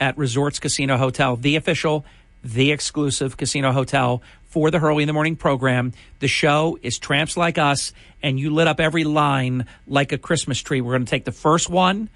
at 0.00 0.18
Resorts 0.18 0.58
Casino 0.58 0.96
Hotel, 0.96 1.36
the 1.36 1.54
official, 1.54 2.04
the 2.42 2.72
exclusive 2.72 3.36
casino 3.36 3.70
hotel 3.70 4.22
for 4.48 4.70
the 4.70 4.78
Hurley 4.78 5.02
in 5.02 5.06
the 5.06 5.12
Morning 5.12 5.36
program. 5.36 5.92
The 6.18 6.28
show 6.28 6.78
is 6.82 6.98
Tramps 6.98 7.36
Like 7.36 7.58
Us, 7.58 7.92
and 8.22 8.40
you 8.40 8.52
lit 8.52 8.66
up 8.66 8.80
every 8.80 9.04
line 9.04 9.66
like 9.86 10.12
a 10.12 10.18
Christmas 10.18 10.60
tree. 10.60 10.80
We're 10.80 10.92
going 10.92 11.04
to 11.04 11.10
take 11.10 11.24
the 11.24 11.32
first 11.32 11.70
one. 11.70 12.08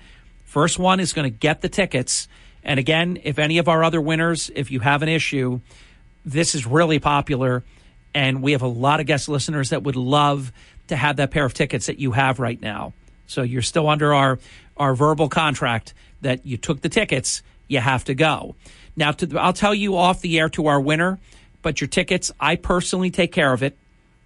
First 0.44 0.78
one 0.78 0.98
is 1.00 1.12
going 1.12 1.30
to 1.30 1.36
get 1.36 1.60
the 1.60 1.68
tickets. 1.68 2.28
And 2.64 2.78
again, 2.78 3.18
if 3.22 3.38
any 3.38 3.58
of 3.58 3.68
our 3.68 3.84
other 3.84 4.00
winners, 4.00 4.50
if 4.54 4.70
you 4.70 4.80
have 4.80 5.02
an 5.02 5.08
issue, 5.08 5.60
this 6.24 6.54
is 6.54 6.66
really 6.66 6.98
popular. 6.98 7.64
And 8.14 8.42
we 8.42 8.52
have 8.52 8.62
a 8.62 8.68
lot 8.68 9.00
of 9.00 9.06
guest 9.06 9.28
listeners 9.28 9.70
that 9.70 9.82
would 9.82 9.96
love 9.96 10.52
to 10.88 10.96
have 10.96 11.16
that 11.16 11.30
pair 11.30 11.44
of 11.44 11.54
tickets 11.54 11.86
that 11.86 11.98
you 11.98 12.12
have 12.12 12.38
right 12.38 12.60
now. 12.60 12.92
So 13.26 13.42
you're 13.42 13.62
still 13.62 13.88
under 13.88 14.12
our, 14.12 14.38
our 14.76 14.94
verbal 14.94 15.28
contract 15.28 15.94
that 16.20 16.46
you 16.46 16.56
took 16.56 16.80
the 16.80 16.88
tickets, 16.88 17.42
you 17.68 17.80
have 17.80 18.04
to 18.04 18.14
go. 18.14 18.54
Now, 18.94 19.12
to, 19.12 19.38
I'll 19.38 19.52
tell 19.52 19.74
you 19.74 19.96
off 19.96 20.20
the 20.20 20.38
air 20.38 20.48
to 20.50 20.66
our 20.66 20.80
winner, 20.80 21.18
but 21.62 21.80
your 21.80 21.88
tickets, 21.88 22.30
I 22.38 22.56
personally 22.56 23.10
take 23.10 23.32
care 23.32 23.52
of 23.52 23.62
it. 23.62 23.76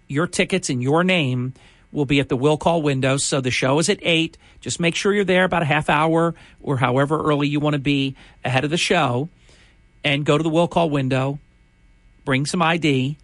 Your 0.08 0.26
tickets 0.26 0.70
in 0.70 0.80
your 0.80 1.04
name 1.04 1.54
will 1.92 2.06
be 2.06 2.20
at 2.20 2.28
the 2.28 2.36
will 2.36 2.56
call 2.56 2.82
window. 2.82 3.16
So 3.16 3.40
the 3.40 3.50
show 3.50 3.78
is 3.78 3.88
at 3.88 3.98
8. 4.02 4.36
Just 4.60 4.80
make 4.80 4.94
sure 4.94 5.14
you're 5.14 5.24
there 5.24 5.44
about 5.44 5.62
a 5.62 5.66
half 5.66 5.88
hour 5.88 6.34
or 6.60 6.76
however 6.76 7.20
early 7.22 7.48
you 7.48 7.60
want 7.60 7.74
to 7.74 7.80
be 7.80 8.16
ahead 8.44 8.64
of 8.64 8.70
the 8.70 8.76
show 8.76 9.28
and 10.04 10.24
go 10.24 10.36
to 10.36 10.42
the 10.42 10.48
will 10.48 10.68
call 10.68 10.90
window, 10.90 11.38
bring 12.24 12.46
some 12.46 12.62
ID, 12.62 13.16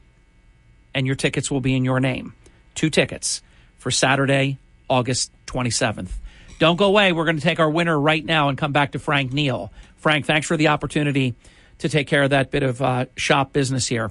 and 0.94 1.06
your 1.06 1.16
tickets 1.16 1.50
will 1.50 1.60
be 1.60 1.74
in 1.74 1.84
your 1.84 2.00
name. 2.00 2.34
Two 2.74 2.90
tickets 2.90 3.42
for 3.78 3.90
Saturday, 3.90 4.58
August 4.88 5.30
27th. 5.46 6.10
Don't 6.58 6.76
go 6.76 6.86
away. 6.86 7.12
We're 7.12 7.24
going 7.24 7.38
to 7.38 7.42
take 7.42 7.60
our 7.60 7.70
winner 7.70 7.98
right 7.98 8.24
now 8.24 8.48
and 8.48 8.56
come 8.56 8.72
back 8.72 8.92
to 8.92 8.98
Frank 8.98 9.32
Neal. 9.32 9.72
Frank, 9.96 10.26
thanks 10.26 10.46
for 10.46 10.56
the 10.56 10.68
opportunity 10.68 11.34
to 11.82 11.88
take 11.88 12.06
care 12.06 12.22
of 12.22 12.30
that 12.30 12.50
bit 12.50 12.62
of 12.62 12.80
uh, 12.80 13.06
shop 13.16 13.52
business 13.52 13.86
here. 13.86 14.10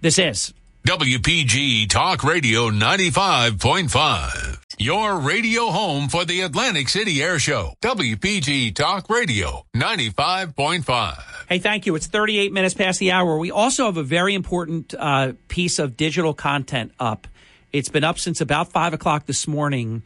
This 0.00 0.18
is 0.18 0.52
WPG 0.86 1.88
Talk 1.88 2.22
Radio 2.24 2.68
95.5. 2.70 4.58
Your 4.78 5.18
radio 5.18 5.66
home 5.66 6.08
for 6.08 6.24
the 6.24 6.40
Atlantic 6.40 6.88
City 6.88 7.22
Air 7.22 7.38
Show. 7.38 7.74
WPG 7.82 8.74
Talk 8.74 9.08
Radio 9.08 9.64
95.5. 9.76 11.46
Hey, 11.48 11.58
thank 11.60 11.86
you. 11.86 11.94
It's 11.94 12.08
38 12.08 12.52
minutes 12.52 12.74
past 12.74 12.98
the 12.98 13.12
hour. 13.12 13.38
We 13.38 13.52
also 13.52 13.84
have 13.84 13.96
a 13.96 14.02
very 14.02 14.34
important 14.34 14.94
uh, 14.98 15.34
piece 15.46 15.78
of 15.78 15.96
digital 15.96 16.34
content 16.34 16.92
up. 16.98 17.28
It's 17.72 17.88
been 17.88 18.04
up 18.04 18.18
since 18.18 18.40
about 18.40 18.72
5 18.72 18.94
o'clock 18.94 19.26
this 19.26 19.46
morning. 19.46 20.02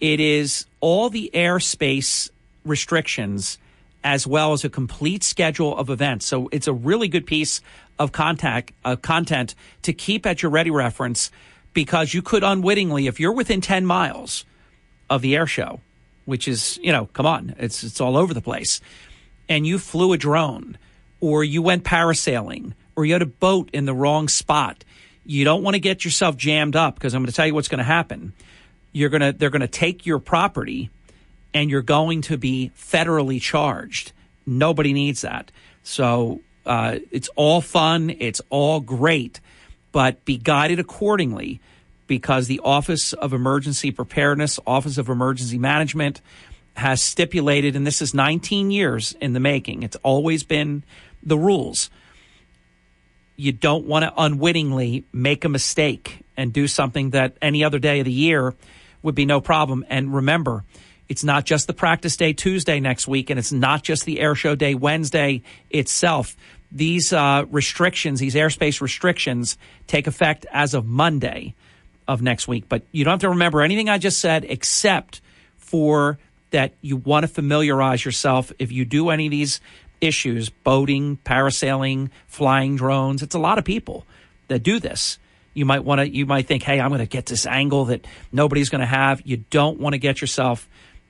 It 0.00 0.18
is 0.18 0.66
all 0.80 1.08
the 1.08 1.30
airspace 1.32 2.30
restrictions 2.64 3.58
as 4.04 4.26
well 4.26 4.52
as 4.52 4.64
a 4.64 4.68
complete 4.68 5.24
schedule 5.24 5.76
of 5.76 5.90
events. 5.90 6.26
So 6.26 6.48
it's 6.52 6.68
a 6.68 6.72
really 6.72 7.08
good 7.08 7.26
piece 7.26 7.60
of 7.98 8.12
contact 8.12 8.72
uh, 8.84 8.96
content 8.96 9.54
to 9.82 9.92
keep 9.92 10.26
at 10.26 10.42
your 10.42 10.50
ready 10.50 10.70
reference 10.70 11.30
because 11.72 12.14
you 12.14 12.22
could 12.22 12.42
unwittingly, 12.42 13.06
if 13.06 13.20
you're 13.20 13.32
within 13.32 13.60
10 13.60 13.84
miles 13.84 14.44
of 15.10 15.22
the 15.22 15.36
air 15.36 15.46
show, 15.46 15.80
which 16.24 16.48
is, 16.48 16.78
you 16.82 16.92
know, 16.92 17.06
come 17.06 17.26
on, 17.26 17.54
it's, 17.58 17.84
it's 17.84 18.00
all 18.00 18.16
over 18.16 18.32
the 18.32 18.40
place, 18.40 18.80
and 19.48 19.66
you 19.66 19.78
flew 19.78 20.12
a 20.12 20.18
drone 20.18 20.78
or 21.20 21.44
you 21.44 21.62
went 21.62 21.84
parasailing 21.84 22.72
or 22.96 23.04
you 23.04 23.12
had 23.12 23.22
a 23.22 23.26
boat 23.26 23.70
in 23.72 23.84
the 23.84 23.94
wrong 23.94 24.28
spot, 24.28 24.84
you 25.24 25.44
don't 25.44 25.62
want 25.62 25.74
to 25.74 25.80
get 25.80 26.04
yourself 26.04 26.36
jammed 26.36 26.76
up 26.76 26.94
because 26.94 27.14
I'm 27.14 27.22
going 27.22 27.30
to 27.30 27.36
tell 27.36 27.46
you 27.46 27.54
what's 27.54 27.68
going 27.68 27.78
to 27.78 27.84
happen. 27.84 28.32
You're 28.92 29.10
going 29.10 29.20
to, 29.20 29.32
they're 29.32 29.50
going 29.50 29.60
to 29.60 29.68
take 29.68 30.06
your 30.06 30.18
property 30.18 30.90
and 31.56 31.70
you're 31.70 31.80
going 31.80 32.20
to 32.20 32.36
be 32.36 32.70
federally 32.76 33.40
charged. 33.40 34.12
Nobody 34.44 34.92
needs 34.92 35.22
that. 35.22 35.50
So 35.82 36.42
uh, 36.66 36.98
it's 37.10 37.30
all 37.34 37.62
fun, 37.62 38.14
it's 38.18 38.42
all 38.50 38.80
great, 38.80 39.40
but 39.90 40.22
be 40.26 40.36
guided 40.36 40.78
accordingly 40.78 41.60
because 42.06 42.46
the 42.46 42.60
Office 42.62 43.14
of 43.14 43.32
Emergency 43.32 43.90
Preparedness, 43.90 44.60
Office 44.66 44.98
of 44.98 45.08
Emergency 45.08 45.56
Management 45.56 46.20
has 46.76 47.00
stipulated, 47.00 47.74
and 47.74 47.86
this 47.86 48.02
is 48.02 48.12
19 48.12 48.70
years 48.70 49.16
in 49.18 49.32
the 49.32 49.40
making, 49.40 49.82
it's 49.82 49.96
always 50.02 50.44
been 50.44 50.84
the 51.22 51.38
rules. 51.38 51.88
You 53.36 53.52
don't 53.52 53.86
want 53.86 54.02
to 54.02 54.12
unwittingly 54.14 55.06
make 55.10 55.46
a 55.46 55.48
mistake 55.48 56.22
and 56.36 56.52
do 56.52 56.68
something 56.68 57.10
that 57.10 57.38
any 57.40 57.64
other 57.64 57.78
day 57.78 58.00
of 58.00 58.04
the 58.04 58.12
year 58.12 58.54
would 59.02 59.14
be 59.14 59.24
no 59.24 59.40
problem. 59.40 59.86
And 59.88 60.14
remember, 60.14 60.64
it's 61.08 61.24
not 61.24 61.44
just 61.44 61.66
the 61.66 61.72
practice 61.72 62.16
day 62.16 62.32
Tuesday 62.32 62.80
next 62.80 63.06
week, 63.06 63.30
and 63.30 63.38
it's 63.38 63.52
not 63.52 63.82
just 63.82 64.04
the 64.04 64.20
air 64.20 64.34
show 64.34 64.54
day 64.54 64.74
Wednesday 64.74 65.42
itself. 65.70 66.36
These 66.72 67.12
uh, 67.12 67.44
restrictions, 67.50 68.18
these 68.18 68.34
airspace 68.34 68.80
restrictions, 68.80 69.56
take 69.86 70.06
effect 70.06 70.46
as 70.52 70.74
of 70.74 70.84
Monday 70.84 71.54
of 72.08 72.22
next 72.22 72.48
week. 72.48 72.68
But 72.68 72.82
you 72.92 73.04
don't 73.04 73.12
have 73.12 73.20
to 73.20 73.30
remember 73.30 73.62
anything 73.62 73.88
I 73.88 73.98
just 73.98 74.20
said 74.20 74.44
except 74.48 75.20
for 75.56 76.18
that 76.50 76.72
you 76.80 76.96
want 76.96 77.24
to 77.24 77.28
familiarize 77.28 78.04
yourself 78.04 78.52
if 78.58 78.72
you 78.72 78.84
do 78.84 79.10
any 79.10 79.26
of 79.26 79.30
these 79.30 79.60
issues 80.00 80.48
boating, 80.48 81.18
parasailing, 81.24 82.10
flying 82.26 82.76
drones. 82.76 83.22
It's 83.22 83.34
a 83.34 83.38
lot 83.38 83.58
of 83.58 83.64
people 83.64 84.06
that 84.48 84.62
do 84.62 84.78
this. 84.78 85.18
You 85.54 85.64
might 85.64 85.84
want 85.84 86.00
to, 86.00 86.08
you 86.08 86.26
might 86.26 86.46
think, 86.46 86.62
hey, 86.62 86.80
I'm 86.80 86.90
going 86.90 87.00
to 87.00 87.06
get 87.06 87.26
this 87.26 87.46
angle 87.46 87.86
that 87.86 88.06
nobody's 88.30 88.68
going 88.68 88.82
to 88.82 88.86
have. 88.86 89.22
You 89.24 89.38
don't 89.50 89.80
want 89.80 89.94
to 89.94 89.98
get 89.98 90.20
yourself 90.20 90.68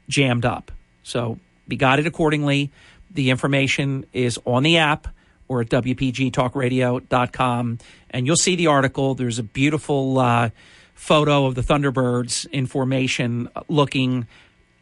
jammed 0.09 0.45
up. 0.45 0.71
So 1.03 1.39
be 1.69 1.77
guided 1.77 2.07
accordingly. 2.07 2.71
The 3.11 3.31
information 3.31 4.07
is 4.13 4.39
on 4.45 4.63
the 4.63 4.77
app 4.79 5.09
or 5.49 5.61
at 5.61 5.69
WPGTalkRadio.com. 5.69 7.79
And 8.11 8.27
you'll 8.27 8.37
see 8.37 8.57
the 8.57 8.67
article. 8.69 9.15
There's 9.15 9.39
a 9.39 9.43
beautiful 9.43 10.19
uh, 10.19 10.49
photo 10.95 11.45
of 11.47 11.55
the 11.55 11.63
Thunderbirds 11.63 12.47
in 12.51 12.67
formation 12.67 13.49
looking 13.69 14.27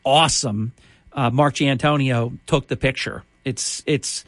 awesome. 0.05 0.73
Uh, 1.13 1.31
Mark 1.31 1.55
took 1.55 2.69
the 2.69 2.77
picture. 2.79 3.25
It's, 3.45 3.83
it's 3.87 4.25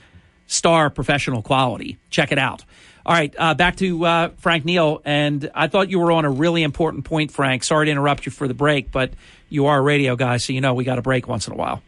star 0.47 0.91
professional 0.91 1.43
quality. 1.43 1.99
Check 2.11 2.33
it 2.33 2.39
out. 2.39 2.65
All 3.07 3.15
right, 3.15 3.33
uh, 3.39 3.55
back 3.55 3.77
to 3.77 4.05
uh, 4.05 4.31
Frank 4.39 4.65
Neal. 4.65 5.01
And 5.05 5.49
I 5.55 5.69
thought 5.69 5.91
you 5.91 6.01
were 6.01 6.11
on 6.11 6.25
a 6.25 6.31
really 6.31 6.65
important 6.65 7.05
point, 7.05 7.31
Frank. 7.31 7.63
Sorry 7.63 7.87
to 7.87 7.93
interrupt 7.93 8.27
you 8.27 8.33
for 8.33 8.49
the 8.49 8.55
break, 8.55 8.91
but 8.91 9.13
you 9.49 9.67
are 9.67 9.79
a 9.79 9.81
radio 9.81 10.17
guy, 10.17 10.39
so 10.39 10.53
you 10.53 10.61
know 10.61 10.75
we 10.75 10.83
got 10.83 10.99
a 10.99 11.03
break 11.03 11.29
once 11.29 11.47
in 11.47 11.53
a 11.53 11.57
while. 11.57 11.81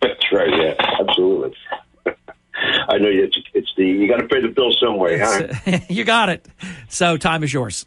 That's 0.00 0.32
right. 0.32 0.48
Yeah, 0.48 0.74
absolutely. 1.00 1.54
I 2.06 2.96
know 2.96 3.08
it's, 3.10 3.36
it's 3.52 3.70
the 3.76 3.84
you 3.84 4.08
got 4.08 4.20
to 4.20 4.26
pay 4.26 4.40
the 4.40 4.48
bill 4.48 4.72
some 4.80 4.96
way, 4.96 5.18
huh? 5.18 5.80
you 5.90 6.02
got 6.04 6.30
it. 6.30 6.48
So 6.88 7.18
time 7.18 7.44
is 7.44 7.52
yours. 7.52 7.84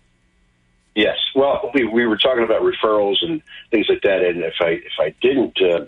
Yes. 0.94 1.18
Well, 1.36 1.72
we 1.74 1.86
we 1.86 2.06
were 2.06 2.18
talking 2.18 2.44
about 2.44 2.62
referrals 2.62 3.24
and 3.24 3.42
things 3.72 3.88
like 3.90 4.04
that, 4.04 4.24
and 4.24 4.44
if 4.44 4.54
I 4.62 4.68
if 4.68 4.94
I 5.00 5.16
didn't 5.20 5.60
uh, 5.60 5.86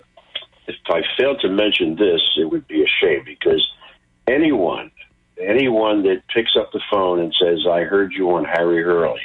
if 0.66 0.74
I 0.88 1.02
failed 1.16 1.38
to 1.42 1.48
mention 1.48 1.94
this, 1.94 2.20
it 2.36 2.50
would 2.50 2.66
be 2.66 2.82
a 2.82 2.88
shame 3.00 3.22
because 3.24 3.64
anyone 4.26 4.90
anyone 5.40 6.02
that 6.04 6.22
picks 6.28 6.56
up 6.56 6.72
the 6.72 6.80
phone 6.90 7.20
and 7.20 7.34
says, 7.40 7.66
"I 7.66 7.82
heard 7.82 8.12
you 8.12 8.30
on 8.32 8.44
Harry 8.44 8.82
Hurley," 8.82 9.20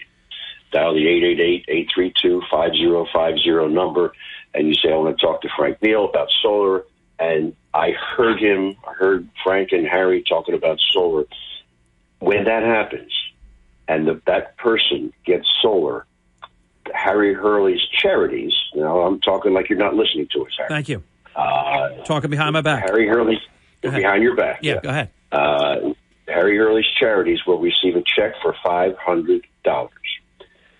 dial 0.72 0.94
the 0.94 1.08
888-832-5050 1.08 3.72
number, 3.72 4.14
and 4.54 4.68
you 4.68 4.76
say, 4.76 4.92
"I 4.92 4.98
want 4.98 5.18
to 5.18 5.26
talk 5.26 5.42
to 5.42 5.50
Frank 5.56 5.82
Neal 5.82 6.06
about 6.06 6.30
solar." 6.42 6.84
And 7.20 7.56
I 7.74 7.92
heard 7.92 8.40
him, 8.40 8.76
I 8.88 8.94
heard 8.94 9.28
Frank 9.44 9.72
and 9.72 9.88
Harry 9.88 10.24
talking 10.28 10.56
about 10.56 10.80
solar. 10.92 11.26
When 12.20 12.46
that 12.46 12.64
happens, 12.64 13.12
and 13.88 14.08
the, 14.08 14.22
that 14.26 14.58
person 14.58 15.14
gets 15.26 15.48
solar, 15.62 16.06
Harry 16.94 17.34
Hurley's 17.34 17.82
charities. 17.92 18.54
Now 18.76 19.02
I'm 19.02 19.20
talking 19.22 19.54
like 19.54 19.70
you're 19.70 19.80
not 19.80 19.96
listening 19.96 20.28
to 20.34 20.46
us, 20.46 20.52
Harry. 20.58 20.70
Thank 20.70 20.90
you. 20.90 21.04
Uh, 21.36 21.90
Talking 22.04 22.30
behind 22.30 22.54
my 22.54 22.62
back. 22.62 22.84
Harry 22.84 23.08
Hurley 23.08 23.42
behind 23.82 24.24
your 24.24 24.36
back. 24.36 24.60
Yeah, 24.62 24.80
go 24.82 24.90
ahead. 24.90 25.10
Uh, 25.32 25.94
Harry 26.28 26.58
Hurley's 26.58 26.86
charities 27.00 27.40
will 27.46 27.60
receive 27.60 27.96
a 27.96 28.04
check 28.04 28.34
for 28.42 28.56
five 28.64 28.98
hundred 28.98 29.46
dollars. 29.64 29.92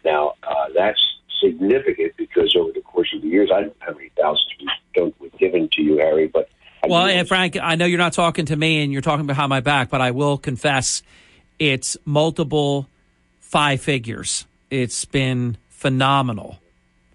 Now 0.06 0.34
uh, 0.44 0.68
that's 0.76 1.00
significant 1.42 2.14
because 2.18 2.56
over 2.56 2.72
the 2.72 2.82
course 2.82 3.14
of 3.14 3.22
the 3.22 3.28
years, 3.28 3.50
I 3.54 3.62
don't 3.62 3.68
know 3.68 3.86
how 3.86 3.94
many 3.94 4.10
thousands 4.18 4.48
we 4.60 4.70
don't 4.94 5.16
we've 5.20 5.38
given 5.38 5.70
to 5.74 5.82
you, 5.82 5.98
Harry, 5.98 6.28
but 6.28 6.50
I 6.84 6.88
Well, 6.88 7.06
and 7.06 7.28
Frank, 7.28 7.58
I 7.62 7.76
know 7.76 7.86
you're 7.86 7.98
not 7.98 8.14
talking 8.14 8.46
to 8.46 8.56
me 8.56 8.84
and 8.84 8.92
you're 8.92 9.02
talking 9.02 9.26
behind 9.26 9.50
my 9.50 9.62
back, 9.62 9.90
but 9.90 10.02
I 10.02 10.12
will 10.12 10.38
confess 10.38 11.02
it's 11.60 11.98
multiple 12.06 12.88
five 13.40 13.82
figures. 13.82 14.46
It's 14.70 15.06
been 15.06 15.58
phenomenal. 15.70 16.60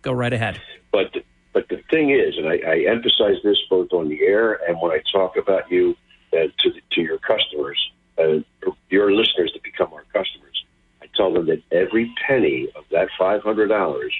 Go 0.02 0.12
right 0.12 0.32
ahead. 0.32 0.60
But 0.92 1.12
the, 1.12 1.24
but 1.52 1.68
the 1.68 1.82
thing 1.90 2.10
is, 2.10 2.36
and 2.36 2.48
I, 2.48 2.58
I 2.66 2.78
emphasize 2.89 3.36
this 3.42 3.58
both 3.68 3.92
on 3.92 4.08
the 4.08 4.23
air 4.23 4.55
and 4.68 4.81
when 4.81 4.92
I 4.92 5.00
talk 5.12 5.36
about 5.36 5.70
you 5.70 5.97
uh, 6.32 6.47
to 6.58 6.70
the, 6.70 6.81
to 6.92 7.00
your 7.00 7.18
customers, 7.18 7.78
uh, 8.19 8.71
your 8.91 9.13
listeners 9.13 9.53
that 9.55 9.63
become 9.63 9.93
our 9.93 10.05
customers. 10.13 10.65
I 11.03 11.07
tell 11.17 11.33
them 11.33 11.47
that 11.47 11.63
every 11.73 12.13
penny 12.27 12.69
of 12.77 12.85
that 12.91 13.09
five 13.19 13.43
hundred 13.43 13.69
dollars 13.69 14.15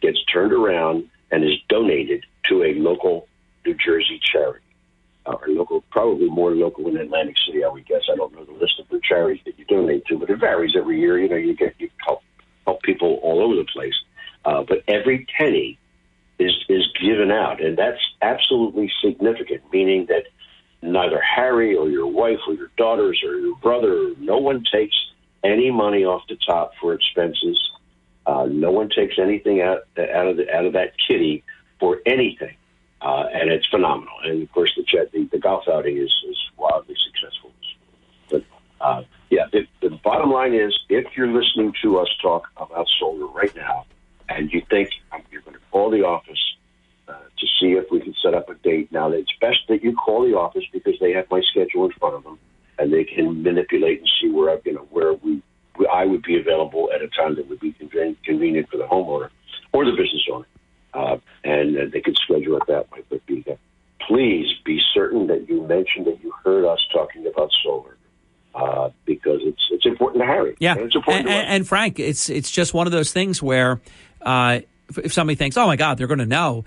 gets 0.00 0.22
turned 0.24 0.52
around 0.52 1.08
and 1.30 1.44
is 1.44 1.58
donated 1.68 2.24
to 2.48 2.62
a 2.62 2.74
local 2.74 3.28
New 3.64 3.74
Jersey 3.74 4.20
charity. 4.22 4.60
Uh, 5.26 5.32
or 5.40 5.48
local, 5.48 5.82
probably 5.90 6.28
more 6.28 6.50
local 6.50 6.86
in 6.86 6.98
Atlantic 6.98 7.36
City, 7.46 7.64
I 7.64 7.68
would 7.68 7.86
guess. 7.86 8.02
I 8.12 8.14
don't 8.14 8.34
know 8.34 8.44
the 8.44 8.52
list 8.52 8.78
of 8.78 8.86
the 8.90 9.00
charities 9.02 9.42
that 9.46 9.58
you 9.58 9.64
donate 9.64 10.04
to, 10.06 10.18
but 10.18 10.28
it 10.28 10.38
varies 10.38 10.74
every 10.76 11.00
year. 11.00 11.18
You 11.18 11.30
know, 11.30 11.36
you 11.36 11.56
get 11.56 11.74
you 11.78 11.88
help 12.04 12.20
help 12.66 12.82
people 12.82 13.20
all 13.22 13.40
over 13.40 13.56
the 13.56 13.64
place. 13.64 13.94
Uh, 14.44 14.64
but 14.68 14.82
every 14.86 15.26
penny 15.38 15.78
is 16.38 16.52
is 16.68 16.84
given 17.00 17.30
out, 17.30 17.62
and 17.62 17.78
that's 17.78 18.00
absolutely 18.20 18.92
significant. 19.02 19.62
Meaning 19.72 20.06
that 20.10 20.24
neither 20.84 21.20
Harry 21.20 21.74
or 21.74 21.88
your 21.88 22.06
wife 22.06 22.38
or 22.46 22.54
your 22.54 22.70
daughters 22.76 23.20
or 23.24 23.38
your 23.38 23.56
brother, 23.56 24.12
no 24.18 24.38
one 24.38 24.64
takes 24.70 24.94
any 25.42 25.70
money 25.70 26.04
off 26.04 26.22
the 26.28 26.36
top 26.46 26.72
for 26.80 26.92
expenses. 26.92 27.58
Uh, 28.26 28.46
no 28.50 28.70
one 28.70 28.88
takes 28.88 29.18
anything 29.18 29.60
out 29.60 29.80
out 29.98 30.28
of 30.28 30.36
the, 30.36 30.54
out 30.54 30.64
of 30.64 30.72
that 30.72 30.92
kitty 31.06 31.42
for 31.78 32.00
anything, 32.06 32.56
uh, 33.02 33.24
and 33.32 33.50
it's 33.50 33.66
phenomenal. 33.66 34.14
And 34.24 34.42
of 34.42 34.52
course, 34.52 34.72
the 34.76 34.82
jet, 34.82 35.12
the, 35.12 35.24
the 35.24 35.38
golf 35.38 35.64
outing 35.68 35.98
is, 35.98 36.12
is 36.28 36.38
wildly 36.56 36.96
successful. 37.04 37.52
But 38.30 38.44
uh, 38.80 39.02
yeah, 39.30 39.46
the, 39.52 39.66
the 39.82 39.90
bottom 40.02 40.30
line 40.30 40.54
is, 40.54 40.78
if 40.88 41.04
you're 41.16 41.28
listening 41.28 41.74
to 41.82 41.98
us 41.98 42.08
talk 42.22 42.48
about 42.56 42.86
solar 42.98 43.26
right 43.26 43.54
now, 43.54 43.84
and 44.28 44.50
you 44.52 44.62
think 44.70 44.90
you're 45.30 45.42
going 45.42 45.54
to 45.54 45.62
call 45.70 45.90
the 45.90 46.02
office 46.02 46.54
uh, 47.08 47.12
to 47.12 47.46
see 47.60 47.72
if 47.72 47.90
we 47.90 48.00
can 48.00 48.14
set 48.22 48.34
up 48.34 48.48
a 48.48 48.54
date. 48.54 48.90
Now, 48.92 49.10
it's 49.10 49.32
best 49.40 49.58
that 49.68 49.82
you 49.82 49.94
call 49.94 50.24
the 50.24 50.36
office 50.36 50.64
because 50.72 50.94
they 51.00 51.12
have 51.12 51.26
my 51.30 51.42
schedule 51.50 51.84
in 51.84 51.92
front 51.92 52.14
of 52.14 52.24
them, 52.24 52.38
and 52.78 52.92
they 52.92 53.04
can 53.04 53.42
manipulate 53.42 53.98
and 53.98 54.10
see 54.20 54.30
where 54.30 54.50
I, 54.50 54.60
you 54.64 54.74
know 54.74 54.86
where 54.90 55.12
we 55.12 55.42
I 55.92 56.04
would 56.04 56.22
be 56.22 56.38
available 56.38 56.90
at 56.94 57.02
a 57.02 57.08
time 57.08 57.34
that 57.36 57.48
would 57.48 57.60
be 57.60 57.72
conven- 57.72 58.16
convenient 58.24 58.68
for 58.70 58.76
the 58.76 58.84
homeowner 58.84 59.30
or 59.72 59.84
the 59.84 59.90
business 59.90 60.22
owner, 60.32 60.46
uh, 60.94 61.16
and 61.42 61.76
uh, 61.76 61.80
they 61.92 62.00
can 62.00 62.14
schedule 62.14 62.56
it 62.56 62.62
that 62.68 62.90
way. 62.92 63.02
But 63.08 63.26
be, 63.26 63.44
please 64.06 64.46
be 64.64 64.80
certain 64.94 65.26
that 65.28 65.48
you 65.48 65.62
mention 65.66 66.04
that 66.04 66.22
you 66.22 66.32
heard 66.44 66.64
us 66.64 66.80
talking 66.92 67.26
about 67.26 67.50
solar. 67.62 67.96
Uh, 68.54 68.90
because 69.04 69.40
it's 69.42 69.66
it's 69.72 69.84
important 69.84 70.22
to 70.22 70.26
Harry. 70.26 70.54
Yeah, 70.60 70.74
and 70.74 70.82
it's 70.82 70.94
important 70.94 71.26
and, 71.26 71.36
and, 71.36 71.48
and 71.48 71.68
Frank, 71.68 71.98
it's 71.98 72.30
it's 72.30 72.48
just 72.48 72.72
one 72.72 72.86
of 72.86 72.92
those 72.92 73.12
things 73.12 73.42
where 73.42 73.80
uh, 74.22 74.60
if 74.96 75.12
somebody 75.12 75.34
thinks, 75.34 75.56
"Oh 75.56 75.66
my 75.66 75.74
God, 75.74 75.98
they're 75.98 76.06
going 76.06 76.20
to 76.20 76.26
know," 76.26 76.64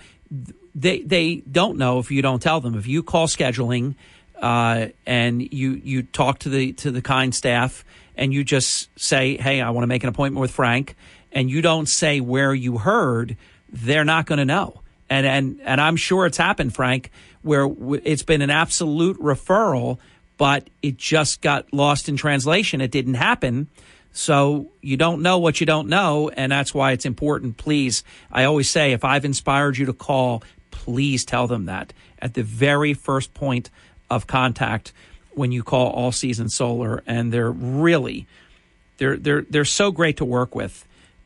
they 0.76 1.02
they 1.02 1.36
don't 1.50 1.78
know 1.78 2.00
if 2.00 2.12
you 2.12 2.22
don't 2.22 2.42
tell 2.42 2.62
them. 2.62 2.76
If 2.76 2.88
you 2.88 3.04
call 3.04 3.28
scheduling 3.28 3.96
uh, 4.40 4.88
and 5.06 5.42
you 5.42 5.72
you 5.84 6.04
talk 6.04 6.40
to 6.40 6.50
the 6.50 6.74
to 6.74 6.92
the 6.92 7.02
kind 7.02 7.34
staff 7.34 7.84
and 8.16 8.34
you 8.34 8.44
just 8.44 8.90
say, 9.00 9.38
"Hey, 9.38 9.62
I 9.62 9.70
want 9.72 9.84
to 9.84 9.88
make 9.88 10.04
an 10.04 10.10
appointment 10.10 10.42
with 10.42 10.52
Frank," 10.52 10.96
and 11.32 11.50
you 11.50 11.62
don't 11.62 11.88
say 11.88 12.20
where 12.20 12.54
you 12.54 12.78
heard, 12.78 13.38
they're 13.72 14.06
not 14.06 14.26
going 14.26 14.40
to 14.40 14.46
know. 14.46 14.82
And 15.10 15.26
and 15.26 15.62
and 15.64 15.80
I'm 15.80 15.96
sure 15.96 16.26
it's 16.26 16.38
happened, 16.38 16.76
Frank, 16.76 17.12
where 17.42 17.70
it's 18.04 18.24
been 18.24 18.42
an 18.42 18.50
absolute 18.50 19.20
referral, 19.20 20.00
but 20.38 20.70
it 20.82 20.98
just 20.98 21.42
got 21.42 21.72
lost 21.74 22.10
in 22.10 22.18
translation. 22.18 22.82
It 22.82 22.92
didn't 22.92 23.16
happen. 23.16 23.70
So 24.18 24.72
you 24.82 24.98
don't 24.98 25.22
know 25.22 25.38
what 25.38 25.60
you 25.60 25.68
don't 25.68 25.90
know, 25.90 26.30
and 26.30 26.52
that's 26.52 26.74
why 26.74 26.92
it's 26.92 27.06
important. 27.06 27.58
Please, 27.58 28.04
I 28.32 28.46
always 28.46 28.68
say, 28.68 28.94
if 28.94 29.06
I've 29.06 29.26
inspired 29.26 29.78
you 29.78 29.86
to 29.86 29.94
call, 29.94 30.42
please 30.72 31.24
tell 31.24 31.46
them 31.46 31.66
that 31.66 31.94
at 32.18 32.34
the 32.34 32.42
very 32.42 32.96
first 32.96 33.36
point 33.36 33.70
of 34.10 34.26
contact 34.26 34.92
when 35.36 35.52
you 35.52 35.62
call 35.62 35.92
All 35.92 36.12
Season 36.12 36.50
Solar, 36.50 37.04
and 37.06 37.32
they're 37.32 37.52
really 37.52 38.26
they're 38.98 39.18
they're 39.18 39.44
they're 39.44 39.66
so 39.66 39.92
great 39.92 40.18
to 40.18 40.26
work 40.26 40.56
with, 40.56 40.84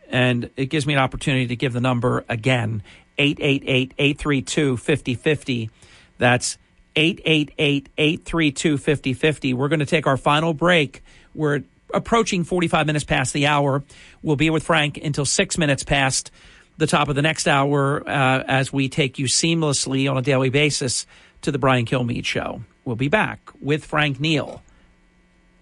and 0.10 0.50
it 0.58 0.66
gives 0.66 0.86
me 0.86 0.92
an 0.92 1.00
opportunity 1.00 1.48
to 1.48 1.56
give 1.56 1.72
the 1.72 1.80
number 1.80 2.26
again 2.28 2.84
888-832-5050. 3.18 5.70
That's 6.18 6.58
888-832-5050. 6.98 9.53
We're 9.53 9.70
going 9.70 9.80
to 9.80 9.86
take 9.86 10.08
our 10.08 10.18
final 10.18 10.53
break. 10.53 11.02
We're 11.34 11.64
approaching 11.94 12.44
45 12.44 12.88
minutes 12.88 13.06
past 13.06 13.34
the 13.34 13.48
hour. 13.48 13.84
We'll 14.22 14.36
be 14.36 14.50
with 14.50 14.64
Frank 14.64 14.98
until 14.98 15.26
six 15.26 15.58
minutes 15.58 15.84
past 15.84 16.32
the 16.78 16.88
top 16.88 17.10
of 17.10 17.16
the 17.16 17.22
next 17.22 17.48
hour 17.48 18.02
uh, 18.08 18.44
as 18.48 18.74
we 18.74 18.90
take 18.90 19.20
you 19.20 19.26
seamlessly 19.26 20.10
on 20.10 20.18
a 20.18 20.22
daily 20.22 20.50
basis 20.50 21.06
to 21.42 21.52
the 21.52 21.60
Brian 21.60 21.86
Kilmeade 21.86 22.26
Show. 22.26 22.61
We'll 22.86 22.95
be 22.95 23.08
back 23.08 23.40
with 23.61 23.86
Frank 23.86 24.20
Neal. 24.20 24.64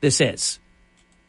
This 0.01 0.21
is 0.21 0.59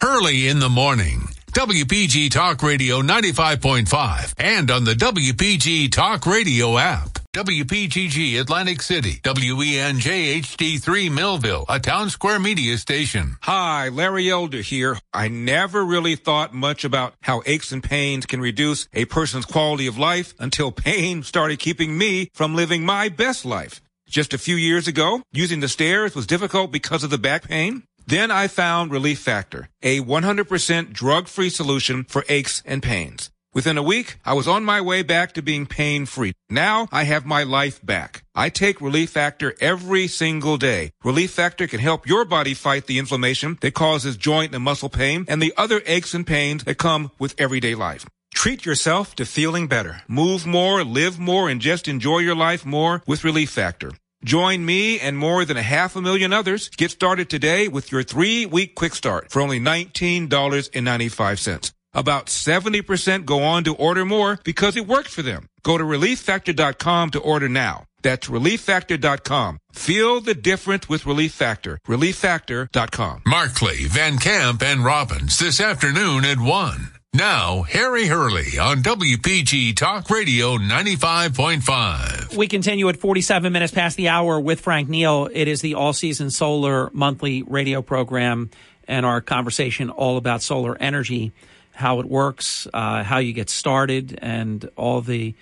Hurley 0.00 0.48
in 0.48 0.60
the 0.60 0.68
morning 0.68 1.28
WPG 1.50 2.30
Talk 2.30 2.62
Radio 2.62 3.02
95.5, 3.02 4.34
and 4.38 4.70
on 4.70 4.84
the 4.84 4.94
WPG 4.94 5.90
Talk 5.90 6.24
Radio 6.24 6.78
app. 6.78 7.18
WPGG 7.34 8.40
Atlantic 8.40 8.80
City, 8.80 9.20
WENJ 9.24 10.42
HD3 10.42 11.12
Millville, 11.12 11.64
a 11.68 11.80
Townsquare 11.80 12.40
Media 12.40 12.78
station. 12.78 13.36
Hi, 13.42 13.88
Larry 13.88 14.30
Elder 14.30 14.60
here. 14.62 14.96
I 15.12 15.26
never 15.26 15.84
really 15.84 16.14
thought 16.14 16.54
much 16.54 16.84
about 16.84 17.14
how 17.22 17.42
aches 17.46 17.72
and 17.72 17.82
pains 17.82 18.26
can 18.26 18.40
reduce 18.40 18.86
a 18.94 19.06
person's 19.06 19.44
quality 19.44 19.88
of 19.88 19.98
life 19.98 20.34
until 20.38 20.70
pain 20.70 21.24
started 21.24 21.58
keeping 21.58 21.98
me 21.98 22.30
from 22.32 22.54
living 22.54 22.84
my 22.84 23.08
best 23.08 23.44
life. 23.44 23.80
Just 24.08 24.34
a 24.34 24.38
few 24.38 24.56
years 24.56 24.88
ago, 24.88 25.22
using 25.32 25.60
the 25.60 25.68
stairs 25.68 26.16
was 26.16 26.26
difficult 26.26 26.72
because 26.72 27.04
of 27.04 27.10
the 27.10 27.18
back 27.18 27.44
pain. 27.48 27.84
Then 28.10 28.32
I 28.32 28.48
found 28.48 28.90
Relief 28.90 29.20
Factor, 29.20 29.68
a 29.82 30.00
100% 30.00 30.92
drug-free 30.92 31.50
solution 31.50 32.02
for 32.02 32.24
aches 32.28 32.60
and 32.66 32.82
pains. 32.82 33.30
Within 33.54 33.78
a 33.78 33.84
week, 33.84 34.18
I 34.24 34.34
was 34.34 34.48
on 34.48 34.64
my 34.64 34.80
way 34.80 35.02
back 35.04 35.32
to 35.34 35.42
being 35.42 35.64
pain 35.64 36.06
free. 36.06 36.32
Now 36.48 36.88
I 36.90 37.04
have 37.04 37.24
my 37.24 37.44
life 37.44 37.78
back. 37.86 38.24
I 38.34 38.48
take 38.48 38.80
Relief 38.80 39.10
Factor 39.10 39.54
every 39.60 40.08
single 40.08 40.56
day. 40.56 40.90
Relief 41.04 41.30
Factor 41.30 41.68
can 41.68 41.78
help 41.78 42.04
your 42.04 42.24
body 42.24 42.52
fight 42.52 42.86
the 42.86 42.98
inflammation 42.98 43.58
that 43.60 43.74
causes 43.74 44.16
joint 44.16 44.56
and 44.56 44.64
muscle 44.64 44.88
pain 44.88 45.24
and 45.28 45.40
the 45.40 45.54
other 45.56 45.80
aches 45.86 46.12
and 46.12 46.26
pains 46.26 46.64
that 46.64 46.78
come 46.78 47.12
with 47.20 47.36
everyday 47.38 47.76
life. 47.76 48.06
Treat 48.34 48.66
yourself 48.66 49.14
to 49.16 49.24
feeling 49.24 49.68
better. 49.68 50.02
Move 50.08 50.46
more, 50.46 50.82
live 50.82 51.20
more, 51.20 51.48
and 51.48 51.60
just 51.60 51.86
enjoy 51.86 52.18
your 52.18 52.34
life 52.34 52.66
more 52.66 53.04
with 53.06 53.22
Relief 53.22 53.50
Factor. 53.50 53.92
Join 54.24 54.64
me 54.64 55.00
and 55.00 55.16
more 55.16 55.44
than 55.44 55.56
a 55.56 55.62
half 55.62 55.96
a 55.96 56.02
million 56.02 56.32
others. 56.32 56.68
Get 56.70 56.90
started 56.90 57.30
today 57.30 57.68
with 57.68 57.90
your 57.90 58.02
three 58.02 58.46
week 58.46 58.74
quick 58.74 58.94
start 58.94 59.30
for 59.30 59.40
only 59.40 59.60
$19.95. 59.60 61.72
About 61.92 62.26
70% 62.26 63.24
go 63.24 63.42
on 63.42 63.64
to 63.64 63.74
order 63.74 64.04
more 64.04 64.38
because 64.44 64.76
it 64.76 64.86
worked 64.86 65.08
for 65.08 65.22
them. 65.22 65.46
Go 65.62 65.76
to 65.76 65.84
relieffactor.com 65.84 67.10
to 67.10 67.18
order 67.18 67.48
now. 67.48 67.84
That's 68.02 68.28
relieffactor.com. 68.28 69.58
Feel 69.72 70.20
the 70.20 70.34
difference 70.34 70.88
with 70.88 71.04
Relief 71.04 71.32
Factor. 71.32 71.78
Relieffactor.com. 71.86 73.22
Markley, 73.26 73.84
Van 73.86 74.18
Camp, 74.18 74.62
and 74.62 74.84
Robbins 74.84 75.38
this 75.38 75.60
afternoon 75.60 76.24
at 76.24 76.38
1. 76.38 76.99
Now, 77.12 77.62
Harry 77.62 78.06
Hurley 78.06 78.56
on 78.60 78.84
WPG 78.84 79.74
Talk 79.74 80.08
Radio 80.10 80.56
95.5. 80.58 82.36
We 82.36 82.46
continue 82.46 82.88
at 82.88 82.98
47 82.98 83.52
minutes 83.52 83.72
past 83.72 83.96
the 83.96 84.06
hour 84.08 84.38
with 84.38 84.60
Frank 84.60 84.88
Neal. 84.88 85.28
It 85.32 85.48
is 85.48 85.60
the 85.60 85.74
all 85.74 85.92
season 85.92 86.30
solar 86.30 86.88
monthly 86.92 87.42
radio 87.42 87.82
program 87.82 88.48
and 88.86 89.04
our 89.04 89.20
conversation 89.20 89.90
all 89.90 90.18
about 90.18 90.40
solar 90.40 90.80
energy, 90.80 91.32
how 91.72 91.98
it 91.98 92.06
works, 92.06 92.68
uh, 92.72 93.02
how 93.02 93.18
you 93.18 93.32
get 93.32 93.50
started, 93.50 94.16
and 94.22 94.70
all 94.76 95.00
the 95.00 95.34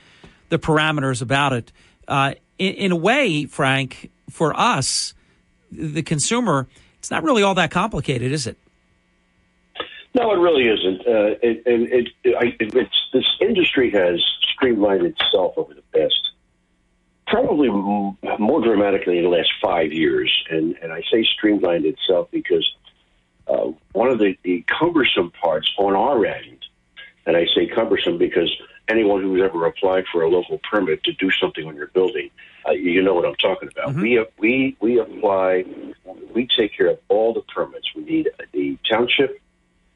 the 0.49 0.59
parameters 0.59 1.21
about 1.21 1.53
it. 1.53 1.71
Uh, 2.09 2.33
in, 2.59 2.75
in 2.77 2.93
a 2.93 2.97
way, 2.97 3.45
Frank, 3.45 4.11
for 4.31 4.59
us, 4.59 5.13
the 5.71 6.03
consumer, 6.03 6.67
it's 6.99 7.11
not 7.11 7.25
really 7.25 7.43
all 7.43 7.57
that 7.57 7.71
complicated, 7.71 8.33
is 8.33 8.47
it? 8.47 8.57
No, 10.19 10.33
it 10.33 10.39
really 10.39 10.67
isn't. 10.67 11.01
Uh, 11.07 11.39
it, 11.41 11.63
it, 11.65 12.09
it, 12.25 12.37
I, 12.37 12.57
it's, 12.59 13.09
this 13.13 13.25
industry 13.41 13.91
has 13.93 14.21
streamlined 14.53 15.07
itself 15.07 15.55
over 15.57 15.73
the 15.75 15.83
past, 15.95 16.31
probably 17.29 17.69
more 17.69 18.61
dramatically 18.61 19.19
in 19.19 19.25
the 19.25 19.31
last 19.31 19.51
five 19.63 19.93
years. 19.93 20.33
And, 20.51 20.77
and 20.83 20.93
I 20.93 21.03
say 21.13 21.25
streamlined 21.25 21.87
itself 21.87 22.29
because 22.33 22.69
uh, 23.47 23.71
one 23.93 24.09
of 24.09 24.19
the, 24.19 24.37
the 24.43 24.65
cumbersome 24.67 25.31
parts 25.31 25.71
on 25.79 25.95
our 25.95 26.27
end, 26.27 26.65
and 27.25 27.37
I 27.37 27.47
say 27.55 27.69
cumbersome 27.69 28.19
because 28.19 28.51
anyone 28.89 29.23
who's 29.23 29.41
ever 29.41 29.67
applied 29.67 30.05
for 30.11 30.23
a 30.23 30.29
local 30.29 30.59
permit 30.69 31.05
to 31.05 31.13
do 31.13 31.31
something 31.31 31.65
on 31.67 31.77
your 31.77 31.89
building, 31.89 32.31
uh, 32.67 32.73
you 32.73 33.03
know 33.03 33.15
what 33.15 33.25
I'm 33.25 33.37
talking 33.37 33.69
about. 33.69 33.91
Mm-hmm. 33.91 34.01
We 34.01 34.27
we 34.39 34.77
we 34.81 34.99
apply, 34.99 35.65
we 36.35 36.49
take 36.57 36.77
care 36.77 36.89
of 36.89 36.99
all 37.09 37.33
the 37.33 37.43
permits. 37.43 37.87
We 37.95 38.03
need 38.05 38.31
the 38.53 38.79
township, 38.91 39.41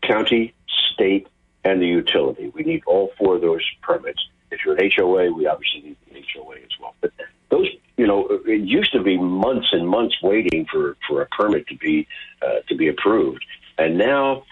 county, 0.03 0.55
state, 0.93 1.29
and 1.65 1.81
the 1.81 1.87
utility. 1.87 2.51
We 2.55 2.63
need 2.63 2.83
all 2.87 3.13
four 3.19 3.37
of 3.37 3.41
those 3.41 3.65
permits. 3.83 4.21
If 4.51 4.65
you're 4.65 4.77
an 4.77 4.91
HOA, 4.95 5.33
we 5.33 5.47
obviously 5.47 5.83
need 5.83 5.97
an 6.11 6.23
HOA 6.35 6.57
as 6.57 6.71
well. 6.81 6.95
But 7.01 7.13
those, 7.51 7.69
you 7.97 8.07
know, 8.07 8.27
it 8.47 8.63
used 8.63 8.93
to 8.93 9.03
be 9.03 9.17
months 9.17 9.69
and 9.73 9.89
months 9.89 10.17
waiting 10.23 10.67
for 10.71 10.97
for 11.09 11.23
a 11.23 11.27
permit 11.27 11.67
to 11.69 11.77
be 11.77 12.07
uh, 12.43 12.61
to 12.69 12.75
be 12.75 12.89
approved, 12.89 13.45
and 13.79 13.99
now. 13.99 14.45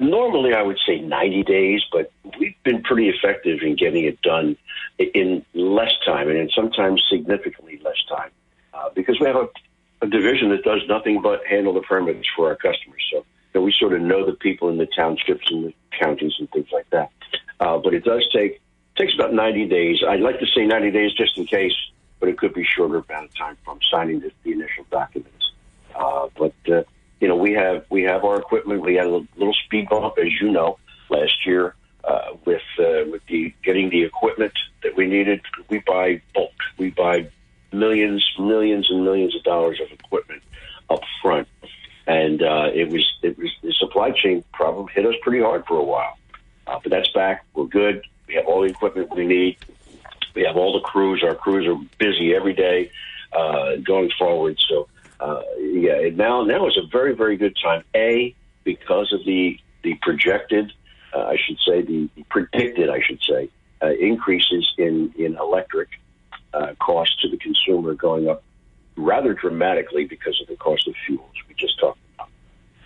Normally, 0.00 0.54
I 0.54 0.62
would 0.62 0.78
say 0.86 1.00
90 1.00 1.42
days, 1.42 1.82
but 1.90 2.12
we've 2.38 2.54
been 2.62 2.84
pretty 2.84 3.08
effective 3.08 3.62
in 3.62 3.74
getting 3.74 4.04
it 4.04 4.22
done 4.22 4.56
in 4.98 5.44
less 5.54 5.92
time, 6.06 6.28
and 6.28 6.38
in 6.38 6.48
sometimes 6.50 7.02
significantly 7.10 7.80
less 7.84 7.96
time, 8.08 8.30
uh, 8.72 8.90
because 8.94 9.18
we 9.18 9.26
have 9.26 9.34
a, 9.34 9.48
a 10.02 10.06
division 10.06 10.50
that 10.50 10.62
does 10.62 10.82
nothing 10.88 11.20
but 11.20 11.44
handle 11.44 11.74
the 11.74 11.80
permits 11.80 12.28
for 12.36 12.48
our 12.48 12.54
customers. 12.54 13.04
So 13.12 13.24
we 13.54 13.72
sort 13.78 13.92
of 13.92 14.00
know 14.00 14.24
the 14.24 14.32
people 14.32 14.68
in 14.68 14.78
the 14.78 14.86
townships 14.86 15.50
and 15.50 15.66
the 15.66 15.74
counties 16.00 16.32
and 16.38 16.50
things 16.50 16.68
like 16.72 16.88
that. 16.90 17.10
Uh, 17.60 17.78
but 17.78 17.94
it 17.94 18.04
does 18.04 18.26
take 18.32 18.60
takes 18.96 19.14
about 19.14 19.32
90 19.32 19.66
days. 19.68 19.98
I'd 20.06 20.20
like 20.20 20.40
to 20.40 20.46
say 20.46 20.66
90 20.66 20.90
days 20.90 21.12
just 21.12 21.38
in 21.38 21.46
case, 21.46 21.74
but 22.18 22.28
it 22.28 22.36
could 22.36 22.52
be 22.52 22.64
shorter 22.64 22.96
amount 22.96 23.26
of 23.26 23.36
time 23.36 23.56
from 23.64 23.78
signing 23.92 24.20
the, 24.20 24.32
the 24.42 24.52
initial 24.52 24.84
documents. 24.90 25.52
Uh, 25.94 26.28
but 26.36 26.54
uh, 26.68 26.82
you 27.20 27.28
know, 27.28 27.36
we 27.36 27.52
have 27.52 27.84
we 27.90 28.02
have 28.02 28.24
our 28.24 28.38
equipment. 28.38 28.82
We 28.82 28.94
had 28.94 29.06
a 29.06 29.10
little, 29.10 29.26
little 29.36 29.56
speed 29.64 29.88
bump, 29.88 30.14
as 30.18 30.32
you 30.40 30.50
know, 30.50 30.78
last 31.10 31.46
year 31.46 31.74
uh, 32.04 32.30
with 32.44 32.62
uh, 32.78 33.04
with 33.10 33.22
the 33.28 33.52
getting 33.64 33.90
the 33.90 34.02
equipment 34.02 34.52
that 34.82 34.96
we 34.96 35.06
needed. 35.06 35.40
We 35.68 35.80
buy 35.80 36.22
bulk. 36.34 36.52
We 36.76 36.90
buy 36.90 37.28
millions, 37.72 38.24
millions, 38.38 38.88
and 38.90 39.04
millions 39.04 39.34
of 39.34 39.42
dollars 39.42 39.80
of 39.80 39.90
equipment 39.90 40.42
up 40.90 41.02
front 41.20 41.48
and 42.08 42.42
uh, 42.42 42.70
it 42.74 42.88
was 42.88 43.06
it 43.22 43.38
was 43.38 43.50
the 43.62 43.72
supply 43.74 44.10
chain 44.10 44.42
problem 44.52 44.88
hit 44.88 45.04
us 45.06 45.14
pretty 45.22 45.40
hard 45.40 45.64
for 45.66 45.78
a 45.78 45.84
while. 45.84 46.18
Uh, 46.66 46.80
but 46.82 46.90
that's 46.90 47.10
back. 47.12 47.44
We're 47.54 47.66
good. 47.66 48.02
We 48.26 48.34
have 48.34 48.46
all 48.46 48.62
the 48.62 48.68
equipment 48.68 49.14
we 49.14 49.26
need. 49.26 49.58
We 50.34 50.42
have 50.44 50.56
all 50.56 50.72
the 50.72 50.80
crews. 50.80 51.22
Our 51.22 51.34
crews 51.34 51.66
are 51.66 51.78
busy 51.98 52.34
every 52.34 52.54
day 52.54 52.90
uh, 53.32 53.76
going 53.76 54.10
forward. 54.18 54.58
So 54.68 54.88
uh, 55.20 55.42
yeah, 55.60 56.08
now 56.14 56.44
now 56.44 56.66
is 56.66 56.78
a 56.78 56.86
very 56.90 57.14
very 57.14 57.36
good 57.36 57.56
time. 57.62 57.84
A 57.94 58.34
because 58.64 59.12
of 59.12 59.24
the 59.26 59.58
the 59.82 59.94
projected, 60.00 60.72
uh, 61.14 61.24
I 61.24 61.36
should 61.36 61.58
say 61.66 61.82
the 61.82 62.08
predicted, 62.30 62.88
I 62.88 63.00
should 63.02 63.20
say, 63.22 63.50
uh, 63.82 63.90
increases 63.90 64.66
in 64.78 65.12
in 65.18 65.36
electric 65.36 65.88
uh, 66.54 66.72
costs 66.80 67.16
to 67.20 67.28
the 67.28 67.36
consumer 67.36 67.92
going 67.92 68.30
up 68.30 68.42
rather 68.98 69.32
dramatically 69.34 70.04
because 70.04 70.40
of 70.40 70.48
the 70.48 70.56
cost 70.56 70.86
of 70.88 70.94
fuels 71.06 71.30
we 71.48 71.54
just 71.54 71.78
talked 71.78 71.98
about, 72.14 72.28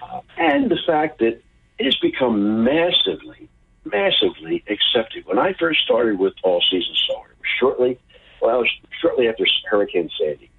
uh, 0.02 0.20
and 0.36 0.70
the 0.70 0.78
fact 0.86 1.18
that 1.18 1.40
it 1.78 1.84
has 1.84 1.96
become 1.96 2.62
massively, 2.64 3.48
massively 3.84 4.62
accepted. 4.68 5.26
When 5.26 5.38
I 5.38 5.54
first 5.54 5.80
started 5.84 6.18
with 6.18 6.34
all 6.44 6.62
season 6.70 6.94
solar, 7.08 7.26
it 7.26 7.38
was 7.38 7.48
shortly, 7.58 7.98
well, 8.40 8.60
was 8.60 8.70
shortly 9.00 9.28
after 9.28 9.46
Hurricane 9.68 10.10
Sandy. 10.18 10.50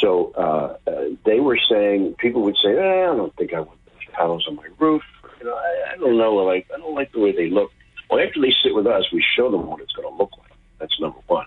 So 0.00 0.32
uh, 0.36 0.90
uh, 0.90 1.04
they 1.24 1.40
were 1.40 1.58
saying, 1.70 2.14
people 2.18 2.42
would 2.42 2.56
say, 2.62 2.76
eh, 2.76 3.02
I 3.10 3.16
don't 3.16 3.34
think 3.36 3.54
I 3.54 3.60
want 3.60 3.78
those 3.86 4.06
panels 4.12 4.46
on 4.48 4.56
my 4.56 4.66
roof. 4.78 5.02
You 5.38 5.46
know, 5.46 5.54
I, 5.54 5.92
I 5.92 5.96
don't 5.96 6.18
know, 6.18 6.34
like 6.34 6.68
I 6.74 6.78
don't 6.78 6.94
like 6.94 7.12
the 7.12 7.20
way 7.20 7.32
they 7.32 7.50
look. 7.50 7.70
Well, 8.10 8.20
after 8.20 8.40
they 8.40 8.52
sit 8.62 8.74
with 8.74 8.86
us, 8.86 9.04
we 9.12 9.24
show 9.36 9.50
them 9.50 9.66
what 9.66 9.80
it's 9.80 9.92
going 9.92 10.08
to 10.08 10.14
look 10.14 10.30
like. 10.38 10.50
That's 10.78 11.00
number 11.00 11.18
one. 11.28 11.46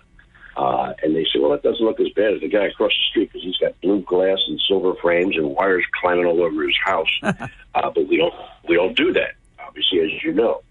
Uh, 0.56 0.94
and 1.02 1.14
they 1.14 1.24
say, 1.24 1.38
well, 1.38 1.50
that 1.50 1.62
doesn't 1.62 1.84
look 1.84 2.00
as 2.00 2.08
bad 2.16 2.32
as 2.32 2.40
the 2.40 2.48
guy 2.48 2.64
across 2.64 2.90
the 2.90 3.10
street 3.10 3.30
because 3.30 3.42
he's 3.42 3.56
got 3.58 3.78
blue 3.82 4.00
glass 4.02 4.38
and 4.48 4.60
silver 4.66 4.94
frames 5.02 5.36
and 5.36 5.54
wires 5.54 5.84
climbing 6.00 6.24
all 6.24 6.42
over 6.42 6.62
his 6.62 6.76
house. 6.82 7.10
uh, 7.22 7.36
but 7.74 8.08
we 8.08 8.16
don't 8.16 8.34
we 8.66 8.74
don't 8.74 8.96
do 8.96 9.12
that, 9.12 9.34
obviously, 9.58 10.00
as 10.00 10.24
you 10.24 10.32
know. 10.32 10.62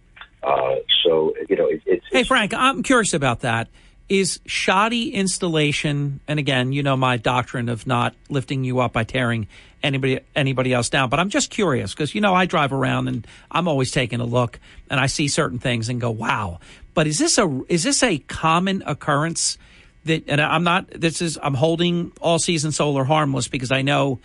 Uh, 0.41 0.75
so 1.03 1.35
you 1.49 1.55
know, 1.55 1.67
it, 1.67 1.81
it's 1.85 2.05
Hey, 2.11 2.23
Frank, 2.23 2.53
I'm 2.53 2.81
curious 2.81 3.13
about 3.13 3.41
that. 3.41 3.67
Is 4.09 4.39
shoddy 4.45 5.13
installation, 5.13 6.19
and 6.27 6.39
again, 6.39 6.71
you 6.71 6.83
know 6.83 6.95
my 6.95 7.17
doctrine 7.17 7.69
of 7.69 7.87
not 7.87 8.15
lifting 8.29 8.63
you 8.63 8.79
up 8.79 8.93
by 8.93 9.03
tearing 9.03 9.47
anybody 9.83 10.19
anybody 10.35 10.73
else 10.73 10.89
down, 10.89 11.09
but 11.09 11.19
I'm 11.19 11.29
just 11.29 11.51
curious 11.51 11.93
because 11.93 12.13
you 12.15 12.21
know 12.21 12.33
I 12.33 12.45
drive 12.45 12.73
around 12.73 13.07
and 13.07 13.27
I'm 13.51 13.67
always 13.67 13.91
taking 13.91 14.19
a 14.19 14.25
look 14.25 14.59
and 14.89 14.99
I 14.99 15.07
see 15.07 15.27
certain 15.27 15.59
things 15.59 15.89
and 15.89 16.01
go, 16.01 16.09
wow. 16.11 16.59
But 16.95 17.07
is 17.07 17.19
this 17.19 17.37
a 17.37 17.61
is 17.67 17.83
this 17.83 18.01
a 18.01 18.17
common 18.17 18.83
occurrence? 18.85 19.57
That 20.05 20.23
and 20.27 20.39
I'm 20.39 20.63
not. 20.63 20.89
This 20.89 21.21
is 21.21 21.37
I'm 21.41 21.53
holding 21.53 22.11
all 22.21 22.39
season 22.39 22.71
solar 22.71 23.03
harmless 23.03 23.47
because 23.47 23.71
I 23.71 23.81
know 23.81 24.19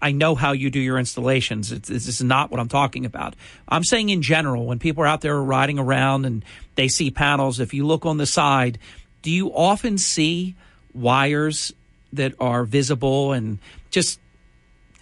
I 0.00 0.12
know 0.12 0.34
how 0.34 0.52
you 0.52 0.70
do 0.70 0.80
your 0.80 0.98
installations. 0.98 1.72
It's, 1.72 1.88
this 1.88 2.06
is 2.06 2.22
not 2.22 2.50
what 2.50 2.60
I'm 2.60 2.68
talking 2.68 3.06
about. 3.06 3.34
I'm 3.68 3.84
saying 3.84 4.10
in 4.10 4.22
general, 4.22 4.66
when 4.66 4.78
people 4.78 5.02
are 5.04 5.06
out 5.06 5.20
there 5.20 5.40
riding 5.40 5.78
around 5.78 6.26
and 6.26 6.44
they 6.74 6.88
see 6.88 7.10
panels, 7.10 7.60
if 7.60 7.72
you 7.72 7.86
look 7.86 8.04
on 8.04 8.18
the 8.18 8.26
side, 8.26 8.78
do 9.22 9.30
you 9.30 9.48
often 9.54 9.98
see 9.98 10.54
wires 10.94 11.72
that 12.12 12.34
are 12.40 12.64
visible 12.64 13.32
and 13.32 13.58
just 13.90 14.20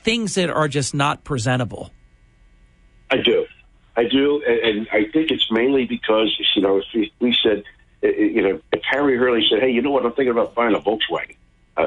things 0.02 0.34
that 0.34 0.50
are 0.50 0.68
just 0.68 0.94
not 0.94 1.24
presentable? 1.24 1.90
I 3.10 3.18
do. 3.18 3.46
I 3.96 4.04
do, 4.04 4.42
and, 4.46 4.58
and 4.58 4.88
I 4.92 5.10
think 5.12 5.30
it's 5.30 5.50
mainly 5.50 5.86
because 5.86 6.36
you 6.54 6.62
know 6.62 6.82
we, 6.94 7.12
we 7.20 7.36
said, 7.42 7.62
you 8.04 8.42
know, 8.42 8.60
if 8.72 8.82
Harry 8.90 9.16
Hurley 9.16 9.44
said, 9.50 9.60
"Hey, 9.60 9.70
you 9.70 9.82
know 9.82 9.90
what? 9.90 10.04
I'm 10.04 10.12
thinking 10.12 10.32
about 10.32 10.54
buying 10.54 10.74
a 10.74 10.80
Volkswagen." 10.80 11.36
A 11.76 11.86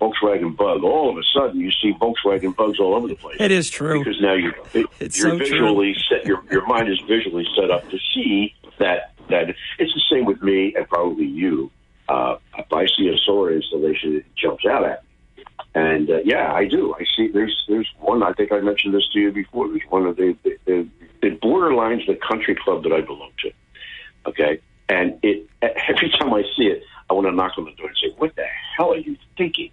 Volkswagen 0.00 0.56
Bug. 0.56 0.82
All 0.84 1.10
of 1.10 1.18
a 1.18 1.22
sudden, 1.34 1.60
you 1.60 1.70
see 1.82 1.92
Volkswagen 2.00 2.56
Bugs 2.56 2.80
all 2.80 2.94
over 2.94 3.08
the 3.08 3.14
place. 3.14 3.36
It 3.38 3.50
is 3.50 3.68
true 3.68 3.98
because 3.98 4.18
now 4.22 4.32
you're 4.32 4.54
It's 5.00 5.18
you're 5.18 5.32
so 5.32 5.36
true. 5.36 5.38
visually 5.38 5.94
set. 6.08 6.24
Your 6.24 6.42
your 6.50 6.66
mind 6.66 6.88
is 6.88 6.98
visually 7.06 7.46
set 7.54 7.70
up 7.70 7.88
to 7.90 7.98
see 8.14 8.54
that 8.78 9.12
that 9.28 9.50
it's 9.78 9.92
the 9.92 10.02
same 10.10 10.24
with 10.24 10.42
me 10.42 10.74
and 10.74 10.88
probably 10.88 11.26
you. 11.26 11.70
Uh, 12.08 12.36
if 12.56 12.72
I 12.72 12.86
see 12.86 13.08
a 13.08 13.18
solar 13.26 13.52
installation, 13.52 14.16
it 14.16 14.24
jumps 14.34 14.64
out 14.64 14.84
at 14.84 15.02
me. 15.36 15.44
And 15.74 16.08
uh, 16.10 16.20
yeah, 16.24 16.50
I 16.54 16.64
do. 16.66 16.94
I 16.98 17.04
see. 17.14 17.28
There's 17.28 17.64
there's 17.68 17.88
one. 18.00 18.22
I 18.22 18.32
think 18.32 18.50
I 18.50 18.60
mentioned 18.60 18.94
this 18.94 19.06
to 19.12 19.18
you 19.20 19.30
before. 19.30 19.68
There's 19.68 19.82
one 19.90 20.06
of 20.06 20.16
the 20.16 20.34
the, 20.42 20.56
the, 20.64 20.88
the 21.20 21.30
borderlines 21.36 22.06
the 22.06 22.18
country 22.26 22.54
club 22.54 22.82
that 22.84 22.92
I 22.92 23.02
belong 23.02 23.32
to. 23.42 23.50
Okay, 24.26 24.60
and 24.88 25.18
it 25.22 25.48
every 25.62 26.10
time 26.18 26.32
I 26.32 26.42
see 26.56 26.64
it, 26.64 26.82
I 27.10 27.14
want 27.14 27.26
to 27.26 27.32
knock 27.32 27.52
on 27.58 27.64
the 27.64 27.72
door 27.72 27.88
and 27.88 27.96
say, 27.96 28.14
"What 28.16 28.34
the 28.36 28.46
hell 28.76 28.92
are 28.92 28.98
you 28.98 29.16
thinking?" 29.36 29.70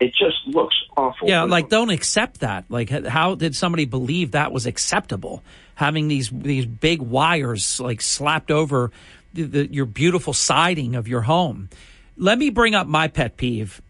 It 0.00 0.12
just 0.14 0.36
looks 0.46 0.76
awful. 0.96 1.28
Yeah, 1.28 1.42
like 1.42 1.68
don't 1.68 1.90
accept 1.90 2.40
that. 2.40 2.64
Like, 2.68 2.88
how 2.90 3.34
did 3.34 3.56
somebody 3.56 3.84
believe 3.84 4.32
that 4.32 4.52
was 4.52 4.66
acceptable? 4.66 5.42
Having 5.74 6.08
these 6.08 6.30
these 6.30 6.66
big 6.66 7.02
wires 7.02 7.80
like 7.80 8.00
slapped 8.00 8.50
over 8.50 8.92
the, 9.34 9.42
the, 9.42 9.72
your 9.72 9.86
beautiful 9.86 10.32
siding 10.32 10.94
of 10.94 11.08
your 11.08 11.22
home. 11.22 11.68
Let 12.16 12.38
me 12.38 12.50
bring 12.50 12.74
up 12.74 12.86
my 12.86 13.08
pet 13.08 13.36
peeve, 13.36 13.82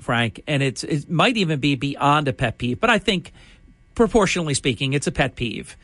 Frank, 0.00 0.42
and 0.46 0.62
it's 0.62 0.84
it 0.84 1.10
might 1.10 1.36
even 1.36 1.60
be 1.60 1.74
beyond 1.74 2.28
a 2.28 2.32
pet 2.32 2.58
peeve, 2.58 2.80
but 2.80 2.90
I 2.90 2.98
think 2.98 3.32
proportionally 3.94 4.54
speaking, 4.54 4.92
it's 4.92 5.08
a 5.08 5.12
pet 5.12 5.34
peeve. 5.34 5.76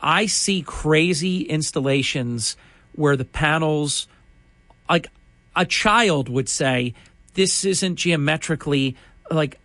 I 0.00 0.26
see 0.26 0.62
crazy 0.62 1.42
installations 1.42 2.56
where 2.96 3.16
the 3.16 3.24
panels, 3.24 4.08
like 4.88 5.08
a 5.54 5.64
child 5.64 6.28
would 6.28 6.48
say, 6.48 6.94
this 7.34 7.64
isn't 7.64 7.96
geometrically 7.96 8.96
like 9.30 9.58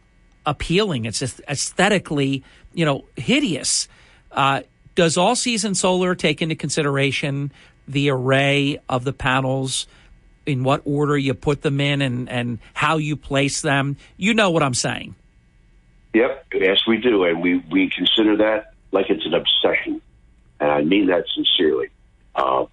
appealing. 0.46 1.06
It's 1.06 1.22
aesthetically, 1.22 2.44
you 2.74 2.86
know, 2.86 3.06
hideous. 3.16 3.88
Uh, 4.32 4.62
does 4.96 5.18
all 5.18 5.36
season 5.36 5.76
solar 5.76 6.16
take 6.16 6.42
into 6.42 6.56
consideration 6.56 7.52
the 7.88 8.10
array 8.10 8.80
of 8.88 9.04
the 9.04 9.14
panels, 9.14 9.88
in 10.46 10.64
what 10.64 10.82
order 10.86 11.18
you 11.18 11.34
put 11.34 11.62
them 11.62 11.80
in, 11.80 12.02
and, 12.02 12.30
and 12.30 12.60
how 12.74 12.98
you 12.98 13.16
place 13.16 13.62
them? 13.62 13.98
You 14.18 14.34
know 14.34 14.50
what 14.50 14.64
I'm 14.64 14.74
saying. 14.74 15.16
Yep, 16.14 16.48
yes, 16.54 16.80
we 16.88 16.98
do, 16.98 17.24
and 17.24 17.42
we 17.42 17.58
we 17.70 17.90
consider 17.90 18.38
that 18.38 18.74
like 18.92 19.10
it's 19.10 19.26
an 19.26 19.36
obsession, 19.36 20.02
and 20.60 20.72
I 20.72 20.82
mean 20.82 21.08
that 21.08 21.26
sincerely. 21.36 21.90
Uh, 22.34 22.66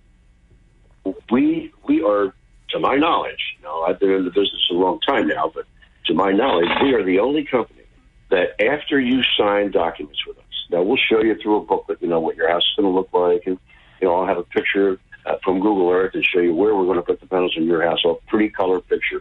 we 1.31 1.73
we 1.87 2.03
are, 2.03 2.35
to 2.71 2.79
my 2.79 2.97
knowledge, 2.97 3.57
you 3.59 3.65
know, 3.65 3.83
I've 3.83 4.01
been 4.01 4.11
in 4.11 4.25
the 4.25 4.31
business 4.31 4.69
a 4.71 4.75
long 4.75 5.01
time 5.01 5.29
now, 5.29 5.51
but 5.55 5.67
to 6.07 6.15
my 6.15 6.33
knowledge, 6.33 6.69
we 6.83 6.95
are 6.95 7.05
the 7.05 7.21
only 7.21 7.45
company 7.45 7.83
that 8.31 8.61
after 8.61 8.99
you 8.99 9.23
sign 9.39 9.71
documents 9.71 10.27
with 10.27 10.39
us, 10.39 10.45
now 10.71 10.83
we'll 10.83 10.97
show 10.97 11.23
you 11.23 11.37
through 11.41 11.57
a 11.57 11.65
booklet, 11.65 11.99
you 12.01 12.09
know, 12.09 12.21
what 12.21 12.37
your 12.37 12.49
house 12.49 12.63
is 12.63 12.77
going 12.77 12.93
to 12.93 12.97
look 12.97 13.13
like, 13.13 13.43
and 13.47 13.59
you 14.01 14.09
know, 14.09 14.15
I'll 14.17 14.27
have 14.27 14.39
a 14.39 14.43
picture 14.43 14.99
uh, 15.25 15.37
from 15.45 15.61
Google 15.61 15.91
Earth 15.91 16.15
and 16.15 16.25
show 16.25 16.41
you 16.41 16.55
where 16.55 16.75
we're 16.75 16.85
going 16.85 16.97
to 16.97 17.03
put 17.03 17.21
the 17.21 17.27
panels 17.27 17.55
in 17.57 17.65
your 17.65 17.83
house, 17.83 18.05
a 18.05 18.15
pretty 18.29 18.49
color 18.49 18.81
picture. 18.81 19.21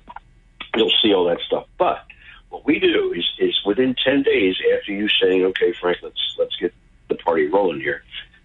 You'll 0.75 0.91
see 1.01 1.13
all 1.13 1.25
that 1.25 1.39
stuff, 1.45 1.67
but 1.77 2.05
what 2.49 2.65
we 2.65 2.79
do 2.79 3.13
is, 3.13 3.25
is 3.39 3.59
within 3.65 3.95
10 4.03 4.23
days 4.23 4.55
after 4.75 4.91
you 4.91 5.07
saying, 5.21 5.43
okay, 5.45 5.73
Frank, 5.73 5.97
let's, 6.01 6.35
let's 6.37 6.55
get 6.57 6.73
the 7.09 7.15
party 7.15 7.47
rolling 7.47 7.79
here, 7.79 8.03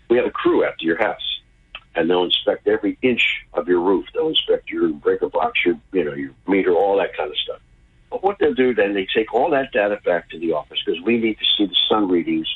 we 0.08 0.16
have 0.16 0.26
a 0.26 0.30
crew 0.30 0.64
out 0.64 0.78
to 0.78 0.86
your 0.86 0.98
house 0.98 1.29
and 1.94 2.08
they'll 2.08 2.24
inspect 2.24 2.66
every 2.66 2.98
inch 3.02 3.44
of 3.54 3.68
your 3.68 3.80
roof. 3.80 4.06
They'll 4.14 4.28
inspect 4.28 4.70
your 4.70 4.88
breaker 4.90 5.28
box, 5.28 5.60
your, 5.64 5.78
you 5.92 6.04
know, 6.04 6.14
your 6.14 6.30
meter, 6.46 6.72
all 6.72 6.96
that 6.98 7.16
kind 7.16 7.30
of 7.30 7.36
stuff. 7.38 7.60
But 8.10 8.22
what 8.22 8.38
they'll 8.38 8.54
do 8.54 8.74
then, 8.74 8.94
they 8.94 9.06
take 9.12 9.32
all 9.32 9.50
that 9.50 9.72
data 9.72 10.00
back 10.04 10.30
to 10.30 10.38
the 10.38 10.52
office 10.52 10.78
because 10.84 11.00
we 11.02 11.18
need 11.18 11.38
to 11.38 11.44
see 11.56 11.66
the 11.66 11.76
sun 11.88 12.08
readings 12.08 12.48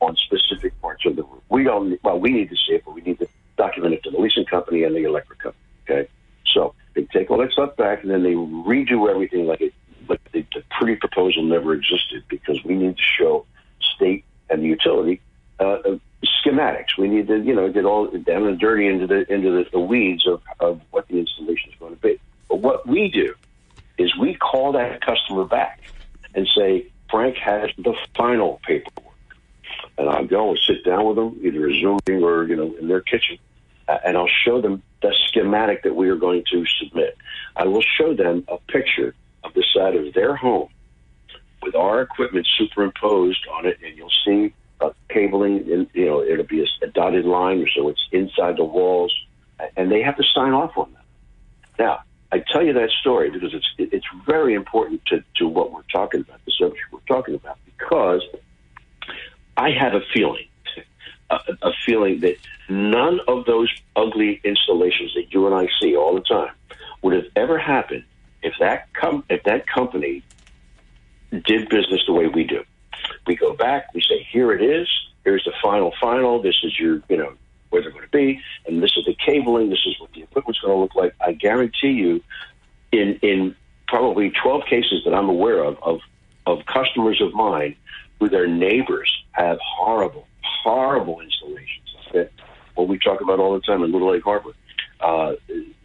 on 0.00 0.16
specific 0.16 0.80
parts 0.80 1.04
of 1.06 1.16
the 1.16 1.22
roof. 1.22 1.42
We 1.48 1.64
don't, 1.64 1.98
well, 2.02 2.18
we 2.18 2.30
need 2.30 2.50
to 2.50 2.56
see 2.56 2.74
it, 2.74 2.84
but 2.84 2.94
we 2.94 3.02
need 3.02 3.18
to 3.18 3.28
document 3.56 3.94
it 3.94 4.02
to 4.04 4.10
the 4.10 4.18
leasing 4.18 4.46
company 4.46 4.84
and 4.84 4.94
the 4.94 5.04
electric 5.04 5.40
company. 5.40 5.64
Okay. 5.84 6.08
So 6.54 6.74
they 6.94 7.04
take 7.04 7.30
all 7.30 7.38
that 7.38 7.52
stuff 7.52 7.76
back 7.76 8.02
and 8.02 8.10
then 8.10 8.22
they 8.22 8.32
redo 8.32 9.10
everything 9.10 9.46
like 9.46 9.60
it, 9.60 9.74
like 10.08 10.20
the, 10.32 10.44
the 10.54 10.62
pretty 10.78 10.96
proposal 10.96 11.42
never 11.42 11.74
existed 11.74 12.24
because 12.28 12.62
we 12.64 12.74
need 12.74 12.96
to 12.96 13.02
show 13.02 13.46
state 13.96 14.24
and 14.48 14.62
the 14.62 14.68
utility 14.68 15.20
uh, 15.60 15.78
schematics. 16.24 16.98
We 16.98 17.08
need 17.08 17.28
to, 17.28 17.38
you 17.38 17.54
know, 17.54 17.70
get 17.70 17.84
all 17.84 18.06
down 18.06 18.46
and 18.46 18.58
dirty 18.58 18.86
into 18.86 19.06
the 19.06 19.30
into 19.32 19.50
the, 19.50 19.70
the 19.72 19.80
weeds 19.80 20.26
of, 20.26 20.42
of 20.58 20.80
what 20.90 21.08
the 21.08 21.18
installation 21.18 21.70
is 21.72 21.78
going 21.78 21.94
to 21.94 22.00
be. 22.00 22.20
But 22.48 22.60
what 22.60 22.86
we 22.86 23.10
do 23.10 23.34
is 23.98 24.16
we 24.16 24.34
call 24.34 24.72
that 24.72 25.04
customer 25.04 25.44
back 25.44 25.80
and 26.34 26.48
say, 26.56 26.86
Frank 27.10 27.36
has 27.36 27.70
the 27.76 27.94
final 28.16 28.60
paperwork. 28.66 29.06
And 29.98 30.08
I'll 30.08 30.26
go 30.26 30.50
and 30.50 30.58
sit 30.66 30.84
down 30.84 31.06
with 31.06 31.16
them, 31.16 31.38
either 31.42 31.68
a 31.68 31.80
Zoom 31.80 31.98
or, 32.08 32.44
you 32.44 32.56
know, 32.56 32.74
in 32.80 32.88
their 32.88 33.00
kitchen, 33.00 33.38
uh, 33.88 33.98
and 34.04 34.16
I'll 34.16 34.30
show 34.44 34.60
them 34.60 34.82
the 35.02 35.14
schematic 35.26 35.82
that 35.82 35.94
we 35.94 36.08
are 36.08 36.16
going 36.16 36.44
to 36.52 36.64
submit. 36.78 37.16
I 37.56 37.66
will 37.66 37.82
show 37.82 38.14
them 38.14 38.44
a 38.48 38.58
picture 38.72 39.14
of 39.44 39.52
the 39.54 39.64
side 39.74 39.96
of 39.96 40.14
their 40.14 40.36
home 40.36 40.68
with 41.62 41.74
our 41.74 42.00
equipment 42.02 42.46
superimposed 42.58 43.46
on 43.52 43.66
it, 43.66 43.78
and 43.84 43.96
you'll 43.96 44.10
see 44.24 44.54
uh, 44.80 44.90
cabling. 45.08 45.68
In, 45.68 45.88
you 45.92 46.06
know, 46.06 46.22
it'll 46.22 46.46
be 46.46 46.62
a, 46.62 46.84
a 46.84 46.88
dotted 46.88 47.24
line, 47.24 47.66
so 47.76 47.88
it's 47.88 48.00
inside 48.12 48.56
the 48.56 48.64
walls, 48.64 49.14
and 49.76 49.90
they 49.90 50.02
have 50.02 50.16
to 50.16 50.24
sign 50.34 50.52
off 50.52 50.76
on 50.76 50.92
that. 50.92 51.04
Now, 51.78 52.02
I 52.32 52.38
tell 52.38 52.62
you 52.64 52.72
that 52.74 52.90
story 53.00 53.30
because 53.30 53.54
it's 53.54 53.66
it's 53.78 54.06
very 54.26 54.54
important 54.54 55.04
to, 55.06 55.24
to 55.36 55.48
what 55.48 55.72
we're 55.72 55.82
talking 55.92 56.20
about, 56.20 56.44
the 56.44 56.52
subject 56.52 56.82
we're 56.92 57.00
talking 57.08 57.34
about, 57.34 57.58
because 57.64 58.22
I 59.56 59.70
have 59.70 59.94
a 59.94 60.00
feeling, 60.14 60.46
a, 61.30 61.38
a 61.62 61.72
feeling 61.84 62.20
that 62.20 62.36
none 62.68 63.20
of 63.26 63.46
those 63.46 63.70
ugly 63.96 64.40
installations 64.44 65.12
that 65.14 65.32
you 65.32 65.46
and 65.46 65.54
I 65.54 65.68
see 65.80 65.96
all 65.96 66.14
the 66.14 66.20
time 66.20 66.54
would 67.02 67.14
have 67.14 67.26
ever 67.34 67.58
happened 67.58 68.04
if 68.42 68.54
that 68.60 68.92
com- 68.94 69.24
if 69.28 69.42
that 69.44 69.66
company 69.66 70.22
did 71.30 71.68
business 71.68 72.00
the 72.06 72.12
way 72.12 72.26
we 72.26 72.44
do. 72.44 72.64
We 73.26 73.36
go 73.36 73.54
back, 73.54 73.92
we 73.94 74.02
say, 74.02 74.26
here 74.30 74.52
it 74.52 74.62
is, 74.62 74.88
here's 75.24 75.44
the 75.44 75.52
final 75.62 75.92
final, 76.00 76.40
this 76.42 76.56
is 76.62 76.78
your, 76.78 77.02
you 77.08 77.16
know, 77.16 77.34
where 77.70 77.82
they're 77.82 77.92
going 77.92 78.04
to 78.04 78.10
be, 78.10 78.40
and 78.66 78.82
this 78.82 78.96
is 78.96 79.04
the 79.04 79.14
cabling, 79.14 79.70
this 79.70 79.84
is 79.86 79.98
what 80.00 80.12
the 80.12 80.22
equipment's 80.22 80.60
going 80.60 80.74
to 80.74 80.80
look 80.80 80.94
like. 80.94 81.14
I 81.20 81.32
guarantee 81.32 81.92
you, 81.92 82.22
in 82.92 83.18
in 83.22 83.54
probably 83.86 84.30
12 84.42 84.62
cases 84.66 85.02
that 85.04 85.14
I'm 85.14 85.28
aware 85.28 85.64
of, 85.64 85.76
of, 85.82 86.00
of 86.46 86.64
customers 86.66 87.20
of 87.20 87.34
mine 87.34 87.74
who 88.20 88.28
their 88.28 88.46
neighbors 88.46 89.12
have 89.32 89.58
horrible, 89.62 90.26
horrible 90.42 91.20
installations. 91.20 91.88
That 92.12 92.30
what 92.74 92.88
we 92.88 92.98
talk 92.98 93.20
about 93.20 93.40
all 93.40 93.54
the 93.54 93.60
time 93.60 93.82
in 93.82 93.92
Little 93.92 94.14
Egg 94.14 94.22
Harbor. 94.22 94.52
Uh, 95.00 95.34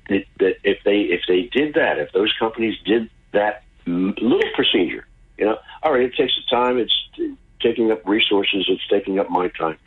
that, 0.10 0.26
that 0.40 0.56
if 0.64 0.84
they 0.84 1.02
if 1.02 1.22
they 1.27 1.44
did 1.44 1.74
that, 1.76 1.98
if 1.98 2.11
those 2.11 2.34
companies 2.38 2.77
did 2.85 3.10
that 3.32 3.64
little 3.88 4.50
procedure, 4.56 5.08
you 5.38 5.46
know, 5.46 5.58
all 5.84 5.94
right, 5.94 6.04
it 6.04 6.16
takes 6.16 6.34
the 6.36 6.56
time, 6.56 6.78
it's 6.78 6.94
taking 7.62 7.92
up 7.92 8.06
resources, 8.06 8.66
it's 8.70 8.88
taking 8.90 9.20
up 9.20 9.30
my 9.30 9.48
time, 9.50 9.78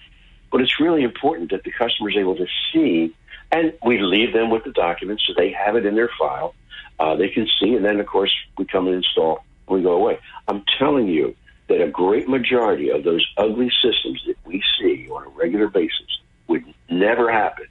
but 0.50 0.60
it's 0.60 0.80
really 0.80 1.02
important 1.02 1.50
that 1.50 1.64
the 1.64 1.70
customer 1.70 2.10
is 2.10 2.16
able 2.16 2.36
to 2.36 2.46
see, 2.72 3.14
and 3.52 3.72
we 3.84 3.98
leave 3.98 4.32
them 4.32 4.50
with 4.50 4.64
the 4.64 4.72
documents 4.72 5.24
so 5.26 5.32
they 5.36 5.52
have 5.52 5.76
it 5.76 5.86
in 5.86 5.94
their 5.94 6.10
file. 6.18 6.54
Uh, 6.98 7.14
they 7.16 7.28
can 7.28 7.46
see, 7.60 7.74
and 7.74 7.84
then 7.84 8.00
of 8.00 8.06
course 8.06 8.34
we 8.56 8.64
come 8.64 8.86
and 8.86 8.96
install. 8.96 9.44
and 9.68 9.76
We 9.76 9.82
go 9.82 9.92
away. 9.92 10.18
I'm 10.48 10.64
telling 10.78 11.06
you 11.06 11.36
that 11.68 11.80
a 11.82 11.88
great 11.88 12.28
majority 12.28 12.90
of 12.90 13.04
those 13.04 13.26
ugly 13.36 13.70
systems 13.82 14.22
that 14.26 14.36
we 14.44 14.62
see 14.78 15.08
on 15.10 15.26
a 15.26 15.28
regular 15.28 15.68
basis 15.68 16.18
would 16.48 16.64
never 16.90 17.30
happen 17.30 17.66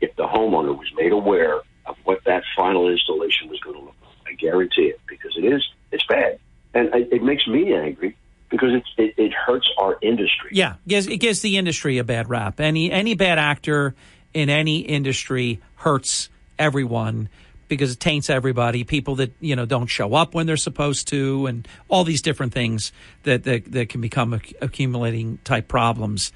if 0.00 0.14
the 0.16 0.26
homeowner 0.26 0.76
was 0.76 0.90
made 0.96 1.12
aware 1.12 1.60
of 1.86 1.96
what 2.04 2.24
that 2.24 2.42
final 2.56 2.88
installation 2.88 3.48
was 3.48 3.60
going 3.60 3.76
to 3.76 3.84
look 3.84 3.94
like. 4.02 4.32
I 4.32 4.34
guarantee 4.34 4.86
it 4.86 5.00
because 5.06 5.36
it 5.36 5.44
is 5.44 5.62
it's 5.92 6.04
bad, 6.06 6.38
and 6.76 6.94
it, 6.94 7.12
it 7.12 7.22
makes 7.22 7.46
me 7.46 7.74
angry 7.74 8.16
because 8.50 8.70
it, 8.96 9.14
it 9.16 9.32
hurts 9.32 9.68
our 9.78 9.98
industry. 10.02 10.50
Yeah, 10.52 10.74
gives, 10.86 11.06
it 11.06 11.16
gives 11.18 11.40
the 11.40 11.56
industry 11.56 11.98
a 11.98 12.04
bad 12.04 12.28
rap. 12.28 12.60
Any 12.60 12.90
any 12.90 13.14
bad 13.14 13.38
actor 13.38 13.94
in 14.34 14.50
any 14.50 14.80
industry 14.80 15.60
hurts 15.76 16.28
everyone 16.58 17.28
because 17.68 17.92
it 17.92 18.00
taints 18.00 18.30
everybody. 18.30 18.84
People 18.84 19.16
that 19.16 19.32
you 19.40 19.56
know 19.56 19.66
don't 19.66 19.88
show 19.88 20.14
up 20.14 20.34
when 20.34 20.46
they're 20.46 20.56
supposed 20.56 21.08
to, 21.08 21.46
and 21.46 21.66
all 21.88 22.04
these 22.04 22.22
different 22.22 22.52
things 22.52 22.92
that 23.24 23.44
that, 23.44 23.70
that 23.72 23.88
can 23.88 24.00
become 24.00 24.40
accumulating 24.60 25.38
type 25.44 25.68
problems. 25.68 26.32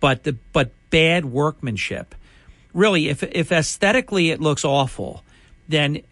But 0.00 0.24
the 0.24 0.36
but 0.52 0.72
bad 0.90 1.24
workmanship, 1.24 2.14
really, 2.74 3.08
if 3.08 3.22
if 3.22 3.52
aesthetically 3.52 4.30
it 4.30 4.40
looks 4.40 4.64
awful, 4.64 5.22
then 5.68 6.02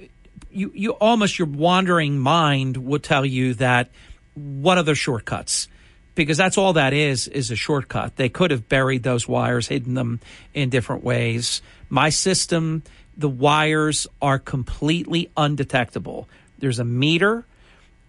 you 0.55 0.73
you 0.75 0.93
almost 0.93 1.39
your 1.39 1.49
wandering 1.49 2.19
mind 2.19 2.77
would 2.77 3.03
tell 3.03 3.25
you 3.25 3.55
that 3.55 3.91
what 4.35 4.79
other 4.79 4.95
shortcuts 4.95 5.69
because 6.15 6.37
that's 6.37 6.57
all 6.57 6.75
that 6.75 6.93
is 6.93 7.29
is 7.29 7.51
a 7.51 7.57
shortcut. 7.57 8.17
They 8.17 8.29
could 8.29 8.51
have 8.51 8.69
buried 8.69 9.03
those 9.03 9.27
wires, 9.27 9.69
hidden 9.69 9.95
them 9.95 10.21
in 10.53 10.71
different 10.71 11.03
ways. 11.03 11.63
My 11.89 12.11
system, 12.11 12.83
the 13.17 13.29
wires 13.29 14.07
are 14.23 14.39
completely 14.39 15.31
undetectable. 15.37 16.29
There's 16.59 16.79
a 16.79 16.85
meter 16.85 17.45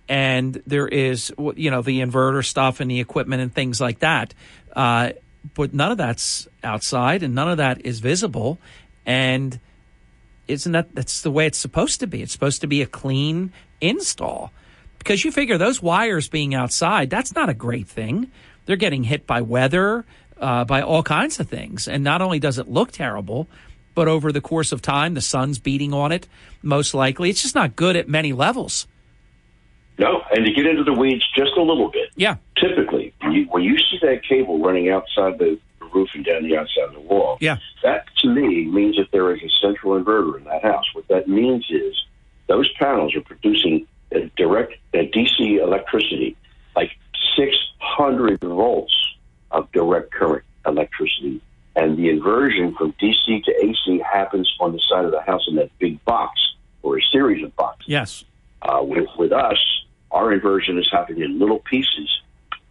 and 0.08 0.62
there 0.68 0.88
is 0.88 1.34
you 1.56 1.72
know 1.72 1.82
the 1.82 2.02
inverter 2.02 2.46
stuff 2.46 2.80
and 2.80 2.92
the 2.92 3.00
equipment 3.00 3.42
and 3.42 3.54
things 3.54 3.82
like 3.82 4.00
that. 4.00 4.34
Uh, 4.76 5.12
but 5.54 5.74
none 5.74 5.92
of 5.92 5.98
that's 5.98 6.48
outside 6.64 7.24
and 7.24 7.34
none 7.36 7.50
of 7.50 7.58
that 7.58 7.86
is 7.86 8.00
visible. 8.00 8.60
And 9.06 9.60
isn't 10.48 10.72
that 10.72 10.94
that's 10.96 11.22
the 11.22 11.32
way 11.32 11.46
it's 11.46 11.58
supposed 11.58 12.00
to 12.02 12.08
be? 12.08 12.22
It's 12.22 12.32
supposed 12.32 12.62
to 12.62 12.68
be 12.68 12.82
a 12.82 12.86
clean 12.86 13.52
install 13.82 14.52
because 15.06 15.24
you 15.24 15.32
figure 15.32 15.60
those 15.60 15.84
wires 15.84 16.30
being 16.30 16.56
outside, 16.56 17.12
that's 17.12 17.36
not 17.36 17.48
a 17.48 17.54
great 17.54 17.88
thing. 17.88 18.32
They're 18.66 18.76
getting 18.76 19.04
hit 19.04 19.28
by 19.28 19.42
weather, 19.42 20.04
uh, 20.40 20.66
by 20.66 20.82
all 20.82 21.04
kinds 21.04 21.40
of 21.40 21.48
things. 21.48 21.88
And 21.88 22.04
not 22.04 22.24
only 22.24 22.40
does 22.40 22.58
it 22.58 22.68
look 22.68 22.92
terrible, 22.92 23.48
but 23.94 24.08
over 24.08 24.32
the 24.32 24.42
course 24.42 24.72
of 24.72 24.82
time, 24.82 25.14
the 25.14 25.22
sun's 25.22 25.60
beating 25.60 25.94
on 25.94 26.12
it, 26.12 26.28
most 26.64 26.96
likely. 26.96 27.30
It's 27.30 27.44
just 27.44 27.54
not 27.54 27.76
good 27.76 27.96
at 27.96 28.10
many 28.10 28.34
levels. 28.34 28.88
No, 30.00 30.24
and 30.32 30.44
to 30.44 30.52
get 30.52 30.66
into 30.66 30.84
the 30.84 30.94
weeds 30.94 31.24
just 31.38 31.52
a 31.56 31.62
little 31.62 31.92
bit. 31.92 32.10
Yeah. 32.16 32.38
Typically, 32.58 33.14
when 33.22 33.32
you, 33.32 33.46
when 33.46 33.62
you 33.62 33.78
see 33.78 34.00
that 34.02 34.22
cable 34.28 34.58
running 34.58 34.90
outside 34.90 35.38
the 35.38 35.60
roof 35.96 36.10
and 36.14 36.26
down 36.26 36.44
the 36.44 36.58
outside 36.58 36.90
of 36.90 36.94
the 36.94 37.00
wall, 37.00 37.38
yeah. 37.40 37.58
that 37.84 38.06
to 38.18 38.30
me 38.30 38.66
means 38.66 38.98
that 38.98 39.08
there 39.12 39.34
is 39.34 39.42
a 39.42 39.50
central 39.62 40.00
inverter 40.00 40.38
in 40.38 40.44
that 40.44 40.62
house. 40.62 40.86
What 40.94 41.08
that 41.08 41.28
means 41.28 41.66
is 41.70 41.96
those 42.48 42.72
panels 42.74 43.16
are 43.16 43.22
producing 43.22 43.88
a 44.12 44.30
direct 44.36 44.74
a 44.94 45.08
DC 45.10 45.60
electricity, 45.62 46.36
like 46.76 46.92
600 47.36 48.42
volts 48.42 48.94
of 49.52 49.72
direct 49.72 50.12
current 50.12 50.44
electricity. 50.66 51.42
And 51.76 51.98
the 51.98 52.10
inversion 52.10 52.74
from 52.76 52.94
DC 52.94 53.44
to 53.44 53.66
AC 53.66 54.00
happens 54.00 54.54
on 54.60 54.72
the 54.72 54.80
side 54.80 55.06
of 55.06 55.12
the 55.12 55.22
house 55.22 55.46
in 55.48 55.56
that 55.56 55.78
big 55.80 56.04
box 56.06 56.40
or 56.84 56.98
a 56.98 57.02
series 57.12 57.44
of 57.44 57.56
boxes. 57.56 57.88
Yes. 57.88 58.24
Uh, 58.62 58.82
with, 58.82 59.08
with 59.18 59.34
us, 59.34 59.58
our 60.12 60.32
inversion 60.32 60.80
is 60.80 60.88
happening 60.90 61.24
in 61.24 61.40
little 61.40 61.60
pieces 61.60 62.10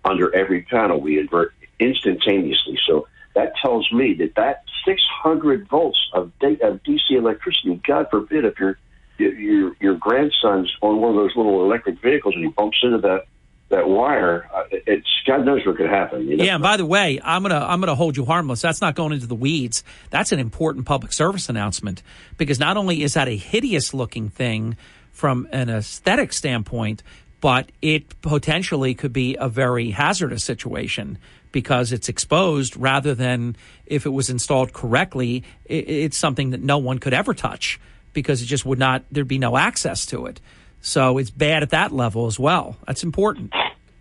under 0.05 0.35
every 0.35 0.63
panel. 0.63 1.01
We 1.01 1.19
invert 1.19 1.53
instantaneously. 1.79 2.79
So 2.87 3.07
that 3.35 3.53
tells 3.61 3.91
me 3.93 4.15
that 4.15 4.35
that 4.37 4.65
600 4.87 5.69
volts 5.69 5.99
of, 6.13 6.33
of 6.43 6.83
DC 6.83 7.11
electricity, 7.11 7.81
God 7.87 8.07
forbid, 8.11 8.45
if 8.45 8.59
you're 8.59 8.79
your 9.17 9.77
your 9.81 9.95
grandson's 9.95 10.73
on 10.83 11.01
one 11.01 11.11
of 11.11 11.17
those 11.17 11.37
little 11.37 11.65
electric 11.65 12.01
vehicles 12.03 12.35
and 12.35 12.45
he 12.45 12.51
bumps 12.51 12.79
into 12.83 12.99
that 12.99 13.27
that 13.71 13.89
wire, 13.89 14.49
uh, 14.53 14.65
it's 14.71 15.07
God 15.27 15.45
knows 15.45 15.65
what 15.65 15.77
could 15.77 15.89
happen. 15.89 16.29
You 16.29 16.37
know? 16.37 16.45
Yeah. 16.45 16.55
And 16.55 16.63
by 16.63 16.77
the 16.77 16.87
way, 16.87 17.21
I'm 17.23 17.43
gonna 17.43 17.61
I'm 17.61 17.81
gonna 17.81 17.95
hold 17.95 18.17
you 18.17 18.25
harmless. 18.25 18.61
That's 18.61 18.81
not 18.81 18.95
going 18.95 19.13
into 19.13 19.27
the 19.27 19.35
weeds. 19.35 19.85
That's 20.11 20.33
an 20.33 20.39
important 20.39 20.87
public 20.87 21.13
service 21.13 21.49
announcement 21.49 22.03
because 22.37 22.59
not 22.59 22.77
only 22.77 23.03
is 23.03 23.15
that 23.15 23.29
a 23.29 23.37
hideous 23.37 23.95
looking 23.95 24.29
thing 24.29 24.77
from 25.13 25.49
an 25.53 25.71
aesthetic 25.71 26.33
standpoint, 26.33 27.03
but 27.41 27.71
it 27.81 28.21
potentially 28.21 28.95
could 28.95 29.13
be 29.13 29.37
a 29.39 29.49
very 29.49 29.91
hazardous 29.91 30.45
situation 30.45 31.19
because 31.55 31.93
it's 31.93 32.09
exposed 32.09 32.77
rather 32.77 33.15
than 33.15 33.55
if 33.87 34.07
it 34.07 34.11
was 34.11 34.29
installed 34.29 34.73
correctly, 34.73 35.45
it's 35.67 36.17
something 36.17 36.51
that 36.51 36.61
no 36.61 36.79
one 36.79 36.99
could 36.99 37.15
ever 37.15 37.33
touch 37.33 37.79
because 38.13 38.43
it 38.43 38.47
just 38.47 38.67
would 38.67 38.79
not, 38.79 39.05
there'd 39.13 39.29
be 39.29 39.39
no 39.39 39.57
access 39.57 40.05
to 40.07 40.27
it. 40.27 40.41
So 40.81 41.17
it's 41.17 41.31
bad 41.31 41.63
at 41.63 41.71
that 41.71 41.93
level 41.93 42.27
as 42.27 42.41
well. 42.41 42.77
That's 42.89 43.05
important. 43.05 43.53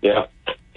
Yeah, 0.02 0.26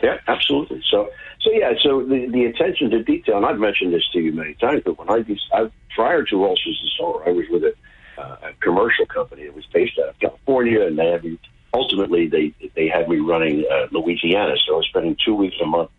yeah, 0.02 0.18
absolutely. 0.28 0.82
So, 0.90 1.08
so 1.40 1.50
yeah, 1.50 1.72
so 1.82 2.02
the, 2.04 2.28
the 2.30 2.44
attention 2.44 2.90
to 2.90 3.02
detail, 3.02 3.38
and 3.38 3.46
I've 3.46 3.58
mentioned 3.58 3.94
this 3.94 4.04
to 4.12 4.20
you 4.20 4.32
many 4.34 4.52
times, 4.54 4.82
but 4.84 4.98
when 4.98 5.08
I, 5.08 5.24
I 5.54 5.70
prior 5.94 6.24
to 6.24 6.44
All 6.44 6.56
Seasons 6.56 6.94
Solar, 6.98 7.26
I 7.26 7.32
was 7.32 7.46
with 7.50 7.64
a, 7.64 7.74
uh, 8.20 8.50
a 8.50 8.52
commercial 8.60 9.06
company 9.06 9.44
that 9.44 9.54
was 9.54 9.64
based 9.72 9.98
out 9.98 10.10
of 10.10 10.18
California, 10.20 10.86
and 10.86 10.98
they 10.98 11.06
had 11.06 11.24
me, 11.24 11.38
ultimately 11.72 12.28
they 12.28 12.54
they 12.74 12.88
had 12.88 13.08
me 13.08 13.18
running 13.18 13.64
uh, 13.70 13.86
Louisiana. 13.90 14.56
So 14.66 14.74
I 14.74 14.76
was 14.76 14.86
spending 14.88 15.16
two 15.24 15.34
weeks 15.34 15.56
a 15.62 15.66
month 15.66 15.90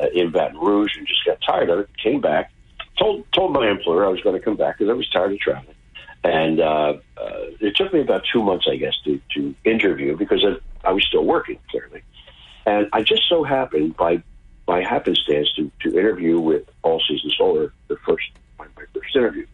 uh, 0.00 0.06
in 0.12 0.30
Baton 0.30 0.58
Rouge, 0.58 0.96
and 0.96 1.06
just 1.06 1.24
got 1.24 1.38
tired 1.46 1.70
of 1.70 1.80
it. 1.80 1.90
Came 2.02 2.20
back, 2.20 2.52
told 2.98 3.24
told 3.32 3.52
my 3.52 3.70
employer 3.70 4.06
I 4.06 4.08
was 4.08 4.20
going 4.20 4.38
to 4.38 4.44
come 4.44 4.56
back 4.56 4.78
because 4.78 4.90
I 4.90 4.94
was 4.94 5.08
tired 5.10 5.32
of 5.32 5.38
traveling. 5.38 5.76
And 6.24 6.58
uh, 6.58 6.94
uh, 7.18 7.40
it 7.60 7.76
took 7.76 7.92
me 7.92 8.00
about 8.00 8.22
two 8.32 8.42
months, 8.42 8.66
I 8.70 8.76
guess, 8.76 8.94
to, 9.04 9.20
to 9.34 9.54
interview 9.64 10.16
because 10.16 10.42
I, 10.42 10.88
I 10.88 10.92
was 10.92 11.04
still 11.06 11.24
working 11.24 11.58
clearly. 11.70 12.02
And 12.64 12.88
I 12.94 13.02
just 13.02 13.28
so 13.28 13.44
happened 13.44 13.96
by 13.96 14.22
by 14.66 14.82
happenstance 14.82 15.52
to, 15.56 15.70
to 15.82 15.98
interview 15.98 16.40
with 16.40 16.62
All 16.82 17.02
Season 17.06 17.30
Solar 17.36 17.74
the 17.88 17.96
first 18.06 18.24
my, 18.58 18.66
my 18.76 18.84
first 18.94 19.14
interview, 19.14 19.46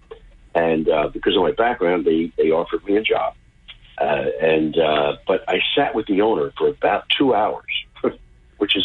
and 0.54 0.88
uh, 0.88 1.08
because 1.08 1.36
of 1.36 1.42
my 1.42 1.50
background, 1.52 2.04
they 2.04 2.32
they 2.36 2.52
offered 2.52 2.84
me 2.84 2.96
a 2.96 3.02
job, 3.02 3.34
uh, 3.98 4.26
and 4.40 4.78
uh, 4.78 5.16
but 5.26 5.42
I 5.48 5.60
sat 5.74 5.96
with 5.96 6.06
the 6.06 6.20
owner 6.20 6.52
for 6.56 6.68
about 6.68 7.04
two 7.18 7.34
hours, 7.34 7.84
which 8.58 8.76
is 8.76 8.84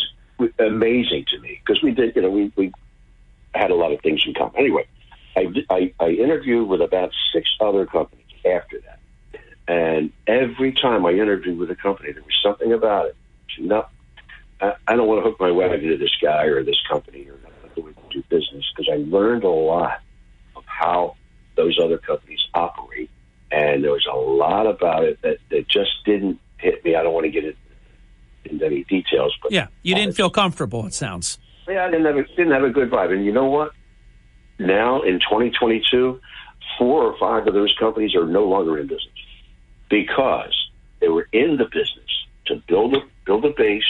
amazing 0.60 1.26
to 1.30 1.40
me 1.40 1.62
because 1.66 1.82
we 1.82 1.92
did 1.92 2.16
you 2.16 2.22
know 2.22 2.30
we 2.30 2.52
we 2.56 2.72
had 3.56 3.72
a 3.72 3.76
lot 3.76 3.92
of 3.92 4.02
things 4.02 4.24
in 4.26 4.34
common 4.34 4.56
anyway. 4.58 4.86
I, 5.36 5.48
I, 5.70 5.94
I 6.00 6.10
interviewed 6.10 6.68
with 6.68 6.82
about 6.82 7.12
six 7.34 7.50
other 7.60 7.86
companies 7.86 8.26
after 8.46 8.80
that. 8.82 9.00
And 9.68 10.12
every 10.28 10.72
time 10.72 11.06
I 11.06 11.12
interviewed 11.12 11.58
with 11.58 11.72
a 11.72 11.76
company, 11.76 12.12
there 12.12 12.24
was 12.24 12.40
something 12.44 12.72
about 12.72 13.08
it. 13.08 13.16
No, 13.60 13.86
I, 14.62 14.76
I 14.88 14.96
don't 14.96 15.08
want 15.08 15.24
to 15.24 15.30
hook 15.30 15.40
my 15.40 15.52
wagon 15.52 15.90
to 15.90 15.98
this 15.98 16.16
guy 16.22 16.46
or 16.46 16.64
this 16.64 16.80
company 16.90 17.28
or 17.28 17.38
the 17.76 17.82
way 17.82 17.92
we 17.92 18.14
do 18.14 18.24
business 18.30 18.66
because 18.76 18.92
I 18.92 18.98
learned 18.98 19.44
a 19.44 19.50
lot 19.50 20.02
of 20.56 20.64
how 20.66 21.16
those 21.56 21.80
other 21.82 21.98
companies 21.98 22.40
operate. 22.54 23.10
And 23.52 23.84
there 23.84 23.92
was 23.92 24.06
a 24.12 24.16
lot 24.16 24.68
about 24.68 25.04
it 25.04 25.22
that, 25.22 25.38
that 25.50 25.68
just 25.68 25.92
didn't 26.06 26.40
hit 26.58 26.84
me. 26.84 26.96
I 26.96 27.04
don't 27.04 27.14
want 27.14 27.26
to 27.26 27.32
get 27.32 27.46
it 27.46 27.58
into 28.46 28.66
any 28.66 28.84
details, 28.84 29.36
but 29.42 29.52
yeah, 29.52 29.68
you 29.84 29.96
didn't 29.96 30.14
feel 30.14 30.30
comfortable. 30.30 30.86
It 30.86 30.94
sounds. 30.94 31.40
Yeah, 31.68 31.86
I 31.86 31.92
didn't 31.92 32.06
have 32.06 32.18
a, 32.18 32.24
didn't 32.36 32.52
have 32.52 32.64
a 32.64 32.70
good 32.70 32.92
vibe. 32.92 33.12
And 33.12 33.26
you 33.26 33.32
know 33.32 33.46
what? 33.46 33.72
now 34.60 35.02
in 35.02 35.20
2022, 35.20 36.20
four 36.78 37.04
or 37.04 37.18
five 37.18 37.48
of 37.48 37.54
those 37.54 37.76
companies 37.80 38.16
are 38.16 38.26
no 38.26 38.46
longer 38.46 38.78
in 38.78 38.88
business 38.88 39.14
because 39.90 40.56
they 41.00 41.08
were 41.08 41.28
in 41.32 41.58
the 41.58 41.66
business 41.66 42.26
to 42.48 42.62
build 42.68 42.96
a 42.96 43.00
build 43.26 43.46
a 43.46 43.52
base, 43.56 43.84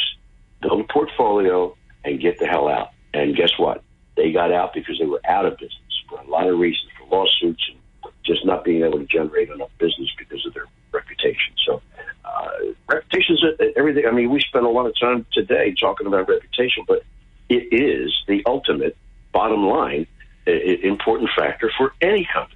build 0.62 0.82
a 0.82 0.94
portfolio, 0.94 1.76
and 2.04 2.22
get 2.22 2.40
the 2.40 2.48
hell 2.48 2.68
out. 2.68 2.90
And 3.14 3.36
guess 3.36 3.52
what? 3.58 3.84
They 4.16 4.32
got 4.32 4.52
out 4.52 4.74
because 4.74 4.98
they 5.00 5.06
were 5.06 5.22
out 5.26 5.46
of 5.46 5.58
business 5.58 5.72
for 6.10 6.20
a 6.20 6.28
lot 6.28 6.48
of 6.48 6.60
reasons, 6.60 6.90
for 6.98 7.08
lawsuits 7.16 7.64
and 7.70 7.80
just 8.26 8.46
not 8.46 8.64
being 8.64 8.84
able 8.84 9.00
to 9.00 9.06
generate 9.06 9.50
enough 9.50 9.72
business 9.78 10.10
because 10.18 10.46
of 10.46 10.54
their 10.54 10.66
reputation. 10.92 11.54
So, 11.66 11.82
uh, 12.26 12.50
reputation's 12.88 13.44
everything. 13.76 14.06
I 14.06 14.12
mean, 14.12 14.30
we 14.30 14.40
spend 14.42 14.66
a 14.66 14.70
lot 14.70 14.88
of 14.88 14.94
time 15.00 15.26
today 15.34 15.76
talking 15.80 16.08
about 16.08 16.28
reputation, 16.28 16.84
but 16.88 17.04
it 17.50 17.72
is 17.72 18.14
the 18.28 18.44
ultimate 18.46 18.98
bottom 19.32 19.66
line 19.66 20.08
important 20.48 21.30
factor 21.36 21.72
for 21.78 21.94
any 22.02 22.28
company. 22.32 22.56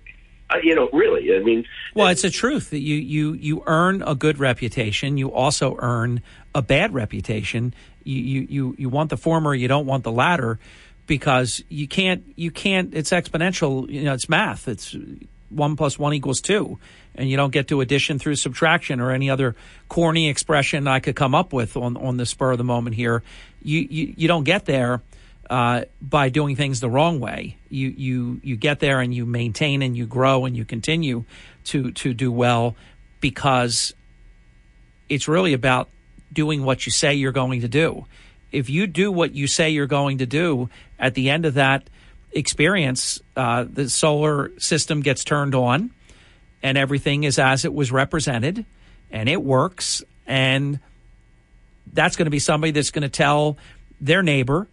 Uh, 0.50 0.58
you 0.64 0.76
know, 0.76 0.90
really. 0.92 1.36
I 1.36 1.40
mean, 1.40 1.66
well, 1.94 2.08
it's 2.08 2.24
a 2.24 2.30
truth 2.30 2.72
that 2.72 2.80
you 2.80 2.96
you 2.96 3.34
you 3.34 3.64
earn 3.68 4.02
a 4.02 4.16
good 4.16 4.40
reputation. 4.40 5.18
You 5.18 5.32
also 5.32 5.76
earn 5.78 6.22
a 6.56 6.62
bad 6.62 6.94
reputation. 6.94 7.74
You 8.04 8.22
you 8.22 8.48
you, 8.50 8.76
you 8.80 8.90
want 8.90 9.12
the 9.12 9.18
former. 9.18 9.54
You 9.54 9.68
don't 9.68 9.86
want 9.86 10.04
the 10.04 10.12
latter 10.12 10.58
because 11.06 11.64
you 11.70 11.88
can't 11.88 12.24
you 12.36 12.50
can't. 12.50 12.96
It's 12.96 13.12
exponential. 13.12 13.88
You 13.90 14.04
know, 14.04 14.14
it's 14.14 14.28
math. 14.28 14.68
It's 14.68 14.96
one 15.50 15.76
plus 15.76 16.00
one 16.00 16.14
equals 16.14 16.42
two, 16.42 16.80
and 17.20 17.30
you 17.30 17.36
don't 17.36 17.52
get 17.52 17.68
to 17.68 17.82
addition 17.82 18.18
through 18.18 18.36
subtraction 18.36 19.02
or 19.02 19.12
any 19.12 19.30
other 19.30 19.56
corny 19.90 20.30
expression 20.30 20.88
I 20.88 21.02
could 21.02 21.18
come 21.18 21.36
up 21.36 21.52
with 21.52 21.76
on 21.76 21.98
on 21.98 22.18
the 22.18 22.26
spur 22.26 22.54
of 22.54 22.58
the 22.58 22.64
moment 22.64 22.96
here. 22.96 23.22
You 23.62 23.80
you 23.90 24.14
you 24.18 24.28
don't 24.28 24.46
get 24.46 24.66
there 24.66 25.02
uh, 25.50 25.84
by 26.02 26.30
doing 26.30 26.56
things 26.56 26.80
the 26.80 26.90
wrong 26.90 27.20
way. 27.20 27.58
You 27.70 27.90
you 27.90 28.40
you 28.42 28.56
get 28.56 28.80
there 28.80 29.02
and 29.02 29.14
you 29.14 29.26
maintain 29.26 29.82
and 29.82 29.98
you 29.98 30.06
grow 30.06 30.46
and 30.46 30.56
you 30.56 30.64
continue 30.64 31.26
to 31.66 31.92
to 31.92 32.14
do 32.14 32.32
well 32.32 32.76
because 33.20 33.94
it's 35.10 35.28
really 35.28 35.54
about 35.54 35.90
doing 36.32 36.64
what 36.64 36.86
you 36.86 36.92
say 36.92 37.16
you're 37.16 37.34
going 37.34 37.62
to 37.62 37.68
do. 37.68 38.06
If 38.52 38.70
you 38.70 38.88
do 38.88 39.12
what 39.12 39.34
you 39.34 39.46
say 39.46 39.72
you're 39.72 39.88
going 39.88 40.20
to 40.20 40.26
do, 40.26 40.70
at 40.98 41.16
the 41.16 41.30
end 41.30 41.46
of 41.46 41.56
that 41.56 41.90
experience, 42.32 43.22
uh, 43.36 43.66
the 43.68 43.90
solar 43.90 44.58
system 44.60 45.02
gets 45.02 45.24
turned 45.24 45.54
on, 45.54 45.92
and 46.62 46.78
everything 46.78 47.24
is 47.24 47.40
as 47.40 47.66
it 47.66 47.74
was 47.74 47.92
represented, 47.92 48.66
and 49.12 49.30
it 49.30 49.42
works, 49.42 50.04
and 50.28 50.80
that's 51.92 52.16
going 52.16 52.26
to 52.26 52.32
be 52.32 52.40
somebody 52.40 52.72
that's 52.72 52.92
going 52.92 53.04
to 53.04 53.10
tell 53.10 53.58
their 54.00 54.22
neighbor 54.22 54.68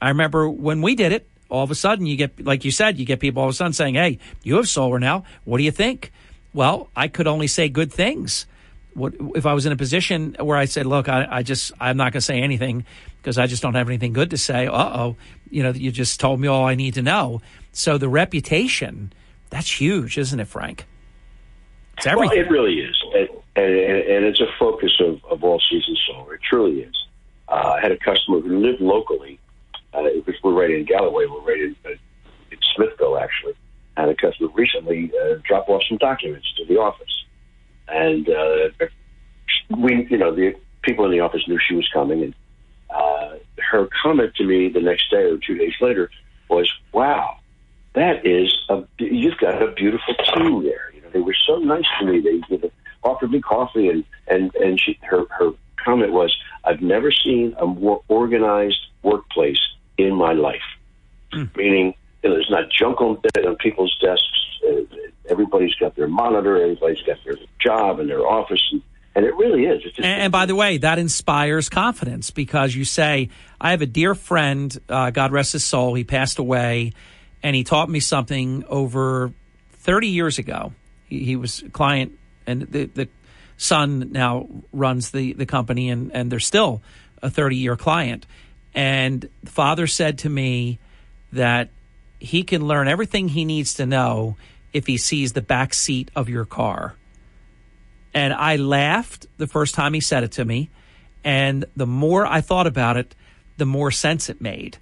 I 0.00 0.08
remember 0.08 0.48
when 0.48 0.82
we 0.82 0.94
did 0.94 1.12
it, 1.12 1.28
all 1.48 1.62
of 1.62 1.70
a 1.70 1.74
sudden 1.74 2.06
you 2.06 2.16
get, 2.16 2.44
like 2.44 2.64
you 2.64 2.70
said, 2.70 2.98
you 2.98 3.04
get 3.04 3.20
people 3.20 3.42
all 3.42 3.48
of 3.48 3.54
a 3.54 3.56
sudden 3.56 3.72
saying, 3.72 3.94
Hey, 3.94 4.18
you 4.42 4.56
have 4.56 4.68
solar 4.68 4.98
now. 4.98 5.24
What 5.44 5.58
do 5.58 5.64
you 5.64 5.70
think? 5.70 6.12
Well, 6.54 6.88
I 6.96 7.08
could 7.08 7.26
only 7.26 7.46
say 7.46 7.68
good 7.68 7.92
things. 7.92 8.46
what 8.94 9.14
if 9.36 9.46
I 9.46 9.52
was 9.52 9.66
in 9.66 9.72
a 9.72 9.76
position 9.76 10.36
where 10.40 10.56
I 10.56 10.64
said, 10.64 10.84
"Look, 10.84 11.08
I, 11.08 11.26
I 11.30 11.42
just 11.44 11.70
I'm 11.78 11.96
not 11.96 12.12
going 12.12 12.20
to 12.20 12.26
say 12.26 12.40
anything 12.40 12.84
because 13.18 13.38
I 13.38 13.46
just 13.46 13.62
don't 13.62 13.74
have 13.74 13.88
anything 13.88 14.12
good 14.12 14.30
to 14.30 14.36
say." 14.36 14.66
Uh 14.66 14.72
oh, 14.72 15.16
you 15.48 15.62
know, 15.62 15.70
you 15.70 15.92
just 15.92 16.18
told 16.18 16.40
me 16.40 16.48
all 16.48 16.64
I 16.64 16.74
need 16.74 16.94
to 16.94 17.02
know. 17.02 17.40
So 17.72 17.98
the 17.98 18.08
reputation, 18.08 19.12
that's 19.48 19.80
huge, 19.80 20.18
isn't 20.18 20.40
it, 20.40 20.48
Frank? 20.48 20.86
It's 22.00 22.06
everything. 22.06 22.38
Well, 22.38 22.46
it 22.46 22.50
really 22.50 22.80
is, 22.80 22.96
and, 23.14 23.28
and, 23.56 23.74
and 23.74 24.24
it's 24.24 24.40
a 24.40 24.46
focus 24.58 24.90
of, 25.00 25.22
of 25.30 25.44
all 25.44 25.60
season 25.70 25.94
solar. 26.08 26.36
It 26.36 26.40
truly 26.48 26.80
is. 26.80 26.94
Uh, 27.46 27.74
I 27.76 27.80
had 27.82 27.92
a 27.92 27.98
customer 27.98 28.40
who 28.40 28.58
lived 28.58 28.80
locally, 28.80 29.38
uh, 29.92 30.04
we're 30.42 30.54
right 30.54 30.70
in 30.70 30.86
Galloway, 30.86 31.26
we're 31.26 31.42
right 31.42 31.60
in, 31.60 31.76
uh, 31.84 31.90
in 31.90 32.58
Smithville, 32.74 33.18
actually. 33.18 33.52
And 33.98 34.10
a 34.10 34.14
customer 34.14 34.48
recently 34.54 35.12
uh, 35.22 35.34
dropped 35.46 35.68
off 35.68 35.82
some 35.90 35.98
documents 35.98 36.50
to 36.56 36.64
the 36.64 36.78
office, 36.80 37.24
and 37.88 38.26
uh, 38.30 38.86
we, 39.76 40.06
you 40.08 40.16
know, 40.16 40.34
the 40.34 40.54
people 40.80 41.04
in 41.04 41.10
the 41.10 41.20
office 41.20 41.42
knew 41.46 41.58
she 41.68 41.74
was 41.74 41.86
coming, 41.92 42.22
and 42.22 42.34
uh, 42.88 43.34
her 43.70 43.90
comment 44.02 44.34
to 44.36 44.44
me 44.44 44.70
the 44.70 44.80
next 44.80 45.10
day 45.10 45.24
or 45.24 45.36
two 45.36 45.56
days 45.56 45.74
later 45.82 46.10
was, 46.48 46.72
"Wow, 46.92 47.40
that 47.92 48.24
is 48.24 48.56
a 48.70 48.84
you've 48.98 49.36
got 49.36 49.62
a 49.62 49.72
beautiful 49.72 50.14
team 50.34 50.62
there." 50.62 50.89
They 51.12 51.20
were 51.20 51.36
so 51.46 51.56
nice 51.56 51.84
to 51.98 52.06
me. 52.06 52.20
They 52.20 52.70
offered 53.02 53.30
me 53.30 53.40
coffee, 53.40 53.88
and 53.88 54.04
and 54.28 54.54
and 54.56 54.80
she 54.80 54.98
her 55.02 55.24
her 55.30 55.50
comment 55.82 56.12
was, 56.12 56.34
"I've 56.64 56.80
never 56.80 57.12
seen 57.12 57.54
a 57.58 57.66
more 57.66 58.02
organized 58.08 58.80
workplace 59.02 59.60
in 59.98 60.14
my 60.14 60.32
life." 60.32 60.60
Meaning, 61.56 61.94
you 62.22 62.28
know, 62.28 62.34
there's 62.34 62.50
not 62.50 62.64
junk 62.70 63.00
on, 63.00 63.18
on 63.46 63.56
people's 63.56 63.96
desks. 64.00 64.26
Uh, 64.68 64.82
everybody's 65.28 65.74
got 65.76 65.94
their 65.96 66.08
monitor. 66.08 66.60
Everybody's 66.60 67.02
got 67.02 67.18
their 67.24 67.36
job 67.60 68.00
and 68.00 68.10
their 68.10 68.26
office, 68.26 68.62
and, 68.72 68.82
and 69.14 69.24
it 69.24 69.34
really 69.36 69.64
is. 69.64 69.82
And, 69.96 70.06
and 70.06 70.32
by 70.32 70.46
the 70.46 70.54
way, 70.54 70.78
that 70.78 70.98
inspires 70.98 71.68
confidence 71.68 72.30
because 72.30 72.74
you 72.74 72.84
say, 72.84 73.30
I 73.60 73.70
have 73.70 73.82
a 73.82 73.86
dear 73.86 74.14
friend, 74.14 74.76
uh, 74.88 75.10
God 75.10 75.32
rest 75.32 75.52
his 75.52 75.64
soul, 75.64 75.94
he 75.94 76.04
passed 76.04 76.38
away, 76.38 76.92
and 77.42 77.54
he 77.56 77.64
taught 77.64 77.88
me 77.88 78.00
something 78.00 78.64
over 78.68 79.32
30 79.72 80.08
years 80.08 80.38
ago. 80.38 80.72
He, 81.10 81.36
was 81.36 81.62
client, 81.72 82.12
and 82.46 82.62
the, 82.62 82.84
the 82.86 83.08
son 83.56 84.12
now 84.12 84.48
runs 84.72 85.10
the, 85.10 85.34
the 85.34 85.46
company, 85.46 85.90
and, 85.90 86.10
and 86.14 86.32
they're 86.32 86.40
still 86.40 86.80
a 87.22 87.28
30 87.28 87.56
year 87.56 87.76
client. 87.76 88.26
And 88.74 89.28
the 89.42 89.50
father 89.50 89.86
said 89.86 90.18
to 90.18 90.28
me 90.28 90.78
that 91.32 91.70
he 92.18 92.42
can 92.42 92.66
learn 92.66 92.88
everything 92.88 93.28
he 93.28 93.44
needs 93.44 93.74
to 93.74 93.86
know 93.86 94.36
if 94.72 94.86
he 94.86 94.96
sees 94.96 95.32
the 95.32 95.42
back 95.42 95.74
seat 95.74 96.10
of 96.14 96.28
your 96.28 96.44
car. 96.44 96.94
And 98.14 98.32
I 98.32 98.56
laughed 98.56 99.26
the 99.38 99.46
first 99.46 99.74
time 99.74 99.94
he 99.94 100.00
said 100.00 100.24
it 100.24 100.32
to 100.32 100.44
me. 100.44 100.70
And 101.24 101.64
the 101.76 101.86
more 101.86 102.26
I 102.26 102.40
thought 102.40 102.66
about 102.66 102.96
it, 102.96 103.14
the 103.56 103.66
more 103.66 103.90
sense 103.90 104.28
it 104.28 104.40
made. 104.40 104.78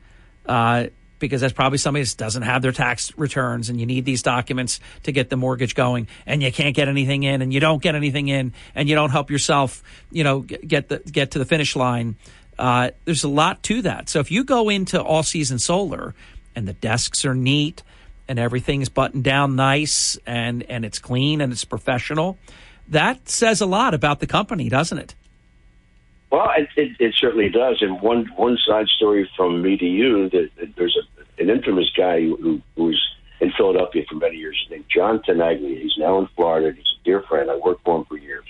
Uh, 0.47 0.87
because 1.19 1.41
that's 1.41 1.53
probably 1.53 1.79
somebody 1.79 2.05
that 2.05 2.17
doesn't 2.17 2.43
have 2.43 2.63
their 2.63 2.73
tax 2.73 3.17
returns 3.17 3.69
and 3.69 3.81
you 3.81 3.87
need 3.87 4.05
these 4.05 4.23
documents 4.23 4.81
to 5.05 5.13
get 5.13 5.31
the 5.31 5.37
mortgage 5.37 5.75
going 5.75 6.09
and 6.27 6.43
you 6.43 6.53
can't 6.53 6.75
get 6.75 6.89
anything 6.89 7.23
in 7.23 7.43
and 7.43 7.53
you 7.53 7.61
don't 7.61 7.83
get 7.83 7.95
anything 7.95 8.29
in 8.29 8.53
and 8.75 8.89
you 8.89 8.95
don't 8.95 9.11
help 9.11 9.31
yourself, 9.31 9.83
you 10.11 10.25
know, 10.25 10.41
get 10.41 10.89
the, 10.89 10.99
get 10.99 11.33
to 11.33 11.39
the 11.39 11.45
finish 11.45 11.77
line. 11.77 12.17
Uh, 12.59 12.91
there's 13.05 13.25
a 13.25 13.29
lot 13.29 13.63
to 13.63 13.83
that. 13.83 14.09
So 14.09 14.21
if 14.21 14.31
you 14.31 14.45
go 14.45 14.69
into 14.69 15.03
all 15.03 15.23
season 15.23 15.59
solar 15.59 16.15
and 16.55 16.67
the 16.67 16.73
desks 16.73 17.25
are 17.25 17.35
neat 17.35 17.83
and 18.27 18.39
everything's 18.39 18.89
buttoned 18.89 19.25
down 19.25 19.57
nice 19.57 20.19
and, 20.27 20.63
and 20.65 20.85
it's 20.85 20.99
clean 20.99 21.41
and 21.41 21.53
it's 21.53 21.65
professional, 21.65 22.39
that 22.89 23.29
says 23.29 23.61
a 23.61 23.67
lot 23.67 23.95
about 23.95 24.21
the 24.21 24.27
company, 24.27 24.69
doesn't 24.69 24.99
it? 24.99 25.15
Well, 26.31 26.51
it, 26.57 26.69
it, 26.77 26.97
it 27.01 27.15
certainly 27.15 27.49
does. 27.49 27.79
And 27.81 28.01
one 28.03 28.27
one 28.37 28.59
side 28.67 28.89
story 28.89 29.29
from 29.37 29.63
me 29.63 29.77
to 29.79 29.87
you 29.87 30.29
that, 30.31 30.51
that 30.59 30.77
there's 30.77 30.97
a, 30.97 31.43
an 31.43 31.51
infamous 31.51 31.91
guy 31.97 32.21
who, 32.21 32.61
who 32.77 32.85
was 32.85 33.03
in 33.41 33.53
Philadelphia 33.53 34.05
for 34.09 34.17
many 34.17 34.37
years 34.37 34.67
named 34.71 34.85
John 34.89 35.21
Tenaglia. 35.21 35.81
He's 35.81 35.97
now 35.97 36.19
in 36.19 36.27
Florida. 36.37 36.77
He's 36.77 36.87
a 37.01 37.05
dear 37.05 37.23
friend. 37.23 37.51
I 37.51 37.57
worked 37.57 37.85
for 37.85 37.99
him 37.99 38.05
for 38.05 38.17
years. 38.17 38.45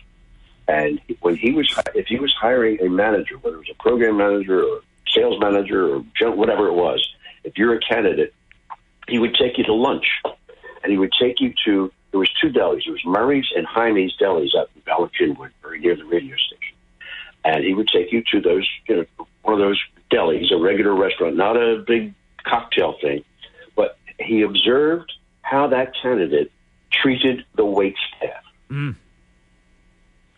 And 0.66 1.00
when 1.20 1.36
he 1.36 1.52
was, 1.52 1.72
if 1.94 2.06
he 2.06 2.18
was 2.18 2.34
hiring 2.34 2.80
a 2.80 2.88
manager, 2.88 3.38
whether 3.38 3.56
it 3.56 3.60
was 3.60 3.70
a 3.70 3.82
program 3.82 4.18
manager 4.18 4.62
or 4.62 4.80
sales 5.14 5.40
manager 5.40 5.94
or 5.94 6.04
whatever 6.32 6.68
it 6.68 6.74
was, 6.74 7.06
if 7.44 7.56
you're 7.56 7.74
a 7.74 7.80
candidate, 7.80 8.34
he 9.08 9.18
would 9.18 9.34
take 9.34 9.56
you 9.56 9.64
to 9.64 9.72
lunch, 9.72 10.06
and 10.82 10.92
he 10.92 10.98
would 10.98 11.12
take 11.18 11.40
you 11.40 11.54
to. 11.64 11.90
There 12.10 12.20
was 12.20 12.30
two 12.40 12.48
delis. 12.48 12.84
There 12.84 12.92
was 12.92 13.04
Murray's 13.04 13.46
and 13.54 13.66
Hymie's 13.66 14.14
delis 14.20 14.54
up 14.58 14.70
in 14.74 14.82
Cynwyd, 14.82 15.50
very 15.62 15.80
near 15.80 15.96
the 15.96 16.04
radio 16.04 16.36
station. 16.36 16.67
And 17.48 17.64
he 17.64 17.72
would 17.72 17.88
take 17.88 18.12
you 18.12 18.22
to 18.30 18.42
those, 18.42 18.68
you 18.86 18.96
know, 18.96 19.26
one 19.42 19.54
of 19.54 19.58
those 19.58 19.80
delis, 20.12 20.52
a 20.52 20.58
regular 20.58 20.94
restaurant, 20.94 21.34
not 21.34 21.56
a 21.56 21.82
big 21.86 22.12
cocktail 22.44 22.94
thing. 23.00 23.24
But 23.74 23.96
he 24.20 24.42
observed 24.42 25.10
how 25.40 25.68
that 25.68 25.94
candidate 26.02 26.52
treated 26.92 27.46
the 27.56 27.64
wait 27.64 27.96
staff. 28.14 28.44
Mm. 28.70 28.96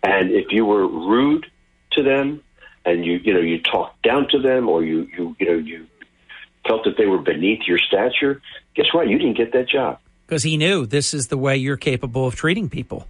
And 0.05 0.31
if 0.31 0.53
you 0.53 0.65
were 0.65 0.87
rude 0.87 1.47
to 1.93 2.05
them, 2.05 2.45
and 2.85 3.05
you 3.05 3.15
you 3.25 3.35
know 3.35 3.41
you 3.41 3.61
talked 3.61 4.03
down 4.03 4.29
to 4.29 4.39
them, 4.39 4.69
or 4.69 4.85
you 4.85 5.09
you 5.19 5.37
you 5.41 5.47
know 5.47 5.59
you 5.59 5.89
felt 6.65 6.85
that 6.85 6.97
they 6.97 7.07
were 7.07 7.19
beneath 7.19 7.63
your 7.67 7.79
stature, 7.79 8.41
guess 8.77 8.87
what? 8.93 9.09
You 9.09 9.19
didn't 9.19 9.37
get 9.37 9.53
that 9.53 9.69
job. 9.69 9.99
Because 10.27 10.45
he 10.45 10.57
knew 10.57 10.87
this 10.87 11.13
is 11.13 11.27
the 11.27 11.37
way 11.37 11.57
you're 11.57 11.77
capable 11.77 12.29
of 12.29 12.37
treating 12.37 12.69
people. 12.69 13.09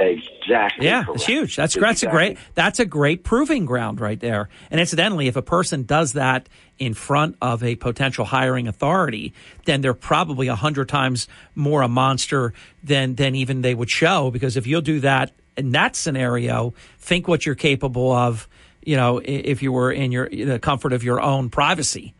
Exactly. 0.00 0.86
Yeah, 0.86 1.04
correct. 1.04 1.16
it's 1.16 1.26
huge. 1.26 1.56
That's 1.56 1.74
It's 1.74 1.82
that's 1.82 2.02
a 2.04 2.06
great 2.06 2.38
that's 2.54 2.78
a 2.78 2.84
great 2.84 3.24
proving 3.24 3.66
ground 3.66 4.00
right 4.00 4.18
there. 4.18 4.48
And 4.70 4.80
incidentally, 4.80 5.26
if 5.26 5.34
a 5.34 5.42
person 5.42 5.82
does 5.82 6.12
that 6.12 6.48
in 6.78 6.94
front 6.94 7.36
of 7.42 7.64
a 7.64 7.74
potential 7.74 8.24
hiring 8.24 8.68
authority, 8.68 9.32
then 9.64 9.80
they're 9.80 9.94
probably 9.94 10.46
a 10.46 10.54
hundred 10.54 10.88
times 10.88 11.26
more 11.56 11.82
a 11.82 11.88
monster 11.88 12.52
than 12.84 13.16
than 13.16 13.34
even 13.34 13.62
they 13.62 13.74
would 13.74 13.90
show. 13.90 14.30
Because 14.30 14.56
if 14.56 14.68
you'll 14.68 14.82
do 14.82 15.00
that 15.00 15.32
in 15.56 15.72
that 15.72 15.96
scenario, 15.96 16.74
think 17.00 17.26
what 17.26 17.44
you're 17.44 17.56
capable 17.56 18.12
of. 18.12 18.48
You 18.84 18.96
know, 18.96 19.20
if 19.22 19.62
you 19.62 19.72
were 19.72 19.90
in 19.90 20.12
your 20.12 20.28
the 20.28 20.60
comfort 20.60 20.92
of 20.92 21.02
your 21.02 21.20
own 21.20 21.50
privacy. 21.50 22.14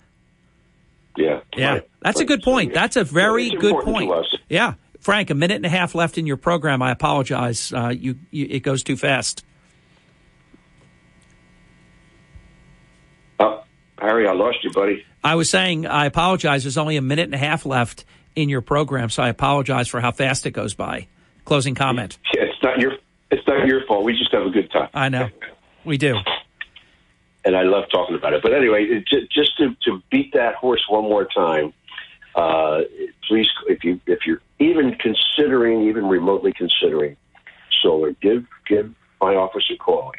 Yeah. 1.17 1.41
Yeah, 1.57 1.73
right. 1.73 1.91
that's 2.01 2.21
a 2.21 2.25
good 2.25 2.43
point. 2.43 2.75
That's 2.75 2.97
a 2.97 3.05
very 3.05 3.51
good 3.51 3.85
point. 3.85 4.13
Yeah, 4.49 4.75
Frank, 5.09 5.31
a 5.31 5.35
minute 5.35 5.55
and 5.55 5.65
a 5.65 5.71
half 5.71 5.95
left 5.95 6.19
in 6.19 6.27
your 6.27 6.37
program. 6.37 6.83
I 6.83 6.91
apologize. 6.91 7.73
Uh, 7.73 7.89
you, 7.89 8.19
you, 8.31 8.47
it 8.51 8.61
goes 8.61 8.83
too 8.83 8.95
fast. 8.95 9.43
Oh, 13.41 13.63
Harry, 13.99 14.29
I 14.29 14.35
lost 14.35 14.59
you, 14.63 14.71
buddy. 14.71 15.07
I 15.25 15.37
was 15.37 15.49
saying 15.49 15.87
I 15.87 16.05
apologize. 16.05 16.65
There's 16.65 16.77
only 16.77 16.99
a 16.99 17.01
minute 17.01 17.23
and 17.23 17.35
a 17.35 17.39
half 17.39 17.65
left 17.65 18.05
in 18.37 18.51
your 18.51 18.61
program, 18.61 19.09
so 19.09 19.23
I 19.23 19.31
apologize 19.31 19.89
for 19.89 19.99
how 19.99 20.11
fast 20.11 20.45
it 20.45 20.51
goes 20.51 20.75
by. 20.75 21.07
Closing 21.47 21.75
comment. 21.75 22.19
Yeah, 22.35 22.43
it's 22.43 22.63
not 22.63 22.79
your 22.79 22.93
it's 23.31 23.47
not 23.47 23.67
your 23.67 23.87
fault. 23.87 24.05
We 24.05 24.13
just 24.13 24.31
have 24.33 24.45
a 24.45 24.51
good 24.51 24.71
time. 24.71 24.91
I 24.93 25.09
know 25.09 25.31
we 25.87 25.97
do. 25.97 26.17
and 27.47 27.57
I 27.57 27.63
love 27.63 27.85
talking 27.91 28.15
about 28.15 28.35
it. 28.35 28.43
But 28.43 28.53
anyway, 28.53 29.03
just 29.09 29.57
to, 29.57 29.75
to 29.87 30.03
beat 30.11 30.35
that 30.35 30.57
horse 30.57 30.85
one 30.87 31.05
more 31.05 31.25
time, 31.25 31.73
uh, 32.35 32.83
please, 33.27 33.49
if 33.67 33.85
you 33.85 34.01
if 34.07 34.27
you're 34.27 34.43
even 34.59 34.97
considering, 34.97 35.89
even 35.89 36.07
remotely 36.07 36.53
considering 36.53 37.17
solar, 37.83 38.13
give 38.13 38.47
give 38.67 38.95
my 39.21 39.35
office 39.35 39.65
a 39.73 39.77
call 39.77 40.13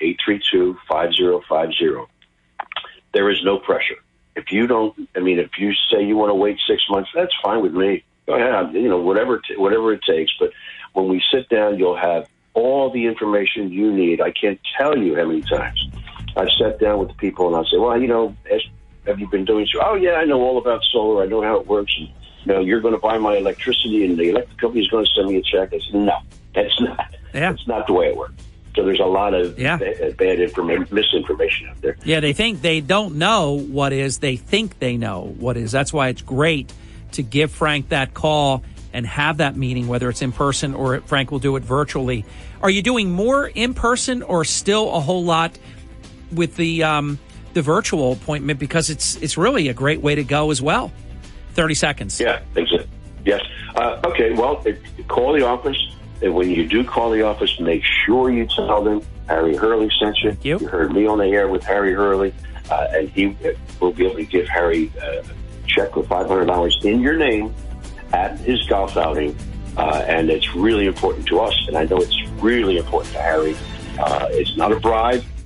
888-832-5050. 0.00 2.06
There 3.12 3.30
is 3.30 3.42
no 3.44 3.58
pressure. 3.58 3.96
If 4.36 4.50
you 4.50 4.66
don't, 4.66 5.08
I 5.16 5.20
mean, 5.20 5.38
if 5.38 5.58
you 5.58 5.72
say 5.90 6.04
you 6.04 6.16
want 6.16 6.30
to 6.30 6.34
wait 6.34 6.58
six 6.66 6.82
months, 6.90 7.10
that's 7.14 7.32
fine 7.42 7.62
with 7.62 7.72
me. 7.72 8.04
Go 8.26 8.34
ahead, 8.34 8.74
you 8.74 8.88
know, 8.88 8.98
whatever 8.98 9.40
whatever 9.56 9.92
it 9.92 10.02
takes. 10.02 10.32
But 10.38 10.50
when 10.92 11.08
we 11.08 11.22
sit 11.30 11.48
down, 11.48 11.78
you'll 11.78 11.96
have 11.96 12.28
all 12.54 12.90
the 12.90 13.06
information 13.06 13.70
you 13.70 13.92
need. 13.92 14.20
I 14.20 14.32
can't 14.32 14.60
tell 14.78 14.96
you 14.96 15.16
how 15.16 15.26
many 15.26 15.42
times 15.42 15.88
I've 16.36 16.48
sat 16.58 16.80
down 16.80 16.98
with 16.98 17.16
people 17.18 17.48
and 17.48 17.56
I'll 17.56 17.64
say, 17.64 17.78
well, 17.78 18.00
you 18.00 18.08
know, 18.08 18.36
have 19.06 19.18
you 19.20 19.28
been 19.28 19.44
doing 19.44 19.66
so? 19.72 19.80
Oh, 19.84 19.94
yeah, 19.94 20.12
I 20.12 20.24
know 20.24 20.40
all 20.40 20.58
about 20.58 20.82
solar. 20.92 21.22
I 21.22 21.26
know 21.26 21.42
how 21.42 21.56
it 21.60 21.66
works. 21.66 21.94
And, 21.98 22.08
you 22.44 22.52
know, 22.52 22.60
you're 22.60 22.80
going 22.80 22.94
to 22.94 23.00
buy 23.00 23.18
my 23.18 23.36
electricity 23.36 24.04
and 24.04 24.18
the 24.18 24.30
electric 24.30 24.58
company 24.58 24.82
is 24.82 24.88
going 24.88 25.04
to 25.04 25.10
send 25.12 25.28
me 25.28 25.36
a 25.36 25.42
check. 25.42 25.72
I 25.72 25.78
said, 25.80 25.94
no, 26.00 26.18
that's 26.54 26.80
not. 26.80 27.14
Yeah. 27.32 27.50
That's 27.52 27.66
not 27.66 27.86
the 27.86 27.92
way 27.92 28.06
it 28.08 28.16
works. 28.16 28.34
So 28.76 28.84
there's 28.84 29.00
a 29.00 29.04
lot 29.04 29.34
of 29.34 29.58
Yeah. 29.58 29.76
ba- 29.76 30.14
bad 30.18 30.40
information, 30.40 30.88
misinformation 30.90 31.68
out 31.68 31.80
there. 31.80 31.96
Yeah, 32.04 32.20
they 32.20 32.32
think 32.32 32.60
they 32.60 32.80
don't 32.80 33.16
know 33.16 33.52
what 33.58 33.92
is. 33.92 34.18
They 34.18 34.36
think 34.36 34.78
they 34.80 34.96
know 34.96 35.34
what 35.38 35.56
is. 35.56 35.70
That's 35.70 35.92
why 35.92 36.08
it's 36.08 36.22
great 36.22 36.72
to 37.12 37.22
give 37.22 37.52
Frank 37.52 37.90
that 37.90 38.14
call 38.14 38.64
and 38.92 39.06
have 39.06 39.36
that 39.38 39.56
meeting, 39.56 39.86
whether 39.86 40.08
it's 40.08 40.22
in 40.22 40.32
person 40.32 40.74
or 40.74 41.00
Frank 41.02 41.30
will 41.30 41.38
do 41.38 41.54
it 41.56 41.62
virtually. 41.62 42.24
Are 42.62 42.70
you 42.70 42.82
doing 42.82 43.10
more 43.12 43.46
in 43.46 43.74
person 43.74 44.22
or 44.22 44.44
still 44.44 44.92
a 44.94 45.00
whole 45.00 45.24
lot 45.24 45.56
with 46.32 46.56
the 46.56 46.82
um, 46.82 47.18
the 47.54 47.62
virtual 47.62 48.12
appointment? 48.12 48.58
Because 48.58 48.90
it's 48.90 49.16
it's 49.16 49.36
really 49.36 49.68
a 49.68 49.74
great 49.74 50.00
way 50.00 50.14
to 50.14 50.24
go 50.24 50.50
as 50.50 50.60
well. 50.60 50.92
Thirty 51.54 51.74
seconds. 51.74 52.20
Yeah, 52.20 52.40
exactly. 52.56 52.88
Yes. 53.24 53.42
Uh, 53.74 54.00
okay. 54.04 54.32
Well, 54.32 54.62
it, 54.64 54.80
call 55.08 55.32
the 55.32 55.46
office. 55.46 55.76
And 56.22 56.34
when 56.34 56.50
you 56.50 56.66
do 56.66 56.84
call 56.84 57.10
the 57.10 57.22
office, 57.22 57.58
make 57.60 57.82
sure 57.84 58.30
you 58.30 58.46
tell 58.46 58.82
them 58.82 59.02
Harry 59.28 59.56
Hurley 59.56 59.90
sent 59.98 60.18
you. 60.18 60.36
you. 60.42 60.58
heard 60.58 60.92
me 60.92 61.06
on 61.06 61.18
the 61.18 61.26
air 61.26 61.48
with 61.48 61.64
Harry 61.64 61.92
Hurley, 61.92 62.32
uh, 62.70 62.88
and 62.92 63.08
he 63.10 63.36
uh, 63.44 63.52
will 63.80 63.92
be 63.92 64.06
able 64.06 64.16
to 64.16 64.24
give 64.24 64.48
Harry 64.48 64.92
uh, 65.02 65.22
a 65.22 65.24
check 65.66 65.96
with 65.96 66.08
$500 66.08 66.84
in 66.84 67.00
your 67.00 67.16
name 67.16 67.54
at 68.12 68.38
his 68.38 68.62
golf 68.68 68.96
outing. 68.96 69.36
Uh, 69.76 70.04
and 70.06 70.30
it's 70.30 70.54
really 70.54 70.86
important 70.86 71.26
to 71.26 71.40
us, 71.40 71.54
and 71.66 71.76
I 71.76 71.84
know 71.84 71.98
it's 71.98 72.22
really 72.40 72.76
important 72.78 73.12
to 73.14 73.20
Harry. 73.20 73.56
Uh, 73.98 74.28
it's 74.30 74.56
not 74.56 74.70
a 74.72 74.78
bribe. 74.78 75.24